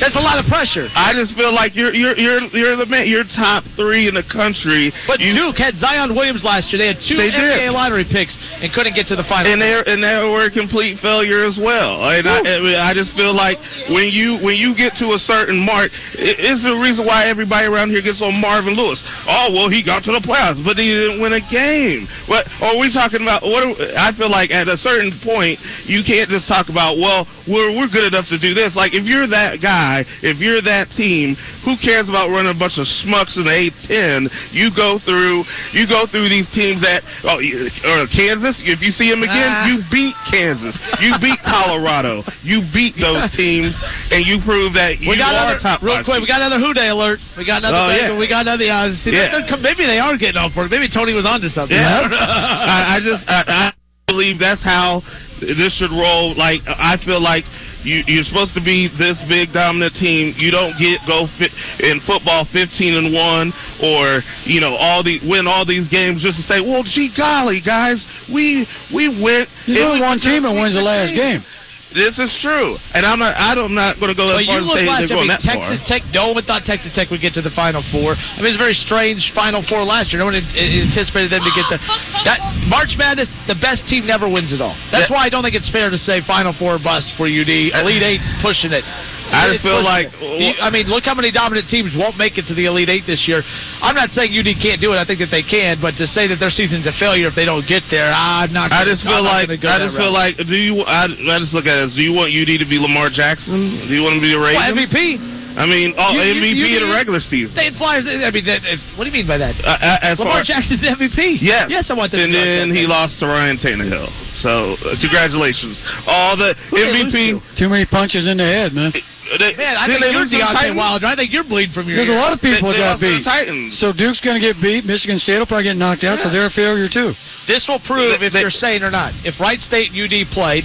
That's 0.00 0.16
a 0.16 0.24
lot 0.24 0.38
of 0.40 0.46
pressure. 0.46 0.88
I 0.94 1.12
just 1.12 1.36
feel 1.36 1.52
like 1.52 1.74
you're 1.76 1.92
you're 1.92 2.16
you're 2.16 2.40
you're 2.52 2.76
the 2.76 2.86
man. 2.86 3.06
You're 3.06 3.24
top 3.24 3.64
three 3.76 4.08
in 4.08 4.14
the 4.14 4.24
country. 4.24 4.92
But 5.06 5.20
Duke 5.20 5.58
had 5.58 5.76
Zion 5.76 6.14
Williams 6.14 6.44
last 6.44 6.72
year. 6.72 6.78
They 6.78 6.88
had 6.88 7.00
two 7.00 7.16
They 7.16 7.30
did. 7.30 7.58
NBA 7.58 7.72
lottery 7.72 8.04
picks 8.04 8.38
and 8.62 8.72
couldn't 8.72 8.94
get 8.94 9.06
to 9.12 9.16
the 9.16 9.24
final. 9.24 9.52
and 9.52 9.60
they 9.60 9.72
and 9.86 10.02
they 10.02 10.16
were 10.24 10.46
a 10.46 10.52
complete 10.52 10.98
failure 11.00 11.44
as 11.44 11.58
well. 11.60 12.00
And 12.08 12.26
I, 12.26 12.40
I, 12.40 12.58
mean, 12.60 12.78
I 12.78 12.92
just 12.94 13.14
feel 13.14 13.34
like 13.34 13.58
when 13.90 14.08
you 14.08 14.38
when 14.40 14.56
you 14.56 14.74
get 14.74 14.96
to 15.04 15.12
a 15.12 15.20
certain 15.20 15.58
mark, 15.58 15.92
it, 16.16 16.36
it's 16.40 16.64
the 16.64 16.76
reason 16.78 17.04
why 17.06 17.26
everybody 17.28 17.66
around 17.66 17.90
here 17.90 18.02
gets 18.02 18.22
on 18.22 18.34
Marvin 18.40 18.74
Lewis. 18.74 19.02
Oh 19.28 19.52
well, 19.52 19.68
he 19.68 19.82
got 19.84 20.04
to 20.08 20.12
the 20.12 20.22
playoffs, 20.24 20.62
but 20.62 20.76
he 20.78 20.88
didn't 20.88 21.20
win 21.20 21.32
a 21.34 21.44
game. 21.44 22.08
What 22.26 22.48
are 22.60 22.78
we 22.78 22.88
talking 22.92 23.22
about? 23.22 23.42
What 23.42 23.62
are, 23.62 23.74
I 23.98 24.12
feel 24.16 24.30
like 24.30 24.50
at 24.50 24.68
a 24.68 24.76
certain 24.76 25.12
point, 25.22 25.60
you 25.84 26.02
can't 26.02 26.30
just 26.30 26.48
talk 26.48 26.68
about 26.68 26.96
well, 26.98 27.26
we're 27.46 27.74
we're 27.76 27.88
good 27.90 28.08
enough 28.12 28.28
to 28.32 28.38
do 28.38 28.54
this. 28.54 28.74
Like 28.76 28.94
if 28.94 29.04
you're 29.06 29.26
that 29.28 29.57
guy, 29.60 30.04
if 30.22 30.38
you're 30.38 30.62
that 30.62 30.90
team, 30.90 31.36
who 31.64 31.76
cares 31.76 32.08
about 32.08 32.30
running 32.30 32.50
a 32.50 32.58
bunch 32.58 32.78
of 32.78 32.86
schmucks 32.86 33.36
in 33.36 33.44
the 33.44 33.54
A10? 33.54 34.30
You 34.54 34.70
go 34.74 34.98
through 34.98 35.44
you 35.74 35.86
go 35.86 36.06
through 36.06 36.28
these 36.30 36.48
teams 36.48 36.82
that 36.82 37.02
oh 37.26 37.38
or 37.84 38.06
Kansas. 38.08 38.60
If 38.64 38.80
you 38.82 38.90
see 38.90 39.10
them 39.10 39.22
again, 39.22 39.50
Ah. 39.50 39.66
you 39.68 39.82
beat 39.90 40.14
Kansas. 40.30 40.78
You 41.00 41.14
beat 41.20 41.38
Colorado. 41.42 42.22
You 42.42 42.62
beat 42.72 42.94
those 42.96 43.30
teams, 43.36 43.78
and 44.10 44.24
you 44.26 44.38
prove 44.44 44.74
that 44.74 44.98
you 45.00 45.10
we 45.10 45.18
got 45.18 45.34
are 45.34 45.54
another, 45.54 45.60
top 45.60 45.82
real 45.82 46.02
quick. 46.04 46.20
We 46.20 46.26
got 46.28 46.40
another 46.40 46.58
Who 46.62 46.72
Dey 46.74 46.88
alert. 46.88 47.18
We 47.36 47.44
got 47.46 47.62
another. 47.64 47.92
Oh, 47.92 47.94
yeah. 47.94 48.18
We 48.18 48.28
got 48.28 48.46
another. 48.46 48.64
Uh, 48.68 48.92
see, 48.92 49.12
Yeah. 49.12 49.44
maybe 49.62 49.84
they 49.86 49.98
are 49.98 50.16
getting 50.16 50.38
off 50.40 50.52
for 50.52 50.64
it. 50.66 50.70
Maybe 50.70 50.88
Tony 50.88 51.14
was 51.14 51.26
onto 51.26 51.48
something. 51.48 51.76
Yeah, 51.76 52.02
I, 52.10 52.96
I 52.96 53.00
just 53.00 53.28
I, 53.28 53.72
I 53.72 53.72
believe 54.06 54.38
that's 54.38 54.62
how 54.64 55.02
this 55.40 55.76
should 55.76 55.90
roll. 55.90 56.34
Like 56.34 56.62
I 56.66 56.96
feel 56.96 57.20
like 57.22 57.44
you 57.82 58.02
you're 58.06 58.24
supposed 58.24 58.54
to 58.54 58.62
be 58.64 58.88
this 58.98 59.22
big 59.28 59.52
dominant 59.52 59.94
team. 59.94 60.34
You 60.36 60.50
don't 60.50 60.76
get 60.78 61.00
go 61.06 61.26
fit 61.38 61.52
in 61.80 62.00
football 62.00 62.44
15 62.44 62.94
and 62.94 63.14
one 63.14 63.52
or 63.82 64.22
you 64.44 64.60
know 64.60 64.74
all 64.74 65.02
the 65.02 65.20
win 65.28 65.46
all 65.46 65.64
these 65.64 65.88
games 65.88 66.22
just 66.22 66.38
to 66.38 66.44
say, 66.44 66.60
well, 66.60 66.82
gee 66.82 67.10
golly, 67.14 67.60
guys, 67.60 68.06
we 68.32 68.66
we 68.94 69.08
went. 69.08 69.48
There's 69.66 69.78
only 69.78 70.00
one 70.00 70.18
team 70.18 70.42
that 70.42 70.52
wins 70.52 70.74
the 70.74 70.82
last 70.82 71.14
16. 71.14 71.22
game. 71.22 71.42
This 71.88 72.18
is 72.20 72.36
true, 72.36 72.76
and 72.92 73.06
I'm 73.06 73.18
not. 73.18 73.32
I'm 73.40 73.72
not 73.72 73.96
going 73.96 74.12
to 74.12 74.16
go 74.16 74.28
But 74.28 74.44
as 74.44 74.46
far 74.46 74.60
you 74.60 74.60
as 74.60 74.68
last 74.68 75.08
they're. 75.08 75.16
I 75.16 75.24
going 75.24 75.24
mean, 75.24 75.32
that 75.32 75.40
Texas 75.40 75.80
far. 75.88 75.98
Tech. 75.98 76.02
No 76.12 76.36
one 76.36 76.44
thought 76.44 76.60
Texas 76.68 76.92
Tech 76.92 77.08
would 77.08 77.24
get 77.24 77.32
to 77.40 77.42
the 77.42 77.48
Final 77.48 77.80
Four. 77.80 78.12
I 78.12 78.36
mean, 78.44 78.52
it's 78.52 78.60
a 78.60 78.62
very 78.62 78.76
strange 78.76 79.32
Final 79.32 79.64
Four 79.64 79.88
last 79.88 80.12
year. 80.12 80.20
No 80.20 80.28
one 80.28 80.36
uh, 80.36 80.44
anticipated 80.84 81.32
them 81.32 81.40
to 81.48 81.52
get 81.56 81.64
the 81.72 81.80
that 82.28 82.44
March 82.68 83.00
Madness. 83.00 83.32
The 83.48 83.56
best 83.56 83.88
team 83.88 84.04
never 84.04 84.28
wins 84.28 84.52
it 84.52 84.60
all. 84.60 84.76
That's 84.92 85.08
Yeah. 85.08 85.16
why 85.16 85.24
I 85.24 85.28
don't 85.32 85.40
think 85.40 85.56
it's 85.56 85.72
fair 85.72 85.88
to 85.88 85.96
say 85.96 86.20
Final 86.20 86.52
Four 86.52 86.76
bust 86.76 87.16
for 87.16 87.24
UD. 87.24 87.72
Elite 87.72 88.04
Eight's 88.04 88.32
pushing 88.44 88.76
it. 88.76 88.84
I 89.32 89.48
just 89.48 89.62
feel 89.62 89.82
like- 89.82 90.10
You- 90.20 90.54
I 90.60 90.70
mean, 90.70 90.86
look 90.88 91.04
how 91.04 91.14
many 91.14 91.30
dominant 91.30 91.68
teams 91.68 91.96
won't 91.96 92.16
make 92.18 92.38
it 92.38 92.46
to 92.46 92.54
the 92.54 92.66
Elite 92.66 92.88
Eight 92.88 93.06
this 93.06 93.28
year. 93.28 93.42
I'm 93.82 93.94
not 93.94 94.10
saying 94.12 94.32
UD 94.36 94.54
can't 94.54 94.80
do 94.80 94.92
it. 94.92 94.96
I 94.96 95.04
think 95.04 95.20
that 95.20 95.30
they 95.30 95.42
can, 95.42 95.78
but 95.80 95.96
to 95.96 96.06
say 96.06 96.26
that 96.28 96.40
their 96.40 96.50
season's 96.50 96.86
a 96.86 96.92
failure 96.92 97.26
if 97.28 97.34
they 97.34 97.44
don't 97.44 97.66
get 97.66 97.82
there, 97.90 98.12
I'm 98.14 98.52
not. 98.52 98.72
I 98.72 98.80
gonna- 98.84 98.90
just 98.92 99.04
feel 99.04 99.14
I'm 99.26 99.48
like 99.48 99.60
go 99.60 99.68
I 99.68 99.78
just 99.78 99.96
feel 99.96 100.06
route. 100.06 100.36
like 100.38 100.46
do 100.46 100.56
you 100.56 100.80
I, 100.82 101.04
I 101.04 101.38
just 101.38 101.54
look 101.54 101.66
at 101.66 101.76
it 101.78 101.82
as 101.84 101.94
do 101.94 102.02
you 102.02 102.12
want 102.12 102.32
UD 102.32 102.58
to 102.58 102.64
be 102.66 102.78
Lamar 102.78 103.10
Jackson? 103.10 103.60
Do 103.88 103.94
you 103.94 104.02
want 104.02 104.14
him 104.16 104.20
to 104.22 104.26
be 104.26 104.32
the 104.32 104.38
Ravens? 104.40 104.56
Well, 104.64 104.86
MVP. 104.86 105.20
I 105.58 105.66
mean, 105.66 105.94
oh, 105.98 106.12
You- 106.12 106.20
you- 106.22 106.34
MVP 106.44 106.76
in 106.76 106.80
the 106.82 106.86
you- 106.86 106.92
regular 106.94 107.18
season. 107.20 107.50
State 107.56 107.74
Flyers. 107.74 108.06
I 108.06 108.30
mean, 108.30 108.44
that, 108.44 108.60
if, 108.64 108.80
what 108.96 109.04
do 109.04 109.10
you 109.10 109.16
mean 109.16 109.26
by 109.26 109.38
that? 109.38 109.56
Uh, 109.64 109.70
uh, 109.80 109.98
as 110.02 110.18
Lamar 110.20 110.34
far, 110.34 110.42
Jackson's 110.44 110.82
MVP. 110.84 111.38
Yes. 111.40 111.66
Yes, 111.68 111.90
I 111.90 111.94
want 111.94 112.12
them 112.12 112.20
And 112.20 112.32
to 112.32 112.38
be 112.38 112.44
like 112.44 112.58
then 112.58 112.70
he 112.70 112.86
lost 112.86 113.18
to 113.20 113.26
Ryan 113.26 113.56
Tannehill. 113.56 114.08
So 114.38 114.74
uh, 114.78 114.94
congratulations, 115.00 115.82
all 116.06 116.36
the 116.36 116.54
MVP. 116.70 117.42
Too 117.58 117.68
many 117.68 117.84
punches 117.86 118.26
in 118.26 118.36
the 118.38 118.44
head, 118.46 118.72
man. 118.72 118.92
They, 118.94 119.52
Man, 119.60 119.76
I 119.76 119.84
think 119.86 120.00
you're 120.08 120.24
the 120.24 120.40
Deontay 120.40 120.72
Wilder. 120.74 121.04
I 121.04 121.14
think 121.14 121.32
you're 121.34 121.44
bleeding 121.44 121.74
from 121.74 121.84
your 121.86 121.96
There's 122.00 122.08
a 122.08 122.16
lot 122.16 122.32
of 122.32 122.40
people 122.40 122.72
They- 122.72 122.80
they 122.80 122.80
that 122.80 122.96
got 122.96 122.96
lost 122.96 123.00
to 123.02 123.08
the 123.12 123.16
beat. 123.18 123.24
Titans. 123.28 123.76
So 123.78 123.92
Duke's 123.92 124.20
going 124.24 124.40
to 124.40 124.44
get 124.44 124.56
beat. 124.62 124.86
Michigan 124.88 125.18
State 125.18 125.36
will 125.38 125.44
probably 125.46 125.64
get 125.68 125.76
knocked 125.76 126.04
out, 126.04 126.16
so 126.16 126.30
they're 126.30 126.46
a 126.48 126.50
failure 126.50 126.88
too. 126.88 127.12
This 127.46 127.68
will 127.68 127.78
prove 127.80 128.22
if 128.22 128.32
you're 128.32 128.48
sane 128.48 128.82
or 128.82 128.90
not. 128.90 129.12
If 129.28 129.38
Wright 129.38 129.60
State 129.60 129.92
and 129.92 130.00
UD 130.00 130.24
played, 130.32 130.64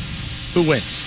who 0.53 0.63
wins? 0.69 1.01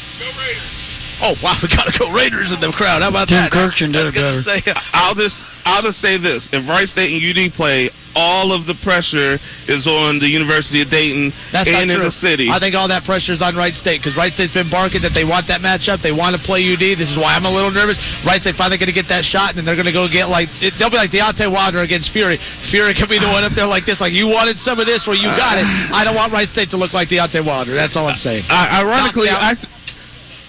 Oh 1.23 1.35
wow, 1.43 1.57
we 1.63 1.69
gotta 1.69 1.97
go 1.97 2.13
Raiders 2.13 2.53
in 2.53 2.61
the 2.61 2.69
crowd. 2.77 3.01
How 3.01 3.09
about 3.09 3.29
Tim 3.29 3.49
that? 3.49 3.53
Kirkchen 3.53 3.93
did 3.93 4.05
it 4.05 4.15
better. 4.15 4.37
Say, 4.37 4.61
I'll, 4.93 5.15
just 5.15 5.49
I'll 5.65 5.83
just 5.83 6.01
say 6.01 6.19
this: 6.19 6.49
if 6.53 6.69
Wright 6.69 6.89
State 6.89 7.09
and 7.09 7.21
UD 7.25 7.53
play, 7.57 7.89
all 8.17 8.53
of 8.53 8.65
the 8.65 8.77
pressure 8.85 9.41
is 9.69 9.89
on 9.89 10.21
the 10.21 10.29
University 10.29 10.81
of 10.81 10.89
Dayton 10.89 11.33
That's 11.53 11.69
and 11.69 11.89
in 11.89 12.01
the 12.01 12.13
city. 12.13 12.49
I 12.49 12.61
think 12.61 12.77
all 12.77 12.89
that 12.89 13.05
pressure 13.05 13.33
is 13.33 13.41
on 13.41 13.57
Wright 13.57 13.77
State 13.77 14.01
because 14.01 14.17
Wright 14.17 14.33
State's 14.33 14.53
been 14.57 14.69
barking 14.69 15.05
that 15.05 15.13
they 15.13 15.25
want 15.25 15.49
that 15.49 15.61
matchup. 15.61 16.01
They 16.01 16.17
want 16.17 16.37
to 16.37 16.41
play 16.41 16.65
UD. 16.65 17.01
This 17.01 17.13
is 17.13 17.17
why 17.17 17.37
I'm 17.37 17.45
a 17.45 17.53
little 17.53 17.73
nervous. 17.73 18.01
Wright 18.25 18.41
State 18.41 18.57
finally 18.57 18.77
going 18.77 18.93
to 18.93 18.97
get 18.97 19.09
that 19.09 19.25
shot, 19.25 19.53
and 19.53 19.61
then 19.61 19.65
they're 19.65 19.77
going 19.77 19.89
to 19.89 19.97
go 19.97 20.09
get 20.09 20.29
like 20.29 20.49
it, 20.65 20.77
they'll 20.81 20.93
be 20.93 21.01
like 21.01 21.13
Deontay 21.13 21.49
Wilder 21.49 21.85
against 21.85 22.13
Fury. 22.13 22.41
Fury 22.69 22.93
could 22.93 23.13
be 23.13 23.21
the 23.21 23.29
one 23.29 23.45
up 23.45 23.53
there 23.53 23.69
like 23.69 23.85
this, 23.85 24.01
like 24.01 24.17
you 24.17 24.29
wanted 24.29 24.57
some 24.57 24.81
of 24.81 24.85
this, 24.85 25.05
well 25.05 25.17
you 25.17 25.29
got 25.37 25.61
it. 25.61 25.69
I 25.93 26.05
don't 26.05 26.17
want 26.17 26.33
Wright 26.33 26.49
State 26.49 26.73
to 26.73 26.81
look 26.81 26.93
like 26.93 27.09
Deontay 27.09 27.45
Wilder. 27.45 27.73
That's 27.73 27.97
all 27.97 28.09
I'm 28.09 28.21
saying. 28.21 28.45
I, 28.49 28.85
ironically. 28.85 29.29
I. 29.29 29.57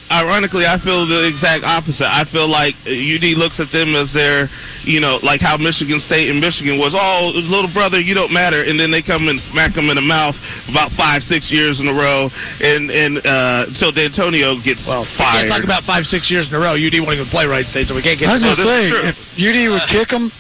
Ironically, 0.07 0.63
I 0.65 0.79
feel 0.79 1.03
the 1.05 1.27
exact 1.27 1.67
opposite. 1.67 2.07
I 2.07 2.23
feel 2.23 2.47
like 2.47 2.75
UD 2.87 3.35
looks 3.35 3.59
at 3.59 3.67
them 3.75 3.91
as 3.91 4.15
their, 4.15 4.47
you 4.87 5.03
know, 5.03 5.19
like 5.21 5.41
how 5.43 5.57
Michigan 5.59 5.99
State 5.99 6.31
and 6.31 6.39
Michigan 6.39 6.79
was, 6.79 6.95
oh, 6.95 7.31
little 7.35 7.67
brother, 7.75 7.99
you 7.99 8.15
don't 8.15 8.31
matter, 8.31 8.63
and 8.63 8.79
then 8.79 8.87
they 8.89 9.01
come 9.03 9.27
and 9.27 9.35
smack 9.35 9.75
them 9.75 9.91
in 9.91 9.99
the 9.99 10.05
mouth 10.05 10.39
about 10.71 10.95
five, 10.95 11.23
six 11.23 11.51
years 11.51 11.83
in 11.83 11.91
a 11.91 11.93
row, 11.93 12.31
and 12.63 12.87
and 12.87 13.19
uh, 13.27 13.67
until 13.67 13.91
D'Antonio 13.91 14.55
gets 14.63 14.87
We 14.87 14.95
fired. 15.19 15.43
can't 15.43 15.49
talk 15.51 15.63
about 15.67 15.83
five, 15.83 16.07
six 16.07 16.31
years 16.31 16.47
in 16.47 16.55
a 16.55 16.59
row. 16.59 16.79
UD 16.79 16.95
won't 17.03 17.19
even 17.19 17.27
play 17.27 17.43
Wright 17.45 17.67
State, 17.67 17.87
so 17.91 17.95
we 17.95 18.01
can't 18.01 18.15
get. 18.15 18.31
I 18.31 18.39
was 18.39 18.43
into 18.47 18.63
going 18.63 18.87
to 18.87 19.11
say, 19.11 19.11
if 19.11 19.17
UD 19.35 19.57
would 19.75 19.87
kick 19.91 20.07
them, 20.07 20.31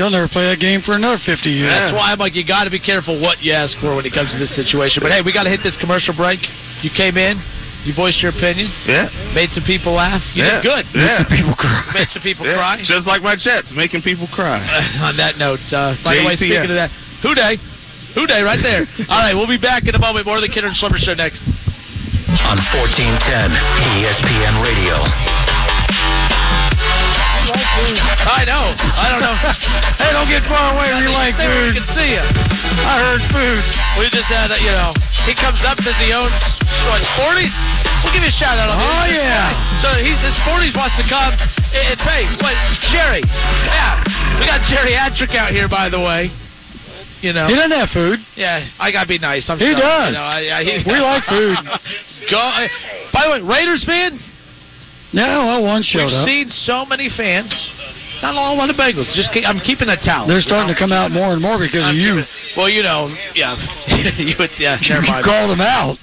they'll 0.00 0.08
never 0.08 0.28
play 0.28 0.48
that 0.48 0.56
game 0.56 0.80
for 0.80 0.96
another 0.96 1.20
50 1.20 1.52
years. 1.52 1.68
That's 1.68 1.92
why 1.92 2.16
I'm 2.16 2.18
like, 2.18 2.32
you 2.32 2.48
got 2.48 2.64
to 2.64 2.72
be 2.72 2.80
careful 2.80 3.20
what 3.20 3.44
you 3.44 3.52
ask 3.52 3.76
for 3.76 3.92
when 3.92 4.08
it 4.08 4.16
comes 4.16 4.32
to 4.32 4.38
this 4.40 4.56
situation. 4.56 5.04
But 5.04 5.12
hey, 5.12 5.20
we 5.20 5.36
got 5.36 5.44
to 5.44 5.52
hit 5.52 5.60
this 5.60 5.76
commercial 5.76 6.16
break. 6.16 6.40
You 6.80 6.88
came 6.88 7.20
in, 7.20 7.36
you 7.84 7.92
voiced 7.94 8.22
your 8.22 8.30
opinion, 8.30 8.68
Yeah. 8.86 9.08
made 9.34 9.50
some 9.50 9.64
people 9.64 9.92
laugh. 9.92 10.22
You 10.34 10.44
yeah. 10.44 10.60
did 10.60 10.62
good. 10.62 10.84
Yeah. 10.94 11.02
Made 11.02 11.16
some 11.18 11.26
people 11.36 11.54
cry. 11.54 11.82
Made 11.94 12.08
some 12.10 12.22
people 12.22 12.46
Yeah. 12.46 12.56
cry. 12.56 12.78
Just 12.82 13.06
like 13.06 13.22
my 13.22 13.36
Jets, 13.36 13.72
making 13.74 14.02
people 14.02 14.26
cry. 14.28 14.58
On 15.02 15.16
that 15.16 15.38
note, 15.38 15.60
uh, 15.72 15.94
by 16.04 16.16
the 16.16 16.24
way, 16.24 16.34
speaking 16.36 16.62
of 16.62 16.68
that, 16.78 16.90
Who 17.22 17.34
Dey, 17.34 17.58
Who 18.14 18.26
Dey, 18.26 18.42
right 18.42 18.60
there. 18.62 18.86
All 19.10 19.18
right, 19.22 19.34
we'll 19.34 19.50
be 19.50 19.58
back 19.58 19.86
in 19.88 19.94
a 19.94 19.98
moment. 19.98 20.26
More 20.26 20.36
of 20.36 20.42
the 20.42 20.48
Kinner 20.48 20.68
and 20.70 20.76
Schlemmer 20.76 20.98
Show 20.98 21.14
next. 21.14 21.42
On 22.48 22.56
1410 22.56 23.50
ESPN 24.00 24.62
Radio. 24.64 25.61
I 27.82 28.46
know. 28.46 28.70
I 28.78 29.06
don't 29.10 29.22
know. 29.22 29.34
hey, 30.00 30.10
don't 30.14 30.30
get 30.30 30.46
far 30.46 30.74
away. 30.78 30.88
We 31.02 31.10
like 31.10 31.34
food. 31.34 31.74
We 31.74 31.82
can 31.82 31.88
see 31.88 32.14
you. 32.14 32.22
I 32.22 33.02
heard 33.02 33.22
food. 33.30 33.62
We 33.98 34.06
just 34.14 34.30
had, 34.30 34.50
uh, 34.54 34.58
you 34.62 34.70
know, 34.72 34.94
he 35.26 35.34
comes 35.34 35.62
up, 35.66 35.78
says 35.82 35.98
he 35.98 36.14
owns 36.14 36.32
what, 36.88 37.02
Sporties. 37.14 37.54
We'll 38.02 38.14
give 38.14 38.22
you 38.22 38.30
a 38.30 38.34
shout 38.34 38.58
out 38.58 38.70
on 38.70 38.78
Oh, 38.78 39.06
this. 39.06 39.18
yeah. 39.18 39.50
So 39.82 39.88
he 39.98 40.14
says 40.18 40.34
Sporties 40.42 40.74
wants 40.78 40.94
to 40.98 41.04
come 41.06 41.34
and 41.74 41.98
pay. 41.98 42.26
What, 42.42 42.54
Jerry? 42.90 43.22
Yeah, 43.22 44.02
we 44.38 44.46
got 44.46 44.62
geriatric 44.66 45.34
out 45.34 45.50
here, 45.54 45.68
by 45.68 45.88
the 45.90 46.00
way. 46.00 46.30
You 47.22 47.30
know. 47.32 47.46
He 47.46 47.54
doesn't 47.54 47.70
have 47.70 47.90
food. 47.90 48.18
Yeah, 48.34 48.66
I 48.82 48.90
gotta 48.90 49.06
be 49.06 49.18
nice. 49.18 49.46
I'm 49.50 49.58
He 49.58 49.70
sorry. 49.70 49.78
does. 49.78 50.10
You 50.10 50.18
know, 50.18 50.26
I, 50.26 50.58
I, 50.58 50.60
he's- 50.66 50.82
We 50.82 50.98
like 50.98 51.22
food. 51.22 51.54
Go. 52.30 52.42
By 53.14 53.26
the 53.26 53.30
way, 53.30 53.40
Raiders 53.46 53.84
fan. 53.86 54.18
Yeah, 55.12 55.38
well, 55.44 55.62
one 55.64 55.82
showed 55.82 56.06
We've 56.06 56.14
up. 56.16 56.24
seen 56.26 56.48
so 56.48 56.84
many 56.86 57.08
fans. 57.08 57.70
Not 58.22 58.34
all 58.36 58.60
on 58.60 58.68
the 58.68 58.74
Bengals. 58.74 59.12
Just 59.12 59.32
keep, 59.32 59.44
I'm 59.48 59.58
keeping 59.58 59.88
a 59.88 59.96
towel. 59.96 60.26
They're 60.26 60.36
you 60.36 60.40
starting 60.46 60.68
know? 60.68 60.74
to 60.74 60.78
come 60.78 60.92
out 60.92 61.10
more 61.10 61.32
and 61.32 61.42
more 61.42 61.58
because 61.58 61.84
I'm 61.84 61.96
of 61.96 62.00
you. 62.00 62.22
keeping- 62.22 62.56
well, 62.56 62.68
you 62.68 62.82
know, 62.82 63.08
yeah, 63.34 63.56
you 64.16 64.34
would, 64.38 64.50
yeah. 64.58 64.78
Never 64.88 65.02
You 65.04 65.24
called 65.24 65.50
them 65.50 65.60
out. 65.60 65.98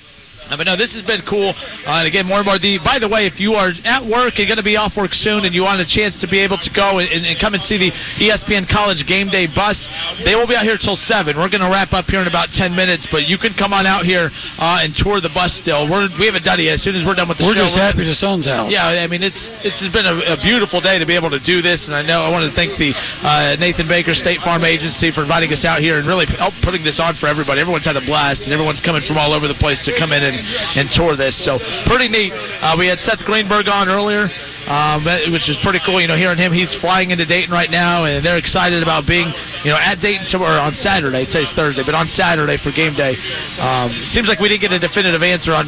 Uh, 0.49 0.57
but 0.57 0.65
no, 0.65 0.75
this 0.75 0.93
has 0.97 1.01
been 1.05 1.21
cool. 1.29 1.53
Uh, 1.85 2.01
and 2.01 2.07
again, 2.09 2.25
more 2.25 2.41
and 2.41 2.45
more. 2.49 2.57
The 2.57 2.79
by 2.83 2.97
the 2.99 3.07
way, 3.07 3.25
if 3.29 3.39
you 3.39 3.53
are 3.53 3.69
at 3.85 4.01
work 4.03 4.41
and 4.41 4.49
going 4.49 4.57
to 4.57 4.65
be 4.65 4.75
off 4.75 4.97
work 4.97 5.13
soon, 5.13 5.45
and 5.45 5.53
you 5.53 5.63
want 5.63 5.79
a 5.81 5.85
chance 5.85 6.17
to 6.19 6.27
be 6.27 6.39
able 6.41 6.57
to 6.57 6.71
go 6.73 6.99
and, 6.99 7.07
and 7.25 7.37
come 7.39 7.53
and 7.53 7.61
see 7.61 7.77
the 7.77 7.91
ESPN 8.17 8.67
College 8.67 9.05
Game 9.05 9.29
Day 9.29 9.45
bus, 9.47 9.87
they 10.25 10.33
will 10.35 10.47
be 10.49 10.55
out 10.57 10.65
here 10.65 10.77
till 10.77 10.95
seven. 10.97 11.37
We're 11.37 11.49
going 11.53 11.61
to 11.63 11.69
wrap 11.71 11.93
up 11.93 12.05
here 12.09 12.19
in 12.21 12.27
about 12.27 12.49
ten 12.51 12.75
minutes, 12.75 13.07
but 13.11 13.29
you 13.29 13.37
can 13.37 13.53
come 13.53 13.71
on 13.73 13.85
out 13.85 14.05
here 14.05 14.29
uh, 14.57 14.81
and 14.81 14.95
tour 14.95 15.21
the 15.21 15.29
bus. 15.33 15.53
Still, 15.53 15.85
we're 15.89 16.09
we 16.17 16.25
haven't 16.25 16.43
done 16.45 16.59
it 16.59 16.69
yet. 16.69 16.79
As 16.79 16.83
soon 16.83 16.95
as 16.95 17.05
we're 17.05 17.15
done 17.17 17.29
with 17.29 17.37
the 17.37 17.45
We're 17.45 17.55
show, 17.57 17.69
just 17.69 17.77
we're 17.77 17.85
happy 17.85 18.05
gonna- 18.05 18.13
the 18.13 18.19
sun's 18.19 18.47
out. 18.47 18.69
yeah, 18.71 18.87
I 19.01 19.07
mean 19.07 19.21
it's 19.23 19.51
it's 19.61 19.81
been 19.93 20.05
a, 20.05 20.33
a 20.33 20.37
beautiful 20.41 20.81
day 20.81 20.97
to 20.99 21.05
be 21.05 21.15
able 21.15 21.29
to 21.29 21.39
do 21.41 21.61
this, 21.61 21.85
and 21.87 21.93
I 21.95 22.01
know 22.01 22.21
I 22.25 22.29
want 22.33 22.49
to 22.49 22.53
thank 22.55 22.77
the 22.81 22.93
uh, 23.25 23.55
Nathan 23.59 23.87
Baker 23.87 24.13
State 24.13 24.41
Farm 24.41 24.63
Agency 24.65 25.11
for 25.11 25.21
inviting 25.21 25.51
us 25.53 25.65
out 25.65 25.81
here 25.81 25.97
and 25.99 26.07
really 26.07 26.25
help 26.25 26.53
putting 26.65 26.81
this 26.83 26.97
on 26.99 27.13
for 27.15 27.27
everybody. 27.27 27.61
Everyone's 27.61 27.85
had 27.85 27.97
a 27.97 28.05
blast, 28.05 28.45
and 28.45 28.53
everyone's 28.53 28.81
coming 28.81 29.01
from 29.05 29.17
all 29.17 29.33
over 29.33 29.47
the 29.47 29.57
place 29.59 29.83
to 29.85 29.91
come 29.97 30.11
in 30.13 30.23
and, 30.23 30.38
and 30.75 30.89
tour 30.89 31.15
this. 31.15 31.37
So 31.37 31.59
pretty 31.85 32.07
neat. 32.07 32.33
Uh, 32.33 32.75
we 32.77 32.87
had 32.87 32.99
Seth 32.99 33.25
Greenberg 33.25 33.67
on 33.67 33.89
earlier. 33.89 34.27
Um, 34.69 35.01
which 35.33 35.49
is 35.49 35.57
pretty 35.63 35.79
cool, 35.83 35.99
you 35.99 36.05
know, 36.05 36.15
hearing 36.15 36.37
him. 36.37 36.53
He's 36.53 36.75
flying 36.75 37.09
into 37.09 37.25
Dayton 37.25 37.49
right 37.49 37.71
now, 37.71 38.05
and 38.05 38.23
they're 38.23 38.37
excited 38.37 38.83
about 38.83 39.07
being, 39.07 39.25
you 39.63 39.71
know, 39.71 39.79
at 39.81 39.97
Dayton 39.97 40.25
somewhere 40.25 40.61
on 40.61 40.75
Saturday. 40.75 41.25
Today's 41.25 41.51
Thursday, 41.51 41.81
but 41.83 41.95
on 41.95 42.07
Saturday 42.07 42.55
for 42.57 42.69
game 42.69 42.93
day. 42.93 43.17
Um, 43.57 43.89
seems 44.05 44.27
like 44.27 44.37
we 44.37 44.47
didn't 44.47 44.61
get 44.61 44.71
a 44.71 44.77
definitive 44.77 45.23
answer 45.23 45.53
on 45.53 45.65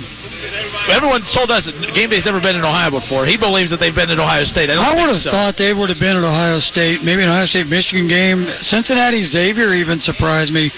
Everyone 0.90 1.22
told 1.22 1.52
us 1.52 1.70
that 1.70 1.78
game 1.94 2.10
day's 2.10 2.26
never 2.26 2.42
been 2.42 2.56
in 2.56 2.66
Ohio 2.66 2.90
before. 2.90 3.26
He 3.26 3.38
believes 3.38 3.70
that 3.70 3.78
they've 3.78 3.94
been 3.94 4.10
in 4.10 4.20
Ohio 4.20 4.44
State. 4.44 4.70
I 4.70 4.74
I 4.74 4.98
would 4.98 5.14
have 5.14 5.22
so. 5.22 5.30
thought 5.30 5.56
they 5.58 5.74
would 5.74 5.90
have 5.90 6.02
been 6.02 6.18
at 6.18 6.24
Ohio 6.26 6.58
State, 6.58 7.04
maybe 7.06 7.22
an 7.22 7.30
Ohio 7.30 7.46
State 7.46 7.68
Michigan 7.68 8.08
game. 8.10 8.46
Cincinnati 8.66 9.22
Xavier 9.22 9.74
even 9.74 10.00
surprised 10.00 10.52
me. 10.52 10.72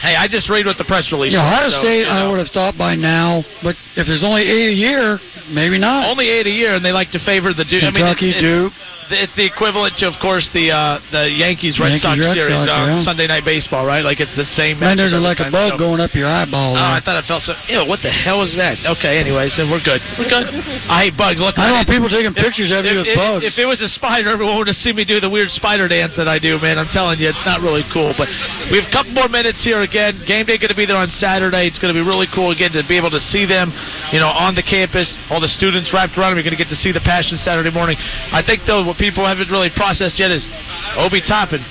Hey, 0.00 0.14
I 0.14 0.28
just 0.28 0.48
read 0.48 0.66
what 0.66 0.78
the 0.78 0.84
press 0.84 1.12
release. 1.12 1.34
Yeah, 1.34 1.42
Ohio 1.42 1.68
so, 1.68 1.80
State 1.80 1.98
you 2.00 2.04
know. 2.04 2.28
I 2.28 2.30
would 2.30 2.38
have 2.38 2.48
thought 2.48 2.78
by 2.78 2.94
now, 2.94 3.42
but 3.62 3.74
if 3.96 4.06
there's 4.06 4.22
only 4.24 4.42
eight 4.42 4.70
a 4.70 4.78
year, 4.78 5.18
maybe 5.50 5.78
not. 5.78 6.08
Only 6.08 6.30
eight 6.30 6.46
a 6.46 6.54
year, 6.54 6.74
and 6.74 6.84
they 6.84 6.92
like 6.92 7.10
to 7.12 7.18
favor 7.18 7.52
the 7.52 7.64
Duke. 7.64 7.82
Kentucky, 7.82 8.30
I 8.30 8.38
mean, 8.38 8.44
it's, 8.44 8.46
Duke. 8.46 8.72
It's, 8.72 8.97
it's 9.10 9.34
the 9.34 9.46
equivalent 9.46 9.96
to, 10.00 10.08
of 10.08 10.16
course, 10.20 10.50
the 10.52 10.70
uh, 10.70 11.00
the 11.10 11.30
Yankees 11.30 11.80
Red 11.80 11.96
Yankees, 11.96 12.02
Sox 12.02 12.18
Red 12.20 12.36
series 12.36 12.64
Sox, 12.64 12.72
on 12.72 12.86
yeah. 12.94 13.02
Sunday 13.02 13.26
Night 13.26 13.44
Baseball, 13.44 13.86
right? 13.86 14.04
Like 14.04 14.20
it's 14.20 14.34
the 14.36 14.46
same. 14.46 14.80
Man, 14.80 14.96
there's 14.96 15.14
like 15.14 15.40
a 15.40 15.48
time, 15.48 15.52
bug 15.52 15.72
so- 15.72 15.78
going 15.78 16.00
up 16.00 16.14
your 16.14 16.28
eyeball. 16.28 16.72
Oh, 16.72 16.80
there. 16.80 16.96
I 16.96 17.00
thought 17.00 17.16
I 17.16 17.24
felt 17.24 17.42
so. 17.42 17.54
Ew, 17.68 17.86
what 17.88 18.00
the 18.02 18.12
hell 18.12 18.42
is 18.42 18.56
that? 18.56 18.78
Okay, 18.84 19.18
anyways, 19.18 19.56
then 19.56 19.70
we're 19.70 19.82
good. 19.82 20.00
We're 20.18 20.30
good. 20.30 20.48
I 20.88 21.08
hate 21.08 21.16
bugs. 21.16 21.40
Look, 21.40 21.58
I 21.58 21.70
don't 21.70 21.84
want 21.84 21.88
people 21.88 22.08
taking 22.08 22.34
pictures 22.34 22.70
of 22.70 22.84
you 22.84 23.02
with 23.02 23.12
if, 23.12 23.16
bugs. 23.16 23.44
If 23.44 23.56
it 23.58 23.66
was 23.66 23.80
a 23.80 23.88
spider, 23.88 24.30
everyone 24.30 24.56
would 24.58 24.68
have 24.68 24.78
seen 24.78 24.96
me 24.96 25.04
do 25.04 25.20
the 25.20 25.30
weird 25.30 25.50
spider 25.50 25.88
dance 25.88 26.16
that 26.16 26.28
I 26.28 26.38
do, 26.38 26.58
man. 26.58 26.78
I'm 26.78 26.90
telling 26.90 27.18
you, 27.18 27.28
it's 27.28 27.44
not 27.46 27.60
really 27.60 27.84
cool. 27.92 28.12
But 28.16 28.28
we 28.68 28.80
have 28.80 28.88
a 28.88 28.94
couple 28.94 29.12
more 29.12 29.28
minutes 29.28 29.64
here 29.64 29.80
again. 29.82 30.20
Game 30.26 30.46
day 30.46 30.58
going 30.58 30.72
to 30.72 30.78
be 30.78 30.86
there 30.86 30.98
on 31.00 31.08
Saturday. 31.08 31.66
It's 31.66 31.78
going 31.78 31.94
to 31.94 31.98
be 31.98 32.04
really 32.04 32.26
cool 32.34 32.50
again 32.50 32.72
to 32.76 32.84
be 32.86 32.96
able 32.96 33.10
to 33.10 33.20
see 33.20 33.46
them, 33.46 33.72
you 34.12 34.20
know, 34.20 34.28
on 34.28 34.54
the 34.54 34.64
campus. 34.64 35.16
All 35.30 35.40
the 35.40 35.50
students 35.50 35.92
wrapped 35.92 36.16
around 36.18 36.34
them. 36.34 36.42
You're 36.42 36.48
going 36.50 36.58
to 36.58 36.62
get 36.62 36.70
to 36.74 36.78
see 36.78 36.92
the 36.92 37.04
passion 37.04 37.38
Saturday 37.38 37.70
morning. 37.70 37.96
I 38.32 38.42
think 38.44 38.64
though 38.66 38.84
people 38.98 39.24
haven't 39.24 39.50
really 39.50 39.70
processed 39.70 40.18
yet 40.18 40.30
is 40.30 40.50
Obi 40.98 41.22
Toppin. 41.22 41.62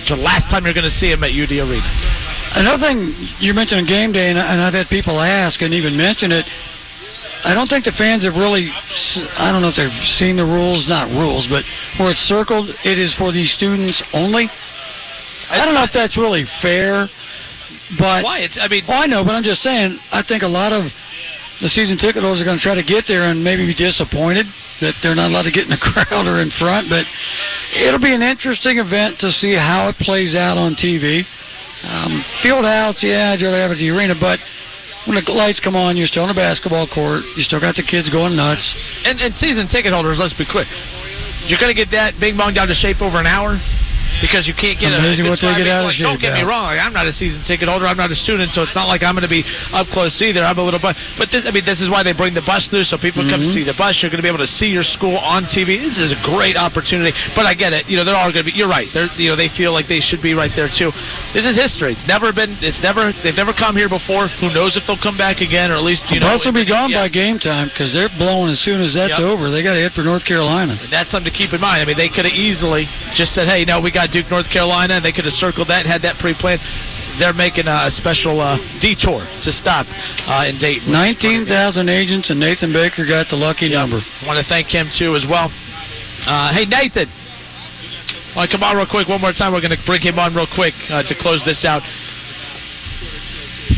It's 0.00 0.08
the 0.08 0.16
last 0.16 0.48
time 0.48 0.64
you're 0.64 0.76
going 0.76 0.88
to 0.88 0.92
see 0.92 1.12
him 1.12 1.24
at 1.24 1.32
UD 1.32 1.52
Arena. 1.60 1.84
Another 2.56 2.80
thing 2.80 3.12
you 3.38 3.52
mentioned 3.52 3.84
on 3.84 3.86
game 3.86 4.12
day, 4.12 4.30
and, 4.30 4.38
I've 4.38 4.72
had 4.72 4.88
people 4.88 5.20
ask 5.20 5.60
and 5.60 5.74
even 5.74 5.96
mention 5.96 6.32
it. 6.32 6.46
I 7.44 7.54
don't 7.54 7.68
think 7.68 7.84
the 7.84 7.92
fans 7.92 8.24
have 8.24 8.36
really. 8.36 8.68
I 9.36 9.52
don't 9.52 9.62
know 9.62 9.72
if 9.72 9.76
they've 9.76 9.92
seen 10.04 10.36
the 10.36 10.44
rules, 10.44 10.88
not 10.88 11.08
rules, 11.08 11.48
but 11.48 11.64
where 11.96 12.10
it's 12.10 12.20
circled, 12.20 12.68
it 12.84 12.98
is 12.98 13.14
for 13.14 13.32
the 13.32 13.44
students 13.44 14.02
only. 14.12 14.48
I 15.48 15.64
don't 15.64 15.72
know 15.72 15.84
if 15.84 15.92
that's 15.92 16.18
really 16.18 16.44
fair, 16.60 17.08
but 17.98 18.24
why? 18.24 18.40
It's. 18.40 18.58
I 18.60 18.68
mean, 18.68 18.84
oh, 18.88 18.92
I 18.92 19.06
know, 19.06 19.24
but 19.24 19.32
I'm 19.32 19.42
just 19.42 19.62
saying. 19.62 19.98
I 20.12 20.22
think 20.22 20.42
a 20.42 20.52
lot 20.52 20.72
of 20.72 20.92
the 21.60 21.68
season 21.68 21.96
ticket 21.96 22.24
holders 22.24 22.40
are 22.40 22.48
going 22.48 22.56
to 22.56 22.62
try 22.62 22.74
to 22.74 22.82
get 22.82 23.06
there 23.06 23.28
and 23.28 23.44
maybe 23.44 23.68
be 23.68 23.76
disappointed 23.76 24.48
that 24.80 24.96
they're 25.04 25.14
not 25.14 25.28
allowed 25.28 25.44
to 25.44 25.52
get 25.52 25.68
in 25.68 25.72
the 25.72 25.80
crowd 25.92 26.24
or 26.24 26.40
in 26.40 26.48
front. 26.48 26.88
But 26.88 27.04
it'll 27.76 28.00
be 28.00 28.16
an 28.16 28.24
interesting 28.24 28.80
event 28.80 29.20
to 29.20 29.30
see 29.30 29.52
how 29.52 29.88
it 29.92 30.00
plays 30.00 30.34
out 30.34 30.56
on 30.56 30.72
TV. 30.72 31.28
Um, 31.84 32.24
field 32.40 32.64
house, 32.64 33.04
yeah, 33.04 33.32
I'd 33.32 33.40
rather 33.40 33.60
have 33.60 33.72
it 33.72 33.80
at 33.80 33.84
the 33.84 33.92
arena, 33.92 34.12
but 34.16 34.40
when 35.08 35.16
the 35.16 35.24
lights 35.32 35.60
come 35.60 35.76
on, 35.76 35.96
you're 35.96 36.08
still 36.08 36.24
on 36.24 36.32
a 36.32 36.36
basketball 36.36 36.88
court. 36.88 37.24
You 37.36 37.42
still 37.44 37.60
got 37.60 37.76
the 37.76 37.84
kids 37.84 38.08
going 38.12 38.36
nuts. 38.36 38.76
And, 39.04 39.20
and 39.20 39.32
season 39.32 39.66
ticket 39.66 39.92
holders, 39.92 40.20
let's 40.20 40.36
be 40.36 40.44
clear. 40.44 40.68
You're 41.48 41.60
going 41.60 41.72
to 41.72 41.78
get 41.78 41.92
that 41.92 42.20
bing 42.20 42.36
bong 42.36 42.52
down 42.52 42.68
to 42.68 42.76
shape 42.76 43.00
over 43.00 43.16
an 43.16 43.24
hour. 43.24 43.56
Because 44.20 44.46
you 44.48 44.54
can't 44.54 44.78
get 44.78 44.92
Amazing 44.92 45.26
a. 45.26 45.30
what 45.30 45.40
they 45.40 45.52
get 45.56 45.66
out 45.68 45.84
of 45.88 45.92
Don't 45.96 46.20
get 46.20 46.34
me 46.34 46.42
wrong. 46.42 46.76
I'm 46.78 46.92
not 46.92 47.06
a 47.06 47.12
season 47.12 47.42
ticket 47.42 47.68
holder. 47.68 47.86
I'm 47.86 47.96
not 47.96 48.10
a 48.10 48.14
student, 48.18 48.50
so 48.52 48.62
it's 48.62 48.74
not 48.74 48.86
like 48.88 49.02
I'm 49.02 49.14
going 49.14 49.26
to 49.26 49.32
be 49.32 49.44
up 49.72 49.86
close 49.88 50.20
either. 50.22 50.44
I'm 50.44 50.58
a 50.58 50.62
little 50.62 50.80
bit, 50.80 50.96
but 51.18 51.30
this, 51.30 51.44
I 51.46 51.50
mean, 51.50 51.64
this 51.64 51.80
is 51.80 51.88
why 51.90 52.02
they 52.02 52.12
bring 52.12 52.34
the 52.34 52.42
bus 52.44 52.66
through, 52.68 52.84
so 52.84 52.96
people 52.98 53.22
come 53.28 53.40
Mhm. 53.40 53.52
see 53.52 53.64
the 53.64 53.74
bus. 53.74 54.02
You're 54.02 54.10
going 54.10 54.18
to 54.20 54.26
be 54.26 54.28
able 54.32 54.44
to 54.44 54.50
see 54.50 54.68
your 54.68 54.82
school 54.82 55.16
on 55.18 55.44
TV. 55.46 55.78
This 55.80 55.98
is 55.98 56.12
a 56.12 56.20
great 56.22 56.56
opportunity. 56.56 57.12
But 57.34 57.46
I 57.46 57.54
get 57.54 57.72
it. 57.72 57.88
You 57.88 57.96
know, 57.96 58.04
they're 58.04 58.16
all 58.16 58.30
going 58.32 58.44
to 58.44 58.50
be. 58.50 58.56
You're 58.56 58.68
right. 58.68 58.88
They're, 58.92 59.08
you 59.16 59.30
know, 59.30 59.36
they 59.36 59.48
feel 59.48 59.72
like 59.72 59.88
they 59.88 60.00
should 60.00 60.20
be 60.22 60.34
right 60.34 60.52
there 60.54 60.68
too. 60.68 60.90
This 61.32 61.46
is 61.46 61.56
history. 61.56 61.92
It's 61.92 62.06
never 62.06 62.32
been. 62.32 62.56
It's 62.60 62.82
never. 62.82 63.12
They've 63.22 63.36
never 63.36 63.52
come 63.52 63.76
here 63.76 63.88
before. 63.88 64.28
Who 64.28 64.52
knows 64.52 64.76
if 64.76 64.86
they'll 64.86 64.96
come 65.00 65.16
back 65.16 65.40
again, 65.40 65.70
or 65.70 65.74
at 65.76 65.82
least 65.82 66.10
you 66.10 66.20
the 66.20 66.26
know. 66.26 66.32
bus 66.32 66.44
will 66.44 66.52
be 66.52 66.64
gone 66.64 66.92
by 66.92 67.08
game 67.08 67.38
time 67.38 67.68
because 67.68 67.92
they're 67.94 68.08
blowing 68.18 68.50
as 68.50 68.60
soon 68.60 68.80
as 68.80 68.94
that's 68.94 69.18
Yep. 69.18 69.28
over. 69.28 69.50
They 69.50 69.62
got 69.62 69.74
to 69.74 69.80
hit 69.80 69.92
for 69.92 70.02
North 70.02 70.24
Carolina. 70.24 70.78
That's 70.90 71.10
something 71.10 71.30
to 71.32 71.36
keep 71.36 71.52
in 71.52 71.60
mind. 71.60 71.82
I 71.82 71.84
mean, 71.84 71.96
they 71.96 72.08
could 72.08 72.24
have 72.24 72.34
easily 72.34 72.88
just 73.14 73.32
said, 73.34 73.48
"Hey, 73.48 73.64
no, 73.64 73.80
we 73.80 73.90
got 73.90 74.09
Duke, 74.10 74.30
North 74.30 74.50
Carolina," 74.50 74.94
and 74.94 75.04
they 75.04 75.12
could 75.12 75.24
have 75.24 75.34
circled 75.34 75.68
that, 75.68 75.86
had 75.86 76.02
that 76.02 76.16
pre-planned. 76.18 76.60
They're 77.18 77.34
making 77.34 77.66
a, 77.66 77.90
special 77.90 78.40
uh, 78.40 78.56
detour 78.80 79.26
to 79.42 79.50
stop 79.50 79.86
uh, 80.26 80.46
in 80.48 80.58
Dayton. 80.58 80.92
19,000 80.92 81.88
agents, 81.88 82.30
and 82.30 82.38
Nathan 82.38 82.72
Baker 82.72 83.04
got 83.04 83.28
the 83.28 83.36
lucky 83.36 83.68
number. 83.68 83.98
I 83.98 84.26
want 84.26 84.38
to 84.38 84.46
thank 84.46 84.68
him 84.68 84.88
too 84.88 85.14
as 85.14 85.26
well. 85.26 85.50
Uh, 86.26 86.52
hey, 86.54 86.64
Nathan. 86.64 87.08
Want 88.36 88.48
to 88.48 88.56
come 88.56 88.62
on 88.62 88.76
real 88.76 88.86
quick 88.86 89.08
one 89.08 89.20
more 89.20 89.32
time? 89.32 89.52
We're 89.52 89.60
going 89.60 89.74
to 89.74 89.84
bring 89.84 90.00
him 90.00 90.18
on 90.18 90.34
real 90.34 90.46
quick 90.46 90.74
uh, 90.88 91.02
to 91.02 91.14
close 91.18 91.42
this 91.44 91.64
out. 91.64 91.82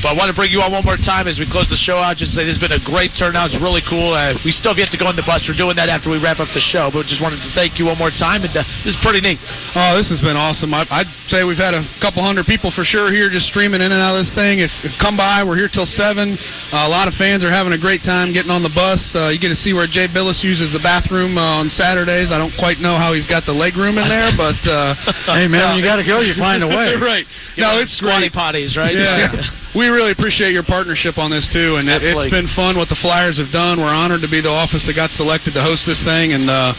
But 0.02 0.12
I 0.12 0.14
want 0.18 0.34
to 0.34 0.36
bring 0.36 0.50
you 0.50 0.58
on 0.60 0.74
one 0.74 0.82
more 0.82 0.98
time 0.98 1.30
as 1.30 1.38
we 1.38 1.46
close 1.46 1.70
the 1.70 1.78
show 1.78 1.96
out. 2.02 2.18
Just 2.18 2.34
say 2.34 2.42
this 2.42 2.58
has 2.58 2.62
been 2.62 2.74
a 2.74 2.82
great 2.82 3.14
turnout. 3.14 3.54
It's 3.54 3.58
really 3.62 3.86
cool. 3.86 4.12
Uh, 4.18 4.34
we 4.42 4.50
still 4.50 4.74
have 4.74 4.80
yet 4.82 4.90
to 4.90 4.98
go 4.98 5.06
on 5.06 5.14
the 5.14 5.22
bus. 5.22 5.46
We're 5.46 5.54
doing 5.54 5.78
that 5.78 5.86
after 5.86 6.10
we 6.10 6.18
wrap 6.18 6.42
up 6.42 6.50
the 6.50 6.58
show. 6.60 6.90
But 6.90 7.06
just 7.06 7.22
wanted 7.22 7.38
to 7.46 7.50
thank 7.54 7.78
you 7.78 7.86
one 7.86 7.96
more 8.02 8.10
time. 8.10 8.42
And 8.42 8.50
uh, 8.50 8.66
this 8.82 8.98
is 8.98 9.00
pretty 9.00 9.22
neat. 9.22 9.38
Oh, 9.78 9.94
this 9.94 10.10
has 10.10 10.18
been 10.18 10.34
awesome. 10.34 10.74
I, 10.74 10.82
I'd 10.90 11.06
say 11.30 11.46
we've 11.46 11.62
had 11.62 11.72
a 11.78 11.86
couple 12.02 12.18
hundred 12.26 12.50
people 12.50 12.74
for 12.74 12.82
sure 12.82 13.14
here 13.14 13.30
just 13.30 13.46
streaming 13.46 13.78
in 13.78 13.94
and 13.94 14.02
out 14.02 14.18
of 14.18 14.20
this 14.26 14.34
thing. 14.34 14.58
If, 14.58 14.74
if 14.82 14.90
come 14.98 15.14
by, 15.14 15.46
we're 15.46 15.56
here 15.56 15.70
till 15.70 15.86
seven. 15.86 16.34
Uh, 16.74 16.82
a 16.82 16.90
lot 16.90 17.06
of 17.06 17.14
fans 17.14 17.46
are 17.46 17.54
having 17.54 17.70
a 17.72 17.78
great 17.80 18.02
time 18.02 18.34
getting 18.34 18.50
on 18.50 18.66
the 18.66 18.74
bus. 18.74 19.14
Uh, 19.14 19.30
you 19.30 19.38
get 19.38 19.54
to 19.54 19.58
see 19.58 19.70
where 19.70 19.86
Jay 19.86 20.10
Bilas 20.10 20.42
uses 20.42 20.74
the 20.74 20.82
bathroom 20.82 21.38
uh, 21.38 21.62
on 21.62 21.70
Saturdays. 21.70 22.34
I 22.34 22.42
don't 22.42 22.52
quite 22.58 22.82
know 22.82 22.98
how 22.98 23.14
he's 23.14 23.30
got 23.30 23.46
the 23.46 23.54
leg 23.54 23.78
room 23.78 24.02
in 24.02 24.06
there, 24.10 24.34
but 24.40 24.58
uh, 24.66 24.98
Hey, 25.30 25.46
man, 25.46 25.70
when 25.70 25.78
you 25.78 25.86
gotta 25.86 26.02
go, 26.02 26.18
you 26.18 26.34
find 26.34 26.66
a 26.66 26.68
way. 26.68 26.98
right. 27.00 27.22
You 27.54 27.62
No, 27.62 27.78
know, 27.78 27.86
it's 27.86 27.94
squatty 27.94 28.26
great. 28.32 28.34
potties, 28.34 28.74
right? 28.74 28.96
Yeah. 28.98 29.30
we 29.78 29.91
really 29.92 30.12
appreciate 30.12 30.52
your 30.52 30.64
partnership 30.64 31.18
on 31.18 31.30
this 31.30 31.52
too, 31.52 31.76
and 31.76 31.88
it, 31.88 32.02
it's 32.02 32.12
Absolutely. 32.12 32.30
been 32.32 32.48
fun 32.48 32.76
what 32.80 32.88
the 32.88 32.98
Flyers 32.98 33.36
have 33.38 33.52
done. 33.52 33.78
We're 33.78 33.92
honored 33.92 34.24
to 34.24 34.30
be 34.30 34.40
the 34.40 34.52
office 34.52 34.88
that 34.88 34.96
got 34.96 35.12
selected 35.12 35.54
to 35.54 35.62
host 35.62 35.84
this 35.84 36.02
thing, 36.02 36.32
and 36.32 36.48
uh, 36.48 36.74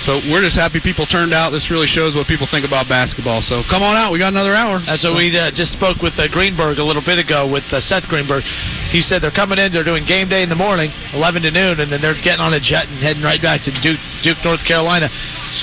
so 0.00 0.18
we're 0.32 0.40
just 0.40 0.56
happy 0.56 0.80
people 0.80 1.04
turned 1.04 1.32
out. 1.32 1.52
This 1.52 1.70
really 1.70 1.86
shows 1.86 2.16
what 2.16 2.26
people 2.26 2.48
think 2.48 2.66
about 2.66 2.88
basketball. 2.88 3.44
So 3.44 3.62
come 3.68 3.84
on 3.84 3.96
out, 3.96 4.10
we 4.10 4.18
got 4.18 4.32
another 4.32 4.56
hour. 4.56 4.80
That's 4.82 5.04
what 5.04 5.14
we 5.14 5.30
uh, 5.36 5.52
just 5.52 5.72
spoke 5.76 6.00
with 6.00 6.16
uh, 6.16 6.26
Greenberg 6.32 6.80
a 6.80 6.86
little 6.86 7.04
bit 7.04 7.20
ago 7.20 7.46
with 7.46 7.68
uh, 7.70 7.78
Seth 7.78 8.08
Greenberg. 8.08 8.42
He 8.88 9.04
said 9.04 9.20
they're 9.20 9.34
coming 9.34 9.60
in, 9.60 9.70
they're 9.70 9.86
doing 9.86 10.08
game 10.08 10.28
day 10.32 10.42
in 10.42 10.48
the 10.48 10.58
morning, 10.58 10.88
11 11.12 11.42
to 11.44 11.52
noon, 11.52 11.80
and 11.80 11.92
then 11.92 12.00
they're 12.00 12.18
getting 12.18 12.42
on 12.42 12.56
a 12.56 12.60
jet 12.60 12.88
and 12.88 12.98
heading 12.98 13.22
right 13.22 13.40
back 13.40 13.60
to 13.68 13.70
Duke, 13.84 14.00
Duke, 14.24 14.40
North 14.44 14.64
Carolina. 14.64 15.12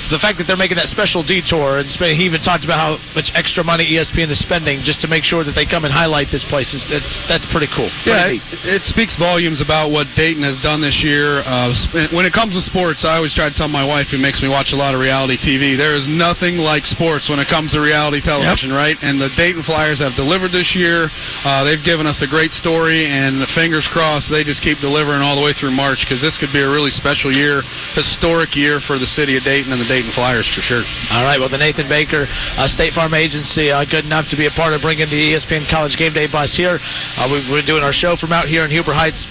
The 0.10 0.20
fact 0.20 0.38
that 0.40 0.48
they're 0.48 0.60
making 0.60 0.78
that 0.78 0.88
special 0.88 1.24
detour, 1.24 1.80
and 1.80 1.88
he 1.90 2.24
even 2.24 2.40
talked 2.40 2.64
about 2.64 2.80
how 2.80 2.92
much 3.16 3.32
extra 3.36 3.64
money 3.64 3.84
ESPN 3.98 4.30
is 4.30 4.40
spending 4.40 4.84
just 4.84 5.02
to 5.02 5.08
make 5.08 5.24
sure 5.24 5.44
that 5.44 5.54
they 5.54 5.66
come 5.66 5.84
and 5.84 5.94
highlight 5.94 6.32
this 6.32 6.44
place. 6.44 6.74
Is 6.74 6.88
that's 6.88 7.24
that's 7.28 7.48
pretty 7.50 7.68
cool. 7.74 7.90
Yeah, 8.06 8.30
Pretty 8.30 8.40
it, 8.54 8.82
it 8.82 8.84
speaks 8.86 9.18
volumes 9.18 9.60
about 9.60 9.92
what 9.92 10.08
Dayton 10.16 10.44
has 10.44 10.56
done 10.58 10.80
this 10.80 11.04
year. 11.04 11.44
Uh, 11.44 11.74
when 12.16 12.24
it 12.24 12.34
comes 12.34 12.56
to 12.56 12.62
sports, 12.62 13.04
I 13.04 13.18
always 13.18 13.34
try 13.34 13.50
to 13.50 13.56
tell 13.56 13.68
my 13.68 13.84
wife, 13.84 14.14
who 14.14 14.20
makes 14.22 14.42
me 14.42 14.48
watch 14.48 14.72
a 14.72 14.80
lot 14.80 14.94
of 14.94 15.02
reality 15.02 15.36
TV, 15.36 15.76
there 15.76 15.94
is 15.98 16.08
nothing 16.08 16.56
like 16.62 16.86
sports 16.86 17.28
when 17.28 17.40
it 17.40 17.50
comes 17.52 17.74
to 17.74 17.82
reality 17.82 18.22
television, 18.22 18.72
right? 18.72 18.96
And 19.02 19.20
the 19.20 19.34
Dayton 19.36 19.64
Flyers 19.64 20.00
have 20.00 20.16
delivered 20.16 20.52
this 20.56 20.76
year. 20.78 21.10
Uh, 21.44 21.66
they've 21.66 21.84
given 21.84 22.06
us 22.06 22.22
a 22.22 22.30
great 22.30 22.54
story, 22.54 23.10
and 23.10 23.42
the 23.42 23.50
fingers 23.50 23.90
crossed 23.90 24.30
they 24.30 24.44
just 24.44 24.62
keep 24.62 24.80
delivering 24.80 25.26
all 25.26 25.36
the 25.36 25.44
way 25.44 25.52
through 25.52 25.74
March 25.74 26.06
because 26.06 26.22
this 26.22 26.38
could 26.38 26.54
be 26.54 26.62
a 26.62 26.70
really 26.70 26.94
special 26.94 27.34
year, 27.34 27.66
historic 27.98 28.56
year 28.56 28.80
for 28.80 29.02
the 29.02 29.10
city 29.10 29.36
of 29.36 29.44
Dayton 29.44 29.74
and 29.74 29.81
the 29.82 29.90
Dayton 29.90 30.14
Flyers 30.14 30.46
for 30.46 30.62
sure. 30.62 30.86
All 31.10 31.26
right. 31.26 31.42
Well, 31.42 31.50
the 31.50 31.58
Nathan 31.58 31.90
Baker 31.90 32.30
uh, 32.30 32.70
State 32.70 32.94
Farm 32.94 33.14
Agency, 33.18 33.74
uh, 33.74 33.82
good 33.86 34.06
enough 34.06 34.30
to 34.30 34.38
be 34.38 34.46
a 34.46 34.54
part 34.54 34.74
of 34.74 34.82
bringing 34.82 35.10
the 35.10 35.34
ESPN 35.34 35.66
College 35.66 35.98
Game 35.98 36.14
Day 36.14 36.30
bus 36.30 36.54
here. 36.54 36.78
Uh, 37.18 37.26
we, 37.34 37.42
we're 37.50 37.66
doing 37.66 37.82
our 37.82 37.94
show 37.94 38.16
from 38.16 38.32
out 38.32 38.46
here 38.46 38.64
in 38.64 38.70
Huber 38.70 38.94
Heights. 38.94 39.26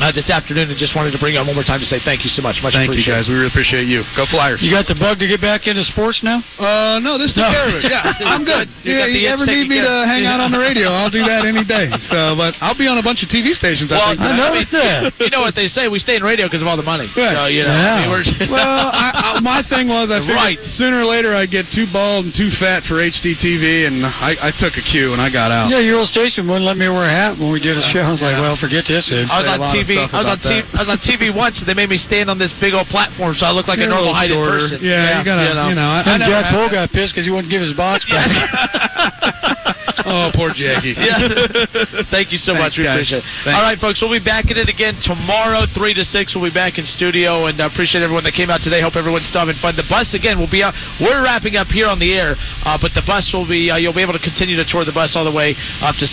Uh, 0.00 0.08
this 0.10 0.32
afternoon, 0.32 0.72
and 0.72 0.78
just 0.80 0.96
wanted 0.96 1.12
to 1.12 1.20
bring 1.20 1.36
you 1.36 1.40
on 1.40 1.46
one 1.46 1.54
more 1.54 1.62
time 1.68 1.78
to 1.78 1.84
say 1.86 2.00
thank 2.00 2.24
you 2.24 2.30
so 2.32 2.40
much. 2.40 2.64
Much 2.64 2.72
Thank 2.74 2.90
you 2.96 3.04
guys. 3.04 3.28
We 3.28 3.36
really 3.36 3.52
appreciate 3.52 3.84
you. 3.86 4.02
Go 4.16 4.24
Flyers. 4.24 4.64
You 4.64 4.72
got 4.72 4.88
the 4.88 4.96
bug 4.96 5.20
to 5.20 5.28
get 5.28 5.38
back 5.44 5.68
into 5.68 5.84
sports 5.84 6.24
now? 6.24 6.40
Uh, 6.58 6.96
no, 7.04 7.20
this 7.20 7.36
took 7.36 7.44
No. 7.44 7.52
care 7.52 7.68
of 7.68 7.76
it. 7.76 7.84
Yeah, 7.86 8.00
I'm 8.32 8.42
good. 8.42 8.66
You 8.82 8.96
got 8.98 9.12
Yeah, 9.12 9.20
you 9.20 9.28
ever 9.28 9.44
need 9.44 9.68
me 9.68 9.78
care 9.78 9.86
to 9.86 10.02
of. 10.02 10.08
hang 10.08 10.24
out 10.24 10.40
on 10.40 10.48
the 10.50 10.58
radio? 10.58 10.88
I'll 10.90 11.12
do 11.12 11.20
that 11.28 11.44
any 11.44 11.62
day. 11.62 11.92
So, 12.02 12.34
but 12.34 12.56
I'll 12.64 12.74
be 12.76 12.88
on 12.88 12.98
a 12.98 13.04
bunch 13.04 13.22
of 13.22 13.28
TV 13.30 13.52
stations. 13.54 13.92
Well, 13.92 14.00
I 14.02 14.16
think. 14.16 14.26
I 14.26 14.32
noticed 14.36 14.72
that. 14.74 15.12
You 15.22 15.30
know 15.30 15.40
what 15.44 15.54
they 15.54 15.68
say? 15.70 15.86
We 15.92 16.00
stay 16.02 16.16
in 16.16 16.24
radio 16.24 16.48
because 16.48 16.64
of 16.64 16.68
all 16.68 16.76
the 16.80 16.82
money. 16.88 17.06
Right. 17.14 17.36
So, 17.36 17.46
you 17.52 17.62
know, 17.62 17.70
I 17.72 18.02
mean, 18.02 18.10
we're 18.10 18.24
well, 18.50 18.90
I, 18.90 19.38
I, 19.38 19.40
my 19.44 19.60
thing 19.62 19.86
was 19.92 20.10
I 20.10 20.18
figured 20.24 20.34
Right. 20.36 20.58
sooner 20.64 21.04
or 21.04 21.06
later 21.06 21.30
I'd 21.36 21.52
get 21.52 21.68
too 21.70 21.86
bald 21.92 22.26
and 22.26 22.34
too 22.34 22.50
fat 22.50 22.82
for 22.82 22.98
HDTV, 22.98 23.86
and 23.86 24.02
I, 24.02 24.48
I 24.48 24.50
took 24.56 24.74
a 24.80 24.82
cue 24.84 25.12
and 25.14 25.20
I 25.22 25.30
got 25.30 25.52
out. 25.54 25.70
Yeah, 25.70 25.78
your 25.84 26.00
old 26.02 26.08
station 26.10 26.48
wouldn't 26.48 26.64
let 26.66 26.76
me 26.80 26.88
wear 26.90 27.06
a 27.06 27.12
hat 27.12 27.38
when 27.38 27.52
we 27.54 27.60
did 27.62 27.76
a 27.78 27.84
show. 27.84 28.02
I 28.02 28.10
was 28.10 28.20
like, 28.24 28.34
well, 28.40 28.56
forget 28.58 28.82
this. 28.88 29.12
Ed. 29.14 29.30
I 29.30 29.38
was 29.40 29.48
on 29.48 29.60
TV. 29.70 29.81
I 29.90 30.18
was 30.18 30.28
on 30.28 30.38
TV. 30.38 30.62
I 30.74 30.78
was 30.78 30.88
on 30.90 30.98
TV 30.98 31.34
once, 31.34 31.60
and 31.60 31.68
they 31.68 31.74
made 31.74 31.88
me 31.90 31.96
stand 31.96 32.30
on 32.30 32.38
this 32.38 32.52
big 32.52 32.74
old 32.74 32.86
platform, 32.88 33.34
so 33.34 33.46
I 33.46 33.50
look 33.52 33.66
like 33.68 33.78
You're 33.78 33.88
a 33.88 33.90
a 33.90 33.94
normal 33.94 34.12
little 34.12 34.20
heighted 34.20 34.36
shorter. 34.36 34.52
person. 34.58 34.78
Yeah, 34.82 35.18
you 35.18 35.24
gotta, 35.24 35.68
you 35.70 35.74
know, 35.74 35.82
I- 35.82 36.02
I 36.06 36.12
and 36.14 36.20
never 36.20 36.30
Jack 36.30 36.44
had 36.46 36.54
Poole 36.54 36.70
got 36.70 36.90
pissed 36.92 37.12
because 37.12 37.24
he 37.26 37.30
wouldn't 37.32 37.50
give 37.50 37.60
his 37.60 37.72
box 37.74 38.04
back. 38.06 38.28
Oh, 40.04 40.30
poor 40.34 40.50
Jackie. 40.50 40.94
Yeah. 40.98 41.14
Thank 42.10 42.32
you 42.32 42.38
so 42.38 42.54
much. 42.54 42.76
We 42.76 42.84
guys. 42.84 42.94
appreciate 43.06 43.22
it. 43.22 43.44
Thanks. 43.46 43.54
All 43.56 43.62
right, 43.62 43.78
folks. 43.78 44.02
We'll 44.02 44.10
be 44.10 44.22
back 44.22 44.50
at 44.50 44.58
it 44.58 44.68
again 44.68 44.96
tomorrow, 44.98 45.62
three 45.66 45.94
to 45.94 46.02
six. 46.04 46.34
We'll 46.34 46.44
be 46.50 46.52
back 46.54 46.76
in 46.78 46.84
studio, 46.84 47.46
and 47.46 47.60
I 47.62 47.66
appreciate 47.70 48.02
everyone 48.02 48.24
that 48.24 48.34
came 48.34 48.50
out 48.50 48.60
today. 48.62 48.80
Hope 48.82 48.96
everyone's 48.96 49.26
still 49.26 49.40
having 49.46 49.54
fun. 49.62 49.76
The 49.76 49.86
bus 49.88 50.14
again 50.14 50.38
will 50.42 50.50
be 50.50 50.62
out. 50.62 50.74
We're 51.00 51.22
wrapping 51.22 51.54
up 51.56 51.68
here 51.68 51.86
on 51.86 51.98
the 52.02 52.12
air, 52.18 52.34
uh, 52.66 52.78
but 52.82 52.92
the 52.94 53.02
bus 53.06 53.30
will 53.32 53.46
be. 53.46 53.70
Uh, 53.70 53.76
you'll 53.78 53.94
be 53.94 54.02
able 54.02 54.14
to 54.18 54.22
continue 54.22 54.56
to 54.56 54.64
tour 54.66 54.84
the 54.84 54.92
bus 54.92 55.14
all 55.14 55.24
the 55.24 55.30
way 55.34 55.54
up 55.80 55.94
to. 56.02 56.06